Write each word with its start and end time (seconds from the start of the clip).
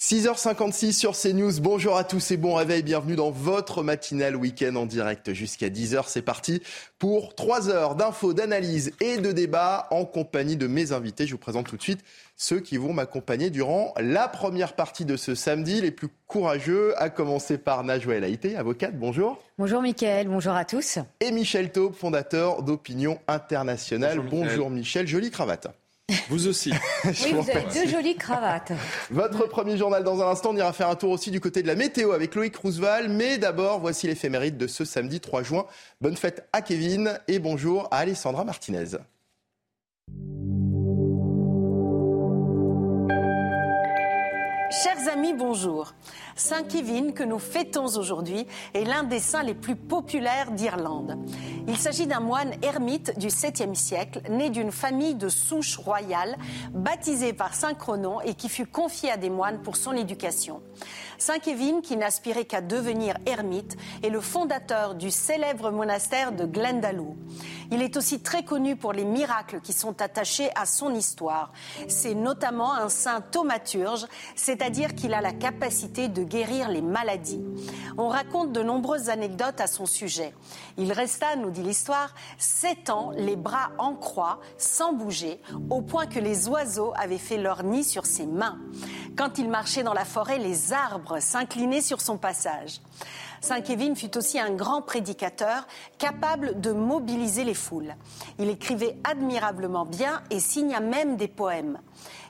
6h56 0.00 0.92
sur 0.92 1.12
CNews. 1.12 1.60
Bonjour 1.60 1.98
à 1.98 2.04
tous 2.04 2.30
et 2.30 2.38
bon 2.38 2.54
réveil. 2.54 2.82
Bienvenue 2.82 3.16
dans 3.16 3.30
votre 3.30 3.82
matinale 3.82 4.34
week-end 4.34 4.74
en 4.76 4.86
direct 4.86 5.34
jusqu'à 5.34 5.68
10h. 5.68 6.04
C'est 6.06 6.22
parti 6.22 6.62
pour 6.98 7.34
3 7.34 7.68
heures 7.68 7.96
d'infos, 7.96 8.32
d'analyse 8.32 8.92
et 9.02 9.18
de 9.18 9.30
débat 9.30 9.88
en 9.90 10.06
compagnie 10.06 10.56
de 10.56 10.66
mes 10.66 10.92
invités. 10.92 11.26
Je 11.26 11.32
vous 11.32 11.38
présente 11.38 11.66
tout 11.66 11.76
de 11.76 11.82
suite 11.82 12.00
ceux 12.34 12.60
qui 12.60 12.78
vont 12.78 12.94
m'accompagner 12.94 13.50
durant 13.50 13.92
la 14.00 14.26
première 14.26 14.74
partie 14.74 15.04
de 15.04 15.18
ce 15.18 15.34
samedi. 15.34 15.82
Les 15.82 15.90
plus 15.90 16.08
courageux, 16.26 16.94
à 16.96 17.10
commencer 17.10 17.58
par 17.58 17.84
Najwa 17.84 18.14
El 18.14 18.24
Haïté, 18.24 18.56
avocate. 18.56 18.98
Bonjour. 18.98 19.38
Bonjour 19.58 19.82
Mickaël, 19.82 20.28
bonjour 20.28 20.54
à 20.54 20.64
tous. 20.64 20.98
Et 21.20 21.30
Michel 21.30 21.72
Taube, 21.72 21.92
fondateur 21.92 22.62
d'Opinion 22.62 23.18
Internationale. 23.28 24.16
Bonjour, 24.20 24.44
bonjour 24.44 24.70
Michel, 24.70 25.06
jolie 25.06 25.30
cravate. 25.30 25.68
Vous 26.28 26.48
aussi. 26.48 26.72
oui, 27.04 27.32
vous 27.32 27.50
avez 27.50 27.64
deux 27.72 27.88
jolies 27.88 28.16
cravates. 28.16 28.72
Votre 29.10 29.46
premier 29.46 29.76
journal 29.76 30.04
dans 30.04 30.20
un 30.22 30.30
instant. 30.30 30.50
On 30.50 30.56
ira 30.56 30.72
faire 30.72 30.88
un 30.88 30.96
tour 30.96 31.10
aussi 31.10 31.30
du 31.30 31.40
côté 31.40 31.62
de 31.62 31.66
la 31.66 31.74
météo 31.74 32.12
avec 32.12 32.34
Loïc 32.34 32.56
Roosevelt. 32.56 33.08
Mais 33.10 33.38
d'abord, 33.38 33.80
voici 33.80 34.06
l'éphéméride 34.06 34.56
de 34.56 34.66
ce 34.66 34.84
samedi 34.84 35.20
3 35.20 35.42
juin. 35.42 35.66
Bonne 36.00 36.16
fête 36.16 36.48
à 36.52 36.62
Kevin 36.62 37.18
et 37.28 37.38
bonjour 37.38 37.88
à 37.90 37.98
Alessandra 37.98 38.44
Martinez. 38.44 38.96
Chers 44.82 45.12
amis, 45.12 45.34
bonjour. 45.34 45.92
Saint 46.40 46.62
Kevin, 46.62 47.12
que 47.12 47.22
nous 47.22 47.38
fêtons 47.38 47.98
aujourd'hui, 47.98 48.46
est 48.72 48.84
l'un 48.84 49.02
des 49.02 49.18
saints 49.18 49.42
les 49.42 49.54
plus 49.54 49.76
populaires 49.76 50.52
d'Irlande. 50.52 51.18
Il 51.68 51.76
s'agit 51.76 52.06
d'un 52.06 52.20
moine 52.20 52.52
ermite 52.62 53.18
du 53.18 53.26
7e 53.26 53.74
siècle, 53.74 54.22
né 54.30 54.48
d'une 54.48 54.72
famille 54.72 55.14
de 55.14 55.28
souche 55.28 55.76
royale, 55.76 56.38
baptisé 56.72 57.34
par 57.34 57.52
Saint 57.52 57.74
Cronon 57.74 58.22
et 58.22 58.32
qui 58.32 58.48
fut 58.48 58.64
confié 58.64 59.10
à 59.10 59.18
des 59.18 59.28
moines 59.28 59.60
pour 59.60 59.76
son 59.76 59.92
éducation. 59.92 60.62
Saint 61.18 61.40
Kevin, 61.40 61.82
qui 61.82 61.98
n'aspirait 61.98 62.46
qu'à 62.46 62.62
devenir 62.62 63.18
ermite, 63.26 63.76
est 64.02 64.08
le 64.08 64.22
fondateur 64.22 64.94
du 64.94 65.10
célèbre 65.10 65.70
monastère 65.70 66.32
de 66.32 66.46
Glendalough. 66.46 67.16
Il 67.70 67.82
est 67.82 67.96
aussi 67.98 68.20
très 68.20 68.42
connu 68.42 68.74
pour 68.74 68.92
les 68.94 69.04
miracles 69.04 69.60
qui 69.60 69.72
sont 69.72 70.00
attachés 70.00 70.48
à 70.56 70.64
son 70.64 70.94
histoire. 70.94 71.52
C'est 71.86 72.14
notamment 72.14 72.72
un 72.72 72.88
saint 72.88 73.20
thaumaturge, 73.20 74.06
c'est-à-dire 74.34 74.94
qu'il 74.94 75.12
a 75.12 75.20
la 75.20 75.32
capacité 75.32 76.08
de 76.08 76.24
guérir 76.30 76.70
les 76.70 76.80
maladies. 76.80 77.44
On 77.98 78.08
raconte 78.08 78.52
de 78.52 78.62
nombreuses 78.62 79.10
anecdotes 79.10 79.60
à 79.60 79.66
son 79.66 79.84
sujet. 79.84 80.32
Il 80.78 80.92
resta, 80.92 81.36
nous 81.36 81.50
dit 81.50 81.62
l'histoire, 81.62 82.14
sept 82.38 82.88
ans, 82.88 83.12
les 83.16 83.36
bras 83.36 83.72
en 83.76 83.94
croix, 83.94 84.40
sans 84.56 84.94
bouger, 84.94 85.40
au 85.68 85.82
point 85.82 86.06
que 86.06 86.20
les 86.20 86.48
oiseaux 86.48 86.94
avaient 86.96 87.18
fait 87.18 87.36
leur 87.36 87.64
nid 87.64 87.84
sur 87.84 88.06
ses 88.06 88.26
mains. 88.26 88.58
Quand 89.16 89.36
il 89.36 89.50
marchait 89.50 89.82
dans 89.82 89.92
la 89.92 90.06
forêt, 90.06 90.38
les 90.38 90.72
arbres 90.72 91.18
s'inclinaient 91.20 91.82
sur 91.82 92.00
son 92.00 92.16
passage. 92.16 92.80
Saint 93.42 93.62
Kevin 93.62 93.96
fut 93.96 94.16
aussi 94.18 94.38
un 94.38 94.50
grand 94.50 94.82
prédicateur, 94.82 95.66
capable 95.98 96.60
de 96.60 96.72
mobiliser 96.72 97.44
les 97.44 97.54
foules. 97.54 97.94
Il 98.38 98.50
écrivait 98.50 98.98
admirablement 99.04 99.86
bien 99.86 100.22
et 100.30 100.40
signa 100.40 100.80
même 100.80 101.16
des 101.16 101.28
poèmes. 101.28 101.78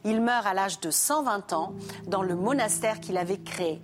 Il 0.04 0.20
meurt 0.20 0.46
à 0.46 0.54
l'âge 0.54 0.80
de 0.80 0.90
120 0.90 1.52
ans 1.52 1.72
dans 2.06 2.22
le 2.22 2.36
monastère 2.36 3.00
qu'il 3.00 3.16
avait 3.16 3.40
créé. 3.40 3.82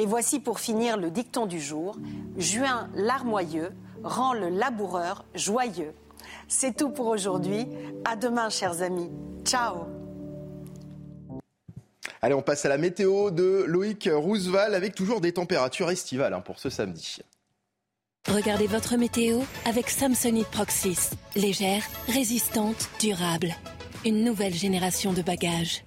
Et 0.00 0.06
voici 0.06 0.40
pour 0.40 0.60
finir 0.60 0.96
le 0.96 1.10
dicton 1.10 1.44
du 1.44 1.60
jour. 1.60 1.98
Juin 2.38 2.88
larmoyeux 2.94 3.68
rend 4.02 4.32
le 4.32 4.48
laboureur 4.48 5.26
joyeux. 5.34 5.92
C'est 6.48 6.74
tout 6.74 6.88
pour 6.88 7.08
aujourd'hui. 7.08 7.66
À 8.06 8.16
demain, 8.16 8.48
chers 8.48 8.80
amis. 8.80 9.10
Ciao. 9.44 9.84
Allez, 12.22 12.32
on 12.32 12.40
passe 12.40 12.64
à 12.64 12.70
la 12.70 12.78
météo 12.78 13.30
de 13.30 13.64
Loïc 13.66 14.08
Roosevelt 14.10 14.72
avec 14.72 14.94
toujours 14.94 15.20
des 15.20 15.32
températures 15.32 15.90
estivales 15.90 16.32
hein, 16.32 16.40
pour 16.40 16.60
ce 16.60 16.70
samedi. 16.70 17.18
Regardez 18.26 18.68
votre 18.68 18.96
météo 18.96 19.40
avec 19.66 19.90
Samsonite 19.90 20.48
Proxys. 20.48 21.10
Légère, 21.36 21.82
résistante, 22.08 22.88
durable. 23.00 23.54
Une 24.06 24.24
nouvelle 24.24 24.54
génération 24.54 25.12
de 25.12 25.20
bagages. 25.20 25.84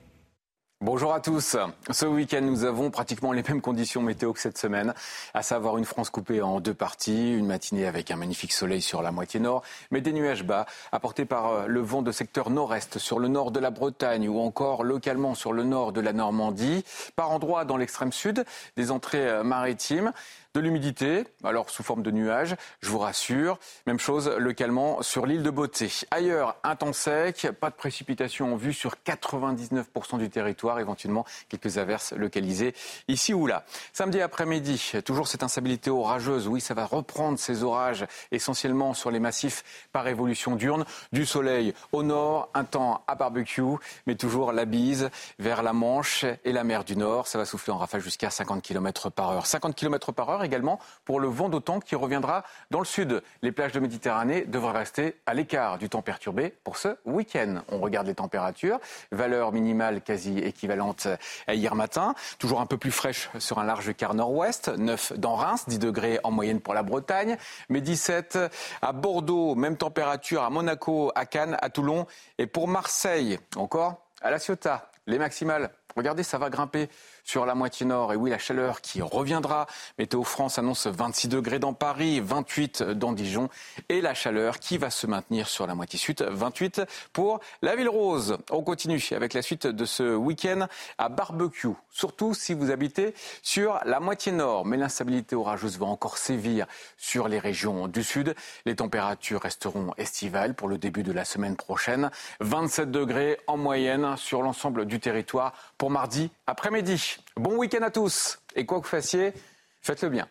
Bonjour 0.85 1.13
à 1.13 1.21
tous. 1.21 1.55
Ce 1.91 2.05
week-end, 2.05 2.41
nous 2.41 2.65
avons 2.65 2.91
pratiquement 2.91 3.31
les 3.31 3.41
mêmes 3.41 3.61
conditions 3.61 4.01
météo 4.01 4.33
que 4.33 4.41
cette 4.41 4.57
semaine, 4.57 4.93
à 5.33 5.41
savoir 5.41 5.77
une 5.77 5.85
France 5.85 6.09
coupée 6.09 6.41
en 6.41 6.59
deux 6.59 6.73
parties, 6.73 7.37
une 7.37 7.45
matinée 7.45 7.87
avec 7.87 8.11
un 8.11 8.17
magnifique 8.17 8.51
soleil 8.51 8.81
sur 8.81 9.01
la 9.01 9.13
moitié 9.13 9.39
nord, 9.39 9.63
mais 9.91 10.01
des 10.01 10.11
nuages 10.11 10.43
bas 10.43 10.65
apportés 10.91 11.23
par 11.23 11.47
euh, 11.47 11.67
le 11.67 11.79
vent 11.79 12.01
de 12.01 12.11
secteur 12.11 12.49
nord-est 12.49 12.99
sur 12.99 13.19
le 13.19 13.29
nord 13.29 13.51
de 13.51 13.61
la 13.61 13.69
Bretagne 13.69 14.27
ou 14.27 14.41
encore 14.41 14.83
localement 14.83 15.35
sur 15.35 15.53
le 15.53 15.63
nord 15.63 15.93
de 15.93 16.01
la 16.01 16.11
Normandie, 16.11 16.83
par 17.15 17.31
endroits 17.31 17.63
dans 17.63 17.77
l'extrême 17.77 18.11
sud, 18.11 18.43
des 18.75 18.91
entrées 18.91 19.25
euh, 19.25 19.41
maritimes 19.41 20.11
de 20.53 20.59
l'humidité, 20.59 21.23
alors 21.43 21.71
sous 21.71 21.81
forme 21.81 22.03
de 22.03 22.11
nuages, 22.11 22.55
je 22.81 22.89
vous 22.89 22.99
rassure. 22.99 23.57
Même 23.87 23.99
chose 23.99 24.29
localement 24.37 25.01
sur 25.01 25.25
l'île 25.25 25.41
de 25.41 25.49
Beauté. 25.49 25.89
Ailleurs, 26.11 26.57
un 26.63 26.75
temps 26.75 26.93
sec, 26.93 27.47
pas 27.59 27.71
de 27.71 27.75
précipitations 27.75 28.53
en 28.53 28.55
vue 28.55 28.73
sur 28.73 28.95
99% 29.05 30.19
du 30.19 30.29
territoire, 30.29 30.79
éventuellement 30.79 31.25
quelques 31.49 31.79
averses 31.79 32.13
localisées 32.13 32.75
ici 33.07 33.33
ou 33.33 33.47
là. 33.47 33.65
Samedi 33.93 34.21
après-midi, 34.21 34.91
toujours 35.03 35.27
cette 35.27 35.41
instabilité 35.41 35.89
orageuse. 35.89 36.47
Oui, 36.47 36.61
ça 36.61 36.75
va 36.75 36.85
reprendre 36.85 37.39
ces 37.39 37.63
orages 37.63 38.05
essentiellement 38.31 38.93
sur 38.93 39.09
les 39.09 39.19
massifs 39.19 39.87
par 39.91 40.07
évolution 40.07 40.55
diurne. 40.55 40.85
Du 41.11 41.25
soleil 41.25 41.73
au 41.91 42.03
nord, 42.03 42.49
un 42.53 42.63
temps 42.63 43.03
à 43.07 43.15
barbecue, 43.15 43.61
mais 44.05 44.15
toujours 44.15 44.51
la 44.51 44.65
bise 44.65 45.09
vers 45.39 45.63
la 45.63 45.73
Manche 45.73 46.25
et 46.45 46.51
la 46.51 46.63
mer 46.63 46.83
du 46.83 46.95
Nord. 46.95 47.25
Ça 47.25 47.39
va 47.39 47.45
souffler 47.45 47.73
en 47.73 47.77
rafale 47.77 48.01
jusqu'à 48.01 48.29
50 48.29 48.61
km 48.61 49.09
par 49.09 49.31
heure. 49.31 49.47
50 49.47 49.75
km 49.75 50.11
par 50.11 50.29
heure 50.29 50.42
également 50.43 50.79
pour 51.05 51.19
le 51.19 51.27
vent 51.27 51.49
d'automne 51.49 51.81
qui 51.81 51.95
reviendra 51.95 52.43
dans 52.71 52.79
le 52.79 52.85
sud. 52.85 53.23
Les 53.41 53.51
plages 53.51 53.71
de 53.71 53.79
Méditerranée 53.79 54.45
devraient 54.45 54.77
rester 54.77 55.19
à 55.25 55.33
l'écart 55.33 55.77
du 55.77 55.89
temps 55.89 56.01
perturbé 56.01 56.53
pour 56.63 56.77
ce 56.77 56.97
week-end. 57.05 57.61
On 57.69 57.79
regarde 57.79 58.07
les 58.07 58.15
températures, 58.15 58.79
valeur 59.11 59.51
minimale 59.51 60.01
quasi 60.01 60.39
équivalente 60.39 61.07
à 61.47 61.53
hier 61.53 61.75
matin, 61.75 62.15
toujours 62.39 62.61
un 62.61 62.65
peu 62.65 62.77
plus 62.77 62.91
fraîche 62.91 63.29
sur 63.39 63.59
un 63.59 63.63
large 63.63 63.93
quart 63.95 64.13
nord-ouest, 64.13 64.69
9 64.69 65.13
dans 65.17 65.35
Reims, 65.35 65.65
10 65.67 65.79
degrés 65.79 66.19
en 66.23 66.31
moyenne 66.31 66.59
pour 66.59 66.73
la 66.73 66.83
Bretagne, 66.83 67.37
mais 67.69 67.81
17 67.81 68.37
à 68.81 68.91
Bordeaux, 68.91 69.55
même 69.55 69.77
température 69.77 70.43
à 70.43 70.49
Monaco, 70.49 71.11
à 71.15 71.25
Cannes, 71.25 71.57
à 71.61 71.69
Toulon 71.69 72.05
et 72.37 72.47
pour 72.47 72.67
Marseille, 72.67 73.39
encore 73.55 74.05
à 74.21 74.31
La 74.31 74.39
Ciotat. 74.39 74.89
Les 75.05 75.19
maximales, 75.19 75.69
regardez, 75.95 76.23
ça 76.23 76.37
va 76.37 76.49
grimper 76.49 76.89
sur 77.23 77.45
la 77.45 77.55
moitié 77.55 77.85
nord. 77.85 78.13
Et 78.13 78.15
oui, 78.15 78.29
la 78.29 78.37
chaleur 78.37 78.81
qui 78.81 79.01
reviendra. 79.01 79.67
Météo 79.97 80.23
France 80.23 80.59
annonce 80.59 80.87
26 80.87 81.27
degrés 81.29 81.59
dans 81.59 81.73
Paris, 81.73 82.19
28 82.19 82.83
dans 82.83 83.13
Dijon. 83.13 83.49
Et 83.89 84.01
la 84.01 84.13
chaleur 84.13 84.59
qui 84.59 84.77
va 84.77 84.89
se 84.89 85.07
maintenir 85.07 85.47
sur 85.47 85.67
la 85.67 85.75
moitié 85.75 85.97
sud, 85.99 86.21
28 86.21 86.81
pour 87.13 87.39
la 87.61 87.75
Ville 87.75 87.89
Rose. 87.89 88.37
On 88.51 88.61
continue 88.61 89.01
avec 89.11 89.33
la 89.33 89.41
suite 89.41 89.67
de 89.67 89.85
ce 89.85 90.15
week-end 90.15 90.67
à 90.97 91.09
barbecue. 91.09 91.69
Surtout 91.89 92.33
si 92.33 92.53
vous 92.53 92.71
habitez 92.71 93.13
sur 93.41 93.79
la 93.85 93.99
moitié 93.99 94.31
nord. 94.31 94.65
Mais 94.65 94.77
l'instabilité 94.77 95.35
orageuse 95.35 95.77
va 95.77 95.85
encore 95.85 96.17
sévir 96.17 96.65
sur 96.97 97.27
les 97.27 97.39
régions 97.39 97.87
du 97.87 98.03
sud. 98.03 98.35
Les 98.65 98.75
températures 98.75 99.41
resteront 99.41 99.91
estivales 99.97 100.55
pour 100.55 100.67
le 100.67 100.77
début 100.77 101.03
de 101.03 101.11
la 101.11 101.25
semaine 101.25 101.55
prochaine. 101.55 102.11
27 102.39 102.91
degrés 102.91 103.39
en 103.47 103.57
moyenne 103.57 104.15
sur 104.17 104.41
l'ensemble 104.41 104.85
du 104.85 104.99
territoire 104.99 105.53
pour 105.83 105.91
mardi 105.91 106.31
après-midi. 106.47 107.17
Bon 107.35 107.57
week-end 107.57 107.81
à 107.81 107.91
tous. 107.91 108.39
Et 108.55 108.65
quoi 108.65 108.79
que 108.79 108.85
vous 108.85 108.89
fassiez, 108.89 109.33
faites-le 109.81 110.07
bien. 110.07 110.29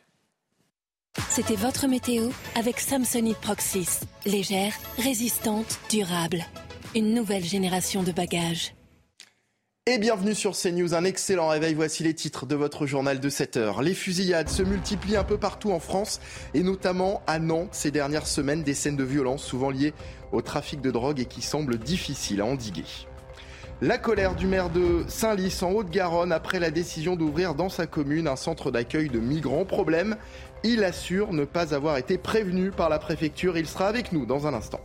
C'était 1.28 1.56
votre 1.56 1.88
météo 1.88 2.30
avec 2.54 2.80
Samsonite 2.80 3.36
Proxys. 3.36 4.00
Légère, 4.24 4.72
résistante, 4.96 5.78
durable. 5.90 6.42
Une 6.94 7.12
nouvelle 7.12 7.44
génération 7.44 8.02
de 8.02 8.12
bagages. 8.12 8.74
Et 9.84 9.98
bienvenue 9.98 10.34
sur 10.34 10.56
CNews, 10.56 10.94
un 10.94 11.04
excellent 11.04 11.48
réveil. 11.48 11.74
Voici 11.74 12.02
les 12.02 12.14
titres 12.14 12.46
de 12.46 12.54
votre 12.54 12.86
journal 12.86 13.20
de 13.20 13.28
7 13.28 13.58
heures. 13.58 13.82
Les 13.82 13.92
fusillades 13.92 14.48
se 14.48 14.62
multiplient 14.62 15.16
un 15.18 15.24
peu 15.24 15.36
partout 15.36 15.72
en 15.72 15.80
France 15.80 16.22
et 16.54 16.62
notamment 16.62 17.20
à 17.26 17.38
Nantes 17.38 17.74
ces 17.74 17.90
dernières 17.90 18.26
semaines. 18.26 18.62
Des 18.62 18.72
scènes 18.72 18.96
de 18.96 19.04
violence 19.04 19.44
souvent 19.44 19.68
liées 19.68 19.92
au 20.32 20.40
trafic 20.40 20.80
de 20.80 20.90
drogue 20.90 21.20
et 21.20 21.26
qui 21.26 21.42
semblent 21.42 21.76
difficiles 21.76 22.40
à 22.40 22.46
endiguer. 22.46 22.86
La 23.82 23.98
colère 23.98 24.36
du 24.36 24.46
maire 24.46 24.70
de 24.70 25.02
Saint-Lys 25.08 25.60
en 25.64 25.72
Haute-Garonne 25.72 26.30
après 26.30 26.60
la 26.60 26.70
décision 26.70 27.16
d'ouvrir 27.16 27.56
dans 27.56 27.68
sa 27.68 27.88
commune 27.88 28.28
un 28.28 28.36
centre 28.36 28.70
d'accueil 28.70 29.08
de 29.08 29.18
migrants. 29.18 29.64
Problème, 29.64 30.14
il 30.62 30.84
assure 30.84 31.32
ne 31.32 31.44
pas 31.44 31.74
avoir 31.74 31.96
été 31.96 32.16
prévenu 32.16 32.70
par 32.70 32.88
la 32.88 33.00
préfecture. 33.00 33.58
Il 33.58 33.66
sera 33.66 33.88
avec 33.88 34.12
nous 34.12 34.24
dans 34.24 34.46
un 34.46 34.54
instant. 34.54 34.78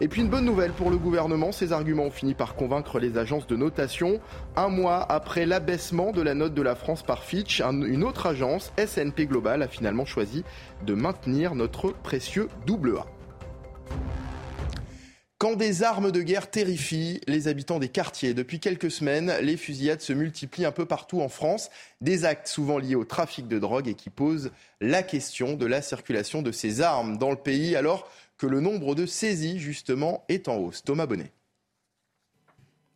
Et 0.00 0.06
puis 0.06 0.20
une 0.20 0.28
bonne 0.28 0.44
nouvelle 0.44 0.70
pour 0.70 0.90
le 0.90 0.96
gouvernement, 0.96 1.50
ces 1.50 1.72
arguments 1.72 2.04
ont 2.04 2.10
fini 2.12 2.34
par 2.34 2.54
convaincre 2.54 3.00
les 3.00 3.18
agences 3.18 3.48
de 3.48 3.56
notation. 3.56 4.20
Un 4.54 4.68
mois 4.68 5.04
après 5.10 5.44
l'abaissement 5.44 6.12
de 6.12 6.22
la 6.22 6.34
note 6.34 6.54
de 6.54 6.62
la 6.62 6.76
France 6.76 7.02
par 7.02 7.24
Fitch, 7.24 7.62
une 7.62 8.04
autre 8.04 8.26
agence, 8.26 8.72
SNP 8.78 9.26
Global, 9.26 9.60
a 9.60 9.66
finalement 9.66 10.04
choisi 10.04 10.44
de 10.86 10.94
maintenir 10.94 11.56
notre 11.56 11.90
précieux 11.90 12.48
double 12.64 12.96
A. 12.96 13.13
Quand 15.38 15.56
des 15.56 15.82
armes 15.82 16.12
de 16.12 16.22
guerre 16.22 16.50
terrifient 16.50 17.20
les 17.26 17.48
habitants 17.48 17.80
des 17.80 17.88
quartiers, 17.88 18.34
depuis 18.34 18.60
quelques 18.60 18.90
semaines, 18.90 19.32
les 19.42 19.56
fusillades 19.56 20.00
se 20.00 20.12
multiplient 20.12 20.64
un 20.64 20.72
peu 20.72 20.86
partout 20.86 21.20
en 21.20 21.28
France. 21.28 21.70
Des 22.00 22.24
actes 22.24 22.46
souvent 22.46 22.78
liés 22.78 22.94
au 22.94 23.04
trafic 23.04 23.48
de 23.48 23.58
drogue 23.58 23.88
et 23.88 23.94
qui 23.94 24.10
posent 24.10 24.52
la 24.80 25.02
question 25.02 25.54
de 25.54 25.66
la 25.66 25.82
circulation 25.82 26.40
de 26.40 26.52
ces 26.52 26.80
armes 26.80 27.18
dans 27.18 27.30
le 27.30 27.36
pays, 27.36 27.74
alors 27.74 28.08
que 28.38 28.46
le 28.46 28.60
nombre 28.60 28.94
de 28.94 29.06
saisies, 29.06 29.58
justement, 29.58 30.24
est 30.28 30.48
en 30.48 30.56
hausse. 30.56 30.84
Thomas 30.84 31.06
Bonnet. 31.06 31.32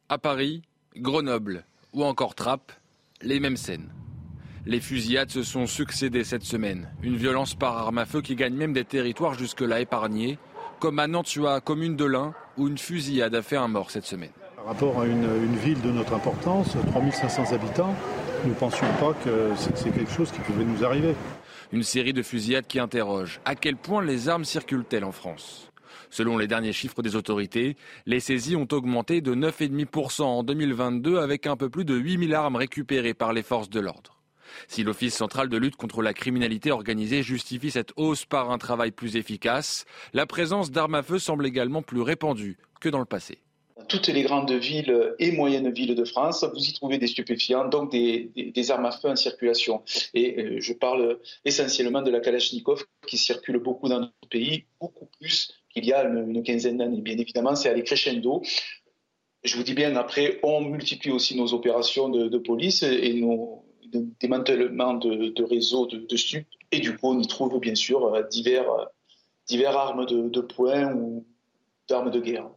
À 0.09 0.19
Paris, 0.19 0.63
Grenoble 0.97 1.65
ou 1.93 2.05
encore 2.05 2.35
Trappes, 2.35 2.73
les 3.21 3.41
mêmes 3.41 3.57
scènes. 3.57 3.91
Les 4.65 4.81
fusillades 4.81 5.31
se 5.31 5.43
sont 5.43 5.67
succédées 5.67 6.25
cette 6.25 6.43
semaine. 6.43 6.91
Une 7.03 7.17
violence 7.17 7.55
par 7.55 7.79
arme 7.79 7.99
à 7.99 8.07
feu 8.07 8.21
qui 8.21 8.37
gagne 8.37 8.55
même 8.55 8.73
des 8.73 8.85
territoires 8.85 9.35
jusque-là 9.35 9.81
épargnés, 9.81 10.39
comme 10.79 10.99
à 10.99 11.07
Nantua, 11.07 11.61
commune 11.61 11.97
de 11.97 12.05
l'Ain, 12.05 12.35
où 12.57 12.69
une 12.69 12.79
fusillade 12.79 13.35
a 13.35 13.43
fait 13.43 13.57
un 13.57 13.69
mort 13.69 13.91
cette 13.91 14.07
semaine. 14.07 14.31
Par 14.57 14.67
rapport 14.67 15.01
à 15.01 15.07
une, 15.07 15.25
une 15.25 15.57
ville 15.57 15.81
de 15.83 15.91
notre 15.91 16.15
importance, 16.15 16.77
3500 16.93 17.53
habitants, 17.53 17.95
nous 18.45 18.51
ne 18.51 18.55
pensions 18.55 18.87
pas 19.01 19.15
que 19.25 19.51
c'est 19.57 19.93
quelque 19.93 20.11
chose 20.11 20.31
qui 20.31 20.41
pouvait 20.41 20.65
nous 20.65 20.85
arriver. 20.85 21.15
Une 21.73 21.83
série 21.83 22.13
de 22.13 22.23
fusillades 22.23 22.67
qui 22.67 22.79
interroge 22.79 23.41
à 23.45 23.55
quel 23.55 23.77
point 23.77 24.03
les 24.03 24.29
armes 24.29 24.45
circulent-elles 24.45 25.05
en 25.05 25.13
France 25.13 25.71
Selon 26.11 26.39
les 26.39 26.47
derniers 26.47 26.73
chiffres 26.73 27.03
des 27.03 27.17
autorités, 27.17 27.77
les 28.07 28.21
saisies 28.21 28.57
ont 28.57 28.69
augmenté 28.73 29.21
de 29.21 29.35
9,5% 29.35 30.23
en 30.23 30.43
2022 30.43 31.19
avec 31.19 31.47
un 31.47 31.57
peu 31.57 31.69
plus 31.69 31.85
de 31.85 31.95
8000 31.95 32.35
armes 32.35 32.57
récupérées 32.57 33.15
par 33.15 33.33
les 33.33 33.43
forces 33.43 33.69
de 33.71 33.81
l'ordre. 33.81 34.18
Si 34.69 34.83
l'Office 34.83 35.15
central 35.15 35.49
de 35.49 35.57
lutte 35.57 35.77
contre 35.77 36.03
la 36.03 36.15
criminalité 36.15 36.71
organisée 36.71 37.23
justifie 37.23 37.71
cette 37.71 37.93
hausse 37.97 38.25
par 38.25 38.51
un 38.51 38.59
travail 38.59 38.91
plus 38.91 39.17
efficace, 39.17 39.85
la 40.13 40.27
présence 40.27 40.71
d'armes 40.71 40.97
à 40.97 41.03
feu 41.03 41.19
semble 41.19 41.47
également 41.47 41.83
plus 41.83 42.03
répandue 42.03 42.59
que 42.81 42.89
dans 42.89 43.01
le 43.01 43.05
passé 43.05 43.39
toutes 43.89 44.09
les 44.09 44.23
grandes 44.23 44.53
villes 44.53 45.15
et 45.19 45.33
moyennes 45.33 45.73
villes 45.73 45.95
de 45.95 46.05
France, 46.05 46.45
vous 46.53 46.69
y 46.69 46.73
trouvez 46.73 46.99
des 46.99 47.07
stupéfiants, 47.07 47.69
donc 47.69 47.91
des, 47.91 48.71
armes 48.71 48.87
à 48.87 48.93
feu 48.93 49.09
en 49.09 49.17
circulation. 49.17 49.83
Et 50.15 50.39
euh, 50.39 50.57
je 50.61 50.73
parle 50.73 51.19
essentiellement 51.45 52.03
de 52.03 52.11
la 52.11 52.21
Kalachnikov 52.21 52.85
qui 53.07 53.17
circule 53.17 53.59
beaucoup 53.59 53.89
dans 53.89 54.01
notre 54.01 54.29
pays, 54.31 54.65
beaucoup 54.81 55.09
plus 55.19 55.53
qu'il 55.71 55.87
y 55.87 55.93
a 55.93 56.05
une, 56.05 56.43
quinzaine 56.43 56.79
d'années. 56.79 57.01
Bien 57.01 57.17
évidemment, 57.17 57.55
c'est 57.55 57.69
allé 57.69 57.83
crescendo. 57.83 58.43
Je 59.45 59.57
vous 59.57 59.63
dis 59.63 59.75
bien, 59.75 59.95
après, 59.97 60.41
on 60.43 60.61
multiplie 60.61 61.11
aussi 61.11 61.37
nos 61.37 61.55
opérations 61.55 62.09
de, 62.09 62.39
police 62.39 62.83
et 62.83 63.15
nos 63.15 63.65
démantèlements 64.21 64.95
de, 64.95 65.29
de 65.29 65.45
réseaux 65.45 65.87
de, 65.87 65.99
de 65.99 66.17
stup. 66.17 66.47
Et 66.73 66.81
du 66.81 66.97
coup, 66.97 67.09
on 67.11 67.19
y 67.19 67.27
trouve 67.27 67.59
bien 67.61 67.75
sûr 67.75 68.13
divers, 68.31 68.67
divers 69.47 69.77
armes 69.77 70.07
de, 70.07 70.29
de 70.29 70.41
poing 70.41 70.95
ou 70.95 71.27
d'armes 71.89 72.11
de 72.11 72.21
guerre. 72.21 72.49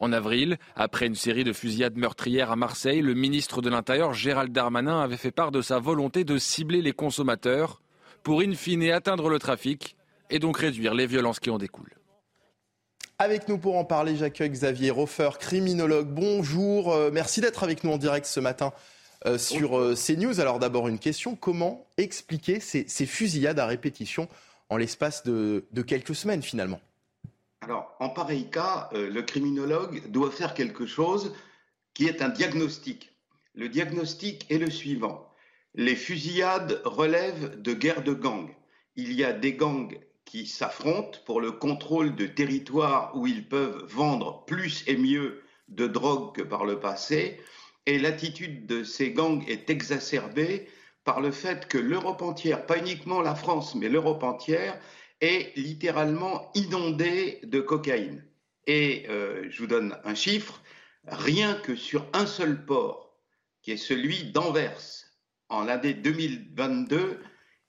En 0.00 0.12
avril, 0.12 0.56
après 0.74 1.06
une 1.06 1.14
série 1.14 1.44
de 1.44 1.52
fusillades 1.52 1.96
meurtrières 1.96 2.50
à 2.50 2.56
Marseille, 2.56 3.02
le 3.02 3.14
ministre 3.14 3.62
de 3.62 3.70
l'Intérieur 3.70 4.14
Gérald 4.14 4.52
Darmanin 4.52 5.00
avait 5.00 5.16
fait 5.16 5.30
part 5.30 5.52
de 5.52 5.62
sa 5.62 5.78
volonté 5.78 6.24
de 6.24 6.38
cibler 6.38 6.82
les 6.82 6.92
consommateurs 6.92 7.82
pour 8.24 8.40
in 8.40 8.54
fine 8.54 8.90
atteindre 8.90 9.28
le 9.28 9.38
trafic 9.38 9.96
et 10.28 10.40
donc 10.40 10.58
réduire 10.58 10.94
les 10.94 11.06
violences 11.06 11.38
qui 11.38 11.50
en 11.50 11.58
découlent. 11.58 11.94
Avec 13.18 13.48
nous 13.48 13.58
pour 13.58 13.76
en 13.76 13.84
parler, 13.84 14.16
j'accueille 14.16 14.50
Xavier 14.50 14.90
Roffer, 14.90 15.30
criminologue. 15.38 16.08
Bonjour, 16.08 16.92
euh, 16.92 17.10
merci 17.12 17.40
d'être 17.40 17.62
avec 17.62 17.84
nous 17.84 17.92
en 17.92 17.98
direct 17.98 18.26
ce 18.26 18.40
matin 18.40 18.72
euh, 19.26 19.38
sur 19.38 19.78
euh, 19.78 19.94
CNews. 19.94 20.40
Alors 20.40 20.58
d'abord 20.58 20.88
une 20.88 20.98
question, 20.98 21.36
comment 21.36 21.86
expliquer 21.96 22.60
ces, 22.60 22.84
fusillades 23.06 23.58
à 23.58 23.66
répétition 23.66 24.28
en 24.68 24.76
l'espace 24.76 25.24
de 25.24 25.82
quelques 25.86 26.14
semaines 26.14 26.42
finalement? 26.42 26.80
Alors, 27.62 27.94
en 28.00 28.08
pareil 28.08 28.50
cas, 28.50 28.88
euh, 28.92 29.08
le 29.08 29.22
criminologue 29.22 30.08
doit 30.08 30.32
faire 30.32 30.52
quelque 30.52 30.84
chose 30.84 31.32
qui 31.94 32.08
est 32.08 32.20
un 32.20 32.28
diagnostic. 32.28 33.12
Le 33.54 33.68
diagnostic 33.68 34.50
est 34.50 34.58
le 34.58 34.68
suivant. 34.68 35.28
Les 35.74 35.94
fusillades 35.94 36.82
relèvent 36.84 37.62
de 37.62 37.72
guerres 37.72 38.02
de 38.02 38.14
gangs. 38.14 38.50
Il 38.96 39.12
y 39.12 39.22
a 39.22 39.32
des 39.32 39.52
gangs 39.52 39.96
qui 40.24 40.48
s'affrontent 40.48 41.20
pour 41.24 41.40
le 41.40 41.52
contrôle 41.52 42.16
de 42.16 42.26
territoires 42.26 43.12
où 43.14 43.28
ils 43.28 43.48
peuvent 43.48 43.84
vendre 43.88 44.44
plus 44.44 44.82
et 44.88 44.96
mieux 44.96 45.42
de 45.68 45.86
drogue 45.86 46.34
que 46.34 46.42
par 46.42 46.64
le 46.64 46.80
passé. 46.80 47.40
Et 47.86 47.98
l'attitude 47.98 48.66
de 48.66 48.84
ces 48.84 49.12
gangs 49.12 49.44
est 49.48 49.68
exacerbée 49.70 50.68
par 51.04 51.20
le 51.20 51.32
fait 51.32 51.66
que 51.66 51.78
l'Europe 51.78 52.22
entière, 52.22 52.66
pas 52.66 52.78
uniquement 52.78 53.20
la 53.20 53.34
France, 53.34 53.74
mais 53.74 53.88
l'Europe 53.88 54.22
entière, 54.22 54.78
est 55.20 55.56
littéralement 55.56 56.50
inondé 56.54 57.40
de 57.44 57.60
cocaïne. 57.60 58.24
Et 58.66 59.06
euh, 59.08 59.46
je 59.50 59.58
vous 59.58 59.66
donne 59.66 59.96
un 60.04 60.14
chiffre, 60.14 60.62
rien 61.06 61.54
que 61.54 61.74
sur 61.74 62.06
un 62.12 62.26
seul 62.26 62.64
port, 62.64 63.18
qui 63.62 63.72
est 63.72 63.76
celui 63.76 64.30
d'Anvers, 64.32 65.06
en 65.48 65.64
l'année 65.64 65.94
2022, 65.94 67.20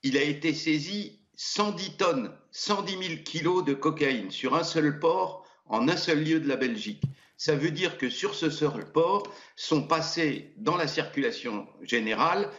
il 0.04 0.18
a 0.18 0.21
été 0.21 0.54
saisi 0.54 1.19
110 1.36 1.98
tonnes, 1.98 2.31
110 2.51 3.07
000 3.07 3.24
kilos 3.24 3.66
de 3.66 3.74
cocaïne 3.74 4.31
sur 4.31 4.56
un 4.56 4.63
seul 4.63 5.00
port, 5.00 5.45
en 5.66 5.88
un 5.88 5.98
seul 5.98 6.24
lieu 6.24 6.39
de 6.39 6.48
la 6.48 6.56
Belgique. 6.56 7.04
Ça 7.38 7.56
veut 7.56 7.71
dire 7.71 7.97
que 7.97 8.09
sur 8.09 8.35
ce 8.35 8.50
seul 8.50 8.91
port 8.91 9.24
sont 9.56 9.88
passés 9.88 10.53
dans 10.57 10.77
la 10.77 10.88
circulation 10.88 11.68
générale, 11.81 12.50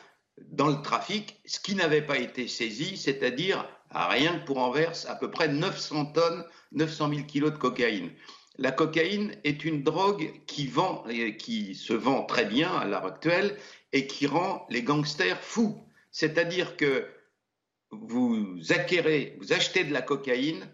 dans 0.40 0.68
le 0.68 0.82
trafic, 0.82 1.40
ce 1.46 1.60
qui 1.60 1.74
n'avait 1.74 2.02
pas 2.02 2.18
été 2.18 2.48
saisi, 2.48 2.96
c'est-à-dire 2.96 3.68
rien 3.90 4.38
que 4.38 4.44
pour 4.44 4.58
Anvers, 4.58 5.08
à 5.08 5.14
peu 5.14 5.30
près 5.30 5.48
900 5.48 6.06
tonnes, 6.06 6.44
900 6.72 7.10
000 7.10 7.22
kilos 7.22 7.52
de 7.52 7.58
cocaïne. 7.58 8.10
La 8.58 8.72
cocaïne 8.72 9.36
est 9.44 9.64
une 9.64 9.82
drogue 9.82 10.32
qui, 10.46 10.66
vend, 10.66 11.04
qui 11.38 11.74
se 11.74 11.92
vend 11.92 12.24
très 12.24 12.44
bien 12.44 12.72
à 12.72 12.84
l'heure 12.84 13.06
actuelle 13.06 13.56
et 13.92 14.06
qui 14.06 14.26
rend 14.26 14.66
les 14.70 14.82
gangsters 14.82 15.40
fous. 15.40 15.84
C'est-à-dire 16.10 16.76
que 16.76 17.08
vous 17.90 18.60
acquérez, 18.70 19.36
vous 19.40 19.52
achetez 19.52 19.84
de 19.84 19.92
la 19.92 20.02
cocaïne, 20.02 20.68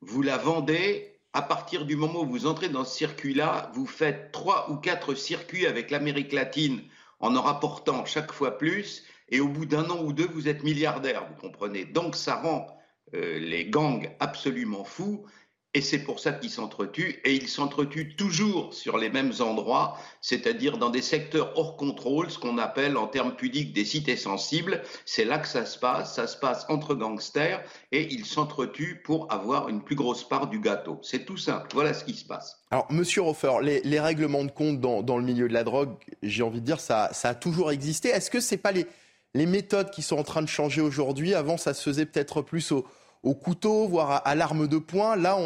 vous 0.00 0.22
la 0.22 0.36
vendez, 0.36 1.07
à 1.32 1.42
partir 1.42 1.84
du 1.84 1.96
moment 1.96 2.22
où 2.22 2.26
vous 2.26 2.46
entrez 2.46 2.68
dans 2.68 2.84
ce 2.84 2.96
circuit-là, 2.96 3.70
vous 3.74 3.86
faites 3.86 4.32
trois 4.32 4.70
ou 4.70 4.76
quatre 4.76 5.14
circuits 5.14 5.66
avec 5.66 5.90
l'Amérique 5.90 6.32
latine 6.32 6.82
en 7.20 7.36
en 7.36 7.42
rapportant 7.42 8.04
chaque 8.04 8.32
fois 8.32 8.58
plus, 8.58 9.04
et 9.28 9.40
au 9.40 9.48
bout 9.48 9.66
d'un 9.66 9.90
an 9.90 10.02
ou 10.02 10.12
deux, 10.12 10.26
vous 10.26 10.48
êtes 10.48 10.62
milliardaire, 10.62 11.26
vous 11.28 11.40
comprenez. 11.40 11.84
Donc 11.84 12.14
ça 12.14 12.36
rend 12.36 12.66
euh, 13.14 13.38
les 13.38 13.66
gangs 13.66 14.08
absolument 14.20 14.84
fous, 14.84 15.26
et 15.74 15.82
c'est 15.82 15.98
pour 15.98 16.18
ça 16.18 16.32
qu'ils 16.32 16.50
s'entretuent, 16.50 17.20
et 17.24 17.34
ils 17.34 17.48
s'entretuent 17.48 18.16
toujours 18.16 18.72
sur 18.72 18.96
les 18.96 19.10
mêmes 19.10 19.32
endroits, 19.40 19.98
c'est-à-dire 20.22 20.78
dans 20.78 20.88
des 20.88 21.02
secteurs 21.02 21.52
hors 21.56 21.76
contrôle, 21.76 22.30
ce 22.30 22.38
qu'on 22.38 22.56
appelle 22.56 22.96
en 22.96 23.06
termes 23.06 23.36
pudiques 23.36 23.74
des 23.74 23.84
cités 23.84 24.16
sensibles. 24.16 24.82
C'est 25.04 25.26
là 25.26 25.38
que 25.38 25.46
ça 25.46 25.66
se 25.66 25.78
passe, 25.78 26.14
ça 26.14 26.26
se 26.26 26.38
passe 26.38 26.64
entre 26.70 26.94
gangsters, 26.94 27.62
et 27.92 28.12
ils 28.12 28.24
s'entretuent 28.24 29.02
pour 29.04 29.30
avoir 29.30 29.68
une 29.68 29.82
plus 29.82 29.94
grosse 29.94 30.26
part 30.26 30.48
du 30.48 30.58
gâteau. 30.58 31.00
C'est 31.02 31.26
tout 31.26 31.36
simple, 31.36 31.68
voilà 31.74 31.92
ce 31.92 32.04
qui 32.04 32.14
se 32.14 32.24
passe. 32.24 32.62
Alors, 32.70 32.86
Monsieur 32.90 33.22
Roffer, 33.22 33.58
les, 33.62 34.00
règlements 34.00 34.44
de 34.44 34.50
compte 34.50 34.80
dans, 34.80 35.18
le 35.18 35.24
milieu 35.24 35.48
de 35.48 35.54
la 35.54 35.64
drogue, 35.64 35.90
j'ai 36.22 36.42
envie 36.42 36.60
de 36.60 36.66
dire, 36.66 36.80
ça, 36.80 37.10
a 37.22 37.34
toujours 37.34 37.70
existé. 37.70 38.08
Est-ce 38.08 38.30
que 38.30 38.40
c'est 38.40 38.56
pas 38.56 38.72
les 38.72 38.86
les 39.34 39.44
méthodes 39.44 39.90
qui 39.90 40.00
sont 40.00 40.16
en 40.16 40.22
train 40.22 40.40
de 40.40 40.48
changer 40.48 40.80
aujourd'hui? 40.80 41.34
Avant, 41.34 41.58
ça 41.58 41.74
se 41.74 41.82
faisait 41.82 42.06
peut-être 42.06 42.40
plus 42.40 42.72
au, 42.72 42.86
couteau, 43.22 43.88
voire 43.88 44.22
à, 44.24 44.34
l'arme 44.34 44.68
de 44.68 44.78
poing. 44.78 45.16
Là, 45.16 45.38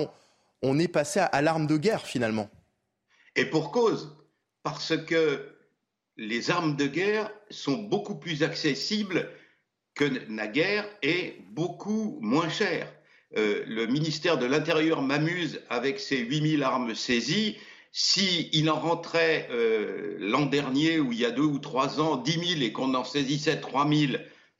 on, 0.63 0.79
est 0.79 0.89
passé 0.89 1.21
à, 1.21 1.43
l'arme 1.43 1.67
de 1.67 1.77
guerre 1.77 2.07
finalement. 2.07 2.49
Et 3.37 3.45
pour 3.45 3.71
cause, 3.73 4.17
parce 4.63 4.97
que 4.97 5.49
les 6.17 6.51
armes 6.51 6.77
de 6.77 6.87
guerre 6.87 7.31
sont 7.51 7.79
beaucoup 7.79 8.17
plus 8.17 8.43
accessibles 8.43 9.29
que 9.95 10.05
naguère 10.29 10.87
et 11.03 11.43
beaucoup 11.51 12.19
moins 12.21 12.49
chères. 12.49 12.93
Euh, 13.37 13.65
le 13.67 13.87
ministère 13.87 14.39
de 14.39 14.47
l'Intérieur 14.47 15.01
m'amuse 15.03 15.61
avec 15.71 16.01
ses 16.01 16.19
8000 16.19 16.63
armes 16.63 16.95
saisies. 16.95 17.57
S'il 17.95 18.71
en 18.71 18.79
rentrait 18.79 19.49
euh, 19.51 20.17
l'an 20.19 20.47
dernier 20.47 20.99
ou 20.99 21.13
il 21.13 21.21
y 21.21 21.27
a 21.27 21.31
deux 21.31 21.43
ou 21.43 21.59
trois 21.59 22.01
ans 22.01 22.17
10 22.17 22.57
000 22.57 22.63
et 22.63 22.73
qu'on 22.73 22.95
en 22.95 23.05
saisissait 23.05 23.61
3 23.61 23.87
000, 23.89 24.13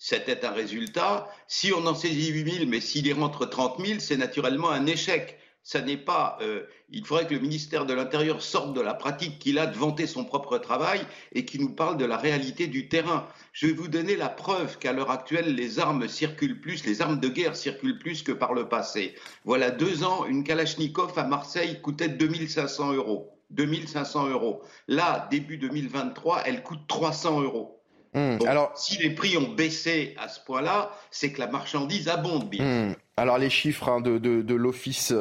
c'était 0.05 0.45
un 0.45 0.51
résultat. 0.51 1.29
Si 1.47 1.73
on 1.73 1.87
en 1.87 1.95
saisit 1.95 2.33
8 2.33 2.53
000, 2.55 2.67
mais 2.67 2.81
s'il 2.81 3.07
y 3.07 3.13
rentre 3.13 3.47
30 3.47 3.79
000, 3.87 4.01
c'est 4.01 4.17
naturellement 4.17 4.71
un 4.71 4.87
échec 4.87 5.39
ça 5.63 5.81
n'est 5.81 5.97
pas. 5.97 6.39
Euh, 6.41 6.65
il 6.91 7.07
faudrait 7.07 7.27
que 7.27 7.35
le 7.35 7.41
ministère 7.41 7.87
de 7.87 7.95
l'Intérieur 7.95 8.43
sorte 8.43 8.75
de 8.75 8.81
la 8.81 8.95
pratique 8.95 9.39
qu'il 9.39 9.59
a 9.61 9.67
de 9.67 9.77
vanter 9.77 10.09
son 10.09 10.25
propre 10.25 10.59
travail 10.59 11.01
et 11.33 11.45
qu'il 11.45 11.61
nous 11.61 11.73
parle 11.73 11.97
de 11.97 12.05
la 12.05 12.17
réalité 12.17 12.67
du 12.67 12.89
terrain. 12.89 13.29
Je 13.53 13.69
vais 13.69 13.73
vous 13.73 13.87
donner 13.87 14.17
la 14.17 14.29
preuve 14.29 14.79
qu'à 14.79 14.93
l'heure 14.93 15.11
actuelle, 15.11 15.55
les 15.55 15.79
armes 15.79 16.09
circulent 16.09 16.61
plus, 16.61 16.85
les 16.85 17.01
armes 17.01 17.21
de 17.21 17.29
guerre 17.29 17.55
circulent 17.55 17.99
plus 17.99 18.25
que 18.25 18.33
par 18.33 18.55
le 18.55 18.69
passé. 18.69 19.15
Voilà 19.45 19.71
deux 19.71 20.03
ans, 20.03 20.27
une 20.27 20.43
Kalachnikov 20.43 21.17
à 21.17 21.25
Marseille 21.25 21.81
coûtait 21.81 22.09
2500 22.09 22.95
euros. 22.95 23.39
2500 23.51 24.31
euros. 24.31 24.63
Là, 24.89 25.29
début 25.31 25.59
2023, 25.59 26.43
elle 26.45 26.63
coûte 26.65 26.89
300 26.89 27.43
euros. 27.43 27.82
Mmh, 28.15 28.47
alors, 28.47 28.73
si 28.77 28.99
les 28.99 29.11
prix 29.11 29.37
ont 29.37 29.53
baissé 29.53 30.15
à 30.19 30.29
ce 30.29 30.39
point-là, 30.41 30.91
c'est 31.11 31.33
que 31.33 31.41
la 31.41 31.47
marchandise 31.47 32.09
abonde 32.09 32.49
bien. 32.49 32.65
Mmh. 32.65 32.95
Alors 33.19 33.37
les 33.37 33.51
chiffres 33.51 33.89
hein, 33.89 34.01
de, 34.01 34.55
l'Office 34.55 35.13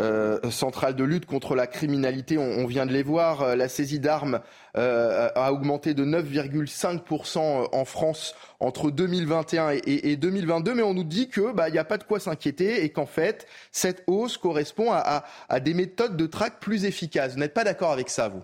euh, 0.00 0.50
central 0.50 0.94
de 0.94 1.02
lutte 1.02 1.26
contre 1.26 1.56
la 1.56 1.66
criminalité, 1.66 2.38
on, 2.38 2.66
vient 2.66 2.86
de 2.86 2.92
les 2.92 3.02
voir. 3.02 3.42
Euh, 3.42 3.56
la 3.56 3.68
saisie 3.68 3.98
d'armes 3.98 4.40
euh, 4.76 5.28
a 5.34 5.52
augmenté 5.52 5.92
de 5.92 6.04
9,5% 6.04 7.68
en 7.72 7.84
France 7.84 8.36
entre 8.60 8.92
2021 8.92 9.70
et, 9.84 10.16
2022, 10.16 10.74
mais 10.74 10.82
on 10.82 10.94
nous 10.94 11.04
dit 11.04 11.28
que 11.28 11.52
bah, 11.52 11.68
il 11.68 11.72
n'y 11.72 11.78
a 11.78 11.84
pas 11.84 11.98
de 11.98 12.04
quoi 12.04 12.20
s'inquiéter 12.20 12.84
et 12.84 12.90
qu'en 12.90 13.06
fait 13.06 13.48
cette 13.72 14.04
hausse 14.06 14.38
correspond 14.38 14.92
à, 14.92 15.24
à 15.48 15.60
des 15.60 15.74
méthodes 15.74 16.16
de 16.16 16.26
traque 16.26 16.60
plus 16.60 16.84
efficaces. 16.84 17.32
Vous 17.32 17.40
n'êtes 17.40 17.54
pas 17.54 17.64
d'accord 17.64 17.90
avec 17.90 18.08
ça, 18.08 18.28
vous? 18.28 18.42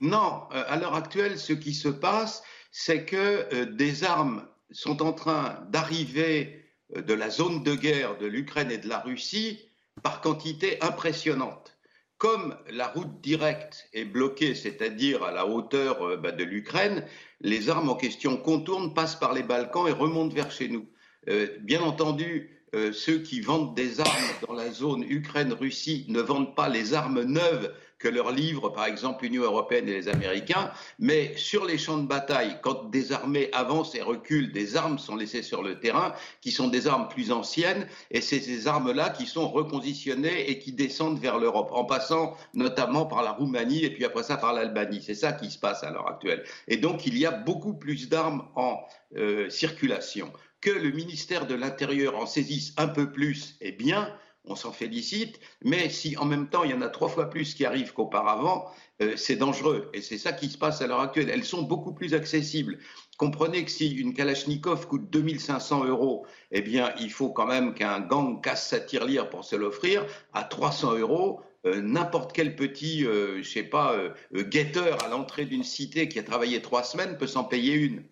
Non. 0.00 0.42
À 0.52 0.76
l'heure 0.76 0.94
actuelle, 0.94 1.38
ce 1.38 1.52
qui 1.52 1.74
se 1.74 1.88
passe, 1.88 2.44
c'est 2.80 3.04
que 3.04 3.64
des 3.64 4.04
armes 4.04 4.46
sont 4.70 5.02
en 5.02 5.12
train 5.12 5.66
d'arriver 5.68 6.64
euh, 6.94 7.02
de 7.02 7.12
la 7.12 7.28
zone 7.28 7.64
de 7.64 7.74
guerre 7.74 8.16
de 8.18 8.26
l'Ukraine 8.26 8.70
et 8.70 8.78
de 8.78 8.88
la 8.88 9.00
Russie 9.00 9.58
par 10.04 10.20
quantité 10.20 10.80
impressionnante. 10.80 11.76
Comme 12.18 12.56
la 12.70 12.86
route 12.86 13.20
directe 13.20 13.88
est 13.92 14.04
bloquée, 14.04 14.54
c'est-à-dire 14.54 15.24
à 15.24 15.32
la 15.32 15.48
hauteur 15.48 16.02
euh, 16.02 16.16
bah, 16.16 16.30
de 16.30 16.44
l'Ukraine, 16.44 17.04
les 17.40 17.68
armes 17.68 17.90
en 17.90 17.96
question 17.96 18.36
contournent, 18.36 18.94
passent 18.94 19.18
par 19.18 19.32
les 19.32 19.42
Balkans 19.42 19.88
et 19.88 19.92
remontent 19.92 20.36
vers 20.36 20.52
chez 20.52 20.68
nous. 20.68 20.86
Euh, 21.28 21.48
bien 21.60 21.82
entendu, 21.82 22.54
ceux 22.92 23.20
qui 23.20 23.40
vendent 23.40 23.74
des 23.74 23.98
armes 23.98 24.30
dans 24.46 24.52
la 24.52 24.70
zone 24.70 25.02
Ukraine-Russie 25.02 26.04
ne 26.08 26.20
vendent 26.20 26.54
pas 26.54 26.68
les 26.68 26.92
armes 26.92 27.22
neuves 27.22 27.74
que 27.98 28.08
leur 28.08 28.30
livrent 28.30 28.72
par 28.72 28.86
exemple 28.86 29.24
l'Union 29.24 29.42
européenne 29.42 29.88
et 29.88 29.92
les 29.92 30.08
Américains, 30.08 30.70
mais 30.98 31.36
sur 31.36 31.64
les 31.64 31.78
champs 31.78 31.98
de 31.98 32.06
bataille, 32.06 32.58
quand 32.62 32.90
des 32.90 33.12
armées 33.12 33.50
avancent 33.52 33.94
et 33.94 34.02
reculent, 34.02 34.52
des 34.52 34.76
armes 34.76 34.98
sont 34.98 35.16
laissées 35.16 35.42
sur 35.42 35.62
le 35.62 35.80
terrain, 35.80 36.14
qui 36.40 36.52
sont 36.52 36.68
des 36.68 36.86
armes 36.86 37.08
plus 37.08 37.32
anciennes, 37.32 37.86
et 38.10 38.20
c'est 38.20 38.40
ces 38.40 38.66
armes-là 38.66 39.10
qui 39.10 39.26
sont 39.26 39.48
reconditionnées 39.48 40.50
et 40.50 40.58
qui 40.58 40.72
descendent 40.72 41.18
vers 41.18 41.38
l'Europe, 41.38 41.70
en 41.72 41.84
passant 41.84 42.36
notamment 42.54 43.06
par 43.06 43.22
la 43.22 43.32
Roumanie 43.32 43.84
et 43.84 43.90
puis 43.90 44.04
après 44.04 44.22
ça 44.22 44.36
par 44.36 44.52
l'Albanie. 44.52 45.02
C'est 45.02 45.14
ça 45.14 45.32
qui 45.32 45.50
se 45.50 45.58
passe 45.58 45.82
à 45.82 45.90
l'heure 45.90 46.08
actuelle. 46.08 46.44
Et 46.68 46.76
donc 46.76 47.06
il 47.06 47.18
y 47.18 47.26
a 47.26 47.30
beaucoup 47.30 47.74
plus 47.74 48.08
d'armes 48.08 48.46
en 48.54 48.80
euh, 49.16 49.48
circulation. 49.50 50.32
Que 50.60 50.70
le 50.70 50.90
ministère 50.90 51.46
de 51.46 51.54
l'Intérieur 51.54 52.16
en 52.16 52.26
saisisse 52.26 52.74
un 52.76 52.88
peu 52.88 53.12
plus, 53.12 53.56
eh 53.60 53.70
bien, 53.72 54.12
on 54.48 54.56
s'en 54.56 54.72
félicite, 54.72 55.38
mais 55.64 55.88
si 55.88 56.16
en 56.16 56.24
même 56.24 56.48
temps 56.48 56.64
il 56.64 56.70
y 56.70 56.74
en 56.74 56.82
a 56.82 56.88
trois 56.88 57.08
fois 57.08 57.30
plus 57.30 57.54
qui 57.54 57.64
arrivent 57.64 57.92
qu'auparavant, 57.92 58.66
euh, 59.00 59.14
c'est 59.16 59.36
dangereux. 59.36 59.90
Et 59.94 60.02
c'est 60.02 60.18
ça 60.18 60.32
qui 60.32 60.48
se 60.48 60.58
passe 60.58 60.82
à 60.82 60.86
l'heure 60.86 61.00
actuelle. 61.00 61.30
Elles 61.30 61.44
sont 61.44 61.62
beaucoup 61.62 61.92
plus 61.92 62.14
accessibles. 62.14 62.78
Comprenez 63.16 63.64
que 63.64 63.70
si 63.70 63.90
une 63.92 64.14
Kalachnikov 64.14 64.86
coûte 64.88 65.08
2500 65.10 65.84
euros, 65.84 66.26
eh 66.50 66.62
bien, 66.62 66.92
il 67.00 67.10
faut 67.10 67.30
quand 67.30 67.46
même 67.46 67.74
qu'un 67.74 68.00
gang 68.00 68.40
casse 68.40 68.68
sa 68.68 68.80
tirelire 68.80 69.30
pour 69.30 69.44
se 69.44 69.56
l'offrir. 69.56 70.04
À 70.32 70.44
300 70.44 70.98
euros, 70.98 71.40
euh, 71.66 71.80
n'importe 71.80 72.32
quel 72.32 72.56
petit, 72.56 73.04
euh, 73.04 73.42
je 73.42 73.48
sais 73.48 73.62
pas, 73.62 73.96
guetteur 74.34 75.04
à 75.04 75.08
l'entrée 75.08 75.44
d'une 75.44 75.64
cité 75.64 76.08
qui 76.08 76.18
a 76.18 76.22
travaillé 76.22 76.60
trois 76.60 76.82
semaines 76.82 77.16
peut 77.16 77.26
s'en 77.26 77.44
payer 77.44 77.74
une. 77.74 78.02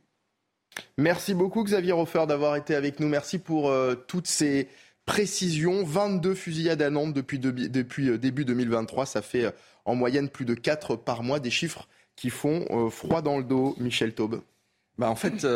Merci 0.99 1.35
beaucoup 1.35 1.65
Xavier 1.65 1.93
Hofer 1.93 2.27
d'avoir 2.29 2.55
été 2.57 2.75
avec 2.75 3.01
nous. 3.01 3.09
Merci 3.09 3.39
pour 3.39 3.73
toutes 4.07 4.27
ces 4.27 4.69
précision. 5.07 5.85
22 5.85 6.35
fusillades 6.35 6.83
à 6.83 6.91
Nantes 6.91 7.15
depuis, 7.15 7.41
euh, 7.43 8.19
début 8.19 8.45
2023. 8.45 9.07
Ça 9.07 9.23
fait 9.23 9.47
euh, 9.47 9.51
en 9.85 9.95
moyenne 9.95 10.29
plus 10.29 10.45
de 10.45 10.55
4 10.55 10.97
par 10.97 11.23
mois. 11.23 11.41
Des 11.41 11.51
chiffres 11.51 11.89
qui 12.17 12.29
font 12.29 12.67
euh, 12.71 12.91
froid 12.91 13.23
dans 13.23 13.39
le 13.39 13.45
dos, 13.45 13.75
Michel 13.79 14.13
Taube. 14.15 14.43
Bah 14.99 15.11
en 15.11 15.17
fait, 15.17 15.47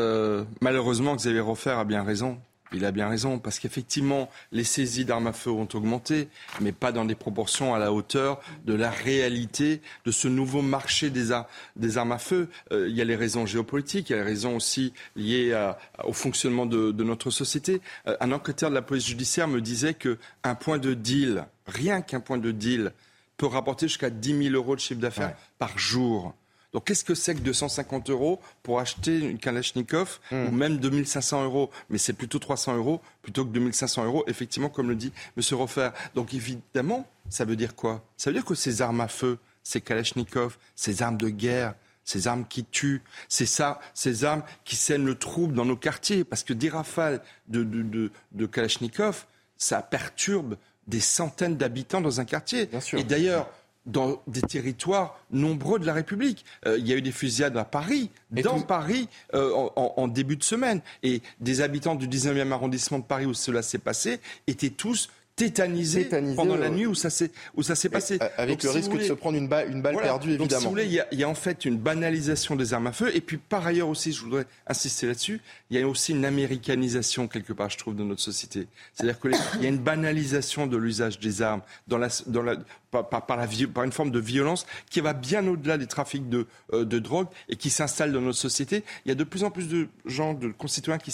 malheureusement, 0.60 1.16
Xavier 1.16 1.40
Rofer 1.40 1.70
a 1.70 1.84
bien 1.84 2.02
raison. 2.02 2.38
Il 2.72 2.84
a 2.84 2.92
bien 2.92 3.08
raison, 3.08 3.38
parce 3.38 3.58
qu'effectivement, 3.58 4.30
les 4.52 4.64
saisies 4.64 5.04
d'armes 5.04 5.26
à 5.26 5.32
feu 5.32 5.50
ont 5.50 5.68
augmenté, 5.74 6.28
mais 6.60 6.72
pas 6.72 6.92
dans 6.92 7.04
des 7.04 7.14
proportions 7.14 7.74
à 7.74 7.78
la 7.78 7.92
hauteur 7.92 8.40
de 8.64 8.74
la 8.74 8.90
réalité 8.90 9.80
de 10.04 10.12
ce 10.12 10.28
nouveau 10.28 10.62
marché 10.62 11.10
des, 11.10 11.32
armes 11.32 12.12
à 12.12 12.18
feu. 12.18 12.48
Euh, 12.72 12.88
il 12.88 12.96
y 12.96 13.00
a 13.00 13.04
les 13.04 13.16
raisons 13.16 13.46
géopolitiques, 13.46 14.10
il 14.10 14.12
y 14.12 14.16
a 14.16 14.18
les 14.18 14.28
raisons 14.28 14.56
aussi 14.56 14.92
liées 15.16 15.70
au 16.04 16.12
fonctionnement 16.12 16.66
de, 16.66 17.02
notre 17.02 17.30
société. 17.30 17.80
Euh, 18.06 18.16
un 18.20 18.32
enquêteur 18.32 18.70
de 18.70 18.74
la 18.74 18.82
police 18.82 19.06
judiciaire 19.06 19.48
me 19.48 19.60
disait 19.60 19.94
qu'un 19.94 20.54
point 20.54 20.78
de 20.78 20.94
deal, 20.94 21.46
rien 21.66 22.02
qu'un 22.02 22.20
point 22.20 22.38
de 22.38 22.50
deal, 22.50 22.92
peut 23.36 23.46
rapporter 23.46 23.88
jusqu'à 23.88 24.10
10 24.10 24.50
000 24.50 24.54
euros 24.54 24.76
de 24.76 24.80
chiffre 24.80 25.00
d'affaires 25.00 25.34
par 25.58 25.78
jour. 25.78 26.34
Donc 26.72 26.84
qu'est-ce 26.86 27.04
que 27.04 27.14
c'est 27.14 27.34
que 27.34 27.40
250 27.40 28.10
euros 28.10 28.40
pour 28.62 28.78
acheter 28.78 29.18
une 29.18 29.38
Kalachnikov 29.38 30.20
hmm. 30.30 30.46
ou 30.46 30.50
même 30.50 30.78
2500 30.78 31.44
euros? 31.44 31.70
Mais 31.88 31.98
c'est 31.98 32.12
plutôt 32.12 32.38
300 32.38 32.76
euros 32.76 33.00
plutôt 33.22 33.44
que 33.44 33.50
2500 33.50 34.04
euros, 34.04 34.24
effectivement, 34.26 34.68
comme 34.68 34.88
le 34.88 34.94
dit 34.94 35.12
M. 35.36 35.42
Roffer. 35.56 35.90
Donc 36.14 36.32
évidemment, 36.34 37.06
ça 37.28 37.44
veut 37.44 37.56
dire 37.56 37.74
quoi? 37.74 38.04
Ça 38.16 38.30
veut 38.30 38.34
dire 38.34 38.44
que 38.44 38.54
ces 38.54 38.82
armes 38.82 39.00
à 39.00 39.08
feu, 39.08 39.38
ces 39.62 39.80
Kalachnikov, 39.80 40.58
ces 40.76 41.02
armes 41.02 41.16
de 41.16 41.28
guerre, 41.28 41.74
ces 42.04 42.26
armes 42.26 42.44
qui 42.48 42.64
tuent, 42.64 43.02
c'est 43.28 43.46
ça, 43.46 43.80
ces 43.94 44.24
armes 44.24 44.42
qui 44.64 44.76
sèment 44.76 45.06
le 45.06 45.14
trouble 45.14 45.54
dans 45.54 45.64
nos 45.64 45.76
quartiers, 45.76 46.24
parce 46.24 46.42
que 46.42 46.52
des 46.52 46.68
rafales 46.68 47.20
de, 47.48 47.62
de, 47.62 48.10
de, 48.32 48.46
Kalachnikov, 48.46 49.26
ça 49.56 49.82
perturbe 49.82 50.56
des 50.86 51.00
centaines 51.00 51.56
d'habitants 51.56 52.00
dans 52.00 52.20
un 52.20 52.24
quartier. 52.24 52.68
Et 52.94 53.04
d'ailleurs, 53.04 53.48
dans 53.90 54.22
des 54.26 54.42
territoires 54.42 55.18
nombreux 55.30 55.78
de 55.78 55.86
la 55.86 55.92
République. 55.92 56.44
Euh, 56.66 56.78
il 56.78 56.86
y 56.86 56.92
a 56.92 56.96
eu 56.96 57.02
des 57.02 57.12
fusillades 57.12 57.56
à 57.56 57.64
Paris, 57.64 58.10
dans 58.30 58.60
Paris, 58.60 59.08
euh, 59.34 59.52
en, 59.76 60.08
début 60.08 60.36
de 60.36 60.44
semaine. 60.44 60.80
Et 61.02 61.22
des 61.40 61.60
habitants 61.60 61.94
du 61.94 62.08
19e 62.08 62.52
arrondissement 62.52 62.98
de 62.98 63.04
Paris 63.04 63.26
où 63.26 63.34
cela 63.34 63.62
s'est 63.62 63.78
passé 63.78 64.20
étaient 64.46 64.70
tous 64.70 65.10
tétanisé, 65.40 66.08
pendant 66.36 66.56
la 66.56 66.68
nuit 66.68 66.86
où 66.86 66.94
ça 66.94 67.08
s'est 67.08 67.30
où 67.54 67.62
ça 67.62 67.74
s'est 67.74 67.88
passé. 67.88 68.18
Avec 68.36 68.62
le 68.62 68.70
risque 68.70 68.92
de 68.92 69.00
se 69.00 69.12
prendre 69.14 69.38
une, 69.38 69.48
balle, 69.48 69.70
une 69.70 69.80
balle 69.80 69.96
perdue, 69.96 70.30
évidemment. 70.30 70.48
Donc, 70.48 70.58
si 70.58 70.64
vous 70.64 70.70
voulez, 70.70 70.86
il 71.12 71.18
y, 71.18 71.24
a, 71.24 71.28
en 71.28 71.34
fait 71.34 71.64
une 71.64 71.78
banalisation 71.78 72.56
des 72.56 72.74
armes 72.74 72.88
à 72.88 72.92
feu. 72.92 73.10
Et 73.14 73.22
puis, 73.22 73.38
par 73.38 73.66
ailleurs 73.66 73.88
aussi, 73.88 74.12
je 74.12 74.22
voudrais 74.22 74.44
insister 74.66 75.06
là-dessus, 75.06 75.40
il 75.70 75.78
y 75.78 75.82
a 75.82 75.88
aussi 75.88 76.12
une 76.12 76.26
américanisation, 76.26 77.26
quelque 77.26 77.54
part, 77.54 77.70
je 77.70 77.78
trouve, 77.78 77.96
de 77.96 78.04
notre 78.04 78.20
société. 78.20 78.66
C'est-à-dire 78.92 79.18
qu'il 79.18 79.62
y 79.62 79.66
a 79.66 79.68
une 79.68 79.78
banalisation 79.78 80.66
de 80.66 80.76
l'usage 80.76 81.18
des 81.20 81.40
armes 81.40 81.62
dans 81.88 81.98
la, 81.98 82.08
dans 82.26 82.42
la, 82.42 82.56
par, 82.90 83.08
par, 83.08 83.36
la, 83.36 83.46
par, 83.72 83.84
une 83.84 83.92
forme 83.92 84.10
de 84.10 84.18
violence 84.18 84.66
qui 84.90 85.00
va 85.00 85.12
bien 85.12 85.46
au-delà 85.46 85.78
des 85.78 85.86
trafics 85.86 86.28
de, 86.28 86.46
euh, 86.72 86.84
de 86.84 86.98
drogue 86.98 87.28
et 87.48 87.56
qui 87.56 87.70
s'installe 87.70 88.12
dans 88.12 88.20
notre 88.20 88.38
société. 88.38 88.84
Il 89.04 89.08
y 89.08 89.12
a 89.12 89.14
de 89.14 89.24
plus 89.24 89.44
en 89.44 89.50
plus 89.50 89.68
de 89.68 89.88
gens, 90.06 90.34
de 90.34 90.48
concitoyens 90.48 90.98
qui 90.98 91.12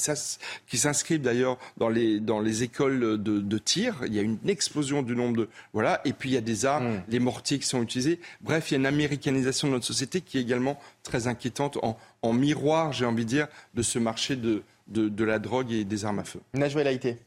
s'inscrivent 0.79 1.21
d'ailleurs 1.21 1.59
dans 1.77 1.89
les, 1.89 2.21
dans 2.21 2.41
les 2.41 2.63
écoles 2.63 3.23
de, 3.23 3.41
de 3.41 3.59
tir. 3.59 3.97
Il 4.07 4.15
y 4.15 4.19
a 4.19 4.23
une 4.23 4.39
explosion 4.49 5.03
du 5.03 5.15
nombre 5.15 5.37
de... 5.37 5.49
Voilà. 5.73 6.01
Et 6.05 6.13
puis 6.13 6.31
il 6.31 6.35
y 6.35 6.39
a 6.39 6.43
des 6.43 6.65
armes, 6.65 6.97
mm. 6.97 7.03
les 7.09 7.19
mortiers 7.19 7.59
qui 7.59 7.67
sont 7.67 7.83
utilisés. 7.83 8.21
Bref, 8.41 8.71
il 8.71 8.75
y 8.75 8.77
a 8.77 8.79
une 8.79 8.87
américanisation 8.87 9.69
de 9.69 9.73
notre 9.75 9.87
société 9.87 10.21
qui 10.21 10.39
est 10.39 10.43
également 10.43 10.81
très 11.03 11.27
inquiétante 11.27 11.79
en, 11.83 11.99
en 12.23 12.33
miroir, 12.33 12.93
j'ai 12.93 13.05
envie 13.05 13.25
de 13.25 13.31
dire, 13.31 13.49
de 13.75 13.83
ce 13.83 13.99
marché 13.99 14.37
de, 14.37 14.63
de, 14.89 15.09
de 15.09 15.25
la 15.25 15.39
drogue 15.39 15.73
et 15.73 15.85
des 15.85 16.05
armes 16.05 16.21
à 16.21 16.25
feu. 16.25 16.41
Najwa 16.55 16.85
Laïté. 16.85 17.19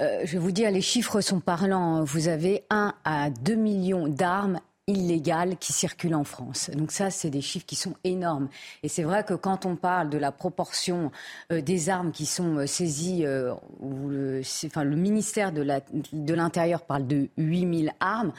Euh, 0.00 0.20
je 0.24 0.32
vais 0.32 0.38
vous 0.38 0.52
dire, 0.52 0.70
les 0.70 0.80
chiffres 0.80 1.20
sont 1.20 1.40
parlants. 1.40 2.04
Vous 2.04 2.28
avez 2.28 2.64
1 2.70 2.94
à 3.04 3.30
2 3.30 3.54
millions 3.54 4.08
d'armes 4.08 4.60
illégales 4.88 5.56
qui 5.56 5.72
circulent 5.72 6.14
en 6.14 6.22
France. 6.22 6.70
Donc 6.70 6.92
ça, 6.92 7.10
c'est 7.10 7.30
des 7.30 7.40
chiffres 7.40 7.66
qui 7.66 7.74
sont 7.74 7.94
énormes. 8.04 8.48
Et 8.82 8.88
c'est 8.88 9.02
vrai 9.02 9.24
que 9.24 9.34
quand 9.34 9.66
on 9.66 9.74
parle 9.74 10.10
de 10.10 10.18
la 10.18 10.30
proportion 10.30 11.10
euh, 11.50 11.60
des 11.60 11.88
armes 11.88 12.12
qui 12.12 12.26
sont 12.26 12.58
euh, 12.58 12.66
saisies, 12.66 13.22
le, 13.22 14.42
enfin, 14.66 14.84
le 14.84 14.96
ministère 14.96 15.50
de 15.52 16.34
l'Intérieur 16.34 16.82
parle 16.82 17.06
de 17.06 17.28
8000 17.36 17.92
armes, 17.98 18.32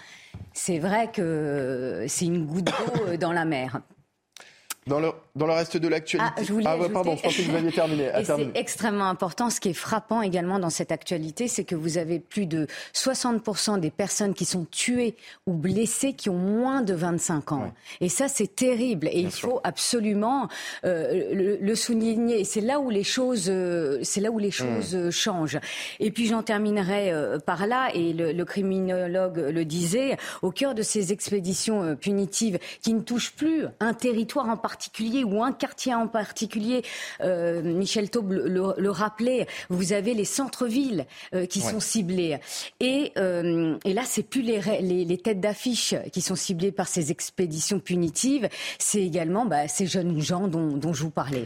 c'est 0.53 0.79
vrai 0.79 1.11
que 1.11 2.05
c'est 2.07 2.25
une 2.25 2.45
goutte 2.45 2.65
d'eau 2.65 3.17
dans 3.17 3.33
la 3.33 3.45
mer. 3.45 3.81
Dans 4.87 5.01
le, 5.01 5.11
dans 5.35 5.47
le 5.47 5.53
reste 5.53 5.75
de 5.75 5.87
l'actualité. 5.87 6.33
Ah, 6.37 6.41
je 6.41 6.53
voulais 6.53 6.65
ah, 6.65 6.77
pardon, 6.91 7.17
je 7.17 7.21
pensais 7.21 7.43
que 7.43 7.49
vous 7.49 7.55
aviez 7.57 7.71
terminé. 7.71 8.09
c'est 8.23 8.51
extrêmement 8.55 9.09
important. 9.09 9.49
Ce 9.49 9.59
qui 9.59 9.69
est 9.69 9.73
frappant 9.73 10.21
également 10.21 10.59
dans 10.59 10.69
cette 10.69 10.93
actualité, 10.93 11.49
c'est 11.49 11.65
que 11.65 11.75
vous 11.75 11.97
avez 11.97 12.19
plus 12.19 12.45
de 12.45 12.67
60% 12.93 13.81
des 13.81 13.91
personnes 13.91 14.33
qui 14.33 14.45
sont 14.45 14.65
tuées 14.71 15.15
ou 15.45 15.53
blessées 15.53 16.13
qui 16.13 16.29
ont 16.29 16.37
moins 16.37 16.81
de 16.81 16.93
25 16.93 17.51
ans. 17.51 17.73
Et 17.99 18.07
ça, 18.07 18.29
c'est 18.29 18.55
terrible. 18.55 19.09
Et 19.11 19.19
il 19.19 19.31
faut 19.31 19.59
absolument 19.65 20.47
euh, 20.85 21.57
le, 21.61 21.75
souligner. 21.75 22.45
C'est 22.45 22.61
là 22.61 22.79
où 22.79 22.89
les 22.89 23.03
choses, 23.03 23.49
euh, 23.49 23.99
c'est 24.03 24.21
là 24.21 24.31
où 24.31 24.39
les 24.39 24.49
hmm. 24.49 24.51
choses 24.51 24.95
euh, 24.95 25.11
changent. 25.11 25.59
Et 25.99 26.11
puis 26.11 26.27
j'en 26.27 26.43
terminerai 26.43 27.11
par 27.45 27.67
là. 27.67 27.89
Et 27.93 28.13
le, 28.13 28.31
le, 28.31 28.45
criminologue 28.45 29.37
le 29.37 29.65
disait, 29.65 30.15
au 30.41 30.51
cœur 30.51 30.73
de 30.73 30.81
ces 30.81 31.11
expéditions 31.11 31.95
punitives 31.97 32.59
qui 32.81 32.93
ne 32.93 33.01
touchent 33.01 33.33
plus 33.33 33.65
un 33.81 33.93
territoire 33.93 34.47
en 34.47 34.55
particulier 34.55 34.76
particulier 34.77 35.23
ou 35.23 35.43
un 35.43 35.53
quartier 35.53 35.95
en 35.95 36.07
particulier. 36.07 36.83
Euh, 37.21 37.63
Michel 37.63 38.11
Taube 38.11 38.31
le, 38.31 38.91
rappelait. 38.91 39.47
Vous 39.69 39.91
avez 39.91 40.13
les 40.13 40.23
centres-villes 40.23 41.07
euh, 41.33 41.47
qui 41.47 41.61
sont 41.61 41.79
ciblés. 41.79 42.37
Et, 42.79 43.11
euh, 43.17 43.75
et 43.85 43.93
là, 43.93 44.03
c'est 44.05 44.21
plus 44.21 44.43
les, 44.43 44.61
les, 44.81 45.17
têtes 45.17 45.39
d'affiche 45.39 45.95
qui 46.13 46.21
sont 46.21 46.35
ciblées 46.35 46.71
par 46.71 46.87
ces 46.87 47.09
expéditions 47.09 47.79
punitives. 47.79 48.49
C'est 48.77 49.01
également 49.01 49.45
bah, 49.45 49.67
ces 49.67 49.87
jeunes 49.87 50.21
gens 50.21 50.47
dont, 50.47 50.77
dont 50.77 50.93
je 50.93 51.01
vous 51.01 51.09
parlais. 51.09 51.45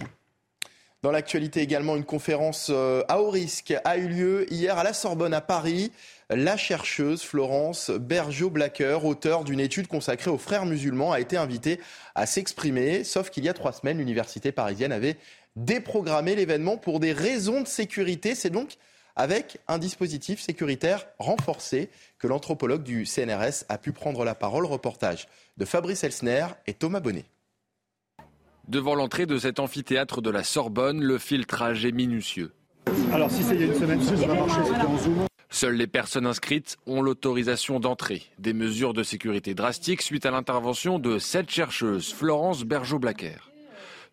Dans 1.04 1.10
l'actualité 1.10 1.62
également, 1.62 1.96
une 1.96 2.06
conférence 2.06 2.68
euh, 2.70 3.02
à 3.08 3.20
haut 3.22 3.32
risque 3.32 3.74
a 3.86 3.98
eu 3.98 4.08
lieu 4.08 4.54
hier 4.54 4.78
à 4.78 4.84
la 4.84 4.94
Sorbonne 4.94 5.34
à 5.34 5.42
Paris. 5.42 5.92
La 6.34 6.56
chercheuse 6.56 7.24
Florence 7.24 7.92
Bergeau-Blacker, 7.92 9.04
auteure 9.04 9.44
d'une 9.44 9.60
étude 9.60 9.88
consacrée 9.88 10.32
aux 10.32 10.38
frères 10.38 10.66
musulmans, 10.66 11.12
a 11.12 11.20
été 11.20 11.36
invitée 11.36 11.78
à 12.16 12.26
s'exprimer. 12.26 13.04
Sauf 13.04 13.30
qu'il 13.30 13.44
y 13.44 13.50
a 13.50 13.54
trois 13.54 13.74
semaines, 13.74 13.98
l'université 13.98 14.54
parisienne 14.54 14.94
avait 14.94 15.18
déprogrammé 15.58 16.36
l'événement 16.36 16.78
pour 16.78 17.02
des 17.02 17.12
raisons 17.12 17.60
de 17.60 17.68
sécurité. 17.68 18.34
C'est 18.34 18.50
donc 18.50 18.78
avec 19.18 19.60
un 19.68 19.78
dispositif 19.78 20.40
sécuritaire 20.40 21.06
renforcé 21.20 21.90
que 22.18 22.28
l'anthropologue 22.28 22.84
du 22.84 23.06
CNRS 23.06 23.66
a 23.68 23.78
pu 23.78 23.92
prendre 23.92 24.24
la 24.24 24.34
parole. 24.34 24.66
Reportage 24.66 25.28
de 25.58 25.66
Fabrice 25.66 26.06
Elsner 26.06 26.46
et 26.66 26.74
Thomas 26.74 27.02
Bonnet. 27.02 27.26
Devant 28.70 28.96
l'entrée 28.96 29.26
de 29.26 29.38
cet 29.38 29.60
amphithéâtre 29.60 30.22
de 30.22 30.30
la 30.30 30.46
Sorbonne, 30.46 31.02
le 31.02 31.18
filtrage 31.18 31.84
est 31.84 31.92
minutieux. 31.92 32.54
Alors 33.12 33.30
si 33.30 33.44
c'est 33.44 33.56
il 33.56 33.62
y 33.62 33.64
a 33.66 33.68
une 33.68 33.76
semaine, 33.78 34.02
ça 34.02 34.16
va 34.16 34.34
marcher, 34.34 34.62
c'était 34.66 34.86
en 34.86 34.98
zoom. 34.98 35.28
Seules 35.54 35.76
les 35.76 35.86
personnes 35.86 36.26
inscrites 36.26 36.78
ont 36.88 37.02
l'autorisation 37.02 37.82
d'entrée. 37.82 38.24
Des 38.40 38.54
mesures 38.54 38.94
de 38.94 39.04
sécurité 39.04 39.54
drastiques 39.54 40.02
suite 40.02 40.26
à 40.26 40.32
l'intervention 40.32 40.98
de 40.98 41.20
cette 41.20 41.52
chercheuse, 41.52 42.14
Florence 42.14 42.64
Bergeau-Blacker. 42.64 43.52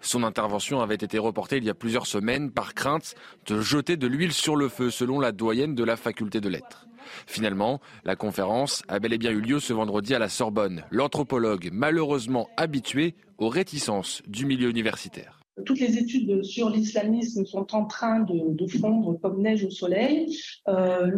Son 0.01 0.25
intervention 0.25 0.81
avait 0.81 0.97
été 0.97 1.17
reportée 1.17 1.59
il 1.59 1.65
y 1.65 1.71
a 1.71 1.75
plusieurs 1.75 2.09
semaines 2.09 2.51
par 2.51 2.75
crainte 2.75 3.15
de 3.47 3.61
jeter 3.61 3.97
de 3.97 4.09
l'huile 4.09 4.33
sur 4.33 4.57
le 4.57 4.69
feu, 4.69 4.91
selon 4.91 5.21
la 5.21 5.31
doyenne 5.31 5.77
de 5.77 5.85
la 5.85 5.97
faculté 5.97 6.41
de 6.41 6.49
lettres. 6.49 6.89
Finalement, 7.29 7.81
la 8.05 8.17
conférence 8.17 8.83
a 8.89 8.99
bel 8.99 9.13
et 9.13 9.19
bien 9.19 9.31
eu 9.31 9.41
lieu 9.41 9.61
ce 9.61 9.73
vendredi 9.73 10.17
à 10.17 10.19
la 10.19 10.29
Sorbonne. 10.29 10.85
L'anthropologue, 10.91 11.71
malheureusement 11.73 12.49
habitué 12.57 13.15
aux 13.39 13.49
réticences 13.49 14.23
du 14.27 14.45
milieu 14.45 14.69
universitaire. 14.69 15.38
Toutes 15.65 15.81
les 15.81 15.99
études 15.99 16.43
sur 16.45 16.71
l'islamisme 16.71 17.45
sont 17.45 17.75
en 17.75 17.85
train 17.87 18.21
de, 18.21 18.67
fondre 18.81 19.19
comme 19.21 19.41
neige 19.41 19.65
au 19.65 19.71
soleil. 19.71 20.37
Euh, 20.69 21.11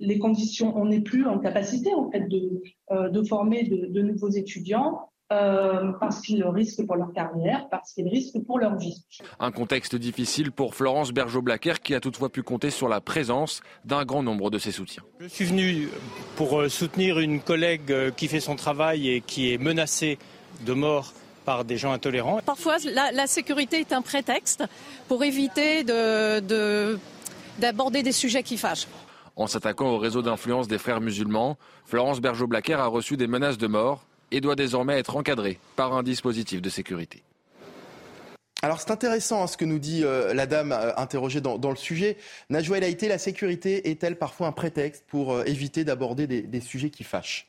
les 0.00 0.18
conditions, 0.18 0.76
on 0.76 0.86
n'est 0.86 1.00
plus 1.00 1.26
en 1.26 1.38
capacité 1.38 1.92
en 1.94 2.10
fait 2.10 2.28
de, 2.28 2.62
euh, 2.92 3.24
former 3.24 3.64
de, 3.64 4.02
nouveaux 4.02 4.30
étudiants. 4.30 5.10
Euh, 5.32 5.90
parce 6.00 6.20
qu'ils 6.20 6.44
risquent 6.44 6.86
pour 6.86 6.96
leur 6.96 7.10
carrière, 7.14 7.66
parce 7.70 7.94
qu'ils 7.94 8.08
risquent 8.08 8.44
pour 8.44 8.58
leur 8.58 8.76
vie. 8.76 9.06
Un 9.40 9.50
contexte 9.50 9.96
difficile 9.96 10.52
pour 10.52 10.74
Florence 10.74 11.12
Bergeau-Blacker 11.12 11.80
qui 11.82 11.94
a 11.94 12.00
toutefois 12.00 12.28
pu 12.28 12.42
compter 12.42 12.68
sur 12.68 12.88
la 12.88 13.00
présence 13.00 13.62
d'un 13.86 14.04
grand 14.04 14.22
nombre 14.22 14.50
de 14.50 14.58
ses 14.58 14.70
soutiens. 14.70 15.02
Je 15.20 15.28
suis 15.28 15.46
venu 15.46 15.88
pour 16.36 16.62
soutenir 16.68 17.20
une 17.20 17.40
collègue 17.40 18.12
qui 18.16 18.28
fait 18.28 18.38
son 18.38 18.54
travail 18.54 19.08
et 19.08 19.22
qui 19.22 19.50
est 19.50 19.58
menacée 19.58 20.18
de 20.66 20.74
mort 20.74 21.14
par 21.44 21.64
des 21.64 21.76
gens 21.76 21.92
intolérants. 21.92 22.40
Parfois, 22.44 22.76
la, 22.84 23.26
sécurité 23.26 23.80
est 23.80 23.92
un 23.92 24.02
prétexte 24.02 24.64
pour 25.08 25.24
éviter 25.24 25.84
d'aborder 27.58 28.02
des 28.02 28.12
sujets 28.12 28.42
qui 28.42 28.56
fâchent. 28.56 28.86
En 29.36 29.46
s'attaquant 29.46 29.88
au 29.88 29.98
réseau 29.98 30.22
d'influence 30.22 30.68
des 30.68 30.78
frères 30.78 31.00
musulmans, 31.00 31.56
Florence 31.86 32.20
Bergeau-Blacker 32.20 32.74
a 32.74 32.86
reçu 32.86 33.16
des 33.16 33.26
menaces 33.26 33.58
de 33.58 33.66
mort 33.66 34.04
et 34.30 34.40
doit 34.40 34.54
désormais 34.54 34.98
être 34.98 35.16
encadrée 35.16 35.58
par 35.76 35.92
un 35.94 36.02
dispositif 36.02 36.62
de 36.62 36.70
sécurité. 36.70 37.22
Alors 38.62 38.80
c'est 38.80 38.90
intéressant 38.90 39.42
hein, 39.42 39.46
ce 39.46 39.58
que 39.58 39.66
nous 39.66 39.78
dit 39.78 40.04
euh, 40.04 40.32
la 40.32 40.46
dame 40.46 40.72
euh, 40.72 40.96
interrogée 40.96 41.42
dans, 41.42 41.58
le 41.70 41.76
sujet. 41.76 42.16
Najwa 42.48 42.78
El 42.78 42.96
la 43.08 43.18
sécurité 43.18 43.90
est-elle 43.90 44.16
parfois 44.16 44.46
un 44.46 44.52
prétexte 44.52 45.04
pour 45.06 45.34
euh, 45.34 45.44
éviter 45.44 45.84
d'aborder 45.84 46.26
des 46.26 46.60
sujets 46.60 46.88
qui 46.88 47.04
fâchent? 47.04 47.46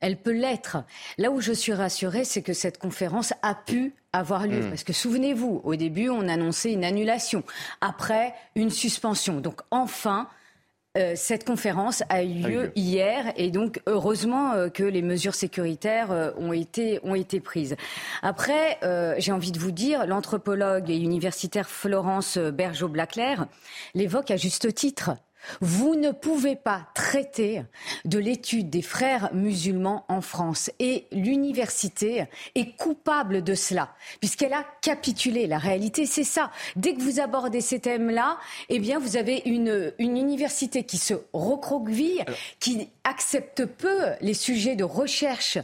Elle 0.00 0.16
peut 0.16 0.32
l'être. 0.32 0.78
Là 1.16 1.30
où 1.30 1.40
je 1.40 1.52
suis 1.52 1.72
rassurée, 1.72 2.24
c'est 2.24 2.42
que 2.42 2.52
cette 2.52 2.78
conférence 2.78 3.32
a 3.42 3.54
pu 3.54 3.94
avoir 4.12 4.46
lieu. 4.46 4.60
Hmm. 4.60 4.70
Parce 4.70 4.84
que 4.84 4.92
souvenez-vous, 4.92 5.60
au 5.64 5.76
début, 5.76 6.08
on 6.08 6.28
annonçait 6.28 6.72
une 6.72 6.84
annulation. 6.84 7.42
Après, 7.80 8.34
une 8.54 8.70
suspension. 8.70 9.40
Donc 9.40 9.60
enfin, 9.70 10.28
euh, 10.96 11.12
cette 11.14 11.44
conférence 11.44 12.02
a 12.08 12.22
eu 12.22 12.40
lieu 12.42 12.72
hier 12.74 13.32
et 13.36 13.50
donc 13.50 13.80
heureusement 13.86 14.52
euh, 14.52 14.68
que 14.68 14.82
les 14.82 15.02
mesures 15.02 15.34
sécuritaires 15.34 16.10
euh, 16.10 16.30
ont, 16.38 16.52
été, 16.52 16.98
ont 17.04 17.14
été 17.14 17.40
prises. 17.40 17.76
Après, 18.22 18.78
j'ai 19.18 19.32
envie 19.32 19.52
de 19.52 19.58
vous 19.58 19.70
dire, 19.70 20.06
l'anthropologue 20.06 20.90
et 20.90 20.96
universitaire 20.96 21.68
Florence 21.68 22.38
Bergeau-Blaclair 22.38 23.46
l'évoque 23.94 24.30
à 24.30 24.36
juste 24.36 24.72
titre. 24.74 25.10
Vous 25.60 25.94
ne 25.94 26.10
pouvez 26.10 26.56
pas 26.56 26.88
traiter 26.94 27.62
de 28.04 28.18
l'étude 28.18 28.70
des 28.70 28.82
frères 28.82 29.30
musulmans 29.32 30.04
en 30.08 30.20
France. 30.20 30.70
Et 30.78 31.06
l'université 31.12 32.24
est 32.54 32.76
coupable 32.76 33.42
de 33.42 33.54
cela, 33.54 33.94
puisqu'elle 34.20 34.52
a 34.52 34.64
capitulé. 34.82 35.46
La 35.46 35.58
réalité, 35.58 36.06
c'est 36.06 36.24
ça. 36.24 36.50
Dès 36.76 36.94
que 36.94 37.00
vous 37.00 37.20
abordez 37.20 37.60
ces 37.60 37.80
thèmes-là, 37.80 38.38
eh 38.68 38.78
bien, 38.78 38.98
vous 38.98 39.16
avez 39.16 39.42
une, 39.44 39.92
université 39.98 40.84
qui 40.84 40.98
se 40.98 41.14
recroqueville, 41.32 42.24
qui 42.60 42.88
accepte 43.04 43.64
peu 43.64 44.00
les 44.20 44.34
sujets 44.34 44.76
de 44.76 44.84
recherche 44.84 45.58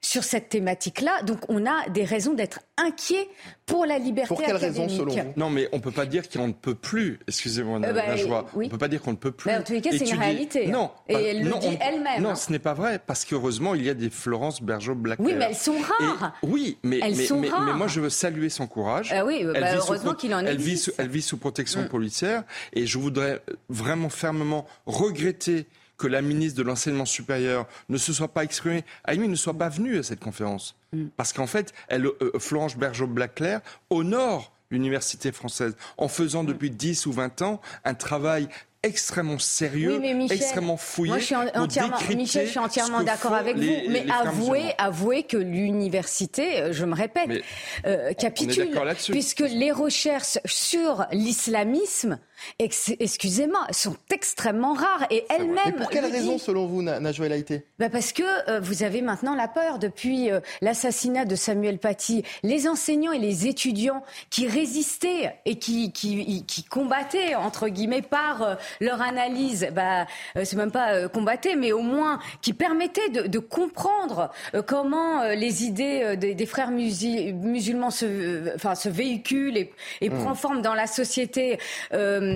sur 0.00 0.22
cette 0.24 0.48
thématique-là. 0.48 1.22
Donc 1.22 1.40
on 1.48 1.66
a 1.66 1.88
des 1.88 2.04
raisons 2.04 2.34
d'être 2.34 2.60
inquiets 2.76 3.28
pour 3.66 3.84
la 3.84 3.98
liberté 3.98 4.28
Pour 4.28 4.40
quelles 4.40 4.56
raisons 4.56 4.88
selon 4.88 5.12
vous? 5.12 5.32
Non, 5.36 5.50
mais 5.50 5.68
on 5.72 5.76
ne 5.76 5.82
peut 5.82 5.90
pas 5.90 6.06
dire 6.06 6.28
qu'on 6.28 6.48
ne 6.48 6.52
peut 6.52 6.74
plus. 6.74 7.18
Excusez-moi, 7.26 7.80
euh, 7.84 7.92
bah, 7.92 8.44
On 8.54 8.60
ne 8.60 8.68
peut 8.68 8.78
pas 8.78 8.88
dire 8.88 9.02
qu'on 9.02 9.12
ne 9.12 9.16
peut 9.16 9.32
plus. 9.32 9.50
en 9.50 9.62
tous 9.62 9.72
les 9.72 9.80
cas, 9.80 9.90
c'est 9.92 10.08
une 10.08 10.18
réalité. 10.18 10.68
Non, 10.68 10.90
et 11.08 11.14
elle 11.14 11.42
le 11.42 11.58
dit 11.58 11.76
elle-même. 11.80 12.22
Non, 12.22 12.34
ce 12.34 12.52
n'est 12.52 12.58
pas 12.58 12.74
vrai, 12.74 13.00
parce 13.04 13.24
qu'heureusement, 13.24 13.74
il 13.74 13.84
y 13.84 13.90
a 13.90 13.94
des 13.94 14.10
Florence 14.10 14.62
Bergeau-Black. 14.62 15.18
Oui, 15.20 15.34
mais 15.36 15.46
elles 15.46 15.56
sont 15.56 15.76
rares. 15.78 16.32
oui, 16.42 16.78
mais, 16.82 17.00
elles 17.02 17.16
mais, 17.16 17.26
sont 17.26 17.40
rares. 17.42 17.66
mais, 17.66 17.74
moi, 17.74 17.88
je 17.88 18.00
veux 18.00 18.10
saluer 18.10 18.48
son 18.48 18.66
courage. 18.66 19.12
Ah 19.12 19.24
oui, 19.24 19.44
bah, 19.44 19.74
heureusement 19.74 20.14
qu'il 20.14 20.34
en 20.34 20.40
elle 20.40 20.58
Vit 20.58 20.90
elle 20.98 21.08
vit 21.08 21.22
sous 21.22 21.36
protection 21.36 21.82
mm. 21.82 21.88
policière, 21.88 22.44
et 22.72 22.86
je 22.86 22.98
voudrais 22.98 23.42
vraiment 23.68 24.08
fermement 24.08 24.66
regretter 24.86 25.66
que 25.98 26.06
la 26.06 26.22
ministre 26.22 26.56
de 26.58 26.62
l'enseignement 26.62 27.04
supérieur 27.04 27.66
ne 27.88 27.98
se 27.98 28.12
soit 28.12 28.28
pas 28.28 28.44
exprimée, 28.44 28.84
Aïmi 29.04 29.28
ne 29.28 29.34
soit 29.34 29.54
pas 29.54 29.68
venue 29.68 29.98
à 29.98 30.02
cette 30.02 30.20
conférence. 30.20 30.76
Mm. 30.92 31.06
Parce 31.16 31.32
qu'en 31.32 31.46
fait, 31.46 31.74
elle, 31.88 32.06
euh, 32.06 32.38
Florence 32.38 32.76
Bergeau-Blaclair 32.76 33.60
honore 33.90 34.52
l'université 34.70 35.32
française 35.32 35.76
en 35.96 36.08
faisant 36.08 36.44
depuis 36.44 36.70
10 36.70 37.06
ou 37.06 37.12
20 37.12 37.42
ans 37.42 37.60
un 37.84 37.94
travail 37.94 38.48
extrêmement 38.82 39.38
sérieux, 39.38 40.00
extrêmement 40.30 40.76
fouillé. 40.76 41.10
Moi, 41.10 41.18
je 41.18 41.24
suis 41.24 41.34
entièrement, 41.34 41.96
Michel, 42.16 42.46
je 42.46 42.50
suis 42.50 42.58
entièrement 42.58 43.02
d'accord 43.02 43.34
avec 43.34 43.56
vous. 43.56 43.90
mais 43.90 44.06
avouez, 44.10 44.72
avouez 44.78 45.24
que 45.24 45.36
l'université, 45.36 46.60
euh, 46.60 46.72
je 46.72 46.84
me 46.84 46.94
répète, 46.94 47.42
euh, 47.86 48.12
capitule, 48.12 48.70
puisque 49.10 49.40
les 49.40 49.72
recherches 49.72 50.38
sur 50.44 51.06
l'islamisme 51.10 52.18
excusez-moi, 52.58 53.66
sont 53.72 53.96
extrêmement 54.10 54.72
rares 54.72 55.06
et 55.10 55.24
elles-mêmes. 55.28 55.76
pour 55.76 55.90
quelle 55.90 56.06
raison, 56.06 56.38
selon 56.38 56.66
vous, 56.66 56.82
Najwa 56.82 57.26
Haïté 57.26 57.64
bah 57.78 57.88
Parce 57.90 58.12
que 58.12 58.22
euh, 58.48 58.60
vous 58.60 58.82
avez 58.82 59.02
maintenant 59.02 59.34
la 59.34 59.48
peur 59.48 59.78
depuis 59.78 60.30
euh, 60.30 60.40
l'assassinat 60.60 61.24
de 61.24 61.36
Samuel 61.36 61.78
Paty. 61.78 62.22
Les 62.42 62.68
enseignants 62.68 63.12
et 63.12 63.18
les 63.18 63.46
étudiants 63.46 64.02
qui 64.30 64.46
résistaient 64.46 65.34
et 65.44 65.58
qui, 65.58 65.92
qui, 65.92 66.44
qui 66.46 66.64
combattaient, 66.64 67.34
entre 67.34 67.68
guillemets, 67.68 68.02
par 68.02 68.42
euh, 68.42 68.54
leur 68.80 69.02
analyse, 69.02 69.68
bah, 69.72 70.06
c'est 70.34 70.56
même 70.56 70.70
pas 70.70 71.08
combattaient, 71.08 71.56
mais 71.56 71.72
au 71.72 71.82
moins 71.82 72.18
qui 72.42 72.52
permettaient 72.52 73.08
de, 73.10 73.22
de 73.26 73.38
comprendre 73.38 74.30
comment 74.66 75.22
les 75.28 75.64
idées 75.64 76.16
des, 76.16 76.34
des, 76.34 76.46
frères 76.46 76.70
musulmans 76.70 77.90
se, 77.90 78.54
enfin, 78.54 78.74
se 78.74 78.88
véhiculent 78.88 79.56
et, 79.56 79.72
et 80.00 80.10
mmh. 80.10 80.12
prennent 80.12 80.28
forme 80.34 80.62
dans 80.62 80.74
la 80.74 80.86
société. 80.86 81.58
Euh, 81.92 82.27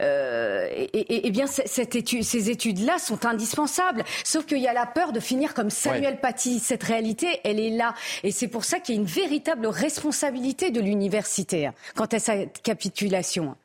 euh, 0.00 0.68
et, 0.92 1.30
bien 1.30 1.46
cette 1.46 1.94
étude, 1.94 2.22
ces 2.24 2.50
études-là 2.50 2.98
sont 2.98 3.26
indispensables. 3.26 4.04
Sauf 4.24 4.46
qu'il 4.46 4.58
y 4.58 4.68
a 4.68 4.72
la 4.72 4.86
peur 4.86 5.12
de 5.12 5.20
finir 5.20 5.54
comme 5.54 5.70
Samuel 5.70 6.20
Paty. 6.20 6.58
Cette 6.58 6.82
réalité, 6.82 7.40
elle 7.44 7.60
est 7.60 7.70
là. 7.70 7.94
Et 8.22 8.30
c'est 8.30 8.48
pour 8.48 8.64
ça 8.64 8.80
qu'il 8.80 8.94
y 8.94 8.98
a 8.98 9.00
une 9.00 9.06
véritable 9.06 9.66
responsabilité 9.66 10.70
de 10.70 10.80
l'université 10.80 11.70
quant 11.94 12.06
à 12.06 12.18
sa 12.18 12.46
capitulation. 12.46 13.56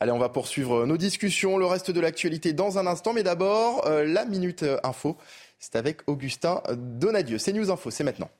Allez, 0.00 0.12
on 0.12 0.18
va 0.18 0.30
poursuivre 0.30 0.86
nos 0.86 0.96
discussions, 0.96 1.58
le 1.58 1.66
reste 1.66 1.90
de 1.90 2.00
l'actualité 2.00 2.52
dans 2.52 2.78
un 2.78 2.86
instant. 2.86 3.12
Mais 3.12 3.22
d'abord, 3.22 3.86
euh, 3.86 4.04
la 4.04 4.24
Minute 4.24 4.64
Info. 4.82 5.16
C'est 5.58 5.76
avec 5.76 6.00
Augustin 6.06 6.62
Donadieu. 6.72 7.36
C'est 7.36 7.52
News 7.52 7.70
Info, 7.70 7.90
c'est 7.90 8.04
maintenant. 8.04 8.30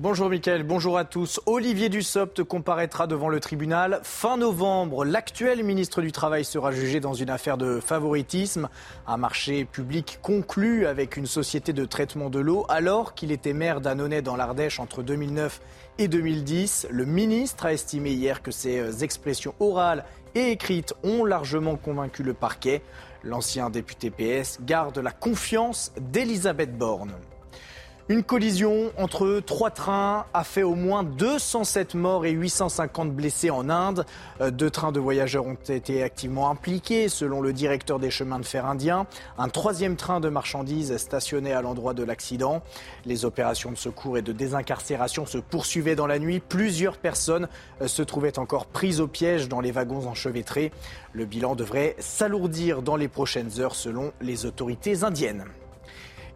Bonjour 0.00 0.30
Mickaël, 0.30 0.62
bonjour 0.62 0.96
à 0.96 1.04
tous. 1.04 1.40
Olivier 1.44 1.88
Dussopt 1.88 2.44
comparaîtra 2.44 3.08
devant 3.08 3.28
le 3.28 3.40
tribunal 3.40 3.98
fin 4.04 4.36
novembre. 4.36 5.04
L'actuel 5.04 5.64
ministre 5.64 6.02
du 6.02 6.12
Travail 6.12 6.44
sera 6.44 6.70
jugé 6.70 7.00
dans 7.00 7.14
une 7.14 7.30
affaire 7.30 7.58
de 7.58 7.80
favoritisme. 7.80 8.68
Un 9.08 9.16
marché 9.16 9.64
public 9.64 10.20
conclu 10.22 10.86
avec 10.86 11.16
une 11.16 11.26
société 11.26 11.72
de 11.72 11.84
traitement 11.84 12.30
de 12.30 12.38
l'eau 12.38 12.64
alors 12.68 13.16
qu'il 13.16 13.32
était 13.32 13.52
maire 13.52 13.80
d'Annonay 13.80 14.22
dans 14.22 14.36
l'Ardèche 14.36 14.78
entre 14.78 15.02
2009 15.02 15.60
et 15.98 16.06
2010. 16.06 16.86
Le 16.92 17.04
ministre 17.04 17.66
a 17.66 17.72
estimé 17.72 18.12
hier 18.12 18.40
que 18.40 18.52
ces 18.52 19.02
expressions 19.02 19.56
orales 19.58 20.04
et 20.36 20.52
écrites 20.52 20.94
ont 21.02 21.24
largement 21.24 21.74
convaincu 21.74 22.22
le 22.22 22.34
parquet. 22.34 22.82
L'ancien 23.24 23.68
député 23.68 24.10
PS 24.12 24.60
garde 24.62 24.98
la 24.98 25.10
confiance 25.10 25.90
d'Elisabeth 26.00 26.78
Borne. 26.78 27.16
Une 28.10 28.22
collision 28.22 28.90
entre 28.96 29.42
trois 29.44 29.68
trains 29.68 30.24
a 30.32 30.42
fait 30.42 30.62
au 30.62 30.74
moins 30.74 31.02
207 31.02 31.94
morts 31.94 32.24
et 32.24 32.30
850 32.30 33.12
blessés 33.12 33.50
en 33.50 33.68
Inde. 33.68 34.06
Euh, 34.40 34.50
deux 34.50 34.70
trains 34.70 34.92
de 34.92 34.98
voyageurs 34.98 35.46
ont 35.46 35.58
été 35.68 36.02
activement 36.02 36.48
impliqués, 36.48 37.10
selon 37.10 37.42
le 37.42 37.52
directeur 37.52 37.98
des 37.98 38.10
chemins 38.10 38.38
de 38.38 38.46
fer 38.46 38.64
indiens. 38.64 39.06
Un 39.36 39.50
troisième 39.50 39.96
train 39.96 40.20
de 40.20 40.30
marchandises 40.30 40.96
stationné 40.96 41.52
à 41.52 41.60
l'endroit 41.60 41.92
de 41.92 42.02
l'accident. 42.02 42.62
Les 43.04 43.26
opérations 43.26 43.72
de 43.72 43.76
secours 43.76 44.16
et 44.16 44.22
de 44.22 44.32
désincarcération 44.32 45.26
se 45.26 45.36
poursuivaient 45.36 45.94
dans 45.94 46.06
la 46.06 46.18
nuit. 46.18 46.40
Plusieurs 46.40 46.96
personnes 46.96 47.46
euh, 47.82 47.88
se 47.88 48.00
trouvaient 48.00 48.38
encore 48.38 48.64
prises 48.64 49.02
au 49.02 49.06
piège 49.06 49.50
dans 49.50 49.60
les 49.60 49.70
wagons 49.70 50.06
enchevêtrés. 50.06 50.72
Le 51.12 51.26
bilan 51.26 51.56
devrait 51.56 51.94
s'alourdir 51.98 52.80
dans 52.80 52.96
les 52.96 53.08
prochaines 53.08 53.60
heures, 53.60 53.74
selon 53.74 54.14
les 54.22 54.46
autorités 54.46 55.04
indiennes. 55.04 55.44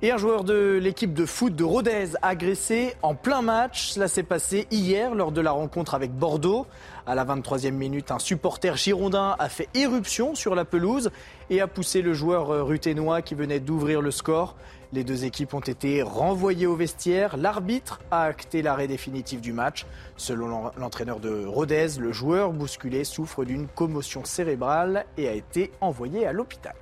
Et 0.05 0.11
un 0.11 0.17
joueur 0.17 0.43
de 0.43 0.81
l'équipe 0.83 1.15
de 1.15 1.25
foot 1.25 1.55
de 1.55 1.63
Rodez 1.63 2.17
agressé 2.23 2.97
en 3.03 3.15
plein 3.15 3.41
match. 3.41 3.91
Cela 3.91 4.09
s'est 4.09 4.25
passé 4.25 4.67
hier 4.73 5.15
lors 5.15 5.31
de 5.31 5.41
la 5.41 5.53
rencontre 5.53 5.95
avec 5.95 6.11
Bordeaux. 6.11 6.67
À 7.07 7.15
la 7.15 7.25
23e 7.25 7.71
minute, 7.71 8.11
un 8.11 8.19
supporter 8.19 8.77
girondin 8.77 9.37
a 9.39 9.49
fait 9.49 9.69
éruption 9.75 10.35
sur 10.35 10.57
la 10.57 10.65
pelouse 10.65 11.13
et 11.51 11.61
a 11.61 11.69
poussé 11.69 12.03
le 12.03 12.15
joueur 12.15 12.51
euh, 12.51 12.65
ruténois 12.65 13.23
qui 13.23 13.37
venait 13.37 13.61
d'ouvrir 13.61 14.01
le 14.01 14.11
score. 14.11 14.57
Les 14.93 15.05
deux 15.05 15.25
équipes 15.25 15.55
ont 15.55 15.61
été 15.61 16.03
renvoyées 16.03 16.67
au 16.67 16.75
vestiaire. 16.75 17.37
L'arbitre 17.37 18.01
a 18.11 18.25
acté 18.25 18.61
l'arrêt 18.61 18.89
définitif 18.89 19.41
du 19.41 19.53
match. 19.53 19.87
Selon 20.17 20.73
l'entraîneur 20.79 21.21
de 21.21 21.47
Rodez, 21.47 22.01
le 22.01 22.11
joueur 22.11 22.53
bousculé 22.53 23.05
souffre 23.05 23.45
d'une 23.45 23.69
commotion 23.69 24.25
cérébrale 24.25 25.07
et 25.17 25.29
a 25.29 25.33
été 25.33 25.71
envoyé 25.81 26.27
à 26.27 26.33
l'hôpital. 26.33 26.75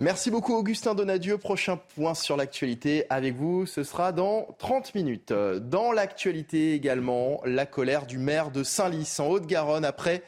Merci 0.00 0.32
beaucoup 0.32 0.54
Augustin 0.54 0.96
Donadieu. 0.96 1.38
Prochain 1.38 1.76
point 1.76 2.14
sur 2.14 2.36
l'actualité 2.36 3.04
avec 3.10 3.36
vous, 3.36 3.64
ce 3.64 3.84
sera 3.84 4.10
dans 4.10 4.48
30 4.58 4.92
minutes. 4.96 5.32
Dans 5.32 5.92
l'actualité 5.92 6.74
également, 6.74 7.40
la 7.44 7.64
colère 7.64 8.04
du 8.04 8.18
maire 8.18 8.50
de 8.50 8.64
Saint-Lys 8.64 9.20
en 9.20 9.28
Haute-Garonne 9.28 9.84
après 9.84 10.22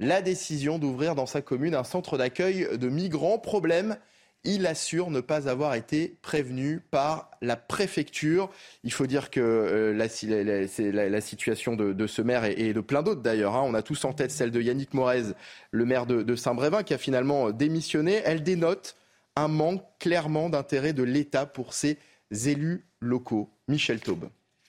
la 0.00 0.22
décision 0.22 0.80
d'ouvrir 0.80 1.14
dans 1.14 1.26
sa 1.26 1.40
commune 1.40 1.76
un 1.76 1.84
centre 1.84 2.18
d'accueil 2.18 2.66
de 2.76 2.88
migrants. 2.88 3.38
Problème, 3.38 3.96
il 4.42 4.66
assure 4.66 5.10
ne 5.10 5.20
pas 5.20 5.48
avoir 5.48 5.76
été 5.76 6.16
prévenu 6.20 6.80
par 6.90 7.30
la 7.40 7.54
préfecture. 7.54 8.50
Il 8.82 8.92
faut 8.92 9.06
dire 9.06 9.30
que 9.30 9.40
euh, 9.40 9.92
la, 9.94 11.20
situation 11.20 11.76
de, 11.76 12.06
ce 12.08 12.22
maire 12.22 12.44
et, 12.44 12.72
de 12.72 12.80
plein 12.80 13.04
d'autres 13.04 13.22
d'ailleurs. 13.22 13.54
Hein. 13.54 13.62
On 13.64 13.74
a 13.74 13.82
tous 13.82 14.04
en 14.04 14.12
tête 14.12 14.32
celle 14.32 14.50
de 14.50 14.60
Yannick 14.60 14.94
Morez, 14.94 15.34
le 15.70 15.84
maire 15.84 16.06
de, 16.06 16.24
de 16.24 16.34
Saint-Brévin, 16.34 16.82
qui 16.82 16.92
a 16.92 16.98
finalement 16.98 17.52
démissionné. 17.52 18.20
Elle 18.24 18.42
dénote 18.42 18.96
un 19.36 19.48
manque 19.48 19.84
clairement 19.98 20.48
d'intérêt 20.48 20.92
de 20.92 21.02
l'État 21.02 21.46
pour 21.46 21.74
ses 21.74 21.98
élus 22.30 22.86
locaux. 23.00 23.50
Michel 23.68 24.00
Taube. 24.00 24.28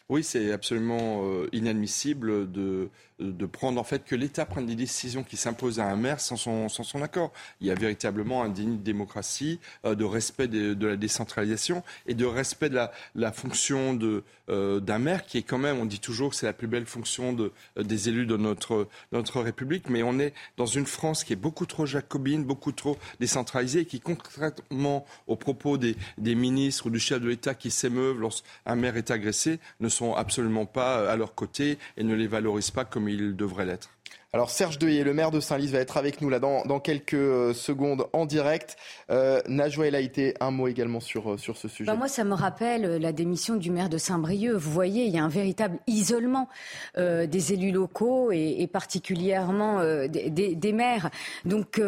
Oui, 0.09 0.23
c'est 0.23 0.51
absolument 0.51 1.25
euh, 1.25 1.47
inadmissible 1.53 2.51
de, 2.51 2.89
de 3.19 3.45
prendre 3.45 3.79
en 3.79 3.83
fait 3.83 4.03
que 4.03 4.15
l'État 4.15 4.45
prenne 4.45 4.65
des 4.65 4.75
décisions 4.75 5.23
qui 5.23 5.37
s'imposent 5.37 5.79
à 5.79 5.85
un 5.85 5.95
maire 5.95 6.19
sans 6.19 6.35
son, 6.35 6.69
sans 6.69 6.83
son 6.83 7.01
accord. 7.01 7.31
Il 7.61 7.67
y 7.67 7.71
a 7.71 7.75
véritablement 7.75 8.43
un 8.43 8.49
déni 8.49 8.77
de 8.77 8.83
démocratie, 8.83 9.59
euh, 9.85 9.95
de 9.95 10.03
respect 10.03 10.47
de, 10.47 10.87
la 10.87 10.95
décentralisation 10.95 11.83
et 12.07 12.13
de 12.13 12.25
respect 12.25 12.69
de 12.69 12.75
la, 12.75 12.91
la 13.15 13.31
fonction 13.31 13.93
de, 13.93 14.23
euh, 14.49 14.79
d'un 14.79 14.99
maire 14.99 15.25
qui 15.25 15.37
est 15.37 15.43
quand 15.43 15.57
même, 15.57 15.79
on 15.79 15.85
dit 15.85 15.99
toujours 15.99 16.31
que 16.31 16.35
c'est 16.35 16.45
la 16.45 16.53
plus 16.53 16.67
belle 16.67 16.85
fonction 16.85 17.33
de, 17.33 17.51
euh, 17.77 17.83
des 17.83 18.09
élus 18.09 18.25
de 18.25 18.37
notre, 18.37 18.87
notre 19.11 19.41
République, 19.41 19.89
mais 19.89 20.03
on 20.03 20.19
est 20.19 20.33
dans 20.57 20.65
une 20.65 20.85
France 20.85 21.23
qui 21.23 21.33
est 21.33 21.37
beaucoup 21.37 21.65
trop 21.65 21.85
jacobine, 21.85 22.43
beaucoup 22.43 22.71
trop 22.71 22.97
décentralisée 23.19 23.81
et 23.81 23.85
qui 23.85 23.99
concrètement 23.99 25.05
aux 25.27 25.35
propos 25.35 25.77
des, 25.77 25.95
des 26.17 26.35
ministres 26.35 26.87
ou 26.87 26.89
du 26.89 26.99
chef 26.99 27.21
de 27.21 27.29
l'État 27.29 27.53
qui 27.53 27.71
s'émeuvent 27.71 28.19
lorsqu'un 28.19 28.75
maire 28.75 28.97
est 28.97 29.11
agressé 29.11 29.59
ne 29.79 29.89
sont 29.89 30.13
absolument 30.13 30.65
pas 30.65 31.09
à 31.09 31.15
leur 31.15 31.35
côté 31.35 31.77
et 31.97 32.03
ne 32.03 32.15
les 32.15 32.27
valorisent 32.27 32.71
pas 32.71 32.85
comme 32.85 33.02
il 33.07 33.35
devrait 33.35 33.65
l'être. 33.65 33.89
Alors 34.35 34.49
Serge 34.49 34.79
Deuillet, 34.79 35.03
le 35.03 35.13
maire 35.13 35.29
de 35.29 35.39
Saint-Lys, 35.39 35.69
va 35.69 35.77
être 35.77 35.95
avec 35.95 36.19
nous 36.19 36.27
là 36.27 36.39
dans, 36.39 36.79
quelques 36.79 37.13
euh, 37.13 37.53
secondes 37.53 38.07
en 38.13 38.25
direct. 38.25 38.77
Euh, 39.11 39.43
Najwa 39.47 39.85
El 39.85 39.93
Haïté, 39.93 40.33
un 40.39 40.49
mot 40.49 40.67
également 40.67 40.99
sur, 40.99 41.33
euh, 41.33 41.37
sur 41.37 41.55
ce 41.55 41.67
sujet. 41.67 41.85
Bah, 41.85 41.95
moi, 41.95 42.07
ça 42.07 42.23
me 42.23 42.33
rappelle 42.33 42.83
euh, 42.83 42.97
la 42.97 43.11
démission 43.11 43.57
du 43.57 43.69
maire 43.69 43.89
de 43.89 43.99
Saint-Brieuc. 43.99 44.55
Vous 44.55 44.71
voyez, 44.71 45.05
il 45.05 45.13
y 45.13 45.19
a 45.19 45.23
un 45.23 45.29
véritable 45.29 45.77
isolement 45.85 46.49
des 46.97 47.53
élus 47.53 47.71
locaux 47.71 48.31
et, 48.31 48.67
particulièrement 48.71 49.83
des, 50.07 50.29
des, 50.29 50.73
maires. 50.73 51.09
Donc 51.45 51.79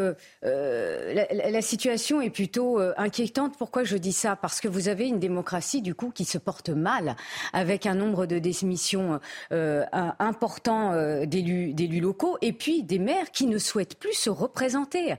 la, 0.41 1.25
la, 1.31 1.61
situation 1.61 2.21
est 2.21 2.29
plutôt 2.29 2.79
inquiétante. 2.97 3.57
Pourquoi 3.57 3.83
je 3.83 3.97
dis 3.97 4.13
ça? 4.13 4.35
Parce 4.35 4.61
que 4.61 4.67
vous 4.67 4.87
avez 4.87 5.07
une 5.07 5.19
démocratie 5.19 5.81
du 5.81 5.95
coup 5.95 6.11
qui 6.11 6.25
se 6.25 6.37
porte 6.37 6.69
mal, 6.69 7.15
avec 7.53 7.85
un 7.85 7.95
nombre 7.95 8.25
de 8.25 8.39
démissions 8.39 9.19
important 9.51 11.25
d'élus 11.25 11.99
locaux 11.99 12.34
et 12.41 12.53
puis 12.53 12.83
des 12.83 12.99
maires 12.99 13.31
qui 13.31 13.45
ne 13.45 13.57
souhaitent 13.57 13.95
plus 13.95 14.13
se 14.13 14.29
représenter. 14.29 15.15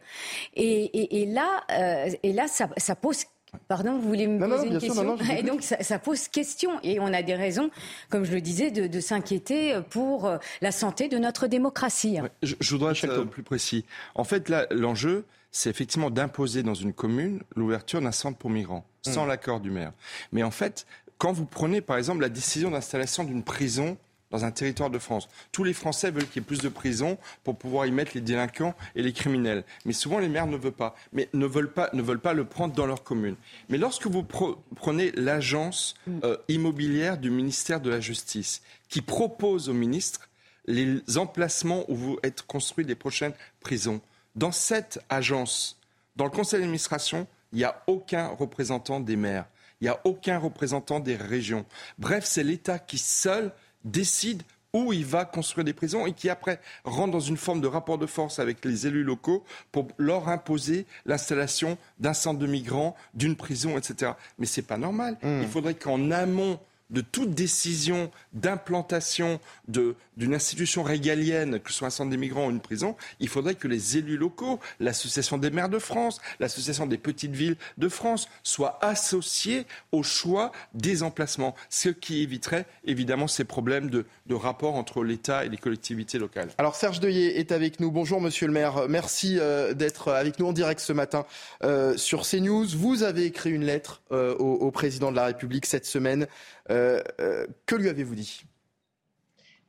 Et, 0.54 1.26
là, 1.26 1.64
euh, 1.70 2.10
et 2.22 2.32
là 2.32 2.46
ça, 2.48 2.96
pose 2.96 3.24
Pardon, 3.68 3.98
vous 3.98 4.06
voulez 4.06 4.26
me 4.26 4.38
poser 4.46 4.66
une 4.66 4.78
question 4.78 5.16
Et 5.34 5.42
donc 5.42 5.62
ça, 5.62 5.98
pose 5.98 6.28
question 6.28 6.72
et 6.82 7.00
on 7.00 7.06
a 7.06 7.22
des 7.22 7.34
raisons, 7.34 7.70
comme 8.10 8.24
je 8.24 8.32
le 8.32 8.42
disais, 8.42 8.70
de, 8.70 9.00
s'inquiéter 9.00 9.80
pour 9.88 10.26
euh, 10.26 10.36
la 10.60 10.72
santé 10.72 11.08
de 11.08 11.16
notre 11.16 11.46
démocratie. 11.46 12.18
je, 12.42 12.54
voudrais 12.70 12.92
être 12.92 13.08
euh, 13.08 13.24
plus 13.24 13.42
précis. 13.42 13.86
En 14.14 14.24
fait, 14.24 14.50
là, 14.50 14.66
l'enjeu, 14.70 15.24
c'est 15.52 15.70
effectivement 15.70 16.10
d'imposer 16.10 16.62
dans 16.62 16.74
une 16.74 16.92
commune 16.92 17.40
l'ouverture 17.54 18.02
d'un 18.02 18.12
centre 18.12 18.36
pour 18.36 18.50
migrants, 18.50 18.84
sans 19.00 19.24
hmm. 19.24 19.28
l'accord 19.28 19.60
du 19.60 19.70
maire. 19.70 19.92
Mais 20.32 20.42
en 20.42 20.50
fait, 20.50 20.86
quand 21.18 21.32
vous 21.32 21.46
prenez 21.46 21.80
par 21.80 21.96
exemple 21.96 22.20
la 22.20 22.28
décision 22.28 22.70
d'installation 22.70 23.24
d'une 23.24 23.42
prison 23.42 23.96
dans 24.30 24.44
un 24.44 24.50
territoire 24.50 24.90
de 24.90 24.98
France. 24.98 25.28
Tous 25.52 25.64
les 25.64 25.72
Français 25.72 26.10
veulent 26.10 26.26
qu'il 26.26 26.42
y 26.42 26.44
ait 26.44 26.46
plus 26.46 26.60
de 26.60 26.68
prisons 26.68 27.18
pour 27.44 27.56
pouvoir 27.56 27.86
y 27.86 27.92
mettre 27.92 28.12
les 28.14 28.20
délinquants 28.20 28.74
et 28.94 29.02
les 29.02 29.12
criminels. 29.12 29.64
Mais 29.84 29.92
souvent, 29.92 30.18
les 30.18 30.28
maires 30.28 30.46
ne 30.46 30.56
veulent 30.56 30.72
pas, 30.72 30.96
mais 31.12 31.28
ne 31.32 31.46
veulent 31.46 31.72
pas, 31.72 31.90
ne 31.92 32.02
veulent 32.02 32.20
pas 32.20 32.32
le 32.32 32.44
prendre 32.44 32.74
dans 32.74 32.86
leur 32.86 33.02
commune. 33.02 33.36
Mais 33.68 33.78
lorsque 33.78 34.06
vous 34.06 34.24
prenez 34.24 35.12
l'agence 35.12 35.94
mm. 36.06 36.18
euh, 36.24 36.36
immobilière 36.48 37.18
du 37.18 37.30
ministère 37.30 37.80
de 37.80 37.90
la 37.90 38.00
Justice, 38.00 38.62
qui 38.88 39.00
propose 39.00 39.68
au 39.68 39.74
ministre 39.74 40.28
les 40.66 41.00
emplacements 41.16 41.84
où 41.88 41.94
vont 41.94 42.16
être 42.22 42.46
construites 42.46 42.88
les 42.88 42.96
prochaines 42.96 43.34
prisons, 43.60 44.00
dans 44.34 44.52
cette 44.52 45.00
agence, 45.08 45.80
dans 46.16 46.24
le 46.24 46.30
conseil 46.30 46.60
d'administration, 46.60 47.26
il 47.52 47.58
n'y 47.58 47.64
a 47.64 47.82
aucun 47.86 48.28
représentant 48.28 49.00
des 49.00 49.16
maires. 49.16 49.46
Il 49.80 49.84
n'y 49.84 49.90
a 49.90 50.00
aucun 50.04 50.38
représentant 50.38 51.00
des 51.00 51.16
régions. 51.16 51.66
Bref, 51.98 52.24
c'est 52.24 52.42
l'État 52.42 52.78
qui 52.78 52.98
seul 52.98 53.52
décide 53.86 54.42
où 54.72 54.92
il 54.92 55.06
va 55.06 55.24
construire 55.24 55.64
des 55.64 55.72
prisons 55.72 56.06
et 56.06 56.12
qui 56.12 56.28
après 56.28 56.60
rentre 56.84 57.12
dans 57.12 57.20
une 57.20 57.36
forme 57.36 57.60
de 57.60 57.66
rapport 57.66 57.96
de 57.98 58.06
force 58.06 58.38
avec 58.38 58.64
les 58.64 58.86
élus 58.86 59.04
locaux 59.04 59.42
pour 59.72 59.88
leur 59.96 60.28
imposer 60.28 60.86
l'installation 61.06 61.78
d'un 61.98 62.12
centre 62.12 62.38
de 62.38 62.46
migrants, 62.46 62.94
d'une 63.14 63.36
prison, 63.36 63.78
etc. 63.78 64.12
Mais 64.38 64.46
c'est 64.46 64.62
pas 64.62 64.76
normal. 64.76 65.16
Mmh. 65.22 65.40
Il 65.42 65.48
faudrait 65.48 65.74
qu'en 65.74 66.10
amont 66.10 66.58
de 66.90 67.00
toute 67.00 67.30
décision 67.30 68.10
d'implantation 68.32 69.40
d'une 69.68 70.34
institution 70.34 70.82
régalienne, 70.82 71.58
que 71.60 71.70
ce 71.70 71.78
soit 71.78 71.88
un 71.88 71.90
centre 71.90 72.10
des 72.10 72.16
migrants 72.16 72.46
ou 72.46 72.50
une 72.50 72.60
prison, 72.60 72.96
il 73.20 73.28
faudrait 73.28 73.54
que 73.54 73.68
les 73.68 73.96
élus 73.96 74.16
locaux, 74.16 74.60
l'Association 74.80 75.38
des 75.38 75.50
maires 75.50 75.68
de 75.68 75.78
France, 75.78 76.20
l'Association 76.40 76.86
des 76.86 76.98
petites 76.98 77.34
villes 77.34 77.56
de 77.78 77.88
France, 77.88 78.28
soient 78.42 78.78
associés 78.82 79.66
au 79.92 80.02
choix 80.02 80.52
des 80.74 81.02
emplacements, 81.02 81.54
ce 81.70 81.88
qui 81.88 82.22
éviterait 82.22 82.66
évidemment 82.84 83.26
ces 83.26 83.44
problèmes 83.44 83.90
de, 83.90 84.04
rapport 84.30 84.74
entre 84.74 85.02
l'État 85.02 85.46
et 85.46 85.48
les 85.48 85.56
collectivités 85.56 86.18
locales. 86.18 86.50
Alors 86.58 86.76
Serge 86.76 87.00
Deuillet 87.00 87.38
est 87.38 87.52
avec 87.52 87.80
nous. 87.80 87.90
Bonjour 87.90 88.20
Monsieur 88.20 88.46
le 88.46 88.52
maire. 88.52 88.86
Merci 88.86 89.38
euh, 89.38 89.72
d'être 89.72 90.12
avec 90.12 90.38
nous 90.38 90.46
en 90.46 90.52
direct 90.52 90.78
ce 90.78 90.92
matin 90.92 91.24
euh, 91.64 91.96
sur 91.96 92.22
CNews. 92.22 92.66
Vous 92.76 93.02
avez 93.02 93.24
écrit 93.24 93.50
une 93.50 93.64
lettre 93.64 94.02
euh, 94.12 94.34
au 94.36 94.70
président 94.70 95.10
de 95.10 95.16
la 95.16 95.24
République 95.24 95.64
cette 95.64 95.86
semaine. 95.86 96.26
Euh, 96.70 97.02
euh, 97.20 97.46
que 97.66 97.74
lui 97.76 97.88
avez-vous 97.88 98.14
dit? 98.14 98.44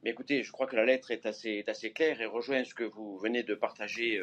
Écoutez, 0.03 0.43
je 0.43 0.51
crois 0.51 0.67
que 0.67 0.75
la 0.75 0.86
lettre 0.86 1.12
est 1.12 1.25
assez, 1.25 1.63
assez 1.67 1.91
claire 1.91 2.21
et 2.21 2.25
rejoint 2.25 2.63
ce 2.63 2.73
que 2.73 2.83
vous 2.83 3.17
venez 3.17 3.43
de 3.43 3.55
partager 3.55 4.21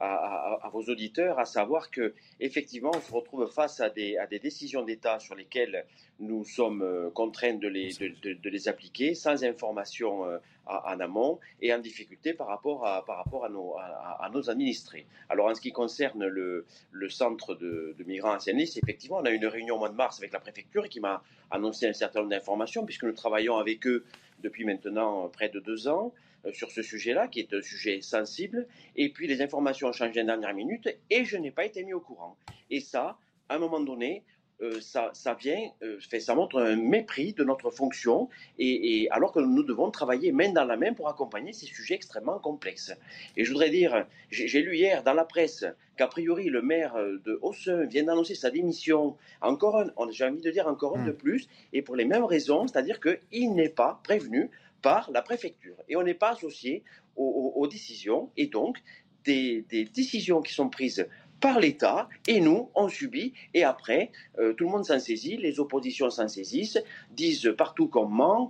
euh, 0.00 0.04
à, 0.04 0.68
vos 0.72 0.82
auditeurs, 0.82 1.38
à 1.38 1.44
savoir 1.44 1.90
que 1.90 2.14
effectivement, 2.40 2.92
on 2.94 3.00
se 3.00 3.12
retrouve 3.12 3.46
face 3.50 3.80
à 3.80 3.88
des, 3.88 4.18
à 4.18 4.26
des 4.26 4.38
décisions 4.38 4.82
d'État 4.82 5.18
sur 5.18 5.34
lesquelles 5.34 5.86
nous 6.20 6.44
sommes 6.44 7.10
contraints 7.14 7.54
de 7.54 7.68
les, 7.68 7.92
de, 7.94 8.48
les 8.48 8.68
appliquer 8.68 9.14
sans 9.14 9.44
information 9.44 10.24
en 10.66 11.00
amont 11.00 11.38
et 11.60 11.72
en 11.72 11.78
difficulté 11.78 12.32
par 12.34 12.48
rapport 12.48 12.86
à, 12.86 13.04
par 13.04 13.18
rapport 13.18 13.44
à, 13.44 13.48
nos, 13.48 13.76
à, 13.76 14.28
nos 14.32 14.50
administrés. 14.50 15.06
Alors 15.28 15.46
en 15.46 15.54
ce 15.54 15.60
qui 15.60 15.72
concerne 15.72 16.26
le, 16.26 16.66
le 16.90 17.08
centre 17.08 17.54
de, 17.54 17.94
migrants 18.06 18.32
à 18.32 18.40
Seine-Nice, 18.40 18.76
effectivement, 18.76 19.18
on 19.18 19.24
a 19.24 19.30
eu 19.30 19.36
une 19.36 19.46
réunion 19.46 19.76
au 19.76 19.78
mois 19.78 19.88
de 19.88 19.94
mars 19.94 20.18
avec 20.18 20.32
la 20.32 20.40
préfecture 20.40 20.88
qui 20.88 21.00
m'a 21.00 21.22
annoncé 21.50 21.86
un 21.86 21.92
certain 21.92 22.20
nombre 22.20 22.30
d'informations, 22.30 22.84
puisque 22.84 23.04
nous 23.04 23.12
travaillons 23.12 23.56
avec 23.56 23.86
eux 23.86 24.04
depuis 24.42 24.64
maintenant 24.64 25.28
près 25.28 25.48
de 25.48 25.60
deux 25.60 25.88
ans 25.88 26.12
euh, 26.14 26.25
sur 26.52 26.70
ce 26.70 26.82
sujet-là, 26.82 27.28
qui 27.28 27.40
est 27.40 27.52
un 27.52 27.62
sujet 27.62 28.00
sensible. 28.00 28.66
Et 28.94 29.10
puis 29.10 29.26
les 29.26 29.42
informations 29.42 29.88
ont 29.88 29.92
changé 29.92 30.22
en 30.22 30.24
dernière 30.24 30.54
minute 30.54 30.88
et 31.10 31.24
je 31.24 31.36
n'ai 31.36 31.50
pas 31.50 31.64
été 31.64 31.84
mis 31.84 31.92
au 31.92 32.00
courant. 32.00 32.36
Et 32.70 32.80
ça, 32.80 33.18
à 33.48 33.56
un 33.56 33.58
moment 33.58 33.80
donné, 33.80 34.24
euh, 34.62 34.80
ça, 34.80 35.10
ça, 35.12 35.34
vient, 35.34 35.70
euh, 35.82 35.98
fait, 36.00 36.18
ça 36.18 36.34
montre 36.34 36.58
un 36.58 36.76
mépris 36.76 37.34
de 37.34 37.44
notre 37.44 37.70
fonction, 37.70 38.30
et, 38.58 39.06
alors 39.10 39.32
que 39.32 39.40
nous 39.40 39.62
devons 39.62 39.90
travailler 39.90 40.32
main 40.32 40.50
dans 40.50 40.64
la 40.64 40.78
main 40.78 40.94
pour 40.94 41.08
accompagner 41.08 41.52
ces 41.52 41.66
sujets 41.66 41.94
extrêmement 41.94 42.38
complexes. 42.38 42.92
Et 43.36 43.44
je 43.44 43.52
voudrais 43.52 43.68
dire, 43.68 44.06
j'ai 44.30 44.62
lu 44.62 44.76
hier 44.76 45.02
dans 45.02 45.12
la 45.12 45.24
presse 45.24 45.66
qu'a 45.98 46.06
priori 46.06 46.46
le 46.46 46.62
maire 46.62 46.94
de 46.96 47.38
Hausseux 47.42 47.84
vient 47.84 48.04
d'annoncer 48.04 48.34
sa 48.34 48.50
démission, 48.50 49.16
encore 49.42 49.78
un, 49.78 49.90
j'ai 50.10 50.24
envie 50.24 50.40
de 50.40 50.50
dire 50.50 50.66
encore 50.66 50.96
un 50.96 51.04
de 51.04 51.12
hmm. 51.12 51.16
plus, 51.16 51.48
et 51.74 51.82
pour 51.82 51.96
les 51.96 52.06
mêmes 52.06 52.24
raisons, 52.24 52.66
c'est-à-dire 52.66 52.98
qu'il 53.00 53.54
n'est 53.54 53.68
pas 53.68 54.00
prévenu 54.04 54.50
par 54.82 55.10
la 55.10 55.22
préfecture, 55.22 55.76
et 55.88 55.96
on 55.96 56.02
n'est 56.02 56.14
pas 56.14 56.30
associé 56.30 56.84
aux, 57.16 57.66
décisions, 57.66 58.30
et 58.36 58.46
donc 58.46 58.78
des, 59.24 59.64
des 59.70 59.84
décisions 59.84 60.42
qui 60.42 60.52
sont 60.52 60.68
prises 60.68 61.06
par 61.40 61.60
l'État 61.60 62.08
et 62.26 62.40
nous, 62.40 62.70
on 62.74 62.88
subit. 62.88 63.34
Et 63.54 63.64
après, 63.64 64.10
euh, 64.38 64.52
tout 64.54 64.64
le 64.64 64.70
monde 64.70 64.84
s'en 64.84 64.98
saisit, 64.98 65.36
les 65.36 65.60
oppositions 65.60 66.10
s'en 66.10 66.28
saisissent, 66.28 66.78
disent 67.10 67.52
partout 67.56 67.88
qu'on 67.88 68.06
ment, 68.06 68.48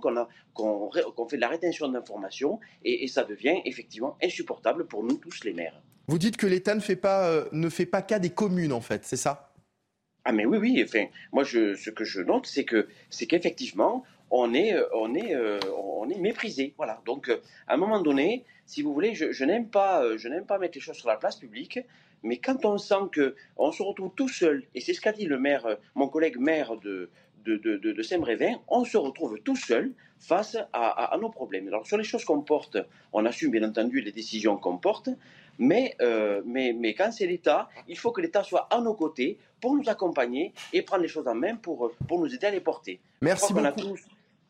qu'on 0.53 1.27
fait 1.29 1.35
de 1.35 1.41
la 1.41 1.49
rétention 1.49 1.89
d'informations 1.89 2.59
et, 2.83 3.07
ça 3.07 3.23
devient 3.23 3.61
effectivement 3.65 4.17
insupportable 4.23 4.85
pour 4.85 5.03
nous 5.03 5.17
tous 5.17 5.43
les 5.43 5.53
maires. 5.53 5.81
Vous 6.07 6.17
dites 6.17 6.37
que 6.37 6.47
l'État 6.47 6.75
ne, 6.75 6.79
fait 6.79 6.95
pas, 6.95 7.29
euh, 7.29 7.45
ne 7.51 7.69
fait 7.69 7.85
pas 7.85 8.01
cas 8.01 8.19
des 8.19 8.29
communes, 8.29 8.73
en 8.73 8.81
fait, 8.81 9.03
c'est 9.03 9.17
ça? 9.17 9.53
Ah, 10.23 10.31
mais 10.31 10.45
oui, 10.45 10.57
oui. 10.57 10.83
Enfin, 10.83 11.05
moi, 11.31 11.43
je, 11.43 11.75
ce 11.75 11.89
que 11.89 12.03
je 12.03 12.21
note, 12.21 12.45
c'est 12.47 12.65
que 12.65 12.87
c'est 13.09 13.27
qu'effectivement, 13.27 14.03
on 14.31 14.53
est, 14.53 14.73
euh, 14.73 14.85
on, 14.93 15.15
est, 15.15 15.35
on 15.77 16.09
est 16.09 16.19
méprisé. 16.19 16.73
Voilà. 16.77 17.01
Donc, 17.05 17.29
à 17.67 17.73
un 17.73 17.77
moment 17.77 18.01
donné, 18.01 18.43
si 18.65 18.81
vous 18.81 18.93
voulez, 18.93 19.13
je, 19.15 19.31
je 19.31 19.45
n'aime 19.45 19.67
pas, 19.67 20.17
je 20.17 20.27
n'aime 20.27 20.45
pas 20.45 20.57
mettre 20.57 20.77
les 20.77 20.81
choses 20.81 20.97
sur 20.97 21.07
la 21.07 21.17
place 21.17 21.37
publique. 21.37 21.79
Mais 22.23 22.37
quand 22.37 22.65
on 22.65 22.77
sent 22.77 22.95
qu'on 23.13 23.71
se 23.71 23.83
retrouve 23.83 24.11
tout 24.15 24.29
seul, 24.29 24.63
et 24.75 24.81
c'est 24.81 24.93
ce 24.93 25.01
qu'a 25.01 25.11
dit 25.11 25.25
le 25.25 25.39
maire, 25.39 25.65
euh, 25.65 25.75
mon 25.95 26.07
collègue 26.07 26.37
maire 26.37 26.75
de, 26.77 27.09
de, 27.45 28.03
Saint-Brévin, 28.03 28.59
on 28.67 28.83
se 28.83 28.97
retrouve 28.97 29.39
tout 29.39 29.55
seul 29.55 29.93
face 30.19 30.57
à, 30.73 31.15
nos 31.21 31.29
problèmes. 31.29 31.67
Alors 31.67 31.85
sur 31.87 31.97
les 31.97 32.03
choses 32.03 32.25
qu'on 32.25 32.41
porte, 32.41 32.77
on 33.13 33.25
assume 33.25 33.51
bien 33.51 33.63
entendu 33.63 34.01
les 34.01 34.11
décisions 34.11 34.57
qu'on 34.57 34.77
porte, 34.77 35.09
mais, 35.57 35.95
euh, 36.01 36.41
mais, 36.45 36.73
mais 36.73 36.93
quand 36.93 37.11
c'est 37.11 37.27
l'État, 37.27 37.69
il 37.87 37.97
faut 37.97 38.11
que 38.11 38.19
l'État 38.19 38.43
soit 38.43 38.67
à 38.69 38.81
nos 38.81 38.93
côtés 38.93 39.37
pour 39.61 39.75
nous 39.75 39.87
accompagner 39.87 40.53
et 40.73 40.81
prendre 40.81 41.03
les 41.03 41.07
choses 41.07 41.27
en 41.27 41.35
main 41.35 41.55
pour, 41.55 41.91
pour 42.07 42.19
nous 42.19 42.33
aider 42.33 42.47
à 42.47 42.51
les 42.51 42.59
porter. 42.59 42.99
Merci 43.21 43.53
beaucoup. 43.53 43.95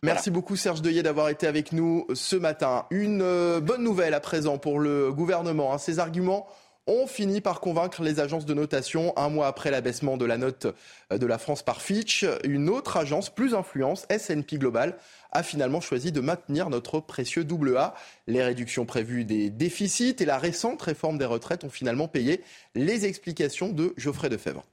Merci 0.03 0.29
beaucoup 0.29 0.55
Serge 0.55 0.81
Deuillet 0.81 1.03
d'avoir 1.03 1.29
été 1.29 1.47
avec 1.47 1.71
nous 1.71 2.05
ce 2.13 2.35
matin. 2.35 2.85
Une 2.91 3.21
euh, 3.23 3.59
bonne 3.59 3.83
nouvelle 3.83 4.13
à 4.13 4.19
présent 4.19 4.57
pour 4.57 4.79
le 4.79 5.11
gouvernement. 5.11 5.73
Hein. 5.73 5.79
Ces 5.79 5.99
arguments 5.99 6.47
on 6.89 7.05
finit 7.05 7.41
par 7.41 7.59
convaincre 7.59 8.01
les 8.01 8.21
agences 8.21 8.45
de 8.45 8.53
notation. 8.53 9.11
Un 9.17 9.27
mois 9.27 9.47
après 9.47 9.71
l'abaissement 9.71 10.15
de 10.15 10.23
la 10.23 10.37
note 10.37 10.67
de 11.11 11.25
la 11.25 11.37
France 11.37 11.61
par 11.61 11.81
Fitch, 11.81 12.25
une 12.45 12.69
autre 12.69 12.95
agence 12.95 13.29
plus 13.29 13.53
influente, 13.53 14.05
S&P 14.09 14.57
Global, 14.57 14.97
a 15.33 15.43
finalement 15.43 15.81
choisi 15.81 16.13
de 16.13 16.21
maintenir 16.21 16.69
notre 16.69 17.01
précieux 17.01 17.43
double 17.43 17.75
A. 17.75 17.93
Les 18.25 18.41
réductions 18.41 18.85
prévues 18.85 19.25
des 19.25 19.49
déficits 19.49 20.15
et 20.19 20.25
la 20.25 20.37
récente 20.37 20.81
réforme 20.81 21.17
des 21.17 21.25
retraites 21.25 21.65
ont 21.65 21.69
finalement 21.69 22.07
payé. 22.07 22.41
Les 22.73 23.05
explications 23.05 23.69
de 23.69 23.93
Geoffrey 23.97 24.29
Defebvre. 24.29 24.63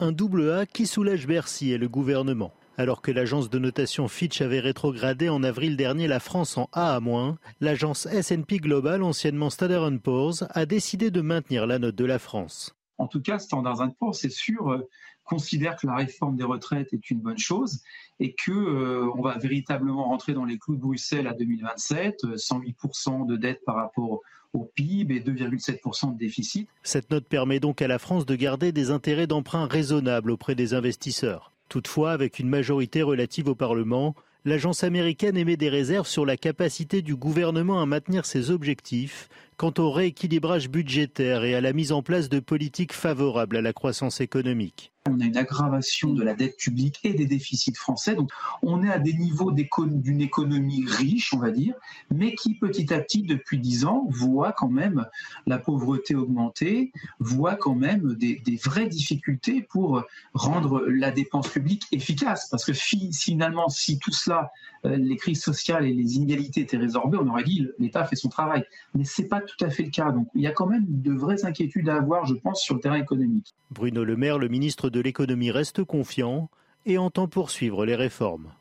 Un 0.00 0.12
double 0.12 0.50
A 0.50 0.64
qui 0.64 0.86
soulage 0.86 1.26
Bercy 1.26 1.72
et 1.72 1.78
le 1.78 1.88
gouvernement. 1.88 2.54
Alors 2.78 3.00
que 3.00 3.10
l'agence 3.10 3.48
de 3.48 3.58
notation 3.58 4.06
Fitch 4.06 4.42
avait 4.42 4.60
rétrogradé 4.60 5.30
en 5.30 5.42
avril 5.42 5.78
dernier 5.78 6.08
la 6.08 6.20
France 6.20 6.58
en 6.58 6.68
A 6.72 6.96
à-, 6.96 7.34
l'agence 7.60 8.04
S&P 8.04 8.58
Global, 8.58 9.02
anciennement 9.02 9.48
Standard 9.48 9.90
Poor's, 10.02 10.44
a 10.50 10.66
décidé 10.66 11.10
de 11.10 11.22
maintenir 11.22 11.66
la 11.66 11.78
note 11.78 11.94
de 11.94 12.04
la 12.04 12.18
France. 12.18 12.76
En 12.98 13.06
tout 13.06 13.22
cas, 13.22 13.38
Standard 13.38 13.78
Poor's, 13.98 14.18
c'est 14.18 14.30
sûr, 14.30 14.70
euh, 14.70 14.86
considère 15.24 15.76
que 15.76 15.86
la 15.86 15.96
réforme 15.96 16.36
des 16.36 16.44
retraites 16.44 16.92
est 16.92 17.10
une 17.10 17.20
bonne 17.20 17.38
chose 17.38 17.80
et 18.20 18.34
que 18.34 18.52
euh, 18.52 19.10
on 19.16 19.22
va 19.22 19.38
véritablement 19.38 20.04
rentrer 20.04 20.34
dans 20.34 20.44
les 20.44 20.58
clous 20.58 20.76
de 20.76 20.80
Bruxelles 20.80 21.26
à 21.26 21.32
2027, 21.32 22.24
108% 22.36 23.22
euh, 23.22 23.26
de 23.26 23.36
dette 23.36 23.62
par 23.64 23.76
rapport 23.76 24.20
au 24.52 24.64
PIB 24.74 25.16
et 25.16 25.20
2,7% 25.20 26.12
de 26.12 26.18
déficit. 26.18 26.68
Cette 26.82 27.10
note 27.10 27.26
permet 27.26 27.60
donc 27.60 27.80
à 27.80 27.88
la 27.88 27.98
France 27.98 28.26
de 28.26 28.36
garder 28.36 28.72
des 28.72 28.90
intérêts 28.90 29.26
d'emprunt 29.26 29.66
raisonnables 29.66 30.30
auprès 30.30 30.54
des 30.54 30.74
investisseurs. 30.74 31.52
Toutefois, 31.68 32.12
avec 32.12 32.38
une 32.38 32.48
majorité 32.48 33.02
relative 33.02 33.48
au 33.48 33.54
Parlement, 33.54 34.14
l'agence 34.44 34.84
américaine 34.84 35.36
émet 35.36 35.56
des 35.56 35.68
réserves 35.68 36.06
sur 36.06 36.24
la 36.24 36.36
capacité 36.36 37.02
du 37.02 37.16
gouvernement 37.16 37.82
à 37.82 37.86
maintenir 37.86 38.24
ses 38.24 38.50
objectifs 38.50 39.28
quant 39.56 39.72
au 39.78 39.90
rééquilibrage 39.90 40.68
budgétaire 40.68 41.44
et 41.44 41.54
à 41.54 41.60
la 41.60 41.72
mise 41.72 41.92
en 41.92 42.02
place 42.02 42.28
de 42.28 42.40
politiques 42.40 42.92
favorables 42.92 43.56
à 43.56 43.62
la 43.62 43.72
croissance 43.72 44.20
économique. 44.20 44.92
On 45.08 45.20
a 45.20 45.24
une 45.24 45.36
aggravation 45.36 46.12
de 46.12 46.22
la 46.22 46.34
dette 46.34 46.56
publique 46.56 47.00
et 47.04 47.14
des 47.14 47.26
déficits 47.26 47.74
français. 47.74 48.14
Donc, 48.14 48.30
on 48.62 48.82
est 48.82 48.90
à 48.90 48.98
des 48.98 49.12
niveaux 49.12 49.52
d'une 49.52 50.20
économie 50.20 50.84
riche, 50.86 51.32
on 51.32 51.38
va 51.38 51.50
dire, 51.50 51.74
mais 52.10 52.34
qui 52.34 52.54
petit 52.54 52.92
à 52.92 52.98
petit, 53.00 53.22
depuis 53.22 53.58
dix 53.58 53.84
ans, 53.84 54.06
voit 54.10 54.52
quand 54.52 54.68
même 54.68 55.06
la 55.46 55.58
pauvreté 55.58 56.14
augmenter, 56.14 56.92
voit 57.20 57.56
quand 57.56 57.74
même 57.74 58.14
des, 58.14 58.42
vraies 58.64 58.88
difficultés 58.88 59.62
pour 59.62 60.02
rendre 60.34 60.84
la 60.88 61.10
dépense 61.10 61.48
publique 61.48 61.84
efficace. 61.92 62.48
Parce 62.50 62.64
que 62.64 62.72
finalement, 62.72 63.68
si 63.68 63.98
tout 63.98 64.12
cela, 64.12 64.50
euh, 64.84 64.96
les 64.96 65.16
crises 65.16 65.42
sociales 65.42 65.86
et 65.86 65.92
les 65.92 66.16
inégalités 66.16 66.62
étaient 66.62 66.76
résorbées, 66.76 67.18
on 67.20 67.28
aurait 67.28 67.44
dit 67.44 67.66
l'État 67.78 68.04
fait 68.04 68.16
son 68.16 68.28
travail. 68.28 68.64
Mais 68.94 69.04
c'est 69.04 69.28
pas 69.28 69.40
tout 69.46 69.64
à 69.64 69.70
fait 69.70 69.84
le 69.84 69.90
cas. 69.90 70.10
Donc, 70.10 70.28
il 70.34 70.42
y 70.42 70.46
a 70.46 70.52
quand 70.52 70.66
même 70.66 70.84
de 70.86 71.12
vraies 71.12 71.44
inquiétudes 71.44 71.88
à 71.88 71.96
avoir, 71.96 72.26
je 72.26 72.34
pense, 72.34 72.62
sur 72.62 72.74
le 72.74 72.80
terrain 72.80 72.96
économique. 72.96 73.54
Bruno 73.70 74.04
Le 74.04 74.16
Maire, 74.16 74.38
le 74.38 74.48
ministre 74.48 74.90
de 74.90 75.00
l'économie 75.00 75.50
reste 75.50 75.84
confiant 75.84 76.50
et 76.84 76.98
entend 76.98 77.28
poursuivre 77.28 77.84
les 77.84 77.94
réformes. 77.94 78.52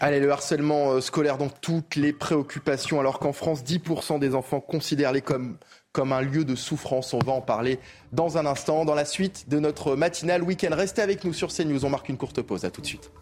Allez, 0.00 0.18
le 0.18 0.32
harcèlement 0.32 0.92
euh, 0.92 1.00
scolaire 1.00 1.38
dans 1.38 1.48
toutes 1.48 1.94
les 1.94 2.12
préoccupations, 2.12 2.98
alors 2.98 3.20
qu'en 3.20 3.32
France, 3.32 3.62
10% 3.62 4.18
des 4.18 4.34
enfants 4.34 4.60
considèrent 4.60 5.12
l'école 5.12 5.56
comme 5.92 6.12
un 6.12 6.20
lieu 6.20 6.44
de 6.44 6.56
souffrance. 6.56 7.14
On 7.14 7.20
va 7.20 7.32
en 7.32 7.40
parler 7.40 7.78
dans 8.12 8.36
un 8.36 8.44
instant, 8.44 8.84
dans 8.84 8.96
la 8.96 9.04
suite 9.04 9.48
de 9.48 9.60
notre 9.60 9.94
matinale 9.94 10.42
week-end. 10.42 10.70
Restez 10.72 11.00
avec 11.00 11.22
nous 11.22 11.32
sur 11.32 11.52
CNews, 11.52 11.84
on 11.84 11.90
marque 11.90 12.08
une 12.08 12.16
courte 12.16 12.42
pause, 12.42 12.64
à 12.64 12.70
tout 12.70 12.80
de 12.80 12.86
suite. 12.86 13.12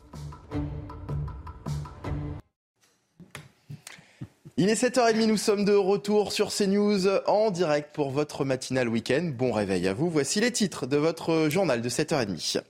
Il 4.59 4.69
est 4.69 4.75
7h30, 4.75 5.27
nous 5.27 5.39
sommes 5.39 5.65
de 5.65 5.73
retour 5.73 6.31
sur 6.31 6.55
CNews 6.55 7.09
en 7.27 7.51
direct 7.51 7.95
pour 7.95 8.11
votre 8.11 8.45
matinale 8.45 8.87
week-end. 8.87 9.31
Bon 9.35 9.51
réveil 9.51 9.89
à 9.89 9.95
vous. 9.95 10.11
Voici 10.11 10.41
les 10.41 10.51
titres 10.51 10.87
de 10.87 10.99
votre 10.99 11.49
journal 11.49 11.81
de 11.81 11.89
7h30. 11.89 12.61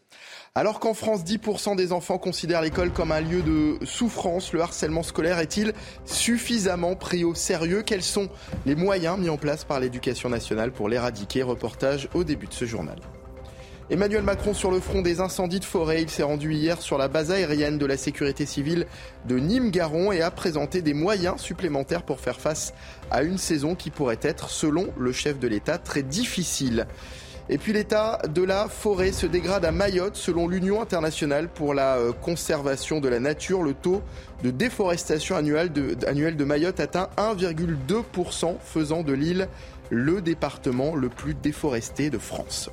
Alors 0.55 0.79
qu'en 0.79 0.95
France, 0.95 1.25
10% 1.25 1.75
des 1.75 1.93
enfants 1.93 2.19
considèrent 2.19 2.63
l'école 2.63 2.93
comme 2.93 3.11
un 3.11 3.21
lieu 3.21 3.43
de 3.43 3.85
souffrance, 3.85 4.53
le 4.53 4.61
harcèlement 4.61 5.03
scolaire 5.03 5.41
est-il 5.41 5.73
suffisamment 6.05 6.95
pris 6.95 7.25
au 7.25 7.35
sérieux? 7.35 7.83
Quels 7.83 8.05
sont 8.05 8.29
les 8.65 8.77
moyens 8.77 9.19
mis 9.19 9.29
en 9.29 9.37
place 9.37 9.65
par 9.65 9.81
l'éducation 9.81 10.29
nationale 10.29 10.71
pour 10.71 10.89
l'éradiquer? 10.89 11.43
Reportage 11.43 12.09
au 12.15 12.23
début 12.23 12.47
de 12.47 12.55
ce 12.55 12.65
journal. 12.65 13.01
Emmanuel 13.93 14.23
Macron 14.23 14.55
sur 14.55 14.71
le 14.71 14.81
front 14.81 15.03
des 15.03 15.21
incendies 15.21 15.61
de 15.61 15.67
forêt. 15.67 16.01
Il 16.01 16.09
s'est 16.09 16.23
rendu 16.23 16.55
hier 16.55 16.81
sur 16.81 16.97
la 16.97 17.09
base 17.09 17.31
aérienne 17.31 17.77
de 17.77 17.85
la 17.85 17.99
sécurité 17.99 18.47
civile 18.47 18.87
de 19.29 19.39
Nîmes-Garon 19.39 20.13
et 20.13 20.23
a 20.23 20.31
présenté 20.31 20.81
des 20.81 20.95
moyens 20.95 21.39
supplémentaires 21.43 22.03
pour 22.03 22.19
faire 22.19 22.41
face 22.41 22.73
à 23.11 23.23
une 23.23 23.37
saison 23.37 23.75
qui 23.75 23.91
pourrait 23.91 24.19
être, 24.23 24.49
selon 24.49 24.89
le 24.99 25.13
chef 25.13 25.39
de 25.39 25.47
l'État, 25.47 25.77
très 25.77 26.03
difficile. 26.03 26.87
Et 27.51 27.59
puis 27.59 27.75
l'état 27.75 28.23
de 28.31 28.43
la 28.43 28.67
forêt 28.67 29.13
se 29.13 29.27
dégrade 29.27 29.67
à 29.67 29.73
Mayotte 29.73 30.17
selon 30.17 30.49
l'Union 30.49 30.81
internationale 30.81 31.51
pour 31.51 31.75
la 31.75 31.97
euh, 31.97 32.13
conservation 32.13 32.99
de 32.99 33.11
la 33.11 33.21
nature. 33.21 33.63
Le 33.63 33.75
taux 33.75 34.01
de 34.43 34.51
déforestation 34.51 35.37
annuelle 35.37 35.71
de, 35.71 35.99
annuel 36.07 36.39
de 36.39 36.45
Mayotte 36.45 36.81
atteint 36.81 37.11
1,2%, 37.19 38.57
faisant 38.59 39.03
de 39.03 39.13
l'île 39.13 39.49
le 39.91 40.23
département 40.23 40.95
le 40.95 41.11
plus 41.11 41.35
déforesté 41.35 42.09
de 42.09 42.17
France. 42.17 42.71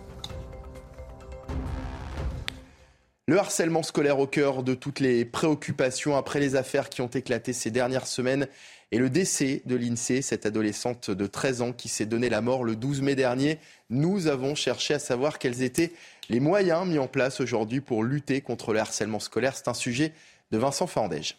Le 3.30 3.38
harcèlement 3.38 3.84
scolaire 3.84 4.18
au 4.18 4.26
cœur 4.26 4.63
de 4.63 4.74
toutes 4.74 5.00
les 5.00 5.24
préoccupations 5.24 6.18
après 6.18 6.39
les 6.39 6.56
affaires 6.56 6.89
qui 6.89 7.02
ont 7.02 7.10
éclaté 7.10 7.54
ces 7.54 7.70
dernières 7.70 8.08
semaines 8.08 8.48
et 8.92 8.98
le 8.98 9.12
décès 9.12 9.62
de 9.68 9.76
l'INSEE, 9.76 10.24
cette 10.24 10.48
adolescente 10.48 11.12
de 11.12 11.28
13 11.28 11.62
ans 11.62 11.72
qui 11.72 11.89
s'est 11.89 12.08
donné 12.08 12.28
la 12.28 12.42
mort 12.42 12.63
le 12.63 12.76
12 12.76 13.04
mai 13.04 13.13
dernier. 13.13 13.60
Nous 13.92 14.26
avons 14.26 14.56
cherché 14.56 14.96
à 14.96 15.00
savoir 15.00 15.38
quels 15.38 15.62
étaient 15.62 15.92
les 16.30 16.39
moyens 16.39 16.88
mis 16.88 16.98
en 16.98 17.08
place 17.08 17.39
aujourd'hui 17.39 17.82
pour 17.82 18.04
lutter 18.04 18.42
contre 18.42 18.74
le 18.74 18.80
harcèlement 18.80 19.20
scolaire. 19.20 19.56
C'est 19.56 19.68
un 19.68 19.76
sujet 19.76 20.12
de 20.50 20.58
Vincent 20.58 20.88
Fandège. 20.88 21.38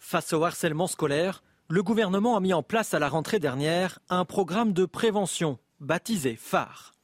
Face 0.00 0.32
au 0.32 0.42
harcèlement 0.42 0.88
scolaire, 0.88 1.44
le 1.68 1.84
gouvernement 1.84 2.36
a 2.36 2.40
mis 2.40 2.52
en 2.52 2.64
place 2.64 2.94
à 2.94 2.98
la 2.98 3.08
rentrée 3.08 3.38
dernière 3.38 4.00
un 4.08 4.24
programme 4.24 4.72
de 4.72 4.86
prévention 4.86 5.60
baptisé 5.78 6.34
phare. 6.34 6.94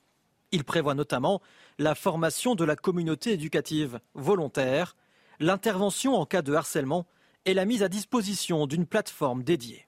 Il 0.51 0.65
prévoit 0.65 0.95
notamment 0.95 1.41
la 1.79 1.95
formation 1.95 2.55
de 2.55 2.65
la 2.65 2.77
communauté 2.77 3.33
éducative 3.33 4.01
volontaire, 4.15 4.97
l'intervention 5.41 6.15
en 6.15 6.27
cas 6.27 6.43
de 6.43 6.55
harcèlement 6.55 7.07
et 7.45 7.55
la 7.55 7.65
mise 7.65 7.83
à 7.83 7.89
disposition 7.89 8.67
d'une 8.67 8.87
plateforme 8.87 9.43
dédiée. 9.43 9.87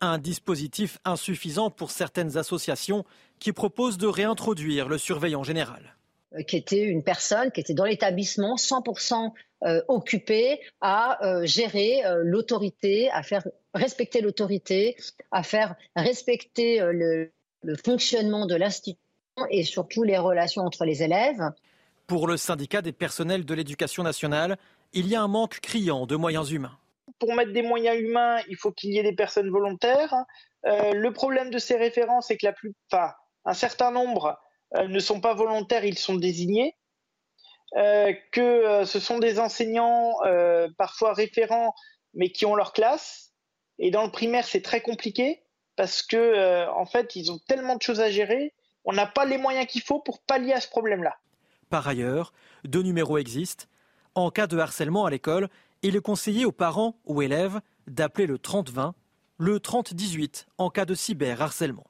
Un 0.00 0.18
dispositif 0.18 0.98
insuffisant 1.04 1.70
pour 1.70 1.90
certaines 1.90 2.36
associations 2.36 3.04
qui 3.38 3.52
proposent 3.52 3.98
de 3.98 4.06
réintroduire 4.06 4.88
le 4.88 4.98
surveillant 4.98 5.44
général. 5.44 5.96
Euh, 6.34 6.42
qui 6.42 6.56
était 6.56 6.82
une 6.82 7.02
personne 7.02 7.50
qui 7.50 7.60
était 7.60 7.74
dans 7.74 7.84
l'établissement 7.84 8.56
100% 8.56 9.32
euh, 9.64 9.82
occupée 9.88 10.60
à 10.80 11.24
euh, 11.24 11.44
gérer 11.44 12.02
l'autorité, 12.22 13.10
à 13.10 13.22
faire 13.22 13.46
respecter 13.74 14.20
l'autorité, 14.20 14.96
à 15.30 15.42
faire 15.42 15.76
respecter 15.94 16.80
le, 16.80 17.32
le 17.62 17.76
fonctionnement 17.76 18.46
de 18.46 18.54
l'institution 18.54 18.98
et 19.50 19.64
surtout 19.64 20.02
les 20.02 20.18
relations 20.18 20.62
entre 20.62 20.84
les 20.84 21.02
élèves. 21.02 21.42
Pour 22.06 22.26
le 22.26 22.36
syndicat 22.36 22.82
des 22.82 22.92
personnels 22.92 23.44
de 23.44 23.54
l'éducation 23.54 24.02
nationale, 24.02 24.58
il 24.92 25.06
y 25.08 25.14
a 25.14 25.22
un 25.22 25.28
manque 25.28 25.60
criant 25.60 26.06
de 26.06 26.16
moyens 26.16 26.50
humains. 26.50 26.76
Pour 27.18 27.34
mettre 27.34 27.52
des 27.52 27.62
moyens 27.62 27.98
humains, 27.98 28.40
il 28.48 28.56
faut 28.56 28.72
qu'il 28.72 28.92
y 28.92 28.98
ait 28.98 29.02
des 29.02 29.14
personnes 29.14 29.50
volontaires. 29.50 30.14
le 30.64 31.10
problème 31.10 31.50
de 31.50 31.58
ces 31.58 31.76
référents, 31.76 32.20
c'est 32.20 32.36
que 32.36 32.46
la 32.46 32.52
plupart, 32.52 33.22
un 33.44 33.54
certain 33.54 33.90
nombre 33.90 34.38
euh, 34.76 34.88
ne 34.88 34.98
sont 34.98 35.20
pas 35.20 35.34
volontaires, 35.34 35.84
ils 35.84 35.98
sont 35.98 36.14
désignés, 36.14 36.76
euh, 37.76 38.12
que 38.32 38.40
euh, 38.40 38.84
ce 38.84 39.00
sont 39.00 39.18
des 39.18 39.38
enseignants 39.38 40.14
parfois 40.78 41.14
référents, 41.14 41.74
mais 42.14 42.30
qui 42.30 42.46
ont 42.46 42.54
leur 42.54 42.72
classe. 42.72 43.32
Et 43.78 43.90
dans 43.90 44.04
le 44.04 44.10
primaire, 44.10 44.46
c'est 44.46 44.62
très 44.62 44.80
compliqué 44.80 45.42
parce 45.76 46.02
que 46.02 46.68
en 46.68 46.84
fait, 46.84 47.16
ils 47.16 47.32
ont 47.32 47.38
tellement 47.48 47.76
de 47.76 47.82
choses 47.82 48.00
à 48.00 48.10
gérer, 48.10 48.52
on 48.84 48.92
n'a 48.92 49.06
pas 49.06 49.24
les 49.24 49.38
moyens 49.38 49.66
qu'il 49.66 49.82
faut 49.82 50.00
pour 50.00 50.20
pallier 50.20 50.52
à 50.52 50.60
ce 50.60 50.68
problème-là. 50.68 51.16
Par 51.70 51.86
ailleurs, 51.86 52.32
deux 52.64 52.82
numéros 52.82 53.18
existent. 53.18 53.64
En 54.14 54.30
cas 54.30 54.46
de 54.46 54.58
harcèlement 54.58 55.06
à 55.06 55.10
l'école, 55.10 55.48
il 55.82 55.96
est 55.96 56.00
conseillé 56.00 56.44
aux 56.44 56.52
parents 56.52 56.96
ou 57.06 57.22
élèves 57.22 57.60
d'appeler 57.86 58.26
le 58.26 58.38
30-20, 58.38 58.92
le 59.38 59.58
30-18 59.58 60.46
en 60.58 60.70
cas 60.70 60.84
de 60.84 60.94
cyberharcèlement. 60.94 61.86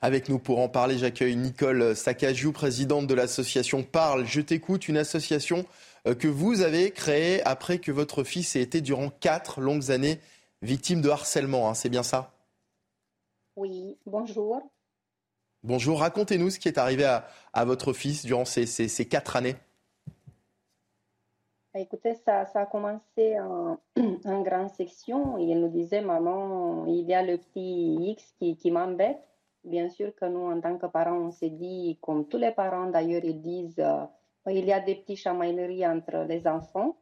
Avec 0.00 0.28
nous 0.28 0.38
pour 0.38 0.58
en 0.58 0.68
parler, 0.68 0.98
j'accueille 0.98 1.34
Nicole 1.34 1.96
Sacajou, 1.96 2.52
présidente 2.52 3.06
de 3.06 3.14
l'association 3.14 3.82
Parle. 3.82 4.26
Je 4.26 4.42
t'écoute, 4.42 4.86
une 4.86 4.98
association 4.98 5.64
euh, 6.06 6.14
que 6.14 6.28
vous 6.28 6.60
avez 6.60 6.90
créée 6.90 7.42
après 7.44 7.78
que 7.78 7.90
votre 7.90 8.22
fils 8.22 8.54
ait 8.54 8.60
été 8.60 8.82
durant 8.82 9.08
quatre 9.08 9.60
longues 9.62 9.90
années 9.90 10.20
victime 10.60 11.00
de 11.00 11.08
harcèlement. 11.08 11.70
Hein, 11.70 11.74
c'est 11.74 11.88
bien 11.88 12.02
ça? 12.02 12.34
Oui, 13.56 13.96
bonjour. 14.04 14.60
Bonjour, 15.66 16.00
racontez-nous 16.00 16.50
ce 16.50 16.58
qui 16.58 16.68
est 16.68 16.76
arrivé 16.76 17.06
à, 17.54 17.64
votre 17.64 17.94
fils 17.94 18.26
durant 18.26 18.44
ces, 18.44 19.08
quatre 19.08 19.34
années. 19.34 19.56
Bah, 21.72 21.80
écoutez, 21.80 22.16
ça, 22.16 22.44
a 22.54 22.66
commencé 22.66 23.40
en, 23.40 23.78
en, 24.26 24.42
grande 24.42 24.68
section. 24.68 25.38
Il 25.38 25.58
nous 25.58 25.70
disait, 25.70 26.02
maman, 26.02 26.84
il 26.84 27.08
y 27.08 27.14
a 27.14 27.22
le 27.22 27.38
petit 27.38 28.10
X 28.10 28.34
qui 28.38 28.70
m'embête. 28.70 29.26
Bien 29.64 29.88
sûr 29.88 30.14
que 30.14 30.26
nous, 30.26 30.50
en 30.50 30.60
tant 30.60 30.76
que 30.76 30.84
parents, 30.84 31.16
on 31.16 31.30
s'est 31.30 31.48
dit, 31.48 31.96
comme 32.02 32.28
tous 32.28 32.36
les 32.36 32.50
parents 32.50 32.90
d'ailleurs, 32.90 33.24
ils 33.24 33.40
disent, 33.40 33.78
euh, 33.78 34.04
il 34.50 34.66
y 34.66 34.72
a 34.74 34.80
des 34.80 34.96
petites 34.96 35.20
chamailleries 35.20 35.86
entre 35.86 36.26
les 36.28 36.46
enfants. 36.46 36.94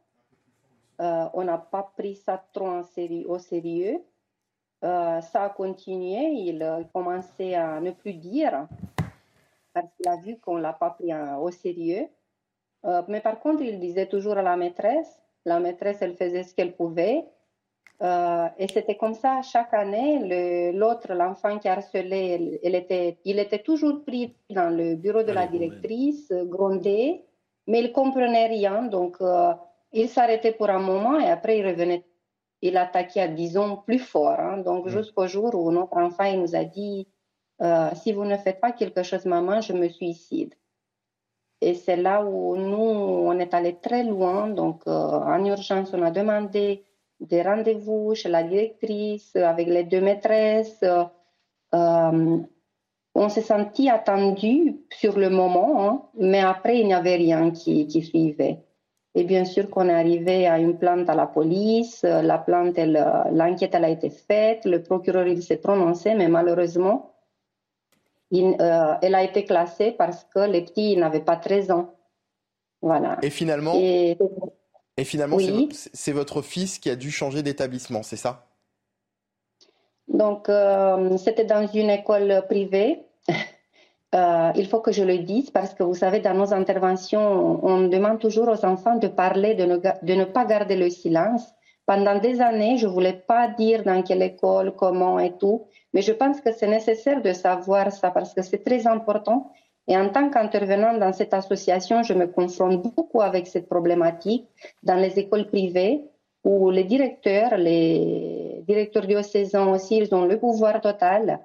Euh, 1.01 1.25
on 1.33 1.43
n'a 1.43 1.57
pas 1.57 1.91
pris 1.97 2.15
ça 2.15 2.41
trop 2.53 2.79
au 3.27 3.39
sérieux. 3.39 4.01
Euh, 4.83 5.21
ça 5.21 5.43
a 5.43 5.49
continué, 5.49 6.31
il 6.31 6.87
commençait 6.93 7.55
à 7.55 7.79
ne 7.79 7.91
plus 7.91 8.13
dire 8.13 8.67
parce 9.73 9.87
qu'il 9.95 10.07
a 10.07 10.17
vu 10.17 10.37
qu'on 10.37 10.57
ne 10.57 10.61
l'a 10.61 10.73
pas 10.73 10.91
pris 10.91 11.11
au 11.39 11.49
sérieux. 11.49 12.07
mais 13.07 13.21
par 13.21 13.39
contre, 13.39 13.63
il 13.63 13.79
disait 13.79 14.07
toujours 14.07 14.37
à 14.37 14.41
la 14.41 14.55
maîtresse, 14.55 15.23
la 15.45 15.59
maîtresse, 15.59 15.97
elle 16.01 16.15
faisait 16.15 16.43
ce 16.43 16.53
qu'elle 16.53 16.75
pouvait. 16.75 17.25
Euh, 18.01 18.47
et 18.57 18.67
c'était 18.67 18.95
comme 18.95 19.13
ça 19.13 19.41
chaque 19.41 19.73
année. 19.73 20.71
L'autre, 20.73 21.13
l'enfant 21.13 21.57
qui 21.59 21.67
harcelait, 21.67 22.59
il 22.63 22.75
était, 22.75 23.17
il 23.23 23.39
était 23.39 23.59
toujours 23.59 24.03
pris 24.03 24.35
dans 24.49 24.69
le 24.69 24.95
bureau 24.95 25.23
de 25.23 25.31
la 25.31 25.47
directrice, 25.47 26.31
grondé, 26.31 27.23
mais 27.67 27.81
il 27.81 27.91
comprenait 27.91 28.47
rien. 28.47 28.83
Donc, 28.83 29.17
euh, 29.21 29.53
il 29.91 30.09
s'arrêtait 30.09 30.53
pour 30.53 30.69
un 30.69 30.79
moment 30.79 31.19
et 31.19 31.29
après, 31.29 31.59
il 31.59 31.67
revenait. 31.67 32.03
Il 32.65 32.77
attaquait, 32.77 33.29
disons, 33.29 33.77
plus 33.77 33.99
fort. 33.99 34.39
Hein. 34.39 34.57
Donc, 34.59 34.85
mm. 34.85 34.89
jusqu'au 34.89 35.27
jour 35.27 35.53
où 35.53 35.71
notre 35.71 35.97
enfant 35.97 36.23
il 36.23 36.39
nous 36.41 36.55
a 36.55 36.63
dit 36.63 37.07
euh, 37.61 37.89
Si 37.95 38.13
vous 38.13 38.25
ne 38.25 38.37
faites 38.37 38.59
pas 38.59 38.71
quelque 38.71 39.03
chose, 39.03 39.25
maman, 39.25 39.61
je 39.61 39.73
me 39.73 39.89
suicide. 39.89 40.53
Et 41.61 41.73
c'est 41.73 41.97
là 41.97 42.23
où 42.23 42.55
nous, 42.55 42.89
on 43.29 43.37
est 43.39 43.53
allé 43.53 43.75
très 43.79 44.03
loin. 44.03 44.49
Donc, 44.49 44.85
en 44.85 45.45
urgence, 45.45 45.93
on 45.93 46.01
a 46.01 46.11
demandé 46.11 46.83
des 47.19 47.41
rendez-vous 47.41 48.15
chez 48.15 48.29
la 48.29 48.43
directrice, 48.43 49.35
avec 49.35 49.67
les 49.67 49.83
deux 49.83 50.01
maîtresses. 50.01 50.83
Euh, 51.73 52.37
on 53.15 53.29
s'est 53.29 53.41
senti 53.41 53.89
attendu 53.89 54.81
sur 54.91 55.17
le 55.17 55.29
moment, 55.29 55.87
hein, 55.87 56.01
mais 56.17 56.41
après, 56.41 56.79
il 56.79 56.87
n'y 56.87 56.93
avait 56.93 57.15
rien 57.15 57.51
qui, 57.51 57.89
suivait. 58.01 58.59
Et 59.15 59.23
bien 59.23 59.45
sûr 59.45 59.69
qu'on 59.69 59.89
est 59.89 59.93
arrivé 59.93 60.47
à 60.47 60.57
une 60.57 60.77
plainte 60.77 61.09
à 61.09 61.15
la 61.15 61.27
police. 61.27 62.01
La 62.03 62.39
plainte, 62.39 62.77
l'enquête, 62.77 63.75
elle 63.75 63.85
a 63.85 63.89
été 63.89 64.09
faite. 64.09 64.65
Le 64.65 64.81
procureur, 64.81 65.27
il 65.27 65.43
s'est 65.43 65.57
prononcé, 65.57 66.15
mais 66.15 66.27
malheureusement, 66.27 67.13
euh, 68.33 68.95
elle 69.01 69.15
a 69.15 69.23
été 69.23 69.45
classée 69.45 69.91
parce 69.91 70.23
que 70.23 70.39
les 70.39 70.61
petits 70.61 70.97
n'avaient 70.97 71.21
pas 71.21 71.37
13 71.37 71.71
ans. 71.71 71.93
Voilà. 72.81 73.17
Et 73.21 73.29
finalement, 73.29 73.75
et 73.75 75.03
finalement, 75.03 75.37
c'est 75.93 76.11
votre 76.11 76.41
fils 76.41 76.79
qui 76.79 76.89
a 76.89 76.95
dû 76.95 77.11
changer 77.11 77.43
d'établissement, 77.43 78.03
c'est 78.03 78.17
ça? 78.17 78.47
Donc, 80.07 80.49
euh, 80.49 81.17
c'était 81.17 81.45
dans 81.45 81.65
une 81.67 81.89
école 81.89 82.43
privée. 82.47 83.03
Euh, 84.13 84.51
il 84.55 84.67
faut 84.67 84.79
que 84.79 84.91
je 84.91 85.03
le 85.03 85.19
dise 85.19 85.49
parce 85.49 85.73
que 85.73 85.83
vous 85.83 85.95
savez, 85.95 86.19
dans 86.19 86.35
nos 86.35 86.53
interventions, 86.53 87.65
on 87.65 87.87
demande 87.87 88.19
toujours 88.19 88.47
aux 88.47 88.65
enfants 88.65 88.97
de 88.97 89.07
parler, 89.07 89.55
de 89.55 89.65
ne, 90.15 90.23
pas 90.25 90.45
garder 90.45 90.75
le 90.75 90.89
silence. 90.89 91.43
Pendant 91.85 92.19
des 92.19 92.39
années, 92.39 92.77
je 92.77 92.87
ne 92.87 92.91
voulais 92.91 93.23
pas 93.27 93.47
dire 93.47 93.83
dans 93.83 94.01
quelle 94.03 94.21
école, 94.21 94.73
comment 94.75 95.19
et 95.19 95.35
tout, 95.37 95.65
mais 95.93 96.01
je 96.01 96.13
pense 96.13 96.39
que 96.41 96.51
c'est 96.53 96.67
nécessaire 96.67 97.21
de 97.21 97.33
savoir 97.33 97.91
ça 97.91 98.11
parce 98.11 98.33
que 98.33 98.41
c'est 98.41 98.63
très 98.63 98.87
important 98.87 99.51
et 99.87 99.97
en 99.97 100.09
tant 100.09 100.29
qu'intervenant 100.29 100.97
dans 100.97 101.11
cette 101.11 101.33
association, 101.33 102.03
je 102.03 102.13
me 102.13 102.27
confronte 102.27 102.81
beaucoup 102.81 103.21
avec 103.21 103.47
cette 103.47 103.67
problématique 103.67 104.47
dans 104.81 104.95
les 104.95 105.19
écoles 105.19 105.47
privées 105.47 106.05
où 106.43 106.69
les 106.69 106.83
directeurs, 106.85 107.57
les 107.57 108.63
directeurs 108.67 109.05
diocésains 109.07 109.67
aussi, 109.67 109.97
ils 109.97 110.13
ont 110.15 110.25
le 110.25 110.39
pouvoir 110.39 110.79
total. 110.81 111.39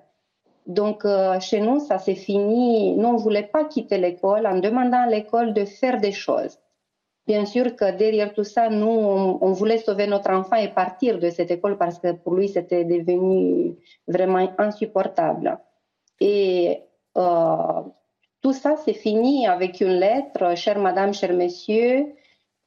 Donc, 0.68 1.06
euh, 1.06 1.40
chez 1.40 1.60
nous, 1.60 1.80
ça 1.80 1.98
s'est 1.98 2.14
fini. 2.14 2.94
Nous, 2.94 3.08
on 3.08 3.14
ne 3.14 3.18
voulait 3.18 3.48
pas 3.50 3.64
quitter 3.64 3.96
l'école 3.96 4.46
en 4.46 4.58
demandant 4.58 5.00
à 5.00 5.06
l'école 5.06 5.54
de 5.54 5.64
faire 5.64 5.98
des 5.98 6.12
choses. 6.12 6.58
Bien 7.26 7.46
sûr 7.46 7.74
que 7.74 7.90
derrière 7.96 8.32
tout 8.34 8.44
ça, 8.44 8.68
nous, 8.68 8.86
on, 8.86 9.52
voulait 9.52 9.78
sauver 9.78 10.06
notre 10.06 10.30
enfant 10.30 10.56
et 10.56 10.68
partir 10.68 11.18
de 11.18 11.30
cette 11.30 11.50
école 11.50 11.76
parce 11.78 11.98
que 11.98 12.12
pour 12.12 12.34
lui, 12.34 12.48
c'était 12.48 12.84
devenu 12.84 13.76
vraiment 14.06 14.48
insupportable. 14.58 15.58
Et 16.20 16.82
euh, 17.16 17.82
tout 18.42 18.52
ça, 18.52 18.76
c'est 18.84 18.94
fini 18.94 19.46
avec 19.46 19.80
une 19.80 19.98
lettre, 20.00 20.54
chère 20.56 20.78
madame, 20.78 21.12
cher 21.12 21.32
monsieur. 21.34 22.14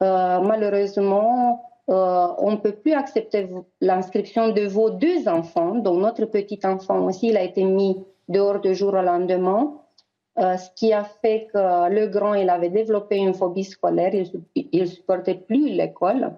Euh, 0.04 0.40
malheureusement, 0.42 1.71
euh, 1.92 2.28
on 2.38 2.52
ne 2.52 2.58
peut 2.58 2.72
plus 2.72 2.94
accepter 2.94 3.50
l'inscription 3.82 4.50
de 4.50 4.62
vos 4.62 4.90
deux 4.90 5.28
enfants, 5.28 5.76
dont 5.76 5.98
notre 5.98 6.26
petit 6.26 6.60
enfant 6.64 7.06
aussi, 7.06 7.28
il 7.28 7.38
a 7.38 7.44
été 7.44 7.66
mis 7.66 7.98
dehors 8.30 8.62
de 8.62 8.72
jour 8.72 8.94
au 8.94 9.02
lendemain. 9.02 9.78
Euh, 10.40 10.56
ce 10.56 10.70
qui 10.74 10.94
a 10.94 11.04
fait 11.04 11.48
que 11.54 11.90
le 11.90 12.08
grand, 12.08 12.36
il 12.36 12.50
avait 12.50 12.70
développé 12.70 13.18
une 13.18 13.34
phobie 13.34 13.66
scolaire, 13.66 14.14
il 14.56 14.82
ne 14.82 14.86
supportait 14.86 15.36
plus 15.36 15.70
l'école. 15.70 16.32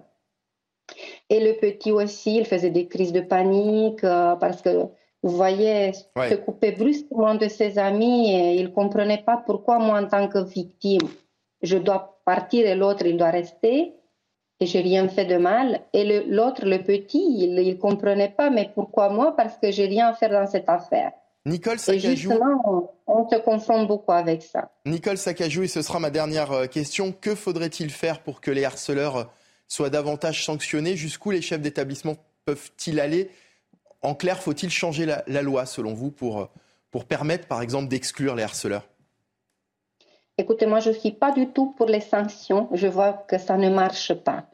Et 1.30 1.38
le 1.38 1.52
petit 1.60 1.92
aussi, 1.92 2.38
il 2.38 2.46
faisait 2.46 2.70
des 2.70 2.88
crises 2.88 3.12
de 3.12 3.20
panique 3.20 4.02
parce 4.02 4.60
que 4.60 4.88
vous 5.22 5.30
voyez, 5.30 5.92
se 5.92 6.34
couper 6.34 6.72
brusquement 6.72 7.36
de 7.36 7.48
ses 7.48 7.78
amis 7.78 8.34
et 8.34 8.56
il 8.56 8.64
ne 8.64 8.70
comprenait 8.70 9.22
pas 9.24 9.38
pourquoi 9.38 9.78
moi, 9.78 10.00
en 10.00 10.06
tant 10.06 10.28
que 10.28 10.44
victime, 10.44 11.08
je 11.62 11.78
dois 11.78 12.20
partir 12.26 12.66
et 12.66 12.74
l'autre, 12.74 13.06
il 13.06 13.16
doit 13.16 13.30
rester 13.30 13.94
et 14.60 14.66
j'ai 14.66 14.80
rien 14.80 15.08
fait 15.08 15.24
de 15.24 15.36
mal. 15.36 15.80
Et 15.92 16.22
l'autre, 16.26 16.64
le, 16.64 16.82
petit, 16.82 17.24
il 17.38 17.54
ne 17.54 17.74
comprenait 17.74 18.30
pas, 18.30 18.50
mais 18.50 18.70
pourquoi 18.74 19.08
moi? 19.08 19.34
Parce 19.36 19.56
que 19.58 19.70
j'ai 19.70 19.86
rien 19.86 20.08
à 20.08 20.14
faire 20.14 20.30
dans 20.30 20.46
cette 20.46 20.68
affaire. 20.68 21.12
Nicole 21.46 21.78
Sacajou. 21.78 22.06
Et 22.06 22.16
justement, 22.16 22.94
on, 23.06 23.28
se 23.28 23.36
confronte 23.36 23.86
beaucoup 23.86 24.12
avec 24.12 24.42
ça. 24.42 24.70
Nicole 24.86 25.18
Sacajou, 25.18 25.64
et 25.64 25.68
ce 25.68 25.82
sera 25.82 25.98
ma 25.98 26.10
dernière 26.10 26.52
euh, 26.52 26.66
question. 26.66 27.12
Que 27.12 27.34
faudrait-il 27.34 27.90
faire 27.90 28.20
pour 28.20 28.40
que 28.40 28.50
les 28.50 28.64
harceleurs 28.64 29.16
euh, 29.16 29.24
soient 29.68 29.90
davantage 29.90 30.44
sanctionnés? 30.44 30.96
Jusqu'où 30.96 31.30
les 31.30 31.42
chefs 31.42 31.60
d'établissement 31.60 32.16
peuvent-ils 32.46 32.98
aller? 33.00 33.30
En 34.00 34.14
clair, 34.14 34.40
faut-il 34.40 34.70
changer 34.70 35.06
la, 35.06 35.42
loi, 35.42 35.66
selon 35.66 35.94
vous, 35.94 36.10
pour, 36.10 36.48
pour 36.90 37.06
permettre, 37.06 37.46
par 37.46 37.62
exemple, 37.62 37.88
d'exclure 37.88 38.34
les 38.34 38.42
harceleurs? 38.42 38.86
Écoutez, 40.36 40.66
moi, 40.66 40.80
je 40.80 40.90
ne 40.90 40.94
suis 40.94 41.12
pas 41.12 41.30
du 41.30 41.46
tout 41.48 41.72
pour 41.76 41.86
les 41.86 42.00
sanctions. 42.00 42.68
Je 42.72 42.88
vois 42.88 43.12
que 43.12 43.38
ça 43.38 43.56
ne 43.56 43.70
marche 43.70 44.14
pas. 44.14 44.44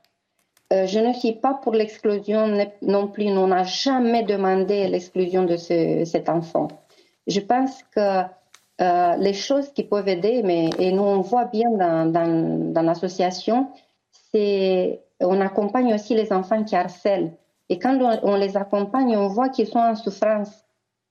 euh, 0.72 0.86
je 0.86 0.98
ne 1.00 1.12
suis 1.14 1.32
pas 1.32 1.54
pour 1.54 1.72
l'exclusion 1.72 2.46
non 2.82 3.08
plus. 3.08 3.28
On 3.28 3.48
n'a 3.48 3.64
jamais 3.64 4.22
demandé 4.22 4.88
l'exclusion 4.88 5.44
de 5.44 5.56
ce, 5.56 6.04
cet 6.04 6.28
enfant. 6.28 6.68
Je 7.26 7.40
pense 7.40 7.82
que 7.94 8.22
euh, 8.80 9.16
les 9.16 9.32
choses 9.34 9.72
qui 9.72 9.84
peuvent 9.84 10.08
aider, 10.08 10.42
mais, 10.42 10.70
et 10.78 10.92
nous 10.92 11.02
on 11.02 11.20
voit 11.22 11.46
bien 11.46 11.70
dans, 11.70 12.82
l'association, 12.84 13.68
c'est 14.32 15.02
on 15.20 15.40
accompagne 15.40 15.94
aussi 15.94 16.14
les 16.14 16.32
enfants 16.32 16.64
qui 16.64 16.76
harcèlent. 16.76 17.32
Et 17.68 17.78
quand 17.78 17.96
on, 18.00 18.32
on 18.32 18.36
les 18.36 18.56
accompagne, 18.56 19.16
on 19.16 19.28
voit 19.28 19.48
qu'ils 19.48 19.68
sont 19.68 19.78
en 19.80 19.94
souffrance. 19.96 20.64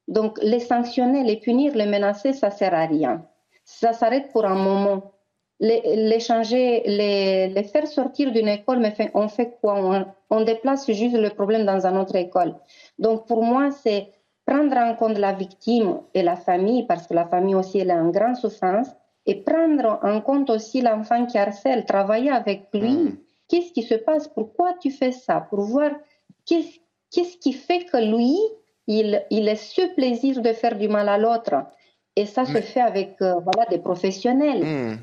Donc 0.07 0.39
les 0.43 0.59
sanctionner, 0.59 1.23
les 1.23 1.37
punir, 1.37 1.75
les 1.75 1.85
menacer, 1.85 2.33
ça 2.33 2.51
sert 2.51 2.73
à 2.73 2.85
rien. 2.85 3.25
Ça 3.71 3.93
s'arrête 3.93 4.31
pour 4.31 4.45
un 4.45 4.55
moment 4.55 5.11
les, 5.59 5.81
les 6.09 6.19
changer, 6.19 6.81
les, 6.85 7.49
les, 7.49 7.63
faire 7.63 7.87
sortir 7.87 8.31
d'une 8.31 8.47
école, 8.47 8.79
mais 8.79 8.91
fait, 8.91 9.11
on 9.13 9.27
fait 9.27 9.57
quoi? 9.61 9.75
On, 9.75 10.05
on, 10.31 10.41
déplace 10.43 10.89
juste 10.91 11.15
le 11.15 11.29
problème 11.29 11.65
dans 11.65 11.85
une 11.85 11.97
autre 11.97 12.15
école. 12.15 12.55
Donc 12.97 13.27
pour 13.27 13.43
moi, 13.43 13.69
c'est 13.71 14.07
prendre 14.45 14.75
en 14.75 14.95
compte 14.95 15.17
la 15.17 15.33
victime 15.33 15.99
et 16.15 16.23
la 16.23 16.35
famille, 16.35 16.87
parce 16.87 17.05
que 17.05 17.13
la 17.13 17.27
famille 17.27 17.55
aussi 17.55 17.77
elle 17.79 17.91
est 17.91 17.93
en 17.93 18.09
grande 18.09 18.37
souffrance, 18.37 18.87
et 19.27 19.35
prendre 19.35 19.99
en 20.01 20.19
compte 20.21 20.49
aussi 20.49 20.81
l'enfant 20.81 21.25
qui 21.27 21.37
harcèle, 21.37 21.85
travailler 21.85 22.31
avec 22.31 22.67
lui. 22.73 22.95
Mmh. 22.95 23.17
Qu'est-ce 23.47 23.71
qui 23.71 23.83
se 23.83 23.95
passe? 23.95 24.27
Pourquoi 24.27 24.73
tu 24.81 24.89
fais 24.89 25.11
ça? 25.11 25.41
Pour 25.41 25.61
voir 25.61 25.91
qu'est-ce, 26.45 26.79
qu'est-ce 27.11 27.37
qui 27.37 27.53
fait 27.53 27.85
que 27.85 27.97
lui, 27.97 28.35
il, 28.87 29.23
il 29.29 29.47
ait 29.47 29.55
ce 29.55 29.93
plaisir 29.93 30.41
de 30.41 30.53
faire 30.53 30.75
du 30.75 30.87
mal 30.87 31.09
à 31.09 31.17
l'autre. 31.19 31.65
Et 32.15 32.25
ça 32.25 32.43
mais... 32.43 32.61
se 32.61 32.67
fait 32.67 32.81
avec 32.81 33.15
euh, 33.21 33.35
voilà, 33.43 33.65
des 33.69 33.79
professionnels. 33.79 34.63
Mmh. 34.63 34.97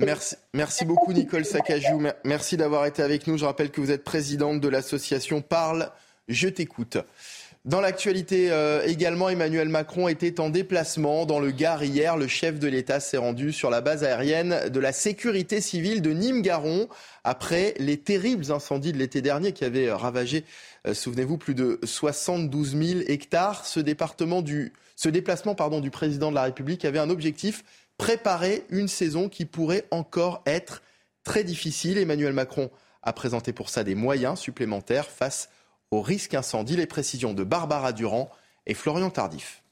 Merci, 0.00 0.36
merci 0.54 0.84
beaucoup 0.84 1.12
Nicole 1.12 1.44
Sakajou. 1.44 2.02
Merci 2.24 2.56
d'avoir 2.56 2.86
été 2.86 3.02
avec 3.02 3.26
nous. 3.26 3.36
Je 3.36 3.44
rappelle 3.44 3.70
que 3.70 3.80
vous 3.80 3.90
êtes 3.90 4.04
présidente 4.04 4.60
de 4.60 4.68
l'association 4.68 5.42
Parle, 5.42 5.90
je 6.28 6.48
t'écoute. 6.48 6.98
Dans 7.64 7.80
l'actualité 7.80 8.50
euh, 8.50 8.84
également, 8.84 9.28
Emmanuel 9.28 9.68
Macron 9.68 10.08
était 10.08 10.40
en 10.40 10.50
déplacement 10.50 11.26
dans 11.26 11.38
le 11.38 11.52
Gard 11.52 11.84
hier. 11.84 12.16
Le 12.16 12.26
chef 12.26 12.58
de 12.58 12.66
l'État 12.66 12.98
s'est 12.98 13.18
rendu 13.18 13.52
sur 13.52 13.70
la 13.70 13.80
base 13.80 14.02
aérienne 14.02 14.68
de 14.68 14.80
la 14.80 14.90
sécurité 14.90 15.60
civile 15.60 16.02
de 16.02 16.10
Nîmes-Garon 16.10 16.88
après 17.22 17.74
les 17.78 17.98
terribles 17.98 18.50
incendies 18.50 18.92
de 18.92 18.98
l'été 18.98 19.22
dernier 19.22 19.52
qui 19.52 19.64
avaient 19.64 19.92
ravagé, 19.92 20.44
euh, 20.88 20.94
souvenez-vous, 20.94 21.38
plus 21.38 21.54
de 21.54 21.78
72 21.84 22.76
000 22.76 23.00
hectares. 23.06 23.64
Ce, 23.64 23.78
département 23.78 24.42
ce 24.96 25.08
déplacement 25.08 25.54
pardon, 25.54 25.78
du 25.78 25.92
président 25.92 26.30
de 26.30 26.34
la 26.34 26.42
République 26.42 26.84
avait 26.84 26.98
un 26.98 27.10
objectif 27.10 27.62
préparer 27.96 28.64
une 28.70 28.88
saison 28.88 29.28
qui 29.28 29.44
pourrait 29.44 29.84
encore 29.92 30.42
être 30.46 30.82
très 31.22 31.44
difficile. 31.44 31.98
Emmanuel 31.98 32.32
Macron 32.32 32.72
a 33.04 33.12
présenté 33.12 33.52
pour 33.52 33.68
ça 33.68 33.84
des 33.84 33.94
moyens 33.94 34.40
supplémentaires 34.40 35.08
face 35.08 35.48
au 35.92 36.00
risque 36.00 36.34
incendie. 36.34 36.76
Les 36.76 36.86
précisions 36.86 37.34
de 37.34 37.44
Barbara 37.44 37.92
Durand 37.92 38.30
et 38.66 38.74
Florian 38.74 39.10
Tardif. 39.10 39.62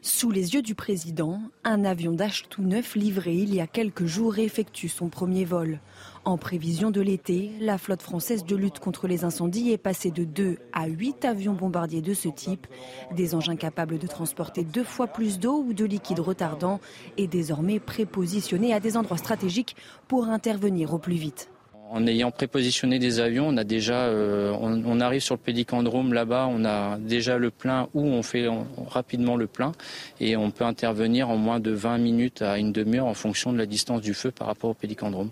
Sous 0.00 0.30
les 0.30 0.54
yeux 0.54 0.62
du 0.62 0.76
président, 0.76 1.40
un 1.64 1.84
avion 1.84 2.12
Dash 2.12 2.48
tout 2.48 2.62
neuf 2.62 2.94
livré 2.94 3.34
il 3.34 3.52
y 3.52 3.60
a 3.60 3.66
quelques 3.66 4.06
jours 4.06 4.38
effectue 4.38 4.88
son 4.88 5.08
premier 5.08 5.44
vol. 5.44 5.80
En 6.24 6.38
prévision 6.38 6.92
de 6.92 7.00
l'été, 7.00 7.50
la 7.60 7.78
flotte 7.78 8.02
française 8.02 8.44
de 8.44 8.54
lutte 8.54 8.78
contre 8.78 9.08
les 9.08 9.24
incendies 9.24 9.72
est 9.72 9.78
passée 9.78 10.12
de 10.12 10.22
2 10.22 10.58
à 10.72 10.86
8 10.86 11.24
avions 11.24 11.54
bombardiers 11.54 12.00
de 12.00 12.14
ce 12.14 12.28
type, 12.28 12.68
des 13.12 13.34
engins 13.34 13.56
capables 13.56 13.98
de 13.98 14.06
transporter 14.06 14.62
deux 14.62 14.84
fois 14.84 15.08
plus 15.08 15.40
d'eau 15.40 15.64
ou 15.66 15.72
de 15.72 15.84
liquide 15.84 16.20
retardant 16.20 16.78
et 17.16 17.26
désormais 17.26 17.80
prépositionnés 17.80 18.72
à 18.72 18.78
des 18.78 18.96
endroits 18.96 19.18
stratégiques 19.18 19.74
pour 20.06 20.28
intervenir 20.28 20.94
au 20.94 20.98
plus 20.98 21.16
vite. 21.16 21.50
En 21.90 22.06
ayant 22.06 22.30
prépositionné 22.30 22.98
des 22.98 23.18
avions, 23.18 23.48
on 23.48 23.56
a 23.56 23.64
déjà, 23.64 24.00
euh, 24.06 24.52
on, 24.60 25.00
arrive 25.00 25.22
sur 25.22 25.36
le 25.36 25.40
pédicandrome 25.40 26.12
là-bas, 26.12 26.46
on 26.50 26.64
a 26.66 26.98
déjà 26.98 27.38
le 27.38 27.50
plein 27.50 27.88
ou 27.94 28.02
on 28.02 28.22
fait 28.22 28.46
rapidement 28.88 29.36
le 29.36 29.46
plein 29.46 29.72
et 30.20 30.36
on 30.36 30.50
peut 30.50 30.64
intervenir 30.64 31.30
en 31.30 31.38
moins 31.38 31.60
de 31.60 31.70
20 31.70 31.98
minutes 31.98 32.42
à 32.42 32.58
une 32.58 32.72
demi-heure 32.72 33.06
en 33.06 33.14
fonction 33.14 33.52
de 33.52 33.58
la 33.58 33.64
distance 33.64 34.02
du 34.02 34.12
feu 34.12 34.30
par 34.30 34.48
rapport 34.48 34.70
au 34.70 34.74
pédicandrome. 34.74 35.30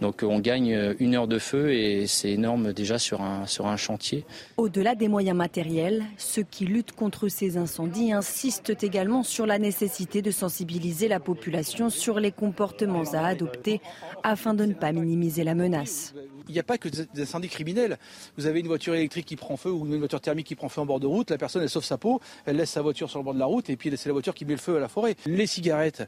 Donc 0.00 0.22
on 0.22 0.40
gagne 0.40 0.94
une 0.98 1.14
heure 1.14 1.28
de 1.28 1.38
feu 1.38 1.72
et 1.72 2.06
c'est 2.06 2.30
énorme 2.30 2.72
déjà 2.72 2.98
sur 2.98 3.22
un, 3.22 3.46
sur 3.46 3.66
un 3.66 3.76
chantier. 3.76 4.24
Au-delà 4.56 4.94
des 4.94 5.08
moyens 5.08 5.36
matériels, 5.36 6.04
ceux 6.18 6.42
qui 6.42 6.66
luttent 6.66 6.92
contre 6.92 7.28
ces 7.28 7.56
incendies 7.56 8.12
insistent 8.12 8.82
également 8.82 9.22
sur 9.22 9.46
la 9.46 9.58
nécessité 9.58 10.22
de 10.22 10.30
sensibiliser 10.30 11.08
la 11.08 11.20
population 11.20 11.90
sur 11.90 12.20
les 12.20 12.32
comportements 12.32 13.04
à 13.12 13.26
adopter 13.26 13.80
afin 14.22 14.54
de 14.54 14.64
ne 14.64 14.74
pas 14.74 14.92
minimiser 14.92 15.44
la 15.44 15.54
menace. 15.54 16.14
Il 16.48 16.52
n'y 16.52 16.60
a 16.60 16.62
pas 16.62 16.76
que 16.76 16.88
des 16.88 17.22
incendies 17.22 17.48
criminels. 17.48 17.98
Vous 18.36 18.46
avez 18.46 18.60
une 18.60 18.66
voiture 18.66 18.94
électrique 18.94 19.24
qui 19.24 19.36
prend 19.36 19.56
feu 19.56 19.70
ou 19.70 19.86
une 19.86 19.98
voiture 19.98 20.20
thermique 20.20 20.46
qui 20.46 20.54
prend 20.54 20.68
feu 20.68 20.82
en 20.82 20.86
bord 20.86 21.00
de 21.00 21.06
route, 21.06 21.30
la 21.30 21.38
personne 21.38 21.62
elle 21.62 21.70
sauve 21.70 21.84
sa 21.84 21.96
peau, 21.96 22.20
elle 22.44 22.56
laisse 22.56 22.70
sa 22.70 22.82
voiture 22.82 23.08
sur 23.08 23.18
le 23.18 23.24
bord 23.24 23.32
de 23.32 23.38
la 23.38 23.46
route 23.46 23.70
et 23.70 23.76
puis 23.76 23.90
c'est 23.96 24.10
la 24.10 24.12
voiture 24.12 24.34
qui 24.34 24.44
met 24.44 24.52
le 24.52 24.58
feu 24.58 24.76
à 24.76 24.80
la 24.80 24.88
forêt. 24.88 25.16
Les 25.24 25.46
cigarettes, 25.46 26.06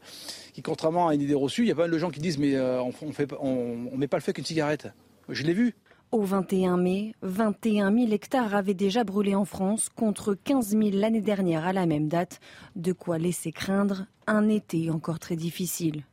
qui 0.53 0.61
contrairement 0.61 1.09
à 1.09 1.14
une 1.14 1.22
idée 1.22 1.34
reçue, 1.34 1.62
il 1.62 1.68
y 1.68 1.72
a 1.72 1.74
pas 1.74 1.82
mal 1.82 1.91
de 1.91 1.99
gens 1.99 2.11
qui 2.11 2.20
disent 2.20 2.39
mais 2.39 2.55
euh, 2.55 2.82
on, 2.82 2.93
on 3.03 3.12
fait 3.12 3.32
on, 3.41 3.75
on 3.92 3.96
met 3.96 4.08
pas 4.08 4.16
le 4.16 4.22
feu 4.22 4.32
qu'une 4.32 4.44
cigarette. 4.44 4.88
Je 5.28 5.42
l'ai 5.42 5.54
vu. 5.54 5.74
Au 6.12 6.22
21 6.22 6.76
mai, 6.76 7.14
21 7.22 7.92
000 7.92 8.12
hectares 8.12 8.54
avaient 8.54 8.74
déjà 8.74 9.02
brûlé 9.02 9.34
en 9.34 9.44
France 9.44 9.88
contre 9.88 10.34
15 10.34 10.68
000 10.70 10.82
l'année 10.92 11.20
dernière 11.20 11.66
à 11.66 11.72
la 11.72 11.84
même 11.86 12.08
date. 12.08 12.40
De 12.76 12.92
quoi 12.92 13.18
laisser 13.18 13.50
craindre 13.50 14.06
un 14.26 14.48
été 14.48 14.90
encore 14.90 15.18
très 15.18 15.36
difficile. 15.36 16.04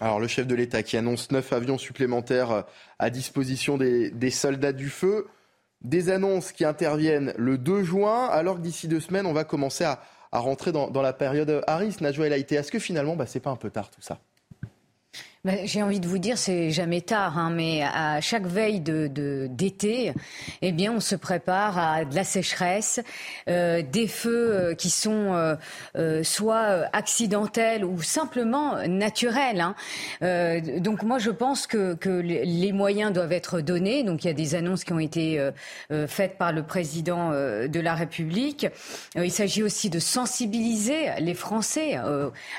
Alors 0.00 0.18
le 0.18 0.26
chef 0.26 0.46
de 0.46 0.54
l'État 0.54 0.82
qui 0.82 0.96
annonce 0.96 1.30
neuf 1.30 1.52
avions 1.52 1.78
supplémentaires 1.78 2.64
à 2.98 3.10
disposition 3.10 3.76
des, 3.76 4.10
des, 4.10 4.30
soldats 4.30 4.72
du 4.72 4.88
feu, 4.88 5.26
des 5.82 6.10
annonces 6.10 6.52
qui 6.52 6.64
interviennent 6.64 7.34
le 7.36 7.58
2 7.58 7.84
juin, 7.84 8.26
alors 8.26 8.56
que 8.56 8.62
d'ici 8.62 8.88
deux 8.88 9.00
semaines, 9.00 9.26
on 9.26 9.32
va 9.32 9.44
commencer 9.44 9.84
à, 9.84 10.02
à 10.32 10.38
rentrer 10.38 10.72
dans, 10.72 10.90
dans, 10.90 11.02
la 11.02 11.12
période 11.12 11.62
Harris, 11.66 11.96
Najwa 12.00 12.26
El 12.26 12.32
Haïté. 12.32 12.54
Est-ce 12.56 12.72
que 12.72 12.78
finalement, 12.78 13.14
bah, 13.14 13.26
c'est 13.26 13.40
pas 13.40 13.50
un 13.50 13.56
peu 13.56 13.70
tard 13.70 13.90
tout 13.90 14.02
ça? 14.02 14.20
Ben, 15.42 15.60
J'ai 15.64 15.82
envie 15.82 16.00
de 16.00 16.06
vous 16.06 16.18
dire, 16.18 16.36
c'est 16.36 16.70
jamais 16.70 17.00
tard, 17.00 17.38
hein, 17.38 17.48
mais 17.48 17.82
à 17.82 18.20
chaque 18.20 18.44
veille 18.44 18.80
d'été, 18.80 20.12
eh 20.60 20.72
bien, 20.72 20.92
on 20.92 21.00
se 21.00 21.16
prépare 21.16 21.78
à 21.78 22.04
de 22.04 22.14
la 22.14 22.24
sécheresse, 22.24 23.00
euh, 23.48 23.80
des 23.80 24.06
feux 24.06 24.52
euh, 24.52 24.74
qui 24.74 24.90
sont 24.90 25.56
euh, 25.96 26.22
soit 26.24 26.84
accidentels 26.92 27.86
ou 27.86 28.02
simplement 28.02 28.86
naturels. 28.86 29.64
Hein. 30.20 30.60
Donc 30.78 31.02
moi, 31.04 31.18
je 31.18 31.30
pense 31.30 31.66
que, 31.66 31.94
que, 31.94 32.10
les 32.10 32.72
moyens 32.72 33.10
doivent 33.10 33.32
être 33.32 33.62
donnés. 33.62 34.02
Donc 34.02 34.24
il 34.24 34.26
y 34.26 34.30
a 34.30 34.34
des 34.34 34.54
annonces 34.54 34.84
qui 34.84 34.92
ont 34.92 34.98
été 34.98 35.50
faites 36.06 36.36
par 36.36 36.52
le 36.52 36.62
président 36.62 37.30
de 37.30 37.80
la 37.80 37.94
République. 37.94 38.66
il 39.16 39.32
s'agit 39.32 39.62
aussi 39.62 39.88
de 39.88 39.98
sensibiliser 39.98 41.08
les 41.18 41.34
Français 41.34 41.98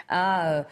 à 0.10 0.64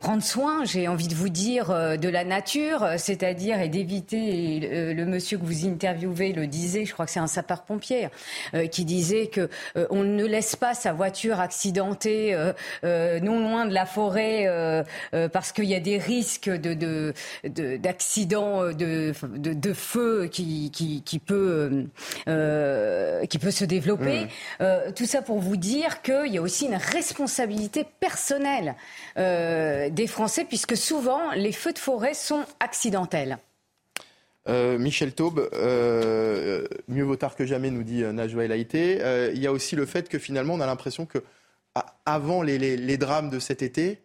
prendre 0.00 0.22
soin. 0.22 0.64
J'ai 0.64 0.88
envie 0.88 1.08
de 1.08 1.14
vous 1.14 1.28
dire 1.28 1.49
euh, 1.58 1.96
de 1.96 2.08
la 2.08 2.24
nature, 2.24 2.86
c'est-à-dire 2.96 3.60
et 3.60 3.68
d'éviter, 3.68 4.60
euh, 4.62 4.94
le 4.94 5.04
monsieur 5.04 5.38
que 5.38 5.44
vous 5.44 5.66
interviewez 5.66 6.32
le 6.32 6.46
disait, 6.46 6.84
je 6.84 6.92
crois 6.92 7.06
que 7.06 7.12
c'est 7.12 7.20
un 7.20 7.26
sapeur-pompier, 7.26 8.08
euh, 8.54 8.66
qui 8.66 8.84
disait 8.84 9.26
que 9.26 9.48
on 9.90 10.02
ne 10.02 10.24
laisse 10.24 10.56
pas 10.56 10.74
sa 10.74 10.92
voiture 10.92 11.40
accidentée 11.40 12.36
non 12.82 13.40
loin 13.40 13.66
de 13.66 13.74
la 13.74 13.86
forêt 13.86 14.84
parce 15.32 15.52
qu'il 15.52 15.64
y 15.64 15.74
a 15.74 15.80
des 15.80 15.98
risques 15.98 16.50
de 16.50 17.12
d'accidents 17.44 18.64
de, 18.66 19.12
de, 19.36 19.52
de, 19.52 19.72
feu 19.72 20.28
qui, 20.30 20.70
qui, 20.70 21.02
qui 21.02 21.18
peut 21.18 21.86
qui 22.24 23.38
peut 23.38 23.50
se 23.50 23.64
développer. 23.64 24.26
Mmh. 24.60 24.92
tout 24.94 25.06
ça 25.06 25.22
pour 25.22 25.38
vous 25.38 25.56
dire 25.56 26.02
qu'il 26.02 26.32
y 26.32 26.38
a 26.38 26.42
aussi 26.42 26.66
une 26.66 26.76
responsabilité 26.76 27.84
personnelle 28.00 28.74
des 29.16 30.06
Français 30.06 30.44
puisque 30.44 30.76
souvent 30.76 31.32
les 31.40 31.52
feux 31.52 31.72
de 31.72 31.78
forêt 31.78 32.14
sont 32.14 32.44
accidentels. 32.60 33.38
Euh, 34.48 34.78
Michel 34.78 35.12
Taube, 35.12 35.48
euh, 35.52 36.66
mieux 36.88 37.02
vaut 37.02 37.16
tard 37.16 37.36
que 37.36 37.44
jamais, 37.44 37.70
nous 37.70 37.82
dit 37.82 38.02
euh, 38.02 38.12
Najwa 38.12 38.44
El 38.44 38.52
Haïté. 38.52 38.98
Euh, 39.02 39.32
il 39.34 39.40
y 39.40 39.46
a 39.46 39.52
aussi 39.52 39.76
le 39.76 39.86
fait 39.86 40.08
que 40.08 40.18
finalement, 40.18 40.54
on 40.54 40.60
a 40.60 40.66
l'impression 40.66 41.06
que 41.06 41.18
avant 42.04 42.42
les, 42.42 42.58
les, 42.58 42.76
les, 42.76 42.96
drames 42.96 43.30
de 43.30 43.38
cet 43.38 43.62
été, 43.62 44.02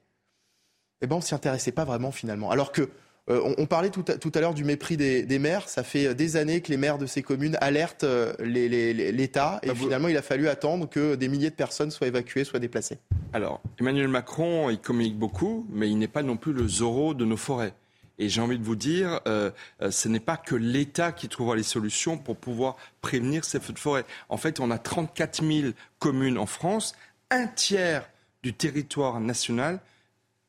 eh 1.02 1.08
ben, 1.08 1.16
on 1.16 1.20
ne 1.20 1.24
s'y 1.24 1.34
intéressait 1.34 1.72
pas 1.72 1.84
vraiment 1.84 2.12
finalement. 2.12 2.52
Alors 2.52 2.72
que 2.72 2.90
euh, 3.30 3.42
on, 3.44 3.64
on, 3.64 3.66
parlait 3.66 3.90
tout 3.90 4.06
à, 4.08 4.18
tout 4.18 4.32
à 4.36 4.40
l'heure 4.40 4.54
du 4.54 4.64
mépris 4.64 4.98
des, 4.98 5.24
des, 5.24 5.40
maires. 5.40 5.68
Ça 5.68 5.84
fait 5.84 6.14
des 6.14 6.38
années 6.38 6.62
que 6.62 6.70
les 6.70 6.78
maires 6.78 6.98
de 6.98 7.06
ces 7.06 7.24
communes 7.24 7.58
alertent 7.60 8.06
l'État 8.40 9.60
et 9.64 9.68
bah, 9.68 9.76
finalement 9.76 10.08
il 10.08 10.18
a 10.18 10.22
fallu 10.22 10.48
attendre 10.48 10.88
que 10.88 11.16
des 11.16 11.28
milliers 11.28 11.50
de 11.50 11.56
personnes 11.56 11.90
soient 11.90 12.08
évacuées, 12.08 12.44
soient 12.44 12.60
déplacées. 12.60 13.00
Alors, 13.34 13.62
Emmanuel 13.80 14.08
Macron, 14.08 14.70
il 14.70 14.80
communique 14.80 15.18
beaucoup, 15.18 15.66
mais 15.72 15.90
il 15.90 15.98
n'est 15.98 16.08
pas 16.08 16.22
non 16.22 16.38
plus 16.38 16.54
le 16.54 16.68
Zorro 16.68 17.14
de 17.14 17.26
nos 17.26 17.38
forêts. 17.38 17.74
Et 18.18 18.30
j'ai 18.30 18.42
envie 18.42 18.58
de 18.58 18.64
vous 18.64 18.76
dire, 18.76 19.20
euh, 19.28 19.52
ce 19.90 20.08
n'est 20.08 20.20
pas 20.20 20.38
que 20.38 20.56
l'État 20.56 21.12
qui 21.12 21.28
trouvera 21.28 21.56
les 21.56 21.64
solutions 21.64 22.18
pour 22.18 22.38
pouvoir 22.38 22.78
prévenir 23.02 23.44
ces 23.44 23.60
feux 23.60 23.74
de 23.74 23.80
forêt. 23.80 24.06
En 24.30 24.38
fait, 24.38 24.60
on 24.60 24.72
a 24.72 24.78
34 24.78 25.44
000 25.44 25.74
communes 26.00 26.38
en 26.38 26.46
France, 26.46 26.96
un 27.30 27.48
tiers 27.48 28.10
du 28.44 28.54
territoire 28.54 29.20
national 29.20 29.80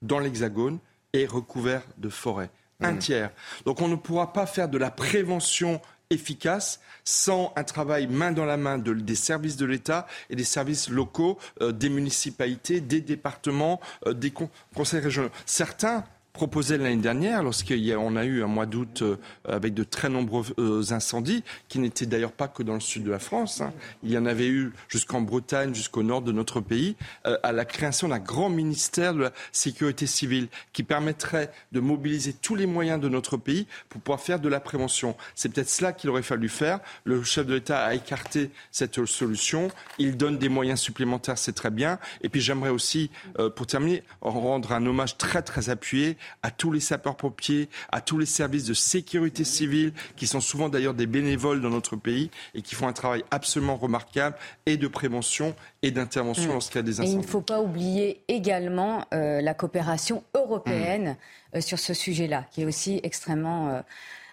dans 0.03 0.19
l'Hexagone 0.19 0.79
est 1.13 1.27
recouvert 1.27 1.83
de 1.99 2.09
forêts 2.09 2.51
Un 2.81 2.93
Mmh. 2.93 2.99
tiers. 2.99 3.31
Donc 3.65 3.81
on 3.81 3.89
ne 3.89 3.97
pourra 3.97 4.33
pas 4.33 4.47
faire 4.47 4.69
de 4.69 4.77
la 4.79 4.91
prévention 4.91 5.81
efficace 6.11 6.81
sans 7.05 7.53
un 7.57 7.65
travail 7.65 8.07
main 8.07 8.31
dans 8.33 8.45
la 8.45 8.57
main 8.57 8.79
de- 8.79 8.95
des 8.95 9.17
services 9.17 9.57
de 9.57 9.67
l'État 9.67 10.07
et 10.31 10.37
des 10.37 10.45
services 10.45 10.89
locaux, 10.89 11.39
euh, 11.63 11.73
des 11.73 11.89
municipalités, 11.89 12.81
des 12.81 13.01
départements, 13.01 13.81
euh, 14.07 14.13
des 14.13 14.31
con- 14.31 14.51
conseils 14.75 15.01
régionaux. 15.01 15.31
Certains 15.47 16.05
proposaient 16.37 16.77
l'année 16.77 16.97
dernière, 17.01 17.43
lorsqu'on 17.43 18.17
a 18.17 18.25
eu 18.27 18.43
un 18.43 18.47
mois 18.47 18.67
d'août 18.67 19.01
euh, 19.01 19.17
avec 19.47 19.73
de 19.73 19.85
très 19.85 20.11
nombreux 20.11 20.45
euh, 20.59 20.83
incendies, 20.91 21.43
qui 21.69 21.79
n'étaient 21.79 22.05
d'ailleurs 22.05 22.33
pas 22.33 22.47
que 22.47 22.63
dans 22.63 22.75
le 22.75 22.81
sud 22.81 23.05
de 23.05 23.11
la 23.11 23.19
France, 23.19 23.63
hein. 23.63 23.73
il 24.03 24.11
y 24.11 24.19
en 24.19 24.27
avait 24.27 24.47
eu 24.47 24.75
jusqu'en 24.89 25.23
Bretagne, 25.23 25.75
jusqu'au 25.75 26.03
nord 26.03 26.21
de 26.21 26.33
notre 26.33 26.61
pays, 26.61 26.95
euh, 27.25 27.39
à 27.43 27.53
la 27.53 27.65
création 27.65 28.09
d'un 28.09 28.19
grand 28.19 28.51
ministère 28.51 29.15
de 29.15 29.23
la 29.23 29.33
sécurité 29.51 30.07
civile 30.07 30.49
qui 30.75 30.83
permettrait 30.83 31.51
de 31.73 31.81
mobiliser 31.81 32.35
tous 32.35 32.55
les 32.55 32.67
moyens 32.67 33.01
de 33.01 33.09
notre 33.09 33.39
pays 33.39 33.67
pour 33.89 34.03
pouvoir 34.03 34.21
faire 34.21 34.39
de 34.39 34.51
la 34.51 34.61
prévention. 34.61 35.17
C'est 35.35 35.49
peut-être 35.49 35.71
cela 35.71 35.95
qu'il 35.95 36.11
aurait 36.11 36.23
fallu 36.23 36.51
faire. 36.51 36.81
Le 37.05 37.23
chef 37.23 37.47
de 37.47 37.55
l'État 37.55 37.83
a 37.83 37.95
écarté 37.95 38.51
cette 38.71 39.07
solution. 39.07 39.69
Il 39.99 40.19
donne 40.19 40.37
des 40.37 40.51
moyens 40.51 40.81
supplémentaires, 40.81 41.39
c'est 41.39 41.55
très 41.55 41.71
bien. 41.71 41.99
Et 42.21 42.29
puis 42.29 42.43
j'aimerais 42.43 42.69
aussi, 42.69 43.11
pour 43.55 43.67
terminer, 43.67 44.03
rendre 44.21 44.73
un 44.73 44.85
hommage 44.85 45.17
très 45.17 45.41
très 45.41 45.71
appuyé 45.71 46.19
à 46.43 46.51
tous 46.51 46.73
les 46.73 46.81
sapeurs-pompiers, 46.81 47.69
à 47.93 48.01
tous 48.01 48.19
les 48.19 48.27
services 48.27 48.65
de 48.65 48.75
sécurité 48.75 49.45
civile, 49.45 49.93
qui 50.17 50.27
sont 50.27 50.41
souvent 50.41 50.69
d'ailleurs 50.69 50.95
des 50.95 51.07
bénévoles 51.07 51.61
dans 51.61 51.71
notre 51.71 51.97
pays 51.97 52.31
et 52.55 52.63
qui 52.63 52.75
font 52.75 52.89
un 52.89 52.93
travail 52.93 53.25
absolument 53.31 53.77
remarquable 53.77 54.37
et 54.67 54.77
de 54.77 54.89
prévention 54.89 55.55
et 55.83 55.91
d'intervention 55.91 56.51
Mm. 56.51 56.53
lorsqu'il 56.53 56.77
y 56.77 56.79
a 56.79 56.83
des 56.83 57.01
Et 57.01 57.05
il 57.05 57.11
ne 57.11 57.19
incendies. 57.19 57.27
faut 57.29 57.41
pas 57.41 57.61
oublier 57.61 58.21
également 58.29 59.05
euh, 59.15 59.41
la 59.41 59.55
coopération 59.55 60.23
européenne 60.35 61.17
Mm. 61.55 61.57
euh, 61.57 61.61
sur 61.61 61.79
ce 61.79 61.95
sujet-là, 61.95 62.45
qui 62.51 62.63
est 62.63 62.65
aussi 62.67 63.01
extrêmement 63.03 63.69
euh, 63.69 63.81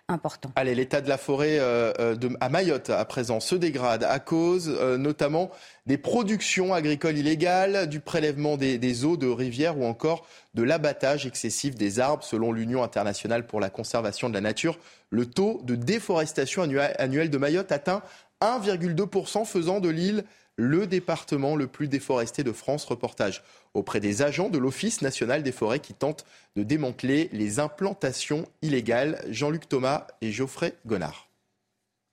important. 0.10 0.52
Allez, 0.56 0.76
l'état 0.76 1.02
de 1.02 1.10
la 1.10 1.18
forêt 1.18 1.60
euh, 1.60 1.94
euh, 2.00 2.16
à 2.42 2.50
Mayotte 2.50 2.90
à 2.90 3.04
présent 3.06 3.40
se 3.40 3.56
dégrade 3.56 4.04
à 4.04 4.20
cause 4.20 4.70
euh, 4.70 4.98
notamment 4.98 5.50
des 5.86 5.98
productions 5.98 6.74
agricoles 6.74 7.18
illégales, 7.18 7.88
du 7.88 8.00
prélèvement 8.00 8.58
des, 8.58 8.78
des 8.78 9.06
eaux 9.06 9.18
de 9.18 9.28
rivières 9.28 9.78
ou 9.78 9.86
encore 9.86 10.28
de 10.54 10.64
l'abattage 10.64 11.26
excessif 11.26 11.76
des 11.76 12.00
arbres. 12.00 12.24
Selon 12.24 12.52
l'Union 12.52 12.84
internationale 12.84 13.48
pour 13.48 13.60
la 13.60 13.70
conservation 13.70 14.30
de 14.30 14.34
la 14.34 14.42
nature, 14.42 14.78
le 15.10 15.26
taux 15.26 15.62
de 15.64 15.76
déforestation 15.76 16.64
annua- 16.64 16.94
annuel 17.00 17.30
de 17.30 17.38
Mayotte 17.38 17.72
atteint 17.72 18.02
1,2%, 18.42 19.46
faisant 19.46 19.80
de 19.80 19.90
l'île 19.90 20.24
le 20.56 20.88
département 20.88 21.56
le 21.56 21.68
plus 21.68 21.88
déforesté 21.88 22.44
de 22.44 22.52
France. 22.52 22.86
Reportage 22.86 23.44
auprès 23.74 24.00
des 24.00 24.22
agents 24.22 24.50
de 24.50 24.58
l'Office 24.58 25.02
national 25.02 25.44
des 25.44 25.52
forêts 25.52 25.80
qui 25.80 25.94
tentent 25.94 26.26
de 26.56 26.64
démanteler 26.64 27.30
les 27.32 27.60
implantations 27.60 28.46
illégales. 28.62 29.24
Jean-Luc 29.30 29.68
Thomas 29.68 30.08
et 30.22 30.32
Geoffrey 30.32 30.76
Gonard. 30.86 31.28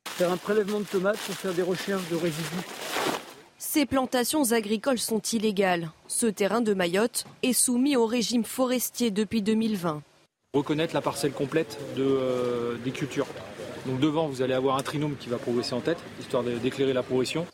Faire 0.08 0.32
un 0.32 0.36
prélèvement 0.36 0.80
de 0.80 0.84
tomates 0.84 1.18
pour 1.18 1.34
faire 1.34 1.54
des 1.54 1.62
recherches 1.62 2.08
de 2.10 2.16
résidus. 2.16 2.66
Ces 3.58 3.84
plantations 3.84 4.52
agricoles 4.52 4.98
sont 4.98 5.20
illégales. 5.20 5.90
Ce 6.08 6.26
terrain 6.26 6.62
de 6.62 6.72
Mayotte 6.72 7.26
est 7.42 7.52
soumis 7.52 7.94
au 7.94 8.06
régime 8.06 8.44
forestier 8.44 9.10
depuis 9.10 9.42
2020. 9.42 10.02
Reconnaître 10.54 10.94
la 10.94 11.00
parcelle 11.00 11.30
complète 11.30 11.78
de, 11.96 12.02
euh, 12.02 12.76
des 12.84 12.90
cultures. 12.90 13.28
Donc 13.86 14.00
devant, 14.00 14.26
vous 14.26 14.42
allez 14.42 14.52
avoir 14.52 14.76
un 14.78 14.82
trinôme 14.82 15.14
qui 15.16 15.28
va 15.28 15.38
progresser 15.38 15.74
en 15.74 15.80
tête, 15.80 15.98
histoire 16.18 16.42
de- 16.42 16.58
d'éclairer 16.58 16.92
la 16.92 17.04
progression. 17.04 17.46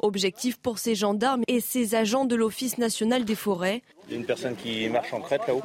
Objectif 0.00 0.58
pour 0.58 0.78
ces 0.78 0.94
gendarmes 0.94 1.44
et 1.48 1.60
ces 1.60 1.94
agents 1.94 2.26
de 2.26 2.36
l'Office 2.36 2.76
national 2.76 3.24
des 3.24 3.36
forêts, 3.36 3.80
Il 4.08 4.12
y 4.12 4.16
a 4.16 4.18
une 4.18 4.26
personne 4.26 4.54
qui 4.54 4.86
marche 4.90 5.14
en 5.14 5.22
crête 5.22 5.40
là-haut. 5.48 5.62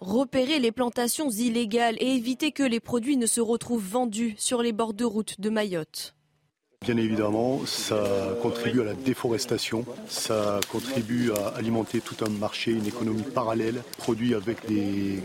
repérer 0.00 0.58
les 0.58 0.72
plantations 0.72 1.30
illégales 1.30 1.96
et 2.00 2.08
éviter 2.16 2.50
que 2.50 2.64
les 2.64 2.80
produits 2.80 3.16
ne 3.16 3.26
se 3.26 3.40
retrouvent 3.40 3.86
vendus 3.86 4.34
sur 4.36 4.62
les 4.62 4.72
bords 4.72 4.94
de 4.94 5.04
route 5.04 5.40
de 5.40 5.48
Mayotte. 5.48 6.16
Bien 6.86 6.96
évidemment, 6.96 7.60
ça 7.66 8.02
contribue 8.40 8.80
à 8.80 8.84
la 8.84 8.94
déforestation, 8.94 9.84
ça 10.08 10.60
contribue 10.72 11.30
à 11.32 11.48
alimenter 11.48 12.00
tout 12.00 12.16
un 12.24 12.30
marché, 12.30 12.70
une 12.70 12.86
économie 12.86 13.20
parallèle, 13.22 13.82
produit 13.98 14.34
avec 14.34 14.66
des, 14.66 15.22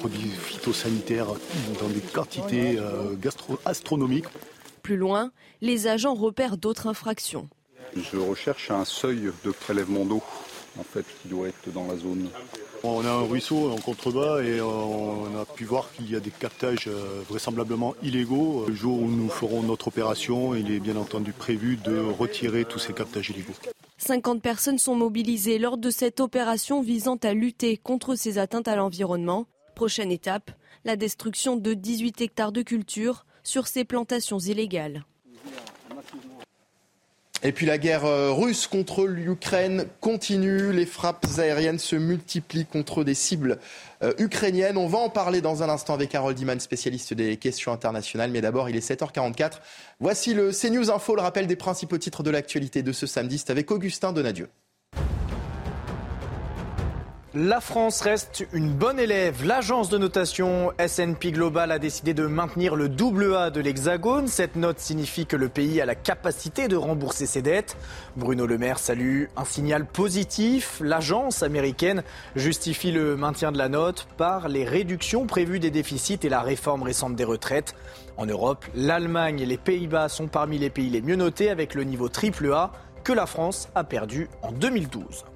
produits 0.00 0.28
phytosanitaires 0.28 1.28
dans 1.80 1.86
des 1.86 2.00
quantités 2.00 2.80
euh, 2.80 3.14
gastro- 3.14 3.60
astronomiques. 3.64 4.24
Plus 4.82 4.96
loin, 4.96 5.30
les 5.60 5.86
agents 5.86 6.14
repèrent 6.14 6.56
d'autres 6.56 6.88
infractions. 6.88 7.48
Je 7.94 8.16
recherche 8.16 8.72
un 8.72 8.84
seuil 8.84 9.30
de 9.44 9.52
prélèvement 9.52 10.04
d'eau, 10.04 10.20
en 10.80 10.82
fait, 10.82 11.04
qui 11.22 11.28
doit 11.28 11.46
être 11.46 11.72
dans 11.72 11.86
la 11.86 11.96
zone. 11.96 12.28
On 12.84 13.04
a 13.04 13.10
un 13.10 13.22
ruisseau 13.22 13.70
en 13.70 13.76
contrebas 13.76 14.42
et 14.42 14.60
on 14.60 15.24
a 15.36 15.44
pu 15.44 15.64
voir 15.64 15.90
qu'il 15.92 16.10
y 16.10 16.14
a 16.14 16.20
des 16.20 16.30
captages 16.30 16.86
euh, 16.86 17.22
vraisemblablement 17.28 17.94
illégaux. 18.02 18.66
Le 18.68 18.74
jour 18.74 19.00
où 19.00 19.08
nous 19.08 19.28
ferons 19.28 19.62
notre 19.62 19.88
opération, 19.88 20.54
il 20.54 20.70
est 20.70 20.78
bien 20.78 20.96
entendu 20.96 21.32
prévu 21.32 21.76
de 21.76 21.98
retirer 21.98 22.64
tous 22.64 22.78
ces 22.78 22.92
captages 22.92 23.30
illégaux. 23.30 23.54
50 23.98 24.40
personnes 24.40 24.78
sont 24.78 24.94
mobilisées 24.94 25.58
lors 25.58 25.76
de 25.76 25.90
cette 25.90 26.20
opération 26.20 26.80
visant 26.80 27.16
à 27.16 27.34
lutter 27.34 27.76
contre 27.76 28.14
ces 28.14 28.38
atteintes 28.38 28.68
à 28.68 28.76
l'environnement. 28.76 29.46
Prochaine 29.74 30.12
étape, 30.12 30.52
la 30.84 30.96
destruction 30.96 31.56
de 31.56 31.74
18 31.74 32.20
hectares 32.20 32.52
de 32.52 32.62
culture 32.62 33.26
sur 33.42 33.66
ces 33.66 33.84
plantations 33.84 34.38
illégales. 34.38 35.04
Et 37.44 37.52
puis 37.52 37.66
la 37.66 37.78
guerre 37.78 38.04
euh, 38.04 38.32
russe 38.32 38.66
contre 38.66 39.06
l'Ukraine 39.06 39.86
continue. 40.00 40.72
Les 40.72 40.86
frappes 40.86 41.24
aériennes 41.38 41.78
se 41.78 41.94
multiplient 41.94 42.66
contre 42.66 43.04
des 43.04 43.14
cibles 43.14 43.58
euh, 44.02 44.12
ukrainiennes. 44.18 44.76
On 44.76 44.88
va 44.88 44.98
en 44.98 45.08
parler 45.08 45.40
dans 45.40 45.62
un 45.62 45.68
instant 45.68 45.94
avec 45.94 46.14
Harold 46.14 46.38
Iman, 46.38 46.58
spécialiste 46.58 47.14
des 47.14 47.36
questions 47.36 47.72
internationales. 47.72 48.32
Mais 48.32 48.40
d'abord, 48.40 48.68
il 48.68 48.76
est 48.76 48.90
7h44. 48.90 49.60
Voici 50.00 50.34
le 50.34 50.50
CNews 50.50 50.90
Info, 50.90 51.14
le 51.14 51.22
rappel 51.22 51.46
des 51.46 51.56
principaux 51.56 51.98
titres 51.98 52.24
de 52.24 52.30
l'actualité 52.30 52.82
de 52.82 52.92
ce 52.92 53.06
samedi. 53.06 53.38
C'est 53.38 53.50
avec 53.50 53.70
Augustin 53.70 54.12
Donadieu. 54.12 54.48
La 57.34 57.60
France 57.60 58.00
reste 58.00 58.46
une 58.54 58.70
bonne 58.70 58.98
élève. 58.98 59.44
L'agence 59.44 59.90
de 59.90 59.98
notation 59.98 60.72
S&P 60.78 61.30
Global 61.30 61.70
a 61.70 61.78
décidé 61.78 62.14
de 62.14 62.26
maintenir 62.26 62.74
le 62.74 62.88
double 62.88 63.36
A 63.36 63.50
de 63.50 63.60
l'Hexagone. 63.60 64.28
Cette 64.28 64.56
note 64.56 64.78
signifie 64.78 65.26
que 65.26 65.36
le 65.36 65.50
pays 65.50 65.78
a 65.82 65.84
la 65.84 65.94
capacité 65.94 66.68
de 66.68 66.76
rembourser 66.76 67.26
ses 67.26 67.42
dettes. 67.42 67.76
Bruno 68.16 68.46
Le 68.46 68.56
Maire 68.56 68.78
salue 68.78 69.24
un 69.36 69.44
signal 69.44 69.84
positif. 69.84 70.80
L'agence 70.82 71.42
américaine 71.42 72.02
justifie 72.34 72.92
le 72.92 73.14
maintien 73.14 73.52
de 73.52 73.58
la 73.58 73.68
note 73.68 74.08
par 74.16 74.48
les 74.48 74.64
réductions 74.64 75.26
prévues 75.26 75.60
des 75.60 75.70
déficits 75.70 76.20
et 76.22 76.30
la 76.30 76.40
réforme 76.40 76.82
récente 76.82 77.14
des 77.14 77.24
retraites. 77.24 77.74
En 78.16 78.24
Europe, 78.24 78.64
l'Allemagne 78.74 79.40
et 79.40 79.46
les 79.46 79.58
Pays-Bas 79.58 80.08
sont 80.08 80.28
parmi 80.28 80.56
les 80.56 80.70
pays 80.70 80.88
les 80.88 81.02
mieux 81.02 81.16
notés 81.16 81.50
avec 81.50 81.74
le 81.74 81.84
niveau 81.84 82.08
triple 82.08 82.50
A 82.54 82.72
que 83.04 83.12
la 83.12 83.26
France 83.26 83.68
a 83.74 83.84
perdu 83.84 84.30
en 84.40 84.50
2012. 84.50 85.26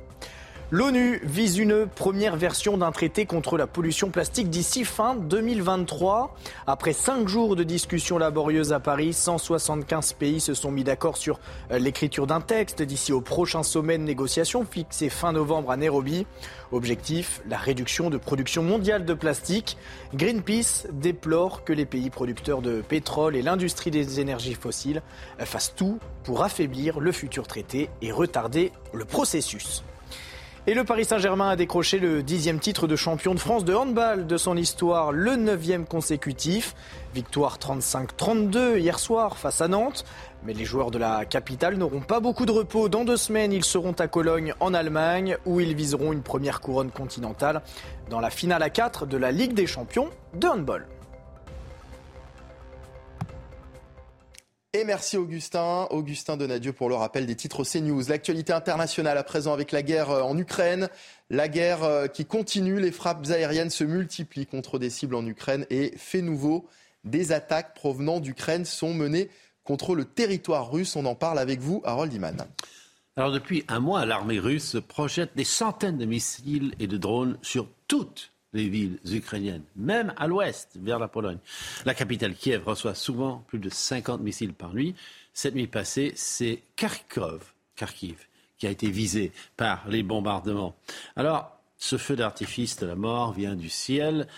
L'ONU 0.74 1.20
vise 1.22 1.58
une 1.58 1.86
première 1.86 2.34
version 2.34 2.78
d'un 2.78 2.92
traité 2.92 3.26
contre 3.26 3.58
la 3.58 3.66
pollution 3.66 4.08
plastique 4.08 4.48
d'ici 4.48 4.86
fin 4.86 5.14
2023. 5.14 6.34
Après 6.66 6.94
cinq 6.94 7.28
jours 7.28 7.56
de 7.56 7.62
discussions 7.62 8.16
laborieuses 8.16 8.72
à 8.72 8.80
Paris, 8.80 9.12
175 9.12 10.14
pays 10.14 10.40
se 10.40 10.54
sont 10.54 10.70
mis 10.70 10.82
d'accord 10.82 11.18
sur 11.18 11.40
euh, 11.72 11.78
l'écriture 11.78 12.26
d'un 12.26 12.40
texte 12.40 12.80
d'ici 12.80 13.12
au 13.12 13.20
prochain 13.20 13.62
sommet 13.62 13.98
de 13.98 14.02
négociation 14.04 14.64
fixé 14.64 15.10
fin 15.10 15.32
novembre 15.32 15.72
à 15.72 15.76
Nairobi. 15.76 16.26
Objectif, 16.70 17.42
la 17.50 17.58
réduction 17.58 18.08
de 18.08 18.16
production 18.16 18.62
mondiale 18.62 19.04
de 19.04 19.12
plastique. 19.12 19.76
Greenpeace 20.14 20.86
déplore 20.90 21.64
que 21.64 21.74
les 21.74 21.84
pays 21.84 22.08
producteurs 22.08 22.62
de 22.62 22.80
pétrole 22.80 23.36
et 23.36 23.42
l'industrie 23.42 23.90
des 23.90 24.20
énergies 24.20 24.54
fossiles 24.54 25.02
euh, 25.38 25.44
fassent 25.44 25.74
tout 25.76 25.98
pour 26.24 26.42
affaiblir 26.42 26.98
le 26.98 27.12
futur 27.12 27.46
traité 27.46 27.90
et 28.00 28.10
retarder 28.10 28.72
le 28.94 29.04
processus. 29.04 29.84
Et 30.68 30.74
le 30.74 30.84
Paris 30.84 31.04
Saint-Germain 31.04 31.48
a 31.48 31.56
décroché 31.56 31.98
le 31.98 32.22
dixième 32.22 32.60
titre 32.60 32.86
de 32.86 32.94
champion 32.94 33.34
de 33.34 33.40
France 33.40 33.64
de 33.64 33.74
handball 33.74 34.28
de 34.28 34.36
son 34.36 34.56
histoire, 34.56 35.10
le 35.10 35.34
neuvième 35.34 35.86
consécutif. 35.86 36.76
Victoire 37.16 37.58
35-32 37.58 38.78
hier 38.78 39.00
soir 39.00 39.38
face 39.38 39.60
à 39.60 39.66
Nantes. 39.66 40.04
Mais 40.44 40.52
les 40.52 40.64
joueurs 40.64 40.92
de 40.92 40.98
la 40.98 41.24
capitale 41.24 41.78
n'auront 41.78 42.00
pas 42.00 42.20
beaucoup 42.20 42.46
de 42.46 42.52
repos. 42.52 42.88
Dans 42.88 43.04
deux 43.04 43.16
semaines, 43.16 43.52
ils 43.52 43.64
seront 43.64 43.94
à 43.98 44.06
Cologne 44.06 44.54
en 44.60 44.72
Allemagne 44.72 45.36
où 45.46 45.58
ils 45.58 45.74
viseront 45.74 46.12
une 46.12 46.22
première 46.22 46.60
couronne 46.60 46.92
continentale 46.92 47.62
dans 48.08 48.20
la 48.20 48.30
finale 48.30 48.62
à 48.62 48.70
4 48.70 49.04
de 49.06 49.16
la 49.16 49.32
Ligue 49.32 49.54
des 49.54 49.66
champions 49.66 50.10
de 50.34 50.46
handball. 50.46 50.86
Et 54.74 54.84
merci 54.84 55.18
Augustin, 55.18 55.86
Augustin 55.90 56.38
Donadieu 56.38 56.72
pour 56.72 56.88
le 56.88 56.94
rappel 56.94 57.26
des 57.26 57.36
titres 57.36 57.62
CNews. 57.62 58.08
L'actualité 58.08 58.54
internationale 58.54 59.18
à 59.18 59.22
présent 59.22 59.52
avec 59.52 59.70
la 59.70 59.82
guerre 59.82 60.10
euh, 60.10 60.22
en 60.22 60.38
Ukraine, 60.38 60.88
la 61.28 61.46
guerre 61.48 61.82
euh, 61.82 62.06
qui 62.06 62.24
continue, 62.24 62.80
les 62.80 62.90
frappes 62.90 63.26
aériennes 63.28 63.68
se 63.68 63.84
multiplient 63.84 64.46
contre 64.46 64.78
des 64.78 64.88
cibles 64.88 65.14
en 65.14 65.26
Ukraine 65.26 65.66
et 65.68 65.92
fait 65.98 66.22
nouveau, 66.22 66.66
des 67.04 67.32
attaques 67.32 67.74
provenant 67.74 68.18
d'Ukraine 68.18 68.64
sont 68.64 68.94
menées 68.94 69.28
contre 69.62 69.94
le 69.94 70.06
territoire 70.06 70.72
russe. 70.72 70.96
On 70.96 71.04
en 71.04 71.14
parle 71.14 71.38
avec 71.38 71.60
vous, 71.60 71.82
Harold 71.84 72.10
Iman. 72.14 72.36
Alors 73.16 73.30
depuis 73.30 73.64
un 73.68 73.78
mois, 73.78 74.06
l'armée 74.06 74.38
russe 74.38 74.78
projette 74.88 75.36
des 75.36 75.44
centaines 75.44 75.98
de 75.98 76.06
missiles 76.06 76.74
et 76.80 76.86
de 76.86 76.96
drones 76.96 77.36
sur 77.42 77.68
toute 77.88 78.31
les 78.52 78.68
villes 78.68 78.98
ukrainiennes, 79.10 79.64
même 79.76 80.12
à 80.16 80.26
l'ouest, 80.26 80.76
vers 80.80 80.98
la 80.98 81.08
Pologne. 81.08 81.38
La 81.84 81.94
capitale 81.94 82.34
Kiev 82.34 82.62
reçoit 82.66 82.94
souvent 82.94 83.44
plus 83.48 83.58
de 83.58 83.70
50 83.70 84.20
missiles 84.20 84.52
par 84.52 84.74
nuit. 84.74 84.94
Cette 85.32 85.54
nuit 85.54 85.66
passée, 85.66 86.12
c'est 86.14 86.62
Kharkov, 86.76 87.52
Kharkiv, 87.76 88.26
qui 88.58 88.66
a 88.66 88.70
été 88.70 88.90
visé 88.90 89.32
par 89.56 89.88
les 89.88 90.02
bombardements. 90.02 90.74
Alors, 91.16 91.58
ce 91.78 91.96
feu 91.96 92.14
d'artifice 92.14 92.76
de 92.76 92.86
la 92.86 92.94
mort 92.94 93.32
vient 93.32 93.56
du 93.56 93.68
ciel 93.68 94.28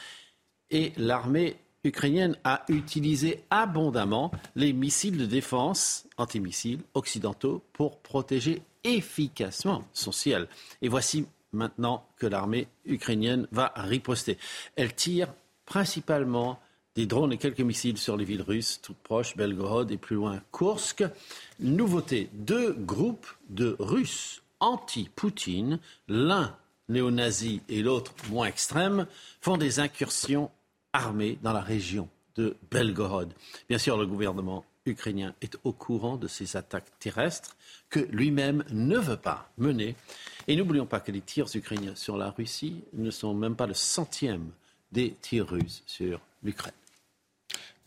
et 0.70 0.92
l'armée 0.96 1.56
ukrainienne 1.84 2.36
a 2.44 2.64
utilisé 2.68 3.44
abondamment 3.50 4.30
les 4.56 4.72
missiles 4.72 5.18
de 5.18 5.26
défense 5.26 6.06
antimissiles 6.16 6.80
occidentaux 6.94 7.62
pour 7.74 7.98
protéger 7.98 8.62
efficacement 8.84 9.84
son 9.92 10.12
ciel. 10.12 10.48
Et 10.80 10.88
voici 10.88 11.26
maintenant 11.55 12.07
que 12.16 12.26
l'armée 12.26 12.68
ukrainienne 12.84 13.46
va 13.52 13.72
riposter. 13.76 14.38
Elle 14.76 14.94
tire 14.94 15.28
principalement 15.66 16.61
des 16.94 17.07
drones 17.07 17.32
et 17.32 17.38
quelques 17.38 17.61
missiles 17.61 17.98
sur 17.98 18.16
les 18.16 18.24
villes 18.24 18.42
russes, 18.42 18.80
toutes 18.82 18.98
proches, 18.98 19.36
Belgorod 19.36 19.90
et 19.90 19.96
plus 19.96 20.16
loin 20.16 20.40
Kursk. 20.52 21.05
Nouveauté, 21.59 22.30
deux 22.32 22.72
groupes 22.72 23.26
de 23.48 23.76
Russes 23.78 24.42
anti-Poutine, 24.61 25.80
l'un 26.09 26.57
néo-nazi 26.88 27.62
et 27.68 27.82
l'autre 27.82 28.12
moins 28.30 28.46
extrême, 28.46 29.07
font 29.40 29.57
des 29.57 29.80
incursions 29.80 30.50
armées 30.92 31.38
dans 31.42 31.52
la 31.52 31.61
région 31.61 32.09
de 32.36 32.57
Belgorod. 32.70 33.32
Bien 33.68 33.78
sûr, 33.78 33.96
le 33.96 34.07
gouvernement 34.07 34.64
ukrainien 34.86 35.34
est 35.40 35.57
au 35.64 35.72
courant 35.72 36.16
de 36.16 36.28
ces 36.28 36.57
attaques 36.57 36.98
terrestres 36.98 37.57
que 37.90 38.00
lui-même 38.00 38.64
ne 38.70 38.98
veut 38.98 39.16
pas 39.16 39.50
mener. 39.59 39.96
Et 40.47 40.57
n'oublions 40.57 40.86
pas 40.86 41.01
que 41.01 41.11
les 41.11 41.20
tirs 41.20 41.47
ukrainiens 41.55 41.95
sur 41.95 42.16
la 42.16 42.30
Russie 42.30 42.82
ne 42.92 43.11
sont 43.11 43.34
même 43.34 43.57
pas 43.57 43.66
le 43.66 43.74
centième 43.74 44.51
des 44.92 45.16
tirs 45.20 45.49
russes 45.49 45.82
sur 45.86 46.20
l'Ukraine. 46.42 46.74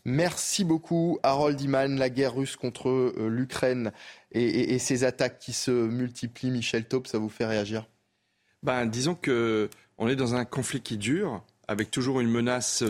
Merci 0.04 0.64
beaucoup, 0.64 1.18
Harold 1.22 1.60
Iman. 1.60 1.96
La 1.98 2.10
guerre 2.10 2.34
russe 2.34 2.56
contre 2.56 2.88
euh, 2.88 3.28
l'Ukraine 3.28 3.92
et, 4.32 4.74
et, 4.74 4.78
ces 4.78 5.04
attaques 5.04 5.38
qui 5.38 5.52
se 5.52 5.70
multiplient, 5.70 6.50
Michel 6.50 6.86
Taub, 6.86 7.06
ça 7.06 7.18
vous 7.18 7.28
fait 7.28 7.46
réagir? 7.46 7.86
Ben, 8.62 8.86
Disons 8.86 9.14
qu'on 9.14 10.08
est 10.08 10.16
dans 10.16 10.34
un 10.34 10.44
conflit 10.44 10.80
qui 10.80 10.96
dure 10.96 11.44
avec 11.68 11.90
toujours 11.90 12.20
une 12.20 12.30
menace 12.30 12.82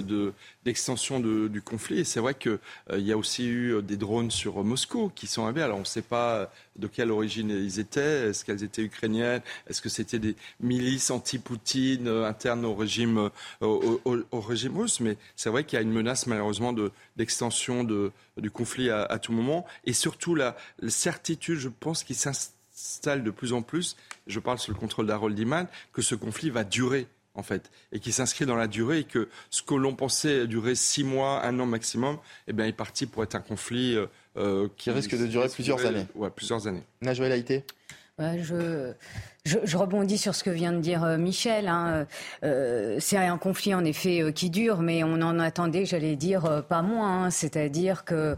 d'extension 0.65 1.19
du 1.19 1.61
conflit. 1.61 2.01
Et 2.01 2.05
c'est 2.05 2.21
vrai 2.21 2.35
qu'il 2.35 2.59
euh, 2.93 2.99
y 2.99 3.13
a 3.13 3.19
aussi 3.19 3.45
eu 3.45 3.75
euh, 3.75 3.83
des 3.83 3.97
drones 3.97 4.31
sur 4.31 4.63
Moscou 4.63 5.11
qui 5.15 5.27
sont 5.27 5.45
arrivés. 5.45 5.63
Alors 5.63 5.79
on 5.79 5.81
ne 5.81 5.85
sait 5.85 6.03
pas 6.03 6.51
de 6.77 6.87
quelle 6.87 7.11
origine 7.11 7.51
ils 7.51 7.81
étaient. 7.81 8.29
Est-ce 8.29 8.45
qu'elles 8.45 8.63
étaient 8.63 8.83
ukrainiennes? 8.83 9.43
Est-ce 9.69 9.83
que 9.83 9.89
c'était 9.89 10.21
des 10.21 10.37
milices 10.61 11.11
anti-Poutine 11.11 12.07
euh, 12.07 12.29
internes 12.29 12.65
au 12.65 12.75
régime, 12.75 13.31
au, 13.61 14.41
régime 14.41 14.79
russe? 14.79 15.01
Mais 15.01 15.17
c'est 15.35 15.51
vrai 15.51 15.65
qu'il 15.65 15.77
y 15.77 15.81
a 15.81 15.83
une 15.83 15.93
menace 15.93 16.29
malheureusement 16.29 16.73
d'extension 17.17 17.83
du 17.83 18.51
conflit 18.53 18.91
à, 18.91 19.19
tout 19.19 19.33
moment. 19.33 19.67
Et 19.87 19.93
surtout 19.93 20.37
la, 20.37 20.57
certitude, 20.87 21.59
je 21.59 21.69
pense, 21.69 22.05
qui 22.05 22.15
s'installe 22.15 23.25
de 23.25 23.31
plus 23.33 23.53
en 23.53 23.63
plus, 23.63 23.97
je 24.29 24.39
parle 24.39 24.59
sous 24.59 24.71
le 24.71 24.77
contrôle 24.77 25.07
d'Harold 25.07 25.37
Iman, 25.37 25.67
que 25.93 26.03
ce 26.03 26.15
conflit 26.15 26.51
va 26.51 26.63
durer 26.63 27.09
en 27.39 27.43
fait, 27.43 27.71
et 27.93 28.01
qui 28.01 28.11
s'inscrit 28.11 28.47
dans 28.47 28.57
la 28.57 28.67
durée, 28.67 28.99
et 28.99 29.05
que 29.05 29.29
ce 29.49 29.63
que 29.63 29.75
l'on 29.75 29.95
pensait 29.95 30.49
durer 30.49 30.75
six 30.75 31.05
mois, 31.05 31.45
un 31.45 31.59
an 31.61 31.67
maximum, 31.67 32.19
eh 32.49 32.53
bien, 32.53 32.67
est 32.67 32.73
parti 32.73 33.07
pour 33.07 33.23
être 33.23 33.37
un 33.37 33.41
conflit 33.41 33.95
euh, 33.95 34.07
euh, 34.37 34.69
qui, 34.77 34.91
risque 34.91 35.17
de 35.17 35.27
durer 35.27 35.49
plusieurs 35.49 35.87
années. 35.87 36.07
Ouais, 36.17 36.31
plusieurs 36.31 36.67
années. 36.67 36.83
Najwa 37.01 37.29
Laïté 37.29 37.65
je, 38.21 38.93
je, 39.45 39.77
rebondis 39.77 40.19
sur 40.19 40.35
ce 40.35 40.43
que 40.43 40.51
vient 40.51 40.73
de 40.73 40.81
dire 40.81 41.05
euh, 41.05 41.17
Michel. 41.17 41.69
Hein. 41.69 42.05
c'est 42.43 43.17
un 43.17 43.39
conflit 43.39 43.73
en 43.73 43.85
effet 43.85 44.33
qui 44.35 44.51
dure, 44.51 44.79
mais 44.79 45.05
on 45.05 45.23
en 45.23 45.39
attendait, 45.39 45.85
j'allais 45.85 46.17
dire, 46.17 46.65
pas 46.69 46.83
moins. 46.83 47.27
Hein. 47.27 47.31
C'est-à-dire 47.31 48.05
que 48.05 48.37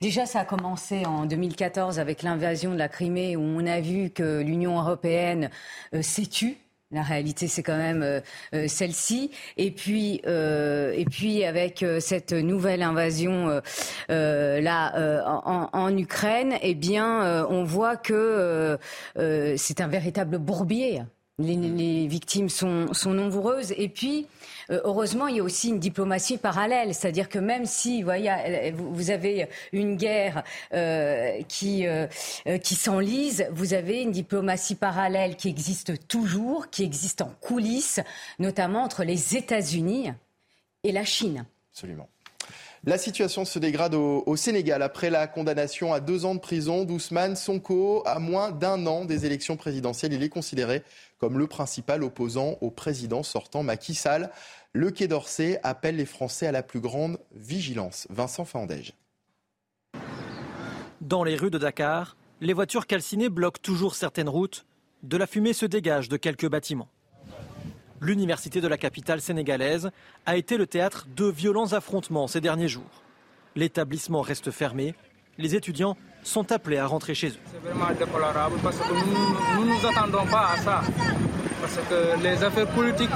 Déjà, 0.00 0.26
ça 0.26 0.40
a 0.40 0.44
commencé 0.44 1.06
en 1.06 1.26
2014 1.26 2.00
avec 2.00 2.24
l'invasion 2.24 2.72
de 2.72 2.76
la 2.76 2.88
Crimée, 2.88 3.36
où 3.36 3.40
on 3.40 3.64
a 3.66 3.80
vu 3.80 4.10
que 4.10 4.40
l'Union 4.40 4.76
européenne 4.80 5.48
s'est 6.00 6.26
tue 6.26 6.56
la 6.92 7.02
réalité, 7.02 7.48
c'est 7.48 7.62
quand 7.62 7.76
même 7.76 8.02
euh, 8.02 8.20
euh, 8.54 8.68
celle-ci. 8.68 9.30
Et 9.56 9.70
puis, 9.70 10.20
euh, 10.26 10.92
et 10.94 11.04
puis 11.04 11.44
avec 11.44 11.84
cette 12.00 12.32
nouvelle 12.32 12.82
invasion 12.82 13.60
là 14.08 15.22
en, 15.26 15.68
en, 15.72 15.96
Ukraine, 15.96 16.54
eh 16.62 16.74
bien, 16.74 17.46
on 17.48 17.64
voit 17.64 17.96
que 17.96 18.78
c'est 19.16 19.80
un 19.80 19.88
véritable 19.88 20.38
bourbier. 20.38 21.02
Les, 21.38 21.56
les 21.56 22.06
victimes 22.06 22.50
sont, 22.50 22.92
sont 22.92 23.14
nombreuses. 23.14 23.72
Et 23.76 23.88
puis, 23.88 24.26
euh, 24.70 24.80
heureusement, 24.84 25.28
il 25.28 25.36
y 25.36 25.40
a 25.40 25.42
aussi 25.42 25.70
une 25.70 25.78
diplomatie 25.78 26.36
parallèle, 26.36 26.94
c'est-à-dire 26.94 27.28
que 27.28 27.38
même 27.38 27.64
si 27.64 28.02
voyez, 28.02 28.72
vous 28.74 29.10
avez 29.10 29.48
une 29.72 29.96
guerre 29.96 30.44
euh, 30.74 31.42
qui, 31.48 31.86
euh, 31.86 32.06
qui 32.62 32.74
s'enlise, 32.74 33.46
vous 33.50 33.74
avez 33.74 34.02
une 34.02 34.12
diplomatie 34.12 34.74
parallèle 34.74 35.36
qui 35.36 35.48
existe 35.48 36.06
toujours, 36.06 36.68
qui 36.70 36.84
existe 36.84 37.22
en 37.22 37.32
coulisses, 37.40 38.00
notamment 38.38 38.82
entre 38.82 39.02
les 39.02 39.36
États-Unis 39.36 40.12
et 40.84 40.92
la 40.92 41.04
Chine. 41.04 41.46
Absolument. 41.72 42.11
La 42.84 42.98
situation 42.98 43.44
se 43.44 43.60
dégrade 43.60 43.94
au, 43.94 44.34
Sénégal 44.34 44.82
après 44.82 45.08
la 45.08 45.28
condamnation 45.28 45.92
à 45.94 46.00
deux 46.00 46.24
ans 46.24 46.34
de 46.34 46.40
prison 46.40 46.84
d'Ousmane 46.84 47.36
Sonko 47.36 48.02
à 48.06 48.18
moins 48.18 48.50
d'un 48.50 48.86
an 48.88 49.04
des 49.04 49.24
élections 49.24 49.56
présidentielles. 49.56 50.12
Il 50.12 50.22
est 50.24 50.28
considéré 50.28 50.82
comme 51.18 51.38
le 51.38 51.46
principal 51.46 52.02
opposant 52.02 52.56
au 52.60 52.72
président 52.72 53.22
sortant 53.22 53.62
Macky 53.62 53.94
Sall. 53.94 54.32
Le 54.72 54.90
Quai 54.90 55.06
d'Orsay 55.06 55.60
appelle 55.62 55.94
les 55.94 56.06
Français 56.06 56.48
à 56.48 56.52
la 56.52 56.64
plus 56.64 56.80
grande 56.80 57.18
vigilance. 57.36 58.08
Vincent 58.10 58.44
Fandège. 58.44 58.94
Dans 61.00 61.22
les 61.22 61.36
rues 61.36 61.50
de 61.52 61.58
Dakar, 61.58 62.16
les 62.40 62.52
voitures 62.52 62.88
calcinées 62.88 63.28
bloquent 63.28 63.60
toujours 63.62 63.94
certaines 63.94 64.28
routes. 64.28 64.66
De 65.04 65.16
la 65.16 65.28
fumée 65.28 65.52
se 65.52 65.66
dégage 65.66 66.08
de 66.08 66.16
quelques 66.16 66.48
bâtiments. 66.48 66.88
L'université 68.02 68.60
de 68.60 68.66
la 68.66 68.76
capitale 68.78 69.20
sénégalaise 69.20 69.92
a 70.26 70.36
été 70.36 70.56
le 70.56 70.66
théâtre 70.66 71.06
de 71.14 71.26
violents 71.26 71.72
affrontements 71.72 72.26
ces 72.26 72.40
derniers 72.40 72.66
jours. 72.66 73.04
L'établissement 73.54 74.22
reste 74.22 74.50
fermé. 74.50 74.96
Les 75.38 75.54
étudiants 75.54 75.96
sont 76.24 76.50
appelés 76.50 76.78
à 76.78 76.86
rentrer 76.88 77.14
chez 77.14 77.28
eux. 77.28 77.38
C'est 77.52 77.70
vraiment 77.70 77.94
déplorable 77.96 78.56
parce 78.60 78.76
que 78.76 78.92
nous 78.92 79.64
ne 79.64 79.72
nous 79.72 79.86
attendons 79.86 80.26
pas 80.26 80.48
à 80.52 80.56
ça. 80.56 80.82
Parce 81.60 81.76
que 81.88 82.20
les 82.24 82.42
affaires 82.42 82.66
politiques, 82.70 83.08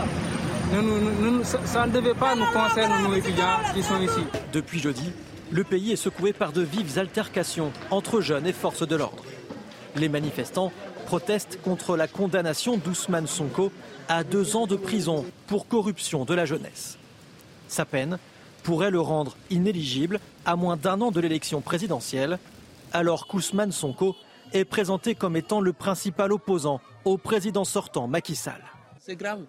ça 1.64 1.86
ne 1.88 1.92
devait 1.92 2.14
pas 2.14 2.36
nous 2.36 2.46
concerner, 2.46 3.08
nous 3.08 3.14
étudiants 3.16 3.58
qui 3.74 3.82
sont 3.82 4.00
ici. 4.00 4.20
Depuis 4.52 4.78
jeudi, 4.78 5.10
le 5.50 5.64
pays 5.64 5.90
est 5.90 5.96
secoué 5.96 6.32
par 6.32 6.52
de 6.52 6.62
vives 6.62 6.96
altercations 6.96 7.72
entre 7.90 8.20
jeunes 8.20 8.46
et 8.46 8.52
forces 8.52 8.86
de 8.86 8.94
l'ordre. 8.94 9.24
Les 9.96 10.08
manifestants 10.08 10.70
protestent 11.06 11.60
contre 11.62 11.96
la 11.96 12.08
condamnation 12.08 12.76
d'Ousmane 12.76 13.28
Sonko 13.28 13.70
à 14.08 14.24
deux 14.24 14.56
ans 14.56 14.66
de 14.66 14.74
prison 14.74 15.24
pour 15.46 15.68
corruption 15.68 16.24
de 16.24 16.34
la 16.34 16.44
jeunesse. 16.44 16.98
Sa 17.68 17.84
peine 17.84 18.18
pourrait 18.64 18.90
le 18.90 19.00
rendre 19.00 19.36
inéligible 19.48 20.18
à 20.44 20.56
moins 20.56 20.76
d'un 20.76 21.00
an 21.00 21.12
de 21.12 21.20
l'élection 21.20 21.60
présidentielle 21.60 22.40
alors 22.92 23.28
qu'Ousmane 23.28 23.70
Sonko 23.70 24.16
est 24.52 24.64
présenté 24.64 25.14
comme 25.14 25.36
étant 25.36 25.60
le 25.60 25.72
principal 25.72 26.32
opposant 26.32 26.80
au 27.04 27.18
président 27.18 27.64
sortant 27.64 28.08
Macky 28.08 28.34
Sall. 28.34 28.62
C'est 28.98 29.16
grave. 29.16 29.44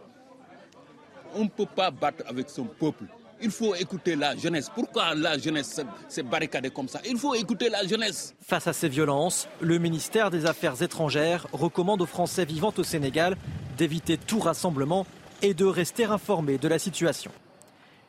On 1.33 1.43
ne 1.45 1.49
peut 1.49 1.65
pas 1.65 1.89
battre 1.89 2.23
avec 2.27 2.51
son 2.51 2.65
peuple. 2.65 3.05
Il 3.41 3.51
faut 3.51 3.75
écouter 3.75 4.15
la 4.15 4.35
jeunesse. 4.35 4.69
Pourquoi 4.73 5.13
la 5.13 5.37
jeunesse 5.37 5.79
s'est 6.07 6.23
barricadée 6.23 6.71
comme 6.71 6.87
ça? 6.87 6.99
Il 7.07 7.17
faut 7.17 7.35
écouter 7.35 7.69
la 7.69 7.85
jeunesse. 7.85 8.33
Face 8.41 8.67
à 8.67 8.73
ces 8.73 8.89
violences, 8.89 9.47
le 9.61 9.77
ministère 9.77 10.31
des 10.31 10.45
Affaires 10.45 10.81
étrangères 10.81 11.47
recommande 11.53 12.01
aux 12.01 12.07
Français 12.07 12.45
vivant 12.45 12.73
au 12.77 12.83
Sénégal 12.83 13.37
d'éviter 13.77 14.17
tout 14.17 14.39
rassemblement 14.39 15.05
et 15.43 15.53
de 15.53 15.65
rester 15.65 16.05
informés 16.05 16.57
de 16.57 16.67
la 16.67 16.79
situation. 16.79 17.31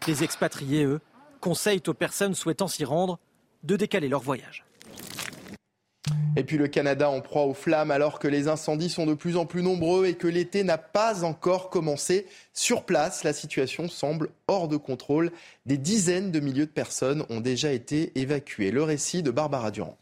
Les 0.07 0.25
expatriés, 0.25 0.85
eux, 0.85 1.01
conseillent 1.41 1.83
aux 1.87 1.95
personnes 1.95 2.35
souhaitant 2.35 2.69
s'y 2.69 2.85
rendre 2.85 3.19
de 3.65 3.77
décaler 3.77 4.09
leur 4.09 4.21
voyage. 4.23 4.65
Et 6.37 6.45
puis 6.45 6.57
le 6.57 6.69
Canada 6.69 7.11
en 7.11 7.21
proie 7.21 7.47
aux 7.47 7.55
flammes 7.55 7.91
alors 7.91 8.19
que 8.19 8.29
les 8.29 8.47
incendies 8.47 8.91
sont 8.91 9.07
de 9.07 9.15
plus 9.15 9.37
en 9.37 9.45
plus 9.45 9.63
nombreux 9.63 10.07
et 10.07 10.15
que 10.15 10.29
l'été 10.29 10.63
n'a 10.63 10.79
pas 10.79 11.25
encore 11.25 11.69
commencé. 11.69 12.27
Sur 12.55 12.85
place, 12.85 13.25
la 13.25 13.33
situation 13.33 13.89
semble 13.89 14.31
hors 14.47 14.69
de 14.69 14.77
contrôle. 14.77 15.33
Des 15.67 15.79
dizaines 15.79 16.31
de 16.31 16.39
milliers 16.39 16.67
de 16.67 16.71
personnes 16.71 17.25
ont 17.29 17.41
déjà 17.41 17.73
été 17.73 18.13
évacuées. 18.15 18.71
Le 18.71 18.85
récit 18.85 19.23
de 19.23 19.33
Barbara 19.33 19.71
Durand. 19.71 19.99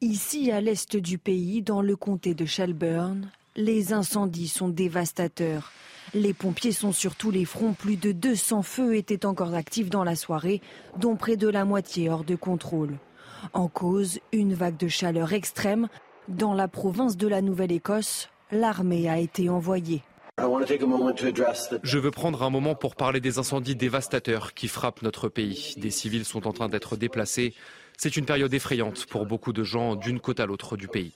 Ici, 0.00 0.50
à 0.50 0.62
l'est 0.62 0.96
du 0.96 1.18
pays, 1.18 1.60
dans 1.60 1.82
le 1.82 1.94
comté 1.94 2.32
de 2.32 2.46
Shelburne, 2.46 3.30
les 3.56 3.92
incendies 3.92 4.48
sont 4.48 4.70
dévastateurs. 4.70 5.72
Les 6.14 6.32
pompiers 6.32 6.72
sont 6.72 6.92
sur 6.92 7.16
tous 7.16 7.30
les 7.30 7.44
fronts. 7.44 7.74
Plus 7.74 7.96
de 7.96 8.12
200 8.12 8.62
feux 8.62 8.96
étaient 8.96 9.26
encore 9.26 9.54
actifs 9.54 9.90
dans 9.90 10.04
la 10.04 10.16
soirée, 10.16 10.62
dont 10.98 11.16
près 11.16 11.36
de 11.36 11.48
la 11.48 11.66
moitié 11.66 12.08
hors 12.08 12.24
de 12.24 12.34
contrôle. 12.34 12.96
En 13.52 13.68
cause, 13.68 14.18
une 14.32 14.54
vague 14.54 14.76
de 14.76 14.88
chaleur 14.88 15.32
extrême. 15.32 15.88
Dans 16.28 16.54
la 16.54 16.68
province 16.68 17.16
de 17.16 17.26
la 17.26 17.42
Nouvelle-Écosse, 17.42 18.28
l'armée 18.52 19.08
a 19.08 19.18
été 19.18 19.48
envoyée. 19.48 20.02
Je 21.82 21.98
veux 21.98 22.10
prendre 22.10 22.42
un 22.42 22.50
moment 22.50 22.74
pour 22.74 22.96
parler 22.96 23.20
des 23.20 23.38
incendies 23.38 23.76
dévastateurs 23.76 24.54
qui 24.54 24.68
frappent 24.68 25.02
notre 25.02 25.28
pays. 25.28 25.74
Des 25.76 25.90
civils 25.90 26.24
sont 26.24 26.46
en 26.46 26.52
train 26.52 26.68
d'être 26.68 26.96
déplacés. 26.96 27.54
C'est 27.98 28.16
une 28.16 28.24
période 28.24 28.54
effrayante 28.54 29.06
pour 29.06 29.26
beaucoup 29.26 29.52
de 29.52 29.62
gens 29.62 29.96
d'une 29.96 30.20
côte 30.20 30.40
à 30.40 30.46
l'autre 30.46 30.76
du 30.76 30.88
pays. 30.88 31.12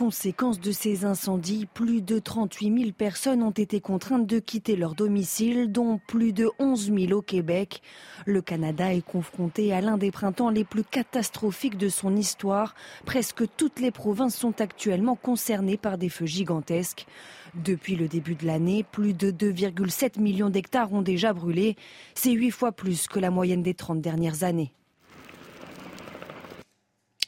Conséquence 0.00 0.58
de 0.60 0.72
ces 0.72 1.04
incendies, 1.04 1.66
plus 1.66 2.00
de 2.00 2.18
38 2.18 2.78
000 2.78 2.92
personnes 2.92 3.42
ont 3.42 3.50
été 3.50 3.82
contraintes 3.82 4.26
de 4.26 4.38
quitter 4.38 4.74
leur 4.74 4.94
domicile, 4.94 5.70
dont 5.70 6.00
plus 6.08 6.32
de 6.32 6.48
11 6.58 6.90
000 6.90 7.12
au 7.12 7.20
Québec. 7.20 7.82
Le 8.24 8.40
Canada 8.40 8.94
est 8.94 9.04
confronté 9.04 9.74
à 9.74 9.82
l'un 9.82 9.98
des 9.98 10.10
printemps 10.10 10.48
les 10.48 10.64
plus 10.64 10.84
catastrophiques 10.84 11.76
de 11.76 11.90
son 11.90 12.16
histoire. 12.16 12.74
Presque 13.04 13.44
toutes 13.58 13.78
les 13.78 13.90
provinces 13.90 14.36
sont 14.36 14.62
actuellement 14.62 15.16
concernées 15.16 15.76
par 15.76 15.98
des 15.98 16.08
feux 16.08 16.24
gigantesques. 16.24 17.06
Depuis 17.54 17.94
le 17.94 18.08
début 18.08 18.36
de 18.36 18.46
l'année, 18.46 18.86
plus 18.90 19.12
de 19.12 19.30
2,7 19.30 20.18
millions 20.18 20.48
d'hectares 20.48 20.94
ont 20.94 21.02
déjà 21.02 21.34
brûlé. 21.34 21.76
C'est 22.14 22.32
huit 22.32 22.52
fois 22.52 22.72
plus 22.72 23.06
que 23.06 23.18
la 23.18 23.30
moyenne 23.30 23.62
des 23.62 23.74
30 23.74 24.00
dernières 24.00 24.44
années. 24.44 24.72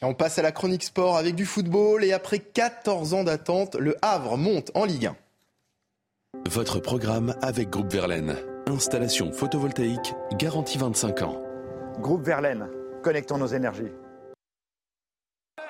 On 0.04 0.14
passe 0.14 0.38
à 0.38 0.42
la 0.42 0.50
chronique 0.50 0.82
sport 0.82 1.16
avec 1.16 1.36
du 1.36 1.46
football 1.46 2.02
et 2.02 2.12
après 2.12 2.40
14 2.40 3.14
ans 3.14 3.22
d'attente, 3.22 3.76
le 3.76 3.96
Havre 4.02 4.36
monte 4.36 4.72
en 4.74 4.84
Ligue 4.84 5.06
1. 5.06 5.16
Votre 6.50 6.80
programme 6.80 7.36
avec 7.40 7.70
Groupe 7.70 7.92
Verlaine. 7.92 8.36
Installation 8.66 9.32
photovoltaïque 9.32 10.14
garantie 10.36 10.76
25 10.78 11.22
ans. 11.22 11.40
Groupe 12.00 12.24
Verlaine, 12.24 12.66
connectons 13.04 13.38
nos 13.38 13.46
énergies. 13.46 13.92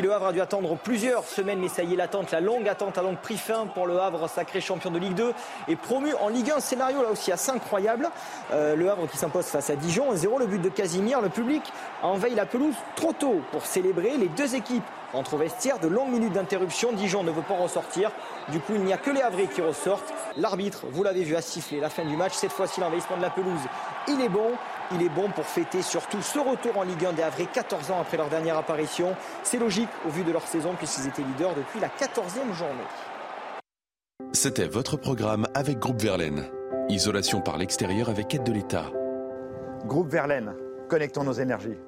Le 0.02 0.12
Havre 0.12 0.26
a 0.26 0.32
dû 0.32 0.40
attendre 0.40 0.76
plusieurs 0.76 1.24
semaines, 1.24 1.60
mais 1.60 1.68
ça 1.68 1.84
y 1.84 1.92
est, 1.92 1.96
l'attente, 1.96 2.32
la 2.32 2.40
longue 2.40 2.68
attente 2.68 2.98
a 2.98 3.02
donc 3.02 3.20
pris 3.20 3.36
fin 3.36 3.66
pour 3.66 3.86
le 3.86 4.00
Havre, 4.00 4.28
sacré 4.28 4.60
champion 4.60 4.90
de 4.90 4.98
Ligue 4.98 5.14
2 5.14 5.32
et 5.68 5.76
promu 5.76 6.12
en 6.20 6.28
Ligue 6.28 6.50
1. 6.50 6.58
Scénario 6.58 7.02
là 7.02 7.10
aussi 7.10 7.30
assez 7.30 7.52
incroyable. 7.52 8.10
Euh, 8.52 8.74
le 8.74 8.90
Havre 8.90 9.08
qui 9.08 9.16
s'impose 9.16 9.46
face 9.46 9.70
à 9.70 9.76
Dijon, 9.76 10.12
0 10.12 10.38
le 10.40 10.46
but 10.46 10.60
de 10.60 10.68
Casimir. 10.68 11.20
Le 11.20 11.28
public 11.28 11.62
envahi 12.02 12.34
la 12.34 12.46
pelouse 12.46 12.74
trop 12.96 13.12
tôt 13.12 13.42
pour 13.52 13.64
célébrer. 13.64 14.16
Les 14.16 14.28
deux 14.28 14.56
équipes 14.56 14.82
entre 15.14 15.36
vestiaires, 15.36 15.78
de 15.78 15.88
longues 15.88 16.10
minutes 16.10 16.32
d'interruption. 16.32 16.92
Dijon 16.92 17.22
ne 17.22 17.30
veut 17.30 17.42
pas 17.42 17.54
ressortir. 17.54 18.10
Du 18.48 18.58
coup, 18.58 18.72
il 18.74 18.82
n'y 18.82 18.92
a 18.92 18.98
que 18.98 19.10
les 19.10 19.20
Havrais 19.20 19.46
qui 19.46 19.60
ressortent. 19.60 20.12
L'arbitre, 20.36 20.86
vous 20.90 21.02
l'avez 21.02 21.22
vu, 21.22 21.36
a 21.36 21.42
sifflé 21.42 21.78
la 21.78 21.90
fin 21.90 22.04
du 22.04 22.16
match. 22.16 22.32
Cette 22.34 22.52
fois-ci, 22.52 22.80
l'envahissement 22.80 23.18
de 23.18 23.22
la 23.22 23.30
pelouse, 23.30 23.60
il 24.08 24.20
est 24.20 24.28
bon. 24.28 24.50
Il 24.94 25.02
est 25.02 25.08
bon 25.08 25.30
pour 25.30 25.46
fêter 25.46 25.80
surtout 25.80 26.20
ce 26.20 26.38
retour 26.38 26.76
en 26.76 26.82
Ligue 26.82 27.06
1 27.06 27.12
des 27.14 27.22
Havrais 27.22 27.46
14 27.46 27.90
ans 27.90 28.00
après 28.00 28.16
leur 28.16 28.28
dernière 28.28 28.58
apparition. 28.58 29.16
C'est 29.42 29.58
logique 29.58 29.88
au 30.06 30.10
vu 30.10 30.22
de 30.22 30.32
leur 30.32 30.46
saison 30.46 30.74
puisqu'ils 30.76 31.08
étaient 31.08 31.22
leaders 31.22 31.54
depuis 31.54 31.80
la 31.80 31.88
14e 31.88 32.52
journée. 32.52 32.84
C'était 34.32 34.66
votre 34.66 34.96
programme 34.96 35.46
avec 35.54 35.78
Groupe 35.78 36.00
Verlaine. 36.00 36.44
Isolation 36.88 37.40
par 37.40 37.56
l'extérieur 37.58 38.10
avec 38.10 38.34
aide 38.34 38.44
de 38.44 38.52
l'État. 38.52 38.86
Groupe 39.86 40.08
Verlaine, 40.08 40.54
connectons 40.88 41.24
nos 41.24 41.32
énergies. 41.32 41.78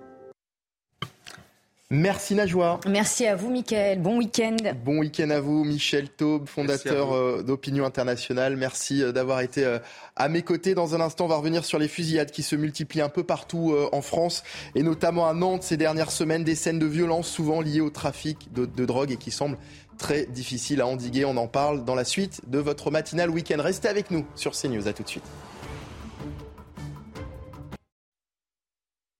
Merci 1.90 2.34
Najwa. 2.34 2.80
Merci 2.88 3.26
à 3.26 3.36
vous 3.36 3.50
Mickaël. 3.50 4.00
Bon 4.00 4.16
week-end. 4.16 4.56
Bon 4.84 4.98
week-end 5.00 5.28
à 5.28 5.38
vous 5.40 5.64
Michel 5.64 6.08
Taube, 6.08 6.48
fondateur 6.48 7.12
euh, 7.12 7.42
d'Opinion 7.42 7.84
Internationale. 7.84 8.56
Merci 8.56 9.02
euh, 9.02 9.12
d'avoir 9.12 9.40
été 9.40 9.64
euh, 9.64 9.78
à 10.16 10.30
mes 10.30 10.40
côtés. 10.40 10.74
Dans 10.74 10.94
un 10.94 11.00
instant, 11.02 11.26
on 11.26 11.28
va 11.28 11.36
revenir 11.36 11.62
sur 11.62 11.78
les 11.78 11.88
fusillades 11.88 12.30
qui 12.30 12.42
se 12.42 12.56
multiplient 12.56 13.02
un 13.02 13.10
peu 13.10 13.22
partout 13.22 13.76
en 13.92 14.00
France 14.00 14.44
et 14.74 14.82
notamment 14.82 15.28
à 15.28 15.34
Nantes 15.34 15.62
ces 15.62 15.76
dernières 15.76 16.10
semaines. 16.10 16.42
Des 16.42 16.54
scènes 16.54 16.78
de 16.78 16.86
violence 16.86 17.28
souvent 17.28 17.60
liées 17.60 17.82
au 17.82 17.90
trafic 17.90 18.50
de, 18.54 18.64
de 18.64 18.86
drogue 18.86 19.12
et 19.12 19.16
qui 19.16 19.30
semblent 19.30 19.58
très 19.98 20.24
difficiles 20.24 20.80
à 20.80 20.86
endiguer. 20.86 21.26
On 21.26 21.36
en 21.36 21.48
parle 21.48 21.84
dans 21.84 21.94
la 21.94 22.04
suite 22.04 22.40
de 22.48 22.58
votre 22.58 22.90
matinale 22.90 23.28
week-end. 23.28 23.58
Restez 23.58 23.88
avec 23.88 24.10
nous 24.10 24.24
sur 24.36 24.52
CNews. 24.52 24.88
À 24.88 24.94
tout 24.94 25.02
de 25.02 25.08
suite. 25.08 25.24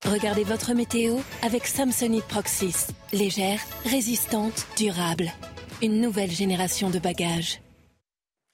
Regardez 0.05 0.43
votre 0.43 0.75
météo 0.75 1.17
avec 1.41 1.65
Samsonite 1.65 2.25
Proxys. 2.25 2.87
Légère, 3.11 3.59
résistante, 3.85 4.67
durable. 4.77 5.31
Une 5.81 5.99
nouvelle 5.99 6.29
génération 6.29 6.91
de 6.91 6.99
bagages. 6.99 7.59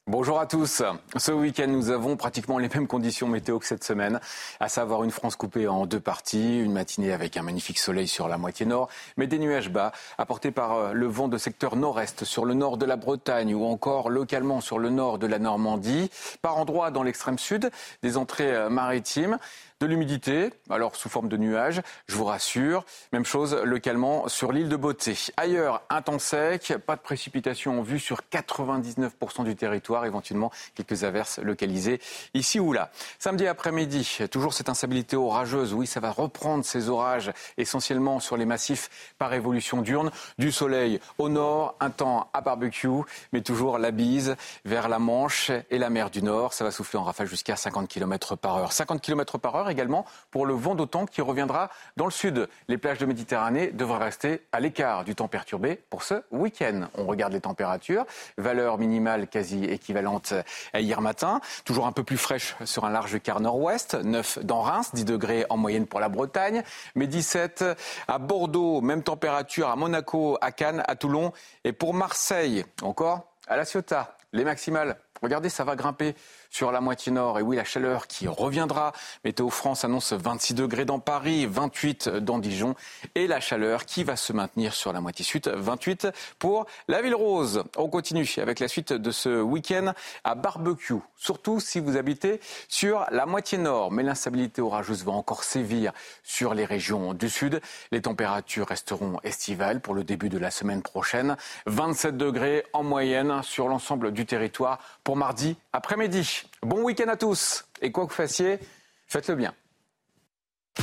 Bonjour 0.07 0.39
à 0.39 0.45
tous. 0.45 0.81
Ce 1.17 1.31
week-end, 1.31 1.67
nous 1.67 1.89
avons 1.89 2.15
pratiquement 2.15 2.57
les 2.57 2.69
mêmes 2.69 2.87
conditions 2.87 3.27
météo 3.27 3.59
que 3.59 3.65
cette 3.65 3.83
semaine, 3.83 4.19
à 4.59 4.67
savoir 4.69 5.03
une 5.03 5.11
France 5.11 5.35
coupée 5.35 5.67
en 5.67 5.85
deux 5.85 5.99
parties, 5.99 6.59
une 6.59 6.71
matinée 6.71 7.11
avec 7.11 7.37
un 7.37 7.43
magnifique 7.43 7.79
soleil 7.79 8.07
sur 8.07 8.27
la 8.27 8.37
moitié 8.37 8.65
nord, 8.65 8.89
mais 9.17 9.27
des 9.27 9.37
nuages 9.37 9.69
bas 9.69 9.91
apportés 10.17 10.51
par 10.51 10.73
euh, 10.73 10.93
le 10.93 11.05
vent 11.05 11.27
de 11.27 11.37
secteur 11.37 11.75
nord-est 11.75 12.23
sur 12.23 12.45
le 12.45 12.53
nord 12.53 12.77
de 12.77 12.85
la 12.85 12.95
Bretagne 12.95 13.53
ou 13.53 13.65
encore 13.65 14.09
localement 14.09 14.59
sur 14.59 14.79
le 14.79 14.89
nord 14.89 15.19
de 15.19 15.27
la 15.27 15.37
Normandie, 15.37 16.09
par 16.41 16.57
endroits 16.57 16.91
dans 16.91 17.03
l'extrême 17.03 17.37
sud, 17.37 17.69
des 18.01 18.17
entrées 18.17 18.51
euh, 18.51 18.69
maritimes 18.69 19.37
de 19.81 19.87
l'humidité, 19.87 20.51
alors 20.69 20.95
sous 20.95 21.09
forme 21.09 21.27
de 21.27 21.37
nuages, 21.37 21.81
je 22.07 22.15
vous 22.15 22.25
rassure. 22.25 22.85
Même 23.11 23.25
chose 23.25 23.55
localement 23.63 24.27
sur 24.27 24.51
l'île 24.51 24.69
de 24.69 24.75
Beauté. 24.75 25.17
Ailleurs, 25.37 25.81
un 25.89 26.03
temps 26.03 26.19
sec, 26.19 26.75
pas 26.85 26.95
de 26.95 27.01
précipitations 27.01 27.79
en 27.79 27.81
vue 27.81 27.99
sur 27.99 28.21
99% 28.31 29.43
du 29.43 29.55
territoire, 29.55 30.05
éventuellement 30.05 30.51
quelques 30.75 31.03
averses 31.03 31.39
localisées 31.39 31.99
ici 32.35 32.59
ou 32.59 32.73
là. 32.73 32.91
Samedi 33.17 33.47
après-midi, 33.47 34.19
toujours 34.29 34.53
cette 34.53 34.69
instabilité 34.69 35.15
orageuse. 35.15 35.73
Oui, 35.73 35.87
ça 35.87 35.99
va 35.99 36.11
reprendre 36.11 36.63
ces 36.63 36.89
orages 36.89 37.31
essentiellement 37.57 38.19
sur 38.19 38.37
les 38.37 38.45
massifs 38.45 39.13
par 39.17 39.33
évolution 39.33 39.81
diurne. 39.81 40.11
Du 40.37 40.51
soleil 40.51 40.99
au 41.17 41.27
nord, 41.27 41.75
un 41.79 41.89
temps 41.89 42.29
à 42.33 42.41
barbecue, 42.41 42.87
mais 43.33 43.41
toujours 43.41 43.79
la 43.79 43.89
bise 43.89 44.35
vers 44.63 44.89
la 44.89 44.99
Manche 44.99 45.49
et 45.71 45.79
la 45.79 45.89
mer 45.89 46.11
du 46.11 46.21
Nord. 46.21 46.53
Ça 46.53 46.63
va 46.63 46.69
souffler 46.69 46.99
en 46.99 47.03
rafale 47.03 47.27
jusqu'à 47.27 47.55
50 47.55 47.87
km 47.87 48.35
par 48.35 48.57
heure. 48.57 48.73
50 48.73 49.01
km 49.01 49.39
par 49.39 49.55
heure 49.55 49.70
également 49.71 50.05
pour 50.29 50.45
le 50.45 50.53
vent 50.53 50.75
d'automne 50.75 51.07
qui 51.07 51.21
reviendra 51.21 51.69
dans 51.97 52.05
le 52.05 52.11
sud. 52.11 52.47
Les 52.67 52.77
plages 52.77 52.99
de 52.99 53.05
Méditerranée 53.05 53.71
devraient 53.71 54.03
rester 54.03 54.45
à 54.51 54.59
l'écart 54.59 55.03
du 55.03 55.15
temps 55.15 55.27
perturbé 55.27 55.81
pour 55.89 56.03
ce 56.03 56.23
week-end. 56.31 56.87
On 56.95 57.05
regarde 57.05 57.33
les 57.33 57.41
températures, 57.41 58.05
valeur 58.37 58.77
minimale 58.77 59.27
quasi 59.27 59.65
équivalente 59.65 60.33
à 60.73 60.79
hier 60.79 61.01
matin, 61.01 61.41
toujours 61.65 61.87
un 61.87 61.91
peu 61.91 62.03
plus 62.03 62.17
fraîche 62.17 62.55
sur 62.65 62.85
un 62.85 62.91
large 62.91 63.19
quart 63.21 63.39
nord-ouest, 63.39 63.95
9 63.95 64.39
dans 64.43 64.61
Reims, 64.61 64.91
10 64.93 65.05
degrés 65.05 65.45
en 65.49 65.57
moyenne 65.57 65.87
pour 65.87 65.99
la 65.99 66.09
Bretagne, 66.09 66.63
mais 66.95 67.07
17 67.07 67.63
à 68.07 68.17
Bordeaux, 68.17 68.81
même 68.81 69.03
température 69.03 69.69
à 69.69 69.75
Monaco, 69.75 70.37
à 70.41 70.51
Cannes, 70.51 70.83
à 70.87 70.95
Toulon 70.95 71.31
et 71.63 71.71
pour 71.71 71.93
Marseille, 71.93 72.65
encore 72.81 73.31
à 73.47 73.57
La 73.57 73.65
Ciotat. 73.65 74.15
Les 74.33 74.45
maximales, 74.45 74.97
regardez, 75.21 75.49
ça 75.49 75.63
va 75.63 75.75
grimper 75.75 76.15
sur 76.51 76.71
la 76.71 76.81
moitié 76.81 77.11
nord. 77.11 77.39
Et 77.39 77.41
oui, 77.41 77.55
la 77.55 77.63
chaleur 77.63 78.05
qui 78.05 78.27
reviendra. 78.27 78.91
Météo 79.25 79.49
France 79.49 79.83
annonce 79.83 80.13
26 80.13 80.53
degrés 80.53 80.85
dans 80.85 80.99
Paris, 80.99 81.47
28 81.47 82.09
dans 82.09 82.37
Dijon. 82.37 82.75
Et 83.15 83.25
la 83.25 83.39
chaleur 83.39 83.85
qui 83.85 84.03
va 84.03 84.15
se 84.15 84.33
maintenir 84.33 84.73
sur 84.73 84.93
la 84.93 85.01
moitié 85.01 85.25
sud, 85.25 85.47
28 85.47 86.09
pour 86.37 86.67
la 86.87 87.01
Ville 87.01 87.15
Rose. 87.15 87.63
On 87.77 87.89
continue 87.89 88.29
avec 88.37 88.59
la 88.59 88.67
suite 88.67 88.93
de 88.93 89.11
ce 89.11 89.41
week-end 89.41 89.93
à 90.23 90.35
barbecue. 90.35 90.93
Surtout 91.17 91.59
si 91.59 91.79
vous 91.79 91.97
habitez 91.97 92.39
sur 92.67 93.05
la 93.11 93.25
moitié 93.25 93.57
nord. 93.57 93.91
Mais 93.91 94.03
l'instabilité 94.03 94.61
orageuse 94.61 95.03
va 95.05 95.13
encore 95.13 95.43
sévir 95.43 95.93
sur 96.23 96.53
les 96.53 96.65
régions 96.65 97.13
du 97.13 97.29
sud. 97.29 97.61
Les 97.91 98.01
températures 98.01 98.67
resteront 98.67 99.17
estivales 99.23 99.79
pour 99.79 99.93
le 99.93 100.03
début 100.03 100.29
de 100.29 100.37
la 100.37 100.51
semaine 100.51 100.81
prochaine. 100.81 101.37
27 101.67 102.17
degrés 102.17 102.65
en 102.73 102.83
moyenne 102.83 103.41
sur 103.43 103.67
l'ensemble 103.69 104.11
du 104.11 104.25
territoire 104.25 104.79
pour 105.03 105.15
mardi 105.15 105.55
après-midi. 105.71 106.40
Bon 106.63 106.83
week-end 106.83 107.09
à 107.09 107.17
tous 107.17 107.65
et 107.81 107.91
quoi 107.91 108.05
que 108.05 108.09
vous 108.11 108.15
fassiez, 108.15 108.59
faites-le 109.07 109.35
bien. 109.35 109.53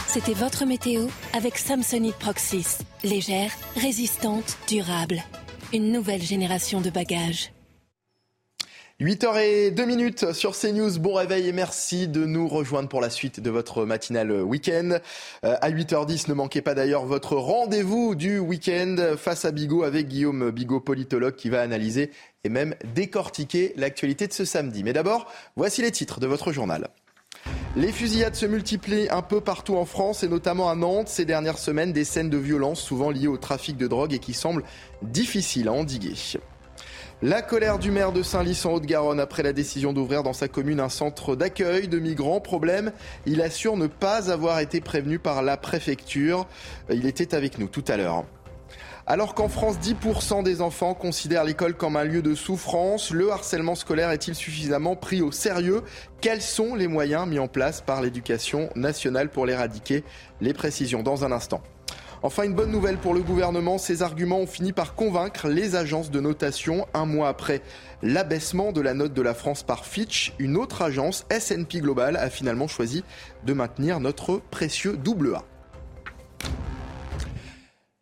C'était 0.06 0.34
votre 0.34 0.64
météo 0.64 1.06
avec 1.32 1.58
Samsonite 1.58 2.16
Proxys. 2.16 2.78
Légère, 3.04 3.50
résistante, 3.76 4.58
durable. 4.68 5.22
Une 5.72 5.92
nouvelle 5.92 6.22
génération 6.22 6.80
de 6.80 6.90
bagages. 6.90 7.52
8h02 9.00 9.86
minutes 9.86 10.32
sur 10.32 10.58
CNews. 10.58 10.98
Bon 10.98 11.14
réveil 11.14 11.46
et 11.46 11.52
merci 11.52 12.08
de 12.08 12.26
nous 12.26 12.48
rejoindre 12.48 12.88
pour 12.88 13.00
la 13.00 13.10
suite 13.10 13.38
de 13.38 13.48
votre 13.48 13.84
matinale 13.84 14.32
week-end. 14.42 14.98
Euh, 15.44 15.54
à 15.60 15.70
8h10, 15.70 16.28
ne 16.28 16.34
manquez 16.34 16.62
pas 16.62 16.74
d'ailleurs 16.74 17.06
votre 17.06 17.36
rendez-vous 17.36 18.16
du 18.16 18.40
week-end 18.40 18.96
face 19.16 19.44
à 19.44 19.52
Bigot 19.52 19.84
avec 19.84 20.08
Guillaume 20.08 20.50
Bigot, 20.50 20.80
politologue, 20.80 21.36
qui 21.36 21.48
va 21.48 21.60
analyser 21.60 22.10
et 22.42 22.48
même 22.48 22.74
décortiquer 22.92 23.72
l'actualité 23.76 24.26
de 24.26 24.32
ce 24.32 24.44
samedi. 24.44 24.82
Mais 24.82 24.92
d'abord, 24.92 25.30
voici 25.54 25.80
les 25.80 25.92
titres 25.92 26.18
de 26.18 26.26
votre 26.26 26.50
journal. 26.50 26.88
Les 27.76 27.92
fusillades 27.92 28.34
se 28.34 28.46
multiplient 28.46 29.10
un 29.10 29.22
peu 29.22 29.40
partout 29.40 29.76
en 29.76 29.84
France 29.84 30.24
et 30.24 30.28
notamment 30.28 30.68
à 30.68 30.74
Nantes 30.74 31.06
ces 31.06 31.24
dernières 31.24 31.58
semaines, 31.58 31.92
des 31.92 32.02
scènes 32.02 32.30
de 32.30 32.38
violence 32.38 32.80
souvent 32.80 33.12
liées 33.12 33.28
au 33.28 33.36
trafic 33.36 33.76
de 33.76 33.86
drogue 33.86 34.12
et 34.12 34.18
qui 34.18 34.34
semblent 34.34 34.64
difficiles 35.02 35.68
à 35.68 35.72
endiguer. 35.72 36.14
La 37.20 37.42
colère 37.42 37.80
du 37.80 37.90
maire 37.90 38.12
de 38.12 38.22
Saint-Lys 38.22 38.64
en 38.64 38.74
Haute-Garonne 38.74 39.18
après 39.18 39.42
la 39.42 39.52
décision 39.52 39.92
d'ouvrir 39.92 40.22
dans 40.22 40.32
sa 40.32 40.46
commune 40.46 40.78
un 40.78 40.88
centre 40.88 41.34
d'accueil 41.34 41.88
de 41.88 41.98
migrants. 41.98 42.40
Problème, 42.40 42.92
il 43.26 43.42
assure 43.42 43.76
ne 43.76 43.88
pas 43.88 44.30
avoir 44.30 44.60
été 44.60 44.80
prévenu 44.80 45.18
par 45.18 45.42
la 45.42 45.56
préfecture. 45.56 46.46
Il 46.88 47.06
était 47.06 47.34
avec 47.34 47.58
nous 47.58 47.66
tout 47.66 47.82
à 47.88 47.96
l'heure. 47.96 48.22
Alors 49.04 49.34
qu'en 49.34 49.48
France, 49.48 49.78
10% 49.82 50.44
des 50.44 50.60
enfants 50.60 50.94
considèrent 50.94 51.42
l'école 51.42 51.74
comme 51.74 51.96
un 51.96 52.04
lieu 52.04 52.22
de 52.22 52.36
souffrance, 52.36 53.10
le 53.10 53.32
harcèlement 53.32 53.74
scolaire 53.74 54.12
est-il 54.12 54.36
suffisamment 54.36 54.94
pris 54.94 55.20
au 55.20 55.32
sérieux? 55.32 55.82
Quels 56.20 56.42
sont 56.42 56.76
les 56.76 56.86
moyens 56.86 57.26
mis 57.26 57.40
en 57.40 57.48
place 57.48 57.80
par 57.80 58.00
l'éducation 58.00 58.70
nationale 58.76 59.28
pour 59.28 59.44
l'éradiquer? 59.44 60.04
Les 60.40 60.52
précisions 60.52 61.02
dans 61.02 61.24
un 61.24 61.32
instant. 61.32 61.62
Enfin, 62.22 62.42
une 62.42 62.54
bonne 62.54 62.72
nouvelle 62.72 62.98
pour 62.98 63.14
le 63.14 63.20
gouvernement, 63.20 63.78
ces 63.78 64.02
arguments 64.02 64.40
ont 64.40 64.46
fini 64.46 64.72
par 64.72 64.96
convaincre 64.96 65.48
les 65.48 65.76
agences 65.76 66.10
de 66.10 66.18
notation. 66.18 66.86
Un 66.92 67.06
mois 67.06 67.28
après 67.28 67.62
l'abaissement 68.02 68.72
de 68.72 68.80
la 68.80 68.92
note 68.92 69.14
de 69.14 69.22
la 69.22 69.34
France 69.34 69.62
par 69.62 69.86
Fitch, 69.86 70.32
une 70.40 70.56
autre 70.56 70.82
agence, 70.82 71.26
SP 71.30 71.78
Global, 71.78 72.16
a 72.16 72.28
finalement 72.28 72.66
choisi 72.66 73.04
de 73.44 73.52
maintenir 73.52 74.00
notre 74.00 74.42
précieux 74.50 74.96
double 74.96 75.36
A. 75.36 75.44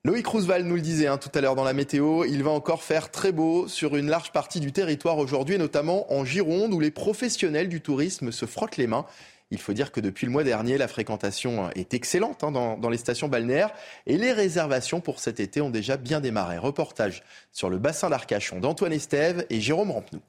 Loïc 0.07 0.27
Roosevelt 0.27 0.64
nous 0.64 0.77
le 0.77 0.81
disait 0.81 1.09
hein, 1.09 1.19
tout 1.19 1.31
à 1.35 1.41
l'heure 1.41 1.57
dans 1.57 1.64
la 1.64 1.73
météo, 1.73 2.25
il 2.25 2.43
va 2.45 2.51
encore 2.51 2.85
faire 2.85 3.11
très 3.11 3.33
beau 3.33 3.67
sur 3.67 3.97
une 3.97 4.09
large 4.09 4.31
partie 4.31 4.61
du 4.61 4.73
territoire 4.73 5.19
aujourd'hui, 5.19 5.59
notamment 5.59 6.11
en 6.12 6.25
Gironde, 6.25 6.73
où 6.73 6.81
les 6.81 6.93
professionnels 6.93 7.69
du 7.69 7.81
tourisme 7.81 8.31
se 8.31 8.47
frottent 8.47 8.77
les 8.77 8.87
mains. 8.87 9.05
Il 9.51 9.59
faut 9.59 9.72
dire 9.72 9.92
que 9.92 10.01
depuis 10.01 10.26
le 10.26 10.32
mois 10.32 10.42
dernier, 10.42 10.76
la 10.76 10.88
fréquentation 10.88 11.70
est 11.70 11.94
excellente 11.94 12.42
hein, 12.42 12.51
dans, 12.51 12.76
dans, 12.76 12.90
les 12.90 12.97
stations 12.97 13.28
balnéaires 13.28 13.70
et 14.07 14.16
les 14.16 14.32
réservations 14.32 15.01
pour 15.01 15.20
cet 15.20 15.38
été 15.38 15.61
ont 15.61 15.70
déjà 15.70 15.97
bien 15.97 16.20
démarré. 16.20 16.59
Reportage 16.59 17.22
sur 17.53 17.70
le 17.70 17.78
bassin 17.78 18.11
d'Arcachon 18.11 18.59
d'Antoine 18.59 18.92
Estève 18.92 19.47
et 19.49 19.61
Jérôme 19.61 19.92
Rampenou. 19.92 20.20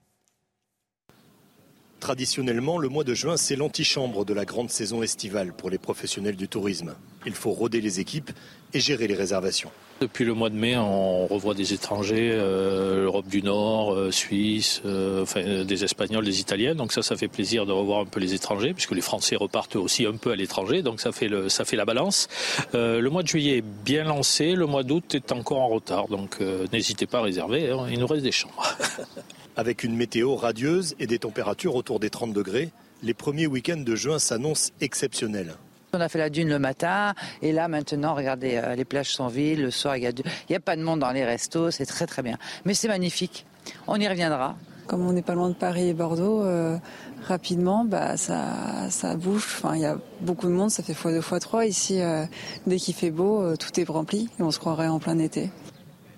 Traditionnellement, 2.00 2.78
le 2.78 2.90
mois 2.90 3.04
de 3.04 3.16
juin, 3.16 3.38
c'est 3.38 3.56
l'antichambre 3.56 4.24
de 4.24 4.34
la 4.34 4.46
grande 4.46 4.70
saison 4.70 5.02
estivale 5.02 5.52
pour 5.52 5.72
les 5.72 5.80
professionnels 5.80 6.36
du 6.36 6.48
tourisme. 6.48 6.96
Il 7.26 7.34
faut 7.34 7.52
roder 7.52 7.82
les 7.82 8.00
équipes 8.00 8.32
et 8.74 8.80
gérer 8.80 9.08
les 9.08 9.16
réservations. 9.16 9.72
Depuis 10.00 10.26
le 10.26 10.36
mois 10.36 10.52
de 10.52 10.56
mai, 10.56 10.78
on 10.78 11.26
revoit 11.26 11.56
des 11.56 11.74
étrangers, 11.74 12.30
euh, 12.32 13.06
Europe 13.06 13.28
du 13.28 13.42
Nord, 13.42 13.94
euh, 13.94 14.12
Suisse, 14.12 14.84
euh, 14.86 15.24
enfin, 15.24 15.64
des 15.64 15.84
Espagnols, 15.84 16.24
des 16.24 16.40
Italiens. 16.40 16.76
Donc 16.76 16.92
ça, 16.92 17.02
ça 17.02 17.16
fait 17.16 17.28
plaisir 17.28 17.66
de 17.66 17.72
revoir 17.72 18.02
un 18.02 18.06
peu 18.06 18.20
les 18.20 18.36
étrangers, 18.36 18.76
puisque 18.76 18.92
les 18.92 19.02
Français 19.02 19.36
repartent 19.36 19.76
aussi 19.76 20.06
un 20.06 20.16
peu 20.16 20.30
à 20.32 20.36
l'étranger. 20.36 20.84
Donc 20.84 21.02
ça 21.02 21.12
fait, 21.12 21.28
le, 21.28 21.50
ça 21.50 21.66
fait 21.66 21.76
la 21.76 21.86
balance. 21.86 22.28
Euh, 22.76 23.02
le 23.02 23.10
mois 23.10 23.24
de 23.24 23.28
juillet 23.28 23.58
est 23.58 23.66
bien 23.84 24.04
lancé, 24.04 24.54
le 24.54 24.68
mois 24.68 24.84
d'août 24.84 25.16
est 25.16 25.32
encore 25.32 25.62
en 25.62 25.68
retard. 25.68 26.10
Donc 26.10 26.38
euh, 26.42 26.68
n'hésitez 26.72 27.08
pas 27.08 27.18
à 27.18 27.24
réserver, 27.24 27.72
hein, 27.72 27.88
il 27.90 28.00
nous 28.00 28.08
reste 28.08 28.24
des 28.24 28.32
chambres. 28.32 28.78
Avec 29.56 29.84
une 29.84 29.96
météo 29.96 30.36
radieuse 30.36 30.96
et 31.00 31.08
des 31.08 31.18
températures 31.18 31.74
autour 31.74 32.00
des 32.00 32.12
30 32.12 32.34
degrés, 32.34 32.70
les 33.02 33.16
premiers 33.16 33.48
week-ends 33.48 33.82
de 33.84 33.96
juin 33.96 34.20
s'annoncent 34.20 34.72
exceptionnels. 34.80 35.56
On 35.94 36.02
a 36.02 36.10
fait 36.10 36.20
la 36.20 36.30
dune 36.30 36.50
le 36.50 36.60
matin 36.60 37.14
et 37.42 37.54
là 37.54 37.68
maintenant, 37.68 38.14
regardez, 38.14 38.58
euh, 38.58 38.76
les 38.76 38.84
plages 38.84 39.14
sont 39.14 39.28
vides, 39.28 39.60
le 39.60 39.72
soir 39.72 39.96
il 39.96 40.02
n'y 40.02 40.08
a, 40.56 40.58
a, 40.58 40.60
pas 40.60 40.76
de 40.76 40.84
monde 40.84 41.00
dans 41.00 41.12
les 41.12 41.24
restos, 41.24 41.72
c'est 41.72 41.86
très 41.86 42.06
très 42.06 42.22
bien. 42.22 42.38
Mais 42.66 42.74
c'est 42.74 42.90
magnifique, 42.90 43.46
on 43.88 43.96
y 44.00 44.08
reviendra. 44.08 44.56
Comme 44.88 45.06
on 45.08 45.14
n'est 45.14 45.22
pas 45.22 45.34
loin 45.34 45.50
de 45.50 45.54
Paris 45.54 45.90
et 45.90 45.94
Bordeaux, 45.94 46.44
euh, 46.44 46.78
rapidement, 47.26 47.84
bah, 47.84 48.16
ça, 48.16 48.90
ça 48.90 49.16
bouge. 49.16 49.44
Enfin, 49.46 49.76
il 49.76 49.82
y 49.82 49.86
a 49.86 49.98
beaucoup 50.22 50.48
de 50.48 50.54
monde, 50.54 50.72
ça 50.72 50.82
fait 50.82 50.94
fois 50.94 51.12
deux 51.12 51.22
fois 51.22 51.40
trois. 51.40 51.66
Ici, 51.66 52.02
euh, 52.02 52.26
dès 52.68 52.78
qu'il 52.78 52.94
fait 52.94 53.12
beau, 53.12 53.56
tout 53.58 53.80
est 53.80 53.84
rempli 53.84 54.30
et 54.40 54.44
on 54.44 54.52
se 54.52 54.60
croirait 54.60 54.88
en 54.88 55.00
plein 55.00 55.20
été. 55.20 55.50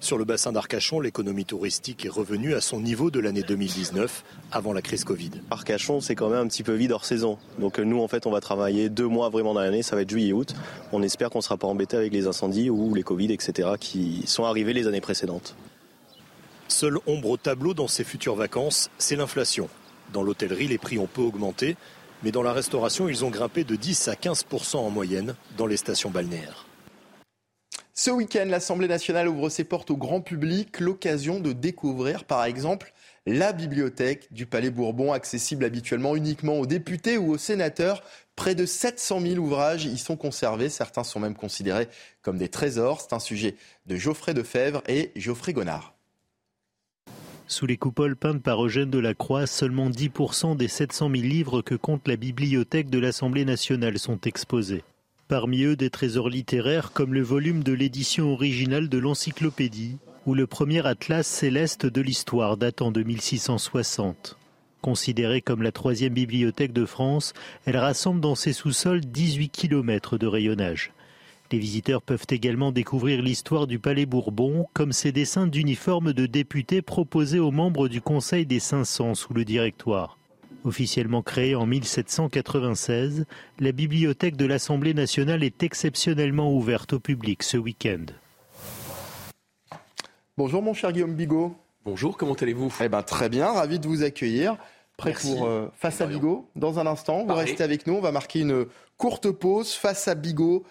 Sur 0.02 0.18
le 0.18 0.24
bassin 0.24 0.54
d'Arcachon, 0.54 1.02
l'économie 1.02 1.44
touristique 1.44 2.06
est 2.06 2.10
revenue 2.10 2.54
à 2.54 2.62
son 2.62 2.80
niveau 2.80 3.12
de 3.12 3.20
l'année 3.20 3.44
2019, 3.44 4.24
avant 4.50 4.72
la 4.72 4.82
crise 4.82 5.04
Covid. 5.04 5.32
Arcachon, 5.52 6.00
c'est 6.00 6.16
quand 6.16 6.30
même 6.30 6.46
un 6.46 6.48
petit 6.48 6.64
peu 6.64 6.74
vide 6.74 6.94
hors 6.94 7.04
saison. 7.04 7.38
Donc 7.60 7.80
nous, 7.80 8.00
en 8.00 8.08
fait, 8.08 8.26
on 8.26 8.32
va 8.32 8.40
travailler 8.40 8.88
deux 8.88 9.08
mois 9.08 9.28
vraiment 9.28 9.54
dans 9.54 9.60
l'année, 9.60 9.84
ça 9.84 9.98
va 9.98 10.04
être 10.04 10.10
juillet-août. 10.10 10.56
On 10.94 11.04
espère 11.04 11.30
qu'on 11.30 11.40
ne 11.40 11.44
sera 11.44 11.58
pas 11.58 11.68
embêté 11.68 11.98
avec 11.98 12.14
les 12.14 12.28
incendies 12.28 12.70
ou 12.70 12.96
les 12.96 13.04
Covid, 13.04 13.34
etc., 13.34 13.72
qui 13.78 14.24
sont 14.26 14.46
arrivés 14.46 14.72
les 14.72 14.88
années 14.88 15.02
précédentes. 15.02 15.56
Seule 16.70 16.98
ombre 17.06 17.32
au 17.32 17.38
tableau 17.38 17.74
dans 17.74 17.90
ces 17.90 18.06
futures 18.06 18.36
vacances, 18.36 18.90
c'est 19.00 19.18
l'inflation. 19.18 19.68
Dans 20.14 20.24
l'hôtellerie, 20.24 20.68
les 20.68 20.78
prix 20.78 20.98
ont 20.98 21.08
peu 21.08 21.22
augmenté, 21.22 21.76
mais 22.24 22.32
dans 22.32 22.44
la 22.44 22.54
restauration, 22.54 23.10
ils 23.10 23.26
ont 23.26 23.30
grimpé 23.30 23.66
de 23.66 23.76
10 23.76 24.08
à 24.08 24.14
15% 24.14 24.78
en 24.78 24.90
moyenne 24.90 25.36
dans 25.58 25.66
les 25.66 25.78
stations 25.78 26.10
balnéaires. 26.10 26.69
Ce 28.02 28.12
week-end, 28.12 28.46
l'Assemblée 28.48 28.88
nationale 28.88 29.28
ouvre 29.28 29.50
ses 29.50 29.66
portes 29.66 29.92
au 29.92 29.98
grand 29.98 30.22
public, 30.22 30.80
l'occasion 30.80 31.42
de 31.42 31.52
découvrir 31.52 32.24
par 32.24 32.46
exemple 32.46 32.94
la 33.26 33.52
bibliothèque 33.52 34.32
du 34.32 34.46
Palais 34.46 34.70
Bourbon, 34.70 35.12
accessible 35.12 35.66
habituellement 35.66 36.16
uniquement 36.16 36.58
aux 36.62 36.66
députés 36.66 37.18
ou 37.18 37.32
aux 37.32 37.38
sénateurs. 37.38 38.02
Près 38.38 38.56
de 38.56 38.66
700 38.66 39.20
000 39.20 39.36
ouvrages 39.36 39.84
y 39.84 39.98
sont 39.98 40.16
conservés, 40.16 40.70
certains 40.70 41.04
sont 41.04 41.20
même 41.20 41.36
considérés 41.36 41.90
comme 42.22 42.38
des 42.38 42.48
trésors. 42.48 43.02
C'est 43.02 43.14
un 43.14 43.20
sujet 43.20 43.58
de 43.86 43.98
Geoffrey 43.98 44.34
Defebvre 44.34 44.82
et 44.88 45.12
Geoffrey 45.18 45.52
Gonard. 45.52 45.94
Sous 47.48 47.66
les 47.66 47.76
coupoles 47.76 48.16
peintes 48.16 48.42
par 48.42 48.64
Eugène 48.64 48.92
Delacroix, 48.92 49.46
seulement 49.46 49.90
10% 49.90 50.56
des 50.56 50.70
700 50.70 51.10
000 51.10 51.24
livres 51.24 51.62
que 51.62 51.76
compte 51.76 52.08
la 52.08 52.16
bibliothèque 52.16 52.90
de 52.90 53.00
l'Assemblée 53.00 53.44
nationale 53.44 54.00
sont 54.00 54.22
exposés. 54.22 54.86
Parmi 55.30 55.62
eux, 55.62 55.76
des 55.76 55.92
trésors 55.92 56.28
littéraires 56.28 56.92
comme 56.92 57.14
le 57.14 57.22
volume 57.22 57.62
de 57.62 57.72
l'édition 57.72 58.34
originale 58.34 58.90
de 58.90 58.98
l'encyclopédie 58.98 60.00
ou 60.26 60.34
le 60.34 60.48
premier 60.48 60.84
atlas 60.88 61.28
céleste 61.28 61.86
de 61.86 62.02
l'histoire 62.02 62.58
datant 62.58 62.92
de 62.92 63.04
1660. 63.04 64.40
Considérée 64.82 65.42
comme 65.42 65.62
la 65.62 65.72
troisième 65.72 66.16
bibliothèque 66.16 66.74
de 66.74 66.84
France, 66.84 67.34
elle 67.66 67.78
rassemble 67.78 68.22
dans 68.22 68.34
ses 68.34 68.54
sous-sols 68.54 69.02
18 69.02 69.50
km 69.50 70.18
de 70.18 70.26
rayonnage. 70.26 70.94
Les 71.52 71.60
visiteurs 71.60 72.02
peuvent 72.02 72.26
également 72.32 72.72
découvrir 72.72 73.22
l'histoire 73.22 73.68
du 73.68 73.78
Palais 73.78 74.08
Bourbon, 74.08 74.66
comme 74.74 74.94
ces 74.94 75.12
dessins 75.12 75.46
d'uniformes 75.46 76.12
de 76.12 76.26
députés 76.26 76.82
proposés 76.82 77.40
aux 77.40 77.52
membres 77.52 77.88
du 77.88 78.02
Conseil 78.02 78.48
des 78.48 78.60
500 78.60 79.14
sous 79.14 79.36
le 79.36 79.46
Directoire. 79.46 80.19
Officiellement 80.66 81.22
créée 81.22 81.56
en 81.56 81.66
1796, 81.66 83.26
la 83.60 83.72
bibliothèque 83.72 84.36
de 84.36 84.46
l'Assemblée 84.46 84.94
nationale 84.94 85.44
est 85.44 85.64
exceptionnellement 85.64 86.54
ouverte 86.54 86.94
au 86.94 87.00
public 87.00 87.44
ce 87.44 87.56
week-end. 87.58 88.06
Bonjour 90.38 90.62
mon 90.62 90.74
cher 90.74 90.92
Guillaume 90.92 91.16
Bigot. 91.16 91.56
Bonjour, 91.86 92.18
comment 92.18 92.34
allez-vous? 92.34 92.74
Eh 92.82 92.90
ben 92.90 93.04
très 93.04 93.30
bien, 93.30 93.52
ravi 93.52 93.80
de 93.80 93.88
vous 93.88 94.04
accueillir. 94.04 94.58
Prêt 94.98 95.12
Merci. 95.12 95.34
pour 95.34 95.46
euh, 95.46 95.68
Face 95.78 96.02
à 96.02 96.08
Bigot 96.08 96.50
dans 96.58 96.78
un 96.78 96.86
instant. 96.86 97.22
Vous 97.22 97.28
Pareil. 97.28 97.46
restez 97.46 97.64
avec 97.64 97.88
nous, 97.88 97.94
on 97.94 98.02
va 98.02 98.12
marquer 98.12 98.42
une 98.42 98.66
courte 98.98 99.32
pause. 99.32 99.74
Face 99.74 100.10
à 100.10 100.16
Bigot 100.16 100.66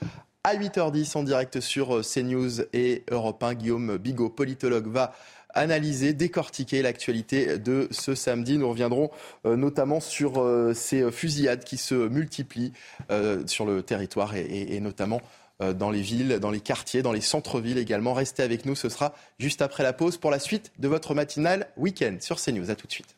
à 0.44 0.54
8h10 0.54 1.16
en 1.16 1.22
direct 1.22 1.60
sur 1.60 2.02
CNews 2.02 2.60
et 2.74 3.04
Europe 3.10 3.42
1. 3.42 3.54
Guillaume 3.54 3.96
Bigot, 3.96 4.28
politologue, 4.28 4.86
va 4.86 5.14
analyser, 5.54 6.12
décortiquer 6.12 6.82
l'actualité 6.82 7.58
de 7.58 7.88
ce 7.90 8.14
samedi. 8.14 8.58
Nous 8.58 8.68
reviendrons 8.68 9.10
euh, 9.46 9.56
notamment 9.56 10.00
sur 10.00 10.40
euh, 10.40 10.74
ces 10.74 11.10
fusillades 11.10 11.64
qui 11.64 11.76
se 11.76 11.94
multiplient 11.94 12.72
euh, 13.10 13.46
sur 13.46 13.66
le 13.66 13.82
territoire 13.82 14.34
et, 14.36 14.80
notamment 14.80 15.20
dans 15.76 15.90
les 15.90 16.02
villes, 16.02 16.38
dans 16.38 16.52
les 16.52 16.60
quartiers, 16.60 17.02
dans 17.02 17.10
les 17.10 17.20
centres-villes 17.20 17.78
également. 17.78 18.14
Restez 18.14 18.44
avec 18.44 18.64
nous, 18.64 18.76
ce 18.76 18.88
sera 18.88 19.12
juste 19.40 19.60
après 19.60 19.82
la 19.82 19.92
pause 19.92 20.16
pour 20.16 20.30
la 20.30 20.38
suite 20.38 20.70
de 20.78 20.86
votre 20.86 21.14
matinale 21.14 21.66
week-end 21.76 22.16
sur 22.20 22.40
CNews. 22.40 22.70
À 22.70 22.76
tout 22.76 22.86
de 22.86 22.92
suite. 22.92 23.17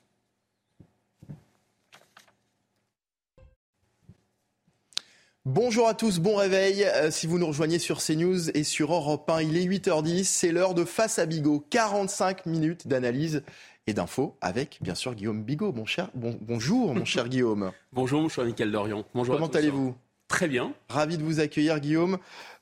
Bonjour 5.47 5.89
à 5.89 5.95
tous, 5.95 6.19
bon 6.19 6.37
réveil. 6.37 6.85
Euh, 6.85 7.11
si 7.11 7.27
vous 7.27 7.39
nous 7.39 7.47
rejoignez 7.47 7.79
sur 7.79 8.03
CNews 8.03 8.51
et 8.51 8.63
sur 8.63 8.93
Europe 8.93 9.31
1, 9.31 9.41
il 9.41 9.57
est 9.57 9.65
8h10, 9.65 10.25
c'est 10.25 10.53
l'heure 10.53 10.75
de 10.75 10.85
Face 10.85 11.19
à 11.19 11.25
Bigot. 11.25 11.65
45 11.71 12.45
minutes 12.45 12.87
d'analyse 12.87 13.43
et 13.87 13.95
d'infos 13.95 14.37
avec, 14.43 14.77
bien 14.83 14.95
sûr, 14.95 15.15
Guillaume 15.15 15.43
Bigot. 15.43 15.73
Bon 15.73 15.87
cher, 15.87 16.11
bon, 16.13 16.39
bonjour, 16.43 16.95
mon 16.95 17.07
cher 17.07 17.27
Guillaume. 17.31 17.73
Bonjour, 17.95 18.21
mon 18.21 18.29
cher 18.29 18.45
Michael 18.45 18.71
Dorian. 18.71 19.07
Bonjour 19.15 19.37
Comment 19.37 19.47
allez-vous? 19.47 19.95
Très 20.29 20.47
bien. 20.47 20.75
Ravi 20.91 21.17
de 21.17 21.23
vous 21.23 21.41
accueillir, 21.41 21.81
Guillaume. 21.81 22.19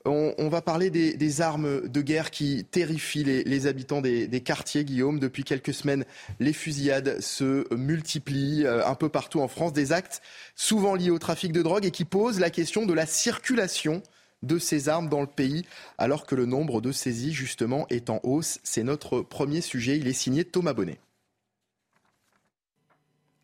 On, 0.09 0.49
va 0.49 0.63
parler 0.63 0.91
des, 0.91 1.41
armes 1.41 1.89
de 1.89 2.01
guerre 2.01 2.31
qui 2.31 2.65
terrifient 2.65 3.25
les, 3.25 3.45
les 3.45 3.67
habitants 3.67 4.01
des, 4.01 4.27
des, 4.27 4.41
quartiers, 4.41 4.85
Guillaume. 4.85 5.19
Depuis 5.19 5.45
quelques 5.45 5.75
semaines, 5.75 6.05
les 6.41 6.53
fusillades 6.53 7.21
se 7.21 7.73
multiplient 7.75 8.65
euh, 8.65 8.87
un 8.87 8.95
peu 8.95 9.09
partout 9.09 9.41
en 9.41 9.49
France. 9.49 9.73
Des 9.73 9.93
actes 9.93 10.23
souvent 10.55 10.95
liés 10.95 11.11
au 11.11 11.19
trafic 11.19 11.53
de 11.53 11.63
drogue 11.63 11.85
et 11.85 11.91
qui 11.91 12.05
posent 12.05 12.41
la 12.41 12.51
question 12.51 12.87
de 12.87 12.93
la 12.93 13.07
circulation 13.07 14.03
de 14.43 14.59
ces 14.59 14.89
armes 14.89 15.09
dans 15.09 15.21
le 15.21 15.27
pays, 15.27 15.65
alors 15.99 16.27
que 16.27 16.35
le 16.35 16.47
nombre 16.47 16.81
de 16.81 16.93
saisies, 16.93 17.33
justement, 17.33 17.87
est 17.91 18.09
en 18.11 18.21
hausse. 18.23 18.61
C'est 18.63 18.85
notre 18.85 19.21
premier 19.21 19.61
sujet. 19.61 19.99
Il 19.99 20.07
est 20.07 20.13
signé 20.13 20.45
Thomas 20.45 20.75
Bonnet. 20.75 20.99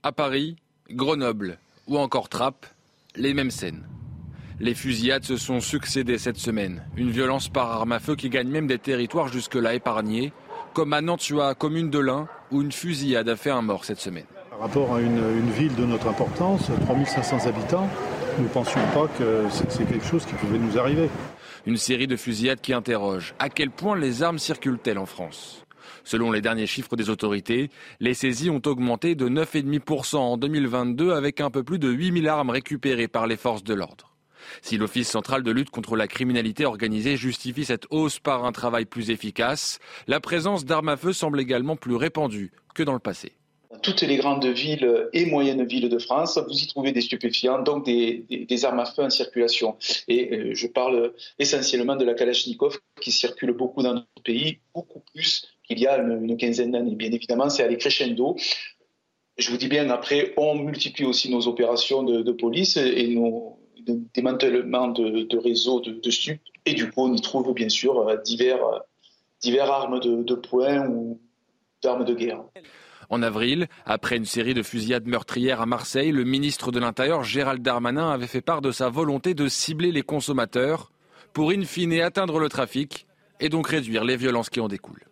À 0.02 0.12
Paris, 0.12 0.56
Grenoble 0.90 1.58
ou 1.86 1.98
encore 1.98 2.28
Trappes, 2.28 2.66
les 3.16 3.34
mêmes 3.34 3.50
scènes. 3.50 3.84
Les 4.60 4.74
fusillades 4.74 5.24
se 5.24 5.36
sont 5.36 5.60
succédées 5.60 6.18
cette 6.18 6.36
semaine. 6.36 6.84
Une 6.96 7.10
violence 7.10 7.48
par 7.48 7.72
arme 7.72 7.90
à 7.90 7.98
feu 7.98 8.14
qui 8.14 8.28
gagne 8.28 8.48
même 8.48 8.68
des 8.68 8.78
territoires 8.78 9.26
jusque-là 9.26 9.74
épargnés, 9.74 10.32
comme 10.72 10.92
à 10.92 11.00
Nantua, 11.00 11.54
commune 11.54 11.90
de 11.90 11.98
l'Ain, 11.98 12.28
où 12.52 12.62
une 12.62 12.70
fusillade 12.70 13.28
a 13.28 13.34
fait 13.34 13.50
un 13.50 13.62
mort 13.62 13.84
cette 13.84 13.98
semaine. 13.98 14.26
Par 14.50 14.60
rapport 14.60 14.94
à 14.94 15.00
une, 15.00 15.18
une 15.18 15.50
ville 15.50 15.74
de 15.74 15.84
notre 15.84 16.06
importance, 16.06 16.70
3500 16.86 17.46
habitants, 17.46 17.88
nous 18.38 18.44
ne 18.44 18.48
pensions 18.48 18.80
pas 18.94 19.08
que 19.18 19.44
c'est 19.50 19.88
quelque 19.88 20.06
chose 20.06 20.24
qui 20.24 20.34
pouvait 20.34 20.58
nous 20.58 20.78
arriver. 20.78 21.10
Une 21.66 21.76
série 21.76 22.06
de 22.06 22.16
fusillades 22.16 22.60
qui 22.60 22.72
interroge 22.72 23.34
à 23.40 23.48
quel 23.48 23.70
point 23.70 23.96
les 23.96 24.22
armes 24.22 24.38
circulent-elles 24.38 24.98
en 24.98 25.06
France 25.06 25.64
Selon 26.04 26.30
les 26.30 26.40
derniers 26.40 26.66
chiffres 26.66 26.94
des 26.94 27.10
autorités, 27.10 27.70
les 27.98 28.14
saisies 28.14 28.50
ont 28.50 28.62
augmenté 28.66 29.16
de 29.16 29.28
9,5% 29.28 30.16
en 30.16 30.36
2022 30.36 31.12
avec 31.12 31.40
un 31.40 31.50
peu 31.50 31.64
plus 31.64 31.78
de 31.78 31.88
8000 31.88 32.28
armes 32.28 32.50
récupérées 32.50 33.08
par 33.08 33.26
les 33.26 33.36
forces 33.36 33.64
de 33.64 33.74
l'ordre. 33.74 34.13
Si 34.62 34.76
l'Office 34.76 35.08
central 35.08 35.42
de 35.42 35.50
lutte 35.50 35.70
contre 35.70 35.96
la 35.96 36.08
criminalité 36.08 36.64
organisée 36.64 37.16
justifie 37.16 37.64
cette 37.64 37.86
hausse 37.90 38.18
par 38.18 38.44
un 38.44 38.52
travail 38.52 38.84
plus 38.84 39.10
efficace, 39.10 39.78
la 40.06 40.20
présence 40.20 40.64
d'armes 40.64 40.88
à 40.88 40.96
feu 40.96 41.12
semble 41.12 41.40
également 41.40 41.76
plus 41.76 41.96
répandue 41.96 42.52
que 42.74 42.82
dans 42.82 42.94
le 42.94 42.98
passé 42.98 43.32
toutes 43.82 44.02
les 44.02 44.16
grandes 44.16 44.46
villes 44.46 45.08
et 45.12 45.26
moyennes 45.26 45.64
villes 45.64 45.88
de 45.88 45.98
France, 45.98 46.38
vous 46.38 46.58
y 46.58 46.66
trouvez 46.66 46.92
des 46.92 47.00
stupéfiants, 47.00 47.62
donc 47.62 47.84
des, 47.84 48.64
armes 48.64 48.80
à 48.80 48.86
feu 48.86 49.02
en 49.02 49.10
circulation. 49.10 49.76
Et 50.08 50.32
euh, 50.32 50.54
je 50.54 50.66
parle 50.66 51.12
essentiellement 51.38 51.96
de 51.96 52.04
la 52.04 52.14
Kalachnikov 52.14 52.78
qui 53.00 53.12
circule 53.12 53.52
beaucoup 53.52 53.82
dans 53.82 53.94
notre 53.94 54.22
pays, 54.24 54.58
beaucoup 54.74 55.02
plus 55.12 55.46
qu'il 55.64 55.78
y 55.78 55.86
a 55.86 55.98
une, 55.98 56.36
quinzaine 56.36 56.72
d'années. 56.72 56.94
Bien 56.94 57.12
évidemment, 57.12 57.48
c'est 57.48 57.62
allé 57.62 57.76
crescendo. 57.76 58.36
Je 59.36 59.50
vous 59.50 59.56
dis 59.56 59.68
bien, 59.68 59.90
après, 59.90 60.32
on 60.36 60.54
multiplie 60.54 61.04
aussi 61.04 61.30
nos 61.30 61.48
opérations 61.48 62.02
de 62.02 62.32
police 62.32 62.76
et 62.76 63.08
nos, 63.08 63.58
démantèlement 63.86 64.88
de, 64.88 65.38
réseaux 65.38 65.80
de, 65.80 65.92
de 65.92 66.10
stupes. 66.10 66.40
Et 66.66 66.74
du 66.74 66.90
coup, 66.90 67.02
on 67.04 67.12
y 67.12 67.20
trouve 67.20 67.52
bien 67.54 67.68
sûr 67.68 68.08
euh, 68.08 68.16
divers, 68.16 68.64
euh, 68.64 68.78
divers 69.40 69.70
armes 69.70 70.00
de, 70.00 70.22
de 70.22 70.34
poing 70.34 70.88
ou 70.88 71.20
d'armes 71.82 72.04
de 72.04 72.14
guerre. 72.14 72.42
En 73.10 73.22
avril, 73.22 73.66
après 73.84 74.16
une 74.16 74.24
série 74.24 74.54
de 74.54 74.62
fusillades 74.62 75.06
meurtrières 75.06 75.60
à 75.60 75.66
Marseille, 75.66 76.10
le 76.10 76.24
ministre 76.24 76.72
de 76.72 76.80
l'Intérieur 76.80 77.22
Gérald 77.22 77.62
Darmanin 77.62 78.10
avait 78.10 78.26
fait 78.26 78.40
part 78.40 78.62
de 78.62 78.70
sa 78.70 78.88
volonté 78.88 79.34
de 79.34 79.46
cibler 79.48 79.92
les 79.92 80.02
consommateurs 80.02 80.90
pour 81.32 81.50
in 81.50 81.62
fine 81.64 82.00
atteindre 82.00 82.38
le 82.38 82.48
trafic 82.48 83.06
et 83.40 83.48
donc 83.48 83.68
réduire 83.68 84.04
les 84.04 84.16
violences 84.16 84.48
qui 84.48 84.60
en 84.60 84.68
découlent. 84.68 85.04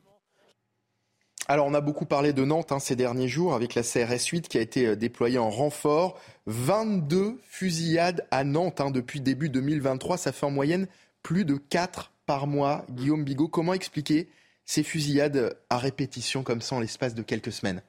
Alors, 1.49 1.67
on 1.67 1.75
a 1.75 1.81
beaucoup 1.81 2.07
parlé 2.07 2.33
de 2.33 2.45
Nantes 2.45 2.71
hein, 2.71 2.79
ces 2.79 2.95
derniers 2.95 3.29
jours 3.29 3.55
avec 3.55 3.75
la 3.75 3.83
CRS 3.83 4.27
8 4.31 4.49
qui 4.49 4.59
a 4.59 4.61
été 4.61 4.87
euh, 4.87 4.97
déployée 4.97 5.39
en 5.39 5.51
renfort. 5.51 6.19
22 6.47 7.41
fusillades 7.43 8.27
à 8.31 8.45
Nantes 8.45 8.81
hein, 8.81 8.91
depuis 8.91 9.21
début 9.21 9.49
2023. 9.49 10.19
Ça 10.19 10.33
fait 10.33 10.47
en 10.47 10.51
moyenne 10.51 10.87
plus 11.23 11.45
de 11.45 11.57
4 11.57 12.13
par 12.27 12.47
mois. 12.47 12.85
Guillaume 12.91 13.25
Bigot, 13.25 13.49
comment 13.49 13.75
expliquer 13.75 14.29
ces 14.65 14.85
fusillades 14.85 15.57
à 15.69 15.79
répétition 15.79 16.45
comme 16.45 16.61
ça 16.61 16.77
en 16.77 16.81
l'espace 16.81 17.15
de 17.15 17.23
quelques 17.23 17.53
semaines? 17.53 17.83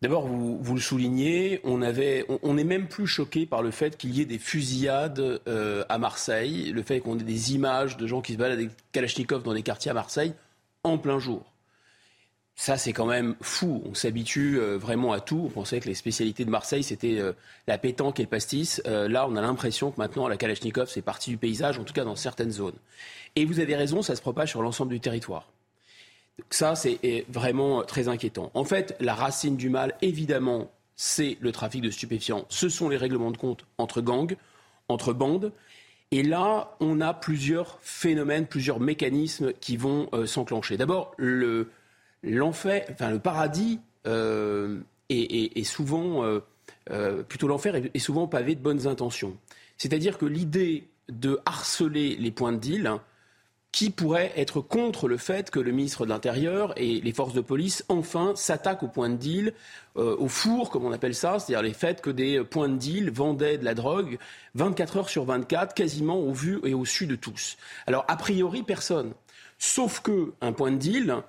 D'abord, 0.00 0.28
vous, 0.28 0.74
le 0.74 0.80
soulignez, 0.80 1.60
on 1.64 1.82
avait, 1.82 2.24
est 2.28 2.64
même 2.64 2.86
plus 2.86 3.08
choqué 3.08 3.46
par 3.46 3.62
le 3.62 3.72
fait 3.72 3.96
qu'il 3.96 4.14
y 4.16 4.20
ait 4.20 4.26
des 4.26 4.38
fusillades 4.38 5.40
euh, 5.48 5.84
à 5.88 5.98
Marseille, 5.98 6.70
le 6.70 6.84
fait 6.84 7.00
qu'on 7.00 7.18
ait 7.18 7.24
des 7.24 7.54
images 7.54 7.96
de 7.96 8.06
gens 8.06 8.20
qui 8.20 8.34
se 8.34 8.38
baladent 8.38 8.60
avec 8.60 8.70
Kalachnikov 8.92 9.42
dans 9.42 9.54
des 9.54 9.64
quartiers 9.64 9.90
à 9.90 9.94
Marseille 9.94 10.34
en 10.84 10.98
plein 10.98 11.18
jour. 11.18 11.52
Ça, 12.60 12.76
c'est 12.76 12.92
quand 12.92 13.06
même 13.06 13.36
fou. 13.40 13.84
On 13.88 13.94
s'habitue 13.94 14.58
euh, 14.58 14.78
vraiment 14.78 15.12
à 15.12 15.20
tout. 15.20 15.44
On 15.46 15.48
pensait 15.48 15.78
que 15.78 15.86
les 15.86 15.94
spécialités 15.94 16.44
de 16.44 16.50
Marseille, 16.50 16.82
c'était 16.82 17.20
euh, 17.20 17.32
la 17.68 17.78
pétanque 17.78 18.18
et 18.18 18.24
le 18.24 18.28
pastis. 18.28 18.82
Euh, 18.84 19.06
là, 19.06 19.28
on 19.28 19.36
a 19.36 19.40
l'impression 19.40 19.92
que 19.92 19.98
maintenant, 19.98 20.26
la 20.26 20.36
Kalachnikov, 20.36 20.90
c'est 20.90 21.00
partie 21.00 21.30
du 21.30 21.36
paysage, 21.36 21.78
en 21.78 21.84
tout 21.84 21.92
cas 21.94 22.02
dans 22.02 22.16
certaines 22.16 22.50
zones. 22.50 22.74
Et 23.36 23.44
vous 23.44 23.60
avez 23.60 23.76
raison, 23.76 24.02
ça 24.02 24.16
se 24.16 24.20
propage 24.20 24.50
sur 24.50 24.60
l'ensemble 24.60 24.90
du 24.90 24.98
territoire. 24.98 25.52
ça, 26.50 26.74
c'est 26.74 26.98
vraiment 27.28 27.84
très 27.84 28.08
inquiétant. 28.08 28.50
En 28.54 28.64
fait, 28.64 28.96
la 28.98 29.14
racine 29.14 29.56
du 29.56 29.68
mal, 29.68 29.94
évidemment, 30.02 30.68
c'est 30.96 31.38
le 31.40 31.52
trafic 31.52 31.80
de 31.80 31.92
stupéfiants. 31.92 32.44
Ce 32.48 32.68
sont 32.68 32.88
les 32.88 32.96
règlements 32.96 33.30
de 33.30 33.36
compte 33.36 33.66
entre 33.78 34.00
gangs, 34.00 34.34
entre 34.88 35.12
bandes. 35.12 35.52
Et 36.10 36.24
là, 36.24 36.76
on 36.80 37.00
a 37.00 37.14
plusieurs 37.14 37.78
phénomènes, 37.82 38.46
plusieurs 38.46 38.80
mécanismes 38.80 39.52
qui 39.52 39.76
vont 39.76 40.10
s'enclencher. 40.26 40.76
D'abord, 40.76 41.12
le 41.18 41.70
l'enfer, 42.22 42.84
enfin 42.90 43.10
le 43.10 43.18
paradis 43.18 43.80
euh, 44.06 44.80
est, 45.10 45.64
souvent, 45.64 46.24
euh, 46.24 46.40
euh, 46.90 47.22
plutôt 47.22 47.48
l'enfer 47.48 47.76
est, 47.76 47.98
souvent 47.98 48.26
pavé 48.26 48.54
de 48.54 48.60
bonnes 48.60 48.86
intentions. 48.86 49.36
C'est-à-dire 49.76 50.18
que 50.18 50.26
l'idée 50.26 50.88
de 51.08 51.40
harceler 51.46 52.16
les 52.16 52.30
points 52.30 52.52
de 52.52 52.58
deal, 52.58 52.92
qui 53.70 53.90
pourrait 53.90 54.32
être 54.36 54.60
contre 54.60 55.08
le 55.08 55.18
fait 55.18 55.50
que 55.50 55.60
le 55.60 55.72
ministre 55.72 56.04
de 56.04 56.10
l'Intérieur 56.10 56.72
et 56.76 57.00
les 57.00 57.12
forces 57.12 57.34
de 57.34 57.40
police, 57.42 57.84
enfin, 57.88 58.32
s'attaquent 58.34 58.82
aux 58.82 58.88
points 58.88 59.10
de 59.10 59.16
deal, 59.16 59.54
au 59.94 60.26
four, 60.28 60.70
comme 60.70 60.84
on 60.86 60.92
appelle 60.92 61.14
ça, 61.14 61.38
c'est-à-dire 61.38 61.62
les 61.62 61.74
faits 61.74 62.00
que 62.00 62.10
des 62.10 62.42
points 62.44 62.68
de 62.68 62.76
deal 62.76 63.10
vendaient 63.10 63.58
de 63.58 63.64
la 63.64 63.74
drogue 63.74 64.18
24 64.54 64.96
heures 64.96 65.08
sur 65.10 65.24
24, 65.24 65.74
quasiment 65.74 66.18
au 66.18 66.32
vu 66.32 66.60
et 66.64 66.72
au 66.72 66.86
su 66.86 67.06
de 67.06 67.14
tous. 67.14 67.56
Alors, 67.86 68.04
a 68.08 68.16
priori, 68.16 68.62
personne. 68.62 69.12
Sauf 69.58 70.00
que 70.00 70.32
un 70.40 70.52
point 70.52 70.70
de 70.70 70.76
deal, 70.78 71.22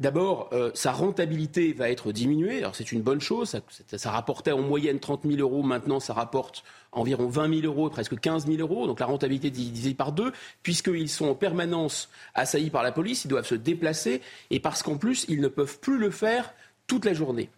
D'abord, 0.00 0.50
euh, 0.52 0.72
sa 0.74 0.90
rentabilité 0.90 1.72
va 1.72 1.88
être 1.88 2.10
diminuée. 2.10 2.58
Alors 2.58 2.74
c'est 2.74 2.90
une 2.90 3.00
bonne 3.00 3.20
chose. 3.20 3.60
Ça, 3.86 4.10
rapportait 4.10 4.50
en 4.50 4.60
moyenne 4.60 4.98
30 4.98 5.22
000 5.24 5.38
euros. 5.38 5.62
Maintenant, 5.62 6.00
ça 6.00 6.12
rapporte 6.14 6.64
environ 6.90 7.28
20 7.28 7.60
000 7.60 7.66
euros, 7.66 7.90
presque 7.90 8.18
15 8.18 8.46
000 8.46 8.58
euros. 8.58 8.88
Donc 8.88 8.98
la 8.98 9.06
rentabilité 9.06 9.50
divisée 9.50 9.94
par 9.94 10.10
deux, 10.10 10.32
puisqu'ils 10.64 11.08
sont 11.08 11.26
en 11.26 11.34
permanence 11.36 12.08
assaillis 12.34 12.70
par 12.70 12.82
la 12.82 12.90
police. 12.90 13.24
Ils 13.24 13.28
doivent 13.28 13.46
se 13.46 13.54
déplacer 13.54 14.20
et 14.50 14.58
parce 14.58 14.82
qu'en 14.82 14.96
plus, 14.96 15.26
ils 15.28 15.40
ne 15.40 15.48
peuvent 15.48 15.78
plus 15.78 15.98
le 15.98 16.10
faire 16.10 16.52
toute 16.88 17.04
la 17.04 17.14
journée. 17.14 17.48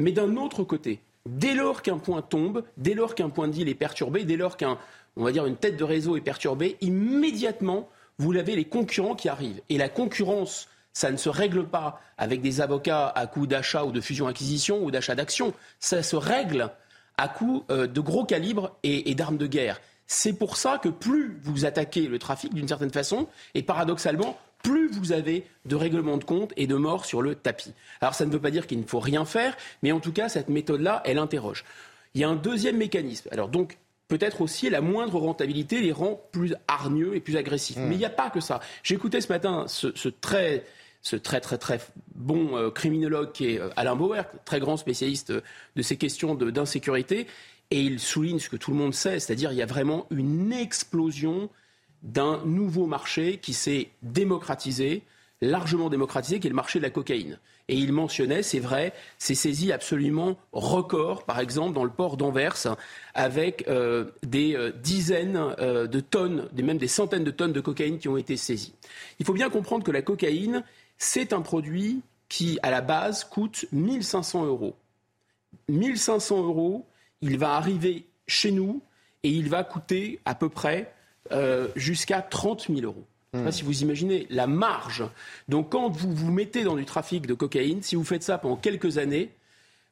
Mais 0.00 0.10
d'un 0.10 0.36
autre 0.36 0.64
côté, 0.64 0.98
dès 1.26 1.54
lors 1.54 1.80
qu'un 1.80 1.98
point 1.98 2.22
tombe, 2.22 2.64
dès 2.76 2.94
lors 2.94 3.14
qu'un 3.14 3.28
point 3.28 3.46
de 3.46 3.52
deal 3.52 3.68
est 3.68 3.74
perturbé, 3.74 4.24
dès 4.24 4.36
lors 4.36 4.56
qu'un, 4.56 4.78
on 5.16 5.22
va 5.22 5.30
dire, 5.30 5.46
une 5.46 5.56
tête 5.56 5.76
de 5.76 5.84
réseau 5.84 6.16
est 6.16 6.20
perturbée, 6.20 6.76
immédiatement, 6.80 7.88
vous 8.18 8.36
avez 8.36 8.56
les 8.56 8.64
concurrents 8.64 9.14
qui 9.14 9.28
arrivent. 9.28 9.60
Et 9.68 9.78
la 9.78 9.88
concurrence 9.88 10.68
ça 10.94 11.10
ne 11.10 11.16
se 11.16 11.28
règle 11.28 11.66
pas 11.66 12.00
avec 12.16 12.40
des 12.40 12.60
avocats 12.60 13.08
à 13.08 13.26
coup 13.26 13.46
d'achat 13.46 13.84
ou 13.84 13.92
de 13.92 14.00
fusion-acquisition 14.00 14.82
ou 14.82 14.90
d'achat 14.92 15.16
d'actions. 15.16 15.52
Ça 15.80 16.02
se 16.02 16.16
règle 16.16 16.70
à 17.18 17.28
coup 17.28 17.64
euh, 17.70 17.86
de 17.86 18.00
gros 18.00 18.24
calibres 18.24 18.76
et, 18.84 19.14
d'armes 19.14 19.36
de 19.36 19.48
guerre. 19.48 19.80
C'est 20.06 20.32
pour 20.32 20.56
ça 20.56 20.78
que 20.78 20.88
plus 20.88 21.38
vous 21.42 21.64
attaquez 21.64 22.06
le 22.06 22.18
trafic 22.18 22.54
d'une 22.54 22.68
certaine 22.68 22.92
façon, 22.92 23.26
et 23.54 23.62
paradoxalement, 23.62 24.38
plus 24.62 24.88
vous 24.88 25.12
avez 25.12 25.44
de 25.66 25.76
règlements 25.76 26.16
de 26.16 26.24
compte 26.24 26.52
et 26.56 26.66
de 26.66 26.76
morts 26.76 27.04
sur 27.04 27.22
le 27.22 27.34
tapis. 27.34 27.72
Alors 28.00 28.14
ça 28.14 28.24
ne 28.24 28.30
veut 28.30 28.40
pas 28.40 28.50
dire 28.50 28.66
qu'il 28.66 28.78
ne 28.78 28.86
faut 28.86 29.00
rien 29.00 29.24
faire, 29.24 29.56
mais 29.82 29.92
en 29.92 30.00
tout 30.00 30.12
cas, 30.12 30.28
cette 30.28 30.48
méthode-là, 30.48 31.02
elle 31.04 31.18
interroge. 31.18 31.64
Il 32.14 32.20
y 32.20 32.24
a 32.24 32.28
un 32.28 32.36
deuxième 32.36 32.76
mécanisme. 32.76 33.28
Alors 33.32 33.48
donc, 33.48 33.78
peut-être 34.08 34.42
aussi 34.42 34.70
la 34.70 34.80
moindre 34.80 35.18
rentabilité 35.18 35.80
les 35.80 35.92
rend 35.92 36.20
plus 36.30 36.54
hargneux 36.68 37.16
et 37.16 37.20
plus 37.20 37.36
agressifs. 37.36 37.76
Hmm. 37.76 37.86
Mais 37.88 37.94
il 37.96 37.98
n'y 37.98 38.04
a 38.04 38.10
pas 38.10 38.30
que 38.30 38.40
ça. 38.40 38.60
J'écoutais 38.82 39.20
ce 39.20 39.28
matin 39.28 39.64
ce 39.66 40.08
très 40.08 40.64
ce 41.04 41.16
très 41.16 41.40
très 41.40 41.58
très 41.58 41.80
bon 42.16 42.56
euh, 42.56 42.70
criminologue 42.70 43.30
qui 43.32 43.50
est 43.50 43.60
euh, 43.60 43.68
Alain 43.76 43.94
Bauer, 43.94 44.24
très 44.44 44.58
grand 44.58 44.76
spécialiste 44.76 45.30
euh, 45.30 45.42
de 45.76 45.82
ces 45.82 45.96
questions 45.96 46.34
d'insécurité, 46.34 47.26
et 47.70 47.80
il 47.80 48.00
souligne 48.00 48.38
ce 48.38 48.48
que 48.48 48.56
tout 48.56 48.70
le 48.70 48.78
monde 48.78 48.94
sait, 48.94 49.20
c'est-à-dire 49.20 49.52
il 49.52 49.58
y 49.58 49.62
a 49.62 49.66
vraiment 49.66 50.06
une 50.10 50.52
explosion 50.52 51.50
d'un 52.02 52.42
nouveau 52.44 52.86
marché 52.86 53.38
qui 53.38 53.52
s'est 53.52 53.88
démocratisé, 54.02 55.02
largement 55.40 55.90
démocratisé, 55.90 56.40
qui 56.40 56.46
est 56.46 56.50
le 56.50 56.56
marché 56.56 56.78
de 56.78 56.84
la 56.84 56.90
cocaïne. 56.90 57.38
Et 57.68 57.76
il 57.76 57.92
mentionnait, 57.94 58.42
c'est 58.42 58.58
vrai, 58.58 58.92
ces 59.18 59.34
saisies 59.34 59.72
absolument 59.72 60.36
records, 60.52 61.24
par 61.24 61.40
exemple 61.40 61.74
dans 61.74 61.84
le 61.84 61.90
port 61.90 62.18
d'Anvers, 62.18 62.76
avec 63.14 63.66
des 64.22 64.72
dizaines 64.82 65.54
de 65.58 66.00
tonnes, 66.00 66.46
même 66.54 66.76
des 66.76 66.88
centaines 66.88 67.24
de 67.24 67.30
tonnes 67.30 67.54
de 67.54 67.62
cocaïne 67.62 67.98
qui 67.98 68.08
ont 68.08 68.18
été 68.18 68.36
saisies. 68.36 68.74
Il 69.18 69.24
faut 69.24 69.32
bien 69.32 69.48
comprendre 69.48 69.82
que 69.82 69.92
la 69.92 70.02
cocaïne, 70.02 70.62
c'est 70.98 71.32
un 71.32 71.40
produit 71.40 72.02
qui, 72.28 72.58
à 72.62 72.70
la 72.70 72.80
base, 72.80 73.24
coûte 73.24 73.66
1500 73.72 74.46
euros. 74.46 74.74
1500 75.68 76.42
euros, 76.44 76.86
il 77.20 77.38
va 77.38 77.54
arriver 77.54 78.06
chez 78.26 78.50
nous 78.50 78.82
et 79.22 79.30
il 79.30 79.48
va 79.48 79.64
coûter 79.64 80.20
à 80.24 80.34
peu 80.34 80.48
près 80.48 80.92
euh, 81.32 81.68
jusqu'à 81.76 82.22
30 82.22 82.66
000 82.68 82.80
euros. 82.80 83.04
Je 83.32 83.38
ne 83.38 83.42
sais 83.42 83.44
pas 83.44 83.50
hmm. 83.50 83.52
si 83.52 83.62
vous 83.64 83.82
imaginez 83.82 84.26
la 84.30 84.46
marge. 84.46 85.04
Donc 85.48 85.70
quand 85.72 85.88
vous 85.88 86.14
vous 86.14 86.30
mettez 86.30 86.62
dans 86.62 86.76
du 86.76 86.84
trafic 86.84 87.26
de 87.26 87.34
cocaïne, 87.34 87.82
si 87.82 87.96
vous 87.96 88.04
faites 88.04 88.22
ça 88.22 88.38
pendant 88.38 88.56
quelques 88.56 88.98
années, 88.98 89.32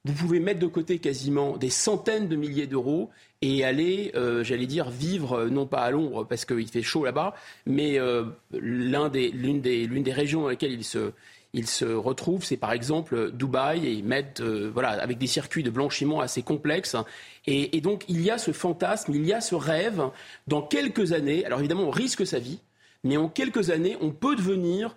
vous 0.05 0.14
pouvez 0.14 0.40
mettre 0.40 0.59
de 0.59 0.66
côté 0.66 0.98
quasiment 0.98 1.57
des 1.57 1.70
centaines 1.70 2.28
de 2.28 2.34
milliers 2.34 2.66
d'euros 2.66 3.11
et 3.40 3.64
aller, 3.64 4.11
euh, 4.16 4.42
j'allais 4.42 4.66
dire, 4.66 4.90
vivre, 4.90 5.32
euh, 5.34 5.48
non 5.48 5.66
pas 5.66 5.82
à 5.82 5.90
Londres 5.92 6.26
parce 6.28 6.44
qu'il 6.44 6.66
fait 6.68 6.82
chaud 6.82 7.05
là-bas, 7.05 7.34
mais 7.66 8.00
euh, 8.00 8.24
l'une 8.53 9.61
des, 9.61 10.12
régions 10.12 10.42
dans 10.42 10.48
lesquelles 10.48 10.72
il 10.72 10.84
se, 10.84 11.12
il 11.53 11.68
se 11.68 11.84
retrouve, 11.84 12.44
c'est 12.44 12.57
par 12.57 12.72
exemple 12.72 13.30
Dubaï, 13.32 13.86
et 13.86 13.92
ils 13.92 14.05
mettent, 14.05 14.40
voilà, 14.42 14.90
avec 14.90 15.18
des 15.18 15.28
circuits 15.28 15.62
de 15.62 15.70
blanchiment 15.70 16.20
assez 16.20 16.42
complexes. 16.42 16.96
Et, 17.46 17.80
donc, 17.80 18.05
il 18.09 18.22
y 18.22 18.30
a 18.30 18.38
ce 18.38 18.53
fantasme, 18.53 19.12
il 19.14 19.24
y 19.26 19.32
a 19.32 19.40
ce 19.40 19.55
rêve, 19.55 20.03
dans 20.48 20.62
quelques 20.62 21.12
années, 21.12 21.44
alors 21.44 21.61
évidemment, 21.61 21.84
on 21.84 21.90
risque 21.90 22.26
sa 22.26 22.38
vie, 22.38 22.61
mais 23.05 23.16
en 23.16 23.28
quelques 23.28 23.70
années, 23.70 23.96
on 24.00 24.11
peut 24.11 24.34
devenir 24.34 24.96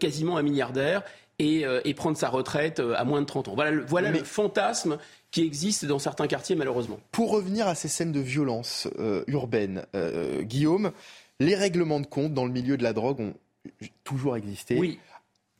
quasiment 0.00 0.36
un 0.36 0.42
milliardaire. 0.42 1.02
Et, 1.40 1.64
et, 1.84 1.94
prendre 1.94 2.16
sa 2.16 2.28
retraite 2.28 2.80
à 2.96 3.04
moins 3.04 3.20
de 3.20 3.26
30 3.26 3.48
ans. 3.48 3.54
Voilà, 3.56 3.82
voilà 3.88 4.10
le 4.10 4.22
fantasme 4.22 4.98
qui 5.34 5.42
existe 5.42 5.84
dans 5.84 5.98
certains 5.98 6.28
quartiers 6.28 6.54
malheureusement. 6.54 7.00
Pour 7.10 7.32
revenir 7.32 7.66
à 7.66 7.74
ces 7.74 7.88
scènes 7.88 8.12
de 8.12 8.20
violence 8.20 8.86
euh, 9.00 9.24
urbaine, 9.26 9.84
euh, 9.96 10.42
Guillaume, 10.42 10.92
Les 11.40 11.56
règlements 11.56 11.98
de 11.98 12.06
compte 12.06 12.32
dans 12.32 12.44
le 12.44 12.52
milieu 12.52 12.76
de 12.76 12.84
la 12.84 12.92
drogue 12.92 13.18
ont 13.18 13.34
toujours 14.04 14.36
existé. 14.36 14.78
Oui. 14.78 15.00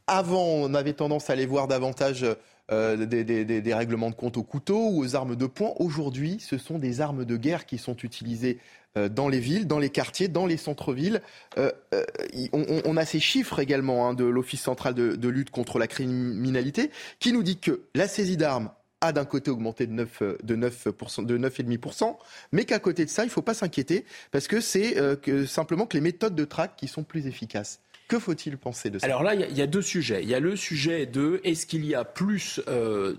Avant, 0.07 0.45
on 0.45 0.75
avait 0.75 0.93
tendance 0.93 1.29
à 1.29 1.35
les 1.35 1.47
voir 1.47 1.67
davantage 1.67 2.25
euh, 2.71 3.05
des, 3.05 3.25
des, 3.25 3.45
des, 3.45 3.61
des, 3.61 3.75
règlements 3.75 4.11
de 4.11 4.15
compte 4.15 4.37
au 4.37 4.45
couteau 4.45 4.91
ou 4.91 5.03
aux 5.03 5.17
armes 5.17 5.35
de 5.35 5.47
poing. 5.47 5.73
Aujourd'hui, 5.81 6.39
ce 6.39 6.57
sont 6.57 6.79
des 6.79 7.01
armes 7.01 7.25
de 7.25 7.37
guerre 7.37 7.67
qui 7.67 7.79
sont 7.79 7.97
utilisées 7.97 8.59
euh, 8.59 8.61
dans 8.97 9.29
les 9.29 9.41
villes, 9.41 9.67
dans 9.67 9.79
les 9.79 9.91
quartiers, 9.91 10.29
dans 10.29 10.47
les 10.47 10.57
centres-villes. 10.57 11.21
Euh, 11.59 11.73
euh 11.93 12.05
on, 12.53 12.97
a 12.97 13.05
ces 13.05 13.21
chiffres 13.21 13.59
également 13.59 14.09
hein, 14.09 14.15
de 14.15 14.25
l'Office 14.25 14.61
central 14.61 14.95
de, 14.95 15.17
de, 15.17 15.29
lutte 15.29 15.51
contre 15.51 15.79
la 15.79 15.87
criminalité 15.87 16.91
qui 17.19 17.33
nous 17.33 17.43
dit 17.43 17.59
que 17.59 17.83
la 17.95 18.09
saisie 18.09 18.37
d'armes 18.37 18.71
a 19.01 19.13
d'un 19.13 19.25
côté 19.25 19.51
augmenté 19.51 19.87
de 19.87 19.93
9, 19.93 20.23
de 20.43 20.57
9%, 20.57 21.27
de 21.27 21.39
9,5%, 21.39 22.17
mais 22.53 22.65
qu'à 22.65 22.79
côté 22.79 23.05
de 23.05 23.11
ça, 23.11 23.23
il 23.23 23.27
ne 23.27 23.33
faut 23.33 23.43
pas 23.43 23.55
s'inquiéter 23.55 24.05
parce 24.31 24.49
que 24.49 24.61
c'est 24.61 24.99
euh, 24.99 25.47
simplement 25.47 25.87
que 25.87 25.97
les 25.97 26.01
méthodes 26.01 26.35
de 26.35 26.45
traque 26.45 26.77
qui 26.77 26.89
sont 26.89 27.05
plus 27.05 27.27
efficaces. 27.27 27.81
Que 28.09 28.19
faut-il 28.19 28.59
penser 28.59 28.91
de 28.91 28.99
ça? 28.99 29.07
Alors 29.07 29.23
là, 29.23 29.35
il 29.35 29.57
y, 29.57 29.63
a 29.63 29.67
deux 29.67 29.81
sujets. 29.81 30.23
Il 30.23 30.29
y 30.29 30.35
a 30.35 30.41
le 30.41 30.57
sujet 30.57 31.07
de 31.07 31.41
est-ce 31.43 31.67
qu'il 31.67 31.87
y 31.87 31.95
a 31.95 32.05
plus 32.05 32.61
euh, 32.69 33.15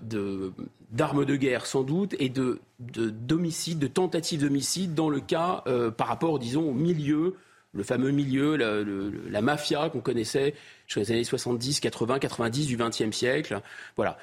d'armes 0.90 1.24
de, 1.24 1.36
guerre, 1.36 1.66
sans 1.66 1.82
doute, 1.82 2.14
et 2.18 2.28
de, 2.28 2.60
de 2.78 3.10
d'homicides, 3.10 3.78
de 3.78 3.86
tentatives 3.86 4.40
d'homicide 4.40 4.94
dans 4.94 5.08
le 5.08 5.20
cas 5.20 5.62
euh, 5.66 5.90
par 5.90 6.06
rapport, 6.06 6.38
disons, 6.38 6.68
au 6.68 6.74
milieu, 6.74 7.36
le 7.72 7.82
fameux 7.82 8.10
milieu, 8.10 8.56
la, 8.56 8.82
la 9.30 9.42
mafia 9.42 9.90
qu'on 9.90 10.00
connaissait 10.00 10.54
sur 10.86 11.00
les 11.00 11.10
années 11.12 11.24
70, 11.24 11.80
80, 11.80 12.18
90 12.18 12.66
du 12.66 12.76
XXe 12.76 13.10
siècle. 13.10 13.60
Voilà. 13.96 14.18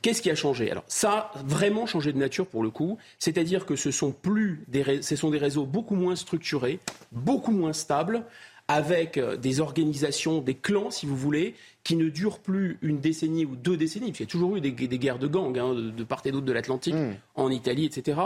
Qu'est-ce 0.00 0.22
qui 0.22 0.30
a 0.30 0.34
changé? 0.34 0.70
Alors 0.70 0.84
ça 0.86 1.32
a 1.34 1.42
vraiment 1.44 1.84
changé 1.84 2.14
de 2.14 2.18
nature 2.18 2.46
pour 2.46 2.62
le 2.62 2.70
coup, 2.70 2.96
c'est-à-dire 3.18 3.66
que 3.66 3.76
ce 3.76 3.90
sont 3.90 4.10
plus 4.10 4.64
des, 4.68 5.02
ce 5.02 5.16
sont 5.16 5.28
des 5.28 5.36
réseaux 5.36 5.66
beaucoup 5.66 5.96
moins 5.96 6.16
structurés, 6.16 6.80
beaucoup 7.10 7.52
moins 7.52 7.74
stables, 7.74 8.24
avec 8.68 9.18
euh, 9.18 9.36
des 9.36 9.60
organisations, 9.60 10.40
des 10.40 10.54
clans, 10.54 10.90
si 10.90 11.06
vous 11.06 11.16
voulez, 11.16 11.54
qui 11.84 11.96
ne 11.96 12.08
durent 12.08 12.38
plus 12.38 12.78
une 12.80 13.00
décennie 13.00 13.44
ou 13.44 13.56
deux 13.56 13.76
décennies, 13.76 14.06
parce 14.06 14.18
qu'il 14.18 14.26
y 14.26 14.28
a 14.28 14.30
toujours 14.30 14.56
eu 14.56 14.60
des, 14.60 14.70
des 14.70 14.98
guerres 14.98 15.18
de 15.18 15.26
gangs 15.26 15.58
hein, 15.58 15.74
de, 15.74 15.90
de, 15.90 16.04
part 16.04 16.22
et 16.24 16.30
d'autre 16.30 16.46
de 16.46 16.52
l'Atlantique, 16.52 16.94
mmh. 16.94 17.14
en 17.34 17.50
Italie, 17.50 17.86
etc. 17.86 18.20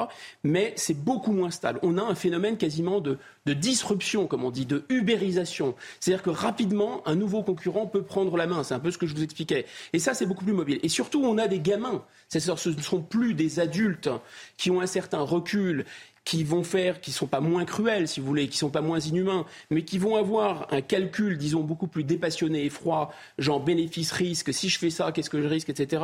Mais 0.45 0.75
c'est 0.77 0.99
beaucoup 0.99 1.33
moins 1.33 1.51
stable. 1.51 1.79
On 1.83 1.97
a 1.97 2.03
un 2.03 2.15
phénomène 2.15 2.59
quasiment 2.59 3.01
de, 3.01 3.19
de 3.47 3.53
disruption, 3.55 4.27
comme 4.27 4.45
on 4.45 4.51
dit, 4.51 4.67
de 4.67 4.85
ubérisation. 4.91 5.75
C'est-à-dire 6.01 6.23
que 6.23 6.31
rapidement, 6.31 7.03
un 7.07 7.15
nouveau 7.15 7.43
concurrent 7.43 7.87
peut 7.87 8.03
prendre 8.03 8.37
la 8.37 8.47
main. 8.47 8.63
C'est 8.63 8.75
un 8.75 8.81
peu 8.81 8.91
ce 8.91 8.99
que 8.99 9.07
je 9.07 9.15
vous 9.15 9.23
expliquais. 9.23 9.65
Et 9.95 9.99
ça, 9.99 10.13
c'est 10.13 10.27
beaucoup 10.27 10.45
plus 10.45 10.53
mobile. 10.53 10.79
Et 10.83 10.91
surtout, 10.91 11.25
on 11.25 11.39
a 11.39 11.49
des 11.49 11.61
gamins. 11.61 12.05
Ce 12.29 12.69
ne 12.69 12.83
sont 12.83 13.01
plus 13.01 13.33
des 13.33 13.59
adultes 13.59 14.11
qui 14.59 14.71
ont 14.71 14.83
un 14.83 14.87
certain 14.87 15.21
recul, 15.21 15.87
qui 16.27 16.43
vont 16.43 16.65
faire, 16.65 17.01
qui 17.01 17.13
sont 17.13 17.29
pas 17.29 17.41
moins 17.41 17.65
cruels, 17.65 18.09
si 18.09 18.19
vous 18.19 18.27
voulez, 18.27 18.49
qui 18.49 18.59
sont 18.59 18.69
pas 18.69 18.81
moins 18.81 18.99
inhumains, 18.99 19.47
mais 19.71 19.83
qui 19.83 19.97
vont 19.97 20.17
avoir 20.17 20.67
un 20.73 20.81
calcul, 20.81 21.39
disons, 21.39 21.63
beaucoup 21.63 21.87
plus 21.87 22.03
dépassionné 22.03 22.65
et 22.65 22.69
froid, 22.69 23.15
genre 23.39 23.61
bénéfice-risque, 23.61 24.53
si 24.53 24.69
je 24.69 24.79
fais 24.79 24.91
ça, 24.91 25.13
qu'est-ce 25.13 25.31
que 25.31 25.41
je 25.41 25.47
risque, 25.47 25.71
etc. 25.71 26.03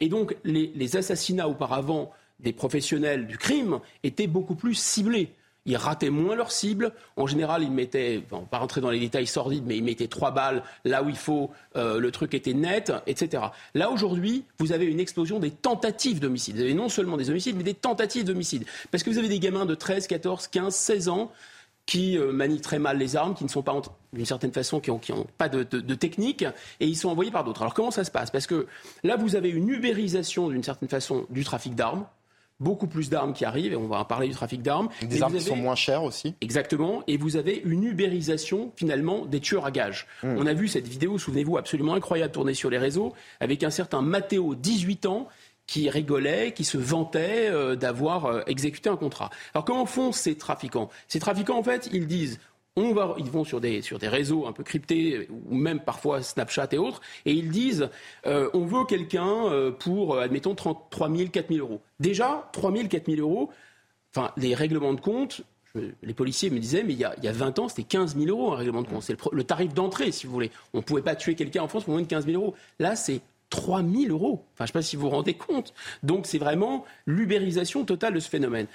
Et 0.00 0.08
donc, 0.08 0.36
les 0.44 0.96
assassinats 0.96 1.48
auparavant 1.48 2.10
des 2.40 2.52
professionnels 2.52 3.28
du 3.28 3.38
crime 3.38 3.78
étaient 4.02 4.26
beaucoup 4.26 4.56
plus 4.56 4.74
ciblés. 4.74 5.30
Ils 5.66 5.76
rataient 5.76 6.10
moins 6.10 6.34
leur 6.34 6.52
cible. 6.52 6.92
En 7.16 7.26
général, 7.26 7.62
ils 7.62 7.70
mettaient, 7.70 8.22
on 8.30 8.40
va 8.40 8.46
pas 8.46 8.58
rentrer 8.58 8.80
dans 8.80 8.90
les 8.90 9.00
détails 9.00 9.26
sordides, 9.26 9.64
mais 9.66 9.76
ils 9.76 9.84
mettaient 9.84 10.08
trois 10.08 10.30
balles 10.30 10.62
là 10.84 11.02
où 11.02 11.08
il 11.08 11.16
faut, 11.16 11.50
euh, 11.76 11.98
le 11.98 12.10
truc 12.10 12.34
était 12.34 12.54
net, 12.54 12.92
etc. 13.06 13.44
Là, 13.74 13.90
aujourd'hui, 13.90 14.44
vous 14.58 14.72
avez 14.72 14.86
une 14.86 15.00
explosion 15.00 15.38
des 15.38 15.50
tentatives 15.50 16.20
d'homicide. 16.20 16.56
Vous 16.56 16.62
avez 16.62 16.74
non 16.74 16.88
seulement 16.88 17.16
des 17.16 17.30
homicides, 17.30 17.56
mais 17.56 17.62
des 17.62 17.74
tentatives 17.74 18.24
d'homicide. 18.24 18.64
Parce 18.90 19.02
que 19.02 19.10
vous 19.10 19.18
avez 19.18 19.28
des 19.28 19.38
gamins 19.38 19.66
de 19.66 19.74
13, 19.74 20.06
14, 20.06 20.48
15, 20.48 20.74
16 20.74 21.08
ans 21.08 21.30
qui 21.86 22.16
euh, 22.16 22.32
manient 22.32 22.60
très 22.60 22.78
mal 22.78 22.98
les 22.98 23.16
armes, 23.16 23.34
qui 23.34 23.44
ne 23.44 23.48
sont 23.48 23.62
pas, 23.62 23.80
d'une 24.12 24.24
certaine 24.24 24.52
façon, 24.52 24.80
qui 24.80 24.90
n'ont 24.90 25.00
ont 25.10 25.26
pas 25.38 25.48
de, 25.48 25.64
de, 25.64 25.80
de, 25.80 25.94
technique, 25.94 26.44
et 26.78 26.86
ils 26.86 26.96
sont 26.96 27.08
envoyés 27.08 27.32
par 27.32 27.42
d'autres. 27.42 27.62
Alors 27.62 27.74
comment 27.74 27.90
ça 27.90 28.04
se 28.04 28.10
passe? 28.10 28.30
Parce 28.30 28.46
que 28.46 28.66
là, 29.02 29.16
vous 29.16 29.34
avez 29.34 29.50
une 29.50 29.68
ubérisation, 29.68 30.48
d'une 30.48 30.62
certaine 30.62 30.88
façon, 30.88 31.26
du 31.30 31.44
trafic 31.44 31.74
d'armes 31.74 32.06
beaucoup 32.60 32.86
plus 32.86 33.10
d'armes 33.10 33.32
qui 33.32 33.44
arrivent, 33.44 33.72
et 33.72 33.76
on 33.76 33.88
va 33.88 33.98
en 33.98 34.04
parler 34.04 34.28
du 34.28 34.34
trafic 34.34 34.62
d'armes. 34.62 34.88
Des 35.02 35.18
et 35.18 35.22
armes 35.22 35.32
avez... 35.32 35.42
qui 35.42 35.48
sont 35.48 35.56
moins 35.56 35.74
chères 35.74 36.04
aussi. 36.04 36.34
Exactement, 36.40 37.02
et 37.06 37.16
vous 37.16 37.36
avez 37.36 37.60
une 37.64 37.84
ubérisation 37.84 38.72
finalement 38.76 39.26
des 39.26 39.40
tueurs 39.40 39.66
à 39.66 39.70
gages. 39.70 40.06
Mmh. 40.22 40.36
On 40.38 40.46
a 40.46 40.52
vu 40.52 40.68
cette 40.68 40.86
vidéo, 40.86 41.18
souvenez-vous, 41.18 41.56
absolument 41.56 41.94
incroyable 41.94 42.32
tournée 42.32 42.54
sur 42.54 42.70
les 42.70 42.78
réseaux, 42.78 43.12
avec 43.40 43.62
un 43.62 43.70
certain 43.70 44.02
Matteo, 44.02 44.54
18 44.54 45.06
ans, 45.06 45.28
qui 45.70 45.88
rigolait, 45.88 46.52
qui 46.52 46.64
se 46.64 46.76
vantait 46.76 47.48
euh, 47.48 47.76
d'avoir 47.76 48.26
euh, 48.26 48.40
exécuté 48.48 48.90
un 48.90 48.96
contrat. 48.96 49.30
Alors 49.54 49.64
comment 49.64 49.86
font 49.86 50.10
ces 50.10 50.36
trafiquants? 50.36 50.90
Ces 51.06 51.20
trafiquants, 51.20 51.58
en 51.58 51.62
fait, 51.62 51.88
ils 51.92 52.08
disent 52.08 52.40
on 52.76 52.92
va, 52.92 53.14
ils 53.18 53.30
vont 53.30 53.44
sur 53.44 53.60
des, 53.60 53.82
sur 53.82 53.98
des 53.98 54.08
réseaux 54.08 54.46
un 54.46 54.52
peu 54.52 54.62
cryptés, 54.62 55.28
ou 55.30 55.54
même 55.54 55.80
parfois 55.80 56.22
Snapchat 56.22 56.68
et 56.72 56.78
autres, 56.78 57.00
et 57.26 57.32
ils 57.32 57.50
disent 57.50 57.88
euh, 58.26 58.48
on 58.54 58.64
veut 58.64 58.84
quelqu'un 58.84 59.46
euh, 59.46 59.70
pour, 59.70 60.18
admettons, 60.18 60.54
33 60.54 61.14
000, 61.14 61.30
4 61.30 61.52
000 61.52 61.66
euros. 61.66 61.80
Déjà, 61.98 62.48
3 62.52 62.72
000, 62.72 62.88
4 62.88 63.06
000 63.06 63.20
euros, 63.20 63.50
enfin, 64.14 64.30
les 64.36 64.54
règlements 64.54 64.94
de 64.94 65.00
compte, 65.00 65.42
je, 65.74 65.80
les 66.02 66.14
policiers 66.14 66.50
me 66.50 66.58
disaient, 66.58 66.82
mais 66.82 66.92
il 66.92 66.98
y 66.98 67.04
a, 67.04 67.14
il 67.18 67.24
y 67.24 67.28
a 67.28 67.32
20 67.32 67.58
ans, 67.58 67.68
c'était 67.68 67.84
15 67.84 68.16
000 68.16 68.28
euros 68.28 68.52
un 68.52 68.56
règlement 68.56 68.82
de 68.82 68.88
compte. 68.88 69.02
C'est 69.02 69.12
le, 69.12 69.36
le, 69.36 69.44
tarif 69.44 69.74
d'entrée, 69.74 70.10
si 70.10 70.26
vous 70.26 70.32
voulez. 70.32 70.50
On 70.72 70.78
ne 70.78 70.82
pouvait 70.82 71.02
pas 71.02 71.14
tuer 71.14 71.34
quelqu'un 71.34 71.62
en 71.62 71.68
France 71.68 71.84
pour 71.84 71.92
moins 71.92 72.02
de 72.02 72.08
15 72.08 72.26
000 72.26 72.42
euros. 72.42 72.54
Là, 72.78 72.96
c'est 72.96 73.20
3 73.50 73.82
000 73.82 74.12
euros. 74.12 74.44
Enfin, 74.54 74.60
je 74.60 74.62
ne 74.64 74.66
sais 74.68 74.72
pas 74.72 74.82
si 74.82 74.96
vous 74.96 75.02
vous 75.02 75.10
rendez 75.10 75.34
compte. 75.34 75.74
Donc, 76.02 76.26
c'est 76.26 76.38
vraiment 76.38 76.84
l'ubérisation 77.06 77.84
totale 77.84 78.14
de 78.14 78.20
ce 78.20 78.28
phénomène. 78.28 78.66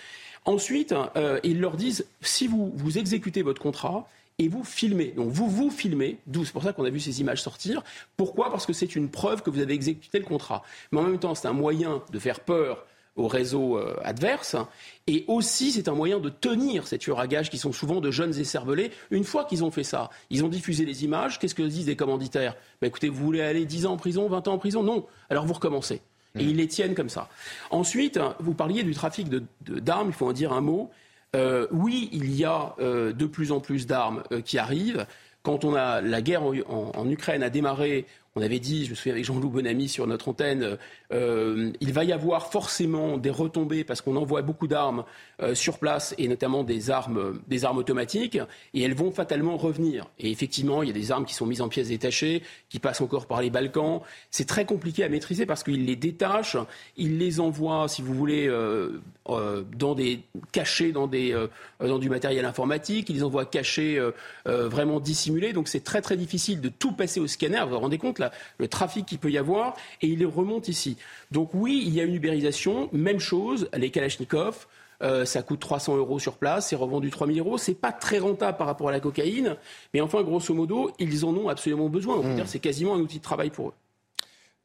Ensuite, 0.46 0.94
euh, 1.16 1.40
ils 1.44 1.60
leur 1.60 1.76
disent 1.76 2.06
si 2.22 2.48
vous, 2.48 2.72
vous 2.76 2.98
exécutez 2.98 3.42
votre 3.42 3.62
contrat, 3.62 4.08
et 4.38 4.48
vous 4.48 4.64
filmez. 4.64 5.14
Donc 5.16 5.30
vous 5.30 5.50
vous 5.50 5.70
filmez, 5.70 6.18
d'où 6.28 6.44
c'est 6.44 6.52
pour 6.52 6.64
ça 6.64 6.74
qu'on 6.74 6.86
a 6.86 6.90
vu 6.90 7.00
ces 7.00 7.22
images 7.22 7.42
sortir. 7.42 7.84
Pourquoi? 8.18 8.52
Parce 8.52 8.66
que 8.66 8.74
c'est 8.74 8.96
une 8.96 9.10
preuve 9.10 9.42
que 9.42 9.50
vous 9.50 9.60
avez 9.60 9.74
exécuté 9.74 10.20
le 10.20 10.26
contrat. 10.26 10.64
Mais 10.92 11.00
en 11.00 11.04
même 11.04 11.20
temps, 11.20 11.36
c'est 11.36 11.48
un 11.48 11.54
moyen 11.54 12.04
de 12.12 12.20
faire 12.20 12.42
peur 12.42 12.86
au 13.16 13.28
réseau 13.28 13.78
euh, 13.78 13.96
adverse. 14.04 14.56
Et 15.08 15.26
aussi, 15.28 15.72
c'est 15.72 15.88
un 15.88 15.94
moyen 15.94 16.20
de 16.20 16.30
tenir 16.30 16.88
ces 16.88 16.98
tueurs 16.98 17.20
à 17.20 17.28
gages 17.28 17.50
qui 17.50 17.58
sont 17.58 17.72
souvent 17.72 18.02
de 18.02 18.12
jeunes 18.12 18.38
écervelés. 18.38 18.92
Une 19.12 19.24
fois 19.24 19.46
qu'ils 19.46 19.64
ont 19.64 19.72
fait 19.72 19.84
ça, 19.84 20.10
ils 20.30 20.44
ont 20.44 20.50
diffusé 20.50 20.86
les 20.86 21.04
images. 21.04 21.40
Qu'est-ce 21.40 21.56
que 21.56 21.64
disent 21.64 21.88
les 21.88 21.96
commanditaires? 21.96 22.56
Ben, 22.82 22.88
Écoutez, 22.88 23.10
vous 23.10 23.24
voulez 23.24 23.42
aller 23.42 23.66
10 23.66 23.86
ans 23.86 23.94
en 23.94 23.98
prison, 23.98 24.28
20 24.28 24.48
ans 24.48 24.54
en 24.54 24.58
prison? 24.58 24.84
Non. 24.84 25.06
Alors 25.30 25.46
vous 25.46 25.54
recommencez. 25.54 26.02
Et 26.38 26.44
ils 26.44 26.58
les 26.58 26.68
tiennent 26.68 26.96
comme 26.96 27.08
ça. 27.08 27.30
Ensuite, 27.70 28.20
vous 28.40 28.54
parliez 28.54 28.84
du 28.84 28.94
trafic 28.94 29.30
d'armes, 29.30 29.48
de, 29.62 29.80
de, 29.80 30.08
il 30.08 30.14
faut 30.14 30.28
en 30.28 30.34
dire 30.34 30.52
un 30.52 30.60
mot. 30.60 30.92
Euh, 31.36 31.68
oui, 31.72 32.10
il 32.12 32.36
y 32.36 32.46
a 32.46 32.76
euh, 32.80 33.14
de 33.14 33.26
plus 33.26 33.52
en 33.52 33.60
plus 33.60 33.88
d'armes 33.88 34.24
euh, 34.32 34.42
qui 34.42 34.58
arrivent. 34.58 35.06
Quand 35.44 35.64
on 35.64 35.76
a 35.76 36.02
la 36.02 36.22
guerre 36.22 36.44
en, 36.44 36.54
en, 36.68 36.92
en 36.96 37.10
Ukraine 37.10 37.44
a 37.44 37.50
démarré, 37.50 38.06
on 38.36 38.42
avait 38.42 38.60
dit, 38.60 38.86
je 38.86 38.90
me 38.90 38.96
souviens 38.96 39.14
avec 39.14 39.24
Jean-Loup 39.24 39.50
Bonamy 39.50 39.88
sur 39.88 40.06
notre 40.08 40.28
antenne, 40.28 40.78
euh, 41.14 41.72
il 41.80 41.94
va 41.94 42.04
y 42.04 42.12
avoir 42.12 42.52
forcément 42.52 43.18
des 43.18 43.30
retombées 43.30 43.86
parce 43.86 44.02
qu'on 44.02 44.18
envoie 44.18 44.42
beaucoup 44.42 44.68
d'armes 44.68 45.06
euh, 45.42 45.56
sur 45.56 45.80
place 45.80 46.14
et 46.18 46.28
notamment 46.28 46.66
des 46.66 46.92
armes, 46.92 47.40
des 47.48 47.64
armes 47.64 47.78
automatiques 47.78 48.38
et 48.74 48.82
elles 48.82 48.94
vont 48.94 49.12
fatalement 49.12 49.56
revenir. 49.56 50.08
Et 50.20 50.32
effectivement, 50.32 50.84
il 50.84 50.88
y 50.88 50.92
a 50.92 50.94
des 50.94 51.14
armes 51.14 51.26
qui 51.26 51.34
sont 51.34 51.46
mises 51.46 51.62
en 51.62 51.70
pièces 51.70 51.88
détachées, 51.88 52.44
qui 52.68 52.80
passent 52.80 53.02
encore 53.02 53.26
par 53.26 53.42
les 53.42 53.50
Balkans. 53.50 54.02
C'est 54.32 54.48
très 54.48 54.66
compliqué 54.66 55.06
à 55.06 55.10
maîtriser 55.10 55.46
parce 55.46 55.64
qu'il 55.64 55.86
les 55.86 55.96
détache, 55.96 56.58
il 56.98 57.18
les 57.18 57.40
envoie, 57.40 57.88
si 57.88 58.02
vous 58.02 58.14
voulez, 58.14 58.48
euh, 58.48 59.02
dans 59.28 59.96
des 59.96 60.22
cachés 60.52 60.92
dans 60.92 61.08
des 61.08 61.36
dans 61.80 61.98
du 61.98 62.10
matériel 62.10 62.46
informatique, 62.46 63.10
il 63.10 63.16
les 63.16 63.24
envoie 63.24 63.46
cachés, 63.46 64.00
vraiment 64.46 65.00
dissimulés. 65.00 65.54
Donc 65.54 65.68
c'est 65.68 65.84
très 65.84 66.02
très 66.02 66.18
difficile 66.18 66.62
de 66.62 66.70
tout 66.70 66.92
passer 66.92 67.20
au 67.20 67.28
scanner. 67.28 67.62
Vous 67.64 67.72
vous 67.72 67.80
rendez 67.80 67.98
compte 67.98 68.20
là, 68.20 68.32
le 68.58 68.68
trafic 68.68 69.06
qu'il 69.06 69.20
peut 69.20 69.32
y 69.32 69.38
avoir 69.38 69.76
et 70.02 70.08
il 70.08 70.26
remonte 70.26 70.68
ici. 70.68 70.98
Donc 71.32 71.50
oui, 71.54 71.84
il 71.86 71.94
y 71.94 72.02
a 72.02 72.04
une 72.04 72.16
ubérisation. 72.16 72.90
Même 72.92 73.20
chose, 73.20 73.70
les 73.76 73.90
Kalachnikov. 73.90 74.68
Euh, 75.02 75.26
ça 75.26 75.42
coûte 75.42 75.60
300 75.60 75.98
euros 75.98 76.20
sur 76.20 76.38
place, 76.38 76.70
c'est 76.70 76.76
revendu 76.76 77.10
3000 77.10 77.40
euros. 77.40 77.58
C'est 77.58 77.76
pas 77.76 77.92
très 77.92 78.20
rentable 78.20 78.58
par 78.58 78.68
rapport 78.68 78.90
à 78.90 78.92
la 78.92 79.00
cocaïne, 79.00 79.58
mais 79.94 80.02
enfin, 80.02 80.24
grosso 80.24 80.54
modo, 80.54 80.92
ils 81.00 81.26
en 81.26 81.36
ont 81.36 81.50
absolument 81.50 81.90
besoin. 81.90 82.16
On 82.16 82.22
peut 82.22 82.30
mmh. 82.30 82.36
dire 82.36 82.48
c'est 82.48 82.60
quasiment 82.60 82.96
un 82.96 83.00
outil 83.00 83.18
de 83.18 83.24
travail 83.24 83.50
pour 83.50 83.70
eux. 83.70 83.74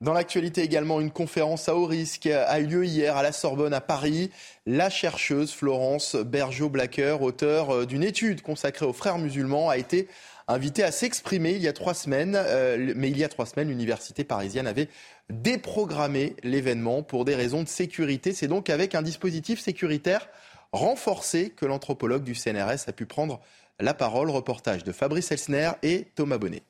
Dans 0.00 0.14
l'actualité 0.14 0.62
également, 0.62 0.98
une 1.02 1.10
conférence 1.10 1.68
à 1.68 1.76
haut 1.76 1.84
risque 1.84 2.26
a 2.26 2.58
eu 2.58 2.64
lieu 2.64 2.86
hier 2.86 3.18
à 3.18 3.22
la 3.22 3.32
Sorbonne 3.32 3.74
à 3.74 3.82
Paris. 3.82 4.30
La 4.64 4.88
chercheuse 4.88 5.52
Florence 5.52 6.16
Bergeau-Blacker, 6.16 7.20
auteure 7.20 7.86
d'une 7.86 8.02
étude 8.02 8.40
consacrée 8.40 8.86
aux 8.86 8.94
frères 8.94 9.18
musulmans, 9.18 9.68
a 9.68 9.76
été 9.76 10.08
invitée 10.48 10.84
à 10.84 10.90
s'exprimer 10.90 11.50
il 11.50 11.60
y 11.60 11.68
a 11.68 11.74
trois 11.74 11.92
semaines. 11.92 12.34
Euh, 12.34 12.94
mais 12.96 13.10
il 13.10 13.18
y 13.18 13.24
a 13.24 13.28
trois 13.28 13.44
semaines, 13.44 13.68
l'université 13.68 14.24
parisienne 14.24 14.66
avait 14.66 14.88
déprogrammé 15.28 16.34
l'événement 16.42 17.02
pour 17.02 17.26
des 17.26 17.34
raisons 17.34 17.62
de 17.62 17.68
sécurité. 17.68 18.32
C'est 18.32 18.48
donc 18.48 18.70
avec 18.70 18.94
un 18.94 19.02
dispositif 19.02 19.60
sécuritaire 19.60 20.28
renforcé 20.72 21.50
que 21.50 21.66
l'anthropologue 21.66 22.22
du 22.22 22.34
CNRS 22.34 22.88
a 22.88 22.92
pu 22.92 23.04
prendre 23.04 23.38
la 23.78 23.92
parole. 23.92 24.30
Reportage 24.30 24.82
de 24.82 24.92
Fabrice 24.92 25.30
Elsner 25.30 25.72
et 25.82 26.06
Thomas 26.14 26.38
Bonnet. 26.38 26.62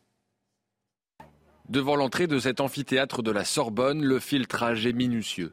Devant 1.71 1.95
l'entrée 1.95 2.27
de 2.27 2.41
cet 2.41 2.61
amphithéâtre 2.61 3.23
de 3.23 3.31
la 3.31 3.45
Sorbonne, 3.45 4.03
le 4.03 4.19
filtrage 4.19 4.87
est 4.87 4.93
minutieux. 4.93 5.53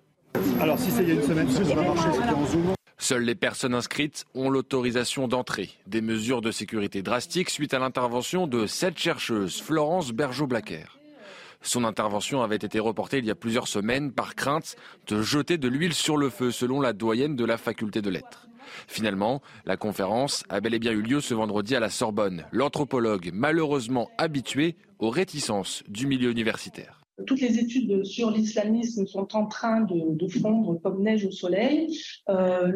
Alors 0.60 0.80
si 0.80 0.90
c'est 0.90 1.04
il 1.04 1.10
y 1.10 1.12
a 1.12 1.14
une 1.14 1.22
semaine, 1.22 1.48
ça 1.48 1.62
va 1.62 1.84
marcher, 1.84 2.10
c'était 2.12 2.34
en 2.34 2.46
zoom 2.48 2.74
Seules 2.98 3.22
les 3.22 3.36
personnes 3.36 3.76
inscrites 3.76 4.26
ont 4.34 4.50
l'autorisation 4.50 5.28
d'entrer. 5.28 5.70
Des 5.86 6.02
mesures 6.02 6.42
de 6.42 6.50
sécurité 6.50 7.04
drastiques 7.04 7.52
suite 7.52 7.76
à 7.76 7.78
l'intervention 7.78 8.48
de 8.48 8.66
cette 8.66 8.98
chercheuse, 8.98 9.62
Florence 9.62 10.12
Bergeau-Blaquer. 10.12 10.86
Son 11.62 11.84
intervention 11.84 12.42
avait 12.42 12.56
été 12.56 12.80
reportée 12.80 13.20
il 13.20 13.26
y 13.26 13.32
a 13.32 13.36
plusieurs 13.36 13.68
semaines 13.68 14.12
par 14.12 14.34
crainte 14.34 14.76
de 15.06 15.22
jeter 15.22 15.60
de 15.60 15.68
l'huile 15.68 15.94
sur 15.94 16.18
le 16.18 16.32
feu, 16.32 16.50
selon 16.50 16.82
la 16.82 16.94
doyenne 16.94 17.36
de 17.36 17.46
la 17.46 17.58
faculté 17.58 18.02
de 18.02 18.10
lettres. 18.10 18.48
Finalement, 18.88 19.42
la 19.66 19.78
conférence 19.78 20.44
a 20.50 20.62
bel 20.62 20.74
et 20.74 20.80
bien 20.80 20.92
eu 20.92 21.02
lieu 21.02 21.22
ce 21.22 21.34
vendredi 21.34 21.76
à 21.76 21.80
la 21.80 21.90
Sorbonne. 21.90 22.46
L'anthropologue, 22.52 23.32
malheureusement 23.34 24.10
habitué 24.18 24.76
aux 25.00 25.10
réticences 25.10 25.84
du 25.88 26.08
milieu 26.08 26.32
universitaire. 26.32 27.02
Toutes 27.26 27.42
les 27.42 27.58
études 27.58 28.06
sur 28.06 28.30
l'islamisme 28.30 29.08
sont 29.08 29.36
en 29.36 29.48
train 29.48 29.82
de, 29.82 30.28
fondre 30.28 30.80
comme 30.82 31.02
neige 31.02 31.26
au 31.26 31.32
soleil. 31.32 32.00
Euh, 32.30 32.72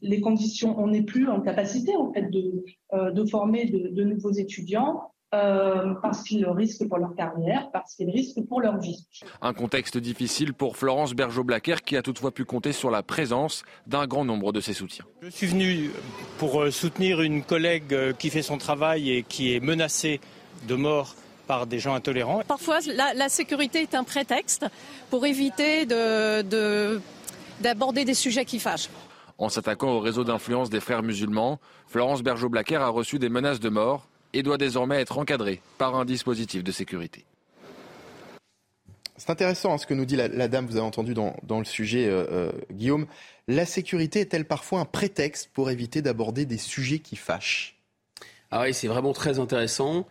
les 0.00 0.20
conditions, 0.20 0.78
on 0.78 0.86
n'est 0.86 1.02
plus 1.02 1.28
en 1.28 1.42
capacité 1.42 1.94
en 1.94 2.10
fait 2.10 2.30
de, 2.30 2.64
euh, 2.94 3.26
former 3.26 3.66
de, 3.66 4.04
nouveaux 4.04 4.32
étudiants. 4.32 5.13
Euh, 5.34 5.94
parce 6.00 6.22
qu'ils 6.22 6.46
risquent 6.46 6.88
pour 6.88 6.98
leur 6.98 7.14
carrière, 7.16 7.68
parce 7.72 7.94
qu'ils 7.96 8.10
risquent 8.10 8.46
pour 8.46 8.60
leur 8.60 8.78
vie. 8.78 9.04
Un 9.42 9.52
contexte 9.52 9.98
difficile 9.98 10.54
pour 10.54 10.76
Florence 10.76 11.12
Bergeau-Blaquer 11.12 11.76
qui 11.84 11.96
a 11.96 12.02
toutefois 12.02 12.30
pu 12.30 12.44
compter 12.44 12.72
sur 12.72 12.88
la 12.88 13.02
présence 13.02 13.64
d'un 13.88 14.06
grand 14.06 14.24
nombre 14.24 14.52
de 14.52 14.60
ses 14.60 14.74
soutiens. 14.74 15.04
Je 15.22 15.30
suis 15.30 15.48
venu 15.48 15.90
pour 16.38 16.64
soutenir 16.70 17.20
une 17.20 17.42
collègue 17.42 18.14
qui 18.16 18.30
fait 18.30 18.42
son 18.42 18.58
travail 18.58 19.10
et 19.10 19.22
qui 19.24 19.54
est 19.54 19.60
menacée 19.60 20.20
de 20.68 20.76
mort 20.76 21.16
par 21.48 21.66
des 21.66 21.80
gens 21.80 21.94
intolérants. 21.94 22.42
Parfois, 22.46 22.78
la, 22.86 23.28
sécurité 23.28 23.82
est 23.82 23.96
un 23.96 24.04
prétexte 24.04 24.66
pour 25.10 25.26
éviter 25.26 25.84
d'aborder 27.60 28.04
des 28.04 28.14
sujets 28.14 28.44
qui 28.44 28.60
fâchent. 28.60 28.88
En 29.38 29.48
s'attaquant 29.48 29.88
au 29.88 29.98
réseau 29.98 30.22
d'influence 30.22 30.70
des 30.70 30.78
frères 30.78 31.02
musulmans, 31.02 31.58
Florence 31.88 32.22
Bergeau-Blaquer 32.22 32.76
a 32.76 32.88
reçu 32.88 33.18
des 33.18 33.28
menaces 33.28 33.58
de 33.58 33.68
mort 33.68 34.06
et 34.34 34.42
doit 34.42 34.58
désormais 34.58 35.00
être 35.00 35.16
encadrée 35.16 35.62
par 35.78 35.94
un 35.94 36.04
dispositif 36.04 36.62
de 36.62 36.72
sécurité. 36.72 37.24
C'est 39.16 39.30
intéressant 39.30 39.72
hein, 39.72 39.78
ce 39.78 39.86
que 39.86 39.94
nous 39.94 40.04
dit 40.04 40.16
la, 40.16 40.48
dame, 40.48 40.66
vous 40.66 40.76
avez 40.76 40.84
entendu 40.84 41.14
dans, 41.14 41.58
le 41.58 41.64
sujet, 41.64 42.06
euh, 42.06 42.26
euh, 42.30 42.52
Guillaume. 42.72 43.06
La 43.48 43.64
sécurité 43.64 44.20
est-elle 44.20 44.44
parfois 44.44 44.80
un 44.80 44.84
prétexte 44.84 45.50
pour 45.54 45.70
éviter 45.70 46.02
d'aborder 46.02 46.44
des 46.44 46.58
sujets 46.58 46.98
qui 46.98 47.16
fâchent? 47.16 47.76
Ah 48.50 48.62
oui, 48.62 48.74
c'est 48.74 48.88
vraiment 48.88 49.12
très 49.12 49.38
intéressant. 49.38 50.06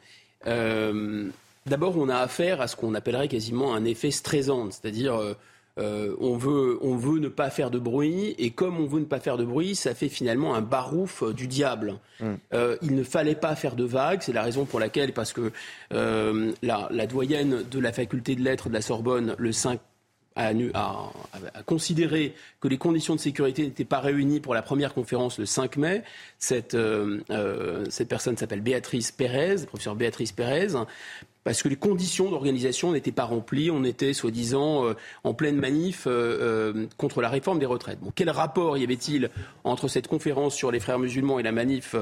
Euh, 0.47 1.29
d'abord, 1.65 1.97
on 1.97 2.09
a 2.09 2.17
affaire 2.17 2.61
à 2.61 2.67
ce 2.67 2.75
qu'on 2.75 2.93
appellerait 2.93 3.27
quasiment 3.27 3.73
un 3.73 3.85
effet 3.85 4.11
stressant, 4.11 4.69
c'est-à-dire 4.71 5.15
euh, 5.15 5.33
euh, 5.79 6.15
on, 6.19 6.37
veut, 6.37 6.77
on 6.81 6.95
veut 6.95 7.19
ne 7.19 7.29
pas 7.29 7.49
faire 7.49 7.71
de 7.71 7.79
bruit, 7.79 8.35
et 8.37 8.51
comme 8.51 8.79
on 8.79 8.85
veut 8.85 8.99
ne 8.99 9.05
pas 9.05 9.19
faire 9.19 9.37
de 9.37 9.45
bruit, 9.45 9.75
ça 9.75 9.95
fait 9.95 10.09
finalement 10.09 10.55
un 10.55 10.61
barouf 10.61 11.23
du 11.33 11.47
diable. 11.47 11.99
Mm. 12.19 12.33
il 12.81 12.95
ne 12.95 13.03
fallait 13.03 13.35
pas 13.35 13.55
faire 13.55 13.75
de 13.75 13.83
vagues, 13.83 14.21
c'est 14.21 14.33
la 14.33 14.43
raison 14.43 14.65
pour 14.65 14.79
laquelle, 14.79 15.13
parce 15.13 15.33
que 15.33 15.51
la, 15.91 16.87
la, 16.91 17.07
doyenne 17.07 17.63
de 17.69 17.79
la 17.79 17.91
faculté 17.91 18.35
de 18.35 18.41
lettres 18.41 18.69
de 18.69 18.73
la 18.73 18.81
Sorbonne, 18.81 19.35
le 19.37 19.51
5 19.51 19.79
a, 20.35 21.11
considéré 21.65 22.33
que 22.59 22.67
les 22.67 22.77
conditions 22.77 23.15
de 23.15 23.19
sécurité 23.19 23.63
n'étaient 23.63 23.85
pas 23.85 23.99
réunies 23.99 24.39
pour 24.39 24.53
la 24.53 24.61
première 24.61 24.93
conférence 24.93 25.37
le 25.37 25.45
5 25.45 25.77
mai. 25.77 26.03
Cette, 26.39 26.73
euh, 26.73 27.21
euh, 27.29 27.85
cette 27.89 28.07
personne 28.07 28.37
s'appelle 28.37 28.61
Béatrice 28.61 29.11
Pérez, 29.11 29.65
professeur 29.67 29.95
Béatrice 29.95 30.31
Pérez, 30.31 30.69
parce 31.43 31.63
que 31.63 31.69
les 31.69 31.75
conditions 31.75 32.29
d'organisation 32.29 32.91
n'étaient 32.91 33.11
pas 33.11 33.25
remplies. 33.25 33.71
On 33.71 33.83
était, 33.83 34.13
soi-disant, 34.13 34.85
euh, 34.85 34.93
en 35.23 35.33
pleine 35.33 35.57
manif 35.57 36.07
contre 36.97 37.21
la 37.21 37.29
réforme 37.29 37.59
des 37.59 37.65
retraites. 37.65 37.99
Bon, 37.99 38.11
quel 38.13 38.29
rapport 38.29 38.77
y 38.77 38.83
avait-il 38.83 39.29
entre 39.63 39.87
cette 39.87 40.07
conférence 40.07 40.55
sur 40.55 40.71
les 40.71 40.79
frères 40.79 40.99
musulmans 40.99 41.39
et 41.39 41.43
la 41.43 41.51
manif 41.51 41.95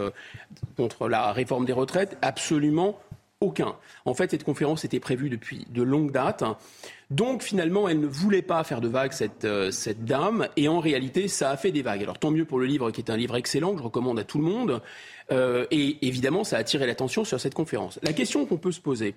contre 0.78 1.08
la 1.08 1.32
réforme 1.32 1.66
des 1.66 1.74
retraites? 1.74 2.18
Absolument 2.22 3.00
aucun. 3.42 3.76
En 4.06 4.14
fait, 4.14 4.32
cette 4.32 4.44
conférence 4.44 4.86
était 4.86 5.00
prévue 5.00 5.30
depuis 5.30 5.66
de 5.70 5.82
longues 5.82 6.12
dates. 6.12 6.44
Donc 7.10 7.42
finalement, 7.42 7.90
elle 7.90 8.00
ne 8.00 8.08
voulait 8.08 8.44
pas 8.44 8.64
faire 8.64 8.80
de 8.80 8.88
vagues, 8.88 9.12
cette, 9.12 9.46
euh, 9.46 9.72
dame, 9.98 10.48
et 10.56 10.70
en 10.70 10.80
réalité, 10.80 11.28
ça 11.28 11.50
a 11.50 11.58
fait 11.58 11.72
des 11.72 11.82
vagues. 11.82 12.04
Alors 12.04 12.20
tant 12.20 12.32
mieux 12.32 12.46
pour 12.46 12.60
le 12.60 12.66
livre, 12.66 12.92
qui 12.92 13.02
est 13.02 13.10
un 13.10 13.18
livre 13.18 13.36
excellent, 13.36 13.74
que 13.74 13.80
je 13.80 13.84
recommande 13.84 14.20
à 14.20 14.24
tout 14.24 14.38
le 14.38 14.46
monde, 14.46 14.82
euh, 15.32 15.66
et 15.72 15.98
évidemment, 16.08 16.44
ça 16.44 16.58
a 16.58 16.60
attiré 16.60 16.86
l'attention 16.86 17.26
sur 17.26 17.40
cette 17.40 17.56
conférence. 17.56 18.00
La 18.04 18.14
question 18.14 18.46
qu'on 18.46 18.58
peut 18.58 18.72
se 18.72 18.80
poser, 18.80 19.16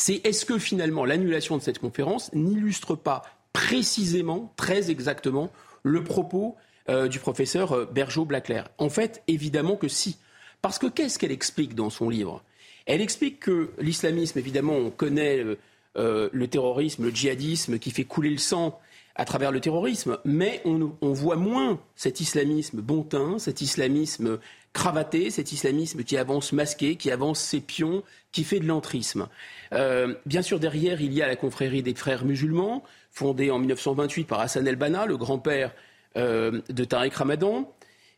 c'est 0.00 0.22
est-ce 0.24 0.46
que 0.46 0.58
finalement 0.58 1.04
l'annulation 1.04 1.58
de 1.58 1.62
cette 1.62 1.78
conférence 1.78 2.32
n'illustre 2.32 2.94
pas 2.94 3.20
précisément, 3.52 4.50
très 4.56 4.90
exactement, 4.90 5.52
le 5.82 6.02
propos 6.02 6.56
euh, 6.88 7.06
du 7.06 7.18
professeur 7.18 7.86
Bergeau-Blaclair 7.92 8.70
En 8.78 8.88
fait, 8.88 9.22
évidemment 9.28 9.76
que 9.76 9.88
si. 9.88 10.16
Parce 10.62 10.78
que 10.78 10.86
qu'est-ce 10.86 11.18
qu'elle 11.18 11.32
explique 11.32 11.74
dans 11.74 11.90
son 11.90 12.08
livre? 12.08 12.42
Elle 12.86 13.02
explique 13.02 13.40
que 13.40 13.72
l'islamisme, 13.78 14.38
évidemment, 14.38 14.72
on 14.72 14.88
connaît 14.88 15.44
euh, 15.44 15.58
euh, 15.98 16.30
le 16.32 16.48
terrorisme, 16.48 17.04
le 17.04 17.10
djihadisme 17.10 17.78
qui 17.78 17.90
fait 17.90 18.04
couler 18.04 18.30
le 18.30 18.38
sang 18.38 18.80
à 19.20 19.26
travers 19.26 19.52
le 19.52 19.60
terrorisme, 19.60 20.16
mais 20.24 20.62
on, 20.64 21.12
voit 21.12 21.36
moins 21.36 21.78
cet 21.94 22.22
islamisme 22.22 22.80
bontin, 22.80 23.38
cet 23.38 23.60
islamisme 23.60 24.38
cravaté, 24.72 25.28
cet 25.28 25.52
islamisme 25.52 26.04
qui 26.04 26.16
avance 26.16 26.54
masqué, 26.54 26.96
qui 26.96 27.10
avance 27.10 27.38
ses 27.38 27.60
pions, 27.60 28.02
qui 28.32 28.44
fait 28.44 28.60
de 28.60 28.66
l'entrisme. 28.66 29.28
Euh, 29.74 30.14
bien 30.24 30.40
sûr, 30.40 30.58
derrière, 30.58 31.02
il 31.02 31.12
y 31.12 31.20
a 31.20 31.26
la 31.26 31.36
confrérie 31.36 31.82
des 31.82 31.92
frères 31.92 32.24
musulmans, 32.24 32.82
fondée 33.10 33.50
en 33.50 33.58
1928 33.58 34.24
par 34.24 34.40
Hassan 34.40 34.66
el-Banna, 34.66 35.04
le 35.04 35.18
grand-père 35.18 35.74
de 36.16 36.84
Tariq 36.84 37.14
Ramadan. 37.14 37.70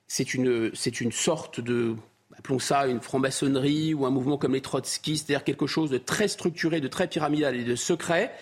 C'est 0.06 0.34
une, 0.34 0.70
une 1.00 1.12
sorte 1.12 1.58
de 1.58 1.96
appelons 2.38 2.60
ça 2.60 2.86
une 2.86 3.00
franc-maçonnerie 3.00 3.92
ou 3.92 4.06
un 4.06 4.10
mouvement 4.10 4.38
comme 4.38 4.54
les 4.54 4.60
trotskistes, 4.60 5.26
c'est-à-dire 5.26 5.44
quelque 5.44 5.66
chose 5.66 5.90
de 5.90 5.98
très 5.98 6.28
structuré, 6.28 6.80
de 6.80 6.86
très 6.86 7.08
pyramidal 7.08 7.56
et 7.56 7.64
de 7.64 7.74
secret. 7.74 8.32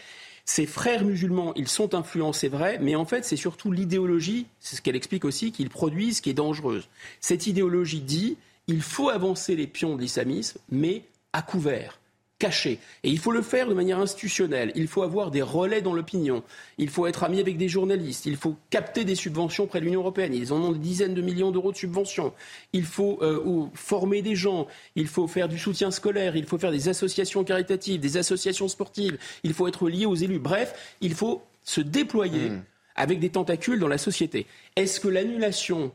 Ces 0.52 0.66
frères 0.66 1.04
musulmans, 1.04 1.54
ils 1.54 1.68
sont 1.68 1.94
influents, 1.94 2.32
c'est 2.32 2.48
vrai, 2.48 2.80
mais 2.80 2.96
en 2.96 3.04
fait, 3.04 3.24
c'est 3.24 3.36
surtout 3.36 3.70
l'idéologie, 3.70 4.46
c'est 4.58 4.74
ce 4.74 4.82
qu'elle 4.82 4.96
explique 4.96 5.24
aussi, 5.24 5.52
qu'ils 5.52 5.70
produisent 5.70 6.20
qui 6.20 6.28
est 6.28 6.34
dangereuse. 6.34 6.88
Cette 7.20 7.46
idéologie 7.46 8.00
dit 8.00 8.36
il 8.66 8.82
faut 8.82 9.10
avancer 9.10 9.54
les 9.54 9.68
pions 9.68 9.94
de 9.94 10.00
l'islamisme, 10.00 10.58
mais 10.68 11.04
à 11.32 11.42
couvert 11.42 11.99
caché. 12.40 12.80
Et 13.04 13.10
il 13.10 13.18
faut 13.18 13.30
le 13.30 13.42
faire 13.42 13.68
de 13.68 13.74
manière 13.74 14.00
institutionnelle. 14.00 14.72
Il 14.74 14.88
faut 14.88 15.02
avoir 15.02 15.30
des 15.30 15.42
relais 15.42 15.82
dans 15.82 15.92
l'opinion. 15.92 16.42
Il 16.78 16.88
faut 16.88 17.06
être 17.06 17.22
ami 17.22 17.38
avec 17.38 17.56
des 17.56 17.68
journalistes. 17.68 18.26
Il 18.26 18.36
faut 18.36 18.56
capter 18.70 19.04
des 19.04 19.14
subventions 19.14 19.68
près 19.68 19.78
de 19.78 19.84
l'Union 19.84 20.00
européenne. 20.00 20.34
Ils 20.34 20.52
en 20.52 20.56
ont 20.56 20.72
des 20.72 20.78
dizaines 20.78 21.14
de 21.14 21.22
millions 21.22 21.52
d'euros 21.52 21.70
de 21.70 21.76
subventions. 21.76 22.32
Il 22.72 22.84
faut 22.84 23.18
euh, 23.22 23.66
former 23.74 24.22
des 24.22 24.34
gens. 24.34 24.66
Il 24.96 25.06
faut 25.06 25.28
faire 25.28 25.48
du 25.48 25.58
soutien 25.58 25.92
scolaire. 25.92 26.34
Il 26.34 26.46
faut 26.46 26.58
faire 26.58 26.72
des 26.72 26.88
associations 26.88 27.44
caritatives, 27.44 28.00
des 28.00 28.16
associations 28.16 28.68
sportives. 28.68 29.18
Il 29.44 29.54
faut 29.54 29.68
être 29.68 29.88
lié 29.88 30.06
aux 30.06 30.16
élus. 30.16 30.40
Bref, 30.40 30.96
il 31.00 31.14
faut 31.14 31.42
se 31.62 31.82
déployer 31.82 32.50
mmh. 32.50 32.64
avec 32.96 33.20
des 33.20 33.28
tentacules 33.28 33.78
dans 33.78 33.88
la 33.88 33.98
société. 33.98 34.46
Est-ce 34.74 34.98
que 34.98 35.08
l'annulation, 35.08 35.92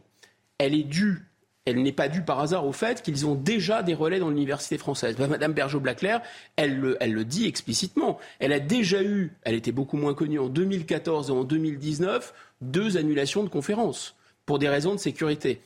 elle 0.59 0.75
est 0.75 0.83
due 0.83 1.25
elle 1.65 1.81
n'est 1.81 1.91
pas 1.91 2.07
due 2.07 2.21
par 2.21 2.39
hasard 2.39 2.65
au 2.65 2.71
fait 2.71 3.01
qu'ils 3.01 3.25
ont 3.25 3.33
déjà 3.35 3.81
des 3.81 3.95
relais 3.95 4.19
dans 4.19 4.29
l'université 4.29 4.77
française. 4.77 5.17
Madame 5.17 5.53
Bergeau-Blaclair, 5.53 6.21
elle 6.55 6.77
le, 6.77 6.97
elle 6.99 7.13
le 7.13 7.25
dit 7.25 7.47
explicitement. 7.47 8.19
Elle 8.39 8.53
a 8.53 8.59
déjà 8.59 9.01
eu, 9.01 9.33
elle 9.43 9.55
était 9.55 9.71
beaucoup 9.71 9.97
moins 9.97 10.13
connue 10.13 10.39
en 10.39 10.47
2014 10.47 11.29
et 11.29 11.33
en 11.33 11.43
2019, 11.43 12.33
deux 12.61 12.97
annulations 12.97 13.43
de 13.43 13.49
conférences 13.49 14.15
pour 14.45 14.59
des 14.59 14.69
raisons 14.69 14.93
de 14.93 14.99
sécurité. 14.99 15.59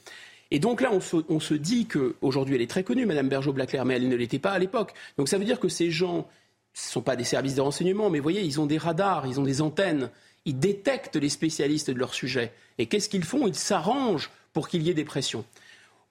Et 0.51 0.59
donc 0.59 0.81
là, 0.81 0.89
on 0.93 1.01
se, 1.01 1.17
on 1.27 1.39
se 1.39 1.53
dit 1.53 1.85
qu'aujourd'hui, 1.85 2.55
elle 2.55 2.61
est 2.61 2.69
très 2.69 2.84
connue, 2.84 3.05
Madame 3.05 3.30
Bergeau-Blaclair, 3.30 3.85
mais 3.85 3.95
elle 3.95 4.07
ne 4.07 4.15
l'était 4.15 4.39
pas 4.39 4.51
à 4.51 4.59
l'époque. 4.59 4.93
Donc 5.17 5.27
ça 5.27 5.38
veut 5.38 5.45
dire 5.45 5.59
que 5.59 5.69
ces 5.69 5.91
gens, 5.91 6.27
ce 6.73 6.88
ne 6.88 6.91
sont 6.93 7.01
pas 7.01 7.17
des 7.17 7.26
services 7.26 7.55
de 7.55 7.61
renseignement, 7.61 8.09
mais 8.09 8.19
vous 8.19 8.23
voyez, 8.23 8.41
ils 8.41 8.59
ont 8.59 8.65
des 8.65 8.77
radars, 8.77 9.27
ils 9.27 9.39
ont 9.39 9.43
des 9.43 9.61
antennes, 9.61 10.09
ils 10.45 10.57
détectent 10.57 11.17
les 11.17 11.30
spécialistes 11.30 11.91
de 11.91 11.99
leur 11.99 12.13
sujet. 12.13 12.53
Et 12.77 12.85
qu'est-ce 12.85 13.09
qu'ils 13.09 13.26
font? 13.26 13.47
Ils 13.47 13.55
s'arrangent 13.55 14.31
pour 14.53 14.69
qu'il 14.69 14.81
y 14.81 14.89
ait 14.89 14.95
des 14.95 15.03
pressions. 15.03 15.45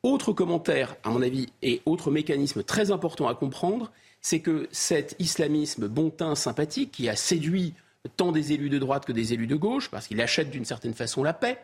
Autre 0.03 0.33
commentaire, 0.33 0.97
à 1.03 1.11
mon 1.11 1.23
avis, 1.23 1.49
et 1.63 1.83
autre 1.85 2.11
mécanisme 2.11 2.63
très 2.63 2.91
important 2.91 3.27
à 3.27 3.35
comprendre, 3.35 3.91
c'est 4.21 4.41
que 4.41 4.69
cet 4.71 5.17
islamisme 5.19 5.89
bontin 5.89 6.35
sympathique 6.35 6.93
qui 6.93 7.09
a 7.09 7.17
séduit 7.17 7.75
tant 8.17 8.33
des 8.33 8.53
élus 8.53 8.71
de 8.71 8.79
droite 8.79 9.05
que 9.05 9.13
des 9.13 9.33
élus 9.33 9.47
de 9.47 9.57
gauche, 9.57 9.91
parce 9.91 10.07
qu'il 10.07 10.21
achète 10.21 10.51
d'une 10.51 10.65
certaine 10.65 10.95
façon 10.95 11.23
la 11.23 11.33
paix, 11.33 11.59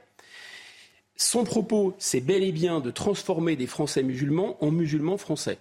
son 1.16 1.44
propos, 1.44 1.94
c'est 1.98 2.20
bel 2.20 2.42
et 2.42 2.52
bien 2.52 2.80
de 2.80 2.90
transformer 2.90 3.54
des 3.54 3.68
Français 3.68 4.02
musulmans 4.02 4.56
en 4.60 4.70
musulmans 4.70 5.16
français. 5.16 5.58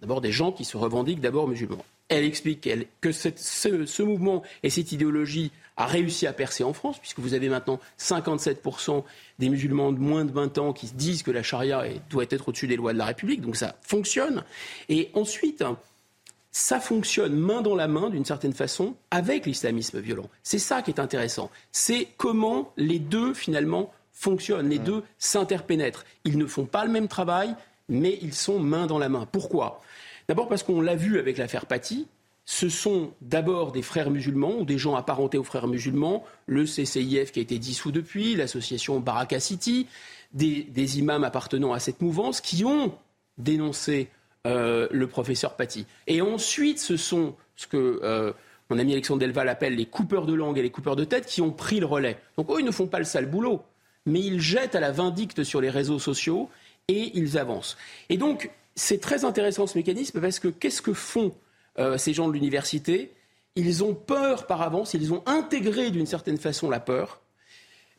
D'abord 0.00 0.20
des 0.20 0.32
gens 0.32 0.50
qui 0.50 0.64
se 0.64 0.76
revendiquent 0.76 1.20
d'abord 1.20 1.46
musulmans. 1.46 1.84
Elle 2.08 2.24
explique 2.24 2.68
que 3.02 3.12
ce, 3.12 4.02
mouvement 4.02 4.42
et 4.62 4.70
cette 4.70 4.92
idéologie 4.92 5.52
a 5.78 5.86
réussi 5.86 6.26
à 6.26 6.32
percer 6.34 6.64
en 6.64 6.74
France, 6.74 6.98
puisque 6.98 7.20
vous 7.20 7.32
avez 7.32 7.48
maintenant 7.48 7.80
57% 7.98 9.04
des 9.38 9.48
musulmans 9.48 9.92
de 9.92 9.98
moins 9.98 10.24
de 10.24 10.32
20 10.32 10.58
ans 10.58 10.72
qui 10.72 10.88
disent 10.88 11.22
que 11.22 11.30
la 11.30 11.42
charia 11.42 11.84
doit 12.10 12.26
être 12.28 12.48
au-dessus 12.48 12.66
des 12.66 12.76
lois 12.76 12.92
de 12.92 12.98
la 12.98 13.06
République. 13.06 13.40
Donc 13.40 13.56
ça 13.56 13.76
fonctionne. 13.80 14.44
Et 14.88 15.10
ensuite, 15.14 15.64
ça 16.50 16.80
fonctionne 16.80 17.36
main 17.36 17.62
dans 17.62 17.76
la 17.76 17.86
main, 17.86 18.10
d'une 18.10 18.24
certaine 18.24 18.52
façon, 18.52 18.96
avec 19.12 19.46
l'islamisme 19.46 20.00
violent. 20.00 20.28
C'est 20.42 20.58
ça 20.58 20.82
qui 20.82 20.90
est 20.90 21.00
intéressant. 21.00 21.50
C'est 21.70 22.08
comment 22.16 22.72
les 22.76 22.98
deux, 22.98 23.32
finalement, 23.32 23.92
fonctionnent, 24.12 24.68
les 24.68 24.80
deux 24.80 25.04
s'interpénètrent. 25.18 26.04
Ils 26.24 26.38
ne 26.38 26.46
font 26.46 26.66
pas 26.66 26.84
le 26.84 26.90
même 26.90 27.06
travail, 27.06 27.54
mais 27.88 28.18
ils 28.20 28.34
sont 28.34 28.58
main 28.58 28.88
dans 28.88 28.98
la 28.98 29.08
main. 29.08 29.28
Pourquoi? 29.30 29.80
D'abord 30.28 30.48
parce 30.48 30.64
qu'on 30.64 30.80
l'a 30.80 30.96
vu 30.96 31.20
avec 31.20 31.38
l'affaire 31.38 31.66
Paty, 31.66 32.08
ce 32.50 32.70
sont 32.70 33.12
d'abord 33.20 33.72
des 33.72 33.82
frères 33.82 34.10
musulmans 34.10 34.56
ou 34.58 34.64
des 34.64 34.78
gens 34.78 34.94
apparentés 34.96 35.36
aux 35.36 35.44
frères 35.44 35.68
musulmans, 35.68 36.24
le 36.46 36.64
CCIF 36.64 37.30
qui 37.30 37.40
a 37.40 37.42
été 37.42 37.58
dissous 37.58 37.92
depuis, 37.92 38.36
l'association 38.36 39.00
Baraka 39.00 39.38
City, 39.38 39.86
des, 40.32 40.98
imams 40.98 41.24
appartenant 41.24 41.74
à 41.74 41.78
cette 41.78 42.00
mouvance 42.00 42.40
qui 42.40 42.64
ont 42.64 42.94
dénoncé 43.36 44.08
euh, 44.46 44.88
le 44.90 45.06
professeur 45.06 45.56
Paty. 45.56 45.84
Et 46.06 46.22
ensuite, 46.22 46.78
ce 46.78 46.96
sont 46.96 47.34
ce 47.54 47.66
que 47.66 48.00
euh, 48.02 48.32
mon 48.70 48.78
ami 48.78 48.92
Alexandre 48.92 49.20
Delval 49.20 49.50
appelle 49.50 49.76
les 49.76 49.84
coupeurs 49.84 50.24
de 50.24 50.32
langue 50.32 50.56
et 50.56 50.62
les 50.62 50.70
coupeurs 50.70 50.96
de 50.96 51.04
tête 51.04 51.26
qui 51.26 51.42
ont 51.42 51.52
pris 51.52 51.80
le 51.80 51.86
relais. 51.86 52.16
Donc 52.38 52.50
eux, 52.50 52.60
ils 52.60 52.64
ne 52.64 52.70
font 52.70 52.86
pas 52.86 52.98
le 52.98 53.04
sale 53.04 53.26
boulot, 53.26 53.60
mais 54.06 54.20
ils 54.20 54.40
jettent 54.40 54.74
à 54.74 54.80
la 54.80 54.90
vindicte 54.90 55.44
sur 55.44 55.60
les 55.60 55.68
réseaux 55.68 55.98
sociaux 55.98 56.48
et 56.88 57.10
ils 57.12 57.36
avancent. 57.36 57.76
Et 58.08 58.16
donc, 58.16 58.50
c'est 58.74 59.02
très 59.02 59.26
intéressant 59.26 59.66
ce 59.66 59.76
mécanisme 59.76 60.18
parce 60.18 60.38
que 60.38 60.48
qu'est-ce 60.48 60.80
que 60.80 60.94
font 60.94 61.34
euh, 61.78 61.98
ces 61.98 62.12
gens 62.12 62.28
de 62.28 62.32
l'université, 62.32 63.12
ils 63.56 63.82
ont 63.82 63.94
peur 63.94 64.46
par 64.46 64.62
avance, 64.62 64.94
ils 64.94 65.12
ont 65.12 65.22
intégré 65.26 65.90
d'une 65.90 66.06
certaine 66.06 66.38
façon 66.38 66.70
la 66.70 66.80
peur, 66.80 67.20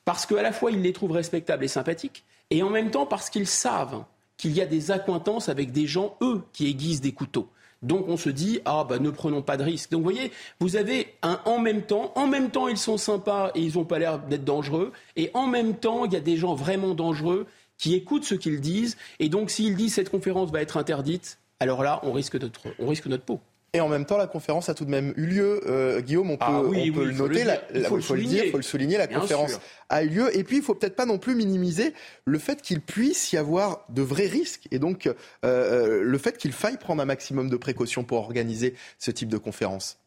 parce 0.05 0.25
qu'à 0.25 0.41
la 0.41 0.51
fois 0.51 0.71
ils 0.71 0.81
les 0.81 0.93
trouvent 0.93 1.11
respectables 1.11 1.65
et 1.65 1.69
sympathiques, 1.69 2.23
et 2.49 2.63
en 2.63 2.69
même 2.69 2.91
temps 2.91 3.05
parce 3.05 3.29
qu'ils 3.29 3.47
savent 3.47 4.03
qu'il 4.37 4.51
y 4.51 4.61
a 4.61 4.65
des 4.65 4.91
accointances 4.91 5.49
avec 5.49 5.71
des 5.71 5.85
gens, 5.85 6.15
eux, 6.21 6.41
qui 6.53 6.67
aiguisent 6.67 7.01
des 7.01 7.11
couteaux. 7.11 7.49
Donc 7.81 8.07
on 8.07 8.17
se 8.17 8.29
dit 8.29 8.59
ah 8.65 8.85
bah 8.87 8.99
ne 8.99 9.09
prenons 9.09 9.41
pas 9.41 9.55
de 9.57 9.63
risques. 9.63 9.91
Donc 9.91 9.99
vous 9.99 10.11
voyez, 10.11 10.31
vous 10.59 10.75
avez 10.75 11.15
un 11.21 11.39
en 11.45 11.59
même 11.59 11.81
temps, 11.81 12.11
en 12.15 12.27
même 12.27 12.49
temps 12.49 12.67
ils 12.67 12.77
sont 12.77 12.97
sympas 12.97 13.51
et 13.55 13.61
ils 13.61 13.75
n'ont 13.75 13.85
pas 13.85 13.99
l'air 13.99 14.19
d'être 14.19 14.43
dangereux, 14.43 14.91
et 15.15 15.31
en 15.33 15.47
même 15.47 15.75
temps 15.75 16.05
il 16.05 16.13
y 16.13 16.17
a 16.17 16.21
des 16.21 16.37
gens 16.37 16.55
vraiment 16.55 16.93
dangereux 16.93 17.47
qui 17.77 17.95
écoutent 17.95 18.25
ce 18.25 18.35
qu'ils 18.35 18.59
disent, 18.59 18.97
et 19.19 19.29
donc 19.29 19.49
s'ils 19.49 19.75
disent 19.75 19.93
cette 19.93 20.09
conférence 20.09 20.51
va 20.51 20.61
être 20.61 20.75
interdite, 20.77 21.39
alors 21.59 21.83
là 21.83 21.99
on 22.03 22.11
risque 22.11 22.35
notre, 22.35 22.61
on 22.79 22.87
risque 22.87 23.07
notre 23.07 23.23
peau. 23.23 23.39
Et 23.73 23.81
en 23.81 23.87
même 23.87 24.05
temps, 24.05 24.17
la 24.17 24.27
conférence 24.27 24.67
a 24.69 24.73
tout 24.73 24.85
de 24.85 24.89
même 24.89 25.13
eu 25.15 25.27
lieu. 25.27 25.61
Euh, 25.67 26.01
Guillaume, 26.01 26.31
on 26.31 26.37
peut, 26.37 26.45
ah 26.47 26.61
le 26.63 26.69
noter, 26.69 26.81
il 26.85 26.93
faut, 26.93 28.15
le, 28.15 28.23
dire, 28.23 28.45
il 28.45 28.51
faut 28.51 28.57
le 28.57 28.63
souligner, 28.63 28.97
la 28.97 29.07
conférence 29.07 29.59
a 29.89 30.03
eu 30.03 30.09
lieu. 30.09 30.37
Et 30.37 30.43
puis, 30.43 30.57
il 30.57 30.63
faut 30.63 30.73
peut-être 30.73 30.95
pas 30.95 31.05
non 31.05 31.19
plus 31.19 31.35
minimiser 31.35 31.93
le 32.25 32.39
fait 32.39 32.61
qu'il 32.61 32.81
puisse 32.81 33.31
y 33.31 33.37
avoir 33.37 33.85
de 33.89 34.01
vrais 34.01 34.27
risques. 34.27 34.67
Et 34.71 34.79
donc, 34.79 35.05
euh, 35.05 35.13
euh, 35.45 36.01
le 36.03 36.17
fait 36.17 36.37
qu'il 36.37 36.51
faille 36.51 36.77
prendre 36.77 37.01
un 37.01 37.05
maximum 37.05 37.49
de 37.49 37.57
précautions 37.57 38.03
pour 38.03 38.17
organiser 38.17 38.73
ce 38.97 39.11
type 39.11 39.29
de 39.29 39.37
conférence. 39.37 39.99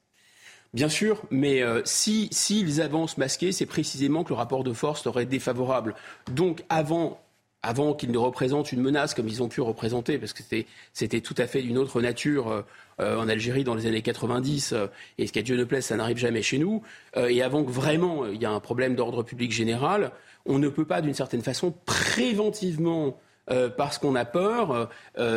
Bien 0.75 0.89
sûr, 0.89 1.23
mais 1.31 1.63
si 1.85 2.29
s'ils 2.33 2.81
avancent 2.81 3.19
masqués, 3.19 3.53
c'est 3.53 3.67
précisément 3.67 4.25
que 4.25 4.31
le 4.31 4.37
rapport 4.37 4.65
de 4.65 4.73
force 4.73 5.03
serait 5.03 5.27
défavorable. 5.27 5.95
Donc, 6.31 6.65
avant 6.71 7.22
avant 7.63 7.95
qu'ils 7.95 8.11
ne 8.11 8.19
représentent 8.19 8.73
une 8.73 8.81
menace 8.81 9.15
comme 9.15 9.29
ils 9.29 9.43
ont 9.43 9.49
pu 9.49 9.61
représenter, 9.61 10.19
parce 10.19 10.33
que 10.33 10.43
c'était 10.93 11.21
tout 11.21 11.35
à 11.39 11.47
fait 11.47 11.63
d'une 11.63 11.79
autre 11.79 12.01
nature 12.01 12.65
euh, 13.01 13.17
en 13.17 13.29
Algérie 13.29 13.65
dans 13.65 13.75
les 13.75 13.87
années 13.87 14.03
90, 14.03 14.73
euh, 14.73 14.87
et 15.19 15.27
ce 15.27 15.33
qu'à 15.33 15.43
Dieu 15.43 15.57
ne 15.57 15.65
plaise, 15.65 15.85
ça 15.85 15.97
n'arrive 15.97 16.19
jamais 16.19 16.43
chez 16.43 16.59
nous, 16.59 16.83
euh, 17.17 17.29
et 17.29 17.43
avant 17.43 17.65
que 17.65 17.71
vraiment 17.71 18.27
il 18.27 18.41
y 18.41 18.45
ait 18.45 18.49
un 18.49 18.61
problème 18.61 18.97
d'ordre 18.97 19.23
public 19.23 19.53
général, 19.53 20.11
on 20.45 20.59
ne 20.59 20.69
peut 20.69 20.85
pas 20.85 21.01
d'une 21.01 21.15
certaine 21.15 21.43
façon 21.43 21.73
préventivement 21.87 23.19
parce 23.77 23.99
qu'on 23.99 24.15
a 24.15 24.25
peur, 24.25 24.89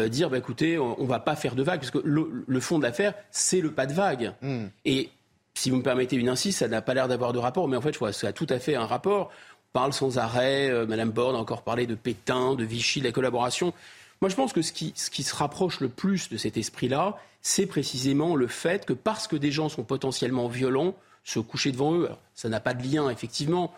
dire 0.10 0.30
bah, 0.30 0.38
écoutez, 0.38 0.80
on, 0.80 1.02
ne 1.02 1.07
va 1.07 1.19
pas 1.19 1.35
faire 1.35 1.53
de 1.53 1.64
vagues, 1.64 1.80
parce 1.80 1.91
que 1.91 1.99
le, 2.03 2.60
fond 2.61 2.77
de 2.77 2.84
l'affaire, 2.84 3.14
c'est 3.30 3.60
le 3.60 3.72
pas 3.72 3.88
de 3.88 3.93
vague. 3.93 4.34
Hmm. 4.41 4.68
Et 4.85 5.10
si 5.56 5.69
vous 5.69 5.77
me 5.77 5.84
permettez 5.84 6.15
une 6.15 6.30
insiste, 6.30 6.60
ça 6.60 6.68
n'a 6.68 6.81
pas 6.81 6.93
l'air 6.93 7.07
d'avoir 7.07 7.34
de 7.34 7.39
rapport, 7.39 7.68
mais 7.68 7.77
en 7.77 7.81
fait, 7.81 7.93
je 7.93 7.99
vois, 7.99 8.14
ça 8.14 8.27
a 8.27 8.34
tout 8.34 8.47
à 8.49 8.60
fait 8.60 8.76
un 8.76 8.85
rapport. 8.85 9.31
Parle 9.76 9.91
sans 9.91 10.18
arrêt, 10.18 10.72
Madame 10.88 11.11
Borne 11.11 11.35
a 11.35 11.39
encore 11.39 11.61
parlé 11.61 11.85
de 11.85 11.95
Pétain, 11.95 12.56
de 12.56 12.64
Vichy, 12.64 13.02
de 13.02 13.06
la 13.07 13.11
collaboration. 13.11 13.73
Moi, 14.22 14.30
je 14.30 14.35
pense 14.38 14.53
que 14.53 14.61
ce 14.61 14.72
qui, 14.72 14.93
se 14.95 15.35
rapproche 15.35 15.81
le 15.81 15.89
plus 15.89 16.30
de 16.30 16.38
cet 16.38 16.56
esprit-là, 16.56 17.18
c'est 17.41 17.65
précisément 17.65 18.38
le 18.38 18.47
fait 18.47 18.85
que 18.85 18.93
parce 18.93 19.27
que 19.27 19.35
des 19.35 19.52
gens 19.52 19.68
sont 19.68 19.84
potentiellement 19.84 20.47
violents, 20.47 20.95
se 21.26 21.39
coucher 21.39 21.73
devant 21.73 21.93
eux, 21.93 22.10
ça 22.35 22.47
n'a 22.47 22.61
pas 22.61 22.73
de 22.73 22.88
lien 22.88 23.10
effectivement 23.10 23.73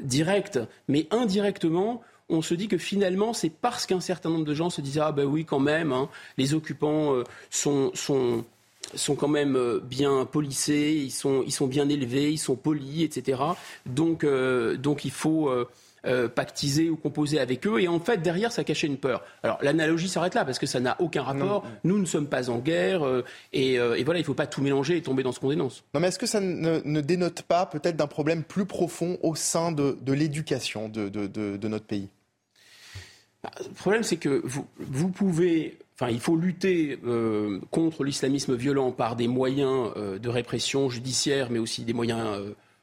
direct, 0.00 0.60
mais 0.86 1.08
indirectement, 1.10 2.00
on 2.28 2.42
se 2.42 2.54
dit 2.54 2.68
que 2.68 2.78
finalement, 2.78 3.32
c'est 3.32 3.50
parce 3.50 3.86
qu'un 3.86 3.98
certain 3.98 4.30
nombre 4.30 4.44
de 4.44 4.54
gens 4.54 4.70
se 4.70 4.80
disent 4.80 5.00
ah 5.00 5.10
ben 5.10 5.24
oui 5.24 5.44
quand 5.44 5.58
même, 5.58 5.90
hein, 5.92 6.08
les 6.38 6.54
occupants 6.54 7.12
euh, 7.12 7.24
sont 7.50 8.44
sont 8.94 9.14
quand 9.14 9.28
même 9.28 9.56
euh, 9.56 9.80
bien 9.82 10.24
policés, 10.24 10.92
ils 10.92 11.10
sont, 11.10 11.42
ils 11.46 11.52
sont 11.52 11.66
bien 11.66 11.88
élevés, 11.88 12.32
ils 12.32 12.38
sont 12.38 12.56
polis, 12.56 13.04
etc. 13.04 13.40
Donc, 13.86 14.24
euh, 14.24 14.76
donc 14.76 15.04
il 15.04 15.10
faut, 15.10 15.50
euh, 16.06 16.28
pactiser 16.28 16.88
ou 16.88 16.96
composer 16.96 17.38
avec 17.40 17.66
eux. 17.66 17.78
Et 17.78 17.86
en 17.86 18.00
fait, 18.00 18.22
derrière, 18.22 18.52
ça 18.52 18.64
cachait 18.64 18.86
une 18.86 18.96
peur. 18.96 19.22
Alors, 19.42 19.58
l'analogie 19.60 20.08
s'arrête 20.08 20.34
là 20.34 20.46
parce 20.46 20.58
que 20.58 20.64
ça 20.64 20.80
n'a 20.80 20.96
aucun 20.98 21.22
rapport. 21.22 21.66
Nous 21.84 21.98
ne 21.98 22.06
sommes 22.06 22.26
pas 22.26 22.48
en 22.48 22.56
guerre. 22.56 23.02
Euh, 23.04 23.22
et, 23.52 23.76
voilà, 24.02 24.18
il 24.18 24.22
ne 24.22 24.26
faut 24.26 24.32
pas 24.32 24.46
tout 24.46 24.62
mélanger 24.62 24.96
et 24.96 25.02
tomber 25.02 25.22
dans 25.22 25.32
ce 25.32 25.40
qu'on 25.40 25.50
dénonce. 25.50 25.84
Non, 25.92 26.00
mais 26.00 26.08
est-ce 26.08 26.18
que 26.18 26.24
ça 26.24 26.40
ne, 26.40 27.00
dénote 27.02 27.42
pas 27.42 27.66
peut-être 27.66 27.96
d'un 27.96 28.06
problème 28.06 28.44
plus 28.44 28.64
profond 28.64 29.18
au 29.22 29.34
sein 29.34 29.72
de, 29.72 29.94
l'éducation 30.06 30.88
de, 30.88 31.68
notre 31.68 31.84
pays? 31.84 32.08
Bah, 33.42 33.50
Le 33.62 33.74
problème, 33.74 34.02
c'est 34.02 34.16
que 34.16 34.42
vous, 34.42 35.08
pouvez. 35.10 35.76
Enfin, 36.00 36.10
il 36.10 36.20
faut 36.20 36.36
lutter 36.36 36.98
contre 37.70 38.04
l'islamisme 38.04 38.54
violent 38.54 38.90
par 38.90 39.16
des 39.16 39.28
moyens 39.28 39.92
de 39.94 40.28
répression 40.30 40.88
judiciaire, 40.88 41.50
mais 41.50 41.58
aussi 41.58 41.84
des 41.84 41.92
moyens 41.92 42.38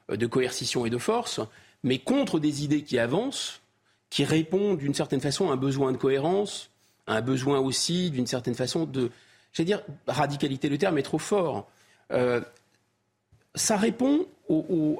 de 0.08 0.28
coercition 0.28 0.86
et 0.86 0.92
de 0.92 1.00
force 1.00 1.42
mais 1.84 2.00
contre 2.00 2.40
des 2.40 2.64
idées 2.64 2.84
qui 2.84 3.00
avancent, 3.00 3.62
qui 4.10 4.24
répondent 4.24 4.78
d'une 4.78 4.94
certaine 4.94 5.22
façon 5.22 5.50
à 5.50 5.54
un 5.54 5.58
besoin 5.58 5.92
de 5.92 5.98
cohérence, 5.98 6.70
à 7.08 7.16
un 7.16 7.22
besoin 7.22 7.60
aussi 7.60 8.12
d'une 8.12 8.28
certaine 8.28 8.56
façon 8.56 8.86
de, 8.86 9.12
je 9.54 9.64
dire, 9.64 9.82
radicalité, 10.08 10.70
le 10.70 10.78
terme 10.78 10.98
est 10.98 11.04
trop 11.04 11.20
fort. 11.20 11.70
Euh, 12.12 12.42
ça 13.56 13.76
répond 13.78 14.28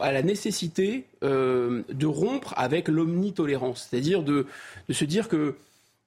à 0.02 0.12
la 0.12 0.24
nécessité 0.24 1.06
euh, 1.24 1.84
de 1.90 2.06
rompre 2.06 2.54
avec 2.58 2.88
l'omnitolérance, 2.88 3.88
c'est-à-dire 3.90 4.24
de, 4.24 4.46
se 4.90 5.06
dire 5.06 5.30
que 5.30 5.56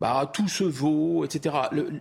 bah, 0.01 0.31
tout 0.33 0.49
se 0.49 0.65
vaut, 0.65 1.25
etc. 1.25 1.57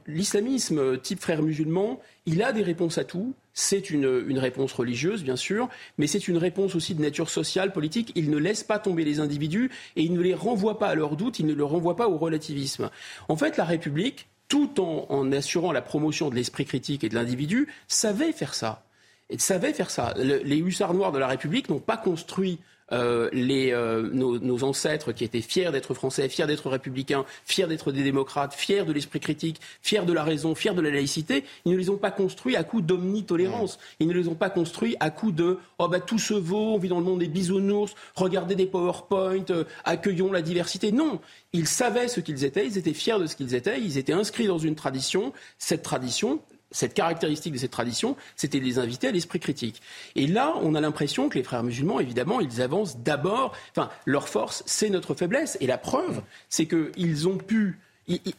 L'islamisme 0.08 0.98
type 1.00 1.20
frère 1.20 1.44
musulman, 1.44 2.00
il 2.26 2.42
a 2.42 2.54
des 2.54 2.64
réponses 2.64 2.98
à 2.98 3.04
tout, 3.04 3.34
c'est 3.54 3.90
une, 3.90 4.40
réponse 4.40 4.72
religieuse, 4.72 5.24
bien 5.24 5.36
sûr, 5.36 5.68
mais 5.98 6.08
c'est 6.08 6.30
une 6.30 6.38
réponse 6.38 6.76
aussi 6.76 6.96
de 6.96 7.02
nature 7.02 7.30
sociale, 7.30 7.74
politique. 7.74 8.14
Il 8.16 8.30
ne 8.30 8.38
laisse 8.38 8.64
pas 8.64 8.80
tomber 8.80 9.04
les 9.04 9.20
individus 9.20 9.70
et 9.98 10.04
il 10.04 10.14
ne 10.14 10.22
les 10.22 10.34
renvoie 10.34 10.80
pas 10.80 10.88
à 10.88 10.96
leurs 10.96 11.18
doutes, 11.18 11.40
il 11.40 11.46
ne 11.46 11.54
les 11.54 11.62
renvoie 11.62 11.98
pas 11.98 12.08
au 12.08 12.18
relativisme. 12.18 12.90
En 13.28 13.36
fait, 13.36 13.58
la 13.58 13.66
République, 13.66 14.30
tout 14.48 14.80
en, 14.80 15.32
assurant 15.34 15.74
la 15.74 15.82
promotion 15.82 16.30
de 16.30 16.36
l'esprit 16.36 16.66
critique 16.66 17.04
et 17.04 17.10
de 17.10 17.16
l'individu, 17.16 17.68
savait 17.88 18.32
faire 18.32 18.56
ça. 18.56 18.86
Et 19.30 19.38
savait 19.38 19.74
faire 19.74 19.92
ça. 19.92 20.14
les 20.18 20.58
hussards 20.58 20.94
noirs 20.94 21.12
de 21.12 21.20
la 21.20 21.28
République 21.28 21.70
n'ont 21.70 21.80
pas 21.80 21.98
construit 21.98 22.60
euh, 22.92 23.30
les, 23.34 23.72
euh, 23.72 24.10
nos, 24.12 24.64
ancêtres 24.64 25.12
qui 25.12 25.24
étaient 25.24 25.42
fiers 25.42 25.72
d'être 25.72 25.94
français, 25.94 26.28
fiers 26.30 26.48
d'être 26.48 26.70
républicains, 26.70 27.26
fiers 27.46 27.68
d'être 27.68 27.92
des 27.92 28.04
démocrates, 28.04 28.54
fiers 28.54 28.84
de 28.84 28.92
l'esprit 28.92 29.20
critique, 29.20 29.60
fiers 29.82 30.06
de 30.06 30.14
la 30.14 30.24
raison, 30.24 30.56
fiers 30.56 30.74
de 30.74 30.82
la 30.82 30.90
laïcité, 30.90 31.44
ils 31.66 31.72
ne 31.72 31.78
les 31.78 31.90
ont 31.90 31.98
pas 31.98 32.12
construits 32.12 32.56
à 32.56 32.64
coup 32.64 32.82
d'omnitolérance. 32.82 33.80
Ils 34.00 34.08
ne 34.08 34.14
les 34.14 34.28
ont 34.28 34.36
pas 34.36 34.50
construits 34.50 34.96
à 35.00 35.10
coup 35.10 35.32
de 35.32 35.58
oh 35.78 35.88
bah 35.88 36.00
tout 36.00 36.20
se 36.20 36.34
vaut, 36.34 36.76
on 36.76 36.78
vit 36.78 36.90
dans 36.90 37.00
le 37.00 37.06
monde 37.06 37.20
des 37.20 37.28
bisounours, 37.28 37.94
regardez 38.16 38.56
des 38.56 38.66
PowerPoint, 38.66 39.46
euh, 39.50 39.64
accueillons 39.86 40.32
la 40.32 40.42
diversité. 40.42 40.92
Non, 40.92 41.20
ils 41.54 41.68
savaient 41.68 42.08
ce 42.08 42.20
qu'ils 42.20 42.44
étaient, 42.44 42.66
ils 42.66 42.78
étaient 42.78 42.94
fiers 42.94 43.20
de 43.20 43.28
ce 43.28 43.36
qu'ils 43.36 43.56
étaient, 43.56 43.80
ils 43.80 43.98
étaient 43.98 44.14
inscrits 44.14 44.48
dans 44.48 44.58
une 44.58 44.76
tradition. 44.76 45.34
Cette 45.58 45.84
tradition, 45.84 46.42
cette 46.72 46.94
caractéristique 46.94 47.54
de 47.54 47.58
cette 47.58 47.72
tradition, 47.72 48.16
c'était 48.36 48.60
de 48.60 48.66
les 48.66 48.80
inviter 48.80 49.08
à 49.08 49.12
l'esprit 49.12 49.40
critique. 49.40 49.82
Et 50.16 50.28
là, 50.28 50.54
on 50.62 50.76
a 50.76 50.82
l'impression 50.82 51.30
que 51.30 51.38
les 51.38 51.44
frères 51.44 51.64
musulmans, 51.64 52.00
évidemment, 52.00 52.40
ils 52.40 52.62
avancent 52.62 52.98
d'abord, 52.98 53.56
enfin, 53.72 53.90
leur 54.06 54.30
force, 54.30 54.64
c'est 54.66 54.90
notre 54.90 55.14
faiblesse. 55.14 55.58
Et 55.62 55.68
la 55.68 55.78
preuve, 55.78 56.22
c'est 56.50 56.68
qu'ils 56.68 57.28
ont 57.28 57.38
pu 57.38 57.80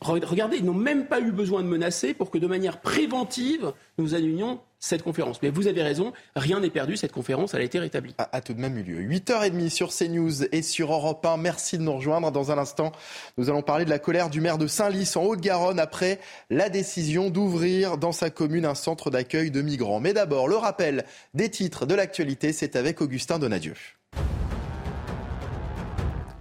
regardez, 0.01 0.57
ils 0.57 0.65
n'ont 0.65 0.75
même 0.75 1.07
pas 1.07 1.21
eu 1.21 1.31
besoin 1.31 1.63
de 1.63 1.69
menacer 1.69 2.15
pour 2.15 2.31
que 2.31 2.39
de 2.39 2.47
manière 2.47 2.81
préventive, 2.81 3.73
nous 3.99 4.15
annulions 4.15 4.61
cette 4.81 5.03
conférence. 5.03 5.41
Mais 5.43 5.51
vous 5.51 5.69
avez 5.69 5.83
raison, 5.83 6.13
rien 6.35 6.59
n'est 6.61 6.71
perdu, 6.71 6.97
cette 6.97 7.13
conférence, 7.13 7.55
elle 7.55 7.61
a 7.61 7.65
été 7.65 7.79
rétablie. 7.79 8.15
A, 8.19 8.41
tout 8.41 8.55
de 8.55 8.61
même 8.61 8.77
eu 8.79 8.83
lieu. 8.83 9.01
8h30 9.01 9.69
sur 9.69 9.91
CNews 9.93 10.45
et 10.53 10.63
sur 10.63 10.93
Europe 10.93 11.25
1. 11.25 11.37
Merci 11.37 11.79
de 11.79 11.83
nous 11.83 11.93
rejoindre. 11.93 12.33
Dans 12.33 12.51
un 12.51 12.59
instant, 12.59 12.93
nous 13.37 13.51
allons 13.51 13.63
parler 13.63 13.85
de 13.85 13.91
la 13.91 13.99
colère 13.99 14.31
du 14.31 14.41
maire 14.41 14.59
de 14.59 14.67
Saint-Lys 14.67 15.17
en 15.17 15.25
Haute-Garonne 15.25 15.79
après 15.79 16.19
la 16.49 16.71
décision 16.71 17.31
d'ouvrir 17.31 17.99
dans 17.99 18.13
sa 18.13 18.31
commune 18.31 18.65
un 18.65 18.75
centre 18.75 19.11
d'accueil 19.11 19.51
de 19.51 19.61
migrants. 19.61 20.01
Mais 20.01 20.15
d'abord, 20.15 20.49
le 20.49 20.57
rappel 20.57 21.05
des 21.35 21.51
titres 21.51 21.85
de 21.85 21.95
l'actualité, 21.95 22.53
c'est 22.53 22.75
avec 22.75 23.03
Augustin 23.03 23.39
Donadieu. 23.39 23.75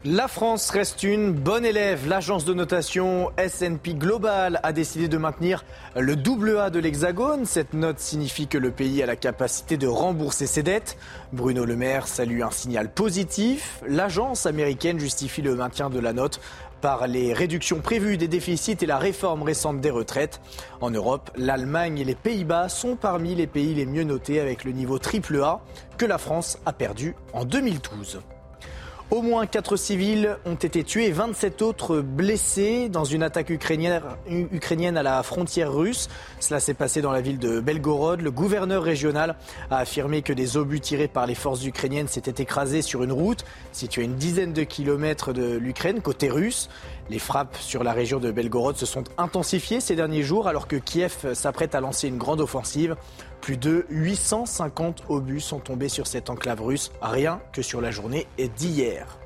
La 0.06 0.30
France 0.30 0.70
reste 0.70 1.04
une 1.04 1.34
bonne 1.34 1.66
élève. 1.66 2.08
L'agence 2.08 2.46
de 2.46 2.54
notation 2.54 3.32
S&P 3.36 3.96
Global 3.96 4.62
a 4.64 4.72
décidé 4.72 5.10
de 5.10 5.18
maintenir 5.18 5.66
le 5.94 6.16
double 6.16 6.58
A 6.58 6.70
de 6.70 6.80
l'Hexagone. 6.80 7.46
Cette 7.46 7.74
note 7.74 8.00
signifie 8.00 8.48
que 8.48 8.58
le 8.58 8.72
pays 8.72 9.04
a 9.04 9.06
la 9.06 9.18
capacité 9.18 9.76
de 9.76 9.88
rembourser 9.88 10.48
ses 10.48 10.64
dettes. 10.64 10.98
Bruno 11.34 11.66
Le 11.66 11.76
Maire 11.76 12.08
salue 12.08 12.44
un 12.44 12.50
signal 12.50 12.94
positif. 12.94 13.84
L'agence 13.86 14.46
américaine 14.46 15.02
justifie 15.02 15.42
le 15.42 15.54
maintien 15.54 15.90
de 15.90 16.00
la 16.00 16.14
note 16.14 16.40
par 16.80 17.06
les 17.06 17.34
réductions 17.34 17.82
prévues 17.82 18.16
des 18.16 18.30
déficits 18.30 18.78
et 18.80 18.86
la 18.86 19.00
réforme 19.00 19.44
récente 19.44 19.82
des 19.82 19.92
retraites. 19.92 20.40
En 20.80 20.92
Europe, 20.92 21.30
l'Allemagne 21.36 21.98
et 22.00 22.06
les 22.06 22.16
Pays-Bas 22.16 22.70
sont 22.70 22.96
parmi 22.96 23.36
les 23.36 23.48
pays 23.48 23.74
les 23.74 23.86
mieux 23.86 24.06
notés 24.06 24.40
avec 24.40 24.64
le 24.64 24.72
niveau 24.72 24.98
triple 24.98 25.44
A 25.44 25.60
que 25.98 26.06
la 26.06 26.18
France 26.18 26.58
a 26.66 26.72
perdu 26.72 27.16
en 27.34 27.44
2012. 27.44 28.22
Au 29.12 29.24
moins 29.24 29.48
4 29.48 29.76
civils 29.76 30.38
ont 30.46 30.54
été 30.54 30.84
tués 30.84 31.08
et 31.08 31.12
27 31.12 31.64
autres 31.64 32.00
blessés 32.00 32.90
dans 32.90 33.06
une 33.06 33.24
attaque 33.24 33.50
ukrainienne 33.50 34.98
à 34.98 35.02
la 35.02 35.24
frontière 35.24 35.74
russe. 35.74 36.10
Cela 36.40 36.60
s'est 36.60 36.76
passé 36.76 37.02
dans 37.02 37.12
la 37.12 37.20
ville 37.20 37.40
de 37.40 37.60
Belgorod. 37.60 38.22
Le 38.22 38.30
gouverneur 38.30 38.84
régional 38.84 39.36
a 39.72 39.78
affirmé 39.78 40.22
que 40.22 40.32
des 40.32 40.58
obus 40.58 40.80
tirés 40.80 41.08
par 41.08 41.26
les 41.26 41.34
forces 41.34 41.66
ukrainiennes 41.66 42.08
s'étaient 42.08 42.44
écrasés 42.44 42.84
sur 42.84 43.02
une 43.02 43.12
route 43.12 43.46
située 43.72 44.04
à 44.04 44.06
une 44.06 44.16
dizaine 44.16 44.54
de 44.54 44.62
kilomètres 44.62 45.34
de 45.34 45.58
l'Ukraine, 45.58 46.02
côté 46.02 46.30
russe. 46.30 46.70
Les 47.10 47.20
frappes 47.20 47.58
sur 47.58 47.84
la 47.84 47.92
région 47.92 48.20
de 48.20 48.32
Belgorod 48.32 48.78
se 48.78 48.86
sont 48.86 49.04
intensifiées 49.18 49.80
ces 49.82 49.96
derniers 49.96 50.24
jours 50.24 50.48
alors 50.48 50.68
que 50.68 50.76
Kiev 50.76 51.34
s'apprête 51.34 51.76
à 51.76 51.82
lancer 51.82 52.08
une 52.08 52.18
grande 52.18 52.40
offensive. 52.40 52.96
Plus 53.42 53.58
de 53.58 53.86
850 53.90 55.04
obus 55.10 55.42
sont 55.42 55.60
tombés 55.60 55.90
sur 55.90 56.08
cette 56.08 56.30
enclave 56.30 56.62
russe, 56.62 56.92
rien 57.02 57.42
que 57.52 57.62
sur 57.62 57.82
la 57.82 57.92
journée 57.92 58.28
d'hier. 58.58 59.19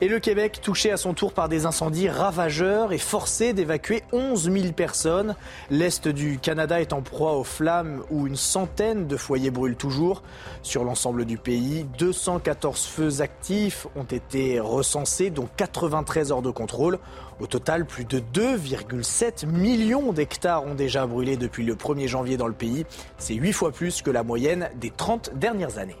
Et 0.00 0.06
le 0.06 0.20
Québec, 0.20 0.60
touché 0.62 0.92
à 0.92 0.96
son 0.96 1.12
tour 1.12 1.32
par 1.32 1.48
des 1.48 1.66
incendies 1.66 2.08
ravageurs, 2.08 2.92
est 2.92 2.98
forcé 2.98 3.52
d'évacuer 3.52 4.04
11 4.12 4.48
000 4.52 4.72
personnes. 4.72 5.34
L'Est 5.70 6.06
du 6.06 6.38
Canada 6.38 6.80
est 6.80 6.92
en 6.92 7.02
proie 7.02 7.32
aux 7.32 7.42
flammes 7.42 8.04
où 8.08 8.28
une 8.28 8.36
centaine 8.36 9.08
de 9.08 9.16
foyers 9.16 9.50
brûlent 9.50 9.74
toujours. 9.74 10.22
Sur 10.62 10.84
l'ensemble 10.84 11.24
du 11.24 11.36
pays, 11.36 11.84
214 11.98 12.86
feux 12.86 13.22
actifs 13.22 13.88
ont 13.96 14.04
été 14.04 14.60
recensés, 14.60 15.30
dont 15.30 15.48
93 15.56 16.30
heures 16.30 16.42
de 16.42 16.50
contrôle. 16.52 17.00
Au 17.40 17.48
total, 17.48 17.84
plus 17.84 18.04
de 18.04 18.20
2,7 18.20 19.46
millions 19.46 20.12
d'hectares 20.12 20.64
ont 20.64 20.76
déjà 20.76 21.08
brûlé 21.08 21.36
depuis 21.36 21.64
le 21.64 21.74
1er 21.74 22.06
janvier 22.06 22.36
dans 22.36 22.46
le 22.46 22.52
pays. 22.52 22.86
C'est 23.16 23.34
8 23.34 23.52
fois 23.52 23.72
plus 23.72 24.00
que 24.02 24.12
la 24.12 24.22
moyenne 24.22 24.70
des 24.76 24.90
30 24.90 25.32
dernières 25.34 25.78
années. 25.78 25.96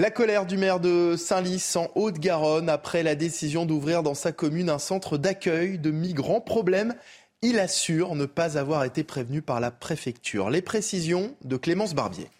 La 0.00 0.10
colère 0.10 0.46
du 0.46 0.56
maire 0.56 0.80
de 0.80 1.14
Saint-Lys 1.14 1.76
en 1.76 1.90
Haute-Garonne 1.94 2.70
après 2.70 3.02
la 3.02 3.14
décision 3.14 3.66
d'ouvrir 3.66 4.02
dans 4.02 4.14
sa 4.14 4.32
commune 4.32 4.70
un 4.70 4.78
centre 4.78 5.18
d'accueil 5.18 5.78
de 5.78 5.90
migrants. 5.90 6.40
Problème, 6.40 6.94
il 7.42 7.58
assure 7.58 8.14
ne 8.14 8.24
pas 8.24 8.56
avoir 8.56 8.84
été 8.84 9.04
prévenu 9.04 9.42
par 9.42 9.60
la 9.60 9.70
préfecture. 9.70 10.48
Les 10.48 10.62
précisions 10.62 11.36
de 11.44 11.58
Clémence 11.58 11.94
Barbier. 11.94 12.30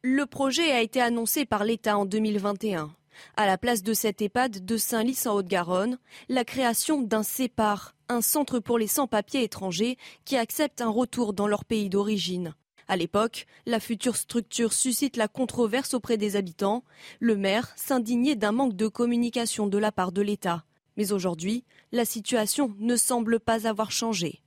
Le 0.00 0.24
projet 0.24 0.72
a 0.72 0.80
été 0.80 1.02
annoncé 1.02 1.44
par 1.44 1.64
l'État 1.64 1.98
en 1.98 2.06
2021. 2.06 2.96
À 3.36 3.46
la 3.46 3.58
place 3.58 3.82
de 3.82 3.92
cette 3.92 4.22
EHPAD 4.22 4.64
de 4.64 4.76
Saint-Lys 4.78 5.26
en 5.26 5.34
Haute-Garonne, 5.34 5.98
la 6.30 6.46
création 6.46 7.02
d'un 7.02 7.24
CEPAR, 7.24 7.94
un 8.08 8.22
centre 8.22 8.58
pour 8.58 8.78
les 8.78 8.86
sans-papiers 8.86 9.42
étrangers 9.42 9.98
qui 10.24 10.38
acceptent 10.38 10.80
un 10.80 10.88
retour 10.88 11.34
dans 11.34 11.46
leur 11.46 11.66
pays 11.66 11.90
d'origine. 11.90 12.54
À 12.92 12.96
l'époque, 12.96 13.46
la 13.64 13.80
future 13.80 14.16
structure 14.16 14.74
suscite 14.74 15.16
la 15.16 15.26
controverse 15.26 15.94
auprès 15.94 16.18
des 16.18 16.36
habitants. 16.36 16.84
Le 17.20 17.36
maire 17.36 17.72
s'indignait 17.74 18.34
d'un 18.34 18.52
manque 18.52 18.76
de 18.76 18.86
communication 18.86 19.66
de 19.66 19.78
la 19.78 19.90
part 19.90 20.12
de 20.12 20.20
l'État. 20.20 20.64
Mais 20.98 21.10
aujourd'hui, 21.10 21.64
la 21.90 22.04
situation 22.04 22.76
ne 22.80 22.96
semble 22.96 23.40
pas 23.40 23.66
avoir 23.66 23.90
changé. 23.90 24.42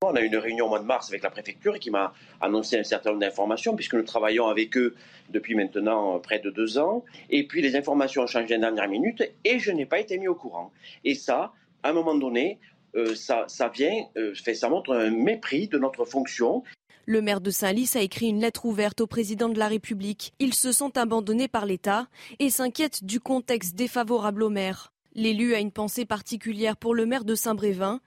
On 0.00 0.14
a 0.14 0.22
eu 0.22 0.26
une 0.28 0.38
réunion 0.38 0.64
au 0.64 0.68
mois 0.70 0.78
de 0.78 0.86
mars 0.86 1.10
avec 1.10 1.22
la 1.22 1.28
préfecture 1.28 1.78
qui 1.78 1.90
m'a 1.90 2.14
annoncé 2.40 2.78
un 2.78 2.82
certain 2.82 3.10
nombre 3.10 3.20
d'informations, 3.20 3.76
puisque 3.76 3.92
nous 3.92 4.04
travaillons 4.04 4.46
avec 4.46 4.74
eux 4.78 4.94
depuis 5.28 5.54
maintenant 5.54 6.18
près 6.18 6.38
de 6.38 6.48
deux 6.48 6.78
ans. 6.78 7.04
Et 7.28 7.46
puis 7.46 7.60
les 7.60 7.76
informations 7.76 8.22
ont 8.22 8.26
changé 8.26 8.56
la 8.56 8.58
dernière 8.58 8.88
minute 8.88 9.22
et 9.44 9.58
je 9.58 9.70
n'ai 9.70 9.84
pas 9.84 10.00
été 10.00 10.16
mis 10.16 10.28
au 10.28 10.34
courant. 10.34 10.72
Et 11.04 11.14
ça, 11.14 11.52
à 11.82 11.90
un 11.90 11.92
moment 11.92 12.14
donné, 12.14 12.58
euh, 12.94 13.14
ça, 13.14 13.46
vient, 13.72 14.04
euh, 14.16 14.34
ça 14.34 14.68
montre 14.68 14.94
un 14.94 15.10
mépris 15.10 15.68
de 15.68 15.78
notre 15.78 16.04
fonction. 16.04 16.62
Le 17.04 17.20
maire 17.20 17.40
de 17.40 17.50
Saint-Lys 17.50 17.96
a 17.96 18.00
écrit 18.00 18.28
une 18.28 18.40
lettre 18.40 18.64
ouverte 18.64 19.00
au 19.00 19.08
président 19.08 19.48
de 19.48 19.58
la 19.58 19.66
République. 19.66 20.34
Ils 20.38 20.54
se 20.54 20.70
sont 20.70 20.96
abandonnés 20.96 21.48
par 21.48 21.66
l'État 21.66 22.06
et 22.38 22.48
s'inquiètent 22.48 23.02
du 23.02 23.18
contexte 23.18 23.74
défavorable 23.74 24.44
au 24.44 24.50
maire. 24.50 24.92
L'élu 25.14 25.54
a 25.54 25.58
une 25.58 25.72
pensée 25.72 26.04
particulière 26.04 26.76
pour 26.76 26.94
le 26.94 27.04
maire 27.04 27.24
de 27.24 27.34
Saint-Brévin. 27.34 28.00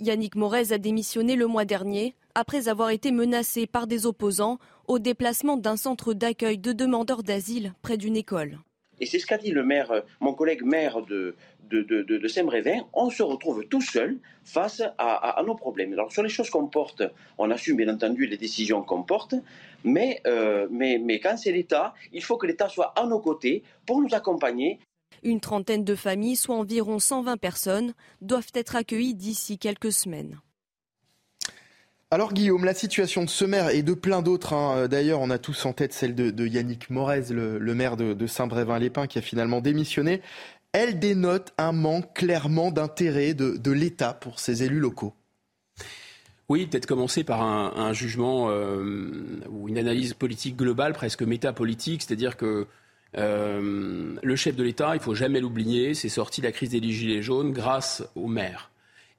Yannick 0.00 0.34
Morez 0.36 0.72
a 0.72 0.78
démissionné 0.78 1.36
le 1.36 1.46
mois 1.46 1.64
dernier 1.64 2.14
après 2.34 2.68
avoir 2.68 2.90
été 2.90 3.12
menacé 3.12 3.66
par 3.66 3.86
des 3.86 4.04
opposants 4.04 4.58
au 4.86 4.98
déplacement 4.98 5.56
d'un 5.56 5.76
centre 5.76 6.12
d'accueil 6.12 6.58
de 6.58 6.72
demandeurs 6.72 7.22
d'asile 7.22 7.74
près 7.80 7.96
d'une 7.96 8.16
école. 8.16 8.58
Et 9.00 9.06
c'est 9.06 9.18
ce 9.18 9.26
qu'a 9.26 9.38
dit 9.38 9.50
le 9.50 9.64
maire, 9.64 10.02
mon 10.20 10.34
collègue 10.34 10.62
maire 10.62 11.02
de, 11.02 11.36
de, 11.70 12.28
Saint-Brévin, 12.28 12.86
on 12.92 13.10
se 13.10 13.22
retrouve 13.22 13.64
tout 13.66 13.80
seul 13.80 14.18
face 14.44 14.82
à, 14.98 15.42
nos 15.46 15.54
problèmes. 15.54 15.92
Alors 15.92 16.12
sur 16.12 16.22
les 16.22 16.28
choses 16.28 16.50
qu'on 16.50 16.66
porte, 16.66 17.02
on 17.36 17.50
assume 17.50 17.76
bien 17.76 17.92
entendu 17.92 18.26
les 18.26 18.36
décisions 18.36 18.82
qu'on 18.82 19.02
porte, 19.02 19.34
mais, 19.84 20.20
euh, 20.26 20.66
mais 20.70 21.20
quand 21.20 21.36
c'est 21.36 21.52
l'État, 21.52 21.94
il 22.12 22.22
faut 22.22 22.36
que 22.36 22.46
l'État 22.46 22.68
soit 22.68 22.92
à 22.98 23.06
nos 23.06 23.20
côtés 23.20 23.62
pour 23.86 24.00
nous 24.00 24.14
accompagner. 24.14 24.78
Une 25.22 25.40
trentaine 25.40 25.84
de 25.84 25.94
familles, 25.94 26.36
soit 26.36 26.56
environ 26.56 26.98
120 26.98 27.36
personnes, 27.38 27.94
doivent 28.20 28.52
être 28.54 28.76
accueillies 28.76 29.14
d'ici 29.14 29.58
quelques 29.58 29.92
semaines. 29.92 30.40
Alors 32.10 32.32
Guillaume, 32.32 32.64
la 32.64 32.72
situation 32.72 33.22
de 33.22 33.28
ce 33.28 33.44
maire 33.44 33.68
et 33.68 33.82
de 33.82 33.92
plein 33.92 34.22
d'autres, 34.22 34.54
hein, 34.54 34.88
d'ailleurs 34.88 35.20
on 35.20 35.28
a 35.28 35.36
tous 35.36 35.66
en 35.66 35.74
tête 35.74 35.92
celle 35.92 36.14
de, 36.14 36.46
Yannick 36.46 36.88
Morez, 36.88 37.24
le, 37.30 37.74
maire 37.74 37.98
de, 37.98 38.26
Saint-Brévin-les-Pins 38.26 39.06
qui 39.06 39.18
a 39.18 39.22
finalement 39.22 39.60
démissionné 39.60 40.22
elle 40.72 40.98
dénote 40.98 41.52
un 41.58 41.72
manque 41.72 42.14
clairement 42.14 42.70
d'intérêt 42.70 43.34
de, 43.34 43.70
l'État 43.70 44.12
pour 44.14 44.38
ses 44.38 44.62
élus 44.62 44.80
locaux. 44.80 45.14
Oui, 46.48 46.66
peut-être 46.66 46.86
commencer 46.86 47.24
par 47.24 47.42
un, 47.42 47.92
jugement 47.92 48.48
euh, 48.50 49.42
ou 49.50 49.68
une 49.68 49.78
analyse 49.78 50.14
politique 50.14 50.56
globale, 50.56 50.92
presque 50.92 51.22
métapolitique, 51.22 52.02
c'est-à-dire 52.02 52.36
que 52.36 52.66
euh, 53.16 54.14
le 54.22 54.36
chef 54.36 54.56
de 54.56 54.62
l'État, 54.62 54.94
il 54.94 55.00
faut 55.00 55.14
jamais 55.14 55.40
l'oublier, 55.40 55.94
c'est 55.94 56.08
sorti 56.08 56.40
de 56.40 56.46
la 56.46 56.52
crise 56.52 56.70
des 56.70 56.82
Gilets 56.82 57.22
jaunes 57.22 57.52
grâce 57.52 58.02
au 58.14 58.26
maire. 58.26 58.70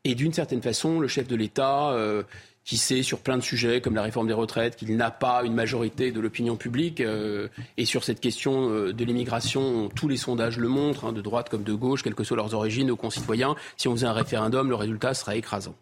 Et 0.06 0.16
d'une 0.16 0.34
certaine 0.34 0.61
façon, 0.61 0.99
le 0.99 1.07
chef 1.07 1.28
de 1.28 1.36
l'État, 1.36 1.91
euh, 1.91 2.24
qui 2.64 2.77
sait 2.77 3.02
sur 3.02 3.19
plein 3.19 3.38
de 3.38 3.41
sujets 3.41 3.81
comme 3.81 3.95
la 3.95 4.03
réforme 4.03 4.27
des 4.27 4.34
retraites 4.34 4.76
qu'il 4.76 4.95
n'a 4.95 5.11
pas 5.11 5.44
une 5.44 5.53
majorité 5.53 6.11
de 6.11 6.19
l'opinion 6.19 6.56
publique. 6.56 7.02
Euh, 7.02 7.48
et 7.77 7.86
sur 7.86 8.03
cette 8.03 8.19
question 8.19 8.69
euh, 8.69 8.94
de 8.94 9.03
l'immigration, 9.03 9.90
tous 9.90 10.07
les 10.07 10.18
sondages 10.18 10.57
le 10.57 10.68
montrent, 10.68 11.06
hein, 11.06 11.14
de 11.14 11.22
droite 11.22 11.49
comme 11.49 11.64
de 11.64 11.73
gauche, 11.73 12.03
quelles 12.03 12.15
que 12.15 12.23
soient 12.23 12.38
leurs 12.38 12.53
origines, 12.53 12.88
nos 12.88 12.95
concitoyens. 12.95 13.56
Si 13.77 13.88
on 13.88 13.94
faisait 13.94 14.07
un 14.07 14.14
référendum, 14.14 14.69
le 14.69 14.76
résultat 14.76 15.14
serait 15.14 15.40
écrasant. 15.40 15.76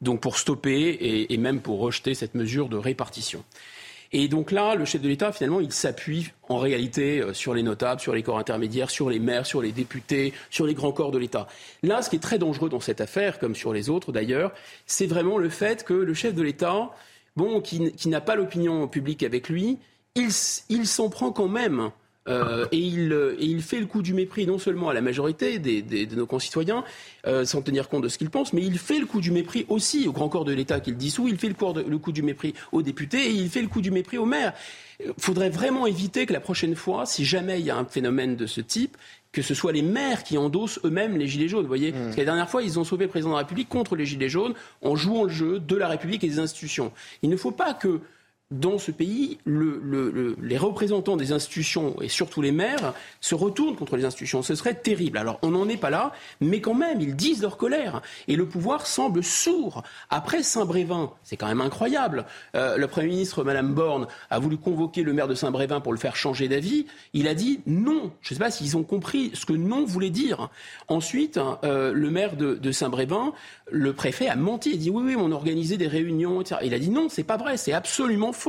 Donc 0.00 0.20
pour 0.20 0.36
stopper 0.36 0.80
et, 0.80 1.32
et 1.32 1.36
même 1.36 1.60
pour 1.60 1.78
rejeter 1.78 2.14
cette 2.14 2.34
mesure 2.34 2.68
de 2.68 2.76
répartition. 2.76 3.44
Et 4.14 4.28
donc 4.28 4.50
là, 4.50 4.74
le 4.74 4.84
chef 4.84 5.00
de 5.00 5.08
l'État, 5.08 5.32
finalement, 5.32 5.60
il 5.60 5.72
s'appuie 5.72 6.32
en 6.48 6.58
réalité 6.58 7.20
euh, 7.20 7.32
sur 7.32 7.54
les 7.54 7.62
notables, 7.62 8.00
sur 8.00 8.14
les 8.14 8.22
corps 8.22 8.38
intermédiaires, 8.38 8.90
sur 8.90 9.08
les 9.08 9.18
maires, 9.18 9.46
sur 9.46 9.62
les 9.62 9.72
députés, 9.72 10.34
sur 10.50 10.66
les 10.66 10.74
grands 10.74 10.92
corps 10.92 11.12
de 11.12 11.18
l'État. 11.18 11.46
Là, 11.82 12.02
ce 12.02 12.10
qui 12.10 12.16
est 12.16 12.20
très 12.20 12.38
dangereux 12.38 12.68
dans 12.68 12.80
cette 12.80 13.00
affaire, 13.00 13.38
comme 13.38 13.54
sur 13.54 13.72
les 13.72 13.88
autres 13.88 14.12
d'ailleurs, 14.12 14.52
c'est 14.86 15.06
vraiment 15.06 15.38
le 15.38 15.48
fait 15.48 15.84
que 15.84 15.94
le 15.94 16.12
chef 16.12 16.34
de 16.34 16.42
l'État, 16.42 16.90
bon, 17.36 17.62
qui, 17.62 17.92
n'a 18.06 18.20
pas 18.20 18.36
l'opinion 18.36 18.86
publique 18.86 19.22
avec 19.22 19.48
lui, 19.48 19.78
il 20.14 20.86
s'en 20.86 21.08
prend 21.08 21.32
quand 21.32 21.48
même 21.48 21.90
euh, 22.28 22.66
et, 22.70 22.78
il, 22.78 23.12
et, 23.38 23.44
il, 23.44 23.62
fait 23.62 23.80
le 23.80 23.86
coup 23.86 24.02
du 24.02 24.14
mépris 24.14 24.46
non 24.46 24.58
seulement 24.58 24.88
à 24.88 24.94
la 24.94 25.00
majorité 25.00 25.58
des, 25.58 25.82
des, 25.82 26.06
de 26.06 26.14
nos 26.14 26.26
concitoyens, 26.26 26.84
euh, 27.26 27.44
sans 27.44 27.62
tenir 27.62 27.88
compte 27.88 28.04
de 28.04 28.08
ce 28.08 28.18
qu'ils 28.18 28.30
pensent, 28.30 28.52
mais 28.52 28.62
il 28.62 28.78
fait 28.78 29.00
le 29.00 29.06
coup 29.06 29.20
du 29.20 29.32
mépris 29.32 29.66
aussi 29.68 30.06
au 30.06 30.12
grand 30.12 30.28
corps 30.28 30.44
de 30.44 30.52
l'État 30.52 30.78
qu'il 30.80 30.96
dissout, 30.96 31.26
il 31.28 31.36
fait 31.36 31.48
le, 31.48 31.72
de, 31.72 31.80
le 31.88 31.98
coup 31.98 32.12
du 32.12 32.22
mépris 32.22 32.54
aux 32.70 32.82
députés 32.82 33.26
et 33.26 33.32
il 33.32 33.48
fait 33.48 33.62
le 33.62 33.68
coup 33.68 33.80
du 33.80 33.90
mépris 33.90 34.18
aux 34.18 34.26
maires. 34.26 34.52
Il 35.00 35.12
faudrait 35.18 35.50
vraiment 35.50 35.86
éviter 35.86 36.26
que 36.26 36.32
la 36.32 36.40
prochaine 36.40 36.76
fois, 36.76 37.06
si 37.06 37.24
jamais 37.24 37.58
il 37.58 37.66
y 37.66 37.70
a 37.70 37.76
un 37.76 37.84
phénomène 37.84 38.36
de 38.36 38.46
ce 38.46 38.60
type, 38.60 38.96
que 39.32 39.42
ce 39.42 39.54
soit 39.54 39.72
les 39.72 39.82
maires 39.82 40.22
qui 40.22 40.38
endossent 40.38 40.78
eux-mêmes 40.84 41.16
les 41.16 41.26
gilets 41.26 41.48
jaunes. 41.48 41.62
Vous 41.62 41.68
voyez, 41.68 41.90
mmh. 41.90 41.94
Parce 41.94 42.14
que 42.14 42.20
la 42.20 42.26
dernière 42.26 42.50
fois, 42.50 42.62
ils 42.62 42.78
ont 42.78 42.84
sauvé 42.84 43.06
le 43.06 43.10
président 43.10 43.30
de 43.30 43.34
la 43.34 43.40
République 43.40 43.68
contre 43.68 43.96
les 43.96 44.04
gilets 44.04 44.28
jaunes 44.28 44.54
en 44.82 44.94
jouant 44.94 45.24
le 45.24 45.30
jeu 45.30 45.58
de 45.58 45.74
la 45.74 45.88
République 45.88 46.22
et 46.22 46.28
des 46.28 46.38
institutions. 46.38 46.92
Il 47.22 47.30
ne 47.30 47.36
faut 47.36 47.50
pas 47.50 47.74
que 47.74 48.00
dans 48.52 48.78
ce 48.78 48.90
pays, 48.90 49.38
les 49.46 50.58
représentants 50.58 51.16
des 51.16 51.32
institutions 51.32 51.96
et 52.00 52.08
surtout 52.08 52.42
les 52.42 52.52
maires 52.52 52.94
se 53.20 53.34
retournent 53.34 53.76
contre 53.76 53.96
les 53.96 54.04
institutions. 54.04 54.42
Ce 54.42 54.54
serait 54.54 54.74
terrible. 54.74 55.18
Alors 55.18 55.38
on 55.42 55.50
n'en 55.50 55.68
est 55.68 55.76
pas 55.76 55.90
là, 55.90 56.12
mais 56.40 56.60
quand 56.60 56.74
même, 56.74 57.00
ils 57.00 57.16
disent 57.16 57.42
leur 57.42 57.56
colère. 57.56 58.02
Et 58.28 58.36
le 58.36 58.46
pouvoir 58.46 58.86
semble 58.86 59.24
sourd. 59.24 59.82
Après 60.10 60.42
Saint-Brévin, 60.42 61.10
c'est 61.24 61.36
quand 61.36 61.46
même 61.46 61.60
incroyable. 61.60 62.26
Euh, 62.54 62.76
le 62.76 62.86
Premier 62.86 63.08
ministre, 63.08 63.42
Madame 63.42 63.74
Borne, 63.74 64.06
a 64.30 64.38
voulu 64.38 64.58
convoquer 64.58 65.02
le 65.02 65.12
maire 65.12 65.28
de 65.28 65.34
Saint-Brévin 65.34 65.80
pour 65.80 65.92
le 65.92 65.98
faire 65.98 66.16
changer 66.16 66.48
d'avis. 66.48 66.86
Il 67.14 67.28
a 67.28 67.34
dit 67.34 67.60
non. 67.66 68.12
Je 68.20 68.34
ne 68.34 68.38
sais 68.38 68.44
pas 68.44 68.50
s'ils 68.50 68.76
ont 68.76 68.84
compris 68.84 69.30
ce 69.34 69.46
que 69.46 69.52
non 69.52 69.84
voulait 69.84 70.10
dire. 70.10 70.50
Ensuite, 70.88 71.40
euh, 71.64 71.92
le 71.92 72.10
maire 72.10 72.36
de, 72.36 72.72
Saint-Brévin, 72.72 73.32
le 73.70 73.92
préfet 73.92 74.28
a 74.28 74.36
menti. 74.36 74.70
Il 74.70 74.74
a 74.74 74.78
dit 74.78 74.90
oui, 74.90 75.02
oui, 75.06 75.16
on 75.18 75.32
organisait 75.32 75.76
des 75.76 75.88
réunions, 75.88 76.40
etc. 76.40 76.60
Il 76.64 76.74
a 76.74 76.78
dit 76.78 76.90
non, 76.90 77.08
c'est 77.08 77.22
pas 77.22 77.36
vrai, 77.36 77.56
c'est 77.56 77.72
absolument 77.72 78.32
faux. 78.32 78.41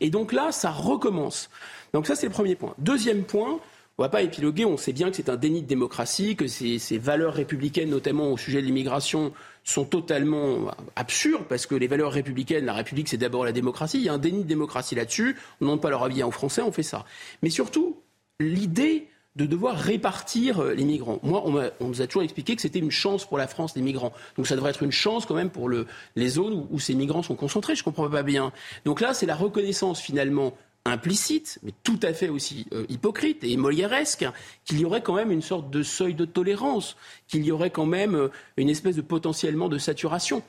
Et 0.00 0.10
donc 0.10 0.32
là, 0.32 0.52
ça 0.52 0.70
recommence. 0.70 1.50
Donc 1.92 2.06
ça, 2.06 2.14
c'est 2.14 2.26
le 2.26 2.32
premier 2.32 2.54
point. 2.54 2.74
Deuxième 2.78 3.24
point, 3.24 3.60
on 3.98 4.02
va 4.02 4.08
pas 4.10 4.20
épiloguer, 4.20 4.66
on 4.66 4.76
sait 4.76 4.92
bien 4.92 5.10
que 5.10 5.16
c'est 5.16 5.30
un 5.30 5.36
déni 5.36 5.62
de 5.62 5.66
démocratie, 5.66 6.36
que 6.36 6.46
ces, 6.46 6.98
valeurs 6.98 7.32
républicaines, 7.32 7.88
notamment 7.88 8.30
au 8.30 8.36
sujet 8.36 8.60
de 8.60 8.66
l'immigration, 8.66 9.32
sont 9.64 9.84
totalement 9.84 10.70
absurdes, 10.96 11.44
parce 11.48 11.66
que 11.66 11.74
les 11.74 11.86
valeurs 11.86 12.12
républicaines, 12.12 12.66
la 12.66 12.74
République, 12.74 13.08
c'est 13.08 13.16
d'abord 13.16 13.44
la 13.44 13.52
démocratie. 13.52 13.98
Il 13.98 14.04
y 14.04 14.08
a 14.08 14.12
un 14.12 14.18
déni 14.18 14.42
de 14.42 14.48
démocratie 14.48 14.94
là-dessus. 14.94 15.36
On 15.60 15.64
ne 15.64 15.70
demande 15.70 15.80
pas 15.80 15.90
leur 15.90 16.04
avis 16.04 16.22
aux 16.22 16.30
Français, 16.30 16.60
on 16.60 16.72
fait 16.72 16.82
ça. 16.82 17.06
Mais 17.42 17.50
surtout, 17.50 17.96
l'idée 18.38 19.08
de 19.36 19.44
devoir 19.44 19.76
répartir 19.76 20.60
euh, 20.60 20.74
les 20.74 20.84
migrants. 20.84 21.20
Moi, 21.22 21.42
on, 21.44 21.86
nous 21.86 22.02
a 22.02 22.06
toujours 22.06 22.22
expliqué 22.22 22.56
que 22.56 22.62
c'était 22.62 22.78
une 22.78 22.90
chance 22.90 23.26
pour 23.26 23.38
la 23.38 23.46
France, 23.46 23.76
les 23.76 23.82
migrants. 23.82 24.12
Donc 24.36 24.46
ça 24.46 24.56
devrait 24.56 24.70
être 24.70 24.82
une 24.82 24.92
chance 24.92 25.26
quand 25.26 25.34
même 25.34 25.50
pour 25.50 25.68
les 25.70 26.28
zones 26.28 26.66
où, 26.70 26.80
ces 26.80 26.94
migrants 26.94 27.22
sont 27.22 27.36
concentrés. 27.36 27.76
Je 27.76 27.82
ne 27.82 27.84
comprends 27.84 28.08
pas 28.08 28.22
bien. 28.22 28.52
Donc 28.84 29.00
là, 29.00 29.14
c'est 29.14 29.26
la 29.26 29.36
reconnaissance 29.36 30.00
finalement 30.00 30.54
implicite, 30.86 31.58
mais 31.62 31.72
tout 31.82 31.98
à 32.02 32.12
fait 32.12 32.28
aussi 32.28 32.66
euh, 32.72 32.86
hypocrite 32.88 33.42
et 33.42 33.56
molièresque, 33.56 34.24
qu'il 34.64 34.80
y 34.80 34.84
aurait 34.84 35.02
quand 35.02 35.14
même 35.14 35.32
une 35.32 35.42
sorte 35.42 35.68
de 35.68 35.82
seuil 35.82 36.14
de 36.14 36.24
tolérance, 36.24 36.96
qu'il 37.28 37.44
y 37.44 37.50
aurait 37.50 37.70
quand 37.70 37.86
même 37.86 38.14
euh, 38.14 38.28
une 38.56 38.70
espèce 38.70 38.96
de 38.96 39.02
potentiellement 39.02 39.68
de 39.68 39.78
saturation. 39.78 40.42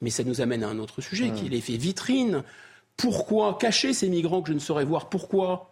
Mais 0.00 0.10
ça 0.10 0.24
nous 0.24 0.40
amène 0.40 0.64
à 0.64 0.68
un 0.68 0.78
autre 0.78 1.00
sujet, 1.00 1.30
qui 1.30 1.46
est 1.46 1.48
l'effet 1.50 1.76
vitrine. 1.76 2.42
Pourquoi 2.96 3.56
cacher 3.58 3.92
ces 3.92 4.08
migrants 4.08 4.42
que 4.42 4.48
je 4.48 4.54
ne 4.54 4.58
saurais 4.58 4.84
voir? 4.84 5.08
Pourquoi 5.08 5.71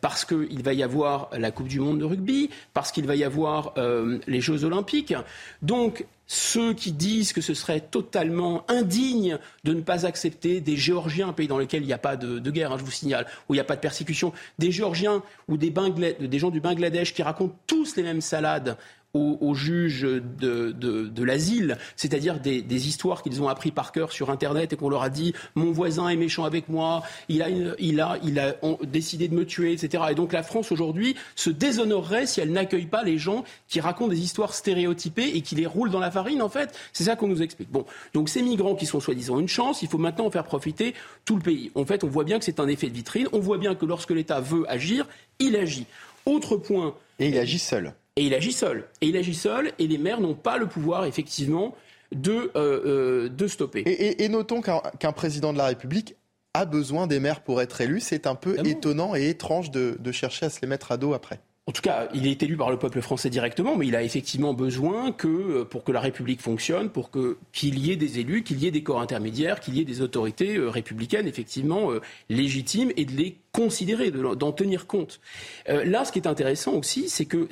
parce 0.00 0.24
qu'il 0.24 0.62
va 0.62 0.72
y 0.72 0.82
avoir 0.82 1.28
la 1.36 1.50
Coupe 1.50 1.68
du 1.68 1.80
Monde 1.80 1.98
de 1.98 2.04
rugby, 2.04 2.50
parce 2.72 2.92
qu'il 2.92 3.06
va 3.06 3.16
y 3.16 3.24
avoir 3.24 3.74
euh, 3.78 4.18
les 4.26 4.40
Jeux 4.40 4.64
Olympiques. 4.64 5.14
Donc, 5.60 6.06
ceux 6.26 6.72
qui 6.72 6.92
disent 6.92 7.32
que 7.32 7.40
ce 7.40 7.52
serait 7.52 7.80
totalement 7.80 8.64
indigne 8.68 9.38
de 9.64 9.74
ne 9.74 9.82
pas 9.82 10.06
accepter 10.06 10.60
des 10.60 10.76
Géorgiens, 10.76 11.28
un 11.28 11.32
pays 11.32 11.48
dans 11.48 11.58
lequel 11.58 11.82
il 11.82 11.86
n'y 11.86 11.92
a 11.92 11.98
pas 11.98 12.16
de, 12.16 12.38
guerre, 12.50 12.72
hein, 12.72 12.78
je 12.78 12.84
vous 12.84 12.90
signale, 12.90 13.26
où 13.48 13.54
il 13.54 13.56
n'y 13.56 13.60
a 13.60 13.64
pas 13.64 13.76
de 13.76 13.80
persécution, 13.80 14.32
des 14.58 14.70
Géorgiens 14.70 15.22
ou 15.48 15.56
des, 15.56 15.70
des 15.70 16.38
gens 16.38 16.50
du 16.50 16.60
Bangladesh 16.60 17.12
qui 17.12 17.22
racontent 17.22 17.54
tous 17.66 17.96
les 17.96 18.02
mêmes 18.02 18.22
salades 18.22 18.78
aux, 19.14 19.54
juges 19.54 20.00
de, 20.02 20.72
de, 20.72 21.22
l'asile, 21.22 21.76
c'est-à-dire 21.96 22.40
des, 22.40 22.62
des, 22.62 22.88
histoires 22.88 23.22
qu'ils 23.22 23.42
ont 23.42 23.48
appris 23.48 23.70
par 23.70 23.92
cœur 23.92 24.10
sur 24.10 24.30
Internet 24.30 24.72
et 24.72 24.76
qu'on 24.76 24.88
leur 24.88 25.02
a 25.02 25.10
dit 25.10 25.34
mon 25.54 25.70
voisin 25.70 26.08
est 26.08 26.16
méchant 26.16 26.44
avec 26.44 26.70
moi, 26.70 27.02
il 27.28 27.42
a, 27.42 27.50
il 27.50 28.00
a, 28.00 28.18
il 28.24 28.38
a 28.38 28.56
décidé 28.84 29.28
de 29.28 29.34
me 29.34 29.44
tuer, 29.44 29.72
etc. 29.72 30.04
Et 30.10 30.14
donc 30.14 30.32
la 30.32 30.42
France 30.42 30.72
aujourd'hui 30.72 31.14
se 31.36 31.50
déshonorerait 31.50 32.24
si 32.26 32.40
elle 32.40 32.52
n'accueille 32.52 32.86
pas 32.86 33.02
les 33.02 33.18
gens 33.18 33.44
qui 33.68 33.80
racontent 33.80 34.08
des 34.08 34.20
histoires 34.20 34.54
stéréotypées 34.54 35.36
et 35.36 35.42
qui 35.42 35.56
les 35.56 35.66
roulent 35.66 35.90
dans 35.90 36.00
la 36.00 36.10
farine, 36.10 36.40
en 36.40 36.48
fait. 36.48 36.74
C'est 36.94 37.04
ça 37.04 37.14
qu'on 37.14 37.28
nous 37.28 37.42
explique. 37.42 37.70
Bon, 37.70 37.84
donc 38.14 38.30
ces 38.30 38.40
migrants 38.40 38.74
qui 38.74 38.86
sont 38.86 39.00
soi-disant 39.00 39.38
une 39.38 39.48
chance, 39.48 39.82
il 39.82 39.88
faut 39.88 39.98
maintenant 39.98 40.24
en 40.24 40.30
faire 40.30 40.44
profiter 40.44 40.94
tout 41.26 41.36
le 41.36 41.42
pays. 41.42 41.70
En 41.74 41.84
fait, 41.84 42.02
on 42.02 42.08
voit 42.08 42.24
bien 42.24 42.38
que 42.38 42.46
c'est 42.46 42.60
un 42.60 42.68
effet 42.68 42.88
de 42.88 42.94
vitrine. 42.94 43.28
On 43.32 43.40
voit 43.40 43.58
bien 43.58 43.74
que 43.74 43.84
lorsque 43.84 44.10
l'État 44.10 44.40
veut 44.40 44.64
agir, 44.70 45.06
il 45.38 45.54
agit. 45.54 45.86
Autre 46.24 46.56
point. 46.56 46.94
Et 47.18 47.28
il 47.28 47.36
agit 47.36 47.58
seul. 47.58 47.92
Et 48.16 48.26
il 48.26 48.34
agit 48.34 48.52
seul. 48.52 48.88
Et 49.00 49.08
il 49.08 49.16
agit 49.16 49.34
seul, 49.34 49.72
et 49.78 49.86
les 49.86 49.98
maires 49.98 50.20
n'ont 50.20 50.34
pas 50.34 50.58
le 50.58 50.66
pouvoir, 50.66 51.06
effectivement, 51.06 51.74
de, 52.12 52.50
euh, 52.56 53.26
euh, 53.26 53.28
de 53.28 53.46
stopper. 53.46 53.82
Et, 53.86 54.28
notons 54.28 54.60
qu'un 54.60 55.12
président 55.12 55.52
de 55.52 55.58
la 55.58 55.66
République 55.66 56.16
a 56.54 56.66
besoin 56.66 57.06
des 57.06 57.20
maires 57.20 57.42
pour 57.42 57.62
être 57.62 57.80
élu. 57.80 58.00
C'est 58.00 58.26
un 58.26 58.34
peu 58.34 58.56
étonnant 58.66 59.14
et 59.14 59.28
étrange 59.28 59.70
de, 59.70 59.96
de 59.98 60.12
chercher 60.12 60.46
à 60.46 60.50
se 60.50 60.60
les 60.60 60.68
mettre 60.68 60.92
à 60.92 60.98
dos 60.98 61.14
après. 61.14 61.40
En 61.72 61.74
tout 61.74 61.80
cas, 61.80 62.08
il 62.12 62.26
est 62.26 62.42
élu 62.42 62.58
par 62.58 62.70
le 62.70 62.78
peuple 62.78 63.00
français 63.00 63.30
directement, 63.30 63.76
mais 63.76 63.86
il 63.86 63.96
a 63.96 64.02
effectivement 64.02 64.52
besoin 64.52 65.10
que, 65.10 65.26
euh, 65.26 65.64
pour 65.64 65.84
que 65.84 65.90
la 65.90 66.00
République 66.00 66.42
fonctionne, 66.42 66.90
pour 66.90 67.10
qu'il 67.10 67.78
y 67.78 67.90
ait 67.90 67.96
des 67.96 68.18
élus, 68.18 68.42
qu'il 68.42 68.62
y 68.62 68.66
ait 68.66 68.70
des 68.70 68.82
corps 68.82 69.00
intermédiaires, 69.00 69.58
qu'il 69.58 69.74
y 69.78 69.80
ait 69.80 69.86
des 69.86 70.02
autorités 70.02 70.58
euh, 70.58 70.68
républicaines 70.68 71.26
effectivement 71.26 71.90
euh, 71.90 72.02
légitimes 72.28 72.92
et 72.98 73.06
de 73.06 73.12
les 73.12 73.38
considérer, 73.52 74.10
d'en 74.10 74.52
tenir 74.52 74.86
compte. 74.86 75.18
là, 75.66 76.04
ce 76.04 76.12
qui 76.12 76.18
est 76.18 76.28
intéressant 76.28 76.72
aussi, 76.74 77.08
c'est 77.08 77.24
que 77.24 77.48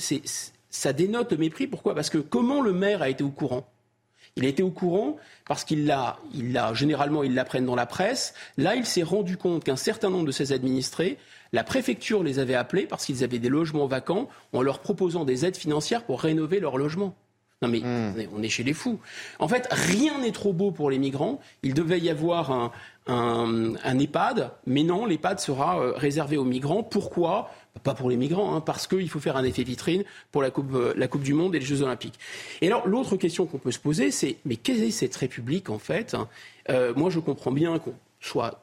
ça 0.69 0.93
dénote 0.93 1.33
le 1.33 1.39
mépris. 1.39 1.67
Pourquoi? 1.67 1.95
Parce 1.95 2.11
que 2.11 2.19
comment 2.19 2.61
le 2.61 2.75
maire 2.75 3.01
a 3.01 3.09
été 3.09 3.25
au 3.25 3.31
courant? 3.31 3.67
Il 4.37 4.45
a 4.45 4.49
été 4.49 4.63
au 4.63 4.71
courant 4.71 5.17
parce 5.47 5.65
qu'il 5.65 5.87
l'a, 5.87 6.19
généralement, 6.75 7.23
ils 7.23 7.35
l'apprennent 7.35 7.67
dans 7.67 7.75
la 7.75 7.87
presse. 7.87 8.35
Là, 8.57 8.77
il 8.77 8.87
s'est 8.87 9.03
rendu 9.03 9.37
compte 9.37 9.65
qu'un 9.65 9.77
certain 9.77 10.11
nombre 10.11 10.27
de 10.27 10.33
ses 10.33 10.53
administrés 10.53 11.19
la 11.53 11.65
préfecture 11.65 12.23
les 12.23 12.39
avait 12.39 12.55
appelés 12.55 12.87
parce 12.87 13.05
qu'ils 13.05 13.25
avaient 13.25 13.41
des 13.41 13.49
logements 13.49 13.87
vacants 13.87 14.29
en 14.53 14.63
leur 14.63 14.79
proposant 14.79 15.25
des 15.25 15.45
aides 15.45 15.57
financières 15.57 16.05
pour 16.05 16.21
rénover 16.21 16.61
leurs 16.61 16.79
logements. 16.79 17.17
Non 17.63 17.69
mais 17.69 17.81
hmm. 17.81 18.29
on 18.35 18.43
est 18.43 18.49
chez 18.49 18.63
les 18.63 18.73
fous. 18.73 18.99
En 19.39 19.47
fait, 19.47 19.69
rien 19.71 20.19
n'est 20.21 20.33
trop 20.33 20.55
beau 20.55 20.71
pour 20.71 20.91
les 20.91 20.99
migrants. 20.99 21.41
Il 21.63 21.75
devait 21.75 22.01
y 22.01 22.09
avoir 22.09 22.51
un, 22.51 22.73
un, 23.07 23.99
EHPAD, 23.99 24.51
mais 24.67 24.83
non, 24.83 25.05
l'EHPAD 25.05 25.41
sera 25.41 25.81
euh, 25.81 25.93
réservé 25.95 26.39
aux 26.39 26.45
migrants. 26.45 26.83
Pourquoi? 26.83 27.51
Pas 27.83 27.95
pour 27.95 28.11
les 28.11 28.17
migrants, 28.17 28.55
hein, 28.55 28.61
parce 28.61 28.87
qu'il 28.87 29.09
faut 29.09 29.21
faire 29.21 29.37
un 29.37 29.45
effet 29.45 29.63
vitrine 29.63 30.05
pour 30.33 30.43
la 30.43 30.51
coupe, 30.51 30.75
euh, 30.75 30.93
la 30.97 31.07
coupe, 31.07 31.23
du 31.23 31.35
Monde 31.35 31.55
et 31.55 31.59
les 31.59 31.65
Jeux 31.65 31.83
Olympiques. 31.83 32.19
Et 32.63 32.67
alors, 32.67 32.89
l'autre 32.89 33.17
question 33.17 33.47
qu'on 33.47 33.59
peut 33.59 33.71
se 33.71 33.79
poser, 33.79 34.11
c'est 34.11 34.37
mais 34.45 34.57
quelle 34.57 34.83
est 34.83 34.91
cette 34.91 35.15
République 35.17 35.71
en 35.71 35.79
fait? 35.79 36.17
Euh, 36.69 36.95
Moi, 36.97 37.11
je 37.11 37.21
comprends 37.21 37.53
bien 37.53 37.79
qu'on 37.79 37.95
soit, 38.21 38.63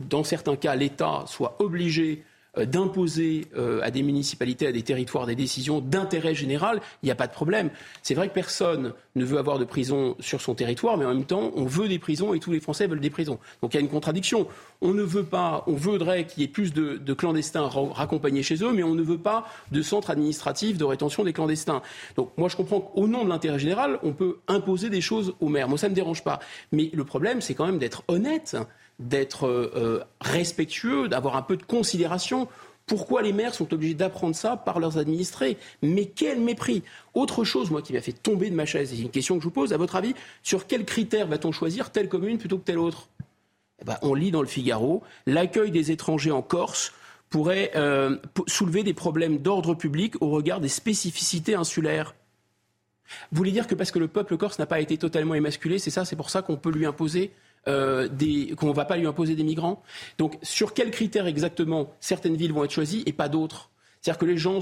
dans 0.00 0.24
certains 0.24 0.56
cas, 0.56 0.74
l'État 0.74 1.24
soit 1.26 1.56
obligé 1.60 2.24
d'imposer 2.66 3.46
euh, 3.56 3.80
à 3.82 3.90
des 3.90 4.02
municipalités, 4.02 4.66
à 4.66 4.72
des 4.72 4.82
territoires 4.82 5.26
des 5.26 5.34
décisions 5.34 5.80
d'intérêt 5.80 6.34
général, 6.34 6.80
il 7.02 7.06
n'y 7.06 7.12
a 7.12 7.14
pas 7.14 7.26
de 7.26 7.32
problème. 7.32 7.70
C'est 8.02 8.14
vrai 8.14 8.28
que 8.28 8.34
personne 8.34 8.92
ne 9.16 9.24
veut 9.24 9.38
avoir 9.38 9.58
de 9.58 9.64
prison 9.64 10.16
sur 10.20 10.40
son 10.40 10.54
territoire, 10.54 10.96
mais 10.96 11.04
en 11.04 11.14
même 11.14 11.24
temps, 11.24 11.52
on 11.56 11.64
veut 11.64 11.88
des 11.88 11.98
prisons 11.98 12.34
et 12.34 12.40
tous 12.40 12.52
les 12.52 12.60
Français 12.60 12.86
veulent 12.86 13.00
des 13.00 13.10
prisons. 13.10 13.38
Donc 13.62 13.74
il 13.74 13.76
y 13.76 13.78
a 13.78 13.80
une 13.80 13.88
contradiction. 13.88 14.46
On 14.80 14.94
ne 14.94 15.02
veut 15.02 15.24
pas, 15.24 15.64
on 15.66 15.72
voudrait 15.72 16.26
qu'il 16.26 16.42
y 16.42 16.44
ait 16.44 16.48
plus 16.48 16.72
de, 16.72 17.14
clandestins 17.14 17.68
raccompagnés 17.68 18.42
chez 18.42 18.62
eux, 18.62 18.72
mais 18.72 18.82
on 18.82 18.94
ne 18.94 19.02
veut 19.02 19.18
pas 19.18 19.46
de 19.72 19.82
centres 19.82 20.10
administratifs 20.10 20.78
de 20.78 20.84
rétention 20.84 21.24
des 21.24 21.32
clandestins. 21.32 21.82
Donc 22.16 22.30
moi, 22.36 22.48
je 22.48 22.56
comprends 22.56 22.80
qu'au 22.80 23.08
nom 23.08 23.24
de 23.24 23.28
l'intérêt 23.28 23.58
général, 23.58 23.98
on 24.02 24.12
peut 24.12 24.38
imposer 24.46 24.88
des 24.88 25.00
choses 25.00 25.34
aux 25.40 25.48
maires. 25.48 25.68
Moi, 25.68 25.78
ça 25.78 25.88
ne 25.88 25.90
me 25.90 25.96
dérange 25.96 26.22
pas. 26.22 26.38
Mais 26.72 26.90
le 26.92 27.04
problème, 27.04 27.40
c'est 27.40 27.54
quand 27.54 27.66
même 27.66 27.78
d'être 27.78 28.04
honnête 28.08 28.56
d'être 28.98 29.46
euh, 29.46 29.72
euh, 29.76 30.04
respectueux, 30.20 31.08
d'avoir 31.08 31.36
un 31.36 31.42
peu 31.42 31.56
de 31.56 31.62
considération. 31.62 32.48
Pourquoi 32.86 33.22
les 33.22 33.32
maires 33.32 33.54
sont 33.54 33.72
obligés 33.74 33.94
d'apprendre 33.94 34.34
ça 34.34 34.56
par 34.56 34.80
leurs 34.80 34.98
administrés? 34.98 35.58
Mais 35.82 36.06
quel 36.06 36.40
mépris 36.40 36.82
Autre 37.14 37.44
chose, 37.44 37.70
moi, 37.70 37.82
qui 37.82 37.92
m'a 37.92 38.00
fait 38.00 38.12
tomber 38.12 38.50
de 38.50 38.54
ma 38.54 38.64
chaise, 38.64 38.90
c'est 38.90 39.02
une 39.02 39.10
question 39.10 39.36
que 39.36 39.42
je 39.42 39.48
vous 39.48 39.54
pose, 39.54 39.72
à 39.72 39.76
votre 39.76 39.96
avis, 39.96 40.14
sur 40.42 40.66
quels 40.66 40.84
critères 40.84 41.26
va-t-on 41.26 41.52
choisir 41.52 41.90
telle 41.90 42.08
commune 42.08 42.38
plutôt 42.38 42.58
que 42.58 42.64
telle 42.64 42.78
autre? 42.78 43.08
Eh 43.80 43.84
ben, 43.84 43.98
On 44.02 44.14
lit 44.14 44.30
dans 44.30 44.42
le 44.42 44.48
Figaro, 44.48 45.02
l'accueil 45.26 45.70
des 45.70 45.90
étrangers 45.90 46.32
en 46.32 46.42
Corse 46.42 46.92
pourrait 47.30 47.72
euh, 47.76 48.16
soulever 48.46 48.82
des 48.82 48.94
problèmes 48.94 49.38
d'ordre 49.38 49.74
public 49.74 50.14
au 50.22 50.30
regard 50.30 50.60
des 50.60 50.68
spécificités 50.68 51.54
insulaires. 51.54 52.14
Vous 53.32 53.38
voulez 53.38 53.52
dire 53.52 53.66
que 53.66 53.74
parce 53.74 53.90
que 53.90 53.98
le 53.98 54.08
peuple 54.08 54.36
corse 54.36 54.58
n'a 54.58 54.66
pas 54.66 54.80
été 54.80 54.98
totalement 54.98 55.34
émasculé, 55.34 55.78
c'est 55.78 55.90
ça, 55.90 56.04
c'est 56.04 56.16
pour 56.16 56.30
ça 56.30 56.42
qu'on 56.42 56.56
peut 56.56 56.70
lui 56.70 56.86
imposer 56.86 57.32
euh, 57.68 58.08
qu'on 58.56 58.68
ne 58.68 58.74
va 58.74 58.84
pas 58.84 58.96
lui 58.96 59.06
imposer 59.06 59.34
des 59.34 59.44
migrants. 59.44 59.82
Donc, 60.18 60.38
sur 60.42 60.74
quels 60.74 60.90
critères 60.90 61.26
exactement 61.26 61.94
certaines 62.00 62.36
villes 62.36 62.52
vont 62.52 62.64
être 62.64 62.72
choisies 62.72 63.02
et 63.06 63.12
pas 63.12 63.28
d'autres? 63.28 63.70
C'est-à-dire 64.00 64.18
que 64.18 64.26
les 64.26 64.38
gens 64.38 64.60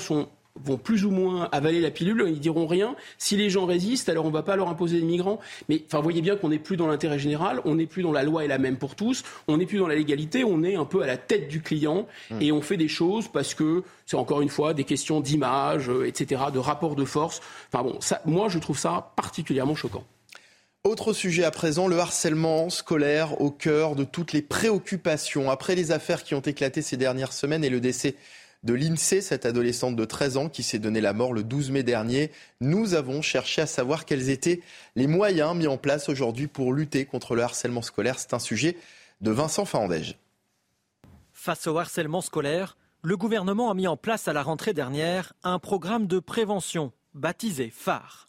vont 0.64 0.78
plus 0.78 1.04
ou 1.04 1.10
moins 1.10 1.48
avaler 1.52 1.80
la 1.80 1.90
pilule, 1.90 2.24
ils 2.28 2.40
diront 2.40 2.66
rien. 2.66 2.96
Si 3.18 3.36
les 3.36 3.50
gens 3.50 3.66
résistent, 3.66 4.08
alors 4.08 4.24
on 4.24 4.28
ne 4.28 4.32
va 4.32 4.42
pas 4.42 4.56
leur 4.56 4.68
imposer 4.68 5.00
des 5.00 5.06
migrants. 5.06 5.38
Mais 5.68 5.82
enfin, 5.86 5.98
vous 5.98 6.04
voyez 6.04 6.22
bien 6.22 6.36
qu'on 6.36 6.48
n'est 6.48 6.58
plus 6.58 6.76
dans 6.76 6.86
l'intérêt 6.86 7.18
général, 7.18 7.60
on 7.64 7.76
n'est 7.76 7.86
plus 7.86 8.02
dans 8.02 8.12
la 8.12 8.22
loi 8.22 8.44
est 8.44 8.48
la 8.48 8.58
même 8.58 8.76
pour 8.76 8.94
tous, 8.94 9.22
on 9.48 9.58
n'est 9.58 9.66
plus 9.66 9.78
dans 9.78 9.86
la 9.86 9.94
légalité, 9.94 10.44
on 10.44 10.62
est 10.62 10.76
un 10.76 10.84
peu 10.84 11.02
à 11.02 11.06
la 11.06 11.16
tête 11.16 11.48
du 11.48 11.60
client 11.60 12.06
mmh. 12.30 12.38
et 12.40 12.52
on 12.52 12.62
fait 12.62 12.76
des 12.76 12.88
choses 12.88 13.28
parce 13.28 13.54
que 13.54 13.82
c'est 14.06 14.16
encore 14.16 14.40
une 14.40 14.48
fois 14.48 14.74
des 14.74 14.84
questions 14.84 15.20
d'image, 15.20 15.90
euh, 15.90 16.06
etc., 16.06 16.44
de 16.52 16.58
rapport 16.58 16.96
de 16.96 17.04
force. 17.04 17.40
Enfin 17.72 17.84
bon, 17.84 18.00
ça, 18.00 18.22
moi 18.24 18.48
je 18.48 18.58
trouve 18.58 18.78
ça 18.78 19.12
particulièrement 19.16 19.74
choquant. 19.74 20.04
Autre 20.86 21.12
sujet 21.12 21.42
à 21.42 21.50
présent, 21.50 21.88
le 21.88 21.98
harcèlement 21.98 22.70
scolaire 22.70 23.40
au 23.40 23.50
cœur 23.50 23.96
de 23.96 24.04
toutes 24.04 24.32
les 24.32 24.40
préoccupations. 24.40 25.50
Après 25.50 25.74
les 25.74 25.90
affaires 25.90 26.22
qui 26.22 26.36
ont 26.36 26.40
éclaté 26.40 26.80
ces 26.80 26.96
dernières 26.96 27.32
semaines 27.32 27.64
et 27.64 27.70
le 27.70 27.80
décès 27.80 28.14
de 28.62 28.72
l'INSEE, 28.72 29.20
cette 29.20 29.46
adolescente 29.46 29.96
de 29.96 30.04
13 30.04 30.36
ans 30.36 30.48
qui 30.48 30.62
s'est 30.62 30.78
donné 30.78 31.00
la 31.00 31.12
mort 31.12 31.32
le 31.32 31.42
12 31.42 31.72
mai 31.72 31.82
dernier, 31.82 32.30
nous 32.60 32.94
avons 32.94 33.20
cherché 33.20 33.62
à 33.62 33.66
savoir 33.66 34.04
quels 34.04 34.30
étaient 34.30 34.60
les 34.94 35.08
moyens 35.08 35.56
mis 35.56 35.66
en 35.66 35.76
place 35.76 36.08
aujourd'hui 36.08 36.46
pour 36.46 36.72
lutter 36.72 37.04
contre 37.04 37.34
le 37.34 37.42
harcèlement 37.42 37.82
scolaire. 37.82 38.20
C'est 38.20 38.32
un 38.32 38.38
sujet 38.38 38.76
de 39.20 39.32
Vincent 39.32 39.64
Fandège. 39.64 40.16
Face 41.32 41.66
au 41.66 41.76
harcèlement 41.78 42.20
scolaire, 42.20 42.76
le 43.02 43.16
gouvernement 43.16 43.72
a 43.72 43.74
mis 43.74 43.88
en 43.88 43.96
place 43.96 44.28
à 44.28 44.32
la 44.32 44.44
rentrée 44.44 44.72
dernière 44.72 45.32
un 45.42 45.58
programme 45.58 46.06
de 46.06 46.20
prévention 46.20 46.92
baptisé 47.12 47.72
phare. 47.74 48.28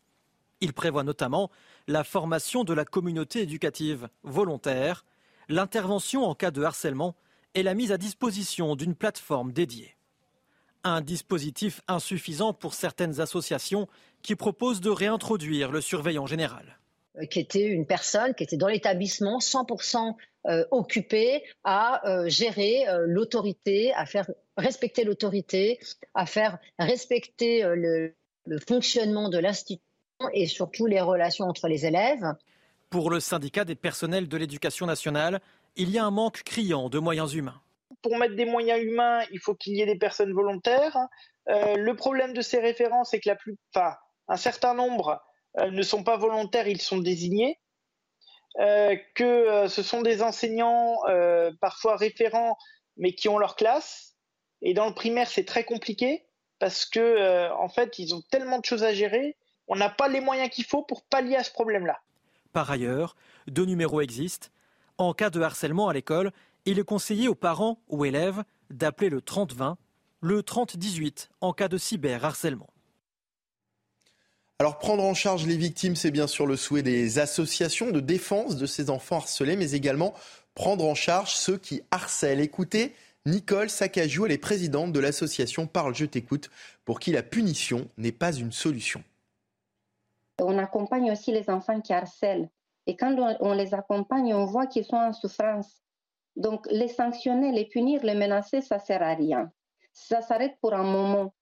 Il 0.59 0.73
prévoit 0.73 1.03
notamment 1.03 1.51
la 1.87 2.03
formation 2.03 2.63
de 2.63 2.73
la 2.73 2.85
communauté 2.85 3.41
éducative 3.41 4.09
volontaire, 4.23 5.05
l'intervention 5.49 6.25
en 6.25 6.35
cas 6.35 6.51
de 6.51 6.63
harcèlement 6.63 7.15
et 7.55 7.63
la 7.63 7.73
mise 7.73 7.91
à 7.91 7.97
disposition 7.97 8.75
d'une 8.75 8.95
plateforme 8.95 9.51
dédiée. 9.51 9.95
Un 10.83 11.01
dispositif 11.01 11.81
insuffisant 11.87 12.53
pour 12.53 12.73
certaines 12.73 13.19
associations 13.19 13.87
qui 14.21 14.35
proposent 14.35 14.81
de 14.81 14.89
réintroduire 14.89 15.71
le 15.71 15.81
surveillant 15.81 16.27
général. 16.27 16.77
Euh, 17.17 17.25
qui 17.25 17.39
était 17.39 17.65
une 17.65 17.85
personne 17.85 18.33
qui 18.35 18.43
était 18.43 18.57
dans 18.57 18.67
l'établissement 18.67 19.39
100% 19.39 20.15
euh, 20.45 20.65
occupée 20.71 21.43
à 21.63 22.07
euh, 22.07 22.29
gérer 22.29 22.85
l'autorité, 23.05 23.93
à 23.93 24.05
faire 24.05 24.29
respecter 24.57 25.03
l'autorité, 25.03 25.79
à 26.13 26.25
faire 26.25 26.59
respecter 26.79 27.63
le, 27.63 28.13
le 28.45 28.59
fonctionnement 28.59 29.29
de 29.29 29.37
l'institution 29.37 29.86
et 30.33 30.47
surtout 30.47 30.85
les 30.85 31.01
relations 31.01 31.45
entre 31.45 31.67
les 31.67 31.85
élèves. 31.85 32.25
Pour 32.89 33.09
le 33.09 33.19
syndicat 33.19 33.65
des 33.65 33.75
personnels 33.75 34.27
de 34.27 34.37
l'éducation 34.37 34.85
nationale, 34.85 35.41
il 35.75 35.89
y 35.89 35.97
a 35.97 36.05
un 36.05 36.11
manque 36.11 36.43
criant 36.43 36.89
de 36.89 36.99
moyens 36.99 37.33
humains. 37.33 37.61
Pour 38.01 38.17
mettre 38.17 38.35
des 38.35 38.45
moyens 38.45 38.81
humains, 38.81 39.21
il 39.31 39.39
faut 39.39 39.55
qu'il 39.55 39.75
y 39.75 39.81
ait 39.81 39.85
des 39.85 39.97
personnes 39.97 40.33
volontaires. 40.33 40.97
le 41.47 41.93
problème 41.93 42.33
de 42.33 42.41
ces 42.41 42.59
référents, 42.59 43.03
c'est 43.03 43.19
que 43.19 43.29
la 43.29 43.35
plupart, 43.35 43.97
un 44.27 44.37
certain 44.37 44.73
nombre 44.73 45.21
euh, 45.59 45.71
ne 45.71 45.81
sont 45.81 46.03
pas 46.03 46.17
volontaires, 46.17 46.67
ils 46.67 46.81
sont 46.81 46.97
désignés, 46.97 47.59
euh, 48.59 48.95
que 49.15 49.23
euh, 49.23 49.67
ce 49.67 49.81
sont 49.83 50.01
des 50.01 50.21
enseignants 50.21 50.97
parfois 51.61 51.95
référents, 51.95 52.57
mais 52.97 53.13
qui 53.13 53.29
ont 53.29 53.37
leur 53.37 53.55
classe. 53.55 54.15
Et 54.61 54.73
dans 54.73 54.87
le 54.87 54.93
primaire, 54.93 55.29
c'est 55.29 55.45
très 55.45 55.63
compliqué 55.63 56.25
parce 56.59 56.85
que 56.85 57.51
en 57.51 57.69
fait, 57.69 57.99
ils 57.99 58.15
ont 58.15 58.23
tellement 58.31 58.59
de 58.59 58.65
choses 58.65 58.83
à 58.83 58.93
gérer, 58.93 59.37
on 59.67 59.75
n'a 59.75 59.89
pas 59.89 60.07
les 60.07 60.21
moyens 60.21 60.49
qu'il 60.49 60.65
faut 60.65 60.83
pour 60.83 61.03
pallier 61.03 61.35
à 61.35 61.43
ce 61.43 61.51
problème-là. 61.51 61.99
Par 62.53 62.69
ailleurs, 62.71 63.15
deux 63.47 63.65
numéros 63.65 64.01
existent. 64.01 64.47
En 64.97 65.13
cas 65.13 65.29
de 65.29 65.41
harcèlement 65.41 65.89
à 65.89 65.93
l'école, 65.93 66.31
il 66.65 66.79
est 66.79 66.83
conseillé 66.83 67.27
aux 67.27 67.35
parents 67.35 67.79
ou 67.87 68.05
élèves 68.05 68.43
d'appeler 68.69 69.09
le 69.09 69.21
30-20, 69.21 69.75
le 70.21 70.41
30-18 70.41 71.29
en 71.41 71.53
cas 71.53 71.67
de 71.67 71.77
cyberharcèlement. 71.77 72.69
Alors 74.59 74.79
prendre 74.79 75.03
en 75.03 75.13
charge 75.13 75.45
les 75.45 75.55
victimes, 75.55 75.95
c'est 75.95 76.09
bien 76.09 76.25
sûr 76.25 76.47
le 76.47 76.57
souhait 76.57 76.81
des 76.81 77.19
associations 77.19 77.91
de 77.91 77.99
défense 77.99 78.55
de 78.55 78.65
ces 78.65 78.89
enfants 78.89 79.17
harcelés, 79.17 79.55
mais 79.55 79.71
également 79.73 80.15
prendre 80.55 80.83
en 80.85 80.95
charge 80.95 81.35
ceux 81.35 81.59
qui 81.59 81.83
harcèlent. 81.91 82.39
Écoutez, 82.39 82.95
Nicole 83.27 83.69
Sacajou, 83.69 84.25
elle 84.25 84.31
est 84.31 84.39
présidente 84.39 84.93
de 84.93 84.99
l'association 84.99 85.67
Parle, 85.67 85.93
je 85.93 86.05
t'écoute, 86.05 86.49
pour 86.85 86.99
qui 86.99 87.11
la 87.11 87.21
punition 87.21 87.87
n'est 87.97 88.11
pas 88.11 88.33
une 88.33 88.51
solution. 88.51 89.03
On 90.41 90.57
accompagne 90.57 91.11
aussi 91.11 91.31
les 91.31 91.49
enfants 91.49 91.81
qui 91.81 91.93
harcèlent. 91.93 92.49
Et 92.85 92.95
quand 92.95 93.15
on 93.39 93.53
les 93.53 93.73
accompagne, 93.73 94.33
on 94.33 94.45
voit 94.45 94.67
qu'ils 94.67 94.85
sont 94.85 94.97
en 94.97 95.13
souffrance. 95.13 95.81
Donc 96.35 96.67
les 96.71 96.87
sanctionner, 96.87 97.51
les 97.51 97.65
punir, 97.65 98.03
les 98.03 98.13
menacer, 98.13 98.61
ça 98.61 98.75
ne 98.77 98.81
sert 98.81 99.01
à 99.01 99.13
rien. 99.13 99.51
Ça 99.91 100.21
s'arrête 100.21 100.55
pour 100.61 100.73
un 100.73 100.83
moment 100.83 101.33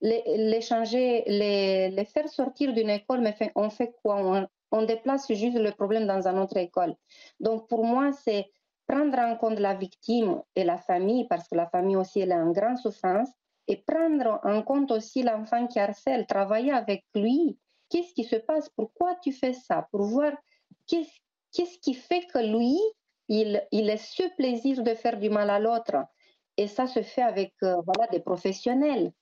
les, 0.00 0.60
changer, 0.60 1.24
les, 1.26 2.04
faire 2.04 2.28
sortir 2.28 2.72
d'une 2.72 2.90
école, 2.90 3.20
mais 3.20 3.36
on 3.54 3.70
fait 3.70 3.94
quoi? 4.02 4.48
On, 4.72 4.82
déplace 4.82 5.26
juste 5.32 5.58
le 5.58 5.72
problème 5.72 6.06
dans 6.06 6.26
une 6.26 6.38
autre 6.38 6.56
école. 6.56 6.94
Donc 7.38 7.68
pour 7.68 7.84
moi, 7.84 8.12
c'est 8.12 8.50
prendre 8.86 9.18
en 9.18 9.36
compte 9.36 9.58
la 9.58 9.74
victime 9.74 10.42
et 10.56 10.64
la 10.64 10.78
famille, 10.78 11.26
parce 11.28 11.48
que 11.48 11.54
la 11.54 11.66
famille 11.66 11.96
aussi 11.96 12.20
elle 12.20 12.32
est 12.32 12.34
en 12.34 12.50
grande 12.50 12.78
souffrance, 12.78 13.28
et 13.66 13.76
prendre 13.76 14.40
en 14.42 14.62
compte 14.62 14.90
aussi 14.90 15.22
l'enfant 15.22 15.66
qui 15.66 15.78
harcèle, 15.78 16.26
travailler 16.26 16.72
avec 16.72 17.04
lui. 17.14 17.58
Qu'est-ce 17.90 18.14
qui 18.14 18.24
se 18.24 18.36
passe 18.36 18.70
Pourquoi 18.70 19.16
tu 19.22 19.32
fais 19.32 19.52
ça 19.52 19.88
Pour 19.90 20.04
voir 20.04 20.32
qu'est-ce 20.86 21.78
qui 21.80 21.94
fait 21.94 22.26
que 22.32 22.38
lui, 22.38 22.78
il, 23.28 23.62
il 23.72 23.90
est 23.90 23.96
ce 23.96 24.34
plaisir 24.36 24.82
de 24.82 24.94
faire 24.94 25.18
du 25.18 25.28
mal 25.28 25.50
à 25.50 25.58
l'autre. 25.58 25.96
Et 26.56 26.68
ça 26.68 26.86
se 26.86 27.02
fait 27.02 27.22
avec 27.22 27.54
euh, 27.62 27.76
voilà, 27.84 28.06
des 28.10 28.20
professionnels. 28.20 29.12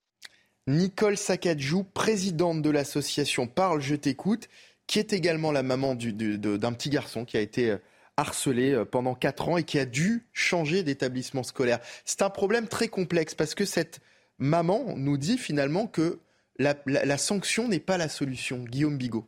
Nicole 0.66 1.16
Sakadjou, 1.16 1.82
présidente 1.82 2.60
de 2.60 2.70
l'association 2.70 3.46
Parle, 3.46 3.80
je 3.80 3.94
t'écoute, 3.94 4.48
qui 4.86 4.98
est 4.98 5.12
également 5.12 5.50
la 5.50 5.62
maman 5.62 5.94
d'un 5.94 6.72
petit 6.72 6.90
garçon 6.90 7.24
qui 7.24 7.36
a 7.36 7.40
été 7.40 7.70
euh, 7.70 7.78
harcelé 8.18 8.72
euh, 8.72 8.84
pendant 8.84 9.14
4 9.14 9.48
ans 9.48 9.56
et 9.56 9.64
qui 9.64 9.78
a 9.78 9.86
dû 9.86 10.26
changer 10.32 10.82
d'établissement 10.82 11.42
scolaire. 11.42 11.78
C'est 12.04 12.20
un 12.22 12.30
problème 12.30 12.68
très 12.68 12.88
complexe 12.88 13.34
parce 13.34 13.54
que 13.54 13.64
cette 13.64 14.00
maman 14.38 14.94
nous 14.96 15.16
dit 15.16 15.38
finalement 15.38 15.86
que 15.86 16.20
la, 16.58 17.18
sanction 17.18 17.68
n'est 17.68 17.80
pas 17.80 17.98
la 17.98 18.08
solution. 18.08 18.58
Guillaume 18.58 18.98
Bigot. 18.98 19.26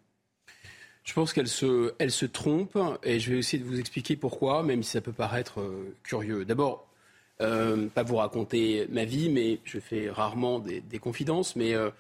Je 1.05 1.13
pense 1.15 1.33
qu'elle 1.33 1.49
se, 1.49 1.95
elle 1.99 2.11
se 2.11 2.27
trompe 2.27 2.79
et 3.03 3.19
je 3.21 3.33
vais 3.33 3.39
essayer 3.39 3.63
de 3.63 3.69
vous 3.69 3.81
expliquer 3.81 4.17
pourquoi, 4.17 4.63
même 4.63 4.83
si 4.83 4.91
ça 4.91 5.01
peut 5.01 5.13
paraître 5.13 5.61
euh, 5.61 5.97
curieux. 6.03 6.45
D'abord, 6.45 6.91
euh, 7.41 7.89
pas 7.89 8.03
vous 8.03 8.17
raconter 8.17 8.87
ma 8.91 9.05
vie, 9.05 9.31
mais 9.31 9.61
je 9.65 9.79
fais 9.79 10.11
rarement 10.11 10.59
des, 10.59 10.99
confidences. 10.99 11.57
Mais 11.57 11.75
euh, 11.75 11.91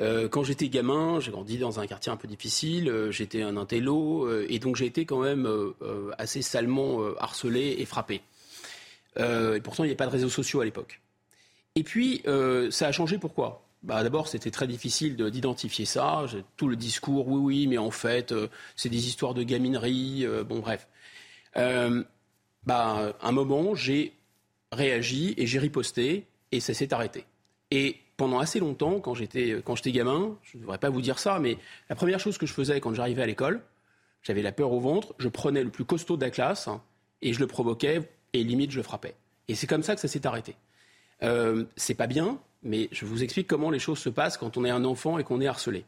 euh, 0.00 0.28
quand 0.28 0.42
j'étais 0.42 0.68
gamin, 0.68 1.20
j'ai 1.20 1.30
grandi 1.30 1.58
dans 1.58 1.80
un 1.80 1.86
quartier 1.86 2.10
un 2.10 2.16
peu 2.16 2.28
difficile, 2.28 3.08
j'étais 3.10 3.42
un 3.42 3.56
intello, 3.56 4.30
et 4.48 4.58
donc 4.58 4.76
j'ai 4.76 4.86
été 4.86 5.04
quand 5.04 5.20
même 5.20 5.48
assez 6.18 6.42
salement 6.42 7.00
harcelé 7.18 7.76
et 7.78 7.84
frappé. 7.84 8.22
et 9.18 9.60
pourtant, 9.62 9.84
il 9.84 9.88
n'y 9.88 9.90
avait 9.90 9.96
pas 9.96 10.06
de 10.06 10.12
réseaux 10.12 10.30
sociaux 10.30 10.60
à 10.60 10.64
l'époque. 10.64 11.00
Et 11.74 11.82
puis, 11.82 12.22
ça 12.70 12.88
a 12.88 12.92
changé 12.92 13.18
pourquoi? 13.18 13.65
Bah, 13.86 14.02
D'abord, 14.02 14.28
c'était 14.28 14.50
très 14.50 14.66
difficile 14.66 15.16
d'identifier 15.16 15.86
ça. 15.86 16.26
Tout 16.56 16.68
le 16.68 16.76
discours, 16.76 17.28
oui, 17.28 17.40
oui, 17.40 17.66
mais 17.66 17.78
en 17.78 17.90
fait, 17.90 18.34
c'est 18.74 18.88
des 18.88 19.06
histoires 19.06 19.34
de 19.34 19.42
gaminerie. 19.42 20.26
bon, 20.46 20.58
bref. 20.58 20.86
bah, 21.54 23.16
un 23.22 23.32
moment, 23.32 23.74
j'ai 23.74 24.12
réagi 24.72 25.34
et 25.36 25.46
j'ai 25.46 25.58
riposté 25.58 26.26
et 26.52 26.60
ça 26.60 26.74
s'est 26.74 26.92
arrêté. 26.92 27.24
Et 27.70 27.96
pendant 28.16 28.38
assez 28.38 28.60
longtemps, 28.60 29.00
quand 29.00 29.14
j'étais, 29.14 29.62
gamin, 29.86 30.36
je 30.42 30.56
ne 30.56 30.62
devrais 30.62 30.78
pas 30.78 30.90
vous 30.90 31.02
dire 31.02 31.18
ça, 31.18 31.38
mais 31.38 31.58
la 31.88 31.96
première 31.96 32.20
chose 32.20 32.38
que 32.38 32.46
je 32.46 32.52
faisais 32.52 32.80
quand 32.80 32.94
j'arrivais 32.94 33.22
à 33.22 33.26
l'école, 33.26 33.62
j'avais 34.22 34.42
la 34.42 34.52
peur 34.52 34.72
au 34.72 34.80
ventre, 34.80 35.14
je 35.18 35.28
prenais 35.28 35.62
le 35.62 35.70
plus 35.70 35.84
costaud 35.84 36.16
de 36.16 36.24
la 36.24 36.30
classe 36.30 36.68
et 37.22 37.32
je 37.32 37.40
le 37.40 37.46
provoquais 37.46 38.08
et 38.32 38.42
limite 38.42 38.70
je 38.70 38.78
le 38.78 38.82
frappais. 38.82 39.14
Et 39.48 39.54
c'est 39.54 39.66
comme 39.66 39.82
ça 39.82 39.94
que 39.94 40.00
ça 40.00 40.08
s'est 40.08 40.26
arrêté. 40.26 40.56
Euh, 41.22 41.64
c'est 41.76 41.94
pas 41.94 42.06
bien, 42.06 42.40
mais 42.66 42.88
je 42.92 43.06
vous 43.06 43.22
explique 43.22 43.46
comment 43.46 43.70
les 43.70 43.78
choses 43.78 43.98
se 43.98 44.08
passent 44.08 44.36
quand 44.36 44.56
on 44.56 44.64
est 44.64 44.70
un 44.70 44.84
enfant 44.84 45.18
et 45.18 45.24
qu'on 45.24 45.40
est 45.40 45.46
harcelé. 45.46 45.84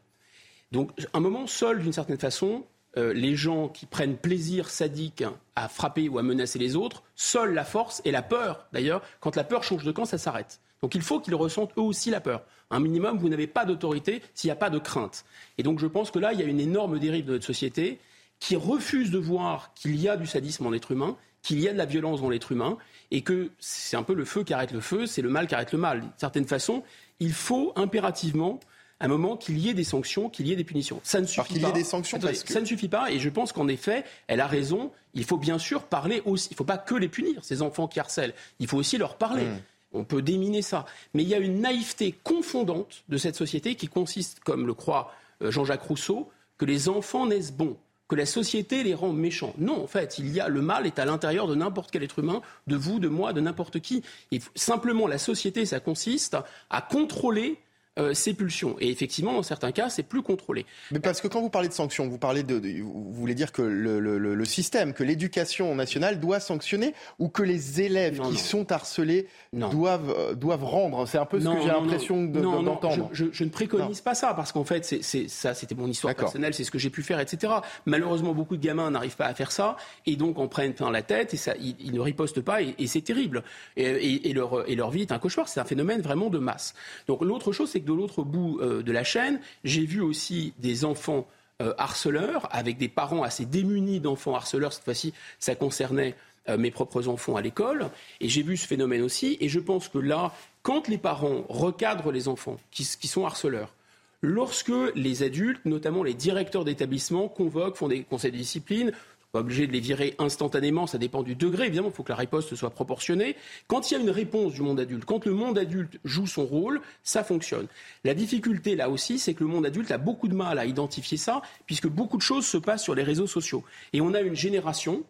Donc, 0.71 0.91
un 1.13 1.19
moment 1.19 1.47
seul, 1.47 1.81
d'une 1.81 1.93
certaine 1.93 2.19
façon, 2.19 2.63
euh, 2.97 3.13
les 3.13 3.35
gens 3.35 3.67
qui 3.67 3.85
prennent 3.85 4.17
plaisir 4.17 4.69
sadique 4.69 5.23
à 5.55 5.67
frapper 5.67 6.09
ou 6.09 6.17
à 6.17 6.23
menacer 6.23 6.57
les 6.57 6.75
autres, 6.75 7.03
seule 7.15 7.53
la 7.53 7.63
force 7.63 8.01
et 8.05 8.11
la 8.11 8.21
peur, 8.21 8.67
d'ailleurs, 8.73 9.03
quand 9.19 9.35
la 9.35 9.43
peur 9.43 9.63
change 9.63 9.83
de 9.83 9.91
camp, 9.91 10.05
ça 10.05 10.17
s'arrête. 10.17 10.59
Donc 10.81 10.95
il 10.95 11.01
faut 11.01 11.19
qu'ils 11.19 11.35
ressentent 11.35 11.73
eux 11.77 11.81
aussi 11.81 12.09
la 12.09 12.21
peur. 12.21 12.43
Un 12.71 12.79
minimum, 12.79 13.17
vous 13.17 13.29
n'avez 13.29 13.47
pas 13.47 13.65
d'autorité 13.65 14.21
s'il 14.33 14.47
n'y 14.47 14.53
a 14.53 14.55
pas 14.55 14.69
de 14.69 14.79
crainte. 14.79 15.25
Et 15.57 15.63
donc 15.63 15.79
je 15.79 15.87
pense 15.87 16.09
que 16.09 16.19
là, 16.19 16.33
il 16.33 16.39
y 16.39 16.43
a 16.43 16.45
une 16.45 16.59
énorme 16.59 16.99
dérive 16.99 17.25
de 17.25 17.33
notre 17.33 17.45
société 17.45 17.99
qui 18.39 18.55
refuse 18.55 19.11
de 19.11 19.17
voir 19.17 19.73
qu'il 19.73 19.99
y 19.99 20.07
a 20.07 20.15
du 20.15 20.25
sadisme 20.25 20.65
en 20.65 20.73
être 20.73 20.91
humain, 20.91 21.17
qu'il 21.41 21.59
y 21.59 21.67
a 21.67 21.73
de 21.73 21.77
la 21.77 21.85
violence 21.85 22.21
dans 22.21 22.29
l'être 22.29 22.51
humain, 22.51 22.77
et 23.11 23.21
que 23.21 23.51
c'est 23.59 23.97
un 23.97 24.03
peu 24.03 24.13
le 24.13 24.25
feu 24.25 24.43
qui 24.43 24.53
arrête 24.53 24.71
le 24.71 24.81
feu, 24.81 25.05
c'est 25.05 25.21
le 25.21 25.29
mal 25.29 25.47
qui 25.47 25.55
arrête 25.55 25.71
le 25.71 25.79
mal. 25.79 26.01
D'une 26.01 26.11
certaine 26.17 26.45
façon, 26.45 26.83
il 27.19 27.33
faut 27.33 27.73
impérativement 27.75 28.59
un 28.99 29.07
moment 29.07 29.37
qu'il 29.37 29.57
y 29.57 29.69
ait 29.69 29.73
des 29.73 29.83
sanctions, 29.83 30.29
qu'il 30.29 30.47
y 30.47 30.51
ait 30.51 30.55
des 30.55 30.63
punitions. 30.63 30.99
Ça 31.03 31.21
ne 31.21 31.25
suffit 31.25 31.53
qu'il 31.53 31.61
y 31.61 31.65
ait 31.65 31.71
des 31.71 31.83
sanctions 31.83 32.19
parce 32.19 32.43
que... 32.43 32.51
Ça 32.51 32.59
ne 32.59 32.65
suffit 32.65 32.89
pas 32.89 33.11
et 33.11 33.19
je 33.19 33.29
pense 33.29 33.53
qu'en 33.53 33.67
effet, 33.67 34.03
elle 34.27 34.41
a 34.41 34.47
raison. 34.47 34.91
Il 35.13 35.23
faut 35.23 35.37
bien 35.37 35.57
sûr 35.57 35.83
parler 35.83 36.21
aussi. 36.25 36.49
Il 36.51 36.53
ne 36.53 36.57
faut 36.57 36.65
pas 36.65 36.77
que 36.77 36.95
les 36.95 37.07
punir, 37.07 37.43
ces 37.43 37.61
enfants 37.61 37.87
qui 37.87 37.99
harcèlent. 37.99 38.33
Il 38.59 38.67
faut 38.67 38.77
aussi 38.77 38.97
leur 38.97 39.15
parler. 39.15 39.45
Hmm. 39.45 39.59
On 39.93 40.03
peut 40.03 40.21
déminer 40.21 40.61
ça. 40.61 40.85
Mais 41.13 41.23
il 41.23 41.29
y 41.29 41.33
a 41.33 41.39
une 41.39 41.61
naïveté 41.61 42.13
confondante 42.23 43.03
de 43.07 43.17
cette 43.17 43.35
société 43.35 43.75
qui 43.75 43.87
consiste, 43.87 44.41
comme 44.41 44.67
le 44.67 44.73
croit 44.73 45.13
euh, 45.41 45.49
Jean-Jacques 45.49 45.81
Rousseau, 45.81 46.29
que 46.57 46.65
les 46.65 46.89
enfants 46.89 47.25
naissent 47.25 47.53
bons 47.53 47.77
que 48.09 48.15
la 48.15 48.25
société 48.25 48.83
les 48.83 48.95
rend 48.95 49.13
méchants. 49.13 49.53
Non, 49.57 49.83
en 49.83 49.87
fait, 49.87 50.17
il 50.17 50.29
y 50.29 50.41
a 50.41 50.49
le 50.49 50.61
mal 50.61 50.85
est 50.85 50.99
à 50.99 51.05
l'intérieur 51.05 51.47
de 51.47 51.55
n'importe 51.55 51.91
quel 51.91 52.03
être 52.03 52.19
humain, 52.19 52.41
de 52.67 52.75
vous, 52.75 52.99
de 52.99 53.07
moi, 53.07 53.31
de 53.31 53.39
n'importe 53.39 53.79
qui. 53.79 54.03
Et 54.31 54.41
simplement, 54.55 55.07
la 55.07 55.19
société, 55.19 55.65
ça 55.65 55.79
consiste 55.79 56.35
à 56.71 56.81
contrôler 56.81 57.59
euh, 57.97 58.13
ces 58.13 58.33
pulsions. 58.33 58.75
Et 58.79 58.89
effectivement, 58.89 59.33
dans 59.33 59.43
certains 59.43 59.71
cas, 59.71 59.89
c'est 59.89 60.03
plus 60.03 60.21
contrôlé. 60.21 60.65
Mais 60.91 60.99
parce 60.99 61.21
que 61.21 61.27
quand 61.27 61.41
vous 61.41 61.49
parlez 61.49 61.67
de 61.67 61.73
sanctions, 61.73 62.07
vous 62.07 62.17
parlez 62.17 62.43
de, 62.43 62.81
vous 62.81 63.11
voulez 63.11 63.35
dire 63.35 63.51
que 63.51 63.61
le, 63.61 63.99
le, 63.99 64.17
le 64.17 64.45
système, 64.45 64.93
que 64.93 65.03
l'éducation 65.03 65.75
nationale 65.75 66.19
doit 66.19 66.39
sanctionner 66.39 66.93
ou 67.17 67.29
que 67.29 67.43
les 67.43 67.81
élèves 67.81 68.21
qui 68.21 68.37
sont 68.37 68.71
harcelés 68.71 69.27
doivent 69.53 70.15
euh, 70.17 70.33
doivent 70.33 70.63
rendre? 70.63 71.07
C'est 71.07 71.17
un 71.17 71.25
peu 71.25 71.41
ce 71.41 71.47
que 71.47 71.61
j'ai 71.61 71.67
l'impression 71.67 72.23
d'entendre. 72.23 73.09
Je, 73.11 73.25
je, 73.31 73.43
ne 73.43 73.49
préconise 73.49 74.01
pas 74.01 74.13
ça 74.13 74.33
parce 74.33 74.51
qu'en 74.51 74.63
fait, 74.63 74.85
c'est 74.85 75.27
ça, 75.27 75.53
c'était 75.53 75.75
mon 75.75 75.87
histoire 75.87 76.15
personnelle, 76.15 76.53
c'est 76.53 76.63
ce 76.63 76.71
que 76.71 76.79
j'ai 76.79 76.91
pu 76.91 77.03
faire, 77.03 77.19
etc. 77.19 77.53
Malheureusement, 77.85 78.33
beaucoup 78.33 78.55
de 78.55 78.63
gamins 78.63 78.91
n'arrivent 78.91 79.17
pas 79.17 79.25
à 79.25 79.33
faire 79.33 79.51
ça 79.51 79.75
et 80.05 80.15
donc 80.15 80.39
en 80.39 80.47
prennent 80.47 80.73
plein 80.73 80.91
la 80.91 81.01
tête 81.01 81.33
et 81.33 81.37
ça, 81.37 81.53
ils, 81.59 81.91
ne 81.91 81.99
ripostent 81.99 82.41
pas 82.41 82.61
et, 82.61 82.75
c'est 82.87 83.01
terrible. 83.01 83.43
Et, 83.75 84.29
et, 84.29 84.33
leur, 84.33 84.69
et 84.69 84.75
leur 84.75 84.89
vie 84.91 85.01
est 85.01 85.11
un 85.11 85.19
cauchemar. 85.19 85.49
C'est 85.49 85.59
un 85.59 85.65
phénomène 85.65 86.01
vraiment 86.01 86.29
de 86.29 86.39
masse. 86.39 86.73
Donc 87.07 87.21
l'autre 87.21 87.51
chose, 87.51 87.69
c'est 87.69 87.78
de 87.81 87.93
l'autre 87.93 88.23
bout 88.23 88.59
euh, 88.61 88.83
de 88.83 88.91
la 88.91 89.03
chaîne, 89.03 89.39
j'ai 89.63 89.85
vu 89.85 90.01
aussi 90.01 90.53
des 90.59 90.85
enfants 90.85 91.27
euh, 91.61 91.73
harceleurs 91.77 92.47
avec 92.51 92.77
des 92.77 92.87
parents 92.87 93.23
assez 93.23 93.45
démunis 93.45 93.99
d'enfants 93.99 94.35
harceleurs. 94.35 94.71
Cette 94.71 94.85
fois-ci, 94.85 95.13
ça 95.39 95.55
concernait 95.55 96.15
euh, 96.47 96.57
mes 96.57 96.71
propres 96.71 97.07
enfants 97.07 97.35
à 97.35 97.41
l'école. 97.41 97.89
Et 98.21 98.29
j'ai 98.29 98.43
vu 98.43 98.55
ce 98.55 98.65
phénomène 98.65 99.01
aussi. 99.01 99.37
Et 99.41 99.49
je 99.49 99.59
pense 99.59 99.89
que 99.89 99.97
là, 99.97 100.33
quand 100.61 100.87
les 100.87 100.97
parents 100.97 101.43
recadrent 101.49 102.11
les 102.11 102.27
enfants 102.27 102.57
qui, 102.71 102.87
qui 102.99 103.07
sont 103.07 103.25
harceleurs, 103.25 103.73
lorsque 104.21 104.71
les 104.95 105.23
adultes, 105.23 105.65
notamment 105.65 106.03
les 106.03 106.13
directeurs 106.13 106.65
d'établissement, 106.65 107.27
convoquent, 107.27 107.75
font 107.75 107.87
des 107.87 108.03
conseils 108.03 108.31
de 108.31 108.37
discipline, 108.37 108.91
pas 109.31 109.39
obligé 109.39 109.67
de 109.67 109.71
les 109.71 109.79
virer 109.79 110.15
instantanément, 110.17 110.87
ça 110.87 110.97
dépend 110.97 111.21
du 111.21 111.35
degré, 111.35 111.67
évidemment, 111.67 111.89
il 111.89 111.93
faut 111.93 112.03
que 112.03 112.11
la 112.11 112.17
riposte 112.17 112.55
soit 112.55 112.71
proportionnée. 112.71 113.35
Quand 113.67 113.89
il 113.89 113.93
y 113.93 113.97
a 113.97 113.99
une 113.99 114.09
réponse 114.09 114.53
du 114.53 114.61
monde 114.61 114.79
adulte, 114.79 115.05
quand 115.05 115.25
le 115.25 115.33
monde 115.33 115.57
adulte 115.57 115.99
joue 116.03 116.25
son 116.25 116.45
rôle, 116.45 116.81
ça 117.03 117.23
fonctionne. 117.23 117.67
La 118.03 118.13
difficulté, 118.13 118.75
là 118.75 118.89
aussi, 118.89 119.19
c'est 119.19 119.35
que 119.35 119.43
le 119.43 119.49
monde 119.49 119.65
adulte 119.65 119.91
a 119.91 119.99
beaucoup 119.99 120.27
de 120.27 120.35
mal 120.35 120.57
à 120.57 120.65
identifier 120.65 121.17
ça, 121.17 121.41
puisque 121.67 121.87
beaucoup 121.87 122.17
de 122.17 122.23
choses 122.23 122.45
se 122.45 122.57
passent 122.57 122.83
sur 122.83 122.95
les 122.95 123.03
réseaux 123.03 123.27
sociaux. 123.27 123.63
Et 123.93 124.01
on 124.01 124.13
a 124.13 124.21
une 124.21 124.35
génération, 124.35 125.03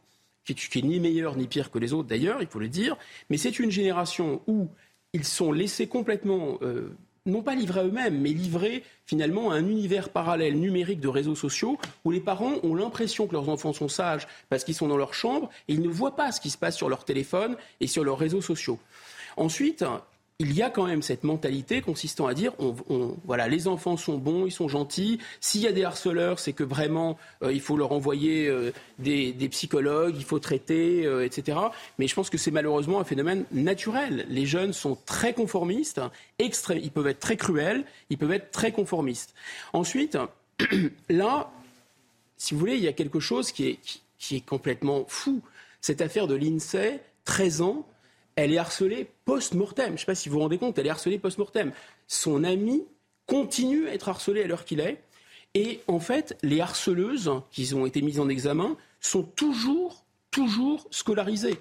qui 0.44 0.54
est, 0.54 0.82
ni 0.84 1.00
meilleure 1.00 1.38
ni 1.38 1.48
pire 1.48 1.72
que 1.72 1.80
les 1.80 1.94
autres 1.94 2.10
d'ailleurs, 2.10 2.42
il 2.42 2.48
faut 2.48 2.60
le 2.60 2.70
dire, 2.70 2.98
mais 3.30 3.38
c'est 3.38 3.60
une 3.60 3.72
génération 3.72 4.42
où 4.48 4.68
ils 5.14 5.26
sont 5.26 5.52
laissés 5.52 5.88
complètement... 5.88 6.58
Euh, 6.62 6.96
non 7.26 7.42
pas 7.42 7.56
livrés 7.56 7.82
à 7.82 7.84
eux-mêmes, 7.84 8.20
mais 8.20 8.30
livrés 8.30 8.84
finalement 9.06 9.52
à 9.52 9.56
un 9.56 9.68
univers 9.68 10.10
parallèle 10.10 10.60
numérique 10.60 11.00
de 11.00 11.08
réseaux 11.08 11.36
sociaux 11.36 11.78
où 12.06 12.12
les 12.12 12.20
parents 12.20 12.56
ont 12.64 12.76
l'impression 12.76 13.28
que 13.28 13.34
leurs 13.34 13.50
enfants 13.50 13.74
sont 13.74 13.90
sages 13.90 14.28
parce 14.50 14.64
qu'ils 14.64 14.76
sont 14.76 14.88
dans 14.88 14.98
leur 14.98 15.14
chambre 15.14 15.50
et 15.68 15.74
ils 15.74 15.82
ne 15.82 15.90
voient 15.90 16.16
pas 16.16 16.32
ce 16.32 16.42
qui 16.42 16.50
se 16.50 16.58
passe 16.58 16.76
sur 16.76 16.90
leur 16.90 17.06
téléphone 17.06 17.56
et 17.80 17.88
sur 17.88 18.04
leurs 18.04 18.18
réseaux 18.18 18.42
sociaux. 18.42 18.80
Ensuite, 19.38 19.86
il 20.42 20.54
y 20.54 20.62
a 20.62 20.70
quand 20.70 20.88
même 20.88 21.02
cette 21.02 21.26
mentalité 21.26 21.82
consistant 21.82 22.26
à 22.26 22.34
dire 22.34 22.54
voilà 23.26 23.50
les 23.50 23.68
enfants 23.68 23.98
sont 23.98 24.18
bons, 24.18 24.46
ils 24.46 24.54
sont 24.54 24.70
gentils. 24.70 25.20
S'il 25.42 25.60
y 25.60 25.68
a 25.68 25.74
des 25.74 25.84
harceleurs, 25.84 26.40
c'est 26.40 26.54
que 26.54 26.64
vraiment 26.64 27.18
euh, 27.44 27.52
il 27.52 27.60
faut 27.60 27.76
leur 27.76 27.92
envoyer 27.92 28.48
euh, 28.48 28.72
des, 29.00 29.34
psychologues, 29.52 30.16
il 30.18 30.24
faut 30.24 30.40
traiter, 30.40 31.06
euh, 31.06 31.26
etc. 31.26 31.58
Mais 31.98 32.08
je 32.08 32.16
pense 32.16 32.30
que 32.30 32.38
c'est 32.38 32.52
malheureusement 32.52 33.02
un 33.02 33.04
phénomène 33.04 33.44
naturel. 33.52 34.26
Les 34.30 34.46
jeunes 34.46 34.72
sont 34.72 34.98
très 35.06 35.34
conformistes, 35.34 36.00
ils 36.40 36.92
peuvent 36.92 37.08
être 37.08 37.20
très 37.20 37.36
cruels, 37.36 37.84
ils 38.10 38.18
peuvent 38.18 38.32
être 38.32 38.52
très 38.52 38.72
conformistes. 38.72 39.34
Ensuite, 39.74 40.18
là, 41.10 41.52
si 42.38 42.54
vous 42.54 42.62
voulez, 42.62 42.76
il 42.76 42.84
y 42.84 42.88
a 42.88 42.94
quelque 42.94 43.20
chose 43.20 43.52
qui 43.52 43.68
est, 43.68 43.80
qui 44.18 44.38
est 44.38 44.46
complètement 44.46 45.04
fou. 45.10 45.42
Cette 45.82 46.00
affaire 46.00 46.28
de 46.28 46.36
l'INSEE, 46.36 47.02
13 47.26 47.62
ans 47.62 47.86
elle 48.40 48.54
est 48.54 48.58
harcelée 48.58 49.10
post-mortem. 49.26 49.88
Je 49.88 49.92
ne 49.94 49.98
sais 49.98 50.06
pas 50.06 50.16
si 50.16 50.30
vous 50.30 50.36
vous 50.36 50.42
rendez 50.42 50.58
compte, 50.58 50.78
elle 50.80 50.88
est 50.88 50.92
harcelée 50.92 51.20
post-mortem. 51.20 51.72
Son 52.08 52.44
ami 52.44 52.84
continue 53.26 53.88
à 53.88 53.94
être 53.94 54.10
harcelé 54.10 54.44
à 54.44 54.48
l'heure 54.48 54.66
qu'il 54.66 54.80
est. 54.80 55.02
Et 55.56 55.82
en 55.88 56.00
fait, 56.00 56.38
les 56.42 56.62
harceleuses 56.62 57.32
qui 57.52 57.74
ont 57.74 57.86
été 57.86 58.02
mises 58.02 58.20
en 58.20 58.30
examen 58.30 58.78
sont 59.02 59.24
toujours, 59.24 60.06
toujours 60.32 60.88
scolarisées. 60.92 61.60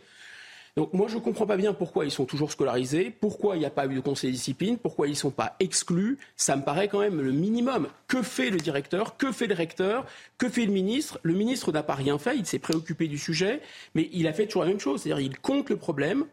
Donc 0.77 0.93
moi, 0.93 1.09
je 1.09 1.17
ne 1.17 1.21
comprends 1.21 1.47
pas 1.47 1.57
bien 1.57 1.73
pourquoi 1.73 2.05
ils 2.05 2.13
sont 2.13 2.25
toujours 2.25 2.53
scolarisés, 2.53 3.11
pourquoi 3.11 3.57
il 3.57 3.59
n'y 3.59 3.67
a 3.67 3.71
pas 3.71 3.87
eu 3.87 3.95
de 3.97 4.01
conseil 4.01 4.31
de 4.31 4.37
discipline, 4.37 4.79
pourquoi 4.79 5.09
ils 5.09 5.13
ne 5.13 5.17
sont 5.17 5.33
pas 5.33 5.57
exclus. 5.59 6.19
Ça 6.37 6.55
me 6.55 6.63
paraît 6.63 6.87
quand 6.87 7.01
même 7.01 7.21
le 7.21 7.33
minimum. 7.33 7.89
Que 8.07 8.23
fait 8.23 8.51
le 8.51 8.59
directeur 8.59 9.17
Que 9.17 9.33
fait 9.33 9.49
le 9.49 9.57
recteur 9.57 10.07
Que 10.37 10.49
fait 10.49 10.67
le 10.67 10.71
ministre? 10.71 11.19
Le 11.25 11.35
ministre 11.35 11.73
n'a 11.73 11.83
pas 11.83 11.97
rien 11.97 12.19
fait, 12.19 12.37
il 12.37 12.47
s'est 12.47 12.61
préoccupé 12.61 13.09
du 13.09 13.19
sujet, 13.19 13.61
mais 13.97 14.09
il 14.13 14.29
a 14.29 14.33
fait 14.33 14.47
toujours 14.47 14.63
la 14.63 14.69
même 14.69 14.79
chose. 14.79 15.03
C'est-à-dire 15.03 15.27
il 15.27 15.41
compte 15.41 15.69
le 15.69 15.77
problème, 15.77 16.27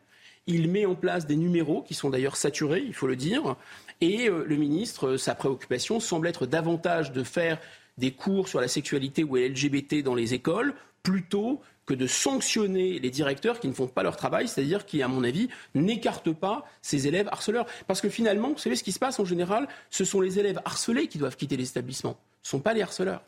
il 0.48 0.70
met 0.70 0.86
en 0.86 0.96
place 0.96 1.26
des 1.26 1.36
numéros 1.36 1.82
qui 1.82 1.94
sont 1.94 2.10
d'ailleurs 2.10 2.38
saturés, 2.38 2.84
il 2.86 2.94
faut 2.94 3.08
le 3.08 3.16
dire. 3.16 3.56
Et 4.02 4.30
euh, 4.30 4.44
le 4.46 4.56
ministre, 4.56 5.08
euh, 5.08 5.18
sa 5.18 5.36
préoccupation 5.36 6.00
semble 6.00 6.28
être 6.28 6.46
davantage 6.46 7.12
de 7.12 7.24
faire 7.24 7.60
des 7.98 8.12
cours 8.12 8.48
sur 8.48 8.60
la 8.60 8.68
sexualité 8.68 9.24
ou 9.24 9.38
LGBT 9.38 10.04
dans 10.04 10.16
les 10.16 10.34
écoles 10.34 10.74
plutôt 11.02 11.62
que 11.86 11.94
de 11.94 12.08
sanctionner 12.08 13.00
les 13.00 13.12
directeurs 13.12 13.60
qui 13.60 13.68
ne 13.68 13.74
font 13.74 13.88
pas 13.88 14.02
leur 14.02 14.18
travail, 14.18 14.48
c'est-à-dire 14.48 14.86
qui, 14.86 15.04
à 15.04 15.08
mon 15.08 15.24
avis, 15.24 15.50
n'écartent 15.76 16.34
pas 16.34 16.66
ces 16.82 17.08
élèves 17.08 17.30
harceleurs. 17.32 17.68
Parce 17.88 18.02
que 18.02 18.10
finalement, 18.10 18.50
vous 18.50 18.58
savez 18.58 18.76
ce 18.76 18.84
qui 18.84 18.92
se 18.92 19.00
passe 19.00 19.20
en 19.20 19.26
général, 19.26 19.68
ce 19.92 20.04
sont 20.04 20.20
les 20.20 20.40
élèves 20.40 20.60
harcelés 20.66 21.08
qui 21.08 21.20
doivent 21.20 21.38
quitter 21.38 21.58
l'établissement, 21.58 22.18
ce 22.42 22.48
ne 22.48 22.52
sont 22.52 22.60
pas 22.60 22.74
les 22.74 22.82
harceleurs. 22.82 23.22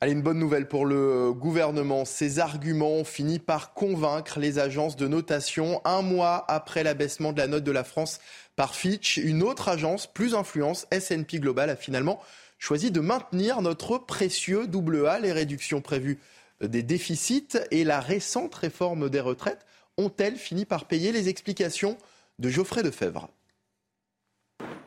Allez, 0.00 0.12
une 0.12 0.22
bonne 0.22 0.38
nouvelle 0.38 0.68
pour 0.68 0.86
le 0.86 1.32
gouvernement. 1.32 2.04
Ces 2.04 2.38
arguments 2.38 2.92
ont 2.92 3.04
fini 3.04 3.40
par 3.40 3.74
convaincre 3.74 4.38
les 4.38 4.60
agences 4.60 4.94
de 4.94 5.08
notation. 5.08 5.80
Un 5.84 6.02
mois 6.02 6.44
après 6.46 6.84
l'abaissement 6.84 7.32
de 7.32 7.38
la 7.38 7.48
note 7.48 7.64
de 7.64 7.72
la 7.72 7.82
France 7.82 8.20
par 8.54 8.76
Fitch, 8.76 9.16
une 9.16 9.42
autre 9.42 9.68
agence 9.68 10.06
plus 10.06 10.36
influence, 10.36 10.86
S&P 10.92 11.40
Global, 11.40 11.68
a 11.68 11.74
finalement 11.74 12.22
choisi 12.60 12.92
de 12.92 13.00
maintenir 13.00 13.60
notre 13.60 13.98
précieux 13.98 14.68
double 14.68 15.04
A. 15.08 15.18
Les 15.18 15.32
réductions 15.32 15.80
prévues 15.80 16.20
des 16.60 16.84
déficits 16.84 17.58
et 17.72 17.82
la 17.82 17.98
récente 17.98 18.54
réforme 18.54 19.10
des 19.10 19.20
retraites 19.20 19.66
ont-elles 19.96 20.36
fini 20.36 20.64
par 20.64 20.84
payer 20.84 21.10
les 21.10 21.28
explications 21.28 21.98
de 22.38 22.48
Geoffrey 22.48 22.84
Defebvre? 22.84 23.30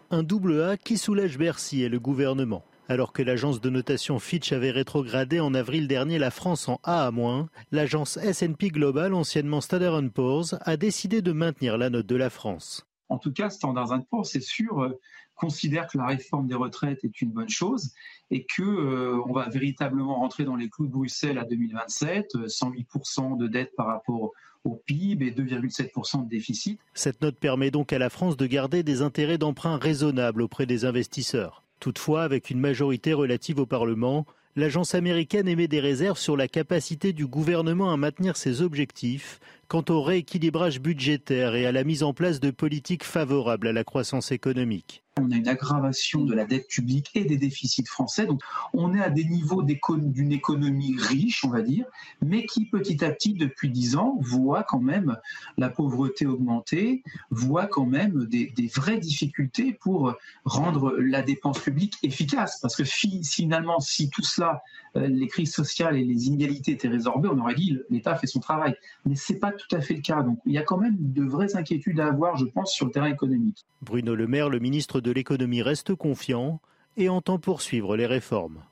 Un 0.09 0.23
double 0.23 0.61
A 0.61 0.77
qui 0.77 0.97
soulage 0.97 1.37
Bercy 1.37 1.83
et 1.83 1.89
le 1.89 1.99
gouvernement. 1.99 2.63
Alors 2.91 3.13
que 3.13 3.23
l'agence 3.23 3.61
de 3.61 3.69
notation 3.69 4.19
Fitch 4.19 4.51
avait 4.51 4.69
rétrogradé 4.69 5.39
en 5.39 5.53
avril 5.53 5.87
dernier 5.87 6.19
la 6.19 6.29
France 6.29 6.67
en 6.67 6.81
A 6.83 7.07
à-, 7.07 7.45
l'agence 7.71 8.17
S&P 8.17 8.67
Global, 8.67 9.13
anciennement 9.13 9.61
Standard 9.61 10.01
Poor's, 10.13 10.55
a 10.59 10.75
décidé 10.75 11.21
de 11.21 11.31
maintenir 11.31 11.77
la 11.77 11.89
note 11.89 12.05
de 12.05 12.17
la 12.17 12.29
France. 12.29 12.85
En 13.07 13.17
tout 13.17 13.31
cas, 13.31 13.49
Standard 13.49 13.97
Poor's, 14.09 14.29
c'est 14.29 14.41
sûr, 14.41 14.81
euh, 14.81 14.99
considère 15.35 15.87
que 15.87 15.99
la 15.99 16.07
réforme 16.07 16.47
des 16.47 16.55
retraites 16.55 17.05
est 17.05 17.21
une 17.21 17.31
bonne 17.31 17.47
chose 17.47 17.93
et 18.29 18.45
que 18.45 18.61
euh, 18.61 19.23
on 19.25 19.31
va 19.31 19.47
véritablement 19.47 20.15
rentrer 20.15 20.43
dans 20.43 20.57
les 20.57 20.69
clous 20.69 20.87
de 20.87 20.91
Bruxelles 20.91 21.37
à 21.37 21.45
2027, 21.45 22.35
108% 22.47 23.35
euh, 23.35 23.37
de 23.37 23.47
dette 23.47 23.73
par 23.77 23.87
rapport 23.87 24.33
au 24.65 24.75
PIB 24.85 25.27
et 25.27 25.31
2,7% 25.31 26.25
de 26.25 26.29
déficit. 26.29 26.77
Cette 26.93 27.21
note 27.21 27.37
permet 27.37 27.71
donc 27.71 27.93
à 27.93 27.99
la 27.99 28.09
France 28.09 28.35
de 28.35 28.47
garder 28.47 28.83
des 28.83 29.01
intérêts 29.01 29.37
d'emprunt 29.37 29.77
raisonnables 29.77 30.41
auprès 30.41 30.65
des 30.65 30.83
investisseurs. 30.83 31.63
Toutefois, 31.81 32.21
avec 32.21 32.51
une 32.51 32.59
majorité 32.59 33.11
relative 33.11 33.59
au 33.59 33.65
Parlement, 33.65 34.27
l'agence 34.55 34.93
américaine 34.93 35.47
émet 35.47 35.67
des 35.67 35.79
réserves 35.79 36.19
sur 36.19 36.37
la 36.37 36.47
capacité 36.47 37.11
du 37.11 37.25
gouvernement 37.25 37.91
à 37.91 37.97
maintenir 37.97 38.37
ses 38.37 38.61
objectifs 38.61 39.39
quant 39.71 39.85
au 39.87 40.01
rééquilibrage 40.01 40.81
budgétaire 40.81 41.55
et 41.55 41.65
à 41.65 41.71
la 41.71 41.85
mise 41.85 42.03
en 42.03 42.13
place 42.13 42.41
de 42.41 42.51
politiques 42.51 43.05
favorables 43.05 43.69
à 43.69 43.71
la 43.71 43.85
croissance 43.85 44.33
économique. 44.33 45.01
On 45.19 45.29
a 45.31 45.35
une 45.35 45.47
aggravation 45.47 46.23
de 46.23 46.33
la 46.33 46.45
dette 46.45 46.67
publique 46.69 47.11
et 47.15 47.25
des 47.25 47.37
déficits 47.37 47.85
français. 47.85 48.25
Donc, 48.25 48.41
on 48.73 48.93
est 48.93 49.01
à 49.01 49.09
des 49.09 49.25
niveaux 49.25 49.61
d'une 49.61 50.31
économie 50.31 50.95
riche, 50.97 51.43
on 51.43 51.49
va 51.49 51.61
dire, 51.61 51.85
mais 52.21 52.45
qui 52.45 52.65
petit 52.65 53.03
à 53.03 53.11
petit, 53.11 53.33
depuis 53.33 53.69
dix 53.69 53.97
ans, 53.97 54.17
voit 54.21 54.63
quand 54.63 54.79
même 54.79 55.17
la 55.57 55.69
pauvreté 55.69 56.25
augmenter, 56.25 57.03
voit 57.29 57.67
quand 57.67 57.85
même 57.85 58.25
des, 58.25 58.53
vraies 58.73 58.99
difficultés 58.99 59.73
pour 59.73 60.13
rendre 60.45 60.95
la 60.97 61.21
dépense 61.21 61.59
publique 61.59 61.95
efficace. 62.03 62.59
Parce 62.61 62.75
que 62.75 62.85
finalement, 62.85 63.81
si 63.81 64.09
tout 64.09 64.23
cela, 64.23 64.61
euh, 64.95 65.07
les 65.07 65.27
crises 65.27 65.53
sociales 65.53 65.97
et 65.97 66.03
les 66.03 66.27
inégalités 66.27 66.71
étaient 66.71 66.87
résorbées, 66.87 67.29
on 67.31 67.39
aurait 67.39 67.55
dit 67.55 67.77
l'État 67.89 68.15
fait 68.15 68.27
son 68.27 68.39
travail. 68.39 68.75
Mais 69.05 69.15
c'est 69.15 69.39
pas 69.39 69.51
tout 69.67 69.75
à 69.75 69.81
fait 69.81 69.93
le 69.93 70.01
cas. 70.01 70.21
Donc, 70.21 70.39
il 70.45 70.53
y 70.53 70.57
a 70.57 70.63
quand 70.63 70.77
même 70.77 70.95
de 70.97 71.23
vraies 71.23 71.55
inquiétudes 71.55 71.99
à 71.99 72.07
avoir, 72.07 72.37
je 72.37 72.45
pense, 72.45 72.73
sur 72.73 72.85
le 72.85 72.91
terrain 72.91 73.07
économique. 73.07 73.65
Bruno 73.81 74.15
Le 74.15 74.27
Maire, 74.27 74.49
le 74.49 74.59
ministre 74.59 75.01
de 75.01 75.11
l'économie 75.11 75.61
reste 75.61 75.95
confiant 75.95 76.59
et 76.97 77.09
entend 77.09 77.39
poursuivre 77.39 77.95
les 77.95 78.05
réformes. 78.05 78.63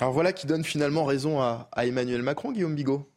Alors 0.00 0.12
voilà 0.12 0.32
qui 0.32 0.46
donne 0.46 0.64
finalement 0.64 1.04
raison 1.04 1.40
à, 1.40 1.68
Emmanuel 1.76 2.22
Macron, 2.22 2.52
Guillaume 2.52 2.74
Bigot. 2.74 3.08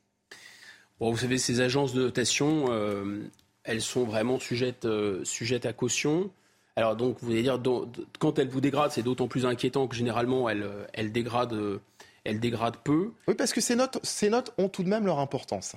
Bon, 1.00 1.12
vous 1.12 1.18
savez, 1.18 1.38
ces 1.38 1.62
agences 1.62 1.94
de 1.94 2.04
notation, 2.04 2.66
euh, 2.70 3.24
elles 3.64 3.82
sont 3.82 4.04
vraiment 4.04 4.40
sujettes, 4.40 4.86
euh, 4.86 5.24
sujettes 5.24 5.66
à 5.66 5.74
caution. 5.74 6.30
Alors 6.76 6.96
donc, 6.96 7.18
vous 7.22 7.32
allez 7.32 7.44
dire, 7.44 7.60
quand 8.20 8.38
elles 8.38 8.50
vous 8.50 8.62
dégradent, 8.62 8.92
c'est 8.92 9.04
d'autant 9.04 9.28
plus 9.28 9.46
inquiétant 9.46 9.88
que 9.88 9.96
généralement, 9.96 10.50
elles, 10.50 10.70
elles, 10.94 11.12
dégradent, 11.12 11.80
elles 12.26 12.40
dégradent 12.40 12.78
peu. 12.84 13.12
Oui, 13.28 13.36
parce 13.36 13.54
que 13.54 13.62
ces 13.62 13.76
notes, 13.76 14.00
ces 14.04 14.30
notes 14.30 14.54
ont 14.58 14.68
tout 14.68 14.84
de 14.84 14.90
même 14.90 15.06
leur 15.06 15.20
importance. 15.20 15.76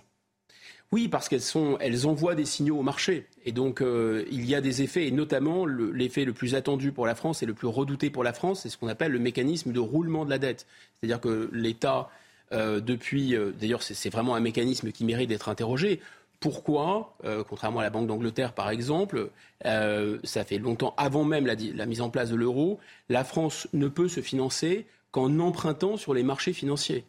Oui, 0.91 1.09
parce 1.09 1.29
qu'elles 1.29 1.43
sont, 1.43 1.77
elles 1.81 2.07
envoient 2.07 2.35
des 2.35 2.47
signaux 2.47 2.79
au 2.79 2.83
marché. 2.83 3.27
Et 3.45 3.53
donc, 3.53 3.83
euh, 3.83 4.25
il 4.31 4.47
y 4.47 4.55
a 4.55 4.63
des 4.63 4.81
effets, 4.81 5.07
et 5.07 5.11
notamment 5.11 5.67
l'effet 5.67 6.25
le, 6.25 6.33
plus 6.33 6.55
attendu 6.55 6.93
pour 6.93 7.07
la 7.07 7.15
France 7.15 7.43
et 7.43 7.47
le 7.47 7.53
plus 7.53 7.67
redouté 7.67 8.09
pour 8.09 8.25
la 8.25 8.33
France, 8.33 8.63
c'est 8.63 8.71
ce 8.71 8.79
qu'on 8.79 8.89
appelle 8.89 9.13
le 9.13 9.19
mécanisme 9.19 9.73
de 9.73 9.81
roulement 9.81 10.25
de 10.25 10.31
la 10.31 10.39
dette. 10.39 10.67
C'est-à-dire 10.95 11.21
que 11.21 11.51
l'État, 11.53 12.09
euh, 12.53 12.81
depuis, 12.81 13.37
euh, 13.37 13.53
d'ailleurs, 13.53 13.83
c'est 13.83 14.09
vraiment 14.09 14.35
un 14.35 14.41
mécanisme 14.41 14.91
qui 14.91 15.05
mérite 15.05 15.29
d'être 15.29 15.51
interrogé. 15.51 16.01
Pourquoi, 16.41 17.17
contrairement 17.49 17.81
à 17.81 17.83
la 17.83 17.91
Banque 17.91 18.07
d'Angleterre 18.07 18.53
par 18.53 18.71
exemple, 18.71 19.31
ça 19.65 20.45
fait 20.45 20.59
longtemps 20.59 20.95
avant 20.97 21.25
même 21.25 21.47
la, 21.47 21.57
la 21.57 21.85
mise 21.85 22.01
en 22.01 22.11
place 22.11 22.31
de 22.31 22.37
l'euro, 22.37 22.79
la 23.09 23.25
France 23.25 23.67
ne 23.73 23.89
peut 23.89 24.07
se 24.07 24.21
financer 24.21 24.87
qu'en 25.11 25.39
empruntant 25.39 25.97
sur 25.97 26.15
les 26.15 26.23
marchés 26.23 26.53
financiers 26.53 27.05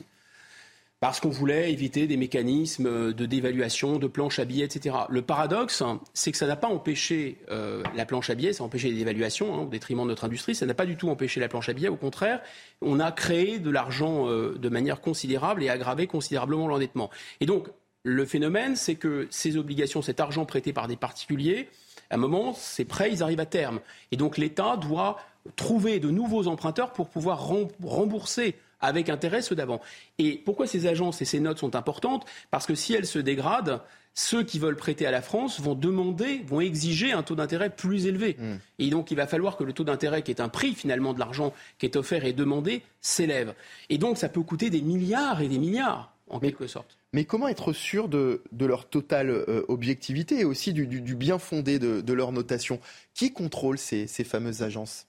parce 1.00 1.22
qu'on 1.22 1.30
voulait 1.30 1.72
éviter 1.72 2.08
des 2.08 2.18
mécanismes 2.18 3.14
de 3.14 3.26
dévaluation, 3.26 4.00
de 4.00 4.08
planche 4.08 4.40
à 4.40 4.46
billets, 4.46 4.66
etc. 4.66 4.96
Le 5.10 5.22
paradoxe, 5.22 5.82
c'est 6.14 6.32
que 6.32 6.38
ça 6.38 6.46
n'a 6.46 6.58
pas 6.58 6.68
empêché 6.68 7.38
euh, 7.50 7.84
la 7.96 8.06
planche 8.06 8.30
à 8.30 8.36
billets, 8.36 8.52
ça 8.52 8.64
a 8.64 8.68
empêché 8.68 8.90
les 8.90 8.98
dévaluations 8.98 9.54
hein, 9.54 9.62
au 9.64 9.66
détriment 9.68 10.04
de 10.04 10.10
notre 10.10 10.26
industrie, 10.26 10.56
ça 10.56 10.66
n'a 10.66 10.74
pas 10.74 10.86
du 10.86 10.98
tout 10.98 11.10
empêché 11.10 11.40
la 11.40 11.48
planche 11.48 11.70
à 11.70 11.74
billets, 11.74 11.88
au 11.88 11.96
contraire, 11.96 12.42
on 12.82 13.00
a 13.00 13.12
créé 13.14 13.60
de 13.60 13.70
l'argent 13.70 14.28
euh, 14.28 14.58
de 14.58 14.70
manière 14.70 15.00
considérable 15.00 15.64
et 15.64 15.70
aggravé 15.70 16.06
considérablement 16.06 16.68
l'endettement. 16.68 17.10
Et 17.40 17.46
donc, 17.46 17.70
le 18.04 18.26
phénomène, 18.26 18.76
c'est 18.76 18.96
que 18.96 19.28
ces 19.30 19.58
obligations, 19.58 20.02
cet 20.02 20.20
argent 20.20 20.46
prêté 20.46 20.74
par 20.74 20.88
des 20.88 20.96
particuliers, 20.96 21.70
à 22.10 22.16
un 22.16 22.18
moment, 22.18 22.54
ces 22.54 22.86
prêts, 22.86 23.12
ils 23.12 23.22
arrivent 23.22 23.40
à 23.40 23.46
terme. 23.46 23.80
Et 24.12 24.18
donc 24.18 24.38
l'État 24.38 24.78
doit 24.78 25.18
trouver 25.56 26.00
de 26.00 26.10
nouveaux 26.10 26.48
emprunteurs 26.48 26.94
pour 26.94 27.10
pouvoir 27.10 27.48
rembourser 27.84 28.56
avec 28.82 29.10
intérêt 29.10 29.42
ceux 29.42 29.56
d'avant. 29.56 29.82
Et 30.18 30.42
pourquoi 30.46 30.68
ces 30.68 30.88
agences 30.88 31.22
et 31.22 31.26
ces 31.26 31.40
notes 31.40 31.60
sont 31.60 31.76
importantes? 31.76 32.26
Parce 32.52 32.66
que 32.66 32.76
si 32.76 32.94
elles 32.94 33.06
se 33.06 33.20
dégradent, 33.20 33.82
ceux 34.14 34.44
qui 34.44 34.60
veulent 34.60 34.76
prêter 34.76 35.06
à 35.06 35.12
la 35.12 35.22
France 35.22 35.60
vont 35.60 35.76
demander, 35.76 36.42
vont 36.46 36.62
exiger 36.62 37.12
un 37.12 37.24
taux 37.24 37.36
d'intérêt 37.36 37.70
plus 37.70 38.06
élevé. 38.06 38.36
Hmm. 38.40 38.58
Et 38.78 38.90
donc, 38.90 39.12
il 39.12 39.16
va 39.16 39.28
falloir 39.28 39.56
que 39.58 39.64
le 39.64 39.74
taux 39.74 39.84
d'intérêt, 39.84 40.24
qui 40.24 40.32
est 40.32 40.42
un 40.42 40.50
prix 40.50 40.74
finalement 40.74 41.14
de 41.14 41.20
l'argent 41.20 41.54
qui 41.78 41.86
est 41.86 41.96
offert 41.96 42.26
et 42.26 42.34
demandé, 42.34 42.82
s'élève. 43.02 43.54
Et 43.90 43.98
donc, 43.98 44.18
ça 44.18 44.30
peut 44.30 44.42
coûter 44.42 44.70
des 44.70 44.82
milliards 44.82 45.42
et 45.42 45.48
des 45.48 45.60
milliards, 45.60 46.14
en 46.30 46.40
quelque 46.40 46.68
sorte. 46.68 46.98
Mais 47.14 47.26
comment 47.26 47.48
être 47.48 47.74
sûr 47.74 48.08
de, 48.08 48.44
leur 48.60 48.90
totale 48.90 49.30
euh, 49.30 49.64
objectivité 49.68 50.40
et 50.40 50.46
aussi 50.46 50.74
du, 50.74 51.16
bien 51.16 51.40
fondé 51.40 51.80
de, 51.80 52.14
leur 52.14 52.32
notation? 52.32 52.80
Qui 53.14 53.32
contrôle 53.32 53.78
ces 53.78 54.08
fameuses 54.08 54.64
agences? 54.64 55.08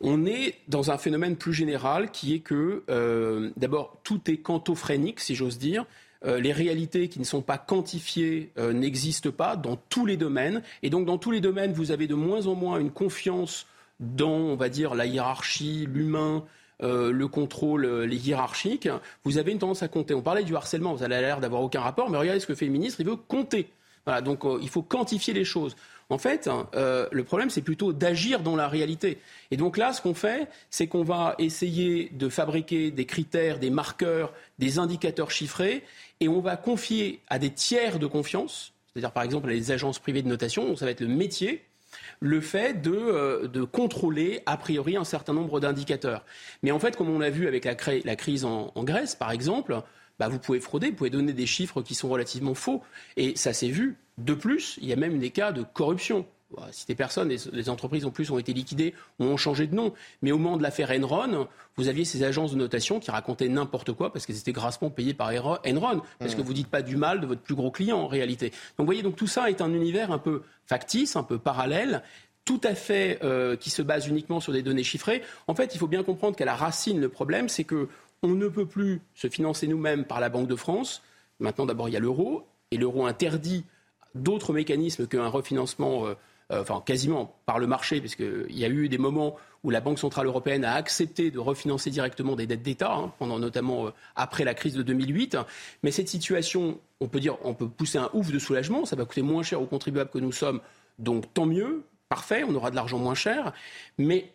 On 0.00 0.26
est 0.26 0.56
dans 0.68 0.90
un 0.90 0.98
phénomène 0.98 1.36
plus 1.36 1.54
général 1.54 2.10
qui 2.10 2.34
est 2.34 2.40
que, 2.40 2.82
euh, 2.90 3.50
d'abord, 3.56 3.98
tout 4.04 4.30
est 4.30 4.38
quantophrénique, 4.38 5.20
si 5.20 5.34
j'ose 5.34 5.58
dire. 5.58 5.86
Euh, 6.24 6.40
les 6.40 6.52
réalités 6.52 7.08
qui 7.08 7.18
ne 7.18 7.24
sont 7.24 7.42
pas 7.42 7.58
quantifiées 7.58 8.50
euh, 8.58 8.72
n'existent 8.72 9.30
pas 9.30 9.56
dans 9.56 9.76
tous 9.76 10.06
les 10.06 10.16
domaines. 10.16 10.62
Et 10.82 10.90
donc, 10.90 11.06
dans 11.06 11.18
tous 11.18 11.30
les 11.30 11.40
domaines, 11.40 11.72
vous 11.72 11.92
avez 11.92 12.06
de 12.06 12.14
moins 12.14 12.46
en 12.46 12.54
moins 12.54 12.78
une 12.78 12.90
confiance 12.90 13.66
dans, 14.00 14.28
on 14.28 14.56
va 14.56 14.68
dire, 14.68 14.94
la 14.94 15.06
hiérarchie, 15.06 15.86
l'humain, 15.90 16.44
le 16.80 17.24
contrôle, 17.26 17.86
les 18.02 18.28
hiérarchiques. 18.28 18.90
Vous 19.24 19.38
avez 19.38 19.52
une 19.52 19.58
tendance 19.58 19.82
à 19.82 19.88
compter. 19.88 20.12
On 20.12 20.20
parlait 20.20 20.44
du 20.44 20.54
harcèlement, 20.54 20.94
vous 20.94 21.02
avez 21.02 21.18
l'air 21.22 21.40
d'avoir 21.40 21.62
aucun 21.62 21.80
rapport, 21.80 22.10
mais 22.10 22.18
regardez 22.18 22.40
ce 22.40 22.46
que 22.46 22.54
fait 22.54 22.66
le 22.66 22.72
ministre, 22.72 23.00
il 23.00 23.06
veut 23.06 23.16
compter. 23.16 23.70
Voilà, 24.04 24.20
donc 24.20 24.44
il 24.60 24.68
faut 24.68 24.82
quantifier 24.82 25.32
les 25.32 25.46
choses. 25.46 25.74
En 26.08 26.18
fait, 26.18 26.46
hein, 26.46 26.68
euh, 26.76 27.08
le 27.10 27.24
problème, 27.24 27.50
c'est 27.50 27.62
plutôt 27.62 27.92
d'agir 27.92 28.40
dans 28.40 28.54
la 28.54 28.68
réalité. 28.68 29.18
Et 29.50 29.56
donc 29.56 29.76
là, 29.76 29.92
ce 29.92 30.00
qu'on 30.00 30.14
fait, 30.14 30.48
c'est 30.70 30.86
qu'on 30.86 31.02
va 31.02 31.34
essayer 31.38 32.10
de 32.12 32.28
fabriquer 32.28 32.92
des 32.92 33.06
critères, 33.06 33.58
des 33.58 33.70
marqueurs, 33.70 34.32
des 34.60 34.78
indicateurs 34.78 35.32
chiffrés, 35.32 35.82
et 36.20 36.28
on 36.28 36.40
va 36.40 36.56
confier 36.56 37.20
à 37.28 37.40
des 37.40 37.50
tiers 37.50 37.98
de 37.98 38.06
confiance, 38.06 38.72
c'est-à-dire 38.92 39.10
par 39.10 39.24
exemple 39.24 39.48
les 39.48 39.72
agences 39.72 39.98
privées 39.98 40.22
de 40.22 40.28
notation, 40.28 40.66
donc 40.66 40.78
ça 40.78 40.84
va 40.84 40.92
être 40.92 41.00
le 41.00 41.08
métier, 41.08 41.64
le 42.20 42.40
fait 42.40 42.80
de, 42.80 42.92
euh, 42.92 43.66
contrôler 43.66 44.42
a 44.46 44.56
priori 44.56 44.96
un 44.96 45.04
certain 45.04 45.32
nombre 45.32 45.60
d'indicateurs. 45.60 46.24
Mais 46.62 46.70
en 46.70 46.78
fait, 46.78 46.96
comme 46.96 47.10
on 47.10 47.18
l'a 47.18 47.30
vu 47.30 47.48
avec 47.48 47.64
la, 47.64 47.74
crise 47.74 48.44
en, 48.44 48.72
Grèce, 48.84 49.14
par 49.14 49.32
exemple, 49.32 49.82
bah, 50.18 50.28
vous 50.28 50.38
pouvez 50.38 50.60
frauder, 50.60 50.90
vous 50.90 50.96
pouvez 50.96 51.10
donner 51.10 51.32
des 51.32 51.46
chiffres 51.46 51.82
qui 51.82 51.94
sont 51.94 52.08
relativement 52.08 52.54
faux. 52.54 52.82
Et 53.16 53.36
ça 53.36 53.52
s'est 53.52 53.68
vu. 53.68 53.96
De 54.18 54.34
plus, 54.34 54.78
il 54.80 54.88
y 54.88 54.92
a 54.92 54.96
même 54.96 55.18
des 55.18 55.30
cas 55.30 55.52
de 55.52 55.62
corruption. 55.62 56.26
Si 56.70 56.86
des 56.86 56.94
personnes, 56.94 57.28
les, 57.28 57.68
entreprises 57.68 58.06
en 58.06 58.10
plus 58.10 58.30
ont 58.30 58.38
été 58.38 58.52
liquidées 58.52 58.94
ou 59.18 59.24
ont 59.24 59.36
changé 59.36 59.66
de 59.66 59.74
nom. 59.74 59.92
Mais 60.22 60.30
au 60.30 60.38
moment 60.38 60.56
de 60.56 60.62
l'affaire 60.62 60.90
Enron, 60.92 61.48
vous 61.76 61.88
aviez 61.88 62.04
ces 62.04 62.22
agences 62.22 62.52
de 62.52 62.56
notation 62.56 63.00
qui 63.00 63.10
racontaient 63.10 63.48
n'importe 63.48 63.92
quoi 63.92 64.12
parce 64.12 64.24
qu'elles 64.26 64.38
étaient 64.38 64.52
grassement 64.52 64.88
payées 64.88 65.12
par 65.12 65.30
Enron. 65.30 66.00
Parce 66.18 66.34
que 66.34 66.40
mmh. 66.40 66.44
vous 66.44 66.50
ne 66.50 66.56
dites 66.56 66.68
pas 66.68 66.82
du 66.82 66.96
mal 66.96 67.20
de 67.20 67.26
votre 67.26 67.42
plus 67.42 67.56
gros 67.56 67.70
client 67.70 67.98
en 67.98 68.06
réalité. 68.06 68.50
Donc 68.50 68.78
vous 68.78 68.86
voyez, 68.86 69.02
donc 69.02 69.16
tout 69.16 69.26
ça 69.26 69.50
est 69.50 69.60
un 69.60 69.72
univers 69.74 70.12
un 70.12 70.18
peu 70.18 70.42
factice, 70.66 71.16
un 71.16 71.24
peu 71.24 71.38
parallèle 71.38 72.02
tout 72.46 72.60
à 72.62 72.76
fait 72.76 73.18
euh, 73.24 73.56
qui 73.56 73.70
se 73.70 73.82
base 73.82 74.06
uniquement 74.06 74.38
sur 74.40 74.52
des 74.52 74.62
données 74.62 74.84
chiffrées. 74.84 75.22
En 75.48 75.54
fait, 75.54 75.74
il 75.74 75.78
faut 75.78 75.88
bien 75.88 76.04
comprendre 76.04 76.36
qu'à 76.36 76.44
la 76.44 76.54
racine, 76.54 77.00
le 77.00 77.08
problème, 77.08 77.48
c'est 77.48 77.64
que 77.64 77.88
on 78.22 78.28
ne 78.28 78.48
peut 78.48 78.66
plus 78.66 79.00
se 79.14 79.28
financer 79.28 79.66
nous-mêmes 79.66 80.04
par 80.04 80.20
la 80.20 80.28
Banque 80.28 80.48
de 80.48 80.56
France. 80.56 81.02
Maintenant, 81.38 81.66
d'abord, 81.66 81.88
il 81.88 81.92
y 81.92 81.96
a 81.96 82.00
l'euro, 82.00 82.46
et 82.70 82.76
l'euro 82.76 83.06
interdit 83.06 83.64
d'autres 84.14 84.52
mécanismes 84.52 85.06
qu'un 85.06 85.28
refinancement, 85.28 86.06
euh, 86.06 86.14
euh, 86.52 86.62
enfin 86.62 86.82
quasiment 86.84 87.36
par 87.44 87.58
le 87.58 87.66
marché, 87.66 88.00
puisqu'il 88.00 88.56
y 88.56 88.64
a 88.64 88.68
eu 88.68 88.88
des 88.88 88.98
moments 88.98 89.36
où 89.62 89.70
la 89.70 89.80
Banque 89.80 89.98
centrale 89.98 90.26
européenne 90.26 90.64
a 90.64 90.74
accepté 90.74 91.30
de 91.30 91.38
refinancer 91.38 91.90
directement 91.90 92.36
des 92.36 92.46
dettes 92.46 92.62
d'État, 92.62 92.94
hein, 92.94 93.12
pendant 93.18 93.38
notamment 93.38 93.86
euh, 93.86 93.90
après 94.14 94.44
la 94.44 94.54
crise 94.54 94.74
de 94.74 94.82
2008. 94.82 95.36
Mais 95.82 95.90
cette 95.90 96.08
situation, 96.08 96.78
on 97.00 97.08
peut 97.08 97.20
dire, 97.20 97.36
on 97.44 97.54
peut 97.54 97.68
pousser 97.68 97.98
un 97.98 98.10
ouf 98.14 98.30
de 98.30 98.38
soulagement. 98.38 98.84
Ça 98.84 98.96
va 98.96 99.04
coûter 99.04 99.22
moins 99.22 99.42
cher 99.42 99.60
aux 99.60 99.66
contribuables 99.66 100.10
que 100.10 100.18
nous 100.18 100.32
sommes, 100.32 100.60
donc 100.98 101.32
tant 101.34 101.46
mieux, 101.46 101.84
parfait, 102.08 102.44
on 102.48 102.54
aura 102.54 102.70
de 102.70 102.76
l'argent 102.76 102.98
moins 102.98 103.14
cher. 103.14 103.52
Mais 103.98 104.30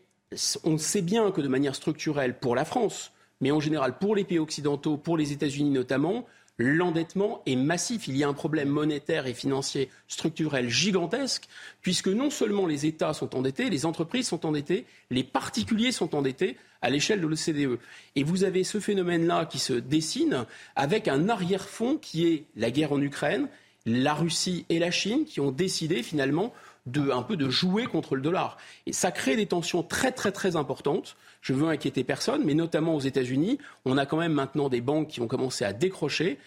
on 0.63 0.77
sait 0.77 1.01
bien 1.01 1.31
que 1.31 1.41
de 1.41 1.47
manière 1.47 1.75
structurelle, 1.75 2.37
pour 2.37 2.55
la 2.55 2.65
France, 2.65 3.11
mais 3.41 3.51
en 3.51 3.59
général 3.59 3.97
pour 3.97 4.15
les 4.15 4.23
pays 4.23 4.39
occidentaux, 4.39 4.97
pour 4.97 5.17
les 5.17 5.31
États-Unis 5.33 5.69
notamment, 5.71 6.25
l'endettement 6.57 7.41
est 7.45 7.55
massif. 7.55 8.07
Il 8.07 8.15
y 8.15 8.23
a 8.23 8.27
un 8.27 8.33
problème 8.33 8.69
monétaire 8.69 9.25
et 9.25 9.33
financier 9.33 9.89
structurel 10.07 10.69
gigantesque, 10.69 11.47
puisque 11.81 12.07
non 12.07 12.29
seulement 12.29 12.67
les 12.67 12.85
États 12.85 13.13
sont 13.13 13.35
endettés, 13.35 13.69
les 13.69 13.85
entreprises 13.85 14.27
sont 14.27 14.45
endettées, 14.45 14.85
les 15.09 15.23
particuliers 15.23 15.91
sont 15.91 16.15
endettés 16.15 16.57
à 16.81 16.89
l'échelle 16.89 17.21
de 17.21 17.27
l'OCDE. 17.27 17.79
Et 18.15 18.23
vous 18.23 18.43
avez 18.43 18.63
ce 18.63 18.79
phénomène-là 18.79 19.45
qui 19.45 19.59
se 19.59 19.73
dessine 19.73 20.45
avec 20.75 21.07
un 21.07 21.29
arrière-fond 21.29 21.97
qui 21.97 22.27
est 22.27 22.45
la 22.55 22.71
guerre 22.71 22.93
en 22.93 23.01
Ukraine, 23.01 23.47
la 23.85 24.13
Russie 24.13 24.65
et 24.69 24.79
la 24.79 24.91
Chine 24.91 25.25
qui 25.25 25.39
ont 25.39 25.51
décidé 25.51 26.03
finalement 26.03 26.53
de, 26.85 27.49
jouer 27.49 27.85
contre 27.85 28.15
le 28.15 28.21
dollar. 28.21 28.57
Et 28.85 28.93
ça 28.93 29.11
crée 29.11 29.35
des 29.35 29.45
tensions 29.45 29.83
très 29.83 30.11
très 30.11 30.31
très 30.31 30.55
importantes. 30.55 31.15
Je 31.41 31.53
veux 31.53 31.67
inquiéter 31.67 32.03
personne, 32.03 32.43
mais 32.45 32.53
notamment 32.53 32.95
aux 32.95 32.99
États-Unis, 32.99 33.57
on 33.85 33.97
a 33.97 34.05
quand 34.05 34.17
même 34.17 34.33
maintenant 34.33 34.69
des 34.69 34.81
banques 34.81 35.07
qui 35.07 35.21
ont 35.21 35.27
commencé 35.27 35.65
à 35.65 35.73
décrocher 35.73 36.37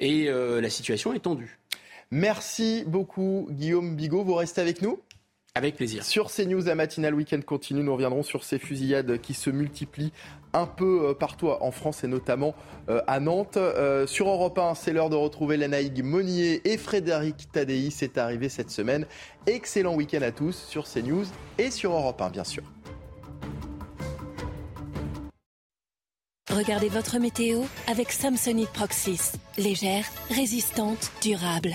et 0.00 0.28
euh, 0.28 0.60
la 0.60 0.68
situation 0.68 1.14
est 1.14 1.20
tendue. 1.20 1.58
Merci 2.10 2.84
beaucoup 2.86 3.46
Guillaume 3.50 3.94
Bigot. 3.94 4.24
Vous 4.24 4.34
restez 4.34 4.60
avec 4.60 4.82
nous? 4.82 4.98
Avec 5.54 5.76
plaisir. 5.76 6.02
Sur 6.02 6.30
CNews, 6.30 6.62
la 6.62 6.74
matinale 6.74 7.14
week-end 7.14 7.40
continue. 7.44 7.82
Nous 7.82 7.92
reviendrons 7.92 8.22
sur 8.22 8.42
ces 8.42 8.58
fusillades 8.58 9.20
qui 9.20 9.34
se 9.34 9.50
multiplient 9.50 10.12
un 10.54 10.66
peu 10.66 11.10
euh, 11.10 11.14
partout 11.14 11.48
en 11.48 11.70
France 11.70 12.04
et 12.04 12.08
notamment 12.08 12.54
euh, 12.88 13.00
à 13.06 13.20
Nantes. 13.20 13.58
sur 14.06 14.28
Europe 14.28 14.58
1, 14.58 14.74
c'est 14.74 14.92
l'heure 14.92 15.10
de 15.10 15.16
retrouver 15.16 15.56
Lanaïg 15.56 16.02
Monnier 16.02 16.62
et 16.68 16.78
Frédéric 16.78 17.52
Tadei. 17.52 17.90
C'est 17.90 18.18
arrivé 18.18 18.48
cette 18.48 18.70
semaine. 18.70 19.06
Excellent 19.46 19.94
week-end 19.94 20.22
à 20.22 20.32
tous 20.32 20.56
sur 20.56 20.84
CNews 20.88 21.26
et 21.58 21.70
sur 21.70 21.92
Europe 21.92 22.20
1, 22.20 22.30
bien 22.30 22.44
sûr. 22.44 22.64
Regardez 26.56 26.90
votre 26.90 27.18
météo 27.18 27.62
avec 27.86 28.12
Samsonite 28.12 28.68
Proxys. 28.68 29.32
Légère, 29.56 30.04
résistante, 30.28 31.10
durable. 31.22 31.74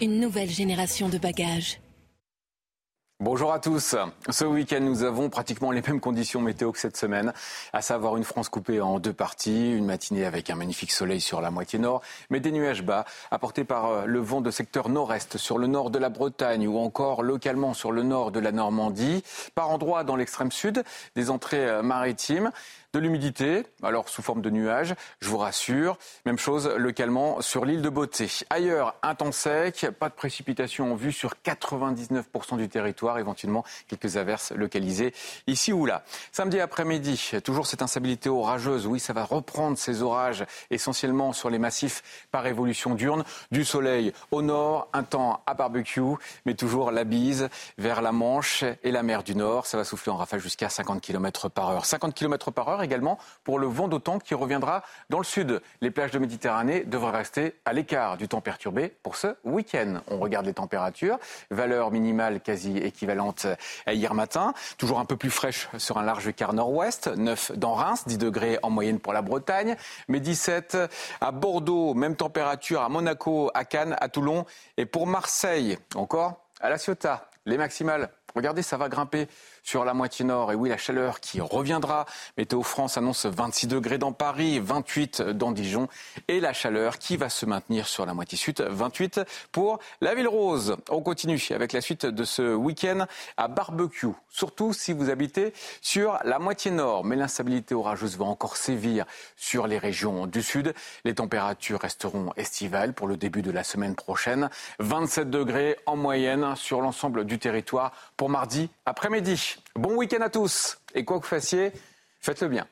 Une 0.00 0.18
nouvelle 0.18 0.50
génération 0.50 1.08
de 1.08 1.16
bagages. 1.16 1.78
Bonjour 3.20 3.50
à 3.50 3.60
tous. 3.60 3.96
Ce 4.28 4.44
week-end, 4.44 4.80
nous 4.82 5.02
avons 5.02 5.30
pratiquement 5.30 5.70
les 5.70 5.80
mêmes 5.80 6.00
conditions 6.00 6.42
météo 6.42 6.70
que 6.70 6.78
cette 6.78 6.98
semaine, 6.98 7.32
à 7.72 7.80
savoir 7.80 8.18
une 8.18 8.24
France 8.24 8.50
coupée 8.50 8.82
en 8.82 8.98
deux 8.98 9.14
parties, 9.14 9.72
une 9.72 9.86
matinée 9.86 10.26
avec 10.26 10.50
un 10.50 10.54
magnifique 10.54 10.92
soleil 10.92 11.22
sur 11.22 11.40
la 11.40 11.50
moitié 11.50 11.78
nord, 11.78 12.02
mais 12.28 12.40
des 12.40 12.52
nuages 12.52 12.82
bas 12.82 13.06
apportés 13.30 13.64
par 13.64 13.86
euh, 13.86 14.04
le 14.04 14.18
vent 14.18 14.42
de 14.42 14.50
secteur 14.50 14.90
nord-est 14.90 15.38
sur 15.38 15.56
le 15.56 15.66
nord 15.66 15.88
de 15.88 15.98
la 15.98 16.10
Bretagne 16.10 16.68
ou 16.68 16.78
encore 16.78 17.22
localement 17.22 17.72
sur 17.72 17.90
le 17.90 18.02
nord 18.02 18.32
de 18.32 18.40
la 18.40 18.52
Normandie, 18.52 19.24
par 19.54 19.70
endroits 19.70 20.04
dans 20.04 20.16
l'extrême 20.16 20.52
sud, 20.52 20.84
des 21.14 21.30
entrées 21.30 21.66
euh, 21.66 21.82
maritimes 21.82 22.50
de 22.96 23.00
l'humidité, 23.02 23.66
alors 23.82 24.08
sous 24.08 24.22
forme 24.22 24.40
de 24.40 24.48
nuages, 24.48 24.94
je 25.20 25.28
vous 25.28 25.36
rassure. 25.36 25.98
Même 26.24 26.38
chose 26.38 26.66
localement 26.78 27.42
sur 27.42 27.66
l'île 27.66 27.82
de 27.82 27.90
Beauté. 27.90 28.26
Ailleurs, 28.48 28.94
un 29.02 29.14
temps 29.14 29.32
sec, 29.32 29.86
pas 29.98 30.08
de 30.08 30.14
précipitation 30.14 30.92
en 30.92 30.94
vue 30.94 31.12
sur 31.12 31.34
99% 31.44 32.56
du 32.56 32.70
territoire. 32.70 33.18
éventuellement 33.18 33.64
quelques 33.86 34.16
averses 34.16 34.52
localisées 34.52 35.12
ici 35.46 35.74
ou 35.74 35.84
là. 35.84 36.04
Samedi 36.32 36.58
après-midi, 36.58 37.32
toujours 37.44 37.66
cette 37.66 37.82
instabilité 37.82 38.30
orageuse. 38.30 38.86
Oui, 38.86 38.98
ça 38.98 39.12
va 39.12 39.24
reprendre 39.24 39.76
ces 39.76 40.00
orages 40.00 40.46
essentiellement 40.70 41.34
sur 41.34 41.50
les 41.50 41.58
massifs 41.58 42.26
par 42.30 42.46
évolution 42.46 42.94
diurne. 42.94 43.24
Du 43.50 43.66
soleil 43.66 44.14
au 44.30 44.40
nord, 44.40 44.88
un 44.94 45.02
temps 45.02 45.42
à 45.44 45.52
barbecue, 45.52 46.00
mais 46.46 46.54
toujours 46.54 46.92
la 46.92 47.04
bise 47.04 47.50
vers 47.76 48.00
la 48.00 48.12
Manche 48.12 48.64
et 48.82 48.90
la 48.90 49.02
mer 49.02 49.22
du 49.22 49.36
Nord. 49.36 49.66
Ça 49.66 49.76
va 49.76 49.84
souffler 49.84 50.12
en 50.12 50.16
rafale 50.16 50.40
jusqu'à 50.40 50.70
50 50.70 51.02
km 51.02 51.50
par 51.50 51.68
heure. 51.68 51.84
50 51.84 52.14
km 52.14 52.50
par 52.50 52.68
heure 52.68 52.85
également 52.86 53.18
pour 53.44 53.58
le 53.58 53.66
vent 53.66 53.88
d'automne 53.88 54.20
qui 54.20 54.34
reviendra 54.34 54.82
dans 55.10 55.18
le 55.18 55.24
sud. 55.24 55.60
Les 55.80 55.90
plages 55.90 56.12
de 56.12 56.18
Méditerranée 56.18 56.84
devraient 56.84 57.16
rester 57.16 57.54
à 57.64 57.72
l'écart 57.72 58.16
du 58.16 58.28
temps 58.28 58.40
perturbé 58.40 58.94
pour 59.02 59.16
ce 59.16 59.36
week-end. 59.44 60.00
On 60.08 60.18
regarde 60.18 60.46
les 60.46 60.54
températures. 60.54 61.18
Valeur 61.50 61.90
minimale 61.90 62.40
quasi 62.40 62.78
équivalente 62.78 63.46
à 63.84 63.92
hier 63.92 64.14
matin. 64.14 64.54
Toujours 64.78 65.00
un 65.00 65.04
peu 65.04 65.16
plus 65.16 65.30
fraîche 65.30 65.68
sur 65.76 65.98
un 65.98 66.02
large 66.02 66.32
quart 66.34 66.54
nord-ouest. 66.54 67.08
9 67.08 67.52
dans 67.58 67.74
Reims, 67.74 68.04
10 68.06 68.18
degrés 68.18 68.58
en 68.62 68.70
moyenne 68.70 69.00
pour 69.00 69.12
la 69.12 69.22
Bretagne. 69.22 69.76
Mais 70.08 70.20
17 70.20 70.78
à 71.20 71.32
Bordeaux, 71.32 71.94
même 71.94 72.16
température 72.16 72.82
à 72.82 72.88
Monaco, 72.88 73.50
à 73.54 73.64
Cannes, 73.64 73.96
à 74.00 74.08
Toulon. 74.08 74.46
Et 74.76 74.86
pour 74.86 75.06
Marseille, 75.06 75.78
encore 75.94 76.46
à 76.60 76.70
La 76.70 76.78
Ciotat, 76.78 77.28
les 77.44 77.58
maximales. 77.58 78.10
Regardez, 78.34 78.62
ça 78.62 78.76
va 78.76 78.88
grimper 78.88 79.28
sur 79.66 79.84
la 79.84 79.94
moitié 79.94 80.24
nord. 80.24 80.52
Et 80.52 80.54
oui, 80.54 80.68
la 80.68 80.76
chaleur 80.76 81.18
qui 81.18 81.40
reviendra. 81.40 82.06
Météo 82.38 82.62
France 82.62 82.96
annonce 82.96 83.26
26 83.26 83.66
degrés 83.66 83.98
dans 83.98 84.12
Paris, 84.12 84.60
28 84.60 85.22
dans 85.22 85.50
Dijon. 85.50 85.88
Et 86.28 86.38
la 86.38 86.52
chaleur 86.52 86.98
qui 86.98 87.16
va 87.16 87.28
se 87.28 87.46
maintenir 87.46 87.88
sur 87.88 88.06
la 88.06 88.14
moitié 88.14 88.38
sud, 88.38 88.60
28 88.60 89.22
pour 89.50 89.80
la 90.00 90.14
Ville 90.14 90.28
Rose. 90.28 90.76
On 90.88 91.02
continue 91.02 91.42
avec 91.50 91.72
la 91.72 91.80
suite 91.80 92.06
de 92.06 92.22
ce 92.22 92.54
week-end 92.54 93.06
à 93.36 93.48
barbecue. 93.48 94.06
Surtout 94.28 94.72
si 94.72 94.92
vous 94.92 95.10
habitez 95.10 95.52
sur 95.80 96.18
la 96.24 96.38
moitié 96.38 96.70
nord. 96.70 97.04
Mais 97.04 97.16
l'instabilité 97.16 97.74
orageuse 97.74 98.16
va 98.16 98.26
encore 98.26 98.56
sévir 98.56 99.04
sur 99.34 99.66
les 99.66 99.78
régions 99.78 100.28
du 100.28 100.42
sud. 100.42 100.74
Les 101.04 101.16
températures 101.16 101.80
resteront 101.80 102.32
estivales 102.36 102.92
pour 102.92 103.08
le 103.08 103.16
début 103.16 103.42
de 103.42 103.50
la 103.50 103.64
semaine 103.64 103.96
prochaine. 103.96 104.48
27 104.78 105.28
degrés 105.28 105.76
en 105.86 105.96
moyenne 105.96 106.54
sur 106.54 106.80
l'ensemble 106.80 107.24
du 107.24 107.40
territoire 107.40 107.90
pour 108.16 108.30
mardi 108.30 108.70
après-midi. 108.84 109.55
Bon 109.74 109.94
week-end 109.96 110.22
à 110.22 110.30
tous. 110.30 110.78
Et 110.94 111.04
quoi 111.04 111.18
que 111.18 111.24
vous 111.24 111.28
fassiez, 111.28 111.72
faites-le 112.20 112.48
bien. 112.48 112.66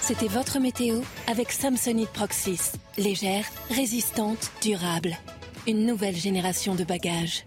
C'était 0.00 0.28
votre 0.28 0.58
météo 0.58 1.00
avec 1.28 1.52
Samsonite 1.52 2.10
Proxys. 2.10 2.72
Légère, 2.98 3.44
résistante, 3.70 4.50
durable. 4.62 5.16
Une 5.66 5.86
nouvelle 5.86 6.16
génération 6.16 6.74
de 6.74 6.84
bagages. 6.84 7.46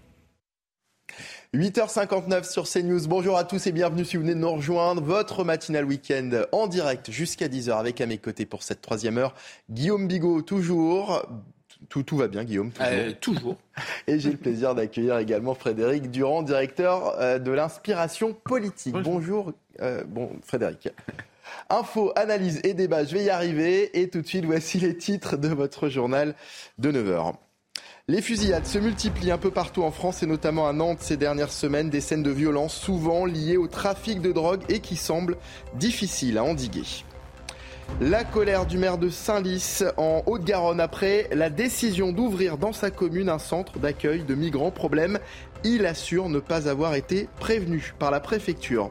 8h59 1.54 2.50
sur 2.50 2.68
CNews. 2.68 3.08
Bonjour 3.08 3.36
à 3.36 3.44
tous 3.44 3.66
et 3.66 3.72
bienvenue 3.72 4.04
si 4.04 4.16
vous 4.16 4.22
venez 4.22 4.34
de 4.34 4.40
nous 4.40 4.52
rejoindre. 4.52 5.02
Votre 5.02 5.42
matinal 5.42 5.84
week-end 5.84 6.42
en 6.52 6.68
direct 6.68 7.10
jusqu'à 7.10 7.48
10h 7.48 7.72
avec 7.72 8.00
à 8.00 8.06
mes 8.06 8.18
côtés 8.18 8.46
pour 8.46 8.62
cette 8.62 8.80
troisième 8.80 9.18
heure. 9.18 9.34
Guillaume 9.68 10.06
Bigot, 10.06 10.42
toujours. 10.42 11.26
Tout, 11.88 12.02
tout 12.02 12.16
va 12.16 12.28
bien, 12.28 12.44
Guillaume 12.44 12.70
Toujours. 12.70 12.90
Euh, 12.90 13.12
toujours. 13.20 13.56
Et 14.06 14.18
j'ai 14.20 14.30
le 14.30 14.36
plaisir 14.36 14.74
d'accueillir 14.74 15.18
également 15.18 15.54
Frédéric 15.54 16.10
Durand, 16.10 16.42
directeur 16.42 17.14
euh, 17.18 17.38
de 17.38 17.50
l'inspiration 17.50 18.34
politique. 18.34 18.96
Bonjour, 19.02 19.52
euh, 19.80 20.04
bon, 20.06 20.30
Frédéric. 20.44 20.88
Info, 21.70 22.12
analyse 22.16 22.60
et 22.62 22.74
débat, 22.74 23.04
je 23.04 23.14
vais 23.14 23.24
y 23.24 23.30
arriver. 23.30 23.98
Et 24.00 24.08
tout 24.08 24.20
de 24.20 24.26
suite, 24.26 24.44
voici 24.44 24.78
les 24.78 24.96
titres 24.96 25.36
de 25.36 25.48
votre 25.48 25.88
journal 25.88 26.34
de 26.78 26.92
9h. 26.92 27.34
Les 28.08 28.22
fusillades 28.22 28.66
se 28.66 28.78
multiplient 28.78 29.30
un 29.30 29.38
peu 29.38 29.50
partout 29.50 29.82
en 29.82 29.90
France 29.90 30.22
et 30.22 30.26
notamment 30.26 30.68
à 30.68 30.72
Nantes 30.72 30.98
ces 31.00 31.16
dernières 31.16 31.52
semaines. 31.52 31.90
Des 31.90 32.00
scènes 32.00 32.22
de 32.22 32.30
violence 32.30 32.74
souvent 32.74 33.24
liées 33.24 33.56
au 33.56 33.68
trafic 33.68 34.20
de 34.20 34.32
drogue 34.32 34.62
et 34.68 34.80
qui 34.80 34.96
semblent 34.96 35.36
difficiles 35.74 36.38
à 36.38 36.44
endiguer. 36.44 36.82
La 37.98 38.24
colère 38.24 38.64
du 38.64 38.78
maire 38.78 38.96
de 38.96 39.08
Saint-Lys 39.08 39.84
en 39.96 40.22
Haute-Garonne 40.26 40.80
après 40.80 41.28
la 41.32 41.50
décision 41.50 42.12
d'ouvrir 42.12 42.56
dans 42.56 42.72
sa 42.72 42.90
commune 42.90 43.28
un 43.28 43.38
centre 43.38 43.78
d'accueil 43.78 44.22
de 44.24 44.34
migrants. 44.34 44.70
Problème, 44.70 45.18
il 45.64 45.84
assure 45.84 46.28
ne 46.28 46.40
pas 46.40 46.68
avoir 46.68 46.94
été 46.94 47.28
prévenu 47.40 47.92
par 47.98 48.10
la 48.10 48.20
préfecture. 48.20 48.90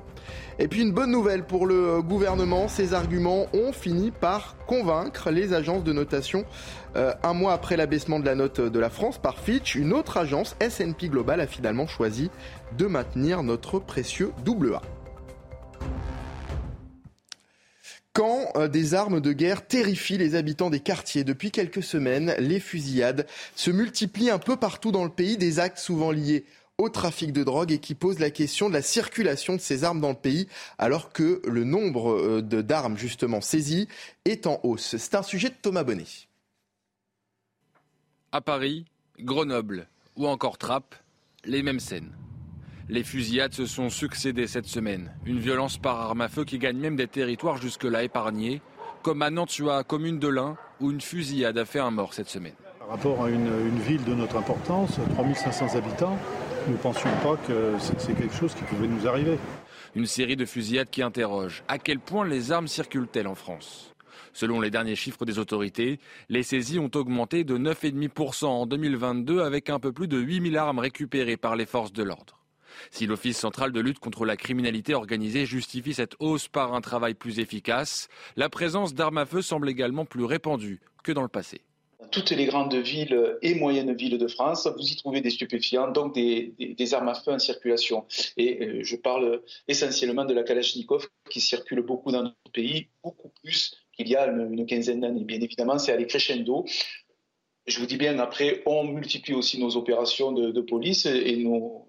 Et 0.59 0.67
puis 0.67 0.81
une 0.81 0.91
bonne 0.91 1.11
nouvelle 1.11 1.43
pour 1.43 1.65
le 1.65 2.01
gouvernement, 2.01 2.67
ces 2.67 2.93
arguments 2.93 3.47
ont 3.53 3.71
fini 3.71 4.11
par 4.11 4.55
convaincre 4.67 5.31
les 5.31 5.53
agences 5.53 5.83
de 5.83 5.93
notation. 5.93 6.45
Euh, 6.95 7.13
un 7.23 7.33
mois 7.33 7.53
après 7.53 7.77
l'abaissement 7.77 8.19
de 8.19 8.25
la 8.25 8.35
note 8.35 8.61
de 8.61 8.79
la 8.79 8.89
France 8.89 9.17
par 9.17 9.39
Fitch, 9.39 9.75
une 9.75 9.93
autre 9.93 10.17
agence, 10.17 10.55
S&P 10.59 11.07
Global, 11.07 11.39
a 11.39 11.47
finalement 11.47 11.87
choisi 11.87 12.29
de 12.77 12.85
maintenir 12.85 13.41
notre 13.41 13.79
précieux 13.79 14.31
double 14.43 14.75
A. 14.75 14.81
Quand 18.13 18.51
euh, 18.55 18.67
des 18.67 18.93
armes 18.95 19.21
de 19.21 19.31
guerre 19.33 19.67
terrifient 19.67 20.17
les 20.17 20.35
habitants 20.35 20.69
des 20.69 20.79
quartiers 20.79 21.23
depuis 21.23 21.51
quelques 21.51 21.83
semaines, 21.83 22.35
les 22.39 22.59
fusillades 22.59 23.27
se 23.55 23.71
multiplient 23.71 24.31
un 24.31 24.39
peu 24.39 24.55
partout 24.55 24.91
dans 24.91 25.03
le 25.03 25.11
pays, 25.11 25.37
des 25.37 25.59
actes 25.59 25.77
souvent 25.77 26.11
liés 26.11 26.45
au 26.79 26.89
trafic 26.89 27.33
de 27.33 27.43
drogue 27.43 27.71
et 27.71 27.79
qui 27.79 27.93
posent 27.93 28.19
la 28.19 28.31
question 28.31 28.69
de 28.69 28.73
la 28.73 28.81
circulation 28.81 29.55
de 29.55 29.61
ces 29.61 29.83
armes 29.83 29.99
dans 29.99 30.09
le 30.09 30.15
pays, 30.15 30.47
alors 30.77 31.11
que 31.11 31.41
le 31.45 31.65
nombre 31.65 32.13
euh, 32.13 32.41
d'armes 32.41 32.97
justement 32.97 33.41
saisies 33.41 33.87
est 34.25 34.47
en 34.47 34.59
hausse. 34.63 34.95
C'est 34.97 35.15
un 35.15 35.23
sujet 35.23 35.49
de 35.49 35.55
Thomas 35.61 35.83
Bonnet. 35.83 36.05
À 38.31 38.41
Paris, 38.41 38.85
Grenoble 39.19 39.87
ou 40.15 40.27
encore 40.27 40.57
Trappes, 40.57 40.95
les 41.45 41.63
mêmes 41.63 41.79
scènes. 41.79 42.13
Les 42.91 43.03
fusillades 43.03 43.53
se 43.53 43.67
sont 43.67 43.91
succédées 43.91 44.47
cette 44.47 44.65
semaine. 44.65 45.11
Une 45.23 45.37
violence 45.37 45.77
par 45.77 46.01
arme 46.01 46.21
à 46.21 46.27
feu 46.27 46.43
qui 46.43 46.57
gagne 46.57 46.79
même 46.79 46.95
des 46.95 47.05
territoires 47.05 47.57
jusque-là 47.57 48.03
épargnés, 48.03 48.63
comme 49.03 49.21
à 49.21 49.29
Nantua, 49.29 49.83
commune 49.83 50.17
de 50.17 50.27
l'Ain, 50.27 50.57
où 50.79 50.89
une 50.89 50.99
fusillade 50.99 51.59
a 51.59 51.65
fait 51.65 51.77
un 51.77 51.91
mort 51.91 52.15
cette 52.15 52.29
semaine. 52.29 52.55
Par 52.79 52.89
rapport 52.89 53.23
à 53.23 53.29
une, 53.29 53.77
ville 53.77 54.03
de 54.05 54.15
notre 54.15 54.37
importance, 54.37 54.97
3500 55.13 55.75
habitants, 55.75 56.17
nous 56.65 56.73
ne 56.73 56.77
pensions 56.79 57.11
pas 57.21 57.37
que 57.47 57.75
c'est 57.77 58.17
quelque 58.17 58.33
chose 58.33 58.55
qui 58.55 58.63
pouvait 58.63 58.87
nous 58.87 59.07
arriver. 59.07 59.37
Une 59.93 60.07
série 60.07 60.35
de 60.35 60.45
fusillades 60.45 60.89
qui 60.89 61.03
interroge 61.03 61.63
à 61.67 61.77
quel 61.77 61.99
point 61.99 62.27
les 62.27 62.51
armes 62.51 62.67
circulent-elles 62.67 63.27
en 63.27 63.35
France? 63.35 63.93
Selon 64.33 64.59
les 64.59 64.71
derniers 64.71 64.95
chiffres 64.95 65.25
des 65.25 65.37
autorités, 65.37 65.99
les 66.27 66.41
saisies 66.41 66.79
ont 66.79 66.89
augmenté 66.95 67.43
de 67.43 67.55
9,5% 67.55 68.45
en 68.45 68.65
2022 68.65 69.41
avec 69.41 69.69
un 69.69 69.79
peu 69.79 69.91
plus 69.91 70.07
de 70.07 70.17
8000 70.17 70.57
armes 70.57 70.79
récupérées 70.79 71.37
par 71.37 71.55
les 71.55 71.67
forces 71.67 71.93
de 71.93 72.01
l'ordre. 72.01 72.38
Si 72.91 73.05
l'Office 73.05 73.37
central 73.37 73.71
de 73.71 73.79
lutte 73.79 73.99
contre 73.99 74.25
la 74.25 74.37
criminalité 74.37 74.93
organisée 74.93 75.45
justifie 75.45 75.93
cette 75.93 76.15
hausse 76.19 76.47
par 76.47 76.73
un 76.73 76.81
travail 76.81 77.13
plus 77.13 77.39
efficace, 77.39 78.07
la 78.35 78.49
présence 78.49 78.93
d'armes 78.93 79.17
à 79.17 79.25
feu 79.25 79.41
semble 79.41 79.69
également 79.69 80.05
plus 80.05 80.25
répandue 80.25 80.79
que 81.03 81.11
dans 81.11 81.23
le 81.23 81.27
passé 81.27 81.61
toutes 82.11 82.31
les 82.31 82.45
grandes 82.45 82.75
villes 82.75 83.37
et 83.41 83.55
moyennes 83.55 83.93
villes 83.93 84.17
de 84.17 84.27
France, 84.27 84.67
vous 84.67 84.91
y 84.91 84.95
trouvez 84.95 85.21
des 85.21 85.29
stupéfiants, 85.29 85.91
donc 85.91 86.13
des, 86.15 86.93
armes 86.93 87.09
à 87.09 87.13
feu 87.13 87.31
en 87.31 87.39
circulation. 87.39 88.05
Et 88.37 88.61
euh, 88.61 88.79
je 88.83 88.95
parle 88.95 89.41
essentiellement 89.67 90.25
de 90.25 90.33
la 90.33 90.43
Kalachnikov 90.43 91.07
qui 91.29 91.41
circule 91.41 91.81
beaucoup 91.81 92.11
dans 92.11 92.23
notre 92.23 92.51
pays, 92.53 92.87
beaucoup 93.03 93.31
plus 93.43 93.75
qu'il 93.93 94.07
y 94.07 94.15
a 94.15 94.27
une, 94.27 94.65
quinzaine 94.65 95.01
d'années. 95.01 95.23
Bien 95.23 95.41
évidemment, 95.41 95.77
c'est 95.77 95.91
aller 95.91 96.07
crescendo. 96.07 96.65
Je 97.67 97.79
vous 97.79 97.85
dis 97.85 97.97
bien, 97.97 98.17
après, 98.19 98.63
on 98.65 98.85
multiplie 98.85 99.35
aussi 99.35 99.59
nos 99.59 99.75
opérations 99.75 100.31
de 100.31 100.61
police 100.61 101.05
et 101.05 101.35
nos, 101.37 101.88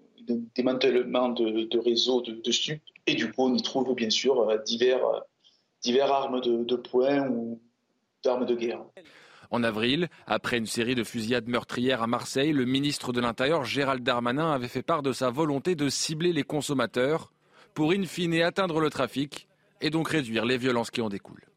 démantèlement 0.55 1.29
de, 1.29 1.77
réseaux 1.79 2.21
de, 2.21 2.31
de. 2.33 2.79
Et 3.07 3.15
du 3.15 3.31
coup, 3.31 3.43
on 3.45 3.53
y 3.55 3.61
trouve 3.61 3.93
bien 3.95 4.09
sûr 4.09 4.39
euh, 4.39 4.57
divers, 4.57 5.05
euh, 5.05 5.19
divers 5.81 6.11
armes 6.11 6.41
de, 6.41 6.63
de 6.63 6.75
poing 6.75 7.27
ou 7.29 7.61
d'armes 8.23 8.45
de 8.45 8.55
guerre. 8.55 8.83
En 9.49 9.63
avril, 9.63 10.07
après 10.27 10.57
une 10.57 10.65
série 10.65 10.95
de 10.95 11.03
fusillades 11.03 11.47
meurtrières 11.47 12.01
à 12.01 12.07
Marseille, 12.07 12.53
le 12.53 12.63
ministre 12.63 13.11
de 13.11 13.19
l'Intérieur 13.19 13.65
Gérald 13.65 14.01
Darmanin 14.01 14.51
avait 14.51 14.69
fait 14.69 14.81
part 14.81 15.01
de 15.01 15.11
sa 15.11 15.29
volonté 15.29 15.75
de 15.75 15.89
cibler 15.89 16.31
les 16.31 16.43
consommateurs 16.43 17.33
pour 17.73 17.91
in 17.91 18.05
fine 18.05 18.41
atteindre 18.41 18.79
le 18.79 18.89
trafic 18.89 19.49
et 19.81 19.89
donc 19.89 20.09
réduire 20.09 20.45
les 20.45 20.57
violences 20.57 20.91
qui 20.91 21.01
en 21.01 21.09
découlent. 21.09 21.50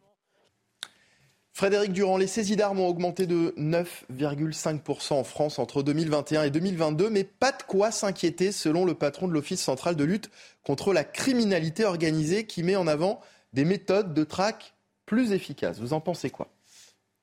Frédéric 1.56 1.92
Durand, 1.92 2.16
les 2.16 2.26
saisies 2.26 2.56
d'armes 2.56 2.80
ont 2.80 2.88
augmenté 2.88 3.28
de 3.28 3.54
9,5% 3.56 5.12
en 5.12 5.22
France 5.22 5.60
entre 5.60 5.84
2021 5.84 6.42
et 6.42 6.50
2022, 6.50 7.10
mais 7.10 7.22
pas 7.22 7.52
de 7.52 7.62
quoi 7.62 7.92
s'inquiéter 7.92 8.50
selon 8.50 8.84
le 8.84 8.94
patron 8.94 9.28
de 9.28 9.32
l'Office 9.32 9.62
central 9.62 9.94
de 9.94 10.02
lutte 10.02 10.30
contre 10.64 10.92
la 10.92 11.04
criminalité 11.04 11.84
organisée 11.84 12.44
qui 12.44 12.64
met 12.64 12.74
en 12.74 12.88
avant 12.88 13.20
des 13.52 13.64
méthodes 13.64 14.14
de 14.14 14.24
traque 14.24 14.74
plus 15.06 15.30
efficaces. 15.30 15.78
Vous 15.78 15.92
en 15.92 16.00
pensez 16.00 16.28
quoi? 16.28 16.53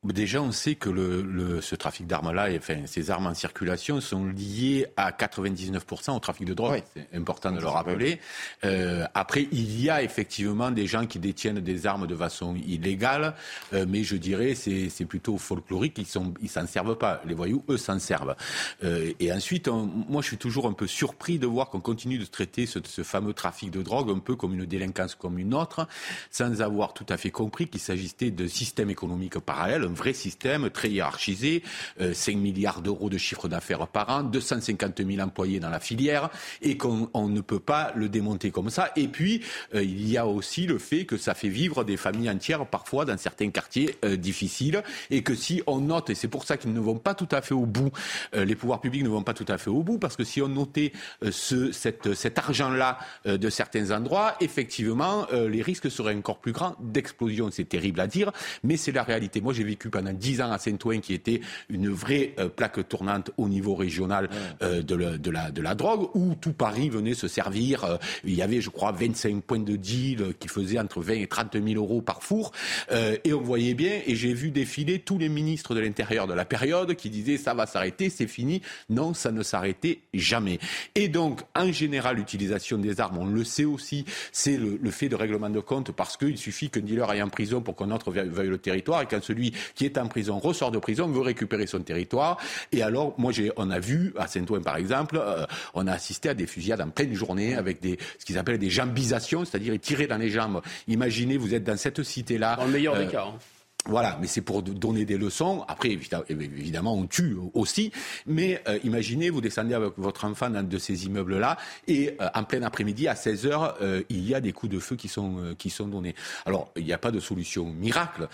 Déjà, 0.04 0.42
on 0.42 0.52
sait 0.52 0.74
que 0.74 0.90
le, 0.90 1.62
ce 1.62 1.76
trafic 1.76 2.08
d'armes-là, 2.08 2.48
enfin, 2.58 2.88
ces 2.88 3.12
armes 3.12 3.28
en 3.28 3.36
circulation 3.36 4.02
sont 4.02 4.26
liées 4.26 4.88
à 4.98 5.12
99% 5.12 6.16
au 6.16 6.20
trafic 6.20 6.48
de 6.48 6.56
drogue. 6.56 6.82
C'est 6.96 7.16
important 7.16 7.52
de 7.52 7.60
le 7.60 7.68
rappeler. 7.68 8.20
Euh, 8.64 9.06
après, 9.14 9.48
il 9.52 9.80
y 9.80 9.92
a 9.92 10.02
effectivement 10.02 10.72
des 10.72 10.88
gens 10.88 11.06
qui 11.06 11.20
détiennent 11.20 11.60
des 11.60 11.86
armes 11.86 12.08
de 12.08 12.16
façon 12.16 12.56
illégale, 12.56 13.36
euh, 13.74 13.86
mais 13.88 14.04
je 14.04 14.16
dirais 14.16 14.56
c'est 14.56 14.90
c'est 14.90 15.06
plutôt 15.06 15.38
folklorique. 15.38 16.00
Ils 16.00 16.08
sont 16.08 16.34
ils 16.42 16.50
s'en 16.50 16.66
servent 16.66 16.98
pas. 16.98 17.22
Les 17.28 17.36
voyous, 17.36 17.64
eux, 17.70 17.78
s'en 17.78 18.00
servent. 18.00 18.36
Euh, 18.84 19.14
et 19.20 19.32
ensuite, 19.32 19.68
moi, 19.68 20.24
je 20.24 20.28
suis 20.30 20.38
toujours 20.38 20.66
un 20.66 20.74
peu 20.74 20.88
surpris 20.88 21.38
de 21.38 21.46
voir 21.46 21.70
qu'on 21.70 21.80
continue 21.80 22.18
de 22.18 22.26
traiter 22.26 22.66
ce, 22.66 22.80
ce 22.84 23.04
fameux 23.04 23.34
trafic 23.34 23.70
de 23.70 23.84
drogue 23.84 24.10
un 24.10 24.18
peu 24.18 24.36
comme 24.36 24.56
une 24.56 24.66
délinquance 24.66 25.14
comme 25.14 25.38
une 25.38 25.54
autre, 25.54 25.88
sans 26.32 26.60
avoir 26.64 26.96
tout 26.96 27.06
à 27.08 27.18
fait 27.18 27.30
compris 27.30 27.68
qu'il 27.68 27.82
s'agissait 27.82 28.32
de 28.32 28.48
systèmes 28.48 28.90
économiques 28.90 29.38
parallèles 29.38 29.91
vrai 29.94 30.14
système 30.14 30.70
très 30.70 30.90
hiérarchisé, 30.90 31.64
5 32.00 32.36
euh, 32.36 32.38
milliards 32.38 32.82
d'euros 32.82 33.10
de 33.10 33.18
chiffre 33.18 33.48
d'affaires 33.48 33.88
par 33.88 34.10
an, 34.10 34.24
250 34.24 35.02
000 35.06 35.22
employés 35.22 35.60
dans 35.60 35.70
la 35.70 35.80
filière, 35.80 36.30
et 36.62 36.78
qu'on 36.78 37.10
ne 37.30 37.42
peut 37.42 37.60
pas 37.60 37.92
le 37.96 38.10
démonter 38.10 38.52
comme 38.52 38.70
ça. 38.70 38.92
Et 38.96 39.08
puis, 39.08 39.42
euh, 39.76 39.84
il 39.84 40.10
y 40.10 40.18
a 40.18 40.28
aussi 40.28 40.66
le 40.66 40.78
fait 40.78 41.06
que 41.06 41.18
ça 41.18 41.34
fait 41.34 41.50
vivre 41.50 41.84
des 41.84 41.98
familles 41.98 42.30
entières, 42.30 42.66
parfois 42.66 43.06
dans 43.06 43.18
certains 43.18 43.50
quartiers 43.50 43.96
euh, 44.06 44.16
difficiles, 44.16 44.84
et 45.10 45.24
que 45.24 45.36
si 45.36 45.62
on 45.68 45.80
note, 45.80 46.10
et 46.10 46.16
c'est 46.16 46.28
pour 46.28 46.46
ça 46.46 46.58
qu'ils 46.58 46.74
ne 46.74 46.80
vont 46.80 46.98
pas 46.98 47.14
tout 47.14 47.30
à 47.32 47.42
fait 47.42 47.54
au 47.54 47.66
bout, 47.66 47.92
les 48.34 48.56
pouvoirs 48.56 48.82
publics 48.82 49.04
ne 49.04 49.10
vont 49.10 49.24
pas 49.24 49.34
tout 49.34 49.46
à 49.48 49.58
fait 49.58 49.70
au 49.70 49.84
bout, 49.84 49.98
parce 49.98 50.16
que 50.16 50.24
si 50.24 50.42
on 50.42 50.48
notait 50.48 50.92
cet 51.32 52.38
argent-là 52.38 52.98
de 53.26 53.50
certains 53.50 53.92
endroits, 53.92 54.36
effectivement, 54.40 55.28
les 55.32 55.62
risques 55.62 55.90
seraient 55.90 56.16
encore 56.16 56.40
plus 56.40 56.52
grands 56.52 56.76
d'explosion. 56.80 57.50
C'est 57.52 57.68
terrible 57.68 58.00
à 58.00 58.08
dire, 58.08 58.32
mais 58.64 58.78
c'est 58.78 58.92
la 58.92 59.04
réalité. 59.04 59.42
Moi, 59.42 59.54
j'ai 59.54 59.64
vécu 59.64 59.81
pendant 59.90 60.14
dix 60.14 60.42
ans 60.42 60.52
à 60.52 60.58
Saint-Ouen, 60.58 61.00
qui 61.00 61.14
était 61.14 61.42
une 61.70 61.90
vraie 61.90 62.34
euh, 62.40 62.50
plaque 62.50 62.88
tournante 62.88 63.32
au 63.38 63.48
niveau 63.48 63.76
régional 63.76 64.30
euh, 64.62 64.82
de, 64.82 65.18
de, 65.18 65.32
la, 65.32 65.52
de 65.52 65.62
la 65.62 65.76
drogue, 65.76 66.10
où 66.16 66.36
tout 66.36 66.54
Paris 66.54 66.90
venait 66.90 67.14
se 67.14 67.28
servir. 67.28 67.84
Euh, 67.84 67.98
il 68.24 68.36
y 68.36 68.42
avait, 68.42 68.62
je 68.62 68.70
crois, 68.70 68.92
25 68.92 69.44
points 69.44 69.60
de 69.60 69.76
deal 69.76 70.34
qui 70.40 70.48
faisaient 70.48 70.80
entre 70.80 71.02
20 71.02 71.14
et 71.14 71.28
30 71.28 71.54
000 71.54 71.76
euros 71.76 72.02
par 72.02 72.24
four. 72.24 72.52
et 72.92 73.34
on 73.34 73.42
voyait 73.42 73.74
bien, 73.74 74.02
et 74.06 74.16
j'ai 74.16 74.34
vu 74.34 74.52
défiler 74.52 75.00
tous 75.00 75.18
les 75.18 75.30
ministres 75.30 75.76
de 75.76 75.80
l'Intérieur 75.80 76.28
de 76.28 76.34
la 76.34 76.46
période 76.46 76.96
qui 76.96 77.10
disaient 77.10 77.38
ça 77.38 77.54
va 77.54 77.66
s'arrêter, 77.66 78.10
c'est 78.10 78.28
fini. 78.28 78.62
Non, 78.90 79.14
ça 79.14 79.32
ne 79.32 79.44
s'arrêtait 79.44 80.02
jamais. 80.14 80.60
Et 80.96 81.08
donc, 81.08 81.42
en 81.56 81.72
général, 81.72 82.18
l'utilisation 82.18 82.78
des 82.78 83.00
armes, 83.00 83.18
on 83.18 83.26
le 83.26 83.44
sait 83.44 83.66
aussi, 83.66 84.06
c'est 84.32 84.58
le, 84.58 84.80
le, 84.82 84.92
fait 84.92 85.10
de 85.10 85.16
règlement 85.16 85.50
de 85.50 85.60
compte 85.60 85.92
parce 85.92 86.18
qu'il 86.18 86.38
suffit 86.38 86.70
qu'un 86.70 86.82
dealer 86.82 87.10
aille 87.10 87.22
en 87.22 87.30
prison 87.30 87.62
pour 87.62 87.76
qu'un 87.76 87.92
autre 87.92 88.12
veuille 88.12 88.50
le 88.50 88.58
territoire 88.58 89.02
et 89.02 89.06
quand 89.06 89.24
celui 89.24 89.54
qui 89.76 89.86
est 89.86 89.98
en 89.98 90.08
prison 90.08 90.40
ressort 90.40 90.72
de 90.72 90.80
prison, 90.80 91.08
veut 91.08 91.22
récupérer 91.22 91.68
son 91.68 91.80
territoire. 91.80 92.38
Et 92.72 92.82
alors, 92.82 93.14
moi, 93.18 93.32
j'ai, 93.32 93.52
on 93.58 93.70
a 93.70 93.80
vu 93.80 94.14
à 94.18 94.28
Saint-Ouen, 94.28 94.62
par 94.62 94.78
exemple, 94.78 95.20
euh, 95.22 95.46
on 95.74 95.88
a 95.88 95.94
assisté 95.94 96.30
à 96.30 96.34
des 96.34 96.48
fusillades 96.48 96.82
en 96.82 96.90
pleine 96.90 97.14
journée 97.14 97.56
avec 97.56 97.82
des, 97.82 97.98
ce 98.20 98.26
qu'ils 98.26 98.38
appellent 98.38 98.60
des 98.60 98.70
jambisations, 98.70 99.46
c'est-à-dire 99.46 99.80
tirer 99.80 100.08
dans 100.08 100.18
les 100.18 100.30
jambes. 100.30 100.62
Imaginez, 100.88 101.38
vous 101.38 101.54
êtes 101.54 101.64
dans 101.64 101.78
cette 101.78 102.04
cité-là. 102.04 102.56
Dans 102.56 102.66
le 102.66 102.72
meilleur 102.72 102.98
des 102.98 103.06
euh, 103.06 103.12
cas. 103.12 103.26
Hein. 103.28 103.40
Voilà, 103.88 104.18
mais 104.22 104.28
c'est 104.28 104.42
pour 104.42 104.62
donner 104.62 105.06
des 105.06 105.18
leçons. 105.18 105.66
Après, 105.68 105.90
évidemment, 106.30 106.94
on 106.94 107.08
tue 107.08 107.36
aussi. 107.56 107.92
Mais 108.28 108.62
euh, 108.68 108.78
imaginez, 108.84 109.32
vous 109.32 109.42
descendez 109.42 109.74
avec 109.74 109.94
votre 109.98 110.26
enfant 110.26 110.52
dans 110.52 110.62
de 110.62 110.78
ces 110.78 111.08
immeubles-là, 111.08 111.58
et 111.88 112.16
euh, 112.22 112.28
en 112.36 112.44
plein 112.44 112.62
après-midi, 112.62 113.08
à 113.08 113.16
16 113.16 113.48
heures, 113.48 113.78
euh, 113.82 114.04
il 114.10 114.28
y 114.28 114.36
a 114.36 114.42
des 114.42 114.52
coups 114.52 114.72
de 114.72 114.80
feu 114.80 114.96
qui 114.96 115.08
sont 115.08 115.56
qui 115.58 115.72
sont 115.72 115.88
donnés. 115.88 116.14
Alors, 116.46 116.72
il 116.76 116.86
n'y 116.86 116.94
a 116.94 117.00
pas 117.00 117.10
de 117.10 117.20
solution 117.20 117.66
miracle, 117.74 118.28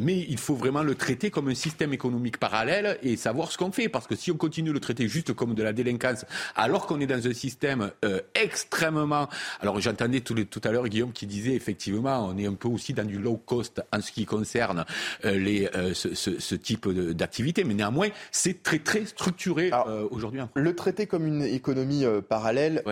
mais 0.00 0.24
il 0.28 0.38
faut 0.38 0.54
vraiment 0.54 0.82
le 0.82 0.94
traiter 0.94 1.30
comme 1.30 1.48
un 1.48 1.54
système 1.54 1.92
économique 1.92 2.38
parallèle 2.38 2.98
et 3.02 3.16
savoir 3.16 3.52
ce 3.52 3.58
qu'on 3.58 3.72
fait, 3.72 3.88
parce 3.88 4.06
que 4.06 4.16
si 4.16 4.30
on 4.30 4.36
continue 4.36 4.68
de 4.68 4.74
le 4.74 4.80
traiter 4.80 5.08
juste 5.08 5.32
comme 5.34 5.54
de 5.54 5.62
la 5.62 5.72
délinquance, 5.72 6.24
alors 6.54 6.86
qu'on 6.86 7.00
est 7.00 7.06
dans 7.06 7.26
un 7.26 7.34
système 7.34 7.90
extrêmement. 8.34 9.28
Alors, 9.60 9.80
j'entendais 9.80 10.20
tout, 10.20 10.34
tout 10.44 10.60
à 10.64 10.70
l'heure 10.70 10.88
Guillaume 10.88 11.12
qui 11.12 11.26
disait 11.26 11.54
effectivement, 11.54 12.26
on 12.26 12.38
est 12.38 12.46
un 12.46 12.54
peu 12.54 12.68
aussi 12.68 12.94
dans 12.94 13.04
du 13.04 13.18
low 13.18 13.36
cost 13.36 13.82
en 13.92 14.00
ce 14.00 14.10
qui 14.12 14.24
concerne 14.24 14.80
euh, 14.80 14.84
les, 15.24 15.68
euh, 15.74 15.94
ce, 15.94 16.54
type 16.54 16.88
d'activité. 16.88 17.64
Mais 17.64 17.74
néanmoins, 17.74 18.08
c'est 18.30 18.62
très 18.62 18.78
très 18.78 19.06
structuré 19.06 19.70
euh, 19.72 20.06
aujourd'hui. 20.10 20.40
Le 20.54 20.74
traiter 20.74 21.06
comme 21.06 21.26
une 21.26 21.42
économie 21.42 22.04
parallèle, 22.28 22.82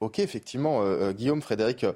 ok, 0.00 0.18
effectivement, 0.18 1.10
Guillaume, 1.12 1.42
Frédéric 1.42 1.86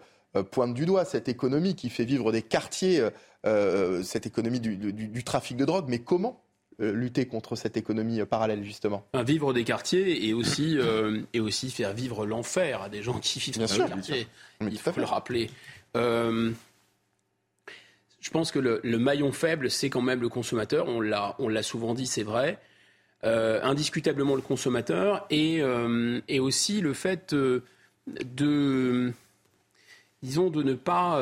pointe 0.50 0.74
du 0.74 0.86
doigt 0.86 1.04
cette 1.04 1.28
économie 1.28 1.74
qui 1.74 1.90
fait 1.90 2.04
vivre 2.04 2.32
des 2.32 2.42
quartiers, 2.42 3.02
cette 3.44 4.26
économie 4.26 4.60
du, 4.60 5.24
trafic 5.24 5.56
de 5.56 5.64
drogue. 5.64 5.86
Mais 5.88 5.98
comment 5.98 6.42
lutter 6.78 7.26
contre 7.26 7.56
cette 7.56 7.76
économie 7.76 8.24
parallèle, 8.24 8.62
justement? 8.64 9.04
Vivre 9.14 9.52
des 9.52 9.64
quartiers 9.64 10.28
et 10.28 10.34
aussi, 10.34 10.78
et 11.32 11.40
aussi 11.40 11.70
faire 11.70 11.92
vivre 11.92 12.26
l'enfer 12.26 12.82
à 12.82 12.88
des 12.88 13.02
gens 13.02 13.18
qui 13.18 13.38
vivent 13.38 13.58
dans 13.58 13.84
les 13.84 13.90
quartiers. 13.90 14.28
Il 14.60 14.78
faut 14.78 14.92
le 14.96 15.04
rappeler. 15.04 15.50
Je 18.20 18.30
pense 18.30 18.50
que 18.50 18.58
le, 18.58 18.98
maillon 18.98 19.32
faible, 19.32 19.70
c'est 19.70 19.90
quand 19.90 20.02
même 20.02 20.20
le 20.20 20.28
consommateur. 20.28 20.88
On 20.88 21.00
l'a, 21.00 21.62
souvent 21.62 21.94
dit, 21.94 22.06
c'est 22.06 22.24
vrai. 22.24 22.58
Euh, 23.24 23.60
indiscutablement 23.62 24.36
le 24.36 24.42
consommateur 24.42 25.26
et, 25.28 25.60
euh, 25.60 26.20
et, 26.28 26.38
aussi 26.38 26.80
le 26.80 26.92
fait 26.92 27.32
euh, 27.32 27.64
de, 28.06 29.12
disons, 30.22 30.50
de 30.50 30.62
ne 30.62 30.74
pas 30.74 31.20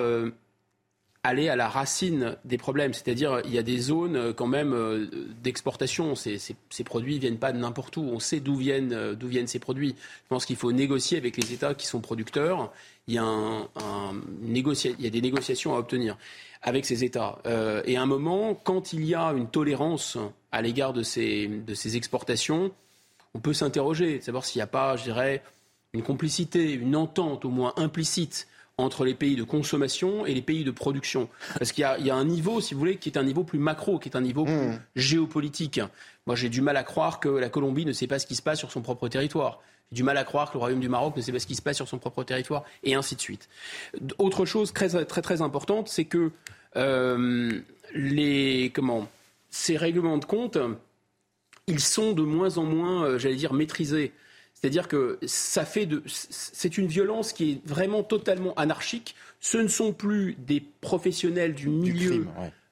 aller 1.22 1.48
à 1.48 1.56
la 1.56 1.68
racine 1.68 2.36
des 2.44 2.56
problèmes. 2.56 2.94
C'est-à-dire, 2.94 3.40
il 3.44 3.52
y 3.52 3.58
a 3.58 3.62
des 3.62 3.78
zones 3.78 4.32
quand 4.34 4.46
même 4.46 5.08
d'exportation. 5.42 6.14
Ces, 6.14 6.38
ces, 6.38 6.84
produits 6.84 7.16
ne 7.16 7.20
viennent 7.20 7.38
pas 7.38 7.52
de 7.52 7.58
n'importe 7.58 7.96
où. 7.96 8.02
On 8.02 8.20
sait 8.20 8.40
d'où 8.40 8.56
viennent, 8.56 9.14
d'où 9.14 9.28
viennent 9.28 9.48
ces 9.48 9.58
produits. 9.58 9.96
Je 9.98 10.28
pense 10.28 10.46
qu'il 10.46 10.56
faut 10.56 10.72
négocier 10.72 11.18
avec 11.18 11.36
les 11.36 11.52
États 11.52 11.74
qui 11.74 11.86
sont 11.86 12.00
producteurs. 12.00 12.72
Il 13.08 13.14
y 13.14 13.18
a, 13.18 13.24
un, 13.24 13.62
un 13.62 14.14
il 14.42 15.00
y 15.00 15.06
a 15.06 15.10
des 15.10 15.20
négociations 15.20 15.74
à 15.74 15.78
obtenir 15.78 16.16
avec 16.66 16.84
ces 16.84 17.04
États. 17.04 17.38
Euh, 17.46 17.80
et 17.86 17.96
à 17.96 18.02
un 18.02 18.06
moment, 18.06 18.54
quand 18.54 18.92
il 18.92 19.04
y 19.04 19.14
a 19.14 19.32
une 19.32 19.48
tolérance 19.48 20.18
à 20.52 20.60
l'égard 20.60 20.92
de 20.92 21.02
ces, 21.02 21.46
de 21.46 21.74
ces 21.74 21.96
exportations, 21.96 22.72
on 23.34 23.38
peut 23.38 23.54
s'interroger, 23.54 24.20
savoir 24.20 24.44
s'il 24.44 24.58
n'y 24.58 24.64
a 24.64 24.66
pas, 24.66 24.96
je 24.96 25.04
dirais, 25.04 25.42
une 25.94 26.02
complicité, 26.02 26.72
une 26.72 26.96
entente 26.96 27.44
au 27.44 27.50
moins 27.50 27.72
implicite 27.76 28.48
entre 28.78 29.04
les 29.04 29.14
pays 29.14 29.36
de 29.36 29.42
consommation 29.42 30.26
et 30.26 30.34
les 30.34 30.42
pays 30.42 30.64
de 30.64 30.70
production. 30.70 31.28
Parce 31.58 31.72
qu'il 31.72 31.88
y, 32.00 32.02
y, 32.02 32.10
a 32.10 32.14
un 32.14 32.24
niveau, 32.24 32.60
si 32.60 32.74
vous 32.74 32.80
voulez, 32.80 32.96
qui 32.96 33.08
est 33.08 33.16
un 33.16 33.24
niveau 33.24 33.44
plus 33.44 33.58
macro, 33.58 33.98
qui 33.98 34.08
est 34.08 34.16
un 34.16 34.20
niveau 34.20 34.44
plus 34.44 34.52
mmh. 34.52 34.80
géopolitique. 34.96 35.80
Moi, 36.26 36.36
j'ai 36.36 36.50
du 36.50 36.60
mal 36.60 36.76
à 36.76 36.82
croire 36.82 37.20
que 37.20 37.28
la 37.28 37.48
Colombie 37.48 37.86
ne 37.86 37.92
sait 37.92 38.06
pas 38.06 38.18
ce 38.18 38.26
qui 38.26 38.34
se 38.34 38.42
passe 38.42 38.58
sur 38.58 38.72
son 38.72 38.82
propre 38.82 39.08
territoire. 39.08 39.60
J'ai 39.92 39.96
du 39.96 40.02
mal 40.02 40.18
à 40.18 40.24
croire 40.24 40.50
que 40.50 40.54
le 40.54 40.60
Royaume 40.60 40.80
du 40.80 40.88
Maroc 40.88 41.16
ne 41.16 41.22
sait 41.22 41.32
pas 41.32 41.38
ce 41.38 41.46
qui 41.46 41.54
se 41.54 41.62
passe 41.62 41.76
sur 41.76 41.88
son 41.88 41.98
propre 41.98 42.24
territoire, 42.24 42.64
et 42.82 42.94
ainsi 42.94 43.14
de 43.14 43.20
suite. 43.20 43.48
Autre 44.18 44.44
chose 44.44 44.72
très 44.72 44.88
très, 45.04 45.22
très 45.22 45.42
importante, 45.42 45.88
c'est 45.88 46.04
que 46.04 46.32
euh, 46.76 47.60
les, 47.94 48.70
comment, 48.74 49.08
ces 49.50 49.76
règlements 49.76 50.18
de 50.18 50.24
compte, 50.24 50.58
ils 51.66 51.80
sont 51.80 52.12
de 52.12 52.22
moins 52.22 52.58
en 52.58 52.64
moins, 52.64 53.04
euh, 53.04 53.18
j'allais 53.18 53.36
dire, 53.36 53.52
maîtrisés. 53.52 54.12
C'est-à-dire 54.54 54.88
que 54.88 55.18
ça 55.26 55.64
fait 55.64 55.86
de, 55.86 56.02
c'est 56.06 56.78
une 56.78 56.86
violence 56.86 57.32
qui 57.32 57.52
est 57.52 57.66
vraiment 57.66 58.02
totalement 58.02 58.54
anarchique. 58.54 59.14
Ce 59.40 59.58
ne 59.58 59.68
sont 59.68 59.92
plus 59.92 60.36
des 60.38 60.62
professionnels 60.80 61.54
du 61.54 61.68
milieu. 61.68 62.26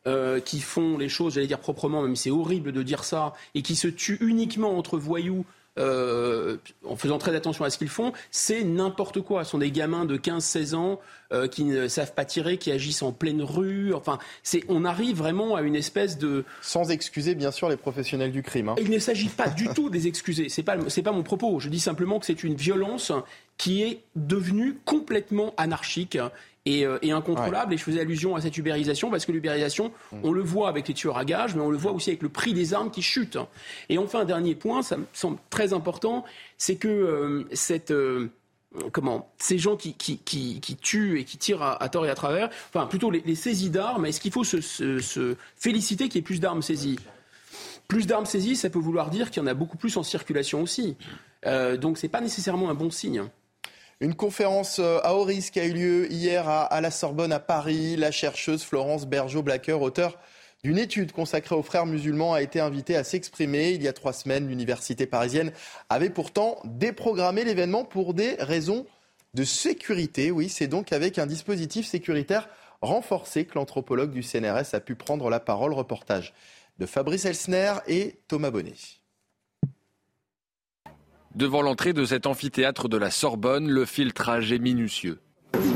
Euh, 0.06 0.38
qui 0.38 0.60
font 0.60 0.98
les 0.98 1.08
choses, 1.08 1.32
j'allais 1.32 1.46
dire 1.46 1.60
proprement, 1.60 2.02
même 2.02 2.14
si 2.14 2.24
c'est 2.24 2.30
horrible 2.30 2.72
de 2.72 2.82
dire 2.82 3.04
ça, 3.04 3.32
et 3.54 3.62
qui 3.62 3.74
se 3.74 3.88
tuent 3.88 4.18
uniquement 4.20 4.76
entre 4.76 4.98
voyous 4.98 5.46
euh, 5.78 6.56
en 6.84 6.96
faisant 6.96 7.18
très 7.18 7.34
attention 7.34 7.64
à 7.64 7.70
ce 7.70 7.78
qu'ils 7.78 7.88
font, 7.88 8.12
c'est 8.30 8.62
n'importe 8.62 9.20
quoi. 9.20 9.44
Ce 9.44 9.50
sont 9.50 9.58
des 9.58 9.70
gamins 9.70 10.04
de 10.04 10.16
15-16 10.16 10.74
ans 10.74 11.00
euh, 11.32 11.48
qui 11.48 11.64
ne 11.64 11.88
savent 11.88 12.14
pas 12.14 12.24
tirer, 12.24 12.58
qui 12.58 12.70
agissent 12.70 13.02
en 13.02 13.12
pleine 13.12 13.42
rue. 13.42 13.92
Enfin, 13.92 14.18
c'est, 14.42 14.62
on 14.68 14.84
arrive 14.84 15.16
vraiment 15.16 15.56
à 15.56 15.62
une 15.62 15.74
espèce 15.74 16.18
de... 16.18 16.44
Sans 16.60 16.90
excuser, 16.90 17.34
bien 17.34 17.50
sûr, 17.50 17.68
les 17.68 17.76
professionnels 17.76 18.30
du 18.30 18.42
crime. 18.42 18.68
Hein. 18.68 18.76
Il 18.78 18.90
ne 18.90 18.98
s'agit 18.98 19.28
pas 19.28 19.48
du 19.48 19.68
tout 19.68 19.90
des 19.90 20.06
excuser. 20.06 20.48
C'est 20.48 20.62
pas, 20.62 20.76
c'est 20.88 21.02
pas 21.02 21.12
mon 21.12 21.22
propos. 21.22 21.58
Je 21.58 21.68
dis 21.68 21.80
simplement 21.80 22.20
que 22.20 22.26
c'est 22.26 22.44
une 22.44 22.54
violence 22.54 23.12
qui 23.56 23.82
est 23.82 24.00
devenue 24.16 24.78
complètement 24.84 25.54
anarchique 25.56 26.18
euh, 26.66 26.98
et, 27.02 27.12
incontrôlable. 27.12 27.74
Et 27.74 27.76
je 27.76 27.82
faisais 27.82 28.00
allusion 28.00 28.36
à 28.36 28.40
cette 28.40 28.56
ubérisation 28.56 29.10
parce 29.10 29.26
que 29.26 29.32
l'ubérisation, 29.32 29.92
mm. 30.12 30.18
on 30.22 30.32
le 30.32 30.42
voit 30.42 30.68
avec 30.68 30.88
les 30.88 30.94
tueurs 30.94 31.18
à 31.18 31.24
gages, 31.24 31.54
mais 31.54 31.60
on 31.60 31.70
le 31.70 31.76
voit 31.76 31.92
aussi 31.92 32.10
avec 32.10 32.22
le 32.22 32.30
prix 32.30 32.54
des 32.54 32.72
armes 32.72 32.90
qui 32.90 33.02
chute. 33.02 33.36
Et 33.90 33.98
enfin, 33.98 34.20
un 34.20 34.24
dernier 34.24 34.54
point, 34.54 34.82
ça 34.82 34.96
me 34.96 35.04
semble 35.12 35.38
très 35.50 35.74
important, 35.74 36.24
c'est 36.56 36.76
que 36.76 36.88
euh, 36.88 37.44
cette 37.52 37.90
euh, 37.90 38.30
comment 38.92 39.30
ces 39.38 39.58
gens 39.58 39.76
qui, 39.76 39.94
qui, 39.94 40.18
qui, 40.18 40.76
tuent 40.76 41.20
et 41.20 41.24
qui 41.24 41.36
tirent 41.36 41.62
à, 41.62 41.88
tort 41.88 42.06
et 42.06 42.10
à 42.10 42.14
travers, 42.14 42.48
enfin 42.70 42.86
plutôt 42.86 43.10
les, 43.10 43.22
les 43.24 43.34
saisies 43.34 43.70
d'armes, 43.70 44.06
est-ce 44.06 44.20
qu'il 44.20 44.32
faut 44.32 44.44
se, 44.44 44.60
se, 44.60 45.36
féliciter 45.56 46.08
qu'il 46.08 46.16
y 46.16 46.18
ait 46.20 46.22
plus 46.22 46.40
d'armes 46.40 46.62
saisies? 46.62 46.98
Plus 47.88 48.06
d'armes 48.06 48.26
saisies, 48.26 48.56
ça 48.56 48.70
peut 48.70 48.78
vouloir 48.78 49.10
dire 49.10 49.30
qu'il 49.30 49.42
y 49.42 49.44
en 49.44 49.48
a 49.48 49.54
beaucoup 49.54 49.76
plus 49.76 49.96
en 49.96 50.02
circulation 50.02 50.62
aussi. 50.62 50.96
Euh, 51.46 51.76
donc 51.76 51.98
c'est 51.98 52.08
pas 52.08 52.22
nécessairement 52.22 52.70
un 52.70 52.74
bon 52.74 52.90
signe. 52.90 53.24
Une 54.04 54.14
conférence 54.14 54.80
euh, 54.80 54.98
à 55.02 55.14
haut 55.14 55.22
risque 55.22 55.56
a 55.56 55.64
eu 55.64 55.72
lieu 55.72 56.12
hier 56.12 56.46
à, 56.46 56.80
la 56.82 56.90
Sorbonne 56.90 57.32
à 57.32 57.40
Paris. 57.40 57.96
La 57.96 58.10
chercheuse 58.10 58.62
Florence 58.62 59.06
Bergeau-Blacker, 59.06 59.80
auteure 59.80 60.18
d'une 60.62 60.76
étude 60.76 61.10
consacrée 61.10 61.54
aux 61.54 61.62
frères 61.62 61.86
musulmans 61.86 62.34
a 62.34 62.42
été 62.42 62.60
invité 62.60 62.96
à 62.96 63.02
s'exprimer. 63.02 63.70
Il 63.70 63.82
y 63.82 63.88
a 63.88 63.94
trois 63.94 64.12
semaines, 64.12 64.46
l'université 64.46 65.06
parisienne 65.06 65.52
avait 65.88 66.10
pourtant 66.10 66.58
déprogrammé 66.64 67.44
l'événement 67.44 67.86
pour 67.86 68.12
des 68.12 68.34
raisons 68.40 68.84
de 69.32 69.42
sécurité. 69.42 70.30
Oui, 70.30 70.50
c'est 70.50 70.68
donc 70.68 70.92
avec 70.92 71.18
un 71.18 71.24
dispositif 71.24 71.86
sécuritaire 71.86 72.50
renforcé 72.82 73.46
que 73.46 73.54
l'anthropologue 73.54 74.10
du 74.10 74.22
CNRS 74.22 74.74
a 74.74 74.80
pu 74.80 74.96
prendre 74.96 75.30
la 75.30 75.40
parole. 75.40 75.72
Reportage 75.72 76.34
de 76.78 76.84
Fabrice 76.84 77.24
Elsner 77.24 77.72
et 77.86 78.16
Thomas 78.28 78.50
Bonnet. 78.50 79.03
Devant 81.34 81.62
l'entrée 81.62 81.92
de 81.92 82.04
cet 82.04 82.26
amphithéâtre 82.26 82.88
de 82.88 82.96
la 82.96 83.10
Sorbonne, 83.10 83.68
le 83.68 83.84
filtrage 83.84 84.52
est 84.52 84.60
minutieux. 84.60 85.18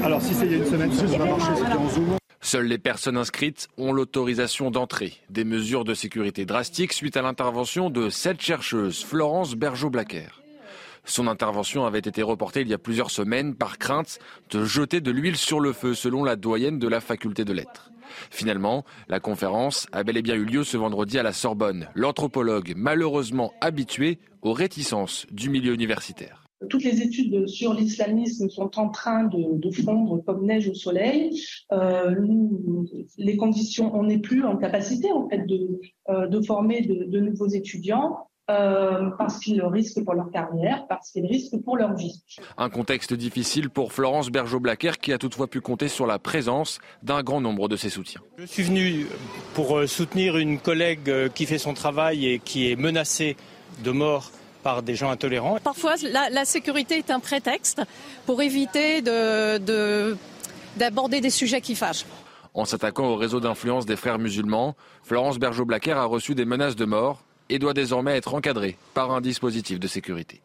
Alors 0.04 0.22
si 0.22 0.32
c'est 0.32 0.46
il 0.46 0.52
y 0.52 0.54
a 0.54 0.58
une 0.58 0.64
semaine, 0.64 0.92
ça 0.92 1.04
va 1.04 1.24
marcher, 1.24 1.50
c'était 1.56 1.72
en 1.72 1.88
zoom. 1.88 2.16
Seules 2.40 2.66
les 2.66 2.78
personnes 2.78 3.16
inscrites 3.16 3.66
ont 3.76 3.92
l'autorisation 3.92 4.70
d'entrer. 4.70 5.14
Des 5.30 5.42
mesures 5.42 5.82
de 5.82 5.94
sécurité 5.94 6.44
drastiques 6.44 6.92
suite 6.92 7.16
à 7.16 7.22
l'intervention 7.22 7.90
de 7.90 8.08
cette 8.08 8.40
chercheuse, 8.40 9.02
Florence 9.02 9.56
Bergeau-Blaquer. 9.56 10.28
Son 11.04 11.26
intervention 11.26 11.86
avait 11.86 11.98
été 11.98 12.22
reportée 12.22 12.60
il 12.60 12.68
y 12.68 12.74
a 12.74 12.78
plusieurs 12.78 13.10
semaines 13.10 13.56
par 13.56 13.78
crainte 13.78 14.20
de 14.50 14.64
jeter 14.64 15.00
de 15.00 15.10
l'huile 15.10 15.36
sur 15.36 15.58
le 15.58 15.72
feu, 15.72 15.94
selon 15.94 16.22
la 16.22 16.36
doyenne 16.36 16.78
de 16.78 16.86
la 16.86 17.00
faculté 17.00 17.44
de 17.44 17.52
lettres. 17.52 17.90
Finalement, 18.30 18.84
la 19.08 19.20
conférence 19.20 19.86
a 19.92 20.04
bel 20.04 20.16
et 20.16 20.22
bien 20.22 20.34
eu 20.34 20.44
lieu 20.44 20.64
ce 20.64 20.76
vendredi 20.76 21.18
à 21.18 21.22
la 21.22 21.32
Sorbonne. 21.32 21.88
L'anthropologue, 21.94 22.74
malheureusement 22.76 23.52
habitué 23.60 24.18
aux 24.42 24.52
réticences 24.52 25.26
du 25.30 25.50
milieu 25.50 25.74
universitaire. 25.74 26.48
Toutes 26.68 26.82
les 26.82 27.02
études 27.02 27.46
sur 27.46 27.72
l'islamisme 27.72 28.48
sont 28.50 28.80
en 28.80 28.88
train 28.88 29.24
de, 29.24 29.70
fondre 29.70 30.24
comme 30.24 30.44
neige 30.44 30.68
au 30.68 30.74
soleil. 30.74 31.40
Euh, 31.72 32.16
les 33.16 33.36
conditions, 33.36 33.94
on 33.94 34.04
n'est 34.04 34.18
plus 34.18 34.44
en 34.44 34.56
capacité 34.56 35.12
en 35.12 35.28
fait 35.28 35.46
de, 35.46 35.80
euh, 36.08 36.42
former 36.42 36.82
de, 36.82 37.20
nouveaux 37.20 37.46
étudiants. 37.46 38.27
Euh, 38.50 39.10
parce 39.18 39.40
qu'ils 39.40 39.62
risquent 39.62 40.02
pour 40.02 40.14
leur 40.14 40.30
carrière, 40.30 40.86
parce 40.88 41.10
qu'ils 41.10 41.26
risquent 41.26 41.62
pour 41.62 41.76
leur 41.76 41.94
vie. 41.94 42.22
Un 42.56 42.70
contexte 42.70 43.12
difficile 43.12 43.68
pour 43.68 43.92
Florence 43.92 44.30
Bergeau-Blaquer 44.30 44.92
qui 45.02 45.12
a 45.12 45.18
toutefois 45.18 45.48
pu 45.48 45.60
compter 45.60 45.88
sur 45.88 46.06
la 46.06 46.18
présence 46.18 46.78
d'un 47.02 47.22
grand 47.22 47.42
nombre 47.42 47.68
de 47.68 47.76
ses 47.76 47.90
soutiens. 47.90 48.22
Je 48.38 48.46
suis 48.46 48.62
venu 48.62 49.06
pour 49.52 49.86
soutenir 49.86 50.38
une 50.38 50.58
collègue 50.58 51.30
qui 51.34 51.44
fait 51.44 51.58
son 51.58 51.74
travail 51.74 52.26
et 52.26 52.38
qui 52.38 52.72
est 52.72 52.76
menacée 52.76 53.36
de 53.84 53.90
mort 53.90 54.30
par 54.62 54.82
des 54.82 54.94
gens 54.94 55.10
intolérants. 55.10 55.58
Parfois, 55.62 55.96
la, 56.02 56.46
sécurité 56.46 56.96
est 56.96 57.10
un 57.10 57.20
prétexte 57.20 57.82
pour 58.24 58.40
éviter 58.40 59.02
d'aborder 59.02 60.16
des 61.20 61.30
sujets 61.30 61.60
qui 61.60 61.74
fâchent. 61.74 62.06
En 62.54 62.64
s'attaquant 62.64 63.08
au 63.08 63.16
réseau 63.16 63.40
d'influence 63.40 63.84
des 63.84 63.96
frères 63.96 64.18
musulmans, 64.18 64.74
Florence 65.02 65.38
Bergeau-Blaquer 65.38 65.92
a 65.92 66.04
reçu 66.04 66.34
des 66.34 66.46
menaces 66.46 66.76
de 66.76 66.86
mort 66.86 67.24
et 67.48 67.58
doit 67.58 67.74
désormais 67.74 68.16
être 68.16 68.34
encadrée 68.34 68.76
par 68.94 69.10
un 69.10 69.20
dispositif 69.20 69.80
de 69.80 69.86
sécurité. 69.86 70.40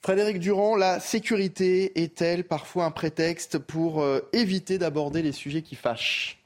Frédéric 0.00 0.40
Durand, 0.40 0.74
la 0.74 0.98
sécurité 0.98 2.02
est-elle 2.02 2.42
parfois 2.42 2.86
un 2.86 2.90
prétexte 2.90 3.58
pour 3.58 4.02
euh, 4.02 4.20
éviter 4.32 4.76
d'aborder 4.78 5.22
les 5.22 5.30
sujets 5.30 5.62
qui 5.62 5.76
fâchent? 5.76 6.41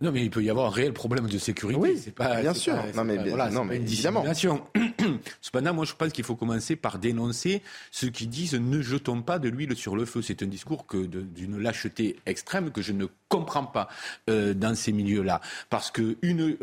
Non, 0.00 0.12
mais 0.12 0.22
il 0.22 0.30
peut 0.30 0.42
y 0.42 0.50
avoir 0.50 0.66
un 0.66 0.70
réel 0.70 0.92
problème 0.92 1.28
de 1.28 1.38
sécurité. 1.38 1.80
Oui, 1.80 2.00
c'est 2.02 2.14
pas 2.14 2.40
bien 2.40 2.54
sûr. 2.54 2.74
non, 2.94 3.04
mais, 3.04 3.16
non, 3.50 3.64
mais 3.64 3.76
évidemment. 3.76 4.24
Cependant, 5.40 5.74
moi, 5.74 5.84
je 5.84 5.94
pense 5.94 6.12
qu'il 6.12 6.24
faut 6.24 6.36
commencer 6.36 6.76
par 6.76 6.98
dénoncer 6.98 7.62
ceux 7.90 8.10
qui 8.10 8.26
disent 8.26 8.54
ne 8.54 8.80
jetons 8.80 9.22
pas 9.22 9.38
de 9.38 9.48
l'huile 9.48 9.76
sur 9.76 9.96
le 9.96 10.04
feu. 10.04 10.22
C'est 10.22 10.42
un 10.42 10.46
discours 10.46 10.86
que 10.86 11.06
d'une 11.06 11.58
lâcheté 11.58 12.16
extrême 12.26 12.70
que 12.70 12.82
je 12.82 12.92
ne 12.92 13.06
comprends 13.28 13.64
pas 13.64 13.88
euh, 14.30 14.54
dans 14.54 14.74
ces 14.74 14.92
milieux-là, 14.92 15.40
parce 15.70 15.90
que 15.90 16.16
une, 16.22 16.56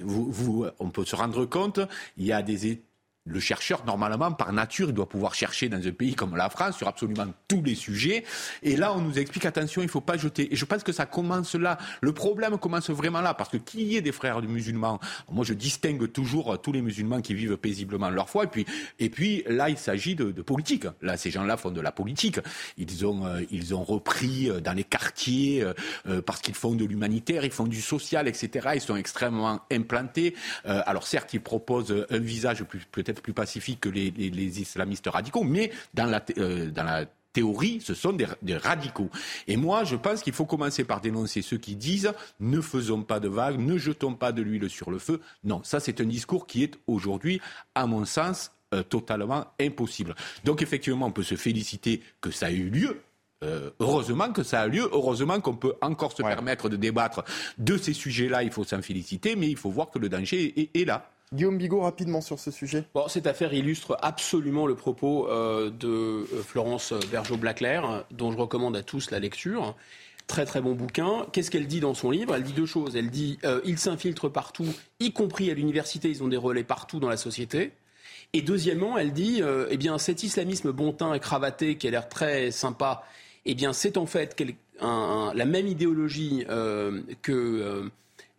vous, 0.00 0.30
vous, 0.30 0.66
on 0.78 0.90
peut 0.90 1.04
se 1.04 1.16
rendre 1.16 1.44
compte, 1.44 1.80
il 2.16 2.26
y 2.26 2.32
a 2.32 2.42
des 2.42 2.80
le 3.26 3.40
chercheur, 3.40 3.84
normalement, 3.84 4.32
par 4.32 4.52
nature, 4.52 4.88
il 4.88 4.94
doit 4.94 5.08
pouvoir 5.08 5.34
chercher 5.34 5.68
dans 5.68 5.84
un 5.84 5.90
pays 5.90 6.14
comme 6.14 6.36
la 6.36 6.48
France 6.48 6.76
sur 6.76 6.88
absolument 6.88 7.26
tous 7.48 7.62
les 7.62 7.74
sujets. 7.74 8.24
Et 8.62 8.76
là, 8.76 8.94
on 8.94 9.00
nous 9.00 9.18
explique, 9.18 9.44
attention, 9.44 9.82
il 9.82 9.86
ne 9.86 9.90
faut 9.90 10.00
pas 10.00 10.16
jeter. 10.16 10.52
Et 10.52 10.56
je 10.56 10.64
pense 10.64 10.82
que 10.82 10.92
ça 10.92 11.06
commence 11.06 11.54
là. 11.54 11.76
Le 12.00 12.12
problème 12.12 12.56
commence 12.58 12.90
vraiment 12.90 13.20
là. 13.20 13.34
Parce 13.34 13.50
que 13.50 13.56
qu'il 13.56 13.82
y 13.82 13.96
ait 13.96 14.00
des 14.00 14.12
frères 14.12 14.40
musulmans, 14.42 15.00
moi, 15.30 15.44
je 15.44 15.54
distingue 15.54 16.10
toujours 16.10 16.60
tous 16.60 16.72
les 16.72 16.82
musulmans 16.82 17.20
qui 17.20 17.34
vivent 17.34 17.56
paisiblement 17.56 18.10
leur 18.10 18.30
foi. 18.30 18.44
Et 18.44 18.48
puis, 18.48 18.66
et 19.00 19.10
puis 19.10 19.42
là, 19.48 19.68
il 19.68 19.78
s'agit 19.78 20.14
de, 20.14 20.30
politique. 20.42 20.86
Là, 21.02 21.16
ces 21.16 21.30
gens-là 21.30 21.56
font 21.56 21.70
de 21.70 21.80
la 21.80 21.90
politique. 21.90 22.38
Ils 22.78 23.04
ont, 23.04 23.26
euh, 23.26 23.40
ils 23.50 23.74
ont 23.74 23.82
repris 23.82 24.48
euh, 24.48 24.60
dans 24.60 24.72
les 24.72 24.84
quartiers 24.84 25.64
euh, 26.06 26.22
parce 26.22 26.40
qu'ils 26.40 26.54
font 26.54 26.74
de 26.74 26.84
l'humanitaire, 26.84 27.44
ils 27.44 27.50
font 27.50 27.66
du 27.66 27.80
social, 27.80 28.28
etc. 28.28 28.68
Ils 28.74 28.80
sont 28.80 28.96
extrêmement 28.96 29.60
implantés. 29.72 30.34
alors, 30.64 31.06
certes, 31.06 31.34
ils 31.34 31.40
proposent 31.40 32.06
un 32.10 32.18
visage 32.18 32.64
peut-être 32.92 33.15
plus 33.20 33.32
pacifique 33.32 33.80
que 33.80 33.88
les, 33.88 34.60
islamistes 34.60 35.08
radicaux, 35.08 35.44
mais 35.44 35.70
dans 35.94 36.06
la, 36.06 36.24
euh, 36.38 36.70
dans 36.70 36.84
la 36.84 37.06
théorie, 37.32 37.80
ce 37.84 37.92
sont 37.92 38.14
des, 38.14 38.56
radicaux. 38.56 39.10
Et 39.46 39.58
moi, 39.58 39.84
je 39.84 39.96
pense 39.96 40.22
qu'il 40.22 40.32
faut 40.32 40.46
commencer 40.46 40.84
par 40.84 41.02
dénoncer 41.02 41.42
ceux 41.42 41.58
qui 41.58 41.76
disent 41.76 42.12
ne 42.40 42.62
faisons 42.62 43.02
pas 43.02 43.20
de 43.20 43.28
vagues, 43.28 43.58
ne 43.58 43.76
jetons 43.76 44.14
pas 44.14 44.32
de 44.32 44.40
l'huile 44.40 44.70
sur 44.70 44.90
le 44.90 44.98
feu. 44.98 45.20
Non, 45.44 45.60
ça 45.62 45.78
c'est 45.78 46.00
un 46.00 46.06
discours 46.06 46.46
qui 46.46 46.62
est 46.62 46.78
aujourd'hui, 46.86 47.42
à 47.74 47.86
mon 47.86 48.06
sens, 48.06 48.52
euh, 48.72 48.82
totalement 48.82 49.46
impossible. 49.60 50.14
Donc 50.44 50.62
effectivement, 50.62 51.06
on 51.06 51.12
peut 51.12 51.22
se 51.22 51.36
féliciter 51.36 52.00
que 52.22 52.30
ça 52.30 52.50
ait 52.50 52.54
eu 52.54 52.70
lieu, 52.70 53.02
euh, 53.44 53.70
heureusement 53.80 54.32
que 54.32 54.42
ça 54.42 54.62
a 54.62 54.66
lieu, 54.66 54.88
heureusement 54.92 55.40
qu'on 55.40 55.56
peut 55.56 55.74
encore 55.82 56.12
se 56.12 56.22
permettre 56.22 56.70
de 56.70 56.76
débattre 56.76 57.22
de 57.58 57.76
ces 57.76 57.92
sujets-là, 57.92 58.44
il 58.44 58.50
faut 58.50 58.64
s'en 58.64 58.80
féliciter, 58.80 59.36
mais 59.36 59.48
il 59.48 59.58
faut 59.58 59.70
voir 59.70 59.90
que 59.90 59.98
le 59.98 60.08
danger 60.08 60.70
est 60.72 60.84
là. 60.86 61.10
Guillaume 61.32 61.58
Bigot, 61.58 61.80
rapidement 61.80 62.20
sur 62.20 62.38
ce 62.38 62.52
sujet. 62.52 62.84
Bon, 62.94 63.08
cette 63.08 63.26
affaire 63.26 63.52
illustre 63.52 63.98
absolument 64.00 64.66
le 64.66 64.76
propos 64.76 65.28
euh, 65.28 65.70
de 65.70 65.88
euh, 65.88 66.42
Florence 66.44 66.92
Bergeau-Blaclair, 67.10 68.04
dont 68.12 68.30
je 68.30 68.38
recommande 68.38 68.76
à 68.76 68.84
tous 68.84 69.10
la 69.10 69.18
lecture. 69.18 69.74
Très 70.28 70.44
très 70.44 70.60
bon 70.60 70.74
bouquin. 70.74 71.26
Qu'est-ce 71.32 71.50
qu'elle 71.50 71.66
dit 71.66 71.80
dans 71.80 71.94
son 71.94 72.12
livre? 72.12 72.34
Elle 72.36 72.44
dit 72.44 72.52
deux 72.52 72.66
choses. 72.66 72.94
Elle 72.94 73.10
dit 73.10 73.38
euh, 73.44 73.60
ils 73.64 73.78
s'infiltrent 73.78 74.30
partout, 74.30 74.68
y 75.00 75.12
compris 75.12 75.50
à 75.50 75.54
l'université, 75.54 76.08
ils 76.08 76.22
ont 76.22 76.28
des 76.28 76.36
relais 76.36 76.64
partout 76.64 77.00
dans 77.00 77.08
la 77.08 77.16
société. 77.16 77.72
Et 78.32 78.42
deuxièmement, 78.42 78.96
elle 78.96 79.12
dit 79.12 79.40
eh 79.70 79.76
bien 79.76 79.98
cet 79.98 80.24
islamisme 80.24 80.72
bontin 80.72 81.14
et 81.14 81.20
cravaté 81.20 81.76
qui 81.76 81.86
a 81.86 81.90
l'air 81.92 82.08
très 82.08 82.50
sympa, 82.50 83.04
eh 83.44 83.54
bien 83.54 83.72
c'est 83.72 83.96
en 83.96 84.06
fait 84.06 84.36
la 84.80 85.44
même 85.44 85.68
idéologie 85.68 86.44
que 87.22 87.88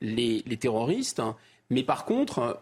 les, 0.02 0.58
terroristes, 0.60 1.22
mais 1.70 1.84
par 1.84 2.04
contre 2.04 2.60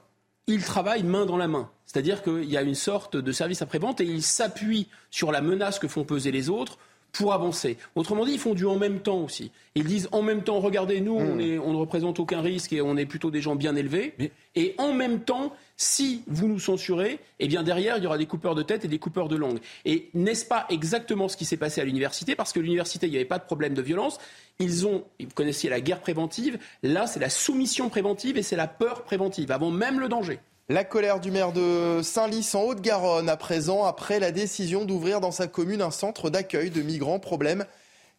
ils 0.47 0.63
travaillent 0.63 1.03
main 1.03 1.25
dans 1.25 1.37
la 1.37 1.47
main. 1.47 1.69
C'est-à-dire 1.85 2.23
qu'il 2.23 2.45
y 2.45 2.57
a 2.57 2.61
une 2.61 2.75
sorte 2.75 3.15
de 3.15 3.31
service 3.31 3.61
après-vente 3.61 4.01
et 4.01 4.05
ils 4.05 4.23
s'appuient 4.23 4.87
sur 5.11 5.31
la 5.31 5.41
menace 5.41 5.79
que 5.79 5.87
font 5.87 6.03
peser 6.03 6.31
les 6.31 6.49
autres 6.49 6.77
pour 7.11 7.33
avancer. 7.33 7.77
Autrement 7.95 8.25
dit, 8.25 8.33
ils 8.33 8.39
font 8.39 8.53
du 8.53 8.65
en 8.65 8.77
même 8.77 8.99
temps 8.99 9.19
aussi. 9.19 9.51
Ils 9.75 9.85
disent 9.85 10.09
en 10.11 10.21
même 10.21 10.43
temps, 10.43 10.59
regardez, 10.59 10.99
nous, 10.99 11.13
on, 11.13 11.35
hmm. 11.35 11.61
on, 11.63 11.71
ne 11.71 11.77
représente 11.77 12.19
aucun 12.19 12.41
risque 12.41 12.73
et 12.73 12.81
on 12.81 12.97
est 12.97 13.05
plutôt 13.05 13.31
des 13.31 13.41
gens 13.41 13.55
bien 13.55 13.75
élevés. 13.75 14.13
Et 14.55 14.75
en 14.77 14.93
même 14.93 15.21
temps, 15.21 15.53
si 15.77 16.23
vous 16.27 16.47
nous 16.47 16.59
censurez, 16.59 17.19
eh 17.39 17.47
bien 17.47 17.63
derrière, 17.63 17.97
il 17.97 18.03
y 18.03 18.07
aura 18.07 18.17
des 18.17 18.25
coupeurs 18.25 18.55
de 18.55 18.63
tête 18.63 18.85
et 18.85 18.87
des 18.87 18.99
coupeurs 18.99 19.27
de 19.27 19.35
langue. 19.35 19.59
Et 19.85 20.09
n'est-ce 20.13 20.45
pas 20.45 20.65
exactement 20.69 21.27
ce 21.27 21.37
qui 21.37 21.45
s'est 21.45 21.57
passé 21.57 21.81
à 21.81 21.85
l'université? 21.85 22.35
Parce 22.35 22.53
que 22.53 22.59
l'université, 22.59 23.07
il 23.07 23.11
n'y 23.11 23.17
avait 23.17 23.25
pas 23.25 23.39
de 23.39 23.45
problème 23.45 23.73
de 23.73 23.81
violence. 23.81 24.19
Ils 24.59 24.87
ont, 24.87 25.03
vous 25.19 25.27
connaissiez 25.33 25.69
la 25.69 25.81
guerre 25.81 25.99
préventive. 25.99 26.57
Là, 26.81 27.07
c'est 27.07 27.19
la 27.19 27.29
soumission 27.29 27.89
préventive 27.89 28.37
et 28.37 28.43
c'est 28.43 28.55
la 28.55 28.67
peur 28.67 29.03
préventive, 29.03 29.51
avant 29.51 29.71
même 29.71 29.99
le 29.99 30.07
danger. 30.07 30.39
La 30.69 30.83
colère 30.83 31.19
du 31.19 31.29
maire 31.29 31.51
de 31.51 32.01
Saint-Lys 32.01 32.55
en 32.55 32.63
Haute-Garonne 32.63 33.29
à 33.29 33.37
présent 33.37 33.83
après 33.83 34.19
la 34.19 34.31
décision 34.31 34.85
d'ouvrir 34.85 35.21
dans 35.21 35.31
sa 35.31 35.47
commune 35.47 35.81
un 35.81 35.91
centre 35.91 36.29
d'accueil 36.29 36.71
de 36.71 36.81
migrants. 36.81 37.19
Problème, 37.19 37.65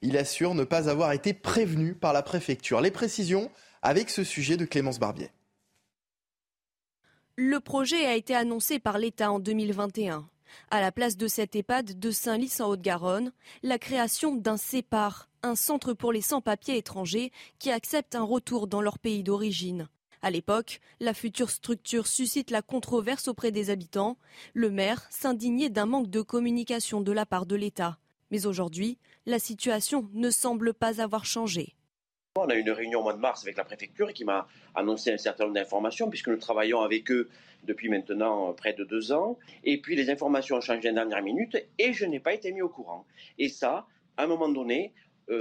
il 0.03 0.17
assure 0.17 0.55
ne 0.55 0.63
pas 0.63 0.89
avoir 0.89 1.13
été 1.13 1.35
prévenu 1.35 1.95
par 1.95 2.13
la 2.13 2.23
préfecture. 2.23 2.81
Les 2.81 2.93
précisions 2.93 3.51
avec 3.83 4.11
ce 4.11 4.23
sujet 4.23 4.57
de 4.57 4.65
Clémence 4.65 5.01
Barbier. 5.01 5.31
Le 7.37 7.61
projet 7.61 8.07
a 8.07 8.15
été 8.15 8.35
annoncé 8.35 8.79
par 8.79 8.99
l'État 8.99 9.33
en 9.33 9.41
2021. 9.41 10.29
À 10.71 10.81
la 10.81 10.93
place 10.93 11.17
de 11.17 11.29
cette 11.29 11.55
EHPAD 11.57 11.99
de 11.99 12.11
Saint-Lys 12.11 12.61
en 12.61 12.69
Haute-Garonne, 12.71 13.33
la 13.63 13.79
création 13.79 14.35
d'un 14.35 14.57
CEPAR, 14.57 15.29
un 15.43 15.55
centre 15.55 15.93
pour 15.93 16.13
les 16.13 16.21
sans-papiers 16.21 16.77
étrangers 16.77 17.33
qui 17.59 17.71
acceptent 17.71 18.15
un 18.15 18.23
retour 18.23 18.67
dans 18.67 18.81
leur 18.81 18.99
pays 18.99 19.23
d'origine. 19.23 19.89
À 20.23 20.31
l'époque, 20.31 20.81
la 20.99 21.15
future 21.15 21.51
structure 21.51 22.07
suscite 22.07 22.51
la 22.51 22.63
controverse 22.63 23.29
auprès 23.29 23.53
des 23.53 23.71
habitants. 23.71 24.17
Le 24.55 24.71
maire 24.71 25.07
s'indignait 25.11 25.71
d'un 25.71 25.87
manque 25.87 26.11
de 26.11 26.21
communication 26.21 27.01
de 27.01 27.13
la 27.13 27.27
part 27.27 27.47
de 27.47 27.55
l'État. 27.55 27.99
Mais 28.31 28.47
aujourd'hui, 28.47 28.99
la 29.25 29.39
situation 29.39 30.11
ne 30.15 30.31
semble 30.31 30.75
pas 30.75 31.01
avoir 31.01 31.25
changé. 31.25 31.77
On 32.37 32.49
a 32.49 32.55
eu 32.55 32.61
une 32.61 32.71
réunion 32.71 33.01
au 33.01 33.03
mois 33.03 33.15
de 33.15 33.19
mars 33.19 33.43
avec 33.43 33.57
la 33.57 33.65
préfecture 33.65 34.13
qui 34.13 34.25
m'a 34.25 34.47
annoncé 34.75 35.11
un 35.13 35.17
certain 35.17 35.45
nombre 35.45 35.55
d'informations, 35.55 36.11
puisque 36.11 36.29
nous 36.29 36.37
travaillons 36.37 36.81
avec 36.83 37.11
eux 37.11 37.29
depuis 37.65 37.89
maintenant 37.89 38.53
près 38.53 38.75
de 38.75 38.85
deux 38.85 39.11
ans. 39.13 39.39
Et 39.65 39.81
puis 39.81 39.97
les 39.97 40.11
informations 40.11 40.57
ont 40.57 40.61
changé 40.61 40.91
en 40.91 40.93
dernière 40.93 41.23
minute 41.23 41.57
et 41.79 41.93
je 41.93 42.05
n'ai 42.05 42.21
pas 42.21 42.35
été 42.35 42.53
mis 42.53 42.63
au 42.63 42.69
courant. 42.69 43.07
Et 43.39 43.49
ça, 43.49 43.87
à 44.17 44.25
un 44.25 44.27
moment 44.27 44.49
donné, 44.49 44.93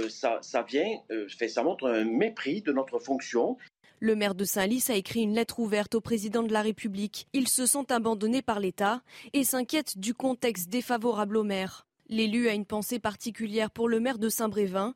ça, 0.08 0.38
ça 0.42 0.62
vient, 0.62 0.88
fait, 1.28 1.48
ça 1.48 1.62
montre 1.62 1.88
un 1.88 2.04
mépris 2.04 2.62
de 2.62 2.72
notre 2.72 2.98
fonction. 2.98 3.56
Le 4.00 4.16
maire 4.16 4.34
de 4.34 4.44
Saint-Lys 4.44 4.90
a 4.90 4.94
écrit 4.94 5.22
une 5.22 5.34
lettre 5.34 5.58
ouverte 5.58 5.94
au 5.94 6.00
président 6.00 6.42
de 6.42 6.52
la 6.52 6.62
République. 6.62 7.28
Ils 7.32 7.48
se 7.48 7.66
sont 7.66 7.90
abandonnés 7.92 8.42
par 8.42 8.60
l'État 8.60 9.02
et 9.32 9.44
s'inquiètent 9.44 9.98
du 9.98 10.12
contexte 10.12 10.68
défavorable 10.68 11.36
au 11.36 11.44
maire. 11.44 11.86
L'élu 12.08 12.48
a 12.48 12.54
une 12.54 12.66
pensée 12.66 12.98
particulière 12.98 13.70
pour 13.70 13.88
le 13.88 14.00
maire 14.00 14.18
de 14.18 14.28
Saint-Brévin. 14.28 14.94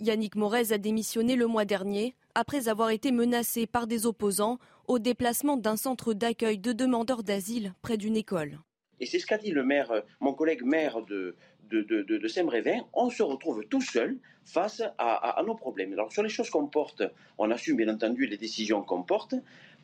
Yannick 0.00 0.36
Morez 0.36 0.72
a 0.72 0.78
démissionné 0.78 1.36
le 1.36 1.46
mois 1.46 1.64
dernier 1.64 2.14
après 2.34 2.68
avoir 2.68 2.90
été 2.90 3.10
menacé 3.10 3.66
par 3.66 3.86
des 3.86 4.06
opposants 4.06 4.58
au 4.86 4.98
déplacement 4.98 5.56
d'un 5.56 5.76
centre 5.76 6.14
d'accueil 6.14 6.58
de 6.58 6.72
demandeurs 6.72 7.22
d'asile 7.22 7.74
près 7.82 7.96
d'une 7.96 8.16
école. 8.16 8.58
Et 9.00 9.06
c'est 9.06 9.18
ce 9.18 9.26
qu'a 9.26 9.38
dit 9.38 9.50
le 9.50 9.64
maire, 9.64 9.92
mon 10.20 10.34
collègue 10.34 10.62
maire 10.62 11.02
de, 11.02 11.36
de, 11.70 12.28
Saint-Brévin, 12.28 12.80
on 12.92 13.10
se 13.10 13.22
retrouve 13.22 13.64
tout 13.64 13.80
seul 13.80 14.18
face 14.44 14.82
à, 14.98 15.42
nos 15.46 15.54
problèmes. 15.54 15.92
Alors 15.92 16.12
sur 16.12 16.22
les 16.22 16.28
choses 16.28 16.50
qu'on 16.50 16.66
porte, 16.66 17.02
on 17.36 17.50
assume 17.50 17.76
bien 17.76 17.92
entendu 17.92 18.26
les 18.26 18.38
décisions 18.38 18.82
qu'on 18.82 19.02
porte, 19.02 19.34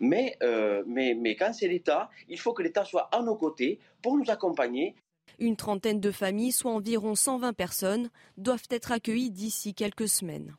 mais, 0.01 0.37
euh, 0.43 0.83
quand 1.39 1.53
c'est 1.53 1.69
l'État, 1.69 2.11
il 2.29 2.39
faut 2.39 2.53
que 2.53 2.63
l'État 2.63 2.85
soit 2.85 3.09
à 3.13 3.23
nos 3.23 3.37
côtés 3.37 3.79
pour 4.03 4.17
nous 4.17 4.31
accompagner. 4.31 4.95
Une 5.39 5.57
trentaine 5.57 6.01
de 6.01 6.11
familles, 6.11 6.53
soit 6.53 6.73
environ 6.73 7.15
120 7.15 7.53
personnes, 7.53 8.11
doivent 8.37 8.67
être 8.71 8.93
accueillies 8.93 9.31
d'ici 9.31 9.75
quelques 9.75 10.09
semaines. 10.09 10.55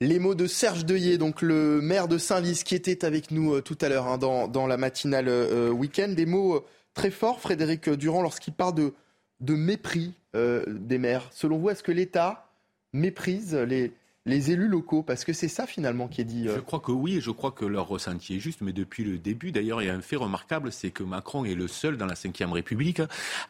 Les 0.00 0.18
mots 0.18 0.34
de 0.34 0.46
Serge 0.46 0.84
Deuillet, 0.84 1.16
donc 1.16 1.42
le 1.42 1.80
maire 1.80 2.08
de 2.08 2.18
Saint-Lys, 2.18 2.64
qui 2.64 2.74
était 2.74 3.04
avec 3.04 3.30
nous 3.30 3.54
euh, 3.54 3.60
tout 3.60 3.78
à 3.80 3.88
l'heure 3.88 4.08
hein, 4.08 4.18
dans, 4.18 4.66
la 4.66 4.76
matinale 4.76 5.28
euh, 5.28 5.70
week-end. 5.70 6.08
Des 6.08 6.26
mots 6.26 6.64
très 6.94 7.10
forts, 7.10 7.40
Frédéric 7.40 7.88
Durand, 7.90 8.22
lorsqu'il 8.22 8.52
parle 8.52 8.74
de 8.74 9.54
mépris 9.54 10.14
euh, 10.34 10.64
des 10.66 10.98
maires. 10.98 11.28
Selon 11.30 11.58
vous, 11.58 11.70
est-ce 11.70 11.82
que 11.82 11.92
l'État 11.92 12.48
méprise 12.92 13.54
les, 13.54 13.92
les 14.24 14.52
élus 14.52 14.68
locaux 14.68 15.02
Parce 15.02 15.24
que 15.24 15.32
c'est 15.32 15.48
ça 15.48 15.66
finalement 15.66 16.06
qui 16.06 16.20
est 16.20 16.24
dit. 16.24 16.48
Euh. 16.48 16.56
Je 16.56 16.60
crois 16.60 16.80
que 16.80 16.92
oui, 16.92 17.16
et 17.16 17.20
je 17.20 17.30
crois 17.30 17.50
que 17.50 17.64
leur 17.64 17.88
ressenti 17.88 18.36
est 18.36 18.38
juste, 18.38 18.60
mais 18.60 18.72
depuis 18.72 19.04
le 19.04 19.18
début, 19.18 19.50
d'ailleurs, 19.50 19.82
il 19.82 19.86
y 19.86 19.90
a 19.90 19.94
un 19.94 20.00
fait 20.00 20.16
remarquable, 20.16 20.70
c'est 20.70 20.90
que 20.90 21.02
Macron 21.02 21.44
est 21.44 21.54
le 21.54 21.66
seul 21.66 21.96
dans 21.96 22.06
la 22.06 22.14
Ve 22.14 22.52
République 22.52 23.02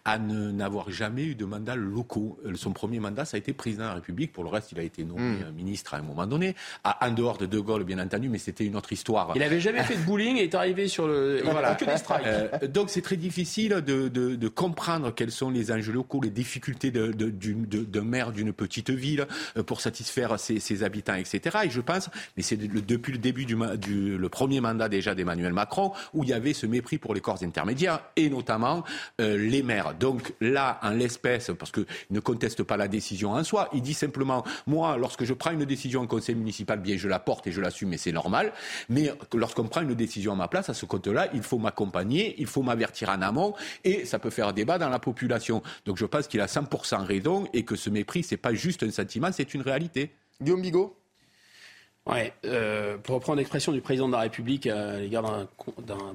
à 0.04 0.18
n'avoir 0.18 0.90
jamais 0.90 1.24
eu 1.24 1.34
de 1.34 1.44
mandat 1.44 1.76
locaux. 1.76 2.38
Euh, 2.46 2.54
son 2.54 2.72
premier 2.72 3.00
mandat, 3.00 3.24
ça 3.24 3.36
a 3.36 3.38
été 3.38 3.52
président 3.52 3.84
de 3.84 3.88
la 3.88 3.94
République. 3.96 4.32
Pour 4.32 4.44
le 4.44 4.50
reste, 4.50 4.72
il 4.72 4.80
a 4.80 4.82
été 4.82 5.04
nommé 5.04 5.44
hmm. 5.44 5.54
ministre 5.54 5.94
à 5.94 5.98
un 5.98 6.02
moment 6.02 6.26
donné, 6.26 6.54
à, 6.84 7.06
en 7.06 7.10
dehors 7.12 7.36
de 7.36 7.46
De 7.46 7.58
Gaulle, 7.58 7.84
bien 7.84 7.98
entendu, 7.98 8.28
mais 8.28 8.38
c'était 8.38 8.64
une 8.64 8.76
autre 8.76 8.92
histoire. 8.92 9.32
Il 9.34 9.40
n'avait 9.40 9.60
jamais 9.60 9.82
fait 9.82 9.96
de 9.96 10.02
bowling 10.02 10.38
et 10.38 10.44
est 10.44 10.54
arrivé 10.54 10.88
sur 10.88 11.06
le. 11.06 11.42
voilà. 11.44 11.74
Que 11.74 11.84
des 11.84 11.96
strikes. 11.96 12.26
Euh, 12.26 12.48
donc 12.68 12.90
c'est 12.90 13.02
très 13.02 13.16
difficile 13.16 13.72
de, 13.72 14.08
de, 14.08 14.36
de, 14.36 14.48
comprendre 14.48 15.14
quels 15.14 15.30
sont 15.30 15.50
les 15.50 15.72
enjeux 15.72 15.92
locaux, 15.92 16.20
les 16.22 16.30
difficultés 16.30 16.90
d'un 16.90 17.10
de, 17.10 17.30
de, 17.30 18.00
maire 18.00 18.32
d'une 18.32 18.52
petite 18.52 18.90
ville 18.90 19.26
pour 19.66 19.80
satisfaire 19.80 20.38
ses, 20.38 20.60
ses 20.62 20.82
habitants, 20.82 21.14
etc. 21.14 21.58
Et 21.64 21.70
je 21.70 21.80
pense, 21.80 22.08
mais 22.36 22.42
c'est 22.42 22.56
depuis 22.56 23.12
le 23.12 23.18
début 23.18 23.44
du, 23.44 23.56
premier 24.30 24.60
mandat 24.60 24.88
déjà 24.88 25.14
d'Emmanuel 25.14 25.52
Macron, 25.52 25.92
où 26.14 26.24
il 26.24 26.30
y 26.30 26.32
avait 26.32 26.54
ce 26.54 26.66
mépris 26.66 26.98
pour 26.98 27.14
les 27.14 27.20
corps 27.20 27.42
intermédiaires, 27.42 28.00
et 28.16 28.30
notamment 28.30 28.84
euh, 29.20 29.36
les 29.36 29.62
maires. 29.62 29.94
Donc 29.94 30.32
là, 30.40 30.78
en 30.82 30.90
l'espèce, 30.90 31.50
parce 31.58 31.70
qu'il 31.70 31.86
ne 32.10 32.20
conteste 32.20 32.62
pas 32.62 32.76
la 32.76 32.88
décision 32.88 33.32
en 33.32 33.44
soi, 33.44 33.68
il 33.74 33.82
dit 33.82 33.94
simplement, 33.94 34.44
moi, 34.66 34.96
lorsque 34.96 35.24
je 35.24 35.34
prends 35.34 35.50
une 35.50 35.64
décision 35.64 36.00
en 36.00 36.06
conseil 36.06 36.34
municipal, 36.34 36.80
bien, 36.80 36.96
je 36.96 37.08
la 37.08 37.18
porte 37.18 37.46
et 37.46 37.52
je 37.52 37.60
l'assume, 37.60 37.92
et 37.92 37.98
c'est 37.98 38.12
normal. 38.12 38.52
Mais 38.88 39.12
lorsqu'on 39.34 39.64
prend 39.64 39.82
une 39.82 39.94
décision 39.94 40.32
à 40.32 40.36
ma 40.36 40.48
place, 40.48 40.68
à 40.68 40.74
ce 40.74 40.86
compte-là, 40.86 41.28
il 41.34 41.42
faut 41.42 41.58
m'accompagner, 41.58 42.34
il 42.38 42.46
faut 42.46 42.62
m'avertir 42.62 43.10
en 43.10 43.20
amont, 43.22 43.54
et 43.84 44.04
ça 44.04 44.18
peut 44.18 44.30
faire 44.30 44.52
débat 44.52 44.78
dans 44.78 44.88
la 44.88 44.98
population. 44.98 45.62
Donc 45.84 45.98
je 45.98 46.06
pense 46.06 46.26
qu'il 46.26 46.40
a 46.40 46.46
100% 46.46 47.04
raison, 47.04 47.46
et 47.52 47.64
que 47.64 47.76
ce 47.76 47.90
mépris, 47.90 48.22
c'est 48.22 48.36
pas 48.36 48.54
juste 48.54 48.82
un 48.82 48.90
sentiment, 48.90 49.30
c'est 49.32 49.54
une 49.54 49.62
réalité. 49.62 50.12
Guillaume 50.42 50.62
Bigot 50.62 50.96
Ouais, 52.04 52.32
euh, 52.44 52.98
pour 52.98 53.14
reprendre 53.14 53.38
l'expression 53.38 53.70
du 53.70 53.80
président 53.80 54.08
de 54.08 54.12
la 54.12 54.20
République 54.20 54.66
à 54.66 54.98
l'égard 54.98 55.46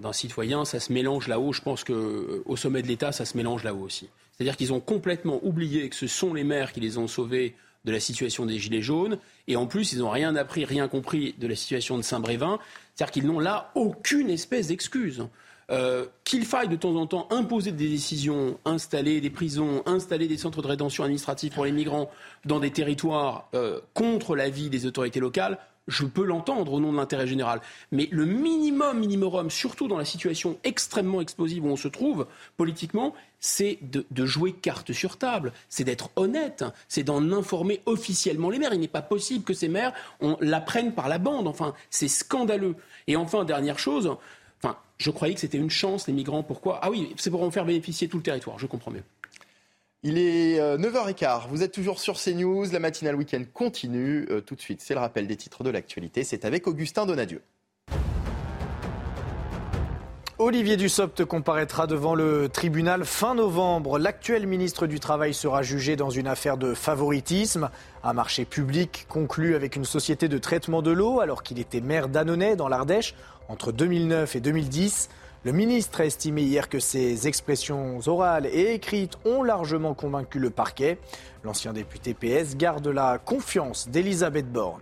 d'un 0.01 0.13
citoyen, 0.13 0.65
ça 0.65 0.81
se 0.81 0.91
mélange 0.91 1.29
là-haut. 1.29 1.53
Je 1.53 1.61
pense 1.61 1.85
qu'au 1.85 1.93
euh, 1.93 2.55
sommet 2.57 2.81
de 2.81 2.87
l'État, 2.87 3.13
ça 3.13 3.23
se 3.23 3.37
mélange 3.37 3.63
là-haut 3.63 3.85
aussi. 3.85 4.09
C'est-à-dire 4.33 4.57
qu'ils 4.57 4.73
ont 4.73 4.81
complètement 4.81 5.39
oublié 5.43 5.87
que 5.87 5.95
ce 5.95 6.07
sont 6.07 6.33
les 6.33 6.43
maires 6.43 6.73
qui 6.73 6.81
les 6.81 6.97
ont 6.97 7.07
sauvés 7.07 7.55
de 7.85 7.91
la 7.93 8.01
situation 8.01 8.45
des 8.45 8.59
Gilets 8.59 8.81
jaunes. 8.81 9.17
Et 9.47 9.55
en 9.55 9.65
plus, 9.65 9.93
ils 9.93 9.99
n'ont 9.99 10.09
rien 10.09 10.35
appris, 10.35 10.65
rien 10.65 10.89
compris 10.89 11.33
de 11.39 11.47
la 11.47 11.55
situation 11.55 11.97
de 11.97 12.01
Saint-Brévin. 12.01 12.59
C'est-à-dire 12.93 13.13
qu'ils 13.13 13.25
n'ont 13.25 13.39
là 13.39 13.71
aucune 13.75 14.29
espèce 14.29 14.67
d'excuse. 14.67 15.25
Euh, 15.69 16.05
qu'il 16.23 16.45
faille 16.45 16.69
de 16.69 16.77
temps 16.77 16.95
en 16.95 17.07
temps 17.07 17.27
imposer 17.29 17.73
des 17.73 17.89
décisions, 17.89 18.57
installer 18.63 19.19
des 19.19 19.29
prisons, 19.29 19.83
installer 19.85 20.27
des 20.27 20.37
centres 20.37 20.61
de 20.61 20.67
rétention 20.67 21.03
administrative 21.03 21.51
pour 21.51 21.65
les 21.65 21.73
migrants 21.73 22.09
dans 22.45 22.61
des 22.61 22.71
territoires 22.71 23.49
euh, 23.53 23.81
contre 23.93 24.37
l'avis 24.37 24.69
des 24.69 24.85
autorités 24.85 25.19
locales, 25.19 25.57
je 25.87 26.05
peux 26.05 26.23
l'entendre 26.23 26.73
au 26.73 26.79
nom 26.79 26.91
de 26.91 26.97
l'intérêt 26.97 27.27
général. 27.27 27.61
Mais 27.91 28.07
le 28.11 28.25
minimum, 28.25 28.99
minimum, 28.99 29.49
surtout 29.49 29.87
dans 29.87 29.97
la 29.97 30.05
situation 30.05 30.57
extrêmement 30.63 31.21
explosive 31.21 31.65
où 31.65 31.69
on 31.69 31.75
se 31.75 31.87
trouve 31.87 32.27
politiquement, 32.55 33.13
c'est 33.39 33.79
de, 33.81 34.25
jouer 34.25 34.53
carte 34.53 34.93
sur 34.93 35.17
table, 35.17 35.53
c'est 35.69 35.83
d'être 35.83 36.09
honnête, 36.15 36.65
c'est 36.87 37.03
d'en 37.03 37.31
informer 37.31 37.81
officiellement 37.85 38.49
les 38.49 38.59
maires. 38.59 38.73
Il 38.73 38.79
n'est 38.79 38.87
pas 38.87 39.01
possible 39.01 39.43
que 39.43 39.53
ces 39.53 39.69
maires 39.69 39.93
on 40.19 40.37
par 40.95 41.07
la 41.07 41.17
bande. 41.17 41.47
Enfin, 41.47 41.73
c'est 41.89 42.07
scandaleux. 42.07 42.75
Et 43.07 43.15
enfin, 43.15 43.45
dernière 43.45 43.79
chose, 43.79 44.17
enfin, 44.63 44.77
je 44.97 45.11
croyais 45.11 45.33
que 45.33 45.39
c'était 45.39 45.57
une 45.57 45.69
chance, 45.69 46.07
les 46.07 46.13
migrants. 46.13 46.43
Pourquoi? 46.43 46.79
Ah 46.81 46.89
oui, 46.89 47.13
c'est 47.17 47.29
pour 47.29 47.43
en 47.43 47.51
faire 47.51 47.65
bénéficier 47.65 48.07
tout 48.07 48.17
le 48.17 48.23
territoire. 48.23 48.59
Je 48.59 48.67
comprends 48.67 48.91
mieux. 48.91 49.03
Il 50.03 50.17
est 50.17 50.59
9h15, 50.59 51.25
euh, 51.25 51.47
vous 51.49 51.63
êtes 51.63 51.73
toujours 51.73 51.99
sur 51.99 52.17
CNews, 52.17 52.65
la 52.71 52.79
matinale 52.79 53.15
week-end 53.15 53.43
continue. 53.51 54.27
Euh, 54.29 54.41
tout 54.41 54.55
de 54.55 54.61
suite, 54.61 54.79
c'est 54.79 54.93
le 54.93 54.99
rappel 54.99 55.25
des 55.27 55.35
titres 55.35 55.63
de 55.63 55.69
l'actualité, 55.69 56.23
c'est 56.23 56.45
avec 56.45 56.67
Augustin 56.67 57.05
Donadieu. 57.05 57.41
Olivier 60.39 60.77
Dussopt 60.77 61.25
comparaîtra 61.25 61.87
devant 61.87 62.13
le 62.13 62.47
tribunal 62.47 63.05
fin 63.05 63.33
novembre. 63.33 63.97
L'actuel 63.97 64.45
ministre 64.45 64.85
du 64.85 64.99
Travail 64.99 65.33
sera 65.33 65.63
jugé 65.63 65.95
dans 65.95 66.11
une 66.11 66.27
affaire 66.27 66.57
de 66.57 66.75
favoritisme. 66.75 67.71
Un 68.03 68.13
marché 68.13 68.45
public 68.45 69.07
conclu 69.09 69.55
avec 69.55 69.75
une 69.75 69.83
société 69.83 70.27
de 70.27 70.37
traitement 70.37 70.83
de 70.83 70.91
l'eau 70.91 71.21
alors 71.21 71.41
qu'il 71.41 71.57
était 71.57 71.81
maire 71.81 72.07
d'Annonay 72.07 72.55
dans 72.55 72.67
l'Ardèche 72.67 73.15
entre 73.49 73.71
2009 73.71 74.35
et 74.35 74.39
2010. 74.39 75.09
Le 75.43 75.51
ministre 75.53 76.01
a 76.01 76.05
estimé 76.05 76.43
hier 76.43 76.69
que 76.69 76.79
ces 76.79 77.27
expressions 77.27 77.99
orales 78.05 78.45
et 78.45 78.75
écrites 78.75 79.17
ont 79.25 79.41
largement 79.41 79.95
convaincu 79.95 80.37
le 80.37 80.51
parquet. 80.51 80.99
L'ancien 81.43 81.73
député 81.73 82.13
PS 82.13 82.57
garde 82.57 82.87
la 82.87 83.17
confiance 83.17 83.89
d'Elisabeth 83.89 84.51
Borne. 84.51 84.81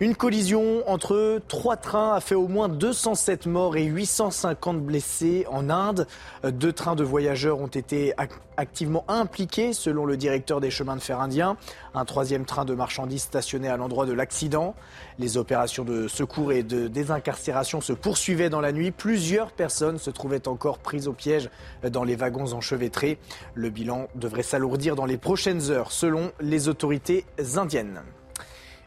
Une 0.00 0.14
collision 0.14 0.88
entre 0.88 1.40
trois 1.48 1.76
trains 1.76 2.14
a 2.14 2.20
fait 2.20 2.36
au 2.36 2.46
moins 2.46 2.68
207 2.68 3.46
morts 3.46 3.76
et 3.76 3.82
850 3.82 4.80
blessés 4.80 5.44
en 5.50 5.70
Inde. 5.70 6.06
Deux 6.44 6.72
trains 6.72 6.94
de 6.94 7.02
voyageurs 7.02 7.58
ont 7.58 7.66
été 7.66 8.14
activement 8.56 9.04
impliqués 9.08 9.72
selon 9.72 10.06
le 10.06 10.16
directeur 10.16 10.60
des 10.60 10.70
chemins 10.70 10.94
de 10.94 11.00
fer 11.00 11.20
indiens. 11.20 11.56
Un 11.94 12.04
troisième 12.04 12.44
train 12.44 12.64
de 12.64 12.74
marchandises 12.74 13.22
stationné 13.22 13.66
à 13.66 13.76
l'endroit 13.76 14.06
de 14.06 14.12
l'accident. 14.12 14.76
Les 15.18 15.36
opérations 15.36 15.82
de 15.82 16.06
secours 16.06 16.52
et 16.52 16.62
de 16.62 16.86
désincarcération 16.86 17.80
se 17.80 17.92
poursuivaient 17.92 18.50
dans 18.50 18.60
la 18.60 18.70
nuit. 18.70 18.92
Plusieurs 18.92 19.50
personnes 19.50 19.98
se 19.98 20.10
trouvaient 20.10 20.46
encore 20.46 20.78
prises 20.78 21.08
au 21.08 21.12
piège 21.12 21.50
dans 21.82 22.04
les 22.04 22.14
wagons 22.14 22.52
enchevêtrés. 22.52 23.18
Le 23.54 23.68
bilan 23.68 24.06
devrait 24.14 24.44
s'alourdir 24.44 24.94
dans 24.94 25.06
les 25.06 25.18
prochaines 25.18 25.72
heures 25.72 25.90
selon 25.90 26.30
les 26.40 26.68
autorités 26.68 27.24
indiennes. 27.56 28.00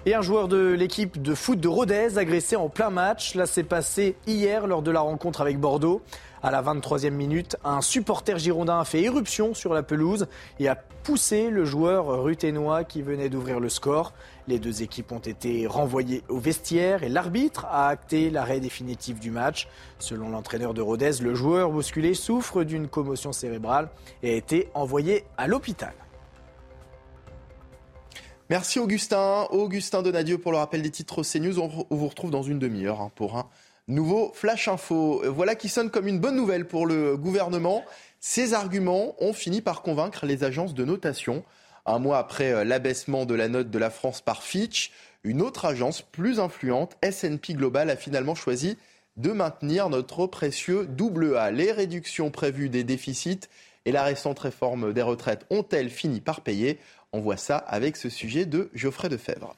Et 0.07 0.15
un 0.15 0.23
joueur 0.23 0.48
de 0.48 0.72
l'équipe 0.72 1.22
de 1.22 1.36
foot 1.36 1.60
de 1.60 1.68
Rodez 1.68 2.18
agressé 2.18 2.56
en 2.56 2.69
plein 2.69 2.90
match. 2.90 3.36
Là, 3.36 3.45
c'est 3.45 3.61
passé 3.61 4.15
hier 4.26 4.65
lors 4.65 4.82
de 4.82 4.90
la 4.90 5.02
rencontre 5.02 5.41
avec 5.41 5.60
Bordeaux. 5.60 6.02
À 6.41 6.49
la 6.49 6.64
23e 6.64 7.11
minute, 7.11 7.56
un 7.64 7.82
supporter 7.82 8.40
girondin 8.40 8.80
a 8.80 8.84
fait 8.84 9.03
éruption 9.03 9.53
sur 9.53 9.76
la 9.76 9.84
pelouse 9.84 10.26
et 10.60 10.68
a 10.68 10.76
poussé 10.76 11.52
le 11.52 11.65
joueur 11.65 12.23
ruténois 12.23 12.84
qui 12.84 13.03
venait 13.03 13.30
d'ouvrir 13.30 13.60
le 13.60 13.69
score. 13.69 14.14
Les 14.48 14.57
deux 14.57 14.82
équipes 14.82 15.11
ont 15.11 15.19
été 15.19 15.68
renvoyées 15.68 16.23
au 16.30 16.40
vestiaire 16.40 17.03
et 17.03 17.10
l'arbitre 17.10 17.65
a 17.65 17.88
acté 17.88 18.32
l'arrêt 18.32 18.60
définitif 18.60 19.19
du 19.19 19.30
match. 19.30 19.68
Selon 19.99 20.30
l'entraîneur 20.30 20.73
de 20.73 20.82
Rodez, 20.82 21.22
le 21.22 21.36
joueur 21.36 21.69
bousculé 21.69 22.15
souffre 22.15 22.64
d'une 22.64 22.88
commotion 22.88 23.34
cérébrale 23.34 23.90
et 24.23 24.32
a 24.32 24.36
été 24.36 24.68
envoyé 24.73 25.26
à 25.38 25.45
l'hôpital. 25.45 25.94
Merci 28.52 28.80
Augustin. 28.80 29.48
Augustin 29.52 30.02
Donadieu 30.02 30.38
pour 30.38 30.52
le 30.52 30.57
rappel 30.57 30.82
des 30.82 30.90
titres 30.90 31.23
CNews. 31.23 31.57
On 31.57 31.86
vous 31.90 32.07
retrouve 32.10 32.32
dans 32.32 32.44
une 32.44 32.60
demi-heure 32.60 32.99
hein, 32.99 33.10
pour 33.15 33.38
un 33.38 33.48
nouveau 33.88 34.34
Flash 34.36 34.68
Info. 34.68 35.23
Voilà 35.26 35.56
qui 35.56 35.69
sonne 35.69 35.90
comme 35.90 36.06
une 36.06 36.19
bonne 36.19 36.36
nouvelle 36.36 36.68
pour 36.68 36.86
le 36.86 37.15
gouvernement. 37.15 37.86
Ces 38.19 38.53
arguments 38.53 39.15
ont 39.23 39.32
fini 39.32 39.61
par 39.61 39.82
convaincre 39.82 40.26
les 40.26 40.44
agences 40.44 40.73
de 40.73 40.84
notation. 40.84 41.45
Un 41.86 41.99
mois 41.99 42.18
après 42.18 42.52
euh, 42.52 42.65
l'abaissement 42.65 43.26
de 43.26 43.36
la 43.36 43.48
note 43.48 43.69
de 43.69 43.80
la 43.80 43.90
France 43.90 44.19
par 44.19 44.44
Fitch, 44.44 44.91
une 45.23 45.41
autre 45.41 45.64
agence 45.64 46.02
plus 46.02 46.41
influente, 46.41 46.98
S&P 47.02 47.53
Global, 47.53 47.90
a 47.90 47.95
finalement 47.95 48.36
choisi 48.36 48.78
de 49.15 49.32
maintenir 49.32 49.88
notre 49.88 50.28
précieux 50.28 50.88
double 50.88 51.38
A. 51.38 51.52
Les 51.52 51.72
réductions 51.72 52.32
prévues 52.32 52.68
des 52.68 52.84
déficits 52.84 53.48
et 53.86 53.94
la 53.94 54.03
récente 54.03 54.40
réforme 54.40 54.91
des 54.91 55.02
retraites 55.02 55.45
ont-elles 55.49 55.90
fini 55.90 56.19
par 56.19 56.41
payer 56.41 56.80
On 57.13 57.19
voit 57.19 57.38
ça 57.38 57.57
avec 57.57 57.97
ce 57.97 58.09
sujet 58.09 58.45
de 58.45 58.69
Geoffrey 58.73 59.09
Defebvre. 59.09 59.57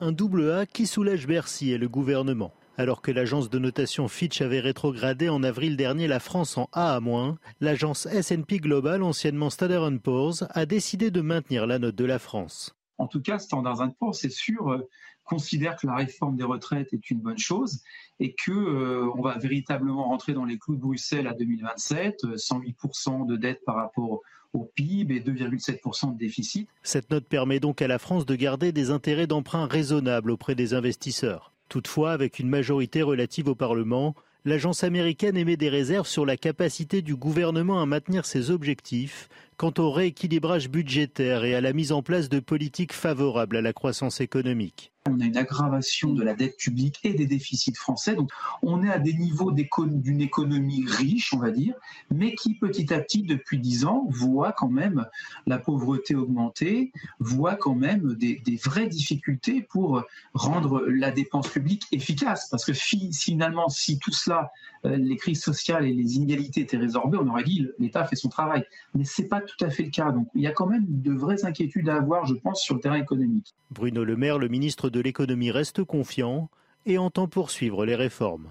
Un 0.00 0.10
double 0.10 0.50
A 0.50 0.66
qui 0.66 0.88
soulage 0.88 1.28
Bercy 1.28 1.70
et 1.70 1.78
le 1.78 1.88
gouvernement. 1.88 2.52
Alors 2.76 3.02
que 3.02 3.12
l'agence 3.12 3.50
de 3.50 3.60
notation 3.60 4.08
Fitch 4.08 4.40
avait 4.40 4.58
rétrogradé 4.58 5.28
en 5.28 5.44
avril 5.44 5.76
dernier 5.76 6.08
la 6.08 6.18
France 6.18 6.58
en 6.58 6.68
A 6.72 6.96
à-, 6.96 7.36
l'agence 7.60 8.06
S&P 8.06 8.58
Global, 8.58 9.04
anciennement 9.04 9.48
Standard 9.48 9.88
Poor's, 10.02 10.44
a 10.50 10.66
décidé 10.66 11.12
de 11.12 11.20
maintenir 11.20 11.68
la 11.68 11.78
note 11.78 11.94
de 11.94 12.04
la 12.04 12.18
France. 12.18 12.74
En 12.98 13.06
tout 13.06 13.22
cas, 13.22 13.38
Standard 13.38 13.88
Poor's, 14.00 14.18
c'est 14.18 14.28
sûr, 14.28 14.72
euh, 14.72 14.88
considère 15.22 15.76
que 15.76 15.86
la 15.86 15.94
réforme 15.94 16.36
des 16.36 16.42
retraites 16.42 16.92
est 16.92 17.10
une 17.10 17.20
bonne 17.20 17.38
chose 17.38 17.80
et 18.18 18.34
que 18.34 18.50
euh, 18.50 19.08
on 19.16 19.22
va 19.22 19.38
véritablement 19.38 20.08
rentrer 20.08 20.32
dans 20.32 20.44
les 20.44 20.58
clous 20.58 20.74
de 20.74 20.80
Bruxelles 20.80 21.28
à 21.28 21.34
2027, 21.34 22.24
108% 22.34 23.22
euh, 23.22 23.24
de 23.26 23.36
dette 23.36 23.60
par 23.64 23.76
rapport 23.76 24.20
au 24.54 24.70
PIB 24.74 25.16
et 25.16 25.20
2,7% 25.20 26.14
de 26.14 26.18
déficit. 26.18 26.68
Cette 26.82 27.10
note 27.10 27.26
permet 27.26 27.60
donc 27.60 27.82
à 27.82 27.88
la 27.88 27.98
France 27.98 28.24
de 28.24 28.34
garder 28.34 28.72
des 28.72 28.90
intérêts 28.90 29.26
d'emprunt 29.26 29.66
raisonnables 29.66 30.30
auprès 30.30 30.54
des 30.54 30.74
investisseurs. 30.74 31.52
Toutefois, 31.68 32.12
avec 32.12 32.38
une 32.38 32.48
majorité 32.48 33.02
relative 33.02 33.48
au 33.48 33.54
Parlement, 33.54 34.14
l'agence 34.44 34.84
américaine 34.84 35.36
émet 35.36 35.56
des 35.56 35.68
réserves 35.68 36.06
sur 36.06 36.24
la 36.24 36.36
capacité 36.36 37.02
du 37.02 37.16
gouvernement 37.16 37.82
à 37.82 37.86
maintenir 37.86 38.26
ses 38.26 38.50
objectifs 38.50 39.28
quant 39.56 39.72
au 39.78 39.90
rééquilibrage 39.90 40.68
budgétaire 40.68 41.44
et 41.44 41.54
à 41.54 41.60
la 41.60 41.72
mise 41.72 41.92
en 41.92 42.02
place 42.02 42.28
de 42.28 42.40
politiques 42.40 42.92
favorables 42.92 43.56
à 43.56 43.62
la 43.62 43.72
croissance 43.72 44.20
économique. 44.20 44.94
On 45.06 45.20
a 45.20 45.26
une 45.26 45.36
aggravation 45.36 46.14
de 46.14 46.22
la 46.22 46.32
dette 46.32 46.56
publique 46.56 46.98
et 47.04 47.12
des 47.12 47.26
déficits 47.26 47.74
français. 47.74 48.14
Donc, 48.14 48.30
on 48.62 48.82
est 48.82 48.88
à 48.88 48.98
des 48.98 49.12
niveaux 49.12 49.52
d'une 49.52 50.20
économie 50.22 50.86
riche, 50.88 51.34
on 51.34 51.38
va 51.38 51.50
dire, 51.50 51.74
mais 52.10 52.34
qui 52.34 52.54
petit 52.54 52.92
à 52.94 53.00
petit, 53.00 53.22
depuis 53.22 53.58
dix 53.58 53.84
ans, 53.84 54.06
voit 54.08 54.52
quand 54.52 54.70
même 54.70 55.04
la 55.46 55.58
pauvreté 55.58 56.14
augmenter, 56.14 56.90
voit 57.18 57.54
quand 57.54 57.74
même 57.74 58.14
des, 58.14 58.40
vraies 58.64 58.88
difficultés 58.88 59.60
pour 59.60 60.02
rendre 60.32 60.86
la 60.86 61.10
dépense 61.10 61.48
publique 61.48 61.82
efficace. 61.92 62.48
Parce 62.50 62.64
que 62.64 62.72
finalement, 62.72 63.68
si 63.68 63.98
tout 63.98 64.12
cela, 64.12 64.52
euh, 64.86 64.96
les 64.96 65.16
crises 65.16 65.42
sociales 65.42 65.84
et 65.84 65.92
les 65.92 66.16
inégalités 66.16 66.62
étaient 66.62 66.78
résorbées, 66.78 67.18
on 67.20 67.28
aurait 67.28 67.44
dit 67.44 67.68
l'État 67.78 68.06
fait 68.06 68.16
son 68.16 68.30
travail. 68.30 68.64
Mais 68.94 69.04
c'est 69.04 69.28
pas 69.28 69.42
tout 69.44 69.64
à 69.64 69.70
fait 69.70 69.82
le 69.84 69.90
cas. 69.90 70.10
Donc, 70.10 70.28
il 70.34 70.42
y 70.42 70.46
a 70.46 70.52
quand 70.52 70.66
même 70.66 70.84
de 70.88 71.12
vraies 71.12 71.44
inquiétudes 71.44 71.88
à 71.88 71.96
avoir, 71.96 72.26
je 72.26 72.34
pense, 72.34 72.62
sur 72.62 72.74
le 72.74 72.80
terrain 72.80 72.96
économique. 72.96 73.54
Bruno 73.70 74.04
Le 74.04 74.16
Maire, 74.16 74.38
le 74.38 74.48
ministre 74.48 74.90
de 74.90 75.00
l'économie 75.00 75.50
reste 75.50 75.84
confiant 75.84 76.50
et 76.86 76.98
entend 76.98 77.28
poursuivre 77.28 77.84
les 77.84 77.94
réformes. 77.94 78.50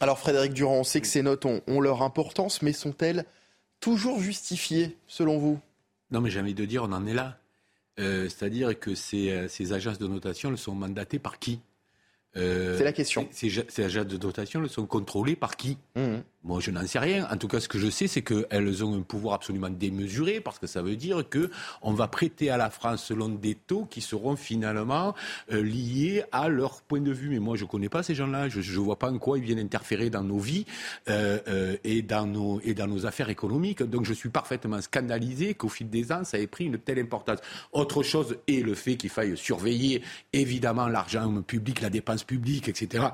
Alors 0.00 0.18
Frédéric 0.18 0.52
Durand, 0.52 0.78
on 0.78 0.84
sait 0.84 1.00
que 1.00 1.06
ces 1.06 1.22
notes 1.22 1.44
ont, 1.44 1.80
leur 1.80 2.02
importance, 2.02 2.62
mais 2.62 2.72
sont-elles 2.72 3.24
toujours 3.80 4.20
justifiées 4.20 4.96
selon 5.06 5.38
vous? 5.38 5.58
Non 6.10 6.20
mais 6.20 6.30
j'ai 6.30 6.40
envie 6.40 6.54
de 6.54 6.64
dire, 6.64 6.84
on 6.84 6.92
en 6.92 7.06
est 7.06 7.14
là. 7.14 7.38
Euh, 7.98 8.28
c'est-à-dire 8.28 8.78
que 8.78 8.94
ces, 8.94 9.30
euh, 9.32 9.48
ces, 9.48 9.72
agences 9.72 9.98
de 9.98 10.06
notation, 10.06 10.50
elles 10.50 10.58
sont 10.58 10.74
mandatées 10.74 11.18
par 11.18 11.40
qui? 11.40 11.60
Euh, 12.36 12.78
C'est 12.78 12.84
la 12.84 12.92
question. 12.92 13.26
Ces, 13.32 13.50
ces, 13.68 13.82
agences 13.82 14.06
de 14.06 14.16
notation, 14.16 14.62
elles 14.62 14.70
sont 14.70 14.86
contrôlées 14.86 15.34
par 15.34 15.56
qui? 15.56 15.78
Mmh. 15.96 16.18
Moi, 16.48 16.60
je 16.60 16.70
n'en 16.70 16.86
sais 16.86 16.98
rien. 16.98 17.28
En 17.30 17.36
tout 17.36 17.46
cas, 17.46 17.60
ce 17.60 17.68
que 17.68 17.78
je 17.78 17.90
sais, 17.90 18.06
c'est 18.06 18.22
qu'elles 18.22 18.82
ont 18.82 18.96
un 18.96 19.02
pouvoir 19.02 19.34
absolument 19.34 19.68
démesuré, 19.68 20.40
parce 20.40 20.58
que 20.58 20.66
ça 20.66 20.80
veut 20.80 20.96
dire 20.96 21.22
qu'on 21.28 21.92
va 21.92 22.08
prêter 22.08 22.48
à 22.48 22.56
la 22.56 22.70
France 22.70 23.04
selon 23.04 23.28
des 23.28 23.54
taux 23.54 23.84
qui 23.84 24.00
seront 24.00 24.34
finalement 24.34 25.14
euh, 25.52 25.62
liés 25.62 26.24
à 26.32 26.48
leur 26.48 26.80
point 26.80 27.02
de 27.02 27.12
vue. 27.12 27.28
Mais 27.28 27.38
moi, 27.38 27.56
je 27.56 27.64
ne 27.64 27.68
connais 27.68 27.90
pas 27.90 28.02
ces 28.02 28.14
gens-là. 28.14 28.48
Je 28.48 28.60
ne 28.60 28.82
vois 28.82 28.98
pas 28.98 29.10
en 29.10 29.18
quoi 29.18 29.36
ils 29.36 29.44
viennent 29.44 29.58
interférer 29.58 30.08
dans 30.08 30.24
nos 30.24 30.38
vies 30.38 30.64
euh, 31.10 31.38
euh, 31.48 31.76
et, 31.84 32.00
dans 32.00 32.26
nos, 32.26 32.62
et 32.64 32.72
dans 32.72 32.86
nos 32.86 33.04
affaires 33.04 33.28
économiques. 33.28 33.82
Donc, 33.82 34.06
je 34.06 34.14
suis 34.14 34.30
parfaitement 34.30 34.80
scandalisé 34.80 35.52
qu'au 35.52 35.68
fil 35.68 35.90
des 35.90 36.12
ans, 36.12 36.24
ça 36.24 36.38
ait 36.38 36.46
pris 36.46 36.64
une 36.64 36.78
telle 36.78 36.98
importance. 36.98 37.40
Autre 37.72 38.02
chose 38.02 38.38
est 38.48 38.64
le 38.64 38.74
fait 38.74 38.96
qu'il 38.96 39.10
faille 39.10 39.36
surveiller, 39.36 40.02
évidemment, 40.32 40.88
l'argent 40.88 41.42
public, 41.42 41.82
la 41.82 41.90
dépense 41.90 42.24
publique, 42.24 42.70
etc. 42.70 43.08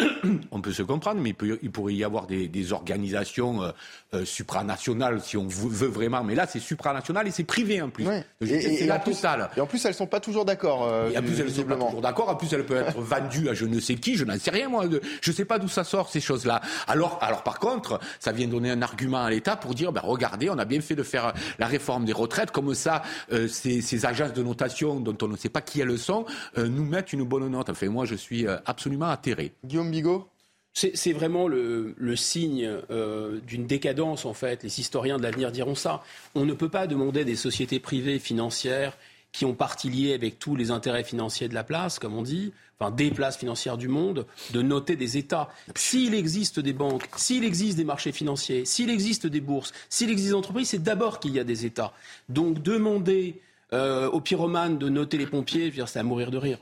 On 0.50 0.60
peut 0.60 0.72
se 0.72 0.82
comprendre, 0.82 1.20
mais 1.20 1.36
il, 1.62 1.70
pourrait 1.70 1.94
y 1.94 2.02
avoir 2.02 2.26
des, 2.26 2.48
des 2.48 2.72
organisation 2.80 3.62
euh, 3.62 3.70
euh, 4.14 4.24
supranationale, 4.24 5.20
si 5.20 5.36
on 5.36 5.46
veut 5.46 5.88
vraiment. 5.88 6.24
Mais 6.24 6.34
là, 6.34 6.46
c'est 6.46 6.58
supranational 6.58 7.28
et 7.28 7.30
c'est 7.30 7.44
privé 7.44 7.80
en 7.80 7.90
plus. 7.90 8.06
C'est 8.42 8.86
la 8.86 8.98
totale. 8.98 9.50
Et 9.56 9.60
en 9.60 9.66
plus, 9.66 9.84
elles 9.84 9.94
sont 9.94 10.06
pas 10.06 10.20
toujours 10.20 10.44
d'accord. 10.44 10.84
Euh, 10.84 11.10
et 11.10 11.18
en 11.18 11.22
plus, 11.22 11.38
elles 11.38 11.50
sont 11.50 11.64
pas 11.64 11.76
toujours 11.76 12.00
d'accord. 12.00 12.28
En 12.28 12.34
plus, 12.34 12.52
elles 12.52 12.66
peuvent 12.66 12.88
être 12.88 13.00
vendues 13.00 13.48
à 13.48 13.54
je 13.54 13.66
ne 13.66 13.78
sais 13.78 13.94
qui. 13.94 14.16
Je 14.16 14.24
n'en 14.24 14.38
sais 14.38 14.50
rien, 14.50 14.68
moi. 14.68 14.84
Je 15.20 15.30
ne 15.30 15.36
sais 15.36 15.44
pas 15.44 15.58
d'où 15.58 15.68
ça 15.68 15.84
sort, 15.84 16.08
ces 16.08 16.20
choses-là. 16.20 16.60
Alors, 16.88 17.18
alors, 17.22 17.42
par 17.42 17.58
contre, 17.58 18.00
ça 18.18 18.32
vient 18.32 18.48
donner 18.48 18.70
un 18.70 18.82
argument 18.82 19.22
à 19.22 19.30
l'État 19.30 19.56
pour 19.56 19.74
dire, 19.74 19.92
ben, 19.92 20.02
regardez, 20.02 20.50
on 20.50 20.58
a 20.58 20.64
bien 20.64 20.80
fait 20.80 20.96
de 20.96 21.02
faire 21.02 21.32
la 21.58 21.66
réforme 21.66 22.04
des 22.04 22.12
retraites. 22.12 22.50
Comme 22.50 22.74
ça, 22.74 23.02
ces, 23.48 23.80
ces, 23.80 24.06
agences 24.06 24.32
de 24.32 24.42
notation, 24.42 25.00
dont 25.00 25.16
on 25.22 25.28
ne 25.28 25.36
sait 25.36 25.48
pas 25.48 25.60
qui 25.60 25.80
elles 25.80 25.98
sont, 25.98 26.24
nous 26.56 26.84
mettent 26.84 27.12
une 27.12 27.24
bonne 27.24 27.48
note. 27.48 27.70
Enfin, 27.70 27.88
moi, 27.88 28.04
je 28.06 28.14
suis 28.14 28.46
absolument 28.66 29.08
atterré. 29.08 29.52
Guillaume 29.64 29.90
Bigot? 29.90 30.28
C'est 30.72 31.12
vraiment 31.12 31.48
le, 31.48 32.16
signe 32.16 32.68
euh, 32.90 33.40
d'une 33.46 33.66
décadence, 33.66 34.24
en 34.24 34.34
fait. 34.34 34.62
Les 34.62 34.80
historiens 34.80 35.18
de 35.18 35.22
l'avenir 35.22 35.52
diront 35.52 35.74
ça. 35.74 36.02
On 36.34 36.44
ne 36.44 36.52
peut 36.52 36.68
pas 36.68 36.86
demander 36.86 37.24
des 37.24 37.36
sociétés 37.36 37.80
privées 37.80 38.18
financières 38.18 38.96
qui 39.32 39.44
ont 39.44 39.54
partie 39.54 39.90
liée 39.90 40.14
avec 40.14 40.38
tous 40.38 40.56
les 40.56 40.70
intérêts 40.70 41.04
financiers 41.04 41.48
de 41.48 41.54
la 41.54 41.64
place, 41.64 41.98
comme 41.98 42.16
on 42.16 42.22
dit, 42.22 42.52
enfin 42.78 42.90
des 42.90 43.10
places 43.10 43.36
financières 43.36 43.76
du 43.76 43.88
monde, 43.88 44.26
de 44.52 44.62
noter 44.62 44.96
des 44.96 45.18
États. 45.18 45.50
S'il 45.76 46.14
existe 46.14 46.58
des 46.58 46.72
banques, 46.72 47.08
s'il 47.16 47.44
existe 47.44 47.76
des 47.76 47.84
marchés 47.84 48.12
financiers, 48.12 48.64
s'il 48.64 48.90
existe 48.90 49.26
des 49.26 49.40
bourses, 49.40 49.72
s'il 49.88 50.10
existe 50.10 50.30
des 50.30 50.34
entreprises, 50.34 50.70
c'est 50.70 50.82
d'abord 50.82 51.20
qu'il 51.20 51.32
y 51.32 51.38
a 51.38 51.44
des 51.44 51.64
États. 51.64 51.92
Donc 52.28 52.60
demander 52.62 53.40
euh, 53.72 54.10
aux 54.10 54.20
pyromanes 54.20 54.78
de 54.78 54.88
noter 54.88 55.16
les 55.16 55.26
pompiers, 55.26 55.72
c'est 55.86 55.98
à 55.98 56.02
mourir 56.02 56.32
de 56.32 56.38
rire. 56.38 56.58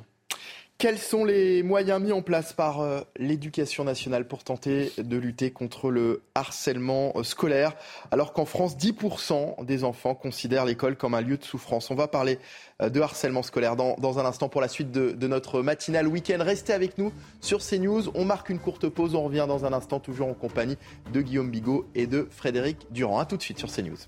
Quels 0.80 0.98
sont 0.98 1.24
les 1.24 1.64
moyens 1.64 2.00
mis 2.00 2.12
en 2.12 2.22
place 2.22 2.52
par 2.52 2.82
euh, 2.82 3.00
l'éducation 3.16 3.82
nationale 3.82 4.28
pour 4.28 4.44
tenter 4.44 4.92
de 4.96 5.16
lutter 5.16 5.50
contre 5.50 5.90
le 5.90 6.22
harcèlement 6.36 7.12
euh, 7.16 7.24
scolaire, 7.24 7.72
alors 8.12 8.32
qu'en 8.32 8.44
France, 8.44 8.76
10% 8.76 9.64
des 9.64 9.82
enfants 9.82 10.14
considèrent 10.14 10.64
l'école 10.64 10.94
comme 10.94 11.14
un 11.14 11.20
lieu 11.20 11.36
de 11.36 11.42
souffrance 11.42 11.90
On 11.90 11.96
va 11.96 12.06
parler 12.06 12.38
euh, 12.80 12.90
de 12.90 13.00
harcèlement 13.00 13.42
scolaire 13.42 13.74
dans, 13.74 14.18
un 14.20 14.24
instant 14.24 14.48
pour 14.48 14.60
la 14.60 14.68
suite 14.68 14.92
de, 14.92 15.10
de 15.10 15.26
notre 15.26 15.62
matinale 15.62 16.06
week-end. 16.06 16.38
Restez 16.38 16.72
avec 16.72 16.96
nous 16.96 17.12
sur 17.40 17.58
CNews. 17.58 18.12
On 18.14 18.24
marque 18.24 18.48
une 18.48 18.60
courte 18.60 18.88
pause. 18.88 19.16
On 19.16 19.24
revient 19.24 19.46
dans 19.48 19.64
un 19.64 19.72
instant, 19.72 19.98
toujours 19.98 20.28
en 20.28 20.34
compagnie 20.34 20.78
de 21.12 21.20
Guillaume 21.20 21.50
Bigot 21.50 21.88
et 21.96 22.06
de 22.06 22.28
Frédéric 22.30 22.86
Durand. 22.92 23.18
A 23.18 23.26
tout 23.26 23.36
de 23.36 23.42
suite 23.42 23.58
sur 23.58 23.68
CNews. 23.68 23.98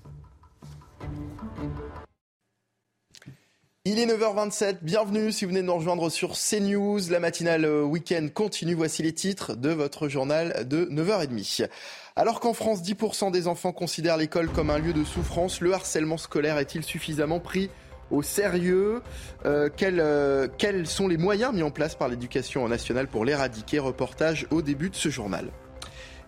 Il 3.83 3.97
est 3.97 4.05
9h27, 4.05 4.77
bienvenue 4.83 5.31
si 5.31 5.43
vous 5.43 5.49
venez 5.49 5.63
de 5.63 5.65
nous 5.65 5.73
rejoindre 5.73 6.11
sur 6.11 6.33
CNews. 6.33 6.99
La 7.09 7.19
matinale 7.19 7.65
euh, 7.65 7.81
week-end 7.81 8.27
continue, 8.31 8.75
voici 8.75 9.01
les 9.01 9.11
titres 9.11 9.55
de 9.55 9.71
votre 9.71 10.07
journal 10.07 10.67
de 10.67 10.85
9h30. 10.85 11.67
Alors 12.15 12.41
qu'en 12.41 12.53
France, 12.53 12.83
10% 12.83 13.31
des 13.31 13.47
enfants 13.47 13.71
considèrent 13.71 14.17
l'école 14.17 14.49
comme 14.49 14.69
un 14.69 14.77
lieu 14.77 14.93
de 14.93 15.03
souffrance, 15.03 15.61
le 15.61 15.73
harcèlement 15.73 16.17
scolaire 16.17 16.59
est-il 16.59 16.83
suffisamment 16.83 17.39
pris 17.39 17.71
au 18.11 18.21
sérieux? 18.21 19.01
Euh, 19.47 19.67
euh, 19.81 20.47
quels 20.59 20.85
sont 20.85 21.07
les 21.07 21.17
moyens 21.17 21.51
mis 21.51 21.63
en 21.63 21.71
place 21.71 21.95
par 21.95 22.07
l'éducation 22.07 22.67
nationale 22.67 23.07
pour 23.07 23.25
l'éradiquer? 23.25 23.79
Reportage 23.79 24.45
au 24.51 24.61
début 24.61 24.91
de 24.91 24.95
ce 24.95 25.09
journal. 25.09 25.49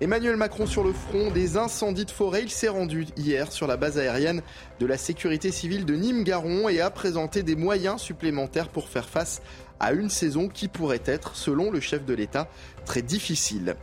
Emmanuel 0.03 0.35
Macron 0.35 0.65
sur 0.65 0.84
le 0.84 0.91
front 0.91 1.31
des 1.31 1.55
incendies 1.55 2.03
de 2.03 2.11
forêt. 2.11 2.41
Il 2.43 2.49
s'est 2.49 2.67
rendu 2.67 3.07
hier 3.15 3.49
sur 3.53 3.67
la 3.67 3.77
base 3.77 3.97
aérienne 3.97 4.41
de 4.81 4.85
la 4.85 4.97
sécurité 4.97 5.49
civile 5.49 5.85
de 5.85 5.95
Nîmes-Garon 5.95 6.67
et 6.67 6.81
a 6.81 6.89
présenté 6.89 7.41
des 7.41 7.55
moyens 7.55 8.01
supplémentaires 8.01 8.67
pour 8.67 8.89
faire 8.89 9.07
face 9.07 9.41
à 9.80 9.93
une 9.93 10.09
saison 10.09 10.49
qui 10.49 10.67
pourrait 10.67 11.03
être, 11.05 11.38
selon 11.38 11.71
le 11.71 11.80
chef 11.80 12.03
de 12.03 12.13
l'État, 12.13 12.49
très 12.84 13.01
difficile. 13.01 13.77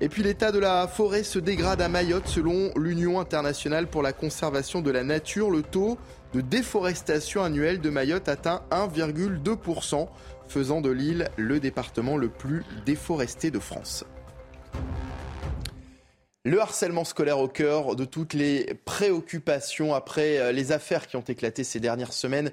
Et 0.00 0.08
puis 0.08 0.24
l'état 0.24 0.50
de 0.50 0.58
la 0.58 0.88
forêt 0.88 1.22
se 1.22 1.38
dégrade 1.38 1.80
à 1.80 1.88
Mayotte 1.88 2.26
selon 2.26 2.72
l'Union 2.74 3.20
internationale 3.20 3.86
pour 3.86 4.02
la 4.02 4.12
conservation 4.12 4.80
de 4.80 4.90
la 4.90 5.04
nature. 5.04 5.48
Le 5.48 5.62
taux 5.62 5.96
de 6.34 6.40
déforestation 6.40 7.44
annuelle 7.44 7.80
de 7.80 7.88
Mayotte 7.88 8.28
atteint 8.28 8.62
1,2%, 8.72 10.08
faisant 10.48 10.80
de 10.80 10.90
l'île 10.90 11.28
le 11.36 11.60
département 11.60 12.16
le 12.16 12.30
plus 12.30 12.64
déforesté 12.84 13.52
de 13.52 13.60
France. 13.60 14.04
Le 16.44 16.60
harcèlement 16.60 17.04
scolaire 17.04 17.38
au 17.38 17.46
cœur 17.46 17.94
de 17.94 18.04
toutes 18.04 18.34
les 18.34 18.74
préoccupations 18.84 19.94
après 19.94 20.38
euh, 20.38 20.50
les 20.50 20.72
affaires 20.72 21.06
qui 21.06 21.14
ont 21.14 21.20
éclaté 21.20 21.62
ces 21.62 21.78
dernières 21.78 22.12
semaines 22.12 22.50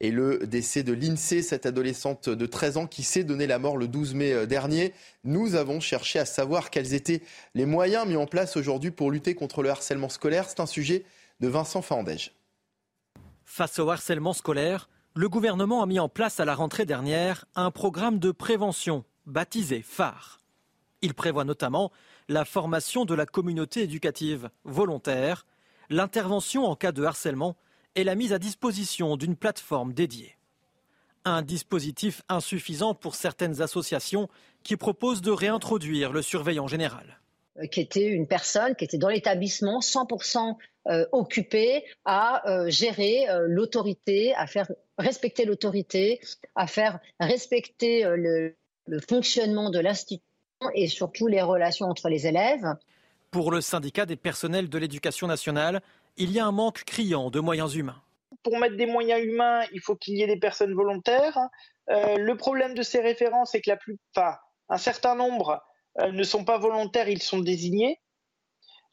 et 0.00 0.12
le 0.12 0.46
décès 0.46 0.84
de 0.84 0.92
l'INSEE, 0.92 1.42
cette 1.42 1.66
adolescente 1.66 2.28
de 2.28 2.46
13 2.46 2.76
ans 2.76 2.86
qui 2.86 3.02
s'est 3.02 3.24
donné 3.24 3.48
la 3.48 3.58
mort 3.58 3.76
le 3.76 3.88
12 3.88 4.14
mai 4.14 4.32
euh, 4.32 4.46
dernier. 4.46 4.92
Nous 5.24 5.56
avons 5.56 5.80
cherché 5.80 6.20
à 6.20 6.24
savoir 6.24 6.70
quels 6.70 6.94
étaient 6.94 7.22
les 7.56 7.66
moyens 7.66 8.06
mis 8.06 8.14
en 8.14 8.26
place 8.26 8.56
aujourd'hui 8.56 8.92
pour 8.92 9.10
lutter 9.10 9.34
contre 9.34 9.64
le 9.64 9.70
harcèlement 9.70 10.08
scolaire. 10.08 10.48
C'est 10.48 10.60
un 10.60 10.66
sujet 10.66 11.04
de 11.40 11.48
Vincent 11.48 11.82
Fandège. 11.82 12.36
Face 13.44 13.80
au 13.80 13.90
harcèlement 13.90 14.34
scolaire, 14.34 14.88
le 15.16 15.28
gouvernement 15.28 15.82
a 15.82 15.86
mis 15.86 15.98
en 15.98 16.08
place 16.08 16.38
à 16.38 16.44
la 16.44 16.54
rentrée 16.54 16.86
dernière 16.86 17.44
un 17.56 17.72
programme 17.72 18.20
de 18.20 18.30
prévention 18.30 19.04
baptisé 19.26 19.82
phare. 19.82 20.38
Il 21.00 21.14
prévoit 21.14 21.44
notamment 21.44 21.90
la 22.28 22.44
formation 22.44 23.04
de 23.04 23.14
la 23.14 23.26
communauté 23.26 23.82
éducative 23.82 24.50
volontaire, 24.64 25.46
l'intervention 25.90 26.64
en 26.64 26.76
cas 26.76 26.92
de 26.92 27.04
harcèlement 27.04 27.56
et 27.94 28.04
la 28.04 28.14
mise 28.14 28.32
à 28.32 28.38
disposition 28.38 29.16
d'une 29.16 29.36
plateforme 29.36 29.92
dédiée. 29.92 30.36
Un 31.24 31.42
dispositif 31.42 32.22
insuffisant 32.28 32.94
pour 32.94 33.14
certaines 33.14 33.62
associations 33.62 34.28
qui 34.62 34.76
proposent 34.76 35.22
de 35.22 35.30
réintroduire 35.30 36.12
le 36.12 36.22
surveillant 36.22 36.66
général. 36.66 37.20
Euh, 37.58 37.66
qui 37.66 37.80
était 37.80 38.06
une 38.06 38.26
personne 38.26 38.74
qui 38.74 38.84
était 38.84 38.98
dans 38.98 39.08
l'établissement 39.08 39.80
100% 39.80 40.56
euh, 40.88 41.06
occupée 41.12 41.84
à 42.04 42.48
euh, 42.50 42.70
gérer 42.70 43.26
l'autorité, 43.46 44.34
à 44.34 44.46
faire 44.46 44.70
respecter 44.98 45.44
l'autorité, 45.44 46.20
à 46.54 46.66
faire 46.66 46.98
respecter 47.20 48.04
le, 48.04 48.56
fonctionnement 49.08 49.70
de 49.70 49.78
l'institution 49.78 50.31
et 50.74 50.88
surtout 50.88 51.26
les 51.26 51.42
relations 51.42 51.86
entre 51.86 52.08
les 52.08 52.26
élèves. 52.26 52.66
Pour 53.30 53.50
le 53.50 53.60
syndicat 53.60 54.06
des 54.06 54.16
personnels 54.16 54.68
de 54.68 54.78
l'éducation 54.78 55.26
nationale, 55.26 55.80
il 56.16 56.30
y 56.30 56.38
a 56.38 56.46
un 56.46 56.52
manque 56.52 56.84
criant 56.84 57.30
de 57.30 57.40
moyens 57.40 57.74
humains. 57.74 58.02
Pour 58.42 58.58
mettre 58.58 58.76
des 58.76 58.86
moyens 58.86 59.22
humains, 59.22 59.62
il 59.72 59.80
faut 59.80 59.96
qu'il 59.96 60.16
y 60.16 60.22
ait 60.22 60.26
des 60.26 60.38
personnes 60.38 60.74
volontaires. 60.74 61.38
le 61.88 62.34
problème 62.34 62.74
de 62.74 62.82
ces 62.82 63.00
référents, 63.00 63.44
c'est 63.44 63.60
que 63.60 63.70
la 63.70 63.78
un 64.68 64.78
certain 64.78 65.14
nombre 65.14 65.62
euh, 66.00 66.10
ne 66.12 66.22
sont 66.22 66.44
pas 66.44 66.58
volontaires, 66.58 67.08
ils 67.08 67.22
sont 67.22 67.40
désignés, 67.40 68.00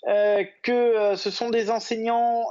euh, 0.08 0.44
que 0.64 0.72
euh, 0.72 1.16
ce 1.16 1.32
sont 1.32 1.50
des 1.50 1.70
enseignants 1.70 2.46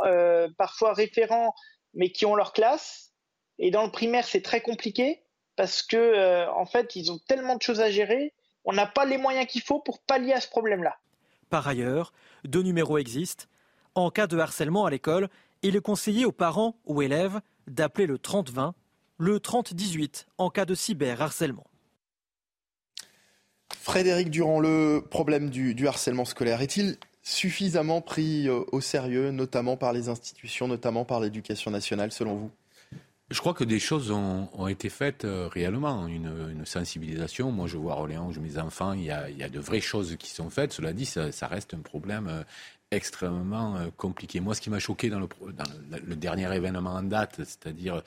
parfois 0.56 0.94
référents, 0.94 1.54
mais 1.94 2.10
qui 2.10 2.26
ont 2.26 2.34
leur 2.34 2.52
classe. 2.52 3.12
Et 3.58 3.70
dans 3.70 3.84
le 3.84 3.90
primaire, 3.90 4.24
c'est 4.24 4.42
très 4.42 4.60
compliqué 4.60 5.22
parce 5.56 5.82
que 5.82 6.48
en 6.50 6.66
fait, 6.66 6.94
ils 6.94 7.10
ont 7.10 7.18
tellement 7.26 7.56
de 7.56 7.62
choses 7.62 7.80
à 7.80 7.90
gérer, 7.90 8.32
on 8.68 8.74
n'a 8.74 8.86
pas 8.86 9.06
les 9.06 9.16
moyens 9.16 9.46
qu'il 9.46 9.62
faut 9.62 9.80
pour 9.80 9.98
pallier 9.98 10.34
à 10.34 10.40
ce 10.40 10.48
problème-là. 10.48 10.98
Par 11.48 11.66
ailleurs, 11.66 12.12
deux 12.44 12.62
numéros 12.62 12.98
existent. 12.98 13.46
En 13.94 14.10
cas 14.10 14.26
de 14.26 14.38
harcèlement 14.38 14.84
à 14.84 14.90
l'école, 14.90 15.28
il 15.62 15.74
est 15.74 15.80
conseillé 15.80 16.26
aux 16.26 16.32
parents 16.32 16.76
ou 16.84 17.00
élèves 17.00 17.40
d'appeler 17.66 18.06
le 18.06 18.18
30-20, 18.18 18.72
le 19.16 19.38
30-18 19.38 20.26
en 20.36 20.50
cas 20.50 20.66
de 20.66 20.74
cyberharcèlement. 20.74 21.66
Frédéric 23.74 24.30
Durand, 24.30 24.60
le 24.60 25.00
problème 25.00 25.48
du, 25.48 25.88
harcèlement 25.88 26.26
scolaire 26.26 26.60
est-il 26.60 26.98
suffisamment 27.22 28.02
pris 28.02 28.48
euh, 28.48 28.64
au 28.72 28.82
sérieux, 28.82 29.30
notamment 29.30 29.78
par 29.78 29.94
les 29.94 30.10
institutions, 30.10 30.68
notamment 30.68 31.06
par 31.06 31.20
l'éducation 31.20 31.70
nationale, 31.70 32.12
selon 32.12 32.34
vous? 32.34 32.50
Je 33.30 33.40
crois 33.40 33.52
que 33.52 33.64
des 33.64 33.78
choses 33.78 34.10
ont, 34.10 34.68
été 34.68 34.88
faites 34.88 35.24
euh, 35.24 35.48
réellement, 35.48 36.06
une, 36.06 36.64
sensibilisation. 36.64 37.52
Moi, 37.52 37.66
je 37.66 37.76
vois 37.76 37.94
Orléans, 37.94 38.32
je 38.32 38.40
mes 38.40 38.58
enfants, 38.58 38.94
il 38.94 39.04
y, 39.04 39.10
a, 39.10 39.48
de 39.48 39.60
vraies 39.60 39.80
choses 39.80 40.16
qui 40.18 40.30
sont 40.30 40.48
faites. 40.48 40.72
Cela 40.72 40.94
dit, 40.94 41.04
ça, 41.04 41.30
ça 41.30 41.46
reste 41.46 41.74
un 41.74 41.80
problème 41.80 42.28
euh, 42.28 42.42
extrêmement 42.90 43.76
euh, 43.76 43.88
compliqué. 43.96 44.40
Moi, 44.40 44.54
ce 44.54 44.60
qui 44.60 44.70
m'a 44.70 44.78
choqué 44.78 45.10
dans 45.10 45.20
le, 45.20 45.28
le, 46.06 46.16
dernier 46.16 46.54
événement 46.54 46.94
en 46.94 47.02
date, 47.02 47.36
c'est-à-dire 47.38 48.02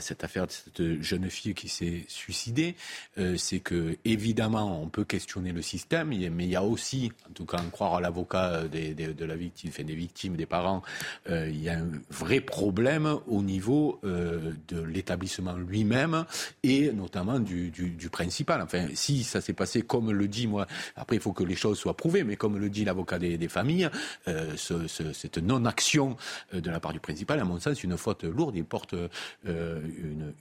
cette 0.00 0.24
affaire 0.24 0.46
de 0.46 0.52
cette 0.52 1.02
jeune 1.02 1.28
fille 1.28 1.54
qui 1.54 1.68
s'est 1.68 2.04
suicidée, 2.08 2.76
euh, 3.18 3.36
c'est 3.36 3.60
que 3.60 3.96
évidemment, 4.04 4.80
on 4.82 4.88
peut 4.88 5.04
questionner 5.04 5.52
le 5.52 5.62
système, 5.62 6.08
mais 6.08 6.44
il 6.44 6.50
y 6.50 6.56
a 6.56 6.62
aussi, 6.62 7.12
en 7.28 7.32
tout 7.32 7.44
cas, 7.44 7.58
en 7.58 7.70
croire 7.70 7.96
à 7.96 8.00
l'avocat 8.00 8.62
de 8.68 9.24
la 9.24 9.36
victime, 9.36 9.70
enfin, 9.70 9.84
des 9.84 9.94
victimes, 9.94 10.36
des 10.36 10.46
parents, 10.46 10.82
euh, 11.28 11.48
il 11.48 11.62
y 11.62 11.68
a 11.68 11.78
un 11.78 11.90
vrai 12.10 12.40
problème 12.40 13.18
au 13.26 13.42
niveau 13.42 13.98
euh, 14.04 14.52
de 14.68 14.80
l'établissement 14.80 15.54
lui-même 15.54 16.24
et 16.62 16.92
notamment 16.92 17.38
du, 17.38 17.72
principal. 18.10 18.60
Enfin, 18.60 18.88
si 18.94 19.24
ça 19.24 19.40
s'est 19.40 19.52
passé 19.52 19.82
comme 19.82 20.12
le 20.12 20.28
dit 20.28 20.46
moi, 20.46 20.66
après 20.96 21.16
il 21.16 21.22
faut 21.22 21.32
que 21.32 21.44
les 21.44 21.54
choses 21.54 21.78
soient 21.78 21.96
prouvées, 21.96 22.24
mais 22.24 22.36
comme 22.36 22.58
le 22.58 22.68
dit 22.68 22.84
l'avocat 22.84 23.18
des, 23.18 23.38
des 23.38 23.48
familles. 23.48 23.88
Euh, 24.28 24.56
cette 24.56 25.38
non-action 25.38 26.16
euh, 26.54 26.60
de 26.60 26.70
la 26.70 26.80
part 26.80 26.92
du 26.92 27.00
principal, 27.00 27.40
à 27.40 27.44
mon 27.44 27.58
sens, 27.58 27.82
une 27.82 27.96
faute 27.96 28.24
lourde. 28.24 28.56
Il 28.56 28.64
porte 28.64 28.94
euh, 28.94 29.80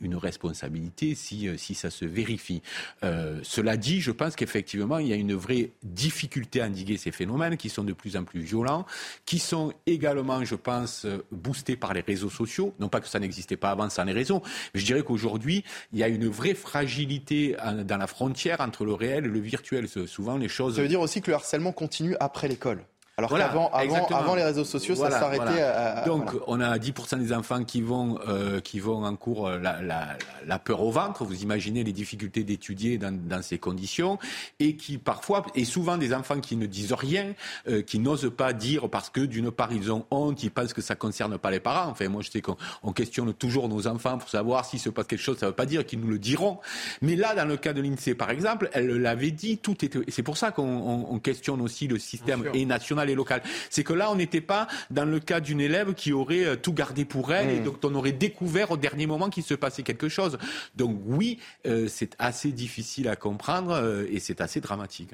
une, 0.01 0.15
responsabilité 0.15 1.15
si, 1.15 1.49
si 1.57 1.73
ça 1.73 1.89
se 1.89 2.05
vérifie. 2.05 2.61
cela 3.01 3.77
dit, 3.77 4.01
je 4.01 4.11
pense 4.11 4.35
qu'effectivement, 4.35 4.99
il 4.99 5.07
y 5.07 5.13
a 5.13 5.15
une 5.15 5.33
vraie 5.33 5.71
difficulté 5.83 6.61
à 6.61 6.65
endiguer 6.65 6.97
ces 6.97 7.11
phénomènes 7.11 7.57
qui 7.57 7.69
sont 7.69 7.83
de 7.83 7.93
plus 7.93 8.17
en 8.17 8.23
plus 8.23 8.41
violents, 8.41 8.85
qui 9.25 9.39
sont 9.39 9.73
également, 9.87 10.43
je 10.43 10.55
pense, 10.55 11.07
boostés 11.31 11.75
par 11.75 11.93
les 11.93 12.01
réseaux 12.01 12.29
sociaux. 12.29 12.75
Non 12.79 12.89
pas 12.89 12.99
que 12.99 13.07
ça 13.07 13.19
n'existait 13.19 13.57
pas 13.57 13.71
avant 13.71 13.89
sans 13.89 14.03
les 14.03 14.11
réseaux, 14.11 14.43
mais 14.73 14.81
je 14.81 14.85
dirais 14.85 15.01
qu'aujourd'hui, 15.01 15.63
il 15.93 15.99
y 15.99 16.03
a 16.03 16.07
une 16.07 16.27
vraie 16.27 16.53
fragilité 16.53 17.55
dans 17.85 17.97
la 17.97 18.07
frontière 18.07 18.61
entre 18.61 18.85
le 18.85 18.93
réel 18.93 19.25
et 19.25 19.29
le 19.29 19.39
virtuel. 19.39 19.87
Souvent, 19.87 20.37
les 20.37 20.49
choses. 20.49 20.75
Ça 20.75 20.81
veut 20.81 20.87
dire 20.87 21.01
aussi 21.01 21.21
que 21.21 21.31
le 21.31 21.35
harcèlement 21.35 21.71
continue 21.71 22.15
après 22.19 22.47
l'école. 22.47 22.83
Alors 23.17 23.29
qu'avant 23.29 23.69
avant, 23.73 24.35
les 24.35 24.43
réseaux 24.43 24.63
sociaux, 24.63 24.95
ça 24.95 25.11
s'arrêtait 25.11 25.61
à, 25.61 26.05
Donc, 26.05 26.31
on 26.47 26.61
a 26.61 26.77
10% 26.77 27.19
des 27.19 27.33
enfants 27.33 27.63
qui 27.65 27.81
vont, 27.81 28.17
euh, 28.27 28.61
qui 28.61 28.79
vont 28.79 29.03
en 29.03 29.15
cours 29.17 29.47
euh, 29.47 29.59
la, 29.59 29.81
la, 29.81 30.17
la, 30.47 30.59
peur 30.59 30.81
au 30.81 30.91
ventre. 30.91 31.25
Vous 31.25 31.43
imaginez 31.43 31.83
les 31.83 31.91
difficultés 31.91 32.43
d'étudier 32.43 32.97
dans, 32.97 33.11
dans, 33.11 33.41
ces 33.41 33.59
conditions. 33.59 34.17
Et 34.59 34.77
qui, 34.77 34.97
parfois, 34.97 35.45
et 35.55 35.65
souvent 35.65 35.97
des 35.97 36.13
enfants 36.13 36.39
qui 36.39 36.55
ne 36.55 36.65
disent 36.65 36.93
rien, 36.93 37.33
euh, 37.67 37.81
qui 37.81 37.99
n'osent 37.99 38.31
pas 38.35 38.53
dire 38.53 38.89
parce 38.89 39.09
que, 39.09 39.21
d'une 39.21 39.51
part, 39.51 39.73
ils 39.73 39.91
ont 39.91 40.05
honte, 40.09 40.41
ils 40.43 40.51
pensent 40.51 40.73
que 40.73 40.81
ça 40.81 40.93
ne 40.93 40.99
concerne 40.99 41.37
pas 41.37 41.51
les 41.51 41.59
parents. 41.59 41.91
Enfin, 41.91 42.07
moi, 42.07 42.21
je 42.21 42.31
sais 42.31 42.41
qu'on 42.41 42.93
questionne 42.93 43.33
toujours 43.33 43.67
nos 43.67 43.87
enfants 43.87 44.17
pour 44.17 44.29
savoir 44.29 44.63
s'il 44.63 44.79
se 44.79 44.89
passe 44.89 45.07
quelque 45.07 45.19
chose. 45.19 45.37
Ça 45.37 45.47
ne 45.47 45.51
veut 45.51 45.55
pas 45.55 45.65
dire 45.65 45.85
qu'ils 45.85 45.99
nous 45.99 46.07
le 46.07 46.19
diront. 46.19 46.59
Mais 47.01 47.17
là, 47.17 47.35
dans 47.35 47.45
le 47.45 47.57
cas 47.57 47.73
de 47.73 47.81
l'INSEE, 47.81 48.15
par 48.15 48.29
exemple, 48.29 48.69
elle 48.71 48.87
l'avait 48.87 49.31
dit, 49.31 49.57
tout 49.57 49.83
était. 49.83 49.99
C'est 50.07 50.23
pour 50.23 50.37
ça 50.37 50.51
qu'on 50.51 51.19
questionne 51.19 51.59
aussi 51.59 51.87
le 51.87 51.99
système 51.99 52.45
et 52.53 52.65
national 52.65 53.00
local. 53.05 53.41
C'est 53.69 53.83
que 53.83 53.93
là, 53.93 54.11
on 54.11 54.15
n'était 54.15 54.41
pas 54.41 54.67
dans 54.89 55.05
le 55.05 55.19
cas 55.19 55.39
d'une 55.39 55.61
élève 55.61 55.93
qui 55.93 56.13
aurait 56.13 56.45
euh, 56.45 56.55
tout 56.55 56.73
gardé 56.73 57.05
pour 57.05 57.33
elle 57.33 57.49
et 57.49 57.59
hmm. 57.59 57.63
donc 57.63 57.77
on 57.83 57.95
aurait 57.95 58.11
découvert 58.11 58.71
au 58.71 58.77
dernier 58.77 59.07
moment 59.07 59.29
qu'il 59.29 59.43
se 59.43 59.53
passait 59.53 59.83
quelque 59.83 60.09
chose. 60.09 60.37
Donc 60.75 60.97
oui, 61.05 61.39
euh, 61.65 61.87
c'est 61.87 62.15
assez 62.19 62.51
difficile 62.51 63.07
à 63.07 63.15
comprendre 63.15 63.71
euh, 63.71 64.05
et 64.09 64.19
c'est 64.19 64.41
assez 64.41 64.61
dramatique. 64.61 65.11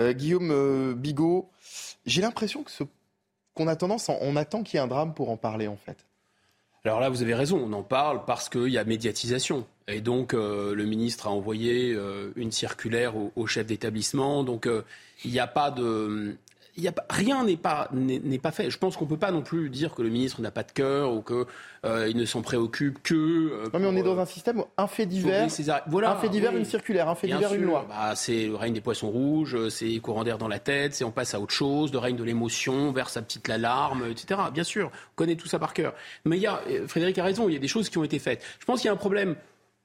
Guillaume 0.00 0.94
Bigot, 0.94 1.50
j'ai 2.06 2.22
l'impression 2.22 2.62
que 2.62 2.70
ce 2.70 2.84
qu'on 3.54 3.66
a 3.66 3.74
tendance, 3.74 4.08
on 4.20 4.36
attend 4.36 4.62
qu'il 4.62 4.76
y 4.76 4.80
ait 4.80 4.84
un 4.84 4.86
drame 4.86 5.12
pour 5.12 5.28
en 5.28 5.36
parler 5.36 5.66
en 5.66 5.76
fait. 5.76 6.06
Alors 6.84 7.00
là, 7.00 7.08
vous 7.08 7.20
avez 7.20 7.34
raison, 7.34 7.60
on 7.60 7.72
en 7.72 7.82
parle 7.82 8.24
parce 8.24 8.48
qu'il 8.48 8.68
y 8.68 8.78
a 8.78 8.84
médiatisation. 8.84 9.66
Et 9.88 10.00
donc, 10.00 10.34
le 10.34 10.84
ministre 10.84 11.26
a 11.26 11.30
envoyé 11.30 11.98
une 12.36 12.52
circulaire 12.52 13.16
au, 13.16 13.32
au 13.34 13.48
chef 13.48 13.66
d'établissement. 13.66 14.44
Donc, 14.44 14.68
il 15.24 15.32
n'y 15.32 15.40
a 15.40 15.48
pas 15.48 15.72
de 15.72 16.36
rien 17.10 17.44
n'est 17.44 17.56
pas, 17.56 17.88
n'est, 17.92 18.38
pas 18.38 18.50
fait. 18.50 18.70
Je 18.70 18.78
pense 18.78 18.96
qu'on 18.96 19.04
ne 19.04 19.10
peut 19.10 19.16
pas 19.16 19.30
non 19.30 19.42
plus 19.42 19.70
dire 19.70 19.94
que 19.94 20.02
le 20.02 20.08
ministre 20.08 20.40
n'a 20.40 20.50
pas 20.50 20.62
de 20.62 20.72
cœur 20.72 21.12
ou 21.12 21.22
qu'il 21.22 21.44
euh, 21.84 22.12
ne 22.12 22.24
s'en 22.24 22.42
préoccupe 22.42 23.02
que. 23.02 23.14
Euh, 23.14 23.64
non, 23.72 23.78
mais 23.80 23.86
on 23.86 23.96
est 23.96 24.02
dans 24.02 24.18
un 24.18 24.26
système 24.26 24.60
où 24.60 24.66
un 24.76 24.86
fait 24.86 25.06
divers, 25.06 25.48
voilà, 25.86 26.12
un 26.12 26.16
fait 26.16 26.28
divers, 26.28 26.56
une 26.56 26.64
circulaire, 26.64 27.08
un 27.08 27.14
fait 27.14 27.26
divers, 27.26 27.54
une 27.54 27.64
loi. 27.64 27.86
Bah, 27.88 28.14
c'est 28.14 28.46
le 28.46 28.56
règne 28.56 28.74
des 28.74 28.80
poissons 28.80 29.10
rouges, 29.10 29.68
c'est 29.68 29.98
courant 29.98 30.24
d'air 30.24 30.38
dans 30.38 30.48
la 30.48 30.58
tête, 30.58 30.94
c'est 30.94 31.04
on 31.04 31.10
passe 31.10 31.34
à 31.34 31.40
autre 31.40 31.54
chose, 31.54 31.92
le 31.92 31.98
règne 31.98 32.16
de 32.16 32.24
l'émotion, 32.24 32.92
vers 32.92 33.10
sa 33.10 33.22
petite 33.22 33.48
alarme, 33.50 34.04
etc. 34.10 34.40
Bien 34.52 34.64
sûr, 34.64 34.90
on 34.92 35.14
connaît 35.16 35.36
tout 35.36 35.48
ça 35.48 35.58
par 35.58 35.74
cœur. 35.74 35.94
Mais 36.24 36.36
il 36.36 36.42
y 36.42 36.46
a, 36.46 36.60
euh, 36.68 36.86
Frédéric 36.86 37.18
a 37.18 37.24
raison, 37.24 37.48
il 37.48 37.54
y 37.54 37.56
a 37.56 37.60
des 37.60 37.68
choses 37.68 37.88
qui 37.88 37.98
ont 37.98 38.04
été 38.04 38.18
faites. 38.18 38.42
Je 38.58 38.64
pense 38.64 38.80
qu'il 38.80 38.86
y 38.86 38.90
a 38.90 38.92
un 38.92 38.96
problème 38.96 39.36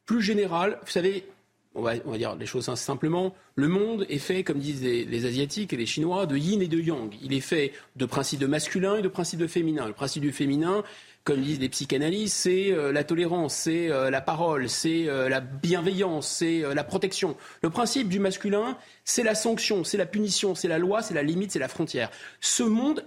plus 0.05 0.21
général. 0.21 0.79
Vous 0.83 0.91
savez, 0.91 1.25
on 1.75 1.81
va, 1.81 1.97
dire 1.97 2.35
les 2.35 2.45
choses 2.45 2.73
simplement, 2.75 3.33
le 3.55 3.67
monde 3.67 4.05
est 4.09 4.19
fait, 4.19 4.43
comme 4.43 4.59
disent 4.59 4.83
les, 4.83 5.25
Asiatiques 5.25 5.73
et 5.73 5.77
les 5.77 5.85
Chinois, 5.85 6.25
de 6.25 6.37
yin 6.37 6.61
et 6.61 6.67
de 6.67 6.79
yang. 6.79 7.13
Il 7.21 7.33
est 7.33 7.41
fait 7.41 7.73
de 7.95 8.05
principes 8.05 8.39
de 8.39 8.47
masculin 8.47 8.97
et 8.97 9.01
de 9.01 9.07
principes 9.07 9.39
de 9.39 9.47
féminin. 9.47 9.87
Le 9.87 9.93
principe 9.93 10.21
du 10.21 10.31
féminin, 10.31 10.83
comme 11.23 11.41
disent 11.41 11.59
les 11.59 11.69
psychanalystes, 11.69 12.35
c'est 12.35 12.71
euh, 12.71 12.91
la 12.91 13.03
tolérance, 13.03 13.55
c'est 13.55 13.89
euh, 13.89 14.09
la 14.09 14.21
parole, 14.21 14.69
c'est 14.69 15.07
euh, 15.07 15.29
la 15.29 15.39
bienveillance, 15.39 16.27
c'est 16.27 16.63
la 16.73 16.83
protection. 16.83 17.35
Le 17.61 17.69
principe 17.69 18.07
du 18.07 18.19
masculin, 18.19 18.77
c'est 19.03 19.23
la 19.23 19.35
sanction, 19.35 19.83
c'est 19.83 19.97
la 19.97 20.05
punition, 20.05 20.53
c'est 20.53 20.67
la 20.67 20.77
loi, 20.77 21.01
c'est 21.01 21.13
la 21.13 21.23
limite, 21.23 21.51
c'est 21.51 21.59
la 21.59 21.67
frontière. 21.67 22.11
Ce 22.39 22.63
monde 22.63 23.05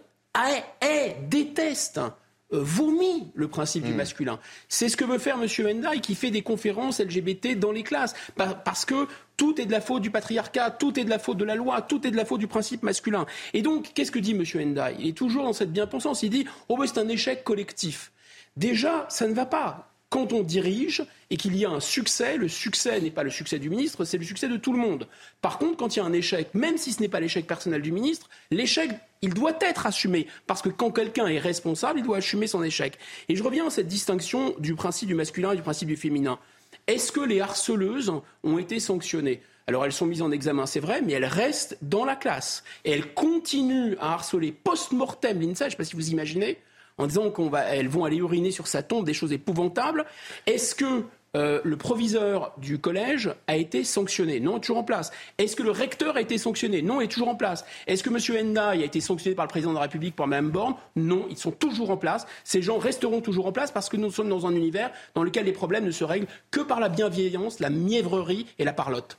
est, 0.83 1.17
déteste 1.29 2.01
vomit 2.51 3.31
le 3.35 3.49
principe 3.49 3.85
du 3.85 3.93
hmm. 3.93 3.97
masculin. 3.97 4.39
C'est 4.69 4.89
ce 4.89 4.97
que 4.97 5.05
veut 5.05 5.19
faire 5.19 5.39
M. 5.41 5.49
Mendaï 5.65 6.01
qui 6.01 6.15
fait 6.15 6.31
des 6.31 6.43
conférences 6.43 7.01
LGBT 7.01 7.59
dans 7.59 7.73
les 7.73 7.83
classes. 7.83 8.15
Parce 8.37 8.85
que 8.85 9.09
tout 9.37 9.61
est 9.61 9.67
de 9.67 9.73
la 9.73 9.81
faute 9.81 10.03
du 10.03 10.11
patriarcat, 10.11 10.71
tout 10.71 10.99
est 10.99 11.05
de 11.05 11.11
la 11.11 11.19
faute 11.19 11.37
de 11.37 11.45
la 11.45 11.55
loi, 11.55 11.83
tout 11.83 12.07
est 12.07 12.11
de 12.11 12.17
la 12.17 12.25
faute 12.25 12.41
du 12.41 12.47
principe 12.47 12.83
masculin. 12.83 13.27
Et 13.53 13.63
donc, 13.63 13.93
qu'est-ce 13.95 14.11
que 14.11 14.19
dit 14.19 14.33
M. 14.33 14.45
Mendaï 14.55 14.97
Il 15.01 15.09
est 15.09 15.17
toujours 15.17 15.45
dans 15.45 15.53
cette 15.53 15.73
bien-pensance. 15.73 16.23
Il 16.23 16.31
dit 16.31 16.47
Oh, 16.69 16.79
c'est 16.87 16.99
un 16.99 17.09
échec 17.09 17.45
collectif. 17.45 18.13
Déjà, 18.57 19.07
ça 19.09 19.27
ne 19.27 19.35
va 19.35 19.47
pas 19.47 19.96
quand 20.09 20.33
on 20.33 20.43
dirige 20.43 21.05
et 21.31 21.37
qu'il 21.37 21.57
y 21.57 21.65
a 21.65 21.71
un 21.71 21.81
succès, 21.81 22.37
le 22.37 22.49
succès 22.49 23.01
n'est 23.01 23.11
pas 23.11 23.25
le 23.25 23.31
succès 23.31 23.59
du 23.59 23.71
ministre, 23.71 24.05
c'est 24.05 24.19
le 24.19 24.25
succès 24.25 24.49
de 24.49 24.57
tout 24.57 24.73
le 24.73 24.79
monde. 24.79 25.09
Par 25.41 25.59
contre, 25.59 25.77
quand 25.77 25.97
il 25.97 25.99
y 25.99 26.03
a 26.03 26.05
un 26.05 26.13
échec, 26.13 26.55
même 26.55 26.79
si 26.79 26.93
ce 26.93 27.01
n'est 27.01 27.09
pas 27.09 27.21
l'échec 27.21 27.47
personnel 27.47 27.83
du 27.83 27.91
ministre, 27.91 28.29
l'échec, 28.51 28.91
il 29.23 29.35
doit 29.35 29.57
être 29.61 29.87
assumé. 29.87 30.29
Parce 30.47 30.63
que 30.63 30.69
quand 30.69 30.93
quelqu'un 30.93 31.27
est 31.27 31.39
responsable, 31.39 31.99
il 31.99 32.05
doit 32.05 32.19
assumer 32.19 32.47
son 32.47 32.63
échec. 32.63 32.99
Et 33.29 33.35
je 33.35 33.43
reviens 33.43 33.67
à 33.67 33.71
cette 33.71 33.89
distinction 33.89 34.55
du 34.59 34.75
principe 34.75 35.09
du 35.09 35.15
masculin 35.15 35.53
et 35.53 35.57
du 35.57 35.63
principe 35.63 35.89
du 35.89 35.97
féminin. 35.97 36.39
Est-ce 36.87 37.11
que 37.11 37.21
les 37.21 37.41
harceleuses 37.41 38.13
ont 38.45 38.59
été 38.59 38.79
sanctionnées? 38.79 39.43
Alors 39.67 39.85
elles 39.85 39.93
sont 39.93 40.07
mises 40.07 40.23
en 40.23 40.31
examen, 40.31 40.67
c'est 40.67 40.79
vrai, 40.79 41.03
mais 41.03 41.15
elles 41.15 41.25
restent 41.25 41.77
dans 41.83 42.05
la 42.05 42.15
classe. 42.15 42.63
Et 42.85 42.93
elles 42.93 43.13
continuent 43.15 43.97
à 43.99 44.13
harceler 44.13 44.53
post-mortem 44.53 45.41
l'INSA, 45.41 45.65
je 45.65 45.67
ne 45.67 45.71
sais 45.71 45.77
pas 45.77 45.85
si 45.85 45.97
vous 45.97 46.11
imaginez, 46.11 46.59
en 46.99 47.07
disant 47.07 47.31
qu'elles 47.31 47.89
vont 47.89 48.05
aller 48.05 48.17
uriner 48.17 48.51
sur 48.51 48.67
sa 48.67 48.83
tombe, 48.83 49.05
des 49.05 49.15
choses 49.15 49.33
épouvantables. 49.33 50.05
Est-ce 50.47 50.75
que 50.75 51.05
euh, 51.37 51.61
le 51.65 51.77
proviseur 51.77 52.55
du 52.57 52.79
collège 52.79 53.31
a 53.47 53.57
été 53.57 53.85
sanctionné? 53.85 54.41
Non, 54.41 54.59
toujours 54.59 54.79
en 54.79 54.85
place. 54.85 55.11
Est-ce 55.37 55.55
que 55.55 55.63
le 55.63 55.71
recteur 55.71 56.17
a 56.17 56.23
été 56.23 56.39
sanctionné? 56.39 56.81
Non, 56.81 57.01
il 57.01 57.05
est 57.05 57.09
toujours 57.09 57.29
en 57.29 57.35
place. 57.35 57.67
Est-ce 57.87 58.03
que 58.03 58.09
M. 58.09 58.49
Hendaye 58.49 58.83
a 58.83 58.87
été 58.87 59.01
sanctionné 59.01 59.35
par 59.35 59.45
le 59.45 59.51
président 59.51 59.73
de 59.73 59.77
la 59.77 59.83
République, 59.83 60.17
par 60.17 60.27
Mme 60.27 60.51
Borne? 60.51 60.77
Non, 60.95 61.27
ils 61.29 61.37
sont 61.37 61.51
toujours 61.51 61.91
en 61.91 61.99
place. 61.99 62.27
Ces 62.45 62.63
gens 62.63 62.79
resteront 62.79 63.21
toujours 63.21 63.47
en 63.47 63.53
place 63.53 63.71
parce 63.71 63.91
que 63.91 63.99
nous 63.99 64.11
sommes 64.11 64.31
dans 64.31 64.47
un 64.47 64.53
univers 64.53 64.91
dans 65.15 65.23
lequel 65.23 65.45
les 65.45 65.53
problèmes 65.53 65.85
ne 65.85 65.91
se 65.91 66.05
règlent 66.05 66.29
que 66.51 66.61
par 66.61 66.81
la 66.81 66.89
bienveillance, 66.89 67.61
la 67.61 67.71
mièvrerie 67.71 68.47
et 68.59 68.65
la 68.65 68.73
parlotte. 68.73 69.19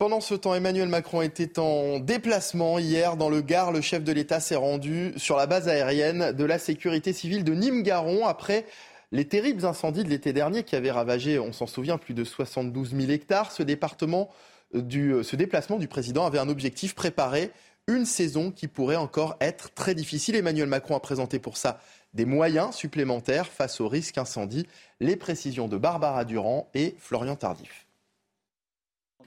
Pendant 0.00 0.22
ce 0.22 0.32
temps, 0.32 0.54
Emmanuel 0.54 0.88
Macron 0.88 1.20
était 1.20 1.58
en 1.58 1.98
déplacement 1.98 2.78
hier 2.78 3.18
dans 3.18 3.28
le 3.28 3.42
Gard. 3.42 3.70
Le 3.70 3.82
chef 3.82 4.02
de 4.02 4.12
l'État 4.12 4.40
s'est 4.40 4.56
rendu 4.56 5.12
sur 5.18 5.36
la 5.36 5.44
base 5.44 5.68
aérienne 5.68 6.32
de 6.32 6.44
la 6.44 6.58
sécurité 6.58 7.12
civile 7.12 7.44
de 7.44 7.52
Nîmes-Garon 7.52 8.26
après 8.26 8.64
les 9.12 9.28
terribles 9.28 9.66
incendies 9.66 10.02
de 10.02 10.08
l'été 10.08 10.32
dernier 10.32 10.62
qui 10.62 10.74
avaient 10.74 10.90
ravagé, 10.90 11.38
on 11.38 11.52
s'en 11.52 11.66
souvient, 11.66 11.98
plus 11.98 12.14
de 12.14 12.24
72 12.24 12.94
000 12.98 13.10
hectares. 13.10 13.52
Ce, 13.52 13.62
département 13.62 14.30
du, 14.72 15.16
ce 15.22 15.36
déplacement 15.36 15.76
du 15.76 15.86
président 15.86 16.24
avait 16.24 16.38
un 16.38 16.48
objectif 16.48 16.94
préparer 16.94 17.50
une 17.86 18.06
saison 18.06 18.52
qui 18.52 18.68
pourrait 18.68 18.96
encore 18.96 19.36
être 19.42 19.74
très 19.74 19.94
difficile. 19.94 20.34
Emmanuel 20.34 20.66
Macron 20.66 20.96
a 20.96 21.00
présenté 21.00 21.38
pour 21.38 21.58
ça 21.58 21.78
des 22.14 22.24
moyens 22.24 22.74
supplémentaires 22.74 23.48
face 23.48 23.82
au 23.82 23.88
risque 23.88 24.16
incendie. 24.16 24.66
Les 24.98 25.16
précisions 25.16 25.68
de 25.68 25.76
Barbara 25.76 26.24
Durand 26.24 26.70
et 26.72 26.94
Florian 26.98 27.36
Tardif. 27.36 27.89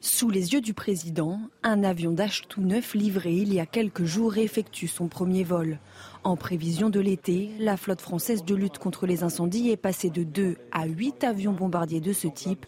Sous 0.05 0.29
les 0.29 0.51
yeux 0.51 0.59
du 0.59 0.73
président, 0.73 1.39
un 1.63 1.81
avion 1.85 2.11
Dash 2.11 2.41
tout 2.49 2.59
neuf 2.59 2.93
livré 2.93 3.31
il 3.31 3.53
y 3.53 3.61
a 3.61 3.65
quelques 3.65 4.03
jours 4.03 4.37
effectue 4.37 4.89
son 4.89 5.07
premier 5.07 5.45
vol. 5.45 5.79
En 6.25 6.35
prévision 6.35 6.89
de 6.89 6.99
l'été, 6.99 7.51
la 7.57 7.77
flotte 7.77 8.01
française 8.01 8.43
de 8.43 8.53
lutte 8.53 8.79
contre 8.79 9.05
les 9.07 9.23
incendies 9.23 9.69
est 9.69 9.77
passée 9.77 10.09
de 10.09 10.25
2 10.25 10.57
à 10.73 10.87
8 10.87 11.23
avions 11.23 11.53
bombardiers 11.53 12.01
de 12.01 12.11
ce 12.11 12.27
type. 12.27 12.65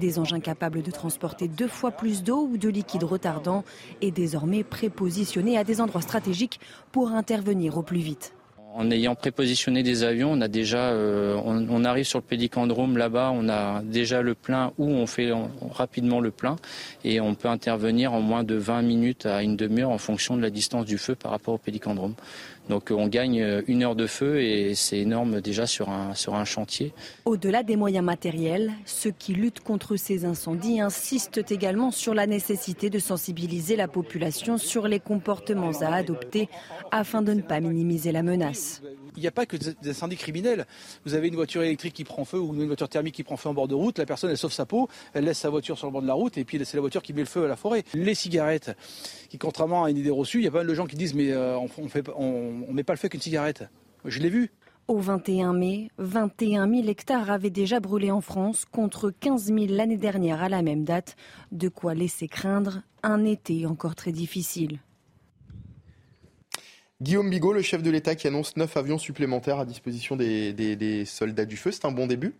Des 0.00 0.18
engins 0.18 0.40
capables 0.40 0.80
de 0.80 0.90
transporter 0.90 1.46
deux 1.46 1.68
fois 1.68 1.90
plus 1.90 2.22
d'eau 2.22 2.48
ou 2.50 2.56
de 2.56 2.70
liquide 2.70 3.04
retardant 3.04 3.64
et 4.00 4.10
désormais 4.10 4.64
prépositionnés 4.64 5.58
à 5.58 5.64
des 5.64 5.82
endroits 5.82 6.00
stratégiques 6.00 6.58
pour 6.90 7.10
intervenir 7.10 7.76
au 7.76 7.82
plus 7.82 8.00
vite. 8.00 8.32
En 8.78 8.92
ayant 8.92 9.16
prépositionné 9.16 9.82
des 9.82 10.04
avions, 10.04 10.38
euh, 10.40 11.36
on, 11.44 11.84
arrive 11.84 12.04
sur 12.04 12.20
le 12.20 12.24
pédicandrome 12.24 12.96
là-bas, 12.96 13.32
on 13.34 13.48
a 13.48 13.82
déjà 13.82 14.22
le 14.22 14.34
plein 14.36 14.72
ou 14.78 14.86
on 14.86 15.04
fait 15.08 15.32
rapidement 15.72 16.20
le 16.20 16.30
plein 16.30 16.54
et 17.02 17.20
on 17.20 17.34
peut 17.34 17.48
intervenir 17.48 18.12
en 18.12 18.20
moins 18.20 18.44
de 18.44 18.54
20 18.54 18.82
minutes 18.82 19.26
à 19.26 19.42
une 19.42 19.56
demi-heure 19.56 19.90
en 19.90 19.98
fonction 19.98 20.36
de 20.36 20.42
la 20.42 20.50
distance 20.50 20.86
du 20.86 20.96
feu 20.96 21.16
par 21.16 21.32
rapport 21.32 21.54
au 21.54 21.58
pédicandrome. 21.58 22.14
Donc 22.68 22.90
on 22.90 23.08
gagne 23.08 23.62
une 23.66 23.82
heure 23.82 23.96
de 23.96 24.06
feu 24.06 24.42
et 24.42 24.74
c'est 24.74 24.98
énorme 24.98 25.40
déjà 25.40 25.66
sur 25.66 25.88
un, 25.88 26.14
sur 26.14 26.34
un 26.34 26.44
chantier. 26.44 26.92
Au-delà 27.24 27.62
des 27.62 27.76
moyens 27.76 28.04
matériels, 28.04 28.72
ceux 28.84 29.10
qui 29.10 29.32
luttent 29.32 29.60
contre 29.60 29.96
ces 29.96 30.24
incendies 30.26 30.80
insistent 30.80 31.50
également 31.50 31.90
sur 31.90 32.14
la 32.14 32.26
nécessité 32.26 32.90
de 32.90 32.98
sensibiliser 32.98 33.74
la 33.74 33.88
population 33.88 34.58
sur 34.58 34.86
les 34.86 35.00
comportements 35.00 35.80
à 35.80 35.94
adopter 35.94 36.48
afin 36.90 37.22
de 37.22 37.32
ne 37.32 37.42
pas 37.42 37.60
minimiser 37.60 38.12
la 38.12 38.22
menace. 38.22 38.82
Il 39.16 39.20
n'y 39.20 39.26
a 39.26 39.32
pas 39.32 39.46
que 39.46 39.56
des 39.56 39.90
incendies 39.90 40.16
criminels. 40.16 40.66
Vous 41.04 41.14
avez 41.14 41.28
une 41.28 41.34
voiture 41.34 41.62
électrique 41.62 41.94
qui 41.94 42.04
prend 42.04 42.24
feu 42.24 42.38
ou 42.38 42.54
une 42.54 42.66
voiture 42.66 42.88
thermique 42.88 43.14
qui 43.14 43.22
prend 43.22 43.36
feu 43.36 43.48
en 43.48 43.54
bord 43.54 43.68
de 43.68 43.74
route, 43.74 43.98
la 43.98 44.06
personne 44.06 44.30
elle 44.30 44.38
sauve 44.38 44.52
sa 44.52 44.66
peau, 44.66 44.88
elle 45.14 45.24
laisse 45.24 45.38
sa 45.38 45.50
voiture 45.50 45.76
sur 45.76 45.86
le 45.86 45.92
bord 45.92 46.02
de 46.02 46.06
la 46.06 46.14
route 46.14 46.38
et 46.38 46.44
puis 46.44 46.60
c'est 46.64 46.76
la 46.76 46.80
voiture 46.80 47.02
qui 47.02 47.12
met 47.12 47.20
le 47.20 47.26
feu 47.26 47.44
à 47.44 47.48
la 47.48 47.56
forêt. 47.56 47.84
Les 47.94 48.14
cigarettes, 48.14 48.76
qui 49.28 49.38
contrairement 49.38 49.84
à 49.84 49.90
une 49.90 49.96
idée 49.96 50.10
reçue, 50.10 50.38
il 50.38 50.44
y 50.44 50.48
a 50.48 50.50
pas 50.50 50.58
mal 50.58 50.66
de 50.66 50.74
gens 50.74 50.86
qui 50.86 50.96
disent 50.96 51.14
mais 51.14 51.32
euh, 51.32 51.58
on 52.16 52.64
ne 52.68 52.72
met 52.72 52.84
pas 52.84 52.92
le 52.92 52.98
feu 52.98 53.08
qu'une 53.08 53.20
cigarette. 53.20 53.64
Je 54.04 54.20
l'ai 54.20 54.30
vu. 54.30 54.50
Au 54.88 54.98
21 54.98 55.52
mai, 55.52 55.90
21 55.98 56.66
000 56.66 56.88
hectares 56.88 57.30
avaient 57.30 57.50
déjà 57.50 57.78
brûlé 57.78 58.10
en 58.10 58.22
France 58.22 58.64
contre 58.64 59.10
15 59.10 59.52
000 59.52 59.66
l'année 59.68 59.98
dernière 59.98 60.42
à 60.42 60.48
la 60.48 60.62
même 60.62 60.84
date, 60.84 61.16
de 61.52 61.68
quoi 61.68 61.92
laisser 61.92 62.26
craindre 62.26 62.80
un 63.02 63.26
été 63.26 63.66
encore 63.66 63.94
très 63.94 64.12
difficile. 64.12 64.78
Guillaume 67.00 67.30
Bigot, 67.30 67.52
le 67.52 67.62
chef 67.62 67.84
de 67.84 67.90
l'État 67.90 68.16
qui 68.16 68.26
annonce 68.26 68.56
9 68.56 68.76
avions 68.76 68.98
supplémentaires 68.98 69.60
à 69.60 69.64
disposition 69.64 70.16
des, 70.16 71.04
soldats 71.06 71.44
du 71.44 71.56
feu, 71.56 71.70
c'est 71.70 71.84
un 71.84 71.92
bon 71.92 72.08
début? 72.08 72.34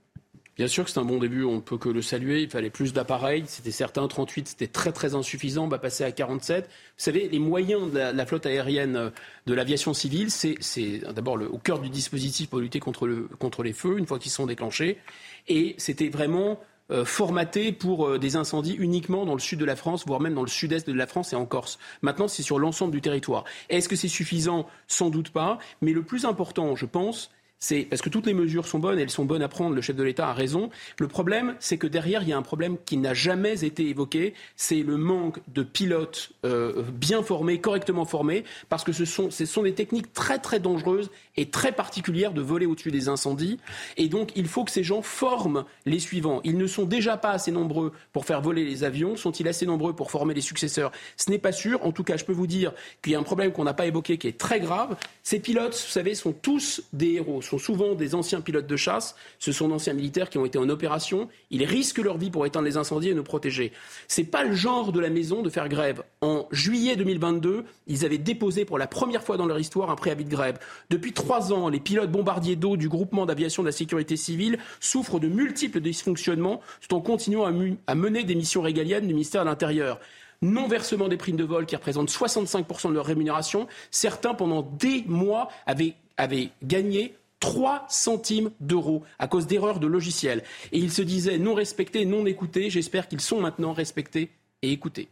Bien 0.56 0.66
sûr 0.66 0.84
que 0.84 0.90
c'est 0.90 0.98
un 0.98 1.04
bon 1.04 1.18
début, 1.18 1.44
on 1.44 1.54
ne 1.56 1.60
peut 1.60 1.78
que 1.78 1.88
le 1.88 2.02
saluer. 2.02 2.42
Il 2.42 2.50
fallait 2.50 2.68
plus 2.68 2.92
d'appareils, 2.92 3.44
c'était 3.46 3.70
certain. 3.70 4.08
38, 4.08 4.48
c'était 4.48 4.66
très 4.66 4.90
très 4.90 5.14
insuffisant. 5.14 5.66
On 5.66 5.68
va 5.68 5.78
passer 5.78 6.02
à 6.02 6.10
47. 6.10 6.64
Vous 6.64 6.70
savez, 6.96 7.28
les 7.28 7.38
moyens 7.38 7.92
de 7.92 7.98
la, 7.98 8.26
flotte 8.26 8.46
aérienne 8.46 8.96
euh, 8.96 9.10
de 9.46 9.54
l'aviation 9.54 9.94
civile, 9.94 10.32
c'est 10.32 10.98
d'abord 11.14 11.38
au 11.48 11.58
cœur 11.58 11.78
du 11.78 11.88
dispositif 11.88 12.50
pour 12.50 12.58
lutter 12.58 12.80
contre, 12.80 13.06
le, 13.06 13.28
contre 13.38 13.62
les 13.62 13.72
feux, 13.72 13.96
une 13.96 14.08
fois 14.08 14.18
qu'ils 14.18 14.32
sont 14.32 14.46
déclenchés. 14.46 14.98
Et 15.46 15.76
c'était 15.78 16.08
vraiment 16.08 16.58
euh, 16.90 17.04
formaté 17.04 17.72
pour 17.72 18.06
euh, 18.06 18.18
des 18.18 18.36
incendies 18.36 18.74
uniquement 18.74 19.26
dans 19.26 19.34
le 19.34 19.40
sud 19.40 19.58
de 19.58 19.64
la 19.64 19.76
France, 19.76 20.04
voire 20.06 20.20
même 20.20 20.34
dans 20.34 20.42
le 20.42 20.48
sud-est 20.48 20.86
de 20.86 20.92
la 20.92 21.06
France 21.06 21.32
et 21.32 21.36
en 21.36 21.46
Corse. 21.46 21.78
Maintenant, 22.02 22.28
c'est 22.28 22.42
sur 22.42 22.58
l'ensemble 22.58 22.92
du 22.92 23.00
territoire. 23.00 23.44
Est-ce 23.68 23.88
que 23.88 23.96
c'est 23.96 24.08
suffisant? 24.08 24.66
Sans 24.86 25.10
doute 25.10 25.30
pas. 25.30 25.58
Mais 25.82 25.92
le 25.92 26.02
plus 26.02 26.24
important, 26.24 26.76
je 26.76 26.86
pense, 26.86 27.30
c'est 27.60 27.82
parce 27.82 28.02
que 28.02 28.08
toutes 28.08 28.26
les 28.26 28.34
mesures 28.34 28.66
sont 28.66 28.78
bonnes, 28.78 28.98
elles 28.98 29.10
sont 29.10 29.24
bonnes 29.24 29.42
à 29.42 29.48
prendre, 29.48 29.74
le 29.74 29.80
chef 29.80 29.96
de 29.96 30.02
l'État 30.02 30.28
a 30.28 30.32
raison. 30.32 30.70
Le 30.98 31.08
problème, 31.08 31.56
c'est 31.58 31.76
que 31.76 31.86
derrière, 31.86 32.22
il 32.22 32.28
y 32.28 32.32
a 32.32 32.36
un 32.36 32.42
problème 32.42 32.76
qui 32.84 32.96
n'a 32.96 33.14
jamais 33.14 33.64
été 33.64 33.88
évoqué, 33.88 34.34
c'est 34.56 34.82
le 34.82 34.96
manque 34.96 35.40
de 35.48 35.62
pilotes 35.62 36.30
euh, 36.44 36.82
bien 36.92 37.22
formés, 37.22 37.60
correctement 37.60 38.04
formés, 38.04 38.44
parce 38.68 38.84
que 38.84 38.92
ce 38.92 39.04
sont, 39.04 39.30
ce 39.30 39.44
sont 39.44 39.62
des 39.62 39.74
techniques 39.74 40.12
très 40.12 40.38
très 40.38 40.60
dangereuses 40.60 41.10
et 41.36 41.50
très 41.50 41.72
particulières 41.72 42.32
de 42.32 42.42
voler 42.42 42.66
au-dessus 42.66 42.90
des 42.90 43.08
incendies. 43.08 43.58
Et 43.96 44.08
donc, 44.08 44.30
il 44.36 44.46
faut 44.46 44.64
que 44.64 44.70
ces 44.70 44.84
gens 44.84 45.02
forment 45.02 45.64
les 45.84 45.98
suivants. 45.98 46.40
Ils 46.44 46.58
ne 46.58 46.66
sont 46.66 46.84
déjà 46.84 47.16
pas 47.16 47.30
assez 47.30 47.50
nombreux 47.50 47.92
pour 48.12 48.24
faire 48.24 48.40
voler 48.40 48.64
les 48.64 48.84
avions. 48.84 49.16
Sont-ils 49.16 49.48
assez 49.48 49.66
nombreux 49.66 49.94
pour 49.94 50.10
former 50.10 50.34
les 50.34 50.40
successeurs? 50.40 50.92
Ce 51.16 51.30
n'est 51.30 51.38
pas 51.38 51.52
sûr. 51.52 51.84
En 51.84 51.92
tout 51.92 52.04
cas, 52.04 52.16
je 52.16 52.24
peux 52.24 52.32
vous 52.32 52.46
dire 52.46 52.72
qu'il 53.02 53.12
y 53.12 53.14
a 53.16 53.18
un 53.18 53.24
problème 53.24 53.52
qu'on 53.52 53.64
n'a 53.64 53.74
pas 53.74 53.86
évoqué 53.86 54.18
qui 54.18 54.28
est 54.28 54.38
très 54.38 54.60
grave. 54.60 54.96
Ces 55.22 55.40
pilotes, 55.40 55.74
vous 55.74 55.92
savez, 55.92 56.14
sont 56.14 56.32
tous 56.32 56.82
des 56.92 57.14
héros 57.14 57.42
sont 57.48 57.58
souvent 57.58 57.94
des 57.94 58.14
anciens 58.14 58.40
pilotes 58.40 58.66
de 58.66 58.76
chasse, 58.76 59.16
ce 59.38 59.52
sont 59.52 59.68
d'anciens 59.68 59.94
militaires 59.94 60.30
qui 60.30 60.38
ont 60.38 60.44
été 60.44 60.58
en 60.58 60.68
opération, 60.68 61.28
ils 61.50 61.64
risquent 61.64 61.98
leur 61.98 62.18
vie 62.18 62.30
pour 62.30 62.46
éteindre 62.46 62.66
les 62.66 62.76
incendies 62.76 63.10
et 63.10 63.14
nous 63.14 63.22
protéger. 63.22 63.72
Ce 64.06 64.20
n'est 64.20 64.26
pas 64.26 64.44
le 64.44 64.54
genre 64.54 64.92
de 64.92 65.00
la 65.00 65.10
maison 65.10 65.42
de 65.42 65.50
faire 65.50 65.68
grève. 65.68 66.02
En 66.20 66.46
juillet 66.50 66.96
2022, 66.96 67.64
ils 67.86 68.04
avaient 68.04 68.18
déposé 68.18 68.64
pour 68.64 68.78
la 68.78 68.86
première 68.86 69.22
fois 69.22 69.36
dans 69.36 69.46
leur 69.46 69.58
histoire 69.58 69.90
un 69.90 69.96
préavis 69.96 70.24
de 70.24 70.30
grève. 70.30 70.58
Depuis 70.90 71.12
trois 71.12 71.52
ans, 71.52 71.68
les 71.68 71.80
pilotes 71.80 72.10
bombardiers 72.10 72.56
d'eau 72.56 72.76
du 72.76 72.88
groupement 72.88 73.26
d'aviation 73.26 73.62
de 73.62 73.68
la 73.68 73.72
sécurité 73.72 74.16
civile 74.16 74.58
souffrent 74.80 75.20
de 75.20 75.28
multiples 75.28 75.80
dysfonctionnements 75.80 76.60
tout 76.86 76.94
en 76.94 77.00
continuant 77.00 77.44
à, 77.86 77.94
mener 77.94 78.24
des 78.24 78.34
missions 78.34 78.62
régaliennes 78.62 79.06
du 79.06 79.14
ministère 79.14 79.42
de 79.42 79.48
l'Intérieur 79.48 80.00
non-versement 80.40 81.08
des 81.08 81.16
primes 81.16 81.36
de 81.36 81.42
vol 81.42 81.66
qui 81.66 81.74
représentent 81.74 82.10
65% 82.10 82.90
de 82.90 82.94
leur 82.94 83.06
rémunération. 83.06 83.66
Certains, 83.90 84.34
pendant 84.34 84.62
des 84.62 85.02
mois, 85.08 85.48
avaient 85.66 86.50
gagné 86.62 87.16
3 87.40 87.86
centimes 87.88 88.50
d'euros 88.60 89.02
à 89.18 89.28
cause 89.28 89.46
d'erreurs 89.46 89.80
de 89.80 89.86
logiciels. 89.86 90.42
Et 90.72 90.78
ils 90.78 90.92
se 90.92 91.02
disaient 91.02 91.38
non 91.38 91.54
respectés, 91.54 92.04
non 92.04 92.26
écoutés. 92.26 92.70
J'espère 92.70 93.08
qu'ils 93.08 93.20
sont 93.20 93.40
maintenant 93.40 93.72
respectés 93.72 94.30
et 94.62 94.72
écoutés. 94.72 95.08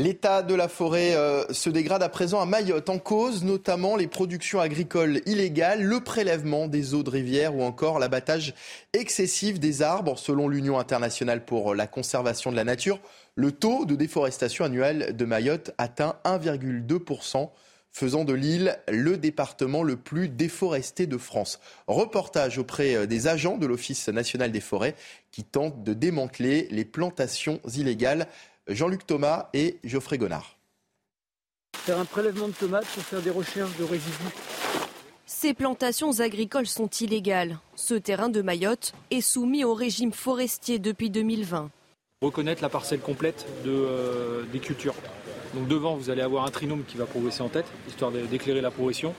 L'état 0.00 0.44
de 0.44 0.54
la 0.54 0.68
forêt 0.68 1.16
euh, 1.16 1.44
se 1.52 1.68
dégrade 1.70 2.04
à 2.04 2.08
présent 2.08 2.40
à 2.40 2.46
Mayotte, 2.46 2.88
en 2.88 3.00
cause 3.00 3.42
notamment 3.42 3.96
les 3.96 4.06
productions 4.06 4.60
agricoles 4.60 5.20
illégales, 5.26 5.82
le 5.82 5.98
prélèvement 5.98 6.68
des 6.68 6.94
eaux 6.94 7.02
de 7.02 7.10
rivière 7.10 7.56
ou 7.56 7.64
encore 7.64 7.98
l'abattage 7.98 8.54
excessif 8.92 9.58
des 9.58 9.82
arbres. 9.82 10.16
Selon 10.16 10.48
l'Union 10.48 10.78
internationale 10.78 11.44
pour 11.44 11.74
la 11.74 11.88
conservation 11.88 12.52
de 12.52 12.56
la 12.56 12.62
nature, 12.62 13.00
le 13.34 13.50
taux 13.50 13.86
de 13.86 13.96
déforestation 13.96 14.64
annuel 14.64 15.16
de 15.16 15.24
Mayotte 15.24 15.72
atteint 15.78 16.14
1,2% 16.24 17.50
faisant 17.98 18.24
de 18.24 18.32
l'île 18.32 18.78
le 18.88 19.16
département 19.16 19.82
le 19.82 19.96
plus 19.96 20.28
déforesté 20.28 21.08
de 21.08 21.18
France. 21.18 21.58
Reportage 21.88 22.58
auprès 22.58 22.94
euh, 22.94 23.06
des 23.06 23.26
agents 23.26 23.58
de 23.58 23.66
l'Office 23.66 24.08
national 24.08 24.52
des 24.52 24.60
forêts 24.60 24.94
qui 25.32 25.42
tentent 25.42 25.82
de 25.82 25.94
démanteler 25.94 26.68
les 26.70 26.84
plantations 26.84 27.60
illégales. 27.74 28.28
Jean-Luc 28.68 29.04
Thomas 29.06 29.48
et 29.52 29.78
Geoffrey 29.82 30.16
Gonard. 30.16 30.58
Faire 31.76 31.98
un 31.98 32.04
prélèvement 32.04 32.48
de 32.48 32.52
tomates 32.52 32.86
pour 32.86 33.02
faire 33.02 33.22
des 33.22 33.30
recherches 33.30 33.76
de 33.78 33.84
résidus. 33.84 34.12
Ces 35.26 35.52
plantations 35.52 36.20
agricoles 36.20 36.66
sont 36.66 36.88
illégales. 36.88 37.58
Ce 37.74 37.94
terrain 37.94 38.28
de 38.28 38.42
Mayotte 38.42 38.92
est 39.10 39.20
soumis 39.20 39.64
au 39.64 39.74
régime 39.74 40.12
forestier 40.12 40.78
depuis 40.78 41.10
2020. 41.10 41.70
Reconnaître 42.20 42.62
la 42.62 42.68
parcelle 42.68 42.98
complète 42.98 43.46
de, 43.64 43.70
euh, 43.70 44.42
des 44.52 44.58
cultures. 44.58 44.96
Donc 45.54 45.68
devant, 45.68 45.94
vous 45.94 46.10
allez 46.10 46.20
avoir 46.20 46.44
un 46.44 46.50
trinôme 46.50 46.82
qui 46.84 46.96
va 46.96 47.06
progresser 47.06 47.42
en 47.42 47.48
tête, 47.48 47.66
histoire 47.86 48.10
d'éclairer 48.10 48.60
la 48.60 48.72
progression. 48.72 49.14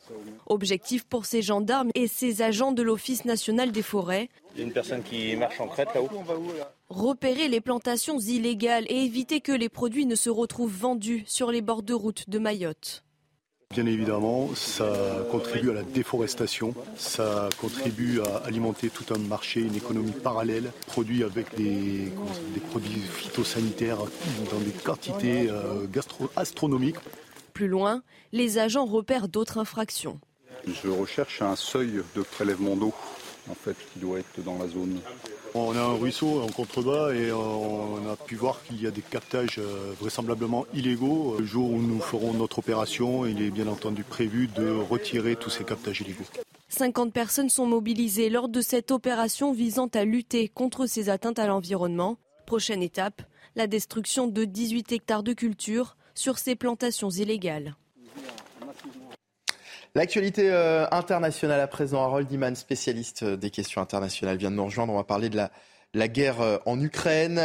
Objectif 0.47 1.05
pour 1.05 1.25
ces 1.25 1.41
gendarmes 1.41 1.91
et 1.95 2.07
ces 2.07 2.41
agents 2.41 2.73
de 2.73 2.83
l'Office 2.83 3.23
national 3.23 3.71
des 3.71 3.83
forêts. 3.83 4.27
Il 4.53 4.59
y 4.59 4.63
a 4.63 4.67
une 4.67 4.73
personne 4.73 5.01
qui 5.01 5.33
marche 5.37 5.61
en 5.61 5.67
crête 5.67 5.87
là-haut. 5.95 6.09
Repérer 6.89 7.47
les 7.47 7.61
plantations 7.61 8.19
illégales 8.19 8.85
et 8.89 9.05
éviter 9.05 9.39
que 9.39 9.53
les 9.53 9.69
produits 9.69 10.05
ne 10.05 10.15
se 10.15 10.29
retrouvent 10.29 10.75
vendus 10.75 11.23
sur 11.25 11.51
les 11.51 11.61
bords 11.61 11.83
de 11.83 11.93
route 11.93 12.29
de 12.29 12.37
Mayotte. 12.37 13.05
Bien 13.71 13.85
évidemment, 13.85 14.49
ça 14.55 14.91
contribue 15.29 15.69
à 15.69 15.73
la 15.75 15.83
déforestation, 15.83 16.73
ça 16.97 17.49
contribue 17.61 18.19
à 18.19 18.37
alimenter 18.37 18.89
tout 18.89 19.13
un 19.13 19.19
marché, 19.19 19.59
une 19.59 19.75
économie 19.75 20.11
parallèle, 20.11 20.71
produit 20.87 21.23
avec 21.23 21.55
des, 21.55 22.11
des 22.55 22.59
produits 22.71 22.99
phytosanitaires 22.99 23.99
dans 24.51 24.57
des 24.57 24.71
quantités 24.71 25.51
euh, 25.51 25.85
astronomiques. 26.35 26.95
Plus 27.53 27.67
loin, 27.67 28.01
les 28.31 28.57
agents 28.57 28.85
repèrent 28.85 29.27
d'autres 29.27 29.59
infractions. 29.59 30.19
Je 30.65 30.89
recherche 30.89 31.43
un 31.43 31.55
seuil 31.55 32.01
de 32.15 32.23
prélèvement 32.23 32.75
d'eau, 32.75 32.95
en 33.51 33.53
fait, 33.53 33.75
qui 33.93 33.99
doit 33.99 34.17
être 34.17 34.43
dans 34.43 34.57
la 34.57 34.67
zone. 34.67 34.99
On 35.55 35.75
a 35.75 35.79
un 35.79 35.95
ruisseau 35.95 36.41
en 36.41 36.47
contrebas 36.47 37.13
et 37.13 37.31
on 37.31 38.07
a 38.09 38.15
pu 38.15 38.35
voir 38.35 38.61
qu'il 38.63 38.81
y 38.81 38.87
a 38.87 38.91
des 38.91 39.01
captages 39.01 39.57
euh, 39.57 39.93
vraisemblablement 39.99 40.65
illégaux. 40.73 41.37
Le 41.39 41.45
jour 41.45 41.71
où 41.71 41.81
nous 41.81 41.99
ferons 41.99 42.33
notre 42.33 42.59
opération, 42.59 43.25
il 43.25 43.41
est 43.41 43.49
bien 43.49 43.67
entendu 43.67 44.03
prévu 44.03 44.47
de 44.47 44.69
retirer 44.69 45.35
tous 45.35 45.49
ces 45.49 45.63
captages 45.63 46.01
illégaux. 46.01 46.25
50 46.69 47.11
personnes 47.11 47.49
sont 47.49 47.65
mobilisées 47.65 48.29
lors 48.29 48.47
de 48.47 48.61
cette 48.61 48.91
opération 48.91 49.51
visant 49.51 49.87
à 49.87 50.05
lutter 50.05 50.47
contre 50.49 50.85
ces 50.85 51.09
atteintes 51.09 51.39
à 51.39 51.47
l'environnement. 51.47 52.17
Prochaine 52.45 52.83
étape, 52.83 53.23
la 53.55 53.65
destruction 53.65 54.27
de 54.27 54.45
18 54.45 54.91
hectares 54.91 55.23
de 55.23 55.33
culture 55.33 55.97
sur 56.13 56.37
ces 56.37 56.55
plantations 56.55 57.09
illégales. 57.09 57.75
L'actualité 59.95 60.51
euh, 60.51 60.85
internationale 60.91 61.59
à 61.59 61.67
présent, 61.67 62.03
Harold 62.03 62.31
Iman, 62.31 62.55
spécialiste 62.55 63.23
euh, 63.23 63.37
des 63.37 63.49
questions 63.49 63.81
internationales, 63.81 64.37
vient 64.37 64.51
de 64.51 64.55
nous 64.55 64.65
rejoindre. 64.65 64.93
On 64.93 64.97
va 64.97 65.03
parler 65.03 65.29
de 65.29 65.37
la, 65.95 66.07
guerre 66.07 66.41
euh, 66.41 66.57
en 66.67 66.79
Ukraine. 66.79 67.41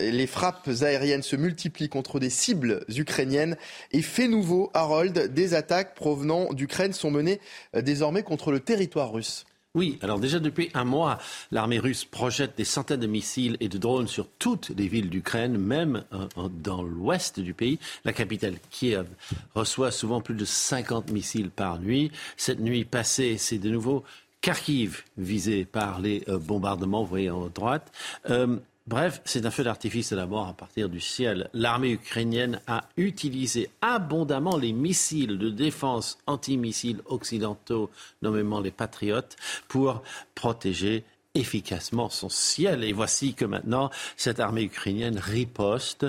les 0.00 0.26
frappes 0.26 0.68
aériennes 0.82 1.22
se 1.22 1.36
multiplient 1.36 1.88
contre 1.88 2.18
des 2.18 2.28
cibles 2.28 2.84
ukrainiennes. 2.88 3.56
Et 3.92 4.02
fait 4.02 4.26
nouveau, 4.26 4.70
Harold, 4.74 5.32
des 5.32 5.54
attaques 5.54 5.94
provenant 5.94 6.52
d'Ukraine 6.52 6.92
sont 6.92 7.12
menées 7.12 7.40
désormais 7.72 8.24
contre 8.24 8.50
le 8.50 8.58
territoire 8.58 9.12
russe. 9.12 9.44
Oui, 9.76 10.00
alors 10.02 10.18
déjà 10.18 10.40
depuis 10.40 10.68
un 10.74 10.82
mois, 10.82 11.18
l'armée 11.52 11.78
russe 11.78 12.04
projette 12.04 12.56
des 12.56 12.64
centaines 12.64 12.98
de 12.98 13.06
missiles 13.06 13.56
et 13.60 13.68
de 13.68 13.78
drones 13.78 14.08
sur 14.08 14.26
toutes 14.40 14.70
les 14.70 14.88
villes 14.88 15.08
d'Ukraine, 15.08 15.56
même 15.58 16.02
euh, 16.12 16.48
dans 16.48 16.82
l'ouest 16.82 17.38
du 17.38 17.54
pays. 17.54 17.78
La 18.04 18.12
capitale 18.12 18.56
Kiev 18.70 19.06
reçoit 19.54 19.92
souvent 19.92 20.20
plus 20.20 20.34
de 20.34 20.44
50 20.44 21.12
missiles 21.12 21.50
par 21.50 21.78
nuit. 21.78 22.10
Cette 22.36 22.58
nuit 22.58 22.84
passée, 22.84 23.38
c'est 23.38 23.58
de 23.58 23.70
nouveau 23.70 24.02
Kharkiv 24.40 25.04
visé 25.16 25.64
par 25.66 26.00
les 26.00 26.24
euh, 26.28 26.38
bombardements, 26.38 27.02
vous 27.02 27.08
voyez 27.08 27.30
en 27.30 27.46
droite. 27.46 27.92
Euh, 28.28 28.56
Bref, 28.86 29.20
c'est 29.24 29.46
un 29.46 29.50
feu 29.50 29.62
d'artifice 29.62 30.12
d'abord 30.12 30.48
à 30.48 30.52
partir 30.52 30.88
du 30.88 31.00
ciel. 31.00 31.48
L'armée 31.52 31.92
ukrainienne 31.92 32.60
a 32.66 32.88
utilisé 32.96 33.70
abondamment 33.82 34.56
les 34.56 34.72
missiles 34.72 35.38
de 35.38 35.50
défense 35.50 36.18
antimissiles 36.26 37.02
occidentaux, 37.04 37.90
nommément 38.22 38.60
les 38.60 38.70
Patriotes, 38.70 39.36
pour 39.68 40.02
protéger 40.34 41.04
efficacement 41.34 42.08
son 42.08 42.28
ciel. 42.28 42.82
Et 42.82 42.92
voici 42.92 43.34
que 43.34 43.44
maintenant, 43.44 43.90
cette 44.16 44.40
armée 44.40 44.64
ukrainienne 44.64 45.18
riposte. 45.18 46.06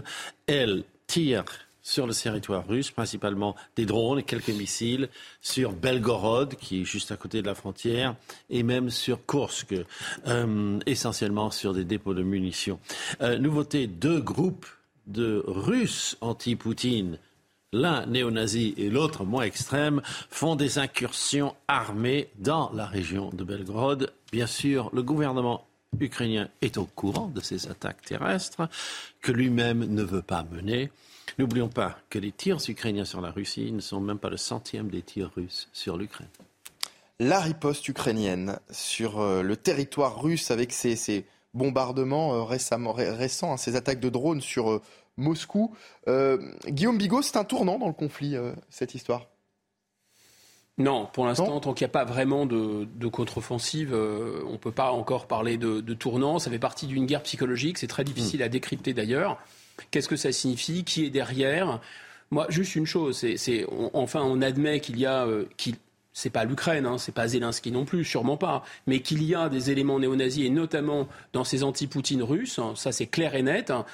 Elle 0.47 0.83
tire 1.07 1.45
sur 1.81 2.07
le 2.07 2.13
territoire 2.13 2.67
russe, 2.67 2.91
principalement 2.91 3.55
des 3.75 3.85
drones 3.85 4.19
et 4.19 4.23
quelques 4.23 4.49
missiles, 4.49 5.09
sur 5.41 5.71
Belgorod, 5.73 6.55
qui 6.55 6.81
est 6.81 6.85
juste 6.85 7.11
à 7.11 7.17
côté 7.17 7.41
de 7.41 7.47
la 7.47 7.55
frontière, 7.55 8.15
et 8.49 8.63
même 8.63 8.89
sur 8.89 9.25
Kursk, 9.25 9.75
euh, 10.27 10.79
essentiellement 10.85 11.51
sur 11.51 11.73
des 11.73 11.85
dépôts 11.85 12.13
de 12.13 12.23
munitions. 12.23 12.79
Euh, 13.21 13.37
nouveauté, 13.37 13.87
deux 13.87 14.19
groupes 14.19 14.67
de 15.07 15.43
Russes 15.47 16.17
anti-Poutine, 16.21 17.17
l'un 17.73 18.05
néo-nazi 18.05 18.73
et 18.77 18.89
l'autre 18.89 19.23
moins 19.23 19.43
extrême, 19.43 20.01
font 20.29 20.55
des 20.55 20.77
incursions 20.77 21.55
armées 21.67 22.29
dans 22.37 22.71
la 22.73 22.85
région 22.85 23.29
de 23.29 23.43
Belgorod. 23.43 24.11
Bien 24.31 24.47
sûr, 24.47 24.89
le 24.93 25.03
gouvernement 25.03 25.65
ukrainien 25.99 26.49
est 26.61 26.77
au 26.77 26.85
courant 26.85 27.27
de 27.27 27.41
ces 27.41 27.67
attaques 27.67 28.01
terrestres 28.03 28.69
que 29.21 29.31
lui-même 29.31 29.85
ne 29.85 30.03
veut 30.03 30.21
pas 30.21 30.43
mener. 30.51 30.91
N'oublions 31.37 31.69
pas 31.69 31.97
que 32.09 32.19
les 32.19 32.31
tirs 32.31 32.59
ukrainiens 32.67 33.05
sur 33.05 33.21
la 33.21 33.31
Russie 33.31 33.71
ne 33.71 33.79
sont 33.79 34.01
même 34.01 34.19
pas 34.19 34.29
le 34.29 34.37
centième 34.37 34.89
des 34.89 35.01
tirs 35.01 35.31
russes 35.35 35.69
sur 35.73 35.97
l'Ukraine. 35.97 36.27
La 37.19 37.39
riposte 37.39 37.87
ukrainienne 37.87 38.57
sur 38.71 39.19
euh, 39.19 39.43
le 39.43 39.55
territoire 39.55 40.21
russe 40.21 40.49
avec 40.49 40.71
ces, 40.71 41.25
bombardements 41.53 42.33
euh, 42.33 42.43
récents, 42.43 43.53
hein, 43.53 43.57
ces 43.57 43.75
attaques 43.75 43.99
de 43.99 44.09
drones 44.09 44.41
sur 44.41 44.71
euh, 44.71 44.81
Moscou. 45.17 45.75
Guillaume 46.67 46.97
Bigot, 46.97 47.21
c'est 47.21 47.37
un 47.37 47.43
tournant 47.43 47.77
dans 47.77 47.87
le 47.87 47.93
conflit, 47.93 48.35
cette 48.69 48.95
histoire? 48.95 49.27
Non, 50.79 51.07
pour 51.13 51.25
l'instant, 51.27 51.59
tant 51.59 51.73
qu'il 51.73 51.85
n'y 51.85 51.91
a 51.91 51.93
pas 51.93 52.05
vraiment 52.05 52.47
de, 52.47 53.07
contre-offensive, 53.07 53.93
on 53.93 54.53
ne 54.53 54.57
peut 54.57 54.71
pas 54.71 54.91
encore 54.91 55.27
parler 55.27 55.57
de, 55.57 55.79
de, 55.79 55.93
tournant. 55.93 56.39
Ça 56.39 56.49
fait 56.49 56.57
partie 56.57 56.87
d'une 56.87 57.05
guerre 57.05 57.21
psychologique, 57.21 57.77
c'est 57.77 57.87
très 57.87 58.05
difficile 58.05 58.39
hmm. 58.39 58.43
à 58.43 58.49
décrypter 58.49 58.93
d'ailleurs. 58.93 59.37
Qu'est-ce 59.89 60.07
que 60.07 60.15
ça 60.15 60.31
signifie? 60.31 60.83
Qui 60.83 61.05
est 61.05 61.09
derrière? 61.09 61.79
Moi, 62.31 62.45
juste 62.47 62.75
une 62.75 62.85
chose, 62.85 63.25
enfin, 63.93 64.21
on 64.23 64.41
admet 64.41 64.79
qu'il 64.79 64.97
y 64.97 65.05
a, 65.05 65.25
euh, 65.25 65.45
c'est 66.13 66.29
pas 66.29 66.45
l'Ukraine, 66.45 66.85
hein, 66.85 66.97
c'est 66.97 67.13
pas 67.13 67.27
Zelensky 67.27 67.73
non 67.73 67.83
plus, 67.83 68.05
sûrement 68.05 68.37
pas, 68.37 68.63
mais 68.87 69.01
qu'il 69.01 69.21
y 69.23 69.35
a 69.35 69.49
des 69.49 69.69
éléments 69.69 69.99
néo-nazis 69.99 70.45
et 70.45 70.49
notamment 70.49 71.09
dans 71.33 71.43
ces 71.43 71.61
anti-Poutine 71.61 72.23
russes, 72.23 72.57
hein, 72.57 72.71
ça 72.77 72.93
c'est 72.93 73.07
clair 73.07 73.35
et 73.35 73.43
net. 73.43 73.69
Hein, 73.69 73.85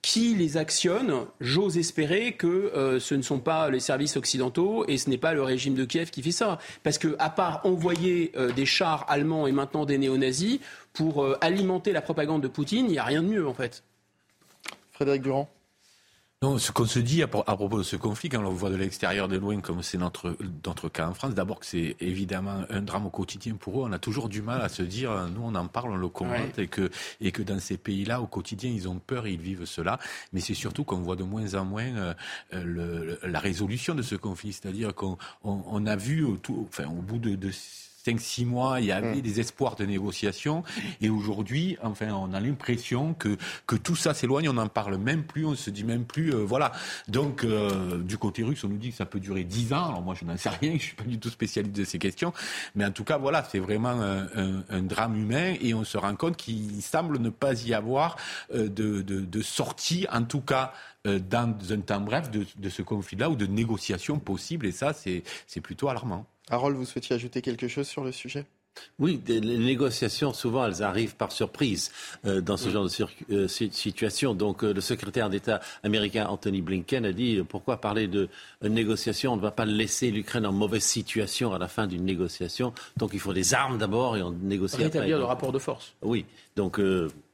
qui 0.00 0.34
les 0.34 0.58
actionne 0.58 1.24
J'ose 1.40 1.78
espérer 1.78 2.32
que 2.32 2.46
euh, 2.46 3.00
ce 3.00 3.14
ne 3.14 3.22
sont 3.22 3.38
pas 3.38 3.70
les 3.70 3.80
services 3.80 4.18
occidentaux 4.18 4.84
et 4.86 4.98
ce 4.98 5.08
n'est 5.08 5.18
pas 5.18 5.32
le 5.32 5.42
régime 5.42 5.74
de 5.74 5.86
Kiev 5.86 6.10
qui 6.10 6.22
fait 6.22 6.30
ça. 6.30 6.58
Parce 6.82 6.98
que, 6.98 7.16
à 7.18 7.30
part 7.30 7.62
envoyer 7.64 8.30
euh, 8.36 8.52
des 8.52 8.66
chars 8.66 9.06
allemands 9.08 9.46
et 9.46 9.52
maintenant 9.52 9.86
des 9.86 9.96
néo-nazis 9.96 10.58
pour 10.92 11.26
alimenter 11.40 11.92
la 11.92 12.02
propagande 12.02 12.42
de 12.42 12.48
Poutine, 12.48 12.86
il 12.86 12.92
n'y 12.92 12.98
a 12.98 13.04
rien 13.04 13.22
de 13.22 13.28
mieux 13.28 13.48
en 13.48 13.54
fait. 13.54 13.82
Frédéric 14.94 15.22
Durand 15.22 15.50
non, 16.44 16.58
ce 16.58 16.72
qu'on 16.72 16.84
se 16.84 16.98
dit 16.98 17.22
à, 17.22 17.26
propos 17.26 17.78
de 17.78 17.82
ce 17.82 17.96
conflit, 17.96 18.28
quand 18.28 18.40
on 18.40 18.42
le 18.42 18.48
voit 18.50 18.68
de 18.68 18.76
l'extérieur, 18.76 19.28
de 19.28 19.38
loin, 19.38 19.62
comme 19.62 19.82
c'est 19.82 19.96
notre, 19.96 20.36
notre 20.66 20.90
cas 20.90 21.08
en 21.08 21.14
France, 21.14 21.32
d'abord 21.32 21.58
que 21.58 21.64
c'est 21.64 21.96
évidemment 22.00 22.64
un 22.68 22.82
drame 22.82 23.06
au 23.06 23.10
quotidien 23.10 23.54
pour 23.54 23.80
eux. 23.80 23.84
On 23.88 23.92
a 23.92 23.98
toujours 23.98 24.28
du 24.28 24.42
mal 24.42 24.60
à 24.60 24.68
se 24.68 24.82
dire, 24.82 25.10
nous 25.34 25.40
on 25.42 25.54
en 25.54 25.68
parle, 25.68 25.92
on 25.92 25.96
le 25.96 26.08
commente, 26.08 26.58
et, 26.58 26.66
que, 26.66 26.90
et 27.22 27.32
que 27.32 27.40
dans 27.42 27.58
ces 27.58 27.78
pays-là, 27.78 28.20
au 28.20 28.26
quotidien, 28.26 28.70
ils 28.70 28.90
ont 28.90 28.98
peur 28.98 29.24
et 29.26 29.32
ils 29.32 29.40
vivent 29.40 29.64
cela. 29.64 29.98
Mais 30.34 30.40
c'est 30.40 30.52
surtout 30.52 30.84
qu'on 30.84 30.98
voit 30.98 31.16
de 31.16 31.24
moins 31.24 31.54
en 31.54 31.64
moins 31.64 31.86
euh, 31.96 32.14
le, 32.52 33.18
la 33.22 33.38
résolution 33.38 33.94
de 33.94 34.02
ce 34.02 34.14
conflit. 34.14 34.52
C'est-à-dire 34.52 34.94
qu'on 34.94 35.16
on, 35.44 35.86
a 35.86 35.96
vu, 35.96 36.26
tout, 36.42 36.66
enfin, 36.68 36.84
au 36.88 37.00
bout 37.00 37.18
de, 37.18 37.36
de 37.36 37.50
5-6 38.04 38.46
mois, 38.46 38.80
il 38.80 38.86
y 38.86 38.92
avait 38.92 39.16
mm. 39.16 39.20
des 39.20 39.40
espoirs 39.40 39.76
de 39.76 39.84
négociation. 39.84 40.62
Et 41.00 41.08
aujourd'hui, 41.08 41.76
enfin, 41.82 42.12
on 42.12 42.32
a 42.32 42.40
l'impression 42.40 43.14
que, 43.14 43.36
que 43.66 43.76
tout 43.76 43.96
ça 43.96 44.14
s'éloigne, 44.14 44.48
on 44.48 44.54
n'en 44.54 44.68
parle 44.68 44.96
même 44.98 45.24
plus, 45.24 45.46
on 45.46 45.54
se 45.54 45.70
dit 45.70 45.84
même 45.84 46.04
plus, 46.04 46.34
euh, 46.34 46.44
voilà. 46.44 46.72
Donc, 47.08 47.44
euh, 47.44 48.02
du 48.02 48.18
côté 48.18 48.42
russe, 48.42 48.64
on 48.64 48.68
nous 48.68 48.76
dit 48.76 48.90
que 48.90 48.96
ça 48.96 49.06
peut 49.06 49.20
durer 49.20 49.44
10 49.44 49.72
ans. 49.72 49.88
Alors 49.88 50.02
moi, 50.02 50.14
je 50.18 50.24
n'en 50.24 50.36
sais 50.36 50.50
rien, 50.50 50.74
je 50.74 50.82
suis 50.82 50.96
pas 50.96 51.04
du 51.04 51.18
tout 51.18 51.30
spécialiste 51.30 51.76
de 51.76 51.84
ces 51.84 51.98
questions. 51.98 52.32
Mais 52.74 52.84
en 52.84 52.90
tout 52.90 53.04
cas, 53.04 53.18
voilà, 53.18 53.46
c'est 53.50 53.58
vraiment 53.58 53.90
un, 53.90 54.26
un, 54.68 54.82
drame 54.82 55.16
humain 55.16 55.54
et 55.60 55.72
on 55.72 55.84
se 55.84 55.96
rend 55.96 56.14
compte 56.14 56.36
qu'il 56.36 56.82
semble 56.82 57.18
ne 57.18 57.30
pas 57.30 57.64
y 57.64 57.72
avoir 57.72 58.16
euh, 58.52 58.68
de, 58.68 59.02
de, 59.02 59.20
de 59.20 59.42
sortie, 59.42 60.06
en 60.12 60.24
tout 60.24 60.40
cas, 60.40 60.72
dans 61.04 61.54
un 61.70 61.80
temps 61.80 62.00
bref 62.00 62.30
de, 62.30 62.46
de 62.56 62.68
ce 62.70 62.80
conflit-là 62.80 63.28
ou 63.28 63.36
de 63.36 63.44
négociations 63.44 64.18
possibles. 64.18 64.64
Et 64.64 64.72
ça, 64.72 64.94
c'est 64.94 65.60
plutôt 65.60 65.90
alarmant. 65.90 66.24
Harold, 66.50 66.76
vous 66.76 66.84
souhaitiez 66.84 67.16
ajouter 67.16 67.42
quelque 67.42 67.68
chose 67.68 67.88
sur 67.88 68.04
le 68.04 68.12
sujet? 68.12 68.44
Oui, 68.98 69.20
les 69.26 69.40
négociations, 69.40 70.32
souvent, 70.32 70.66
elles 70.66 70.82
arrivent 70.82 71.16
par 71.16 71.32
surprise 71.32 71.90
euh, 72.26 72.40
dans 72.40 72.56
ce 72.56 72.68
genre 72.70 72.84
de 72.84 73.34
euh, 73.34 73.48
situation. 73.48 74.34
Donc, 74.34 74.62
euh, 74.62 74.72
le 74.72 74.80
secrétaire 74.80 75.30
d'État 75.30 75.60
américain 75.82 76.26
Anthony 76.26 76.60
Blinken 76.60 77.04
a 77.04 77.12
dit 77.12 77.42
pourquoi 77.48 77.80
parler 77.80 78.06
de 78.06 78.28
négociation? 78.62 79.32
On 79.32 79.36
ne 79.36 79.42
va 79.42 79.50
pas 79.50 79.64
laisser 79.64 80.10
l'Ukraine 80.10 80.46
en 80.46 80.52
mauvaise 80.52 80.84
situation 80.84 81.52
à 81.52 81.58
la 81.58 81.68
fin 81.68 81.86
d'une 81.86 82.04
négociation. 82.04 82.72
Donc, 82.96 83.10
il 83.14 83.20
faut 83.20 83.32
des 83.32 83.54
armes 83.54 83.78
d'abord 83.78 84.16
et 84.16 84.22
on 84.22 84.30
négocie 84.30 84.76
Rétablir 84.76 85.18
le 85.18 85.24
rapport 85.24 85.52
de 85.52 85.58
force. 85.58 85.94
Oui. 86.02 86.24
Donc, 86.56 86.80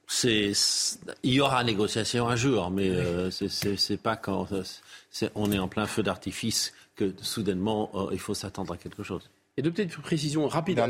c'est, 0.06 0.52
il 1.22 1.32
y 1.32 1.40
aura 1.40 1.62
négociation 1.64 2.28
un 2.28 2.36
jour, 2.36 2.70
mais 2.70 2.90
c'est 3.30 4.00
pas 4.00 4.16
quand 4.16 4.46
on 5.34 5.52
est 5.52 5.58
en 5.58 5.68
plein 5.68 5.86
feu 5.86 6.02
d'artifice 6.02 6.72
que 7.00 7.14
soudainement, 7.22 7.90
il 8.12 8.18
faut 8.20 8.34
s'attendre 8.34 8.74
à 8.74 8.76
quelque 8.76 9.02
chose. 9.02 9.30
Et 9.60 9.62
deux 9.62 9.70
petites 9.70 9.94
précisions 9.98 10.48
rapides 10.48 10.78
à 10.78 10.88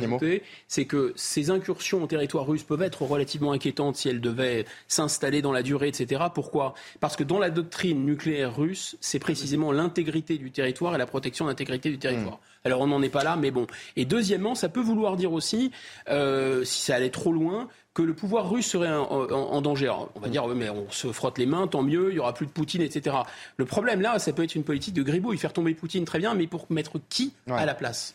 c'est 0.68 0.84
que 0.84 1.12
ces 1.16 1.50
incursions 1.50 2.04
au 2.04 2.06
territoire 2.06 2.46
russe 2.46 2.62
peuvent 2.62 2.82
être 2.82 3.02
relativement 3.02 3.50
inquiétantes 3.50 3.96
si 3.96 4.08
elles 4.08 4.20
devaient 4.20 4.64
s'installer 4.86 5.42
dans 5.42 5.50
la 5.50 5.64
durée, 5.64 5.88
etc. 5.88 6.22
Pourquoi? 6.32 6.74
Parce 7.00 7.16
que 7.16 7.24
dans 7.24 7.40
la 7.40 7.50
doctrine 7.50 8.04
nucléaire 8.04 8.56
russe, 8.56 8.96
c'est 9.00 9.18
précisément 9.18 9.72
l'intégrité 9.72 10.38
du 10.38 10.52
territoire 10.52 10.94
et 10.94 10.98
la 10.98 11.06
protection 11.06 11.46
de 11.46 11.50
l'intégrité 11.50 11.90
du 11.90 11.98
territoire. 11.98 12.34
Hmm. 12.34 12.66
Alors 12.66 12.80
on 12.82 12.86
n'en 12.86 13.02
est 13.02 13.08
pas 13.08 13.24
là, 13.24 13.34
mais 13.34 13.50
bon. 13.50 13.66
Et 13.96 14.04
deuxièmement, 14.04 14.54
ça 14.54 14.68
peut 14.68 14.80
vouloir 14.80 15.16
dire 15.16 15.32
aussi, 15.32 15.72
euh, 16.08 16.62
si 16.62 16.82
ça 16.82 16.94
allait 16.94 17.10
trop 17.10 17.32
loin, 17.32 17.68
que 17.92 18.02
le 18.02 18.14
pouvoir 18.14 18.48
russe 18.48 18.68
serait 18.68 18.88
en, 18.88 19.60
danger. 19.62 19.92
on 20.14 20.20
va 20.20 20.28
dire, 20.28 20.46
mais 20.46 20.70
on 20.70 20.88
se 20.90 21.10
frotte 21.10 21.38
les 21.38 21.46
mains, 21.46 21.66
tant 21.66 21.82
mieux, 21.82 22.10
il 22.10 22.16
y 22.16 22.18
aura 22.20 22.32
plus 22.32 22.46
de 22.46 22.52
Poutine, 22.52 22.82
etc. 22.82 23.16
Le 23.56 23.64
problème 23.64 24.00
là, 24.00 24.20
ça 24.20 24.32
peut 24.32 24.44
être 24.44 24.54
une 24.54 24.62
politique 24.62 24.94
de 24.94 25.02
gribouille, 25.02 25.38
faire 25.38 25.52
tomber 25.52 25.74
Poutine 25.74 26.04
très 26.04 26.20
bien, 26.20 26.34
mais 26.34 26.46
pour 26.46 26.66
mettre 26.70 27.00
qui 27.08 27.32
à 27.48 27.66
la 27.66 27.74
place? 27.74 28.14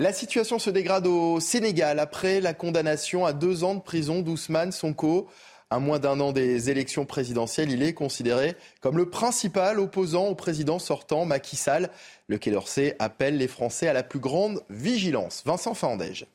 La 0.00 0.14
situation 0.14 0.58
se 0.58 0.70
dégrade 0.70 1.06
au 1.06 1.40
Sénégal 1.40 1.98
après 1.98 2.40
la 2.40 2.54
condamnation 2.54 3.26
à 3.26 3.34
deux 3.34 3.64
ans 3.64 3.74
de 3.74 3.82
prison 3.82 4.22
d'Ousmane 4.22 4.72
Sonko. 4.72 5.28
À 5.68 5.78
moins 5.78 5.98
d'un 5.98 6.18
an 6.20 6.32
des 6.32 6.70
élections 6.70 7.04
présidentielles, 7.04 7.70
il 7.70 7.82
est 7.82 7.92
considéré 7.92 8.56
comme 8.80 8.96
le 8.96 9.10
principal 9.10 9.78
opposant 9.78 10.28
au 10.28 10.34
président 10.34 10.78
sortant 10.78 11.26
Macky 11.26 11.56
Sall. 11.56 11.90
Le 12.28 12.38
Quai 12.38 12.50
d'Orsay 12.50 12.96
appelle 12.98 13.36
les 13.36 13.46
Français 13.46 13.88
à 13.88 13.92
la 13.92 14.02
plus 14.02 14.20
grande 14.20 14.62
vigilance. 14.70 15.42
Vincent 15.44 15.74
Fandège. 15.74 16.26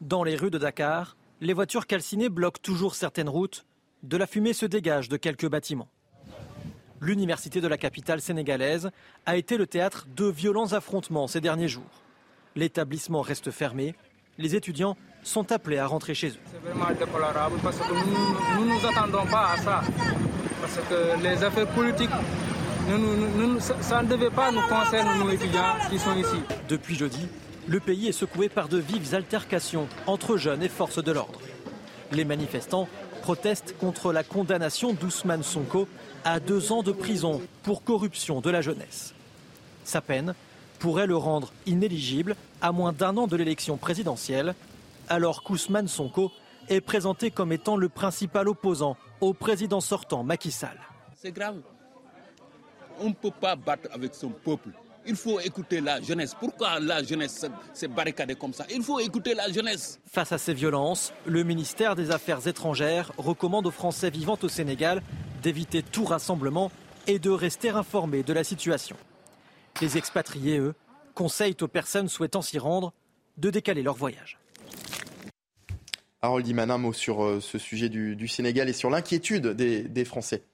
Dans 0.00 0.24
les 0.24 0.36
rues 0.36 0.50
de 0.50 0.56
Dakar, 0.58 1.18
les 1.42 1.52
voitures 1.52 1.86
calcinées 1.86 2.30
bloquent 2.30 2.60
toujours 2.62 2.94
certaines 2.94 3.28
routes. 3.28 3.66
De 4.02 4.16
la 4.16 4.26
fumée 4.26 4.54
se 4.54 4.64
dégage 4.64 5.10
de 5.10 5.18
quelques 5.18 5.48
bâtiments. 5.48 5.90
L'université 7.02 7.60
de 7.60 7.66
la 7.66 7.78
capitale 7.78 8.20
sénégalaise 8.20 8.92
a 9.26 9.36
été 9.36 9.56
le 9.56 9.66
théâtre 9.66 10.06
de 10.14 10.26
violents 10.26 10.72
affrontements 10.72 11.26
ces 11.26 11.40
derniers 11.40 11.66
jours. 11.66 11.90
L'établissement 12.54 13.22
reste 13.22 13.50
fermé. 13.50 13.96
Les 14.38 14.54
étudiants 14.54 14.96
sont 15.24 15.50
appelés 15.50 15.78
à 15.78 15.86
rentrer 15.88 16.14
chez 16.14 16.28
eux. 16.28 16.38
C'est 16.52 16.70
vraiment 16.70 16.94
déplorable 16.96 17.56
parce 17.60 17.76
que 17.78 17.92
nous 17.92 18.64
ne 18.66 18.72
nous 18.72 18.86
attendons 18.86 19.26
pas 19.26 19.50
à 19.54 19.56
ça. 19.56 19.80
Parce 20.60 20.78
que 20.88 21.20
les 21.24 21.42
affaires 21.42 21.66
politiques, 21.70 22.10
ça 23.80 24.02
ne 24.04 24.08
devait 24.08 24.30
pas 24.30 24.52
nous 24.52 24.62
concerner, 24.62 25.18
nous 25.18 25.30
étudiants 25.30 25.74
qui 25.90 25.98
sont 25.98 26.14
ici. 26.14 26.40
Depuis 26.68 26.94
jeudi, 26.94 27.26
le 27.66 27.80
pays 27.80 28.06
est 28.06 28.12
secoué 28.12 28.48
par 28.48 28.68
de 28.68 28.78
vives 28.78 29.12
altercations 29.12 29.88
entre 30.06 30.36
jeunes 30.36 30.62
et 30.62 30.68
forces 30.68 31.02
de 31.02 31.10
l'ordre. 31.10 31.40
Les 32.12 32.24
manifestants 32.24 32.86
protestent 33.22 33.76
contre 33.78 34.12
la 34.12 34.22
condamnation 34.22 34.92
d'Ousmane 34.92 35.42
Sonko 35.42 35.88
à 36.24 36.40
deux 36.40 36.72
ans 36.72 36.82
de 36.82 36.92
prison 36.92 37.40
pour 37.62 37.82
corruption 37.84 38.40
de 38.40 38.50
la 38.50 38.60
jeunesse. 38.60 39.14
Sa 39.84 40.00
peine 40.00 40.34
pourrait 40.78 41.06
le 41.06 41.16
rendre 41.16 41.52
inéligible 41.66 42.36
à 42.60 42.72
moins 42.72 42.92
d'un 42.92 43.16
an 43.16 43.26
de 43.26 43.36
l'élection 43.36 43.76
présidentielle, 43.76 44.54
alors 45.08 45.42
qu'Ousmane 45.42 45.88
Sonko 45.88 46.30
est 46.68 46.80
présenté 46.80 47.30
comme 47.30 47.52
étant 47.52 47.76
le 47.76 47.88
principal 47.88 48.48
opposant 48.48 48.96
au 49.20 49.32
président 49.32 49.80
sortant 49.80 50.22
Macky 50.24 50.50
Sall. 50.50 50.78
C'est 51.16 51.32
grave. 51.32 51.60
On 53.00 53.08
ne 53.08 53.14
peut 53.14 53.30
pas 53.30 53.56
battre 53.56 53.88
avec 53.92 54.14
son 54.14 54.30
peuple. 54.30 54.70
Il 55.04 55.16
faut 55.16 55.40
écouter 55.40 55.80
la 55.80 56.00
jeunesse. 56.00 56.34
Pourquoi 56.38 56.78
la 56.78 57.02
jeunesse 57.02 57.44
s'est 57.72 57.88
barricadée 57.88 58.36
comme 58.36 58.52
ça? 58.52 58.64
Il 58.70 58.82
faut 58.82 59.00
écouter 59.00 59.34
la 59.34 59.50
jeunesse. 59.50 59.98
Face 60.10 60.30
à 60.30 60.38
ces 60.38 60.54
violences, 60.54 61.12
le 61.26 61.42
ministère 61.42 61.96
des 61.96 62.12
Affaires 62.12 62.46
étrangères 62.46 63.12
recommande 63.18 63.66
aux 63.66 63.72
Français 63.72 64.10
vivant 64.10 64.38
au 64.42 64.48
Sénégal 64.48 65.02
d'éviter 65.42 65.82
tout 65.82 66.04
rassemblement 66.04 66.70
et 67.08 67.18
de 67.18 67.30
rester 67.30 67.70
informés 67.70 68.22
de 68.22 68.32
la 68.32 68.44
situation. 68.44 68.96
Les 69.80 69.98
expatriés, 69.98 70.58
eux, 70.58 70.74
conseillent 71.14 71.56
aux 71.60 71.68
personnes 71.68 72.08
souhaitant 72.08 72.42
s'y 72.42 72.58
rendre 72.58 72.92
de 73.38 73.50
décaler 73.50 73.82
leur 73.82 73.96
voyage. 73.96 74.38
Harold 76.20 76.46
Iman, 76.46 76.70
un 76.70 76.78
mot 76.78 76.92
sur 76.92 77.24
euh, 77.24 77.40
ce 77.40 77.58
sujet 77.58 77.88
du, 77.88 78.28
Sénégal 78.28 78.68
et 78.68 78.72
sur 78.72 78.88
l'inquiétude 78.90 79.48
des 79.48 80.04
Français. 80.04 80.44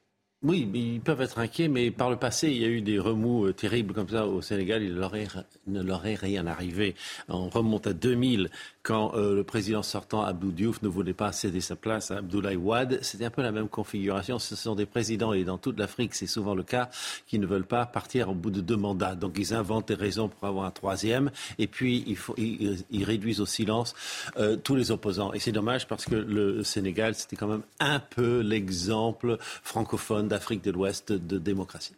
Oui, 0.44 0.70
ils 0.73 1.00
peuvent 1.00 1.20
être 1.20 1.41
inquiets, 1.41 1.67
mais 1.67 1.91
par 1.91 2.10
le 2.10 2.17
passé, 2.17 2.47
il 2.47 2.58
y 2.58 2.65
a 2.65 2.68
eu 2.68 2.81
des 2.81 3.00
remous 3.00 3.47
euh, 3.47 3.52
terribles 3.52 3.92
comme 3.92 4.08
ça 4.08 4.25
au 4.25 4.41
Sénégal. 4.41 4.84
Il 4.84 4.94
ne 4.94 5.83
leur 5.83 6.07
est 6.07 6.15
rien 6.15 6.47
arrivé. 6.47 6.94
On 7.28 7.49
remonte 7.49 7.89
à 7.89 7.92
2000, 7.92 8.49
quand 8.84 9.17
euh, 9.17 9.34
le 9.34 9.42
président 9.42 9.83
sortant, 9.83 10.23
Abdou 10.23 10.52
Diouf, 10.52 10.81
ne 10.83 10.86
voulait 10.86 11.12
pas 11.12 11.33
céder 11.33 11.60
sa 11.60 11.75
place 11.75 12.12
à 12.12 12.18
Abdoulaye 12.18 12.55
Wade. 12.55 13.00
C'était 13.02 13.25
un 13.25 13.31
peu 13.31 13.42
la 13.42 13.50
même 13.50 13.68
configuration. 13.68 14.39
Ce 14.39 14.55
sont 14.55 14.76
des 14.76 14.86
présidents, 14.86 15.33
et 15.33 15.42
dans 15.42 15.58
toute 15.58 15.76
l'Afrique, 15.76 16.15
c'est 16.15 16.28
souvent 16.28 16.55
le 16.55 16.62
cas, 16.62 16.89
qui 17.26 17.41
ne 17.41 17.47
veulent 17.47 17.67
pas 17.67 17.84
partir 17.84 18.31
au 18.31 18.34
bout 18.34 18.52
de 18.52 18.60
deux 18.60 18.76
mandats. 18.76 19.17
Donc 19.17 19.34
ils 19.39 19.55
inventent 19.55 19.89
des 19.89 19.94
raisons 19.94 20.28
pour 20.28 20.47
avoir 20.47 20.67
un 20.67 20.70
troisième, 20.70 21.33
et 21.58 21.67
puis 21.67 22.17
ils, 22.36 23.05
réduisent 23.05 23.41
au 23.41 23.47
silence 23.47 23.97
euh, 24.36 24.55
tous 24.55 24.76
les 24.76 24.92
opposants. 24.92 25.33
Et 25.33 25.41
c'est 25.41 25.50
dommage 25.50 25.89
parce 25.89 26.05
que 26.05 26.15
le 26.15 26.62
Sénégal, 26.62 27.17
c'était 27.17 27.34
quand 27.34 27.49
même 27.49 27.62
un 27.81 27.99
peu 27.99 28.39
l'exemple 28.39 29.36
francophone 29.65 30.28
d'Afrique 30.29 30.63
de 30.63 30.71
l'Ouest 30.71 31.13
de 31.13 31.39
démocratie. 31.39 31.95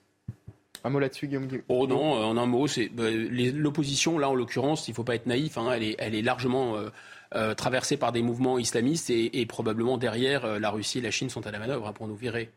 Un 0.83 0.91
mot 0.91 0.99
là-dessus, 0.99 1.27
Guillaume 1.27 1.49
Oh 1.69 1.87
non, 1.87 2.13
en 2.13 2.37
un 2.37 2.47
mot, 2.47 2.67
c'est 2.67 2.89
bah, 2.89 3.11
l'opposition, 3.11 4.19
là 4.19 4.31
en 4.31 4.35
l'occurrence, 4.35 4.89
il 4.89 4.93
ne 4.93 4.97
faut 4.97 5.05
pas 5.05 5.15
être 5.15 5.27
naïf, 5.27 5.59
hein, 5.59 5.71
elle, 5.75 5.83
est, 5.83 5.97
elle, 5.99 6.15
est, 6.15 6.23
largement 6.23 6.77
euh, 6.77 6.89
euh, 7.35 7.55
traversée 7.55 7.97
par 7.97 8.13
des 8.13 8.23
mouvements 8.23 8.59
islamistes 8.59 9.11
et, 9.11 9.47
probablement 9.47 9.99
derrière, 9.99 10.45
euh, 10.45 10.59
la 10.59 10.71
Russie 10.71 10.99
et 10.99 11.03
la 11.03 11.11
Chine 11.11 11.29
sont 11.29 11.47
à 11.47 11.51
la 11.51 11.59
manœuvre 11.59 11.87
hein, 11.87 11.93
pour 11.93 12.09
nous 12.09 12.17
virer 12.17 12.51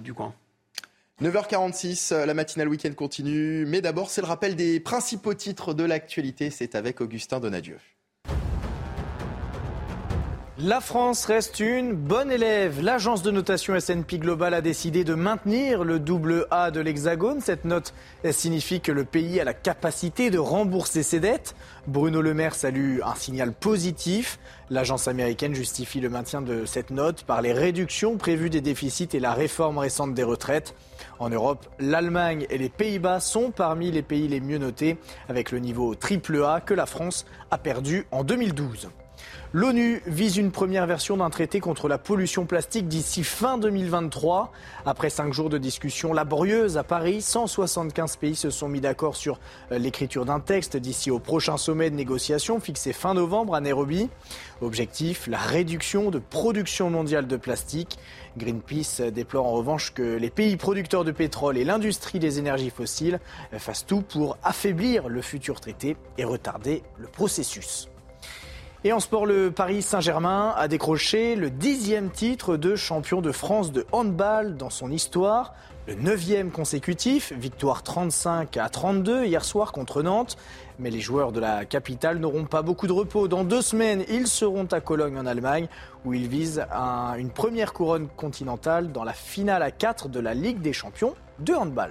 du 0.00 0.12
coin. 0.12 0.34
9h46, 1.22 2.14
la 2.26 2.34
matinale 2.34 2.68
week-end 2.68 2.92
continue, 2.92 3.64
mais 3.66 3.80
d'abord 3.80 4.10
c'est 4.10 4.20
le 4.20 4.26
rappel 4.26 4.56
des 4.56 4.78
principaux 4.78 5.32
titres 5.32 5.72
de 5.72 5.84
l'actualité, 5.84 6.50
c'est 6.50 6.74
avec 6.74 7.00
Augustin 7.00 7.40
Donadieu. 7.40 7.78
La 10.60 10.80
France 10.80 11.24
reste 11.26 11.60
une 11.60 11.92
bonne 11.92 12.32
élève. 12.32 12.82
L'agence 12.82 13.22
de 13.22 13.30
notation 13.30 13.76
S&P 13.76 14.18
Global 14.18 14.54
a 14.54 14.60
décidé 14.60 15.04
de 15.04 15.14
maintenir 15.14 15.84
le 15.84 16.00
double 16.00 16.48
A 16.50 16.72
de 16.72 16.80
l'Hexagone. 16.80 17.40
Cette 17.40 17.64
note 17.64 17.94
signifie 18.32 18.80
que 18.80 18.90
le 18.90 19.04
pays 19.04 19.38
a 19.38 19.44
la 19.44 19.54
capacité 19.54 20.30
de 20.30 20.38
rembourser 20.40 21.04
ses 21.04 21.20
dettes. 21.20 21.54
Bruno 21.86 22.20
Le 22.22 22.34
Maire 22.34 22.56
salue 22.56 22.98
un 23.04 23.14
signal 23.14 23.52
positif. 23.52 24.40
L'agence 24.68 25.06
américaine 25.06 25.54
justifie 25.54 26.00
le 26.00 26.08
maintien 26.08 26.42
de 26.42 26.64
cette 26.64 26.90
note 26.90 27.22
par 27.22 27.40
les 27.40 27.52
réductions 27.52 28.16
prévues 28.16 28.50
des 28.50 28.60
déficits 28.60 29.10
et 29.12 29.20
la 29.20 29.34
réforme 29.34 29.78
récente 29.78 30.12
des 30.12 30.24
retraites. 30.24 30.74
En 31.20 31.30
Europe, 31.30 31.68
l'Allemagne 31.78 32.48
et 32.50 32.58
les 32.58 32.68
Pays-Bas 32.68 33.20
sont 33.20 33.52
parmi 33.52 33.92
les 33.92 34.02
pays 34.02 34.26
les 34.26 34.40
mieux 34.40 34.58
notés, 34.58 34.98
avec 35.28 35.52
le 35.52 35.60
niveau 35.60 35.94
triple 35.94 36.42
A 36.42 36.60
que 36.60 36.74
la 36.74 36.86
France 36.86 37.26
a 37.52 37.58
perdu 37.58 38.08
en 38.10 38.24
2012. 38.24 38.88
L'ONU 39.54 40.02
vise 40.06 40.36
une 40.36 40.50
première 40.50 40.86
version 40.86 41.16
d'un 41.16 41.30
traité 41.30 41.58
contre 41.58 41.88
la 41.88 41.96
pollution 41.96 42.44
plastique 42.44 42.86
d'ici 42.86 43.24
fin 43.24 43.56
2023. 43.56 44.52
Après 44.84 45.08
cinq 45.08 45.32
jours 45.32 45.48
de 45.48 45.56
discussions 45.56 46.12
laborieuses 46.12 46.76
à 46.76 46.84
Paris, 46.84 47.22
175 47.22 48.16
pays 48.16 48.36
se 48.36 48.50
sont 48.50 48.68
mis 48.68 48.82
d'accord 48.82 49.16
sur 49.16 49.40
euh, 49.72 49.78
l'écriture 49.78 50.26
d'un 50.26 50.40
texte 50.40 50.76
d'ici 50.76 51.10
au 51.10 51.18
prochain 51.18 51.56
sommet 51.56 51.88
de 51.88 51.96
négociation 51.96 52.60
fixé 52.60 52.92
fin 52.92 53.14
novembre 53.14 53.54
à 53.54 53.62
Nairobi. 53.62 54.10
Objectif, 54.60 55.26
la 55.28 55.38
réduction 55.38 56.10
de 56.10 56.18
production 56.18 56.90
mondiale 56.90 57.26
de 57.26 57.38
plastique. 57.38 57.98
Greenpeace 58.36 59.00
déplore 59.10 59.46
en 59.46 59.52
revanche 59.52 59.94
que 59.94 60.18
les 60.18 60.28
pays 60.28 60.58
producteurs 60.58 61.04
de 61.04 61.10
pétrole 61.10 61.56
et 61.56 61.64
l'industrie 61.64 62.18
des 62.18 62.38
énergies 62.38 62.68
fossiles 62.68 63.18
fassent 63.56 63.86
tout 63.86 64.02
pour 64.02 64.36
affaiblir 64.42 65.08
le 65.08 65.22
futur 65.22 65.58
traité 65.58 65.96
et 66.18 66.24
retarder 66.24 66.82
le 66.98 67.06
processus. 67.06 67.88
Et 68.84 68.92
en 68.92 69.00
sport, 69.00 69.26
le 69.26 69.50
Paris 69.50 69.82
Saint-Germain 69.82 70.54
a 70.56 70.68
décroché 70.68 71.34
le 71.34 71.50
dixième 71.50 72.10
titre 72.10 72.56
de 72.56 72.76
champion 72.76 73.20
de 73.20 73.32
France 73.32 73.72
de 73.72 73.84
handball 73.90 74.56
dans 74.56 74.70
son 74.70 74.92
histoire. 74.92 75.52
Le 75.88 75.96
neuvième 75.96 76.52
consécutif, 76.52 77.32
victoire 77.32 77.82
35 77.82 78.56
à 78.56 78.68
32 78.68 79.24
hier 79.24 79.44
soir 79.44 79.72
contre 79.72 80.02
Nantes. 80.04 80.36
Mais 80.78 80.90
les 80.90 81.00
joueurs 81.00 81.32
de 81.32 81.40
la 81.40 81.64
capitale 81.64 82.18
n'auront 82.18 82.44
pas 82.44 82.62
beaucoup 82.62 82.86
de 82.86 82.92
repos. 82.92 83.26
Dans 83.26 83.42
deux 83.42 83.62
semaines, 83.62 84.04
ils 84.08 84.28
seront 84.28 84.66
à 84.66 84.80
Cologne 84.80 85.18
en 85.18 85.26
Allemagne, 85.26 85.66
où 86.04 86.14
ils 86.14 86.28
visent 86.28 86.64
une 87.18 87.30
première 87.30 87.72
couronne 87.72 88.06
continentale 88.16 88.92
dans 88.92 89.02
la 89.02 89.12
finale 89.12 89.64
à 89.64 89.72
4 89.72 90.08
de 90.08 90.20
la 90.20 90.34
Ligue 90.34 90.60
des 90.60 90.72
champions 90.72 91.16
de 91.40 91.52
handball. 91.52 91.90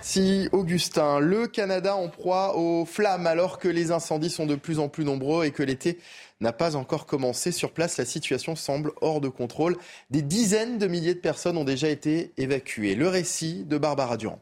Si 0.00 0.48
Augustin. 0.52 1.18
Le 1.20 1.46
Canada 1.46 1.96
en 1.96 2.08
proie 2.08 2.56
aux 2.56 2.84
flammes 2.84 3.26
alors 3.26 3.58
que 3.58 3.68
les 3.68 3.90
incendies 3.90 4.30
sont 4.30 4.46
de 4.46 4.54
plus 4.54 4.78
en 4.78 4.88
plus 4.88 5.04
nombreux 5.04 5.44
et 5.44 5.50
que 5.50 5.62
l'été 5.62 5.98
n'a 6.40 6.52
pas 6.52 6.76
encore 6.76 7.06
commencé. 7.06 7.52
Sur 7.52 7.72
place, 7.72 7.98
la 7.98 8.04
situation 8.04 8.56
semble 8.56 8.92
hors 9.00 9.20
de 9.20 9.28
contrôle. 9.28 9.76
Des 10.10 10.22
dizaines 10.22 10.78
de 10.78 10.86
milliers 10.86 11.14
de 11.14 11.20
personnes 11.20 11.56
ont 11.56 11.64
déjà 11.64 11.88
été 11.88 12.32
évacuées. 12.36 12.94
Le 12.94 13.08
récit 13.08 13.64
de 13.64 13.78
Barbara 13.78 14.16
Durand. 14.16 14.40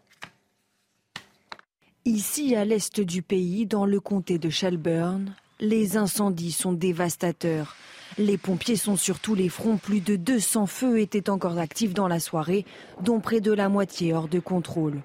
Ici, 2.04 2.54
à 2.54 2.64
l'est 2.64 3.00
du 3.00 3.22
pays, 3.22 3.66
dans 3.66 3.84
le 3.84 3.98
comté 3.98 4.38
de 4.38 4.48
Shelburne, 4.48 5.34
les 5.58 5.96
incendies 5.96 6.52
sont 6.52 6.72
dévastateurs. 6.72 7.74
Les 8.18 8.38
pompiers 8.38 8.76
sont 8.76 8.96
sur 8.96 9.18
tous 9.18 9.34
les 9.34 9.48
fronts. 9.48 9.76
Plus 9.76 10.00
de 10.00 10.14
200 10.14 10.66
feux 10.66 11.00
étaient 11.00 11.28
encore 11.28 11.58
actifs 11.58 11.94
dans 11.94 12.08
la 12.08 12.20
soirée, 12.20 12.64
dont 13.02 13.20
près 13.20 13.40
de 13.40 13.52
la 13.52 13.68
moitié 13.68 14.14
hors 14.14 14.28
de 14.28 14.38
contrôle. 14.38 15.02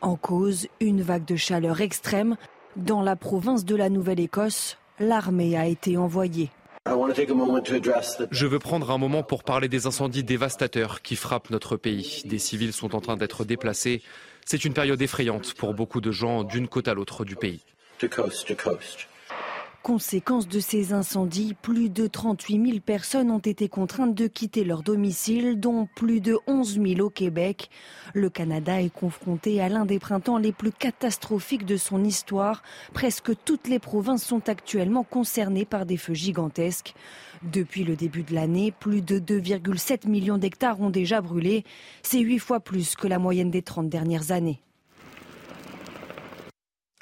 En 0.00 0.16
cause, 0.16 0.68
une 0.80 1.02
vague 1.02 1.24
de 1.24 1.36
chaleur 1.36 1.80
extrême. 1.80 2.36
Dans 2.76 3.02
la 3.02 3.16
province 3.16 3.64
de 3.64 3.74
la 3.74 3.88
Nouvelle-Écosse, 3.88 4.78
l'armée 4.98 5.56
a 5.56 5.66
été 5.66 5.96
envoyée. 5.96 6.50
Je 8.30 8.46
veux 8.46 8.58
prendre 8.58 8.90
un 8.90 8.98
moment 8.98 9.22
pour 9.22 9.44
parler 9.44 9.68
des 9.68 9.86
incendies 9.86 10.24
dévastateurs 10.24 11.02
qui 11.02 11.14
frappent 11.16 11.50
notre 11.50 11.76
pays. 11.76 12.22
Des 12.24 12.38
civils 12.38 12.72
sont 12.72 12.94
en 12.94 13.00
train 13.00 13.16
d'être 13.16 13.44
déplacés. 13.44 14.02
C'est 14.46 14.64
une 14.64 14.72
période 14.72 15.00
effrayante 15.02 15.54
pour 15.54 15.74
beaucoup 15.74 16.00
de 16.00 16.10
gens 16.10 16.42
d'une 16.42 16.68
côte 16.68 16.88
à 16.88 16.94
l'autre 16.94 17.24
du 17.24 17.36
pays. 17.36 17.62
Conséquence 19.82 20.46
de 20.46 20.60
ces 20.60 20.92
incendies, 20.92 21.54
plus 21.54 21.88
de 21.88 22.06
38 22.06 22.66
000 22.66 22.80
personnes 22.80 23.30
ont 23.30 23.38
été 23.38 23.70
contraintes 23.70 24.14
de 24.14 24.26
quitter 24.26 24.62
leur 24.62 24.82
domicile, 24.82 25.58
dont 25.58 25.88
plus 25.96 26.20
de 26.20 26.36
11 26.46 26.78
000 26.82 27.00
au 27.00 27.08
Québec. 27.08 27.70
Le 28.12 28.28
Canada 28.28 28.82
est 28.82 28.92
confronté 28.92 29.58
à 29.62 29.70
l'un 29.70 29.86
des 29.86 29.98
printemps 29.98 30.36
les 30.36 30.52
plus 30.52 30.70
catastrophiques 30.70 31.64
de 31.64 31.78
son 31.78 32.04
histoire. 32.04 32.62
Presque 32.92 33.32
toutes 33.46 33.68
les 33.68 33.78
provinces 33.78 34.24
sont 34.24 34.50
actuellement 34.50 35.02
concernées 35.02 35.64
par 35.64 35.86
des 35.86 35.96
feux 35.96 36.14
gigantesques. 36.14 36.94
Depuis 37.42 37.84
le 37.84 37.96
début 37.96 38.22
de 38.22 38.34
l'année, 38.34 38.72
plus 38.72 39.00
de 39.00 39.18
2,7 39.18 40.06
millions 40.06 40.36
d'hectares 40.36 40.82
ont 40.82 40.90
déjà 40.90 41.22
brûlé. 41.22 41.64
C'est 42.02 42.20
huit 42.20 42.38
fois 42.38 42.60
plus 42.60 42.96
que 42.96 43.08
la 43.08 43.18
moyenne 43.18 43.50
des 43.50 43.62
30 43.62 43.88
dernières 43.88 44.30
années. 44.30 44.60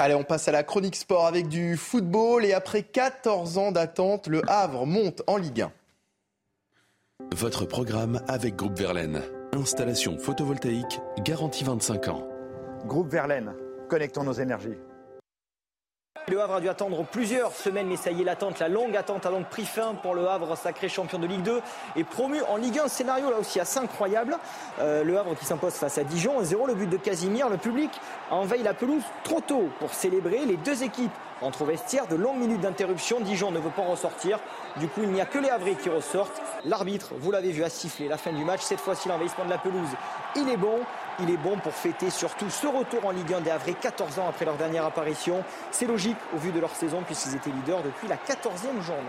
Allez, 0.01 0.15
on 0.15 0.23
passe 0.23 0.47
à 0.47 0.53
la 0.53 0.63
chronique 0.63 0.95
sport 0.95 1.27
avec 1.27 1.49
du 1.49 1.77
football. 1.77 2.45
Et 2.45 2.53
après 2.53 2.85
14 2.85 3.59
ans 3.59 3.73
d'attente, 3.73 4.29
le 4.29 4.43
Havre 4.49 4.87
monte 4.87 5.23
en 5.27 5.37
Ligue 5.37 5.63
1. 5.63 5.73
Votre 7.35 7.65
programme 7.65 8.23
avec 8.29 8.55
Groupe 8.55 8.79
Verlaine. 8.79 9.23
Installation 9.53 10.17
photovoltaïque 10.17 11.01
garantie 11.25 11.65
25 11.65 12.09
ans. 12.09 12.29
Groupe 12.87 13.11
Verlaine, 13.11 13.55
connectons 13.89 14.23
nos 14.23 14.35
énergies. 14.35 14.77
Le 16.31 16.43
Havre 16.43 16.57
a 16.57 16.61
dû 16.61 16.69
attendre 16.69 17.05
plusieurs 17.05 17.53
semaines, 17.53 17.87
mais 17.87 17.97
ça 17.97 18.11
y 18.11 18.21
est, 18.21 18.25
l'attente, 18.25 18.59
la 18.59 18.69
longue 18.69 18.95
attente 18.97 19.25
a 19.25 19.31
donc 19.31 19.47
pris 19.49 19.65
fin 19.65 19.95
pour 19.95 20.15
le 20.15 20.29
Havre, 20.29 20.57
sacré 20.57 20.89
champion 20.89 21.19
de 21.19 21.27
Ligue 21.27 21.43
2 21.43 21.61
et 21.97 22.05
promu 22.05 22.41
en 22.51 22.57
Ligue 22.57 22.79
1. 22.81 22.89
Scénario 22.89 23.31
là 23.31 23.39
aussi 23.39 23.59
assez 23.61 23.79
incroyable. 23.79 24.37
Euh, 24.81 25.05
le 25.05 25.19
Havre 25.19 25.35
qui 25.37 25.47
s'impose 25.47 25.73
face 25.73 25.97
à 25.97 26.05
Dijon, 26.05 26.43
0 26.43 26.67
le 26.67 26.75
but 26.75 26.89
de 26.89 26.99
Casimir. 26.99 27.49
Le 27.49 27.57
public 27.57 27.91
envahit 28.31 28.63
la 28.63 28.75
pelouse 28.75 29.03
trop 29.25 29.41
tôt 29.41 29.71
pour 29.79 29.95
célébrer. 29.95 30.45
Les 30.45 30.59
deux 30.59 30.83
équipes 30.83 31.13
entre 31.41 31.63
au 31.63 31.67
vestiaire. 31.67 32.07
De 32.07 32.17
longues 32.17 32.39
minutes 32.39 32.61
d'interruption. 32.61 33.21
Dijon 33.21 33.51
ne 33.51 33.59
veut 33.59 33.71
pas 33.71 33.83
ressortir. 33.83 34.39
Du 34.77 34.89
coup, 34.89 35.01
il 35.05 35.11
n'y 35.11 35.21
a 35.21 35.27
que 35.27 35.39
les 35.39 35.49
Havrais 35.49 35.77
qui 35.77 35.89
ressortent. 35.89 36.43
L'arbitre, 36.65 37.13
vous 37.19 37.31
l'avez 37.31 37.53
vu, 37.53 37.65
a 37.65 37.71
sifflé 37.71 38.07
la 38.07 38.19
fin 38.19 38.33
du 38.33 38.45
match. 38.45 38.61
Cette 38.61 38.81
fois-ci, 38.81 39.09
l'envahissement 39.09 39.45
de 39.45 39.51
la 39.51 39.59
pelouse, 39.59 39.89
il 40.37 40.49
est 40.51 40.57
bon. 40.57 40.81
Il 41.21 41.31
est 41.31 41.37
bon 41.37 41.57
pour 41.59 41.73
fêter 41.73 42.11
surtout 42.11 42.49
ce 42.49 42.69
retour 42.69 43.05
en 43.05 43.11
Ligue 43.11 43.35
1 43.35 43.41
des 43.41 43.51
Havrais 43.51 43.75
14 43.75 44.21
ans 44.21 44.29
après 44.29 44.45
leur 44.45 44.57
dernière 44.57 44.85
apparition. 44.85 45.43
C'est 45.73 45.87
logique 45.87 46.17
au 46.33 46.39
vu 46.39 46.53
de 46.53 46.61
leur 46.61 46.71
saison 46.71 47.03
puisqu'ils 47.05 47.35
étaient 47.35 47.51
leaders 47.51 47.83
depuis 47.83 48.07
la 48.07 48.15
14e 48.17 48.81
journée. 48.83 49.03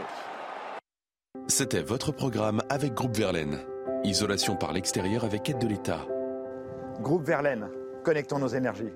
C'était 1.48 1.84
votre 1.84 2.12
programme 2.12 2.64
avec 2.70 2.96
Groupe 2.96 3.16
Verlaine. 3.16 3.60
Isolation 4.04 4.56
par 4.56 4.74
l'extérieur 4.74 5.24
avec 5.24 5.50
aide 5.50 5.60
de 5.60 5.68
l'État. 5.68 6.00
Groupe 7.00 7.24
Verlaine, 7.24 7.70
connectons 8.04 8.40
nos 8.40 8.48
énergies. 8.48 8.92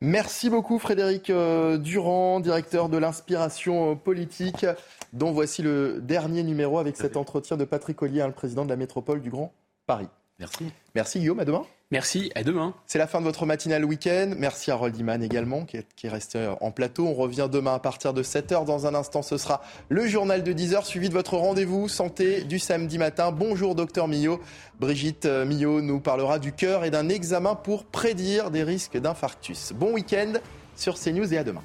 Merci 0.00 0.50
beaucoup 0.50 0.80
Frédéric 0.80 1.30
euh, 1.30 1.78
Durand, 1.78 2.40
directeur 2.40 2.88
de 2.88 2.98
l'inspiration 2.98 3.92
euh, 3.92 3.94
politique, 3.94 4.66
dont 5.12 5.30
voici 5.30 5.62
le 5.62 6.00
dernier 6.02 6.42
numéro 6.42 6.78
avec 6.78 6.96
cet 6.96 7.16
entretien 7.16 7.56
de 7.56 7.64
Patrick 7.64 8.02
Ollier, 8.02 8.22
hein, 8.22 8.26
le 8.26 8.34
président 8.34 8.64
de 8.64 8.70
la 8.70 8.76
métropole 8.76 9.22
du 9.22 9.30
Grand 9.30 9.52
Paris. 9.86 10.08
Merci. 10.38 10.66
Merci 10.94 11.18
Guillaume, 11.20 11.40
à 11.40 11.44
demain. 11.44 11.64
Merci, 11.92 12.32
à 12.34 12.42
demain. 12.42 12.74
C'est 12.86 12.98
la 12.98 13.06
fin 13.06 13.20
de 13.20 13.24
votre 13.24 13.46
matinale 13.46 13.84
week-end. 13.84 14.32
Merci 14.36 14.72
à 14.72 14.74
Roldiman 14.74 15.22
également 15.22 15.64
qui 15.64 15.76
est, 15.76 15.86
qui 15.94 16.08
est, 16.08 16.10
resté 16.10 16.52
en 16.60 16.72
plateau. 16.72 17.06
On 17.06 17.14
revient 17.14 17.48
demain 17.50 17.74
à 17.74 17.78
partir 17.78 18.12
de 18.12 18.24
7h. 18.24 18.64
Dans 18.64 18.86
un 18.86 18.94
instant, 18.94 19.22
ce 19.22 19.38
sera 19.38 19.62
le 19.88 20.06
journal 20.08 20.42
de 20.42 20.52
10h 20.52 20.84
suivi 20.84 21.08
de 21.08 21.14
votre 21.14 21.36
rendez-vous 21.36 21.88
santé 21.88 22.42
du 22.42 22.58
samedi 22.58 22.98
matin. 22.98 23.30
Bonjour 23.30 23.76
docteur 23.76 24.08
Millot. 24.08 24.40
Brigitte 24.80 25.26
euh, 25.26 25.44
Millot 25.44 25.80
nous 25.80 26.00
parlera 26.00 26.40
du 26.40 26.52
cœur 26.52 26.84
et 26.84 26.90
d'un 26.90 27.08
examen 27.08 27.54
pour 27.54 27.84
prédire 27.84 28.50
des 28.50 28.64
risques 28.64 28.98
d'infarctus. 28.98 29.72
Bon 29.72 29.92
week-end 29.92 30.32
sur 30.74 30.98
CNews 30.98 31.32
et 31.32 31.38
à 31.38 31.44
demain. 31.44 31.62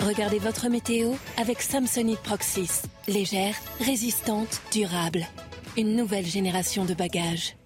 Regardez 0.00 0.38
votre 0.38 0.68
météo 0.68 1.14
avec 1.38 1.60
Samsonite 1.60 2.20
Proxys. 2.20 2.82
Légère, 3.08 3.56
résistante, 3.80 4.62
durable. 4.70 5.26
Une 5.76 5.96
nouvelle 5.96 6.24
génération 6.24 6.84
de 6.84 6.94
bagages. 6.94 7.56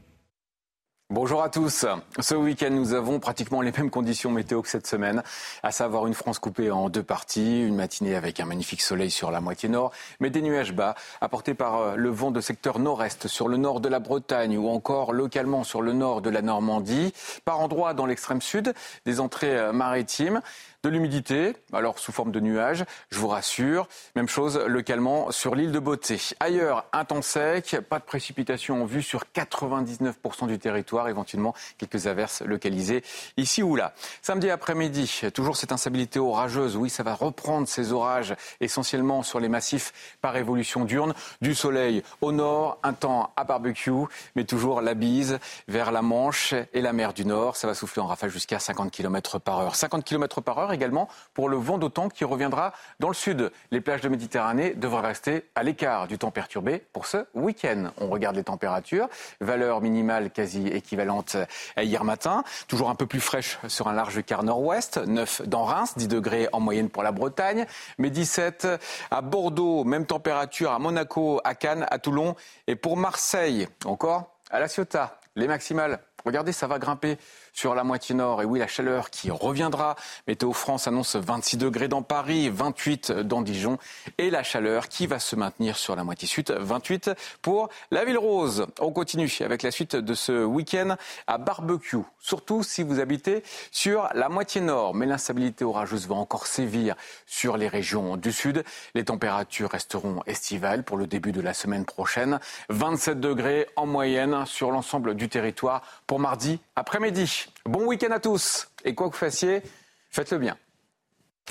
Bonjour 1.11 1.43
à 1.43 1.51
tous. 1.51 1.85
Ce 2.20 2.35
week-end, 2.35 2.70
nous 2.70 2.94
avons 2.94 3.20
pratiquement 3.20 3.61
les 3.61 3.70
mêmes 3.70 3.91
conditions 3.91 4.31
météo 4.31 4.62
que 4.62 4.69
cette 4.69 4.86
semaine, 4.86 5.23
à 5.62 5.70
savoir 5.70 6.07
une 6.07 6.15
France 6.15 6.39
coupée 6.39 6.70
en 6.70 6.89
deux 6.89 7.02
parties, 7.02 7.67
une 7.67 7.77
matinée 7.77 8.15
avec 8.15 8.41
un 8.41 8.47
magnifique 8.47 8.81
soleil 8.81 9.11
sur 9.11 9.31
la 9.31 9.43
moitié 9.43 9.69
nord, 9.69 9.93
mais 10.20 10.31
des 10.31 10.41
nuages 10.41 10.73
bas 10.73 10.94
apportés 11.20 11.52
par 11.52 11.99
le 11.99 12.09
vent 12.09 12.31
de 12.31 12.41
secteur 12.41 12.78
nord-est 12.78 13.28
sur 13.28 13.49
le 13.49 13.59
nord 13.59 13.81
de 13.81 13.91
la 13.91 13.99
Bretagne 13.99 14.57
ou 14.57 14.70
encore 14.70 15.12
localement 15.12 15.65
sur 15.65 15.83
le 15.83 15.93
nord 15.93 16.23
de 16.23 16.31
la 16.31 16.41
Normandie, 16.41 17.12
par 17.44 17.61
endroits 17.61 17.93
dans 17.93 18.07
l'extrême 18.07 18.41
sud, 18.41 18.73
des 19.05 19.20
entrées 19.20 19.70
maritimes 19.70 20.41
de 20.83 20.89
l'humidité, 20.89 21.55
alors 21.73 21.99
sous 22.01 22.11
forme 22.11 22.33
de 22.33 22.41
nuages, 22.41 22.85
je 23.11 23.19
vous 23.19 23.28
rassure. 23.28 23.89
Même 24.17 24.28
chose 24.28 24.59
localement 24.67 25.31
sur 25.31 25.55
l'île 25.55 25.70
de 25.70 25.78
Beauté. 25.78 26.20
Ailleurs, 26.41 26.86
un 26.93 27.05
temps 27.05 27.23
sec, 27.23 27.77
pas 27.89 28.01
de 28.01 28.05
précipitations 28.05 28.83
en 28.83 28.85
vue 28.85 29.02
sur 29.02 29.25
99% 29.35 30.49
du 30.49 30.59
territoire, 30.59 31.09
éventuellement 31.09 31.55
quelques 31.78 32.09
averses 32.09 32.43
localisées 32.43 33.05
ici 33.36 33.62
ou 33.62 33.77
là. 33.77 33.94
Samedi 34.23 34.51
après-midi, 34.51 35.20
toujours 35.33 35.57
cette 35.57 35.70
instabilité 35.70 36.19
orageuse. 36.19 36.77
Oui, 36.77 36.91
ça 36.91 37.05
va 37.05 37.15
reprendre 37.15 37.69
ces 37.69 37.93
orages 37.93 38.35
essentiellement 38.61 39.23
sur 39.23 39.39
les 39.39 39.49
massifs 39.49 40.17
par 40.20 40.36
évolution 40.36 40.85
diurne. 40.85 41.15
Du 41.41 41.55
soleil 41.55 42.02
au 42.20 42.33
nord, 42.33 42.78
un 42.83 42.93
temps 42.93 43.33
à 43.36 43.44
barbecue, 43.44 43.91
mais 44.35 44.44
toujours 44.44 44.81
la 44.81 44.94
bise 44.94 45.39
vers 45.69 45.93
la 45.93 46.02
Manche 46.02 46.55
et 46.73 46.81
la 46.81 46.93
mer 46.93 47.12
du 47.12 47.25
Nord. 47.25 47.57
Ça 47.57 47.69
va 47.69 47.75
souffler 47.75 48.02
en 48.02 48.07
rafale 48.07 48.31
jusqu'à 48.31 48.59
50 48.59 48.91
km 48.91 49.39
par 49.39 49.61
heure. 49.61 49.77
50 49.77 50.05
km 50.05 50.41
par 50.41 50.59
heure 50.59 50.72
également 50.73 51.09
pour 51.34 51.49
le 51.49 51.57
vent 51.57 51.78
d'automne 51.78 52.10
qui 52.10 52.25
reviendra 52.25 52.73
dans 53.01 53.09
le 53.09 53.15
sud. 53.15 53.52
Les 53.70 53.81
plages 53.81 54.01
de 54.01 54.09
Méditerranée 54.09 54.75
devraient 54.75 55.07
rester 55.07 55.49
à 55.55 55.62
l'écart 55.62 56.09
du 56.09 56.18
temps 56.18 56.31
perturbé 56.31 56.84
pour 56.92 57.07
ce 57.07 57.26
week-end. 57.34 57.91
On 57.99 58.09
regarde 58.09 58.36
les 58.36 58.44
températures, 58.44 59.09
valeur 59.41 59.81
minimale 59.81 60.31
quasi 60.31 60.68
équivalente 60.68 61.36
à 61.76 61.83
hier 61.83 62.05
matin, 62.05 62.44
toujours 62.68 62.91
un 62.91 62.94
peu 62.94 63.07
plus 63.07 63.20
fraîche 63.20 63.59
sur 63.68 63.89
un 63.89 63.92
large 63.92 64.23
quart 64.25 64.42
nord-ouest, 64.42 64.99
9 64.99 65.42
dans 65.47 65.65
Reims, 65.65 65.94
10 65.97 66.09
degrés 66.09 66.49
en 66.52 66.60
moyenne 66.60 66.89
pour 66.89 67.02
la 67.02 67.12
Bretagne, 67.12 67.67
mais 67.99 68.10
17 68.10 68.67
à 69.10 69.20
Bordeaux, 69.20 69.84
même 69.84 70.07
température 70.07 70.73
à 70.73 70.78
Monaco, 70.78 71.41
à 71.44 71.55
Cannes, 71.55 71.86
à 71.91 71.99
Toulon 71.99 72.34
et 72.67 72.76
pour 72.76 72.97
Marseille, 72.97 73.68
encore 73.84 74.36
à 74.51 74.60
La 74.60 74.68
Ciotat. 74.68 75.18
Les 75.34 75.49
maximales, 75.49 76.01
regardez, 76.26 76.52
ça 76.52 76.67
va 76.67 76.78
grimper 76.78 77.17
sur 77.53 77.75
la 77.75 77.85
moitié 77.85 78.15
nord. 78.15 78.43
Et 78.43 78.45
oui, 78.45 78.59
la 78.59 78.67
chaleur 78.67 79.11
qui 79.11 79.31
reviendra. 79.31 79.97
Météo 80.27 80.53
France 80.53 80.89
annonce 80.89 81.17
26 81.17 81.57
degrés 81.57 81.89
dans 81.89 82.03
Paris, 82.03 82.49
28 82.49 83.13
dans 83.13 83.43
Dijon. 83.43 83.79
Et 84.19 84.31
la 84.31 84.43
chaleur 84.43 84.89
qui 84.89 85.07
va 85.07 85.19
se 85.19 85.37
maintenir 85.37 85.77
sur 85.77 85.97
la 85.97 86.05
moitié 86.05 86.27
sud, 86.29 86.51
28 86.51 87.11
pour 87.43 87.69
la 87.91 88.05
Ville 88.05 88.19
Rose. 88.19 88.67
On 88.81 88.93
continue 88.93 89.31
avec 89.41 89.63
la 89.63 89.71
suite 89.71 89.97
de 89.97 90.15
ce 90.15 90.45
week-end 90.45 90.97
à 91.27 91.39
barbecue. 91.39 91.99
Surtout 92.19 92.63
si 92.63 92.83
vous 92.83 93.01
habitez 93.01 93.43
sur 93.71 94.09
la 94.15 94.29
moitié 94.29 94.61
nord. 94.61 94.95
Mais 94.95 95.07
l'instabilité 95.07 95.65
orageuse 95.65 96.07
va 96.07 96.15
encore 96.15 96.47
sévir 96.47 96.95
sur 97.27 97.57
les 97.57 97.69
régions 97.69 98.17
du 98.17 98.33
sud. 98.33 98.65
Les 98.95 99.05
températures 99.05 99.71
resteront 99.71 100.21
estivales 100.27 100.85
pour 100.85 100.97
le 100.97 101.07
début 101.07 101.33
de 101.33 101.41
la 101.41 101.55
semaine 101.55 101.85
prochaine. 101.85 102.41
27 102.69 103.21
degrés 103.21 103.69
en 103.77 103.87
moyenne 103.87 104.47
sur 104.47 104.71
l'ensemble 104.71 105.15
du 105.15 105.29
territoire 105.29 105.83
pour 106.07 106.19
mardi 106.19 106.61
après-midi. 106.76 107.47
Bon 107.65 107.86
week-end 107.86 108.10
à 108.10 108.20
tous. 108.20 108.68
Et 108.84 108.94
quoi 108.94 109.09
que 109.09 109.12
vous 109.12 109.18
fassiez, 109.18 109.62
faites-le 110.10 110.39
bien. 110.39 110.57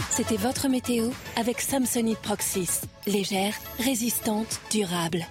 C'était 0.10 0.38
votre 0.38 0.70
météo 0.70 1.10
avec 1.36 1.62
Samsonite 1.62 2.20
Proxys. 2.20 2.82
Légère, 3.08 3.54
résistante, 3.80 4.62
durable. 4.72 5.26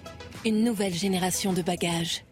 Une 0.45 0.65
nouvelle 0.65 0.95
génération 0.95 1.53
de 1.53 1.63
bagages. 1.63 2.25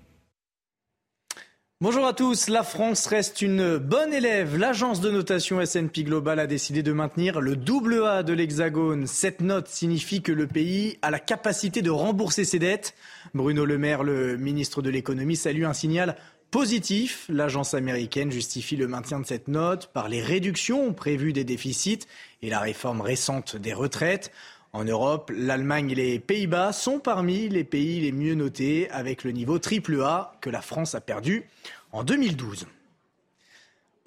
Bonjour 1.80 2.06
à 2.06 2.12
tous, 2.12 2.48
la 2.48 2.64
France 2.64 3.06
reste 3.06 3.40
une 3.40 3.78
bonne 3.78 4.12
élève. 4.12 4.56
L'agence 4.56 5.00
de 5.00 5.12
notation 5.12 5.60
S&P 5.60 6.02
Global 6.02 6.40
a 6.40 6.48
décidé 6.48 6.82
de 6.82 6.92
maintenir 6.92 7.40
le 7.40 7.54
double 7.54 8.02
A 8.04 8.24
de 8.24 8.32
l'Hexagone. 8.32 9.06
Cette 9.06 9.40
note 9.40 9.68
signifie 9.68 10.20
que 10.20 10.32
le 10.32 10.48
pays 10.48 10.98
a 11.02 11.12
la 11.12 11.20
capacité 11.20 11.80
de 11.80 11.90
rembourser 11.90 12.44
ses 12.44 12.58
dettes. 12.58 12.94
Bruno 13.32 13.64
Le 13.64 13.78
Maire, 13.78 14.02
le 14.02 14.36
ministre 14.36 14.82
de 14.82 14.90
l'économie, 14.90 15.36
salue 15.36 15.64
un 15.64 15.72
signal 15.72 16.16
positif. 16.50 17.26
L'agence 17.28 17.74
américaine 17.74 18.30
justifie 18.30 18.76
le 18.76 18.88
maintien 18.88 19.20
de 19.20 19.26
cette 19.26 19.48
note 19.48 19.90
par 19.92 20.08
les 20.08 20.22
réductions 20.22 20.92
prévues 20.92 21.32
des 21.32 21.44
déficits 21.44 22.06
et 22.42 22.50
la 22.50 22.60
réforme 22.60 23.00
récente 23.00 23.56
des 23.56 23.72
retraites. 23.72 24.30
En 24.72 24.84
Europe, 24.84 25.32
l'Allemagne 25.34 25.90
et 25.90 25.94
les 25.94 26.18
Pays-Bas 26.18 26.72
sont 26.72 26.98
parmi 26.98 27.48
les 27.48 27.64
pays 27.64 28.00
les 28.00 28.12
mieux 28.12 28.34
notés 28.34 28.90
avec 28.90 29.24
le 29.24 29.32
niveau 29.32 29.58
AAA 29.58 30.36
que 30.40 30.50
la 30.50 30.60
France 30.60 30.94
a 30.94 31.00
perdu 31.00 31.44
en 31.92 32.04
2012. 32.04 32.66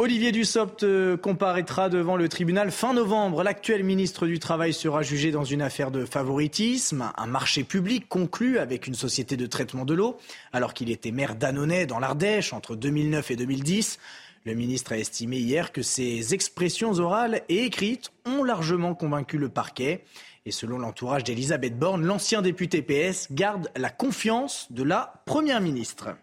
Olivier 0.01 0.31
Dussopt 0.31 0.81
euh, 0.81 1.15
comparaîtra 1.15 1.87
devant 1.87 2.17
le 2.17 2.27
tribunal 2.27 2.71
fin 2.71 2.91
novembre. 2.91 3.43
L'actuel 3.43 3.83
ministre 3.83 4.25
du 4.25 4.39
Travail 4.39 4.73
sera 4.73 5.03
jugé 5.03 5.29
dans 5.29 5.43
une 5.43 5.61
affaire 5.61 5.91
de 5.91 6.05
favoritisme, 6.05 7.11
un 7.15 7.27
marché 7.27 7.63
public 7.63 8.09
conclu 8.09 8.57
avec 8.57 8.87
une 8.87 8.95
société 8.95 9.37
de 9.37 9.45
traitement 9.45 9.85
de 9.85 9.93
l'eau, 9.93 10.17
alors 10.53 10.73
qu'il 10.73 10.89
était 10.89 11.11
maire 11.11 11.35
d'Annonay 11.35 11.85
dans 11.85 11.99
l'Ardèche 11.99 12.51
entre 12.51 12.75
2009 12.75 13.29
et 13.29 13.35
2010. 13.35 13.99
Le 14.45 14.55
ministre 14.55 14.93
a 14.93 14.97
estimé 14.97 15.37
hier 15.37 15.71
que 15.71 15.83
ses 15.83 16.33
expressions 16.33 16.93
orales 16.93 17.43
et 17.47 17.65
écrites 17.65 18.11
ont 18.25 18.43
largement 18.43 18.95
convaincu 18.95 19.37
le 19.37 19.49
parquet. 19.49 20.03
Et 20.47 20.51
selon 20.51 20.79
l'entourage 20.79 21.25
d'Elisabeth 21.25 21.77
Borne, 21.77 22.03
l'ancien 22.03 22.41
député 22.41 22.81
PS 22.81 23.27
garde 23.29 23.69
la 23.75 23.91
confiance 23.91 24.65
de 24.71 24.81
la 24.81 25.21
Première 25.27 25.61
ministre. 25.61 26.15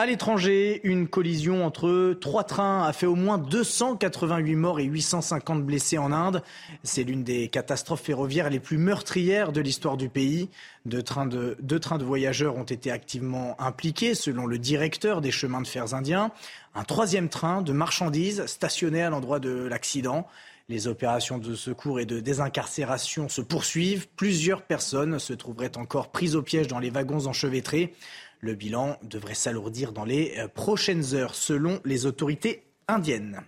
À 0.00 0.06
l'étranger, 0.06 0.80
une 0.84 1.08
collision 1.08 1.66
entre 1.66 2.16
trois 2.20 2.44
trains 2.44 2.84
a 2.84 2.92
fait 2.92 3.06
au 3.06 3.16
moins 3.16 3.36
288 3.36 4.54
morts 4.54 4.78
et 4.78 4.84
850 4.84 5.64
blessés 5.64 5.98
en 5.98 6.12
Inde. 6.12 6.44
C'est 6.84 7.02
l'une 7.02 7.24
des 7.24 7.48
catastrophes 7.48 8.02
ferroviaires 8.02 8.48
les 8.48 8.60
plus 8.60 8.78
meurtrières 8.78 9.50
de 9.50 9.60
l'histoire 9.60 9.96
du 9.96 10.08
pays. 10.08 10.50
Deux 10.86 11.02
trains, 11.02 11.26
de, 11.26 11.56
deux 11.60 11.80
trains 11.80 11.98
de 11.98 12.04
voyageurs 12.04 12.54
ont 12.54 12.62
été 12.62 12.92
activement 12.92 13.60
impliqués, 13.60 14.14
selon 14.14 14.46
le 14.46 14.56
directeur 14.56 15.20
des 15.20 15.32
chemins 15.32 15.62
de 15.62 15.66
fer 15.66 15.92
indiens. 15.94 16.30
Un 16.76 16.84
troisième 16.84 17.28
train 17.28 17.60
de 17.60 17.72
marchandises 17.72 18.46
stationné 18.46 19.02
à 19.02 19.10
l'endroit 19.10 19.40
de 19.40 19.66
l'accident. 19.66 20.28
Les 20.68 20.86
opérations 20.86 21.38
de 21.38 21.54
secours 21.54 21.98
et 21.98 22.04
de 22.04 22.20
désincarcération 22.20 23.30
se 23.30 23.40
poursuivent. 23.40 24.06
Plusieurs 24.16 24.60
personnes 24.60 25.18
se 25.18 25.32
trouveraient 25.32 25.78
encore 25.78 26.10
prises 26.10 26.36
au 26.36 26.42
piège 26.42 26.68
dans 26.68 26.78
les 26.78 26.90
wagons 26.90 27.26
enchevêtrés. 27.26 27.94
Le 28.40 28.54
bilan 28.54 28.98
devrait 29.02 29.34
s'alourdir 29.34 29.92
dans 29.92 30.04
les 30.04 30.34
euh, 30.38 30.48
prochaines 30.48 31.14
heures, 31.14 31.34
selon 31.34 31.80
les 31.84 32.06
autorités 32.06 32.62
indiennes. 32.86 33.40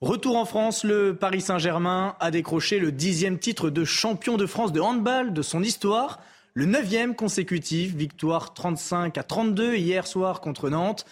Retour 0.00 0.36
en 0.36 0.44
France, 0.44 0.84
le 0.84 1.16
Paris 1.16 1.40
Saint-Germain 1.40 2.16
a 2.20 2.30
décroché 2.30 2.78
le 2.78 2.92
dixième 2.92 3.38
titre 3.38 3.70
de 3.70 3.84
champion 3.84 4.36
de 4.36 4.46
France 4.46 4.72
de 4.72 4.80
handball 4.80 5.32
de 5.32 5.42
son 5.42 5.62
histoire, 5.62 6.20
le 6.52 6.66
neuvième 6.66 7.14
consécutif, 7.14 7.94
victoire 7.94 8.52
35 8.52 9.16
à 9.16 9.22
32 9.22 9.74
hier 9.76 10.06
soir 10.06 10.40
contre 10.40 10.68
Nantes. 10.68 11.06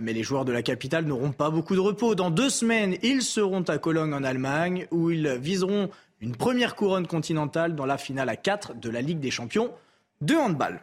Mais 0.00 0.12
les 0.12 0.22
joueurs 0.22 0.44
de 0.44 0.52
la 0.52 0.62
capitale 0.62 1.04
n'auront 1.04 1.32
pas 1.32 1.50
beaucoup 1.50 1.74
de 1.74 1.80
repos. 1.80 2.14
Dans 2.14 2.30
deux 2.30 2.50
semaines, 2.50 2.96
ils 3.02 3.22
seront 3.22 3.62
à 3.62 3.78
Cologne 3.78 4.12
en 4.12 4.22
Allemagne, 4.22 4.86
où 4.90 5.10
ils 5.10 5.28
viseront 5.40 5.90
une 6.20 6.36
première 6.36 6.76
couronne 6.76 7.06
continentale 7.06 7.74
dans 7.74 7.86
la 7.86 7.98
finale 7.98 8.28
à 8.28 8.36
4 8.36 8.74
de 8.74 8.90
la 8.90 9.00
Ligue 9.00 9.20
des 9.20 9.30
champions 9.30 9.72
de 10.20 10.34
handball. 10.34 10.80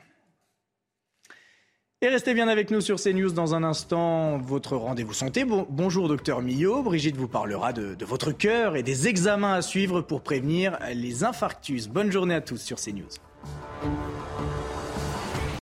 Et 2.05 2.09
restez 2.09 2.35
bien 2.35 2.47
avec 2.47 2.69
nous 2.69 2.81
sur 2.81 3.01
CNews 3.01 3.31
dans 3.31 3.55
un 3.55 3.63
instant, 3.63 4.37
votre 4.37 4.77
rendez-vous 4.77 5.15
santé. 5.15 5.43
bonjour 5.43 6.07
docteur 6.07 6.43
Millot, 6.43 6.83
Brigitte 6.83 7.17
vous 7.17 7.27
parlera 7.27 7.73
de, 7.73 7.95
de, 7.95 8.05
votre 8.05 8.31
cœur 8.31 8.75
et 8.75 8.83
des 8.83 9.07
examens 9.07 9.55
à 9.55 9.63
suivre 9.63 10.01
pour 10.01 10.21
prévenir 10.21 10.77
les 10.93 11.23
infarctus. 11.23 11.87
Bonne 11.87 12.11
journée 12.11 12.35
à 12.35 12.41
tous 12.41 12.57
sur 12.57 12.77
CNews. 12.77 13.09